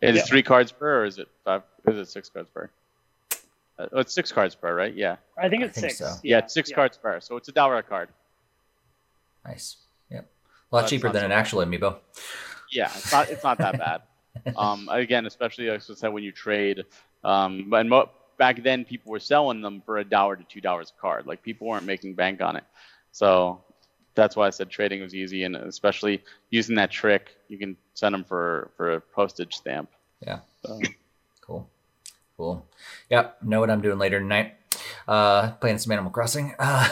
It 0.00 0.16
is 0.16 0.28
three 0.28 0.42
cards 0.42 0.72
per, 0.72 1.02
or 1.02 1.04
is 1.04 1.18
it 1.18 1.28
five? 1.44 1.62
Is 1.86 1.96
it 1.96 2.08
six 2.08 2.28
cards 2.28 2.48
per? 2.52 2.70
Uh, 3.78 3.86
oh, 3.92 4.00
it's 4.00 4.12
six 4.12 4.30
cards 4.30 4.54
per, 4.54 4.74
right? 4.74 4.94
Yeah. 4.94 5.16
I 5.38 5.48
think 5.48 5.62
it's 5.62 5.78
I 5.78 5.80
think 5.80 5.92
six. 5.92 5.98
So. 5.98 6.20
Yeah, 6.22 6.38
it's 6.38 6.54
six 6.54 6.70
yeah. 6.70 6.76
cards 6.76 6.96
per, 6.96 7.20
so 7.20 7.36
it's 7.36 7.48
a 7.48 7.52
dollar 7.52 7.76
a 7.78 7.82
card. 7.82 8.08
Nice. 9.44 9.76
Yep. 10.10 10.28
A 10.70 10.76
lot 10.76 10.88
cheaper 10.88 11.08
than 11.08 11.22
so 11.22 11.26
an 11.26 11.32
actual 11.32 11.60
amiibo. 11.60 11.98
Yeah, 12.70 12.90
it's 12.94 13.12
not. 13.12 13.30
It's 13.30 13.44
not 13.44 13.58
that 13.58 13.78
bad. 13.78 14.02
um, 14.56 14.88
again, 14.90 15.26
especially 15.26 15.68
like 15.68 15.82
I 15.88 15.94
said, 15.94 16.12
when 16.12 16.22
you 16.22 16.32
trade, 16.32 16.84
um, 17.24 17.72
and 17.72 17.88
mo- 17.88 18.10
back 18.42 18.60
then 18.64 18.84
people 18.84 19.12
were 19.12 19.20
selling 19.20 19.60
them 19.60 19.80
for 19.86 19.98
a 19.98 20.04
dollar 20.04 20.34
to 20.34 20.42
two 20.42 20.60
dollars 20.60 20.92
a 20.96 21.00
card. 21.00 21.28
Like 21.28 21.44
people 21.44 21.68
weren't 21.68 21.86
making 21.86 22.14
bank 22.14 22.42
on 22.42 22.56
it. 22.56 22.64
So 23.12 23.62
that's 24.16 24.34
why 24.34 24.48
I 24.48 24.50
said 24.50 24.68
trading 24.68 25.00
was 25.00 25.14
easy, 25.14 25.44
and 25.44 25.54
especially 25.54 26.24
using 26.50 26.74
that 26.74 26.90
trick, 26.90 27.36
you 27.46 27.56
can 27.56 27.76
send 27.94 28.14
them 28.14 28.24
for 28.24 28.72
for 28.76 28.94
a 28.94 29.00
postage 29.00 29.54
stamp. 29.54 29.90
Yeah. 30.26 30.40
So. 30.66 30.80
Cool. 31.40 31.70
Cool. 32.36 32.66
Yep. 33.10 33.44
Know 33.44 33.60
what 33.60 33.70
I'm 33.70 33.80
doing 33.80 33.98
later 33.98 34.18
tonight. 34.18 34.54
Uh, 35.06 35.52
playing 35.52 35.78
some 35.78 35.92
Animal 35.92 36.10
Crossing. 36.10 36.54
Uh, 36.58 36.88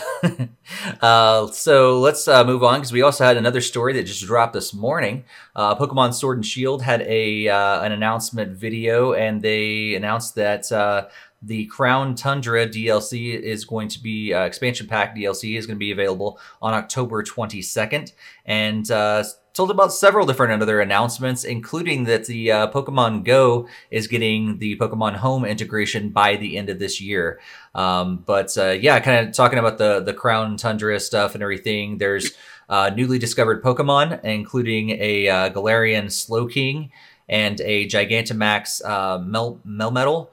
uh, 1.01 1.47
so 1.49 1.99
let's 2.01 2.27
uh, 2.27 2.45
move 2.45 2.63
on 2.63 2.81
because 2.81 2.93
we 2.93 3.03
also 3.03 3.25
had 3.25 3.37
another 3.37 3.61
story 3.61 3.93
that 3.95 4.03
just 4.05 4.25
dropped 4.25 4.53
this 4.53 4.75
morning. 4.75 5.25
Uh, 5.55 5.75
Pokemon 5.75 6.15
Sword 6.15 6.39
and 6.39 6.47
Shield 6.47 6.83
had 6.83 7.03
a 7.03 7.49
uh, 7.49 7.83
an 7.83 7.93
announcement 7.93 8.57
video, 8.57 9.13
and 9.13 9.43
they 9.43 9.95
announced 9.95 10.35
that 10.35 10.71
uh, 10.73 11.07
the 11.43 11.67
Crown 11.67 12.15
Tundra 12.15 12.67
DLC 12.69 13.35
is 13.35 13.65
going 13.65 13.89
to 13.89 14.03
be 14.03 14.35
uh, 14.35 14.45
expansion 14.45 14.87
pack 14.87 15.17
DLC 15.17 15.57
is 15.57 15.67
going 15.67 15.77
to 15.77 15.81
be 15.81 15.91
available 15.91 16.39
on 16.61 16.75
October 16.75 17.23
22nd, 17.23 18.13
and 18.45 18.91
uh, 18.91 19.25
told 19.55 19.71
about 19.71 19.93
several 19.93 20.27
different 20.27 20.63
other 20.63 20.81
announcements, 20.81 21.45
including 21.45 22.05
that 22.05 22.27
the 22.27 22.53
uh, 22.53 22.71
Pokemon 22.71 23.25
Go 23.25 23.69
is 23.91 24.07
getting 24.07 24.59
the 24.59 24.77
Pokemon 24.77 25.17
Home 25.17 25.47
integration 25.47 26.11
by 26.11 26.37
the 26.37 26.59
end 26.59 26.69
of 26.69 26.79
this 26.79 27.01
year. 27.01 27.41
Um, 27.75 28.23
but 28.27 28.57
uh, 28.59 28.71
yeah, 28.73 29.01
kind 29.01 29.27
of 29.27 29.35
talking 29.35 29.59
about 29.59 29.79
the 29.79 30.01
the 30.01 30.15
Crown 30.15 30.59
Tundra 30.59 31.01
stuff 31.01 31.35
and 31.35 31.43
everything. 31.43 31.97
There's 31.99 32.33
uh, 32.69 32.91
newly 32.95 33.19
discovered 33.19 33.63
Pokemon, 33.63 34.23
including 34.25 34.91
a 34.91 35.29
uh, 35.29 35.51
Galarian 35.51 36.07
Slowking 36.07 36.91
and 37.31 37.61
a 37.63 37.87
Gigantamax 37.87 38.83
Mel- 39.27 39.61
Melmetal. 39.67 40.29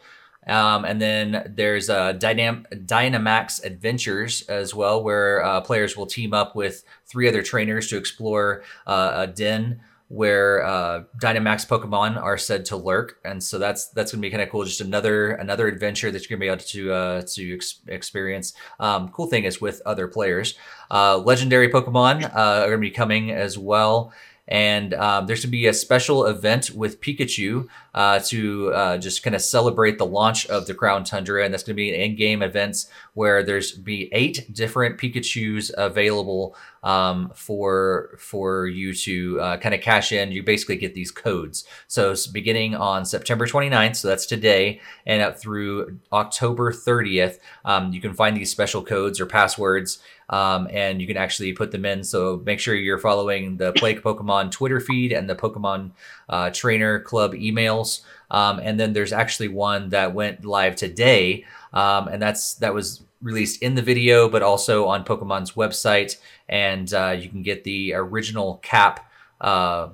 Um, 0.48 0.86
and 0.86 1.02
then 1.02 1.53
there's 1.56 1.90
uh, 1.90 2.14
Dynam- 2.14 2.65
Dynamax 2.86 3.64
Adventures 3.64 4.44
as 4.44 4.74
well, 4.74 5.03
where 5.03 5.44
uh, 5.44 5.61
players 5.61 5.98
will 5.98 6.07
team 6.07 6.34
up 6.34 6.56
with 6.56 6.84
three 7.06 7.28
other 7.28 7.44
trainers 7.44 7.88
to 7.90 7.98
explore 7.98 8.64
uh, 8.86 9.11
a 9.15 9.28
den 9.28 9.82
where 10.10 10.64
uh, 10.64 11.03
Dynamax 11.22 11.68
Pokemon 11.68 12.22
are 12.22 12.38
said 12.38 12.64
to 12.65 12.78
lurk, 12.78 13.19
and 13.26 13.44
so 13.44 13.60
that's 13.60 13.90
that's 13.90 14.11
gonna 14.11 14.22
be 14.22 14.30
kind 14.30 14.41
of 14.41 14.49
cool. 14.49 14.64
Just 14.64 14.80
another 14.80 15.32
another 15.32 15.68
adventure 15.68 16.11
that 16.11 16.22
you're 16.30 16.38
gonna 16.38 16.45
be 16.45 16.52
able 16.52 16.64
to 16.64 16.94
uh, 16.94 17.22
to 17.34 17.56
ex- 17.56 17.82
experience. 17.88 18.53
Um, 18.80 19.10
cool 19.10 19.28
thing 19.28 19.44
is 19.44 19.60
with 19.60 19.82
other 19.86 20.07
players. 20.07 20.56
Uh, 20.90 21.18
legendary 21.18 21.69
Pokemon 21.69 22.24
uh, 22.24 22.64
are 22.64 22.68
gonna 22.68 22.78
be 22.78 22.90
coming 22.90 23.32
as 23.32 23.57
well 23.57 24.14
and 24.48 24.94
um, 24.94 25.28
there's 25.28 25.40
going 25.40 25.49
to 25.49 25.57
be 25.57 25.68
a 25.68 25.74
special 25.74 26.26
event 26.26 26.72
with 26.72 27.02
Pikachu 27.02 27.68
uh, 27.94 28.19
to 28.19 28.72
uh, 28.74 28.98
just 28.98 29.24
kind 29.24 29.36
of 29.36 29.41
celebrate 29.41 29.98
the 29.98 30.06
launch 30.06 30.45
of 30.48 30.68
the 30.68 30.74
Crown 30.74 31.03
Tundra, 31.03 31.44
and 31.44 31.53
that's 31.53 31.64
going 31.64 31.76
to 31.76 31.78
be 31.78 31.94
an 31.94 31.99
in-game 31.99 32.41
events 32.41 32.90
where 33.14 33.44
there's 33.44 33.72
be 33.72 34.10
eight 34.14 34.53
different 34.53 34.98
Pikachu's 34.98 35.72
available 35.78 36.56
um, 36.84 37.32
for 37.36 38.15
for 38.18 38.68
you 38.68 38.94
to 38.94 39.41
uh, 39.41 39.57
kind 39.57 39.76
of 39.76 39.82
cash 39.82 40.11
in. 40.11 40.32
You 40.32 40.44
basically 40.44 40.78
get 40.78 40.94
these 40.94 41.11
codes. 41.11 41.65
So 41.88 42.11
it's 42.11 42.28
beginning 42.28 42.76
on 42.76 43.03
September 43.03 43.48
29th, 43.48 43.98
so 43.98 44.07
that's 44.07 44.26
today, 44.26 44.80
and 45.06 45.22
up 45.22 45.40
through 45.40 45.99
October 46.14 46.72
30th, 46.72 47.40
um, 47.65 47.91
you 47.91 47.99
can 47.99 48.14
find 48.14 48.38
these 48.38 48.52
special 48.52 48.84
codes 48.84 49.19
or 49.19 49.26
passwords 49.26 49.99
um, 50.30 50.68
and 50.72 51.02
you 51.02 51.08
can 51.08 51.18
actually 51.18 51.54
put 51.54 51.72
them 51.72 51.86
in. 51.86 52.04
So 52.04 52.41
make 52.45 52.60
sure 52.60 52.76
you're 52.76 52.98
following 52.98 53.58
the 53.58 53.72
Play 53.74 53.95
Pokemon 53.99 54.52
Twitter 54.52 54.80
feed 54.80 55.12
and 55.12 55.30
the 55.30 55.36
Pokemon 55.36 55.91
uh, 56.30 56.49
Trainer 56.52 56.99
Club 56.99 57.34
emails. 57.34 58.02
Um, 58.30 58.60
and 58.60 58.80
then 58.80 58.94
there's 58.94 59.14
actually 59.14 59.48
one 59.48 59.90
that 59.90 60.14
went 60.14 60.44
live 60.44 60.76
today, 60.76 61.45
um, 61.74 62.08
and 62.08 62.22
that's 62.22 62.56
that 62.56 62.74
was 62.74 63.04
released 63.22 63.62
in 63.62 63.76
the 63.76 63.82
video, 63.82 64.30
but 64.30 64.44
also 64.44 64.88
on 64.88 65.06
Pokemon's 65.06 65.54
website, 65.54 66.18
and 66.49 66.94
uh, 66.94 67.16
you 67.18 67.30
can 67.30 67.41
get 67.41 67.64
the 67.64 67.94
original 67.94 68.60
cap 68.64 69.10
uh, 69.40 69.90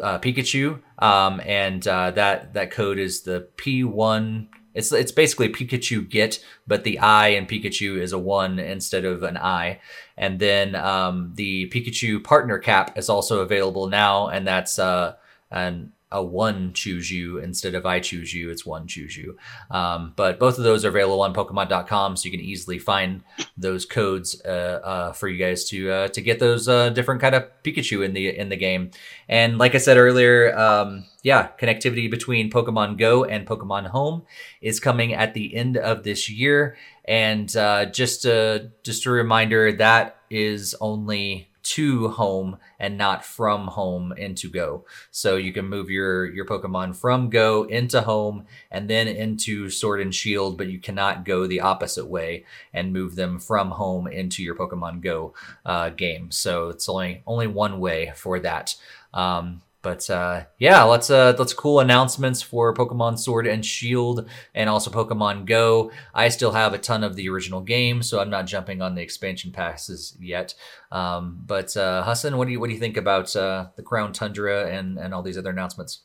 uh, 0.00 0.18
Pikachu, 0.18 0.80
um, 0.98 1.40
and 1.44 1.86
uh, 1.86 2.10
that 2.12 2.54
that 2.54 2.70
code 2.70 2.98
is 2.98 3.22
the 3.22 3.46
P 3.56 3.84
one. 3.84 4.48
It's 4.78 4.92
it's 4.92 5.10
basically 5.10 5.48
Pikachu 5.48 6.08
get, 6.08 6.38
but 6.68 6.84
the 6.84 7.00
I 7.00 7.28
in 7.30 7.46
Pikachu 7.46 8.00
is 8.00 8.12
a 8.12 8.18
one 8.18 8.60
instead 8.60 9.04
of 9.04 9.24
an 9.24 9.36
I. 9.36 9.80
And 10.16 10.38
then 10.38 10.76
um, 10.76 11.32
the 11.34 11.68
Pikachu 11.70 12.22
partner 12.22 12.58
cap 12.58 12.96
is 12.96 13.08
also 13.08 13.40
available 13.40 13.88
now, 13.88 14.28
and 14.28 14.46
that's 14.46 14.78
uh, 14.78 15.16
an 15.50 15.92
a 16.10 16.22
one 16.22 16.72
choose 16.72 17.10
you 17.10 17.38
instead 17.38 17.74
of 17.74 17.84
I 17.84 18.00
choose 18.00 18.32
you. 18.32 18.50
It's 18.50 18.64
one 18.64 18.86
choose 18.86 19.16
you. 19.16 19.36
Um, 19.70 20.12
but 20.16 20.38
both 20.38 20.58
of 20.58 20.64
those 20.64 20.84
are 20.84 20.88
available 20.88 21.22
on 21.22 21.34
Pokemon.com, 21.34 22.16
so 22.16 22.24
you 22.24 22.30
can 22.30 22.40
easily 22.40 22.78
find 22.78 23.22
those 23.56 23.84
codes 23.84 24.40
uh, 24.44 24.80
uh, 24.82 25.12
for 25.12 25.28
you 25.28 25.38
guys 25.38 25.68
to 25.70 25.90
uh, 25.90 26.08
to 26.08 26.20
get 26.20 26.38
those 26.38 26.68
uh, 26.68 26.90
different 26.90 27.20
kind 27.20 27.34
of 27.34 27.44
Pikachu 27.62 28.04
in 28.04 28.14
the 28.14 28.28
in 28.28 28.48
the 28.48 28.56
game. 28.56 28.90
And 29.28 29.58
like 29.58 29.74
I 29.74 29.78
said 29.78 29.98
earlier, 29.98 30.56
um, 30.58 31.04
yeah, 31.22 31.48
connectivity 31.60 32.10
between 32.10 32.50
Pokemon 32.50 32.98
Go 32.98 33.24
and 33.24 33.46
Pokemon 33.46 33.88
Home 33.88 34.22
is 34.62 34.80
coming 34.80 35.12
at 35.12 35.34
the 35.34 35.54
end 35.54 35.76
of 35.76 36.04
this 36.04 36.30
year. 36.30 36.76
And 37.04 37.54
uh, 37.56 37.86
just 37.86 38.24
a 38.24 38.70
just 38.82 39.06
a 39.06 39.10
reminder 39.10 39.72
that 39.72 40.16
is 40.30 40.74
only 40.80 41.47
to 41.68 42.08
home 42.08 42.56
and 42.78 42.96
not 42.96 43.24
from 43.24 43.66
home 43.66 44.12
into 44.16 44.48
Go. 44.48 44.86
So 45.10 45.36
you 45.36 45.52
can 45.52 45.66
move 45.68 45.90
your 45.90 46.24
your 46.24 46.46
Pokemon 46.46 46.96
from 46.96 47.28
Go 47.28 47.64
into 47.64 48.00
home 48.00 48.46
and 48.70 48.88
then 48.88 49.06
into 49.06 49.68
Sword 49.68 50.00
and 50.00 50.14
Shield, 50.14 50.56
but 50.56 50.68
you 50.68 50.78
cannot 50.78 51.26
go 51.26 51.46
the 51.46 51.60
opposite 51.60 52.06
way 52.06 52.46
and 52.72 52.92
move 52.92 53.16
them 53.16 53.38
from 53.38 53.72
home 53.72 54.06
into 54.06 54.42
your 54.42 54.54
Pokemon 54.54 55.02
Go 55.02 55.34
uh, 55.66 55.90
game. 55.90 56.30
So 56.30 56.70
it's 56.70 56.88
only 56.88 57.22
only 57.26 57.46
one 57.46 57.80
way 57.80 58.12
for 58.16 58.40
that. 58.40 58.74
Um, 59.12 59.60
but 59.80 60.10
uh, 60.10 60.44
yeah, 60.58 60.82
lots 60.82 61.08
of 61.10 61.38
lots 61.38 61.52
of 61.52 61.58
cool 61.58 61.80
announcements 61.80 62.42
for 62.42 62.74
Pokemon 62.74 63.18
Sword 63.18 63.46
and 63.46 63.64
Shield, 63.64 64.28
and 64.54 64.68
also 64.68 64.90
Pokemon 64.90 65.46
Go. 65.46 65.92
I 66.12 66.28
still 66.30 66.52
have 66.52 66.74
a 66.74 66.78
ton 66.78 67.04
of 67.04 67.14
the 67.14 67.28
original 67.28 67.60
game, 67.60 68.02
so 68.02 68.20
I'm 68.20 68.30
not 68.30 68.46
jumping 68.46 68.82
on 68.82 68.96
the 68.96 69.02
expansion 69.02 69.52
passes 69.52 70.16
yet. 70.20 70.54
Um, 70.90 71.42
but 71.46 71.76
uh, 71.76 72.02
Hassan, 72.02 72.36
what 72.36 72.46
do 72.46 72.52
you 72.52 72.60
what 72.60 72.68
do 72.68 72.74
you 72.74 72.80
think 72.80 72.96
about 72.96 73.34
uh, 73.36 73.66
the 73.76 73.82
Crown 73.82 74.12
Tundra 74.12 74.66
and 74.66 74.98
and 74.98 75.14
all 75.14 75.22
these 75.22 75.38
other 75.38 75.50
announcements? 75.50 76.00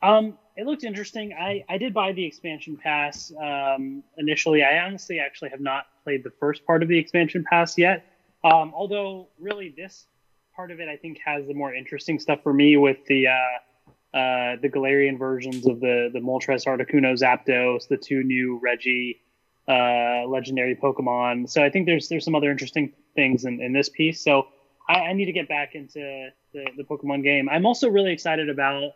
Um, 0.00 0.38
it 0.56 0.66
looked 0.66 0.84
interesting. 0.84 1.32
I 1.32 1.64
I 1.68 1.76
did 1.76 1.92
buy 1.92 2.12
the 2.12 2.24
expansion 2.24 2.76
pass 2.76 3.32
um, 3.42 4.04
initially. 4.16 4.62
I 4.62 4.78
honestly 4.78 5.18
actually 5.18 5.50
have 5.50 5.60
not 5.60 5.86
played 6.04 6.22
the 6.22 6.32
first 6.38 6.64
part 6.66 6.82
of 6.82 6.88
the 6.88 6.98
expansion 6.98 7.44
pass 7.48 7.76
yet. 7.76 8.06
Um, 8.44 8.72
although 8.74 9.28
really 9.38 9.72
this 9.76 10.06
part 10.54 10.70
of 10.70 10.80
it 10.80 10.88
I 10.88 10.96
think 10.96 11.18
has 11.24 11.46
the 11.46 11.54
more 11.54 11.74
interesting 11.74 12.18
stuff 12.18 12.40
for 12.42 12.52
me 12.52 12.76
with 12.76 12.98
the 13.06 13.28
uh, 13.28 14.16
uh, 14.16 14.56
the 14.60 14.68
Galarian 14.68 15.18
versions 15.18 15.66
of 15.66 15.80
the 15.80 16.10
the 16.12 16.20
Moltres, 16.20 16.66
Articuno, 16.66 17.14
Zapdos, 17.18 17.88
the 17.88 17.96
two 17.96 18.22
new 18.22 18.60
Regi 18.62 19.20
uh, 19.68 20.26
legendary 20.26 20.76
Pokemon. 20.76 21.48
So 21.48 21.62
I 21.62 21.70
think 21.70 21.86
there's 21.86 22.08
there's 22.08 22.24
some 22.24 22.34
other 22.34 22.50
interesting 22.50 22.92
things 23.14 23.44
in, 23.44 23.60
in 23.60 23.72
this 23.72 23.88
piece. 23.88 24.22
So 24.22 24.48
I, 24.88 24.94
I 24.94 25.12
need 25.12 25.26
to 25.26 25.32
get 25.32 25.48
back 25.48 25.74
into 25.74 26.30
the, 26.52 26.66
the 26.76 26.84
Pokemon 26.84 27.22
game. 27.22 27.48
I'm 27.48 27.66
also 27.66 27.88
really 27.88 28.12
excited 28.12 28.48
about 28.48 28.92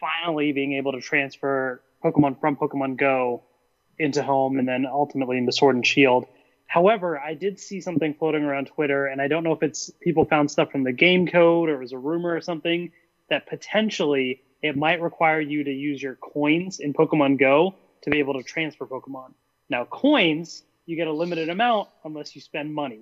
finally 0.00 0.52
being 0.52 0.74
able 0.74 0.92
to 0.92 1.00
transfer 1.00 1.82
Pokemon 2.04 2.40
from 2.40 2.56
Pokemon 2.56 2.96
Go 2.96 3.42
into 3.98 4.22
Home 4.22 4.58
and 4.58 4.68
then 4.68 4.86
ultimately 4.86 5.38
into 5.38 5.52
Sword 5.52 5.76
and 5.76 5.86
Shield. 5.86 6.26
However, 6.66 7.18
I 7.18 7.34
did 7.34 7.60
see 7.60 7.80
something 7.80 8.14
floating 8.14 8.44
around 8.44 8.66
Twitter, 8.66 9.06
and 9.06 9.20
I 9.20 9.28
don't 9.28 9.44
know 9.44 9.52
if 9.52 9.62
it's 9.62 9.90
people 10.00 10.24
found 10.24 10.50
stuff 10.50 10.70
from 10.70 10.84
the 10.84 10.92
game 10.92 11.26
code 11.26 11.68
or 11.68 11.76
it 11.76 11.80
was 11.80 11.92
a 11.92 11.98
rumor 11.98 12.34
or 12.34 12.40
something 12.40 12.92
that 13.30 13.46
potentially 13.46 14.42
it 14.62 14.76
might 14.76 15.00
require 15.00 15.40
you 15.40 15.64
to 15.64 15.72
use 15.72 16.02
your 16.02 16.16
coins 16.16 16.80
in 16.80 16.92
Pokemon 16.92 17.38
Go 17.38 17.74
to 18.02 18.10
be 18.10 18.18
able 18.18 18.34
to 18.34 18.42
transfer 18.42 18.86
Pokemon. 18.86 19.32
Now, 19.68 19.84
coins, 19.84 20.62
you 20.86 20.96
get 20.96 21.08
a 21.08 21.12
limited 21.12 21.48
amount 21.48 21.88
unless 22.04 22.34
you 22.34 22.40
spend 22.40 22.74
money. 22.74 23.00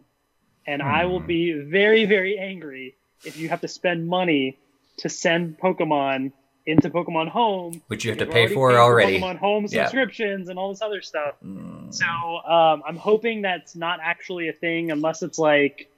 And 0.66 0.80
mm. 0.80 0.86
I 0.86 1.04
will 1.06 1.20
hmm. 1.20 1.26
be 1.26 1.52
very, 1.52 2.06
very 2.06 2.38
angry 2.38 2.96
if 3.24 3.38
you 3.38 3.48
have 3.50 3.60
to 3.62 3.68
spend 3.68 4.08
money 4.08 4.58
to 4.98 5.08
send 5.08 5.58
Pokemon 5.58 6.32
into 6.66 6.90
Pokemon 6.90 7.28
Home, 7.28 7.82
which 7.88 8.04
you 8.04 8.10
have 8.10 8.18
to 8.18 8.26
pay 8.26 8.46
for 8.46 8.72
already. 8.78 9.18
Pokemon 9.20 9.38
Home 9.38 9.68
subscriptions 9.68 10.46
yeah. 10.46 10.50
and 10.50 10.58
all 10.58 10.70
this 10.70 10.82
other 10.82 11.02
stuff. 11.02 11.34
Mm. 11.44 11.92
So 11.92 12.06
um, 12.06 12.82
I'm 12.86 12.96
hoping 12.96 13.42
that's 13.42 13.76
not 13.76 14.00
actually 14.02 14.48
a 14.48 14.52
thing, 14.52 14.90
unless 14.90 15.22
it's 15.22 15.38
like 15.38 15.90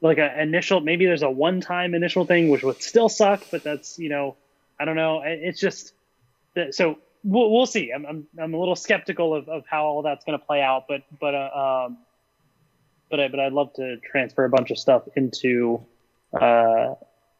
like 0.00 0.18
an 0.18 0.38
initial. 0.38 0.80
Maybe 0.80 1.06
there's 1.06 1.22
a 1.22 1.30
one-time 1.30 1.94
initial 1.94 2.24
thing, 2.24 2.48
which 2.48 2.62
would 2.62 2.82
still 2.82 3.08
suck, 3.08 3.44
but 3.50 3.62
that's 3.62 3.98
you 3.98 4.08
know, 4.08 4.36
I 4.78 4.84
don't 4.84 4.96
know. 4.96 5.22
It's 5.24 5.60
just 5.60 5.92
so 6.70 6.98
we'll, 7.22 7.50
we'll 7.50 7.66
see. 7.66 7.92
I'm, 7.92 8.06
I'm 8.06 8.26
I'm 8.40 8.54
a 8.54 8.58
little 8.58 8.76
skeptical 8.76 9.34
of, 9.34 9.48
of 9.48 9.64
how 9.68 9.84
all 9.84 10.02
that's 10.02 10.24
going 10.24 10.38
to 10.38 10.44
play 10.44 10.62
out, 10.62 10.86
but 10.88 11.02
but 11.20 11.34
uh, 11.34 11.84
um, 11.86 11.98
but 13.10 13.20
I 13.20 13.28
but 13.28 13.40
I'd 13.40 13.52
love 13.52 13.74
to 13.74 13.98
transfer 13.98 14.44
a 14.44 14.50
bunch 14.50 14.70
of 14.70 14.78
stuff 14.78 15.02
into 15.16 15.84
uh 16.32 16.94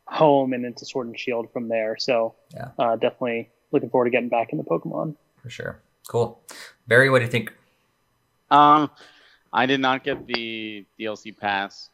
home 0.07 0.53
and 0.53 0.65
into 0.65 0.85
Sword 0.85 1.07
and 1.07 1.19
Shield 1.19 1.53
from 1.53 1.69
there. 1.69 1.97
So 1.99 2.35
yeah, 2.55 2.69
uh, 2.79 2.97
definitely 2.97 3.51
looking 3.73 3.91
forward 3.91 4.07
to 4.07 4.11
getting 4.11 4.29
back 4.29 4.53
into 4.53 4.65
Pokemon. 4.65 5.17
For 5.43 5.51
sure. 5.51 5.81
Cool. 6.09 6.41
Barry, 6.87 7.11
what 7.11 7.21
do 7.21 7.25
you 7.25 7.31
think? 7.31 7.53
Um, 8.51 8.91
I 9.53 9.67
did 9.67 9.81
not 9.81 10.05
get 10.05 10.27
the 10.27 10.85
DLC 10.99 11.37
pass. 11.37 11.91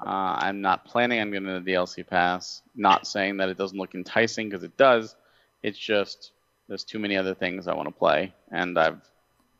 Uh, 0.00 0.38
I'm 0.38 0.60
not 0.60 0.84
planning 0.84 1.20
on 1.20 1.30
getting 1.30 1.46
the 1.46 1.70
DLC 1.72 2.06
pass. 2.06 2.62
Not 2.74 3.06
saying 3.06 3.36
that 3.38 3.48
it 3.48 3.58
doesn't 3.58 3.76
look 3.76 3.94
enticing 3.94 4.48
because 4.48 4.64
it 4.64 4.76
does. 4.76 5.14
It's 5.62 5.78
just 5.78 6.32
there's 6.68 6.84
too 6.84 6.98
many 6.98 7.16
other 7.16 7.34
things 7.34 7.68
I 7.68 7.74
want 7.74 7.88
to 7.88 7.94
play, 7.94 8.32
and 8.50 8.78
I've 8.78 9.00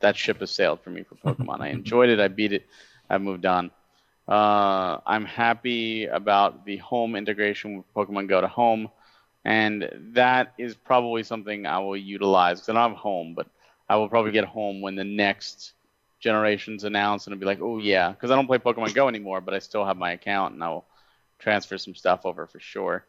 that 0.01 0.17
ship 0.17 0.41
has 0.41 0.51
sailed 0.51 0.81
for 0.81 0.91
me 0.91 1.03
for 1.03 1.17
Pokemon. 1.17 1.61
I 1.61 1.69
enjoyed 1.79 2.09
it. 2.09 2.21
I 2.21 2.29
beat 2.29 2.53
it. 2.53 2.67
I've 3.11 3.21
moved 3.21 3.45
on. 3.45 3.71
Uh, 4.31 5.01
I'm 5.07 5.25
happy 5.25 6.07
about 6.07 6.65
the 6.65 6.77
home 6.77 7.17
integration 7.17 7.79
with 7.79 7.95
Pokemon 7.95 8.29
Go 8.29 8.41
to 8.41 8.47
Home, 8.47 8.89
and 9.45 9.91
that 10.15 10.55
is 10.57 10.77
probably 10.77 11.25
something 11.25 11.67
I 11.67 11.81
will 11.81 11.97
utilize 11.97 12.61
because 12.61 12.69
I 12.69 12.73
don't 12.75 12.91
have 12.91 12.99
home, 12.99 13.35
but 13.35 13.49
I 13.89 13.97
will 13.97 14.09
probably 14.09 14.31
get 14.31 14.45
home 14.45 14.81
when 14.81 14.95
the 14.95 15.03
next 15.03 15.73
generation's 16.21 16.85
announced, 16.85 17.27
and 17.27 17.35
it'll 17.35 17.41
be 17.41 17.47
like, 17.47 17.61
oh 17.61 17.79
yeah, 17.79 18.13
because 18.13 18.31
I 18.31 18.37
don't 18.37 18.47
play 18.47 18.59
Pokemon 18.59 18.95
Go 18.95 19.09
anymore, 19.09 19.41
but 19.41 19.53
I 19.53 19.59
still 19.59 19.85
have 19.85 19.97
my 19.97 20.13
account, 20.13 20.55
and 20.55 20.63
I 20.63 20.69
will 20.69 20.87
transfer 21.41 21.77
some 21.77 21.97
stuff 21.97 22.25
over 22.25 22.47
for 22.47 22.61
sure. 22.61 23.05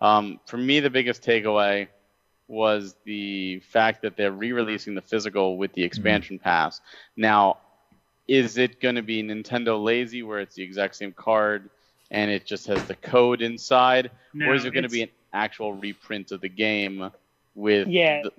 Um, 0.00 0.40
for 0.46 0.56
me, 0.56 0.80
the 0.80 0.88
biggest 0.88 1.22
takeaway 1.22 1.88
was 2.48 2.96
the 3.04 3.60
fact 3.60 4.02
that 4.02 4.16
they're 4.16 4.32
re-releasing 4.32 4.94
the 4.94 5.02
physical 5.02 5.58
with 5.58 5.72
the 5.74 5.82
mm-hmm. 5.82 5.86
expansion 5.86 6.36
mm-hmm. 6.36 6.44
pass. 6.44 6.80
Now, 7.16 7.58
is 8.32 8.56
it 8.56 8.80
going 8.80 8.94
to 8.94 9.02
be 9.02 9.22
Nintendo 9.22 9.82
lazy 9.82 10.22
where 10.22 10.40
it's 10.40 10.54
the 10.54 10.62
exact 10.62 10.96
same 10.96 11.12
card 11.12 11.68
and 12.10 12.30
it 12.30 12.46
just 12.46 12.66
has 12.66 12.82
the 12.84 12.94
code 12.94 13.42
inside, 13.42 14.10
no, 14.32 14.46
or 14.46 14.54
is 14.54 14.64
it 14.64 14.72
going 14.72 14.84
to 14.84 14.88
be 14.88 15.02
an 15.02 15.10
actual 15.34 15.74
reprint 15.74 16.32
of 16.32 16.40
the 16.40 16.48
game 16.48 17.10
with? 17.54 17.88
Yeah. 17.88 18.22
The, 18.22 18.32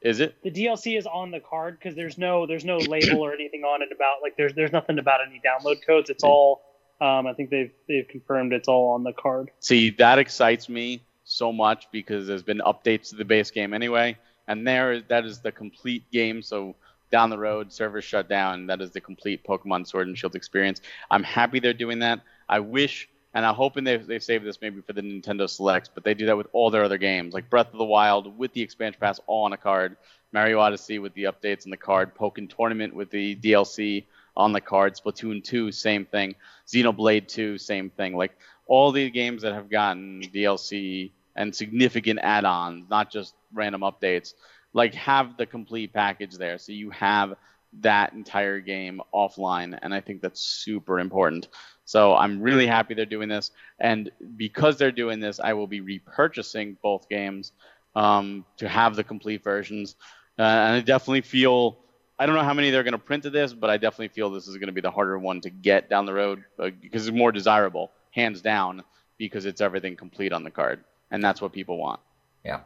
is 0.00 0.18
it? 0.18 0.34
The 0.42 0.50
DLC 0.50 0.98
is 0.98 1.06
on 1.06 1.30
the 1.30 1.38
card 1.38 1.78
because 1.78 1.94
there's 1.94 2.18
no 2.18 2.44
there's 2.44 2.64
no 2.64 2.78
label 2.78 3.20
or 3.20 3.32
anything 3.32 3.62
on 3.62 3.82
it 3.82 3.90
about 3.94 4.16
like 4.20 4.36
there's 4.36 4.52
there's 4.54 4.72
nothing 4.72 4.98
about 4.98 5.20
any 5.24 5.40
download 5.46 5.86
codes. 5.86 6.10
It's 6.10 6.24
all 6.24 6.62
um, 7.00 7.28
I 7.28 7.32
think 7.32 7.50
they've 7.50 7.70
they've 7.86 8.08
confirmed 8.08 8.52
it's 8.52 8.66
all 8.66 8.94
on 8.94 9.04
the 9.04 9.12
card. 9.12 9.52
See, 9.60 9.90
that 9.90 10.18
excites 10.18 10.68
me 10.68 11.02
so 11.22 11.52
much 11.52 11.86
because 11.92 12.26
there's 12.26 12.42
been 12.42 12.62
updates 12.66 13.10
to 13.10 13.16
the 13.16 13.24
base 13.24 13.52
game 13.52 13.74
anyway, 13.74 14.18
and 14.48 14.66
there 14.66 15.02
that 15.02 15.24
is 15.24 15.38
the 15.38 15.52
complete 15.52 16.10
game. 16.10 16.42
So 16.42 16.74
down 17.10 17.30
the 17.30 17.38
road, 17.38 17.72
servers 17.72 18.04
shut 18.04 18.28
down. 18.28 18.66
That 18.66 18.80
is 18.80 18.90
the 18.90 19.00
complete 19.00 19.44
Pokemon 19.44 19.86
Sword 19.86 20.08
and 20.08 20.16
Shield 20.16 20.36
experience. 20.36 20.80
I'm 21.10 21.22
happy 21.22 21.60
they're 21.60 21.72
doing 21.72 21.98
that. 22.00 22.20
I 22.48 22.60
wish, 22.60 23.08
and 23.34 23.44
I'm 23.44 23.54
hoping 23.54 23.84
they 23.84 23.96
they 23.96 24.18
save 24.18 24.44
this 24.44 24.60
maybe 24.60 24.80
for 24.80 24.92
the 24.92 25.02
Nintendo 25.02 25.48
Selects, 25.48 25.90
but 25.92 26.04
they 26.04 26.14
do 26.14 26.26
that 26.26 26.36
with 26.36 26.48
all 26.52 26.70
their 26.70 26.84
other 26.84 26.98
games, 26.98 27.34
like 27.34 27.50
Breath 27.50 27.72
of 27.72 27.78
the 27.78 27.84
Wild 27.84 28.38
with 28.38 28.52
the 28.52 28.62
expansion 28.62 28.98
pass 29.00 29.20
all 29.26 29.44
on 29.44 29.52
a 29.52 29.56
card, 29.56 29.96
Mario 30.32 30.60
Odyssey 30.60 30.98
with 30.98 31.14
the 31.14 31.24
updates 31.24 31.66
on 31.66 31.70
the 31.70 31.76
card, 31.76 32.14
Pokken 32.14 32.54
Tournament 32.54 32.94
with 32.94 33.10
the 33.10 33.36
DLC 33.36 34.04
on 34.36 34.52
the 34.52 34.60
card, 34.60 34.94
Splatoon 34.94 35.42
2, 35.42 35.72
same 35.72 36.04
thing, 36.04 36.34
Xenoblade 36.66 37.28
2, 37.28 37.58
same 37.58 37.90
thing. 37.90 38.16
Like 38.16 38.36
all 38.66 38.92
the 38.92 39.10
games 39.10 39.42
that 39.42 39.52
have 39.52 39.68
gotten 39.68 40.22
DLC 40.22 41.10
and 41.36 41.54
significant 41.54 42.20
add-ons, 42.22 42.88
not 42.88 43.10
just 43.10 43.34
random 43.52 43.82
updates 43.82 44.34
like 44.72 44.94
have 44.94 45.36
the 45.36 45.46
complete 45.46 45.92
package 45.92 46.36
there. 46.36 46.58
So 46.58 46.72
you 46.72 46.90
have 46.90 47.34
that 47.80 48.12
entire 48.14 48.58
game 48.58 49.00
offline 49.14 49.78
and 49.80 49.94
i 49.94 50.00
think 50.00 50.20
that's 50.20 50.40
super 50.40 50.98
important. 50.98 51.48
So 51.84 52.14
i'm 52.16 52.40
really 52.40 52.66
happy 52.66 52.94
they're 52.94 53.06
doing 53.06 53.28
this. 53.28 53.52
And 53.78 54.10
because 54.36 54.76
they're 54.76 54.92
doing 54.92 55.20
this 55.20 55.40
i 55.40 55.52
will 55.52 55.66
be 55.66 55.80
repurchasing 55.80 56.76
both 56.82 57.08
games 57.08 57.52
um, 57.94 58.44
to 58.56 58.68
have 58.68 58.96
the 58.96 59.04
complete 59.04 59.42
versions. 59.44 59.96
Uh, 60.38 60.42
and 60.42 60.76
i 60.76 60.80
definitely 60.80 61.20
feel 61.22 61.78
I 62.20 62.26
don't 62.26 62.34
know 62.34 62.42
how 62.42 62.52
many 62.52 62.68
they're 62.68 62.82
going 62.82 62.92
to 62.92 62.98
print 62.98 63.24
of 63.24 63.32
this, 63.32 63.54
but 63.54 63.70
I 63.70 63.78
definitely 63.78 64.08
feel 64.08 64.28
this 64.28 64.46
is 64.46 64.58
going 64.58 64.66
to 64.66 64.74
be 64.74 64.82
the 64.82 64.90
harder 64.90 65.18
one 65.18 65.40
to 65.40 65.48
get 65.48 65.88
down 65.88 66.04
the 66.04 66.12
road 66.12 66.44
uh, 66.58 66.68
because 66.82 67.08
it's 67.08 67.16
more 67.16 67.32
desirable, 67.32 67.92
hands 68.10 68.42
down, 68.42 68.82
because 69.16 69.46
it's 69.46 69.62
everything 69.62 69.96
complete 69.96 70.30
on 70.30 70.44
the 70.44 70.50
card, 70.50 70.84
and 71.10 71.24
that's 71.24 71.40
what 71.40 71.50
people 71.50 71.78
want. 71.78 71.98
Yeah, 72.44 72.60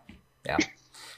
yeah, 0.44 0.58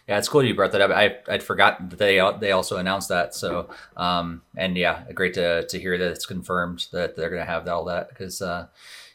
yeah. 0.08 0.18
It's 0.18 0.28
cool 0.28 0.42
you 0.42 0.54
brought 0.54 0.72
that 0.72 0.80
up. 0.80 0.90
I 0.90 1.16
I'd 1.28 1.42
forgotten 1.42 1.88
that 1.90 1.98
they 1.98 2.20
they 2.40 2.52
also 2.52 2.76
announced 2.76 3.08
that. 3.08 3.34
So 3.34 3.70
um 3.96 4.42
and 4.56 4.76
yeah, 4.76 5.04
great 5.12 5.34
to 5.34 5.66
to 5.66 5.78
hear 5.78 5.98
that 5.98 6.10
it's 6.10 6.26
confirmed 6.26 6.86
that 6.92 7.16
they're 7.16 7.30
going 7.30 7.42
to 7.42 7.50
have 7.50 7.68
all 7.68 7.84
that 7.86 8.08
because 8.08 8.42
uh 8.42 8.68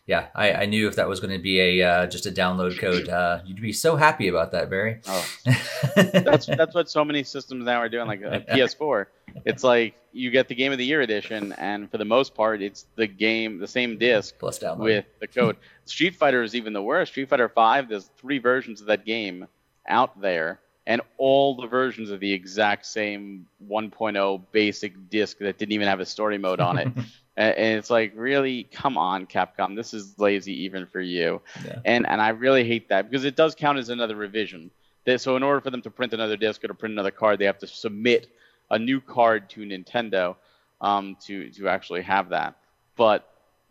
yeah, 0.07 0.27
I, 0.35 0.53
I 0.53 0.65
knew 0.65 0.87
if 0.87 0.95
that 0.95 1.07
was 1.07 1.19
going 1.19 1.31
to 1.31 1.41
be 1.41 1.79
a 1.79 1.87
uh, 1.87 2.07
just 2.07 2.25
a 2.25 2.31
download 2.31 2.77
code, 2.79 3.07
uh, 3.07 3.39
you'd 3.45 3.61
be 3.61 3.71
so 3.71 3.95
happy 3.95 4.27
about 4.27 4.51
that, 4.51 4.69
Barry. 4.69 4.99
Oh, 5.07 5.27
that's 5.95 6.47
that's 6.47 6.73
what 6.73 6.89
so 6.89 7.05
many 7.05 7.23
systems 7.23 7.65
now 7.65 7.77
are 7.77 7.87
doing. 7.87 8.07
Like 8.07 8.21
a 8.21 8.43
PS4, 8.49 9.05
it's 9.45 9.63
like 9.63 9.95
you 10.11 10.31
get 10.31 10.47
the 10.47 10.55
Game 10.55 10.71
of 10.71 10.79
the 10.79 10.85
Year 10.85 11.01
edition, 11.01 11.53
and 11.53 11.89
for 11.89 11.97
the 11.97 12.05
most 12.05 12.33
part, 12.33 12.61
it's 12.63 12.87
the 12.95 13.05
game, 13.05 13.59
the 13.59 13.67
same 13.67 13.97
disc 13.99 14.35
Plus 14.39 14.59
download. 14.59 14.79
with 14.79 15.05
the 15.19 15.27
code. 15.27 15.55
Street 15.85 16.15
Fighter 16.15 16.41
is 16.41 16.55
even 16.55 16.73
the 16.73 16.83
worst. 16.83 17.11
Street 17.11 17.29
Fighter 17.29 17.47
Five, 17.47 17.87
there's 17.87 18.09
three 18.17 18.39
versions 18.39 18.81
of 18.81 18.87
that 18.87 19.05
game 19.05 19.47
out 19.87 20.19
there, 20.19 20.59
and 20.87 21.01
all 21.17 21.55
the 21.55 21.67
versions 21.67 22.09
of 22.09 22.19
the 22.19 22.31
exact 22.31 22.85
same 22.85 23.45
1.0 23.69 24.41
basic 24.51 25.09
disc 25.09 25.37
that 25.39 25.57
didn't 25.57 25.73
even 25.73 25.87
have 25.87 25.99
a 25.99 26.05
story 26.05 26.37
mode 26.37 26.59
on 26.59 26.79
it. 26.79 26.87
and 27.37 27.77
it's 27.77 27.89
like, 27.89 28.13
really, 28.15 28.63
come 28.63 28.97
on, 28.97 29.27
Capcom, 29.27 29.75
this 29.75 29.93
is 29.93 30.17
lazy 30.17 30.63
even 30.63 30.85
for 30.87 31.01
you. 31.01 31.41
Yeah. 31.65 31.79
And 31.85 32.07
and 32.07 32.21
I 32.21 32.29
really 32.29 32.63
hate 32.63 32.89
that 32.89 33.09
because 33.09 33.25
it 33.25 33.35
does 33.35 33.55
count 33.55 33.77
as 33.77 33.89
another 33.89 34.15
revision. 34.15 34.71
So 35.17 35.35
in 35.35 35.43
order 35.43 35.61
for 35.61 35.71
them 35.71 35.81
to 35.81 35.89
print 35.89 36.13
another 36.13 36.37
disc 36.37 36.63
or 36.63 36.67
to 36.67 36.73
print 36.73 36.93
another 36.93 37.11
card, 37.11 37.39
they 37.39 37.45
have 37.45 37.57
to 37.59 37.67
submit 37.67 38.27
a 38.69 38.77
new 38.77 39.01
card 39.01 39.49
to 39.51 39.61
Nintendo 39.61 40.35
um, 40.79 41.17
to 41.25 41.49
to 41.51 41.67
actually 41.67 42.01
have 42.01 42.29
that. 42.29 42.55
But 42.95 43.27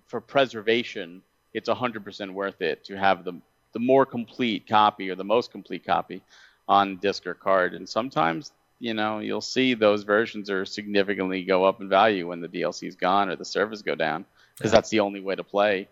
for 0.07 0.20
preservation, 0.20 1.23
it's 1.55 1.69
100% 1.69 2.32
worth 2.32 2.61
it 2.62 2.85
to 2.85 2.97
have 2.97 3.24
the 3.24 3.41
the 3.73 3.78
more 3.78 4.05
complete 4.05 4.66
copy 4.66 5.11
or 5.11 5.15
the 5.15 5.24
most 5.24 5.53
complete 5.53 5.85
copy 5.85 6.23
on 6.70 6.97
disc 6.98 7.26
or 7.26 7.34
card. 7.34 7.74
And 7.74 7.86
sometimes, 7.86 8.52
you 8.78 8.94
know, 8.94 9.18
you'll 9.18 9.40
see 9.40 9.74
those 9.74 10.05
versions 10.05 10.48
are 10.48 10.64
significantly 10.64 11.42
go 11.44 11.64
up 11.64 11.80
in 11.80 11.88
value 11.88 12.28
when 12.28 12.40
the 12.40 12.48
DLC 12.48 12.86
is 12.88 12.94
gone 12.94 13.28
or 13.28 13.34
the 13.36 13.44
servers 13.44 13.82
go 13.82 13.94
down 13.97 14.24
because 14.56 14.70
Yeah. 14.70 14.76
that's 14.76 14.88
the 14.90 15.01
only 15.01 15.20
way 15.20 15.34
to 15.34 15.42
play 15.44 15.88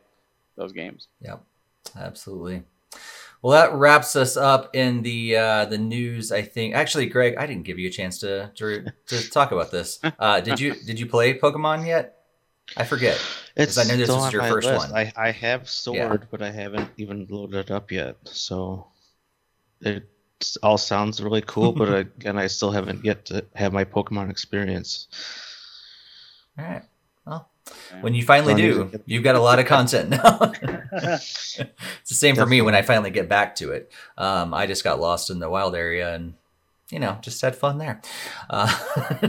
those 0.57 0.73
games. 0.73 1.09
Yep, 1.21 1.43
absolutely. 1.99 2.63
Well, 3.43 3.53
that 3.53 3.73
wraps 3.77 4.15
us 4.17 4.37
up 4.37 4.75
in 4.75 5.03
the 5.03 5.37
uh, 5.37 5.65
the 5.67 5.79
news. 5.79 6.33
I 6.33 6.43
think 6.43 6.75
actually, 6.75 7.07
Greg, 7.07 7.37
I 7.37 7.47
didn't 7.47 7.65
give 7.65 7.79
you 7.79 7.89
a 7.89 7.93
chance 7.93 8.19
to 8.21 8.51
to, 8.57 8.85
to 9.07 9.31
talk 9.39 9.53
about 9.53 9.71
this. 9.71 10.01
Uh, 10.19 10.41
did 10.41 10.59
you 10.59 10.75
did 10.87 10.99
you 10.99 11.07
play 11.07 11.39
Pokemon 11.39 11.87
yet? 11.87 12.15
I 12.77 12.85
forget. 12.85 13.17
It's 13.57 13.79
I 13.79 13.85
know 13.85 13.97
this 13.97 14.07
still 14.09 14.19
was 14.19 14.33
your 14.33 14.43
first 14.43 14.67
list. 14.69 14.91
one. 14.91 14.97
I, 14.99 15.13
I 15.17 15.31
have 15.31 15.69
Sword, 15.69 16.27
but 16.31 16.43
I 16.43 16.51
haven't 16.51 16.91
even 16.99 17.27
loaded 17.31 17.57
it 17.59 17.71
up 17.71 17.91
yet. 17.93 18.17
So 18.25 18.89
it 19.81 20.09
all 20.63 20.79
sounds 20.79 21.23
really 21.23 21.43
cool, 21.43 21.73
but 21.73 21.93
again, 22.19 22.39
I 22.39 22.47
still 22.47 22.71
haven't 22.71 23.05
yet 23.05 23.25
to 23.27 23.45
have 23.55 23.73
my 23.73 23.85
Pokemon 23.85 24.31
experience. 24.31 25.09
All 26.59 26.65
right. 26.65 26.83
Well, 27.27 27.49
when 28.01 28.15
you 28.15 28.25
finally 28.25 28.55
Don't 28.55 28.63
do, 28.63 28.71
even 28.71 28.89
get- 28.91 29.03
you've 29.07 29.25
got 29.25 29.35
a 29.35 29.41
lot 29.41 29.59
of 29.59 29.67
content 29.67 30.11
now. 30.11 30.53
it's 30.93 31.57
the 32.09 32.15
same 32.15 32.35
for 32.35 32.47
me 32.47 32.63
when 32.63 32.75
I 32.75 32.83
finally 32.83 33.11
get 33.11 33.29
back 33.29 33.55
to 33.57 33.73
it. 33.73 33.93
Um, 34.17 34.55
I 34.55 34.67
just 34.67 34.85
got 34.85 35.01
lost 35.01 35.31
in 35.31 35.39
the 35.39 35.51
wild 35.51 35.75
area 35.77 36.15
and, 36.15 36.35
you 36.91 36.99
know, 36.99 37.19
just 37.21 37.41
had 37.43 37.55
fun 37.55 37.79
there. 37.79 38.01
Uh, 38.49 38.71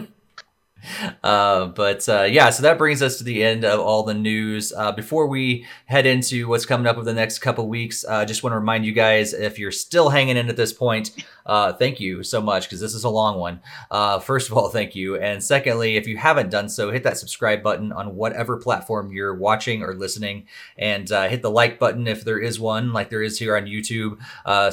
uh, 1.24 1.68
but 1.68 2.08
uh, 2.08 2.24
yeah, 2.24 2.50
so 2.50 2.64
that 2.64 2.78
brings 2.78 3.02
us 3.02 3.18
to 3.18 3.24
the 3.24 3.44
end 3.44 3.66
of 3.66 3.80
all 3.80 4.04
the 4.04 4.14
news. 4.14 4.74
Uh, 4.76 4.92
before 4.92 5.28
we 5.28 5.66
head 5.86 6.06
into 6.06 6.48
what's 6.48 6.66
coming 6.66 6.88
up 6.88 6.98
over 6.98 7.06
the 7.06 7.14
next 7.14 7.40
couple 7.40 7.68
weeks, 7.68 8.06
I 8.06 8.22
uh, 8.22 8.26
just 8.26 8.44
want 8.44 8.54
to 8.54 8.60
remind 8.60 8.86
you 8.86 8.92
guys 8.92 9.34
if 9.34 9.60
you're 9.60 9.72
still 9.72 10.10
hanging 10.10 10.38
in 10.38 10.50
at 10.50 10.56
this 10.56 10.74
point, 10.74 11.12
uh, 11.46 11.74
thank 11.74 12.00
you 12.00 12.24
so 12.24 12.42
much 12.42 12.66
because 12.66 12.80
this 12.80 12.94
is 12.94 13.04
a 13.04 13.10
long 13.10 13.40
one. 13.40 13.62
Uh, 13.90 14.20
first 14.20 14.50
of 14.50 14.58
all, 14.58 14.70
thank 14.70 14.96
you. 14.96 15.18
And 15.18 15.44
secondly, 15.44 15.98
if 15.98 16.08
you 16.08 16.18
haven't 16.18 16.50
done 16.50 16.70
so, 16.70 16.92
hit 16.92 17.04
that 17.04 17.18
subscribe 17.18 17.64
button 17.64 17.92
on 17.92 18.16
whatever 18.16 18.58
platform 18.58 19.12
you're 19.12 19.36
watching 19.36 19.84
or 19.84 19.94
listening, 19.94 20.48
and 20.78 21.10
hit 21.10 21.42
the 21.42 21.52
like 21.52 21.80
button 21.80 22.08
if 22.08 22.24
there 22.24 22.40
is 22.40 22.60
one, 22.60 22.94
like 22.94 23.10
there 23.10 23.24
is 23.24 23.40
here 23.40 23.56
on 23.56 23.66
YouTube. 23.66 24.20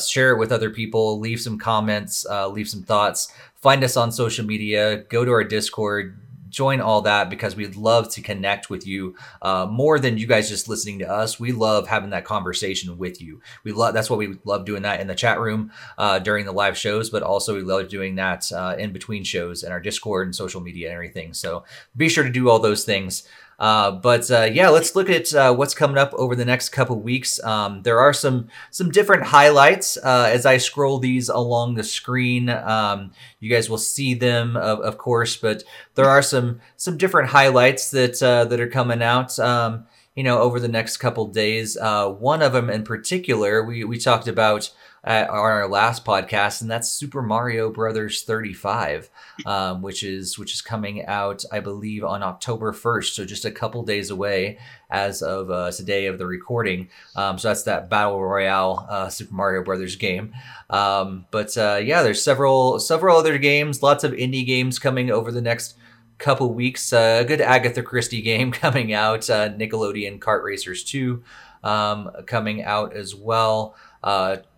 Share 0.06 0.32
it 0.32 0.38
with 0.38 0.52
other 0.52 0.70
people, 0.70 1.18
leave 1.18 1.40
some 1.40 1.58
comments, 1.58 2.26
leave 2.50 2.68
some 2.68 2.82
thoughts. 2.82 3.32
Find 3.66 3.82
us 3.82 3.96
on 3.96 4.12
social 4.12 4.46
media, 4.46 4.98
go 5.08 5.24
to 5.24 5.32
our 5.32 5.42
Discord, 5.42 6.20
join 6.50 6.80
all 6.80 7.02
that 7.02 7.28
because 7.28 7.56
we'd 7.56 7.74
love 7.74 8.08
to 8.10 8.22
connect 8.22 8.70
with 8.70 8.86
you 8.86 9.16
uh, 9.42 9.66
more 9.68 9.98
than 9.98 10.18
you 10.18 10.28
guys 10.28 10.48
just 10.48 10.68
listening 10.68 11.00
to 11.00 11.10
us. 11.10 11.40
We 11.40 11.50
love 11.50 11.88
having 11.88 12.10
that 12.10 12.24
conversation 12.24 12.96
with 12.96 13.20
you. 13.20 13.40
We 13.64 13.72
love 13.72 13.92
that's 13.92 14.08
why 14.08 14.18
we 14.18 14.38
love 14.44 14.66
doing 14.66 14.82
that 14.82 15.00
in 15.00 15.08
the 15.08 15.16
chat 15.16 15.40
room 15.40 15.72
uh, 15.98 16.20
during 16.20 16.46
the 16.46 16.52
live 16.52 16.78
shows, 16.78 17.10
but 17.10 17.24
also 17.24 17.56
we 17.56 17.62
love 17.62 17.88
doing 17.88 18.14
that 18.14 18.52
uh, 18.52 18.76
in 18.78 18.92
between 18.92 19.24
shows 19.24 19.64
and 19.64 19.72
our 19.72 19.80
Discord 19.80 20.28
and 20.28 20.36
social 20.36 20.60
media 20.60 20.86
and 20.86 20.94
everything. 20.94 21.34
So 21.34 21.64
be 21.96 22.08
sure 22.08 22.22
to 22.22 22.30
do 22.30 22.48
all 22.48 22.60
those 22.60 22.84
things. 22.84 23.26
Uh, 23.58 23.90
but 23.90 24.30
uh, 24.30 24.48
yeah, 24.52 24.68
let's 24.68 24.94
look 24.94 25.08
at 25.08 25.34
uh, 25.34 25.54
what's 25.54 25.74
coming 25.74 25.96
up 25.96 26.12
over 26.14 26.36
the 26.36 26.44
next 26.44 26.68
couple 26.70 27.00
weeks. 27.00 27.42
Um, 27.42 27.82
there 27.82 27.98
are 27.98 28.12
some 28.12 28.48
some 28.70 28.90
different 28.90 29.24
highlights 29.24 29.96
uh, 29.96 30.28
as 30.30 30.44
I 30.44 30.58
scroll 30.58 30.98
these 30.98 31.28
along 31.28 31.74
the 31.74 31.84
screen. 31.84 32.50
Um, 32.50 33.12
you 33.40 33.50
guys 33.50 33.70
will 33.70 33.78
see 33.78 34.14
them, 34.14 34.56
of, 34.56 34.80
of 34.80 34.98
course, 34.98 35.36
but 35.36 35.62
there 35.94 36.08
are 36.08 36.22
some 36.22 36.60
some 36.76 36.98
different 36.98 37.30
highlights 37.30 37.90
that 37.92 38.22
uh, 38.22 38.44
that 38.44 38.60
are 38.60 38.68
coming 38.68 39.02
out. 39.02 39.38
Um, 39.38 39.86
you 40.14 40.22
know, 40.22 40.40
over 40.40 40.58
the 40.58 40.68
next 40.68 40.96
couple 40.96 41.26
days. 41.26 41.76
Uh, 41.76 42.08
one 42.08 42.40
of 42.40 42.54
them 42.54 42.70
in 42.70 42.84
particular, 42.84 43.62
we 43.62 43.84
we 43.84 43.98
talked 43.98 44.26
about 44.26 44.72
uh, 45.06 45.26
on 45.30 45.38
our 45.38 45.68
last 45.68 46.04
podcast, 46.04 46.60
and 46.60 46.70
that's 46.70 46.90
Super 46.90 47.22
Mario 47.22 47.70
Brothers 47.70 48.22
35, 48.22 49.08
um, 49.46 49.80
which 49.80 50.02
is 50.02 50.38
which 50.38 50.52
is 50.52 50.60
coming 50.60 51.06
out, 51.06 51.44
I 51.52 51.60
believe, 51.60 52.04
on 52.04 52.22
October 52.22 52.72
1st. 52.72 53.14
So 53.14 53.24
just 53.24 53.44
a 53.44 53.50
couple 53.50 53.84
days 53.84 54.10
away 54.10 54.58
as 54.90 55.22
of 55.22 55.50
uh, 55.50 55.70
today 55.70 56.06
of 56.06 56.18
the 56.18 56.26
recording. 56.26 56.88
Um, 57.14 57.38
so 57.38 57.48
that's 57.48 57.62
that 57.64 57.88
battle 57.88 58.22
royale 58.22 58.86
uh, 58.90 59.08
Super 59.08 59.34
Mario 59.34 59.62
Brothers 59.62 59.96
game. 59.96 60.34
Um, 60.70 61.26
but 61.30 61.56
uh, 61.56 61.80
yeah, 61.82 62.02
there's 62.02 62.22
several 62.22 62.80
several 62.80 63.16
other 63.16 63.38
games, 63.38 63.82
lots 63.82 64.02
of 64.02 64.12
indie 64.12 64.44
games 64.44 64.78
coming 64.78 65.10
over 65.10 65.30
the 65.30 65.42
next 65.42 65.76
couple 66.18 66.52
weeks. 66.52 66.92
Uh, 66.92 67.18
a 67.20 67.24
good 67.24 67.40
Agatha 67.40 67.82
Christie 67.82 68.22
game 68.22 68.50
coming 68.52 68.92
out. 68.92 69.30
Uh, 69.30 69.50
Nickelodeon 69.50 70.18
Kart 70.18 70.42
Racers 70.42 70.82
2 70.84 71.22
um, 71.62 72.10
coming 72.26 72.64
out 72.64 72.96
as 72.96 73.14
well. 73.14 73.76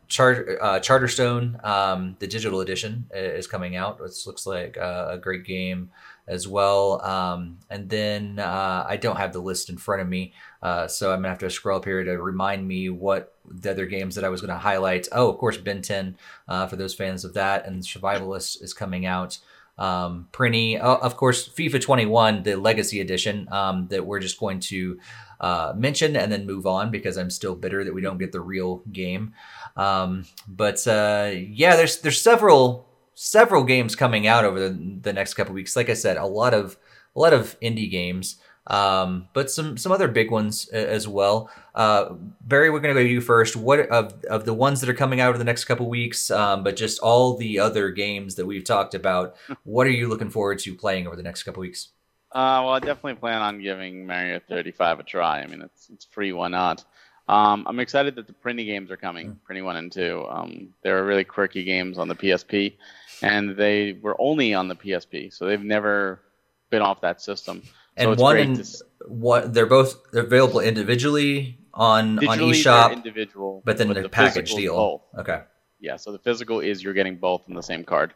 Char- 0.09 0.59
uh, 0.61 0.81
Charterstone, 0.81 1.63
um, 1.65 2.17
the 2.19 2.27
digital 2.27 2.61
edition, 2.61 3.07
is 3.13 3.47
coming 3.47 3.77
out. 3.77 3.99
This 3.99 4.27
looks 4.27 4.47
like 4.47 4.79
uh, 4.79 5.09
a 5.11 5.19
great 5.19 5.45
game 5.45 5.91
as 6.27 6.49
well. 6.49 7.05
Um, 7.05 7.59
and 7.71 7.89
then 7.89 8.39
uh, 8.39 8.87
I 8.89 8.97
don't 8.97 9.17
have 9.17 9.33
the 9.33 9.41
list 9.41 9.69
in 9.69 9.77
front 9.77 10.03
of 10.03 10.09
me, 10.09 10.33
uh, 10.63 10.89
so 10.89 11.13
I'm 11.13 11.19
gonna 11.19 11.29
have 11.29 11.39
to 11.39 11.51
scroll 11.51 11.79
up 11.79 11.85
here 11.85 12.05
to 12.05 12.19
remind 12.19 12.67
me 12.67 12.91
what 12.91 13.35
the 13.51 13.71
other 13.71 13.87
games 13.87 14.15
that 14.15 14.25
I 14.25 14.29
was 14.29 14.41
gonna 14.41 14.59
highlight. 14.59 15.09
Oh, 15.13 15.31
of 15.31 15.39
course, 15.39 15.57
Ben 15.57 15.83
10 15.83 16.17
uh, 16.49 16.67
for 16.67 16.77
those 16.77 16.95
fans 16.95 17.25
of 17.25 17.35
that, 17.35 17.67
and 17.67 17.83
Survivalist 17.83 18.63
is 18.63 18.73
coming 18.73 19.07
out. 19.07 19.39
Um, 19.79 20.29
Prinny, 20.33 20.83
uh, 20.83 20.99
of 20.99 21.17
course, 21.17 21.49
FIFA 21.49 21.81
21, 21.81 22.43
the 22.43 22.57
Legacy 22.57 23.01
Edition, 23.01 23.49
um, 23.53 23.87
that 23.89 24.05
we're 24.05 24.19
just 24.19 24.41
going 24.41 24.59
to 24.61 24.99
uh, 25.41 25.73
mention 25.77 26.17
and 26.17 26.33
then 26.33 26.47
move 26.47 26.67
on 26.67 26.91
because 26.91 27.17
I'm 27.17 27.31
still 27.31 27.55
bitter 27.55 27.85
that 27.85 27.95
we 27.95 28.01
don't 28.01 28.19
get 28.19 28.33
the 28.33 28.41
real 28.41 28.83
game. 28.91 29.35
Um, 29.79 30.25
but 30.47 30.87
uh, 30.87 31.31
yeah, 31.35 31.77
there's 31.77 32.01
there's 32.01 32.21
several 32.21 32.87
several 33.15 33.65
games 33.65 33.97
coming 33.97 34.27
out 34.27 34.45
over 34.45 34.61
the, 34.61 34.99
the 35.03 35.13
next 35.13 35.35
couple 35.35 35.55
weeks. 35.55 35.77
Like 35.77 35.89
I 35.89 35.95
said, 35.95 36.17
a 36.17 36.27
lot 36.27 36.53
of 36.53 36.77
a 37.17 37.21
lot 37.21 37.33
of 37.33 37.59
indie 37.61 37.91
games, 37.91 38.37
um, 38.67 39.29
but 39.33 39.51
some 39.51 39.77
some 39.77 39.93
other 39.93 40.09
big 40.09 40.33
ones 40.33 40.69
as 40.69 41.07
well. 41.07 41.49
Uh, 41.77 42.11
Barry, 42.41 42.71
we're 42.71 42.81
gonna 42.81 42.95
go 42.95 43.05
to 43.05 43.09
you 43.09 43.21
first. 43.21 43.55
What 43.55 43.81
of 43.89 44.25
of 44.25 44.45
the 44.45 44.55
ones 44.55 44.81
that 44.81 44.91
are 44.91 44.95
coming 44.95 45.21
out 45.21 45.29
over 45.29 45.39
the 45.39 45.45
next 45.45 45.67
couple 45.67 45.89
weeks, 45.89 46.29
um, 46.33 46.65
but 46.65 46.75
just 46.75 46.99
all 46.99 47.37
the 47.37 47.61
other 47.61 47.91
games 47.91 48.35
that 48.35 48.47
we've 48.47 48.65
talked 48.65 48.95
about. 48.95 49.37
What 49.65 49.87
are 49.87 49.91
you 49.91 50.09
looking 50.09 50.31
forward 50.31 50.59
to 50.61 50.75
playing 50.75 51.07
over 51.07 51.15
the 51.15 51.23
next 51.23 51.45
couple 51.45 51.61
weeks? 51.61 51.89
Uh, 52.33 52.61
well, 52.65 52.71
I 52.71 52.79
definitely 52.79 53.15
plan 53.15 53.41
on 53.41 53.61
giving 53.61 54.07
Mario 54.07 54.41
35 54.49 55.01
a 55.01 55.03
try. 55.03 55.41
I 55.41 55.47
mean, 55.47 55.63
it's 55.63 55.89
it's 55.89 56.05
free, 56.05 56.33
why 56.33 56.49
not? 56.49 56.85
Um, 57.29 57.67
I'm 57.67 57.79
excited 57.79 58.15
that 58.17 58.27
the 58.27 58.33
Prinny 58.33 58.65
games 58.65 58.91
are 58.91 58.97
coming, 58.97 59.39
Prinny 59.49 59.63
1 59.63 59.77
and 59.77 59.93
2. 59.93 60.27
Um, 60.29 60.69
they're 60.83 61.05
really 61.05 61.25
quirky 61.25 61.63
games 61.63 61.99
on 61.99 62.09
the 62.09 62.15
PSP, 62.15 62.75
and 63.23 63.57
they 63.57 63.99
were 64.01 64.17
only 64.19 64.55
on 64.55 64.69
the 64.69 64.75
PSP, 64.75 65.33
so 65.33 65.47
they've 65.47 65.63
never 65.63 66.23
been 66.71 66.81
off 66.81 67.03
that 67.03 67.21
system. 67.21 67.63
So 67.99 68.11
And 68.11 68.19
one 68.19 68.39
and 68.39 68.57
to 68.57 68.85
what 69.07 69.53
they're 69.53 69.67
both 69.67 70.11
they're 70.13 70.23
available 70.23 70.61
individually 70.61 71.59
on 71.75 72.19
on 72.27 72.39
eShop, 72.39 72.93
individual, 72.93 73.63
but 73.65 73.77
then 73.77 73.89
the, 73.89 74.03
the 74.03 74.09
package 74.09 74.55
deal. 74.55 74.75
both. 74.77 75.21
Okay. 75.21 75.43
Yeah, 75.81 75.97
so 75.97 76.13
the 76.13 76.19
physical 76.19 76.61
is 76.61 76.83
you're 76.83 76.95
getting 76.95 77.17
both 77.17 77.43
in 77.49 77.55
the 77.55 77.63
same 77.63 77.85
card. 77.85 78.15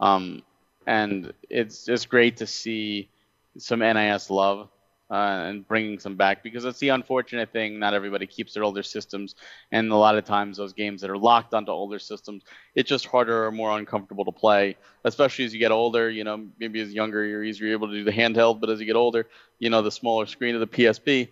Um, 0.00 0.42
and 0.86 1.32
it's 1.50 1.84
just 1.84 2.08
great 2.08 2.36
to 2.38 2.46
see 2.46 3.10
some 3.58 3.80
NIS 3.80 4.30
love 4.30 4.68
uh, 5.10 5.44
and 5.46 5.66
bringing 5.68 5.98
some 5.98 6.16
back 6.16 6.42
because 6.42 6.64
it's 6.64 6.80
the 6.80 6.88
unfortunate 6.88 7.52
thing. 7.52 7.78
Not 7.78 7.94
everybody 7.94 8.26
keeps 8.26 8.54
their 8.54 8.64
older 8.64 8.82
systems, 8.82 9.36
and 9.70 9.90
a 9.92 9.96
lot 9.96 10.16
of 10.16 10.24
times 10.24 10.56
those 10.56 10.72
games 10.72 11.00
that 11.00 11.10
are 11.10 11.18
locked 11.18 11.54
onto 11.54 11.70
older 11.70 11.98
systems, 11.98 12.42
it's 12.74 12.88
just 12.88 13.06
harder 13.06 13.46
or 13.46 13.52
more 13.52 13.78
uncomfortable 13.78 14.24
to 14.24 14.32
play, 14.32 14.76
especially 15.04 15.44
as 15.44 15.54
you 15.54 15.60
get 15.60 15.70
older. 15.70 16.10
You 16.10 16.24
know, 16.24 16.46
maybe 16.58 16.80
as 16.80 16.92
younger 16.92 17.24
you're 17.24 17.44
easier 17.44 17.72
able 17.72 17.88
to 17.88 17.94
do 17.94 18.04
the 18.04 18.12
handheld, 18.12 18.60
but 18.60 18.68
as 18.70 18.80
you 18.80 18.86
get 18.86 18.96
older, 18.96 19.28
you 19.58 19.70
know, 19.70 19.82
the 19.82 19.92
smaller 19.92 20.26
screen 20.26 20.54
of 20.54 20.60
the 20.60 20.66
PSP, 20.66 21.28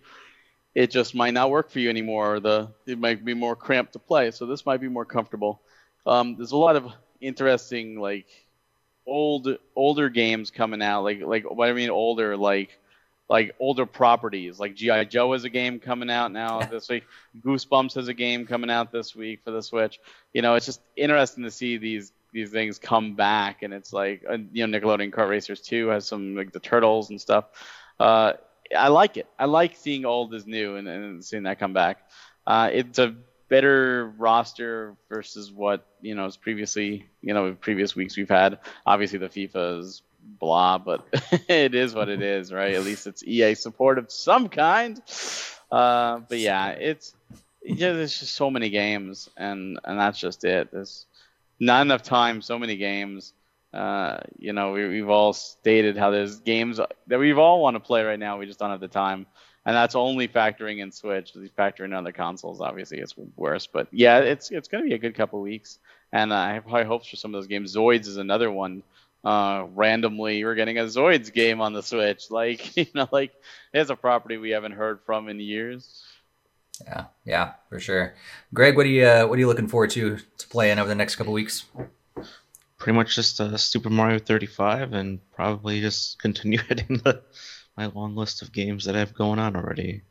it 0.73 0.89
just 0.89 1.13
might 1.13 1.33
not 1.33 1.49
work 1.49 1.69
for 1.69 1.79
you 1.79 1.89
anymore. 1.89 2.35
Or 2.35 2.39
the 2.39 2.69
it 2.85 2.97
might 2.97 3.25
be 3.25 3.33
more 3.33 3.55
cramped 3.55 3.93
to 3.93 3.99
play, 3.99 4.31
so 4.31 4.45
this 4.45 4.65
might 4.65 4.79
be 4.79 4.89
more 4.89 5.05
comfortable. 5.05 5.61
Um, 6.05 6.37
there's 6.37 6.51
a 6.51 6.57
lot 6.57 6.77
of 6.77 6.91
interesting 7.19 7.99
like 7.99 8.27
old 9.07 9.47
older 9.75 10.09
games 10.09 10.49
coming 10.51 10.81
out 10.81 11.03
like 11.03 11.21
like 11.21 11.43
what 11.43 11.69
I 11.69 11.73
mean 11.73 11.89
older 11.89 12.35
like 12.35 12.79
like 13.29 13.55
older 13.59 13.85
properties. 13.85 14.59
Like 14.59 14.75
GI 14.75 15.05
Joe 15.05 15.33
has 15.33 15.43
a 15.43 15.49
game 15.49 15.79
coming 15.79 16.09
out 16.09 16.31
now 16.31 16.59
this 16.59 16.89
week. 16.89 17.05
Goosebumps 17.41 17.95
has 17.95 18.07
a 18.07 18.13
game 18.13 18.45
coming 18.45 18.69
out 18.69 18.91
this 18.91 19.15
week 19.15 19.41
for 19.43 19.51
the 19.51 19.61
Switch. 19.61 19.99
You 20.33 20.41
know, 20.41 20.55
it's 20.55 20.65
just 20.65 20.81
interesting 20.95 21.43
to 21.43 21.51
see 21.51 21.77
these 21.77 22.11
these 22.31 22.51
things 22.51 22.77
come 22.77 23.15
back, 23.15 23.63
and 23.63 23.73
it's 23.73 23.93
like 23.93 24.23
uh, 24.29 24.37
you 24.51 24.67
know 24.67 24.79
Nickelodeon 24.79 25.11
Kart 25.11 25.29
Racers 25.29 25.61
2 25.61 25.87
has 25.87 26.05
some 26.05 26.35
like 26.35 26.51
the 26.51 26.59
turtles 26.59 27.09
and 27.09 27.19
stuff. 27.19 27.45
Uh, 27.99 28.33
I 28.75 28.89
like 28.89 29.17
it. 29.17 29.27
I 29.39 29.45
like 29.45 29.75
seeing 29.75 30.05
old 30.05 30.33
as 30.33 30.45
new 30.45 30.75
and, 30.75 30.87
and 30.87 31.23
seeing 31.23 31.43
that 31.43 31.59
come 31.59 31.73
back. 31.73 32.09
Uh, 32.45 32.69
it's 32.71 32.99
a 32.99 33.15
better 33.47 34.11
roster 34.17 34.95
versus 35.07 35.51
what 35.51 35.85
you 36.01 36.15
know 36.15 36.25
is 36.25 36.35
previously 36.35 37.05
you 37.21 37.33
know 37.33 37.53
previous 37.53 37.95
weeks 37.95 38.17
we've 38.17 38.29
had. 38.29 38.59
Obviously, 38.85 39.19
the 39.19 39.29
FIFA 39.29 39.79
is 39.79 40.01
blah, 40.25 40.77
but 40.77 41.05
it 41.47 41.75
is 41.75 41.93
what 41.93 42.09
it 42.09 42.21
is, 42.21 42.51
right? 42.51 42.73
At 42.73 42.83
least 42.83 43.07
it's 43.07 43.23
EA 43.23 43.55
support 43.55 43.97
of 43.97 44.11
some 44.11 44.49
kind. 44.49 45.01
Uh, 45.71 46.19
but 46.27 46.39
yeah, 46.39 46.69
it's 46.69 47.13
yeah, 47.63 47.93
there's 47.93 48.19
just 48.19 48.35
so 48.35 48.49
many 48.49 48.69
games, 48.69 49.29
and 49.37 49.79
and 49.83 49.99
that's 49.99 50.19
just 50.19 50.43
it. 50.43 50.71
There's 50.71 51.05
not 51.59 51.81
enough 51.81 52.03
time, 52.03 52.41
so 52.41 52.59
many 52.59 52.77
games. 52.77 53.33
Uh, 53.73 54.19
you 54.37 54.53
know, 54.53 54.71
we, 54.71 54.87
we've 54.87 55.09
all 55.09 55.33
stated 55.33 55.97
how 55.97 56.09
there's 56.09 56.39
games 56.39 56.79
that 57.07 57.19
we've 57.19 57.37
all 57.37 57.61
want 57.61 57.75
to 57.75 57.79
play 57.79 58.03
right 58.03 58.19
now. 58.19 58.37
We 58.37 58.45
just 58.45 58.59
don't 58.59 58.69
have 58.69 58.79
the 58.79 58.87
time, 58.87 59.25
and 59.65 59.75
that's 59.75 59.95
only 59.95 60.27
factoring 60.27 60.79
in 60.79 60.91
Switch. 60.91 61.33
If 61.35 61.51
factor 61.51 61.83
in 61.83 61.93
other 61.93 62.11
consoles, 62.11 62.61
obviously 62.61 62.99
it's 62.99 63.15
worse. 63.35 63.67
But 63.67 63.87
yeah, 63.91 64.19
it's 64.19 64.51
it's 64.51 64.67
going 64.67 64.83
to 64.83 64.89
be 64.89 64.95
a 64.95 64.99
good 64.99 65.15
couple 65.15 65.41
weeks, 65.41 65.79
and 66.11 66.33
I 66.33 66.53
have 66.53 66.65
high 66.65 66.83
hopes 66.83 67.07
for 67.07 67.15
some 67.15 67.33
of 67.33 67.41
those 67.41 67.47
games. 67.47 67.75
Zoids 67.75 68.07
is 68.07 68.17
another 68.17 68.51
one 68.51 68.83
uh, 69.25 69.65
randomly 69.73 70.45
we're 70.45 70.55
getting 70.55 70.77
a 70.77 70.83
Zoids 70.83 71.33
game 71.33 71.59
on 71.59 71.73
the 71.73 71.81
Switch. 71.81 72.25
Like, 72.35 72.77
you 72.77 72.85
know, 72.93 73.07
like 73.11 73.31
it's 73.73 73.89
a 73.89 73.95
property 73.95 74.37
we 74.37 74.51
haven't 74.51 74.73
heard 74.73 74.99
from 75.05 75.29
in 75.29 75.39
years. 75.39 76.03
Yeah, 76.83 77.05
yeah, 77.25 77.53
for 77.69 77.79
sure. 77.79 78.15
Greg, 78.53 78.75
what 78.75 78.85
are 78.85 78.89
you 78.89 79.05
uh, 79.05 79.25
what 79.25 79.37
are 79.37 79.39
you 79.39 79.47
looking 79.47 79.67
forward 79.67 79.91
to 79.91 80.17
to 80.17 80.47
playing 80.47 80.77
over 80.77 80.89
the 80.89 80.95
next 80.95 81.15
couple 81.15 81.33
weeks? 81.33 81.65
Pretty 82.77 82.95
much 82.95 83.15
just 83.15 83.39
uh, 83.39 83.55
Super 83.57 83.89
Mario 83.89 84.19
35, 84.19 84.93
and 84.93 85.19
probably 85.31 85.81
just 85.81 86.19
continue 86.21 86.59
hitting 86.59 86.97
the 86.97 87.23
my 87.77 87.87
long 87.87 88.15
list 88.15 88.41
of 88.41 88.51
games 88.51 88.85
that 88.85 88.95
I 88.95 88.99
have 88.99 89.13
going 89.13 89.39
on 89.39 89.55
already. 89.55 90.03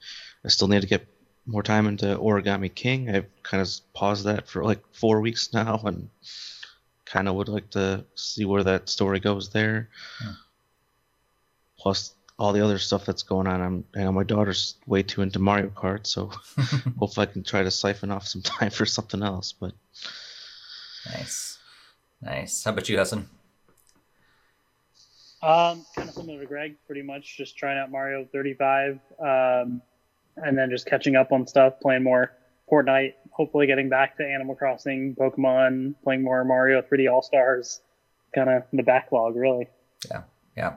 I 0.44 0.48
still 0.48 0.68
need 0.68 0.82
to 0.82 0.88
get 0.88 1.06
more 1.46 1.62
time 1.62 1.86
into 1.86 2.16
Origami 2.16 2.74
King. 2.74 3.14
I've 3.14 3.26
kind 3.42 3.60
of 3.60 3.68
paused 3.92 4.24
that 4.24 4.48
for 4.48 4.64
like 4.64 4.82
four 4.92 5.20
weeks 5.20 5.52
now, 5.52 5.80
and 5.84 6.08
kind 7.06 7.28
of 7.28 7.34
would 7.34 7.48
like 7.48 7.70
to 7.70 8.04
see 8.14 8.44
where 8.44 8.62
that 8.64 8.88
story 8.88 9.20
goes 9.20 9.50
there. 9.50 9.88
Yeah. 10.22 10.32
Plus 11.78 12.14
all 12.38 12.52
the 12.52 12.64
other 12.64 12.78
stuff 12.78 13.04
that's 13.04 13.22
going 13.22 13.46
on. 13.46 13.60
I'm, 13.60 13.84
you 13.94 14.04
know, 14.04 14.12
my 14.12 14.24
daughter's 14.24 14.76
way 14.86 15.02
too 15.02 15.22
into 15.22 15.38
Mario 15.38 15.68
Kart, 15.68 16.06
so 16.06 16.26
hopefully 16.98 17.26
I 17.28 17.32
can 17.32 17.44
try 17.44 17.62
to 17.62 17.70
siphon 17.70 18.10
off 18.10 18.26
some 18.26 18.42
time 18.42 18.70
for 18.70 18.86
something 18.86 19.22
else. 19.22 19.52
But 19.52 19.72
nice, 21.12 21.58
nice. 22.20 22.64
How 22.64 22.72
about 22.72 22.88
you, 22.88 22.98
Hassan? 22.98 23.28
Um, 25.42 25.84
kind 25.94 26.08
of 26.08 26.14
similar 26.14 26.40
to 26.40 26.46
Greg, 26.46 26.76
pretty 26.86 27.02
much 27.02 27.36
just 27.36 27.56
trying 27.58 27.78
out 27.78 27.90
Mario 27.90 28.26
35, 28.32 28.98
um, 29.20 29.82
and 30.36 30.56
then 30.56 30.70
just 30.70 30.86
catching 30.86 31.16
up 31.16 31.32
on 31.32 31.46
stuff, 31.46 31.74
playing 31.80 32.02
more 32.02 32.32
Fortnite, 32.70 33.14
hopefully 33.30 33.66
getting 33.66 33.88
back 33.88 34.16
to 34.16 34.24
Animal 34.24 34.54
Crossing, 34.54 35.14
Pokemon, 35.14 35.94
playing 36.02 36.22
more 36.22 36.44
Mario 36.44 36.80
3D 36.82 37.10
All 37.10 37.22
Stars, 37.22 37.80
kind 38.34 38.48
of 38.48 38.62
the 38.72 38.82
backlog, 38.82 39.36
really. 39.36 39.68
Yeah, 40.10 40.22
yeah, 40.56 40.76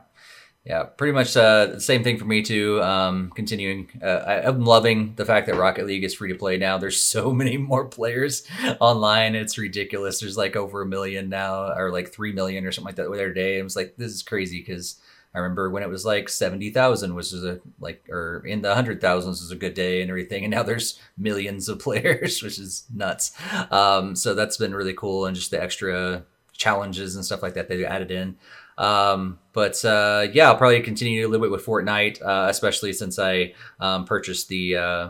yeah. 0.65 0.83
Pretty 0.83 1.13
much 1.13 1.35
uh, 1.37 1.67
the 1.67 1.81
same 1.81 2.03
thing 2.03 2.17
for 2.17 2.25
me 2.25 2.41
too. 2.41 2.81
Um, 2.81 3.31
continuing, 3.35 3.89
uh, 4.01 4.05
I, 4.05 4.47
am 4.47 4.65
loving 4.65 5.13
the 5.15 5.25
fact 5.25 5.47
that 5.47 5.55
Rocket 5.55 5.85
League 5.85 6.03
is 6.03 6.13
free 6.13 6.31
to 6.31 6.37
play 6.37 6.57
now. 6.57 6.77
There's 6.77 6.99
so 6.99 7.33
many 7.33 7.57
more 7.57 7.85
players 7.85 8.43
online. 8.79 9.35
It's 9.35 9.57
ridiculous. 9.57 10.19
There's 10.19 10.37
like 10.37 10.55
over 10.55 10.81
a 10.81 10.85
million 10.85 11.29
now, 11.29 11.73
or 11.73 11.91
like 11.91 12.11
three 12.11 12.33
million 12.33 12.65
or 12.65 12.71
something 12.71 12.89
like 12.89 12.95
that 12.97 13.03
the 13.03 13.11
other 13.11 13.33
day. 13.33 13.59
I 13.59 13.63
was 13.63 13.75
like, 13.75 13.95
this 13.97 14.11
is 14.11 14.23
crazy 14.23 14.59
because 14.59 14.99
I 15.37 15.41
remember 15.41 15.69
when 15.69 15.83
it 15.83 15.89
was 15.89 16.03
like 16.03 16.29
seventy 16.29 16.71
thousand 16.71 17.13
was 17.13 17.31
a 17.31 17.59
like 17.79 18.09
or 18.09 18.43
in 18.43 18.63
the 18.63 18.73
hundred 18.73 18.99
thousands 18.99 19.39
was 19.39 19.51
a 19.51 19.55
good 19.55 19.75
day 19.75 20.01
and 20.01 20.09
everything, 20.09 20.43
and 20.43 20.49
now 20.51 20.63
there's 20.63 20.99
millions 21.17 21.69
of 21.69 21.77
players, 21.77 22.41
which 22.43 22.57
is 22.57 22.85
nuts. 22.91 23.33
Um, 23.69 24.15
so 24.15 24.33
that's 24.33 24.57
been 24.57 24.73
really 24.73 24.95
cool, 24.95 25.27
and 25.27 25.35
just 25.35 25.51
the 25.51 25.61
extra 25.61 26.23
challenges 26.53 27.15
and 27.15 27.23
stuff 27.23 27.43
like 27.43 27.53
that 27.53 27.69
they 27.69 27.85
added 27.85 28.09
in. 28.09 28.35
Um, 28.79 29.37
but 29.53 29.85
uh, 29.85 30.25
yeah, 30.33 30.47
I'll 30.47 30.57
probably 30.57 30.81
continue 30.81 31.27
a 31.27 31.29
little 31.29 31.45
bit 31.45 31.51
with 31.51 31.63
Fortnite, 31.63 32.19
uh, 32.19 32.47
especially 32.49 32.93
since 32.93 33.19
I 33.19 33.53
um, 33.79 34.05
purchased 34.05 34.49
the 34.49 34.77
uh, 34.77 35.09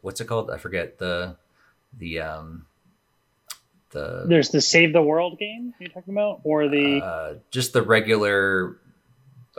what's 0.00 0.22
it 0.22 0.24
called? 0.24 0.50
I 0.50 0.56
forget 0.56 0.96
the 0.96 1.36
the 1.98 2.20
um, 2.20 2.64
the. 3.90 4.24
There's 4.26 4.48
the 4.48 4.62
Save 4.62 4.94
the 4.94 5.02
World 5.02 5.38
game 5.38 5.74
you're 5.78 5.90
talking 5.90 6.14
about, 6.14 6.40
or 6.44 6.66
the 6.66 7.02
uh, 7.04 7.34
just 7.50 7.74
the 7.74 7.82
regular 7.82 8.78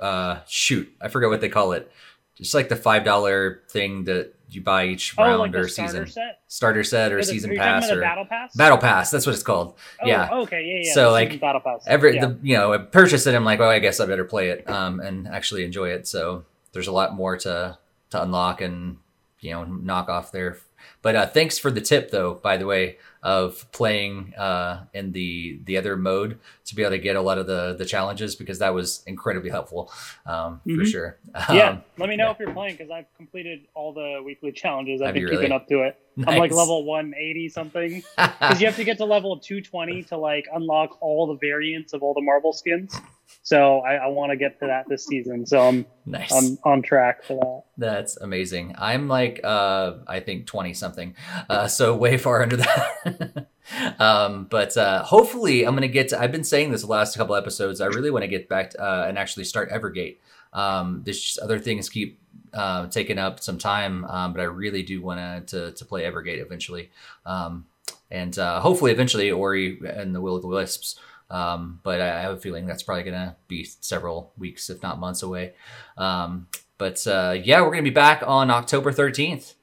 uh, 0.01 0.40
shoot, 0.48 0.92
I 1.01 1.09
forget 1.09 1.30
what 1.30 1.42
they 1.42 1.50
call 1.50 1.74
it. 1.74 1.92
Just 2.35 2.53
like 2.53 2.69
the 2.69 2.76
five 2.76 3.03
dollar 3.03 3.64
thing 3.69 4.03
that 4.03 4.34
you 4.50 4.61
buy 4.61 4.85
each 4.85 5.14
oh, 5.17 5.24
round 5.24 5.40
like 5.40 5.56
or 5.56 5.67
season 5.67 6.08
set? 6.08 6.42
starter 6.48 6.84
set 6.84 7.11
or, 7.11 7.17
or 7.17 7.22
the, 7.22 7.27
season 7.27 7.56
pass 7.56 7.90
or 7.90 8.00
battle 8.00 8.26
pass. 8.26 8.56
Battle 8.56 8.77
pass, 8.77 9.11
that's 9.11 9.26
what 9.26 9.34
it's 9.34 9.43
called. 9.43 9.77
Oh, 10.01 10.08
yeah. 10.08 10.30
Okay. 10.32 10.64
Yeah. 10.64 10.82
Yeah. 10.84 10.93
So 10.93 11.11
like 11.11 11.40
battle 11.40 11.61
pass. 11.61 11.84
Every 11.88 12.16
yeah. 12.16 12.27
the 12.27 12.40
you 12.42 12.56
know 12.56 12.74
I 12.74 12.77
purchased 12.77 13.27
it. 13.27 13.35
I'm 13.35 13.43
like, 13.43 13.59
oh, 13.59 13.69
I 13.69 13.80
guess 13.80 14.00
I 14.00 14.06
better 14.06 14.26
play 14.26 14.50
it 14.50 14.69
um, 14.69 15.00
and 15.00 15.27
actually 15.27 15.64
enjoy 15.64 15.90
it. 15.90 16.08
So 16.08 16.45
there's 16.72 16.88
a 16.88 16.92
lot 16.92 17.16
more 17.16 17.38
to 17.38 17.77
to 18.11 18.22
unlock 18.22 18.61
and 18.61 18.98
you 19.40 19.51
know 19.51 19.64
knock 19.66 20.09
off 20.09 20.32
there. 20.32 20.58
But 21.01 21.16
uh, 21.16 21.27
thanks 21.27 21.58
for 21.58 21.72
the 21.72 21.82
tip 21.82 22.11
though. 22.11 22.35
By 22.35 22.58
the 22.58 22.66
way, 22.66 22.98
of 23.27 23.69
playing 23.73 24.33
uh, 24.35 24.85
in 24.93 25.11
the 25.11 25.59
the 25.65 25.77
other 25.77 25.97
mode 25.97 26.39
to 26.64 26.75
be 26.75 26.81
able 26.81 26.91
to 26.91 26.97
get 26.97 27.17
a 27.17 27.22
lot 27.22 27.38
of 27.38 27.45
the 27.45 27.75
the 27.77 27.83
challenges 27.83 28.38
because 28.38 28.59
that 28.59 28.73
was 28.73 29.03
incredibly 29.06 29.49
helpful 29.49 29.91
um, 30.25 30.61
mm-hmm. 30.65 30.80
for 30.80 30.85
sure. 30.85 31.17
Yeah, 31.51 31.72
um, 31.72 31.83
let 31.97 32.07
me 32.07 32.15
know 32.15 32.27
yeah. 32.27 32.31
if 32.31 32.39
you're 32.39 32.53
playing 32.53 32.77
because 32.77 32.89
I've 32.89 33.14
completed 33.17 33.67
all 33.73 33.91
the 33.91 34.22
weekly 34.23 34.53
challenges. 34.53 35.01
I've 35.01 35.07
Have 35.07 35.15
been 35.15 35.25
keeping 35.25 35.39
really? 35.39 35.51
up 35.51 35.67
to 35.67 35.81
it. 35.83 35.99
Nice. 36.15 36.30
I'm 36.30 36.39
like 36.39 36.51
level 36.53 36.85
180 36.85 37.49
something 37.49 38.03
because 38.15 38.61
you 38.61 38.65
have 38.65 38.77
to 38.77 38.85
get 38.85 38.97
to 38.99 39.06
level 39.06 39.38
220 39.38 40.03
to 40.03 40.17
like 40.17 40.47
unlock 40.53 40.97
all 41.01 41.27
the 41.27 41.35
variants 41.35 41.91
of 41.91 42.03
all 42.03 42.14
the 42.14 42.22
marble 42.22 42.53
skins. 42.53 42.95
So 43.43 43.80
I, 43.80 43.95
I 43.95 44.07
want 44.07 44.31
to 44.31 44.38
get 44.38 44.59
to 44.59 44.67
that 44.67 44.89
this 44.89 45.06
season. 45.06 45.45
So 45.45 45.61
I'm 45.61 45.85
nice. 46.06 46.31
I'm 46.33 46.57
on 46.64 46.81
track 46.81 47.23
for 47.23 47.35
that. 47.35 47.61
That's 47.77 48.17
amazing. 48.17 48.75
I'm 48.77 49.07
like 49.07 49.39
uh 49.43 49.99
I 50.07 50.19
think 50.19 50.47
20 50.47 50.73
something. 50.73 51.15
Uh 51.49 51.67
so 51.67 51.95
way 51.95 52.17
far 52.17 52.43
under 52.43 52.57
that. 52.57 53.47
um 53.99 54.47
but 54.49 54.75
uh 54.75 55.03
hopefully 55.03 55.64
I'm 55.64 55.73
going 55.75 55.81
to 55.83 55.88
get 55.88 56.09
to, 56.09 56.19
I've 56.19 56.31
been 56.31 56.43
saying 56.43 56.72
this 56.72 56.81
the 56.81 56.88
last 56.88 57.15
couple 57.17 57.35
episodes. 57.35 57.80
I 57.80 57.88
really 57.88 58.11
want 58.11 58.23
to 58.23 58.27
get 58.27 58.49
back 58.49 58.72
to, 58.72 58.83
uh, 58.83 59.06
and 59.07 59.17
actually 59.17 59.45
start 59.45 59.72
Evergate. 59.72 60.17
Um 60.51 61.03
this 61.06 61.39
other 61.41 61.59
things 61.59 61.89
keep 61.89 62.19
uh, 62.53 62.88
taking 62.88 63.17
up 63.17 63.39
some 63.41 63.57
time, 63.57 64.06
um, 64.06 64.31
but 64.31 64.39
I 64.41 64.45
really 64.45 64.83
do 64.83 65.01
want 65.01 65.47
to 65.47 65.72
to 65.72 65.85
play 65.85 66.03
Evergate 66.03 66.41
eventually. 66.41 66.91
Um 67.25 67.65
and 68.09 68.38
uh, 68.39 68.61
hopefully 68.61 68.91
eventually 68.91 69.31
Ori 69.31 69.80
and 69.85 70.15
the 70.15 70.22
Will 70.22 70.35
of 70.35 70.41
the 70.41 70.47
Wisps. 70.47 70.99
Um, 71.30 71.80
but 71.83 71.99
I 71.99 72.22
have 72.22 72.33
a 72.33 72.39
feeling 72.39 72.65
that's 72.65 72.83
probably 72.83 73.03
going 73.03 73.15
to 73.15 73.35
be 73.47 73.65
several 73.65 74.31
weeks, 74.38 74.69
if 74.69 74.81
not 74.81 74.99
months 74.99 75.23
away. 75.23 75.53
Um, 75.97 76.47
but 76.77 77.06
uh, 77.07 77.35
yeah, 77.43 77.61
we're 77.61 77.72
going 77.72 77.83
to 77.83 77.89
be 77.89 77.93
back 77.93 78.23
on 78.25 78.49
October 78.49 78.91
13th 78.91 79.56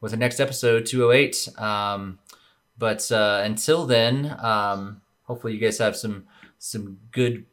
with 0.00 0.10
the 0.10 0.16
next 0.16 0.40
episode, 0.40 0.86
208. 0.86 1.48
Um, 1.58 2.18
but 2.78 3.10
uh, 3.10 3.40
until 3.44 3.86
then, 3.86 4.36
um, 4.40 5.00
hopefully 5.22 5.54
you 5.54 5.60
guys 5.60 5.78
have 5.78 5.96
some 5.96 6.26
some 6.58 6.98
good 7.12 7.44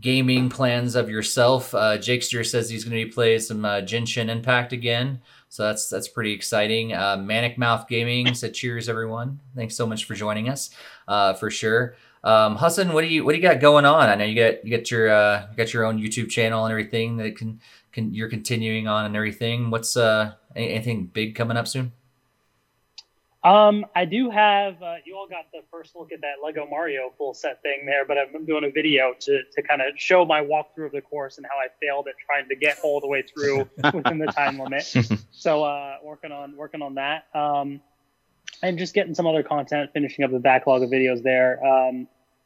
gaming 0.00 0.48
plans 0.48 0.94
of 0.94 1.08
yourself. 1.08 1.74
Uh, 1.74 1.98
Jakester 1.98 2.46
says 2.46 2.70
he's 2.70 2.84
going 2.84 2.96
to 2.96 3.04
be 3.04 3.10
playing 3.10 3.40
some 3.40 3.64
uh, 3.64 3.80
Genshin 3.80 4.28
Impact 4.28 4.72
again. 4.72 5.20
So 5.48 5.64
that's 5.64 5.88
that's 5.88 6.08
pretty 6.08 6.32
exciting. 6.32 6.92
Uh, 6.92 7.16
Manic 7.16 7.56
Mouth 7.56 7.88
Gaming 7.88 8.34
said, 8.34 8.52
"Cheers, 8.52 8.88
everyone! 8.88 9.40
Thanks 9.56 9.76
so 9.76 9.86
much 9.86 10.04
for 10.04 10.14
joining 10.14 10.48
us, 10.48 10.70
uh, 11.08 11.32
for 11.34 11.50
sure." 11.50 11.96
Um, 12.24 12.56
Hassan, 12.56 12.92
what 12.92 13.02
do 13.02 13.08
you 13.08 13.24
what 13.24 13.32
do 13.32 13.36
you 13.38 13.42
got 13.42 13.60
going 13.60 13.84
on? 13.84 14.08
I 14.08 14.14
know 14.14 14.24
you 14.24 14.34
got 14.34 14.64
you 14.64 14.76
got 14.76 14.90
your 14.90 15.10
uh, 15.10 15.46
you 15.50 15.56
got 15.56 15.72
your 15.72 15.84
own 15.84 15.98
YouTube 15.98 16.30
channel 16.30 16.64
and 16.64 16.72
everything 16.72 17.16
that 17.18 17.36
can 17.36 17.60
can 17.92 18.12
you're 18.12 18.28
continuing 18.28 18.88
on 18.88 19.04
and 19.04 19.16
everything. 19.16 19.70
What's 19.70 19.96
uh 19.96 20.32
anything 20.56 21.06
big 21.06 21.34
coming 21.34 21.56
up 21.56 21.68
soon? 21.68 21.92
Um, 23.44 23.86
I 23.94 24.04
do 24.04 24.30
have. 24.30 24.82
Uh, 24.82 24.96
you 25.04 25.16
all 25.16 25.28
got 25.28 25.46
the 25.52 25.60
first 25.70 25.94
look 25.94 26.10
at 26.12 26.20
that 26.22 26.44
Lego 26.44 26.66
Mario 26.68 27.12
full 27.16 27.34
set 27.34 27.62
thing 27.62 27.86
there, 27.86 28.04
but 28.04 28.16
I'm 28.18 28.44
doing 28.44 28.64
a 28.64 28.70
video 28.70 29.14
to 29.20 29.42
to 29.52 29.62
kind 29.62 29.80
of 29.80 29.88
show 29.96 30.24
my 30.24 30.42
walkthrough 30.42 30.86
of 30.86 30.92
the 30.92 31.00
course 31.00 31.38
and 31.38 31.46
how 31.48 31.56
I 31.56 31.68
failed 31.80 32.08
at 32.08 32.14
trying 32.18 32.48
to 32.48 32.56
get 32.56 32.78
all 32.82 33.00
the 33.00 33.06
way 33.06 33.22
through 33.22 33.68
within 33.94 34.18
the 34.18 34.26
time 34.26 34.58
limit. 34.58 34.92
So, 35.30 35.62
uh, 35.62 35.98
working 36.02 36.32
on 36.32 36.56
working 36.56 36.82
on 36.82 36.96
that. 36.96 37.26
Um, 37.32 37.80
and 38.62 38.78
just 38.78 38.94
getting 38.94 39.14
some 39.14 39.26
other 39.26 39.42
content, 39.42 39.90
finishing 39.92 40.24
up 40.24 40.30
the 40.30 40.38
backlog 40.38 40.82
of 40.82 40.90
videos 40.90 41.22
there. 41.22 41.58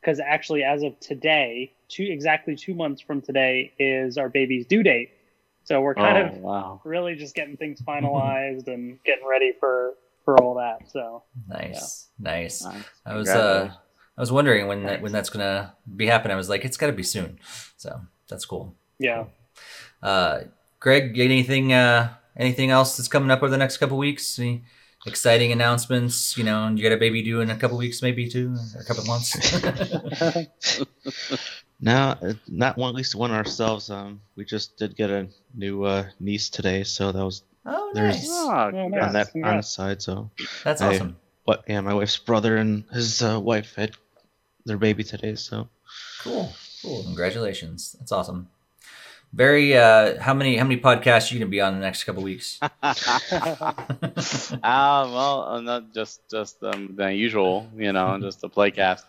Because 0.00 0.18
um, 0.20 0.26
actually, 0.26 0.62
as 0.64 0.82
of 0.82 0.98
today, 1.00 1.72
two 1.88 2.04
exactly 2.04 2.56
two 2.56 2.74
months 2.74 3.00
from 3.00 3.20
today 3.20 3.72
is 3.78 4.18
our 4.18 4.28
baby's 4.28 4.66
due 4.66 4.82
date. 4.82 5.10
So 5.64 5.80
we're 5.80 5.94
kind 5.94 6.18
Oh, 6.18 6.26
of 6.26 6.38
wow. 6.38 6.80
really 6.84 7.14
just 7.14 7.34
getting 7.34 7.56
things 7.56 7.80
finalized 7.86 8.66
and 8.66 8.98
getting 9.04 9.26
ready 9.26 9.52
for 9.60 9.94
for 10.24 10.40
all 10.40 10.54
that. 10.56 10.90
So 10.90 11.24
Nice, 11.48 12.08
nice. 12.18 12.64
Nice. 12.64 12.84
I 13.06 13.14
was 13.14 13.28
uh 13.28 13.70
I 14.16 14.20
was 14.20 14.30
wondering 14.30 14.66
when 14.68 14.82
that 14.84 15.02
when 15.02 15.12
that's 15.12 15.30
gonna 15.30 15.74
be 15.96 16.06
happening. 16.06 16.34
I 16.34 16.36
was 16.36 16.48
like, 16.48 16.64
it's 16.64 16.76
got 16.76 16.88
to 16.88 16.92
be 16.92 17.02
soon. 17.02 17.38
So 17.76 18.00
that's 18.28 18.44
cool. 18.44 18.76
yeah. 18.98 19.24
Uh, 20.02 20.42
Greg, 20.80 21.18
anything 21.18 21.72
uh 21.72 22.12
anything 22.36 22.70
else 22.70 22.96
that's 22.96 23.08
coming 23.08 23.30
up 23.30 23.38
over 23.42 23.50
the 23.50 23.56
next 23.58 23.76
couple 23.78 23.96
weeks? 23.98 24.38
Any 24.38 24.64
exciting 25.06 25.52
announcements? 25.52 26.36
You 26.36 26.44
know, 26.44 26.64
and 26.64 26.78
you 26.78 26.82
got 26.88 26.94
a 26.94 26.98
baby 26.98 27.22
due 27.22 27.40
in 27.40 27.50
a 27.50 27.56
couple 27.56 27.76
weeks, 27.78 28.02
maybe 28.02 28.28
too, 28.28 28.54
or 28.74 28.80
a 28.80 28.84
couple 28.84 29.04
months. 29.04 29.36
No, 31.84 32.14
uh, 32.22 32.34
not 32.46 32.76
one. 32.78 32.90
At 32.90 32.94
least 32.94 33.16
one 33.16 33.32
ourselves. 33.32 33.90
Um, 33.90 34.20
we 34.36 34.44
just 34.44 34.76
did 34.76 34.94
get 34.94 35.10
a 35.10 35.26
new 35.52 35.82
uh, 35.82 36.04
niece 36.20 36.48
today, 36.48 36.84
so 36.84 37.10
that 37.10 37.24
was 37.24 37.42
oh, 37.66 37.90
nice. 37.92 38.24
Oh, 38.30 38.50
on 38.50 38.90
nice. 38.92 39.12
that 39.12 39.30
on 39.42 39.56
the 39.56 39.62
side. 39.64 40.00
So, 40.00 40.30
That's 40.62 40.80
I- 40.80 40.94
awesome. 40.94 41.16
but 41.44 41.64
yeah, 41.66 41.80
my 41.80 41.92
wife's 41.92 42.16
brother 42.18 42.56
and 42.56 42.84
his 42.92 43.20
uh, 43.20 43.40
wife 43.40 43.74
had 43.74 43.96
their 44.64 44.78
baby 44.78 45.02
today. 45.02 45.34
So, 45.34 45.68
Cool, 46.20 46.52
cool. 46.82 47.02
Congratulations. 47.02 47.96
That's 47.98 48.12
awesome. 48.12 48.48
Barry. 49.32 49.76
Uh, 49.76 50.20
how 50.20 50.34
many 50.34 50.56
how 50.56 50.64
many 50.64 50.80
podcasts 50.80 51.30
are 51.30 51.34
you 51.34 51.40
gonna 51.40 51.50
be 51.50 51.60
on 51.60 51.74
in 51.74 51.80
the 51.80 51.86
next 51.86 52.04
couple 52.04 52.22
weeks? 52.22 52.62
Ah, 54.62 55.08
well, 55.12 55.42
uh, 55.48 55.60
not 55.60 55.92
just 55.94 56.20
just 56.30 56.62
um, 56.62 56.94
the 56.96 57.12
usual, 57.12 57.68
you 57.76 57.92
know, 57.92 58.18
just 58.22 58.40
the 58.40 58.48
playcast. 58.50 59.04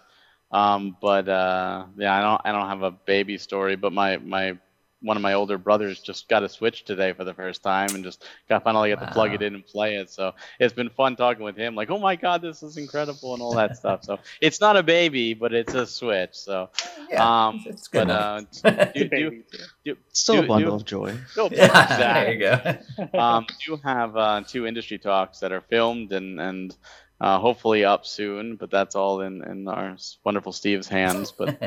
Um, 0.51 0.95
but 1.01 1.27
uh, 1.27 1.85
yeah, 1.97 2.17
I 2.17 2.21
don't 2.21 2.41
I 2.45 2.51
don't 2.51 2.69
have 2.69 2.83
a 2.83 2.91
baby 2.91 3.37
story, 3.37 3.75
but 3.75 3.91
my 3.91 4.17
my 4.17 4.57
one 5.03 5.17
of 5.17 5.21
my 5.21 5.33
older 5.33 5.57
brothers 5.57 5.99
just 5.99 6.27
got 6.29 6.43
a 6.43 6.49
Switch 6.49 6.85
today 6.85 7.13
for 7.13 7.23
the 7.25 7.33
first 7.33 7.61
time 7.61 7.93
and 7.93 8.03
just 8.03 8.23
got 8.49 8.63
finally 8.63 8.89
got 8.89 9.05
to 9.05 9.11
plug 9.11 9.33
it 9.33 9.41
in 9.41 9.53
and 9.53 9.65
play 9.65 9.97
it. 9.97 10.09
So 10.09 10.33
it's 10.59 10.73
been 10.73 10.89
fun 10.89 11.15
talking 11.15 11.43
with 11.43 11.57
him, 11.57 11.75
like, 11.75 11.91
oh 11.91 11.99
my 11.99 12.15
god, 12.15 12.41
this 12.41 12.63
is 12.63 12.77
incredible 12.77 13.33
and 13.33 13.43
all 13.43 13.53
that 13.55 13.75
stuff. 13.77 14.03
So 14.03 14.17
it's 14.41 14.61
not 14.61 14.77
a 14.77 14.83
baby, 14.83 15.33
but 15.33 15.53
it's 15.53 15.73
a 15.73 15.85
Switch. 15.85 16.33
So 16.33 16.69
um, 17.17 17.61
it's 17.65 17.87
good. 17.89 18.07
but 18.07 18.09
uh, 18.09 18.41
do, 18.95 19.09
do, 19.09 19.43
do, 19.85 19.97
still 20.13 20.37
Do- 20.37 20.43
a 20.43 20.47
bundle 20.47 20.69
do- 20.71 20.75
of 20.77 20.85
joy. 20.85 21.15
go 21.35 21.49
yeah, 21.51 21.97
there 21.97 22.33
you 22.33 22.39
go. 22.39 23.17
um, 23.19 23.45
do 23.65 23.79
have 23.83 24.15
uh, 24.15 24.41
two 24.47 24.65
industry 24.65 24.97
talks 24.97 25.39
that 25.39 25.51
are 25.51 25.61
filmed 25.61 26.13
and 26.13 26.39
and 26.39 26.75
uh, 27.19 27.39
hopefully 27.39 27.85
up 27.85 28.05
soon, 28.05 28.55
but 28.55 28.71
that's 28.71 28.95
all 28.95 29.21
in 29.21 29.43
in 29.43 29.67
our 29.67 29.97
wonderful 30.23 30.51
Steve's 30.51 30.87
hands. 30.87 31.31
But 31.31 31.59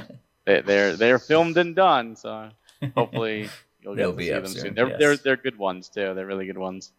they, 0.44 0.60
they're 0.60 0.96
they're 0.96 1.18
filmed 1.18 1.56
and 1.56 1.74
done, 1.74 2.16
so 2.16 2.50
hopefully 2.94 3.48
you'll 3.82 3.94
get 3.94 4.02
They'll 4.02 4.10
to 4.12 4.16
be 4.16 4.26
see 4.26 4.32
up 4.32 4.42
them 4.44 4.52
soon. 4.52 4.62
soon, 4.62 4.74
They're 4.74 4.88
yes. 4.88 4.98
they're 4.98 5.16
they're 5.16 5.36
good 5.36 5.58
ones 5.58 5.88
too. 5.88 6.14
They're 6.14 6.26
really 6.26 6.46
good 6.46 6.58
ones. 6.58 6.92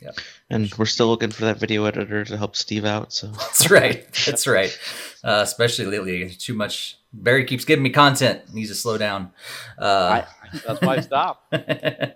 Yeah. 0.00 0.12
And 0.48 0.72
we're 0.78 0.86
still 0.86 1.08
looking 1.08 1.30
for 1.30 1.46
that 1.46 1.58
video 1.58 1.84
editor 1.84 2.24
to 2.24 2.36
help 2.36 2.54
Steve 2.54 2.84
out. 2.84 3.12
So, 3.12 3.26
That's 3.32 3.68
right. 3.68 4.06
That's 4.26 4.46
right. 4.46 4.78
Uh, 5.24 5.40
especially 5.42 5.86
lately, 5.86 6.30
too 6.30 6.54
much. 6.54 6.98
Barry 7.12 7.44
keeps 7.44 7.64
giving 7.64 7.82
me 7.82 7.90
content. 7.90 8.54
Needs 8.54 8.68
to 8.68 8.76
slow 8.76 8.96
down. 8.96 9.32
Uh, 9.76 10.22
I, 10.22 10.58
that's 10.64 10.80
why 10.82 10.96
I 10.96 11.00
stopped. 11.00 11.52
I 11.52 12.14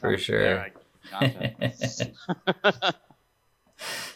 for 0.00 0.10
don't 0.10 0.20
sure. 0.20 0.38
care. 0.42 0.72
I- 1.12 1.20
content. 1.30 2.12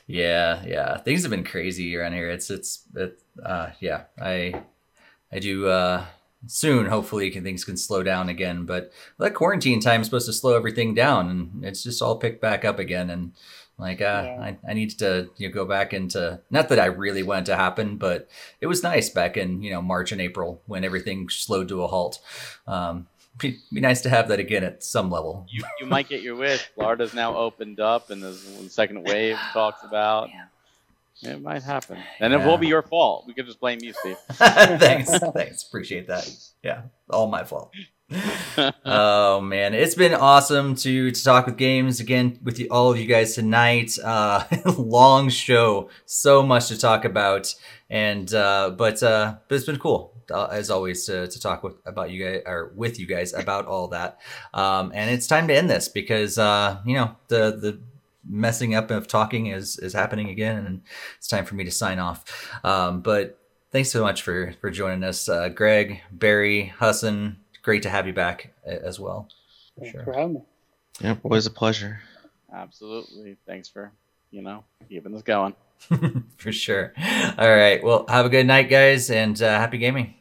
yeah, 0.07 0.63
yeah. 0.67 0.99
Things 0.99 1.23
have 1.23 1.31
been 1.31 1.45
crazy 1.45 1.97
around 1.97 2.13
here. 2.13 2.29
It's 2.31 2.51
it's 2.51 2.83
it, 2.95 3.19
uh, 3.43 3.71
yeah. 3.81 4.03
I 4.21 4.63
I 5.33 5.39
do 5.39 5.67
uh, 5.67 6.05
soon. 6.47 6.87
Hopefully, 6.87 7.31
can, 7.31 7.43
things 7.45 7.65
can 7.65 7.77
slow 7.77 8.03
down 8.03 8.29
again. 8.29 8.65
But 8.65 8.93
that 9.19 9.35
quarantine 9.35 9.81
time 9.81 10.01
is 10.01 10.07
supposed 10.07 10.27
to 10.27 10.33
slow 10.33 10.57
everything 10.57 10.95
down, 10.95 11.29
and 11.29 11.65
it's 11.65 11.83
just 11.83 12.03
all 12.03 12.17
picked 12.17 12.41
back 12.41 12.65
up 12.65 12.79
again. 12.79 13.11
And 13.11 13.33
like, 13.79 14.01
uh, 14.01 14.23
Yeah. 14.25 14.41
I 14.41 14.59
I 14.69 14.73
need 14.75 14.91
to 14.99 15.29
you 15.37 15.49
know, 15.49 15.55
go 15.55 15.65
back 15.65 15.93
into 15.93 16.41
not 16.51 16.69
that 16.71 16.79
I 16.79 16.87
really 16.87 17.23
want 17.23 17.49
it 17.49 17.53
to 17.53 17.57
happen, 17.57 17.97
but 17.97 18.29
it 18.61 18.67
was 18.67 18.83
nice 18.83 19.09
back 19.11 19.37
in 19.37 19.63
you 19.63 19.71
know 19.71 19.83
March 19.83 20.13
and 20.13 20.21
April 20.21 20.63
when 20.67 20.85
everything 20.85 21.29
slowed 21.29 21.69
to 21.69 21.83
a 21.83 21.87
halt. 21.87 22.19
Um, 22.67 23.07
be, 23.39 23.59
be 23.71 23.81
nice 23.83 24.01
to 24.01 24.09
have 24.09 24.29
that 24.29 24.41
again 24.41 24.65
at 24.65 24.83
some 24.83 25.11
level. 25.11 25.47
you 25.51 25.63
you 25.79 25.85
might 25.87 26.09
get 26.09 26.23
your 26.23 26.37
wish. 26.37 26.71
Florida's 26.75 27.13
now 27.13 27.37
opened 27.37 27.81
up, 27.81 28.09
and 28.09 28.23
there's 28.23 28.43
the 28.45 28.71
second 28.71 29.05
wave 29.05 29.37
talks 29.53 29.85
about. 29.85 30.31
It 31.23 31.41
might 31.41 31.63
happen, 31.63 31.99
and 32.21 32.33
it 32.35 32.41
Yeah. 32.41 32.47
will 32.47 32.59
be 32.59 32.67
your 32.69 32.83
fault. 32.83 33.25
We 33.27 33.33
can 33.35 33.47
just 33.47 33.59
blame 33.61 33.79
you, 33.81 33.93
Steve. 33.95 34.19
thanks, 34.33 35.11
thanks, 35.35 35.63
appreciate 35.67 36.09
that. 36.09 36.29
Yeah, 36.63 36.83
all 37.11 37.27
my 37.27 37.45
fault. 37.45 37.73
oh 38.85 39.41
man, 39.41 39.75
it's 39.75 39.95
been 39.95 40.15
awesome 40.15 40.75
to 40.77 41.11
to 41.11 41.25
talk 41.25 41.47
with 41.47 41.57
games 41.57 42.01
again 42.01 42.39
with 42.43 42.59
you, 42.59 42.69
all 42.71 42.91
of 42.91 42.99
you 42.99 43.07
guys 43.07 43.35
tonight. 43.35 43.99
Uh, 44.03 44.45
long 44.79 45.29
show, 45.29 45.89
so 46.05 46.43
much 46.43 46.69
to 46.69 46.79
talk 46.79 47.05
about, 47.05 47.55
and 47.91 48.33
uh, 48.35 48.71
but 48.77 49.03
uh, 49.03 49.37
but 49.49 49.55
it's 49.57 49.67
been 49.67 49.79
cool 49.79 50.13
uh, 50.31 50.47
as 50.47 50.71
always 50.71 51.05
to, 51.07 51.27
to 51.27 51.41
talk 51.41 51.63
with 51.63 51.75
about 51.87 52.11
you 52.11 52.25
guys 52.25 52.43
or 52.47 52.73
with 52.77 53.01
you 53.01 53.07
guys 53.07 53.33
about 53.35 53.67
all 53.67 53.89
that. 53.89 54.19
Um, 54.55 54.93
and 54.95 55.11
it's 55.11 55.27
time 55.27 55.49
to 55.49 55.55
end 55.57 55.69
this 55.71 55.89
because 55.89 56.39
uh, 56.39 56.79
you 56.87 56.95
know 56.95 57.17
the 57.29 57.57
the 57.61 57.81
messing 58.29 58.75
up 58.75 58.91
of 58.91 59.09
talking 59.09 59.47
is 59.47 59.79
is 59.79 59.93
happening 59.93 60.29
again, 60.31 60.65
and 60.67 60.83
it's 61.19 61.29
time 61.29 61.45
for 61.45 61.55
me 61.55 61.65
to 61.65 61.71
sign 61.71 61.99
off. 61.99 62.25
Um, 62.65 63.01
but 63.01 63.39
thanks 63.73 63.91
so 63.91 64.03
much 64.03 64.23
for 64.23 64.55
for 64.61 64.71
joining 64.71 65.05
us, 65.05 65.29
uh, 65.29 65.49
Greg, 65.49 66.01
Barry, 66.11 66.73
Hassan. 66.79 67.39
Great 67.63 67.83
to 67.83 67.91
have 67.91 68.07
you 68.07 68.13
back 68.13 68.53
as 68.65 69.01
well. 69.01 69.29
For 69.75 69.81
Thanks 69.81 69.93
sure. 69.93 70.05
for 70.05 70.13
having 70.13 70.35
me. 70.35 70.41
yeah, 71.01 71.17
always 71.25 71.47
a 71.47 71.51
pleasure. 71.51 72.01
Absolutely. 72.53 73.37
Thanks 73.47 73.69
for, 73.69 73.93
you 74.31 74.41
know, 74.41 74.65
keeping 74.89 75.13
this 75.13 75.23
going. 75.23 75.55
for 76.37 76.53
sure. 76.53 76.93
All 77.37 77.55
right. 77.55 77.83
Well, 77.83 78.07
have 78.09 78.25
a 78.25 78.29
good 78.31 78.47
night, 78.47 78.71
guys, 78.71 79.11
and 79.11 79.41
uh, 79.43 79.59
happy 79.59 79.79
gaming. 79.79 80.15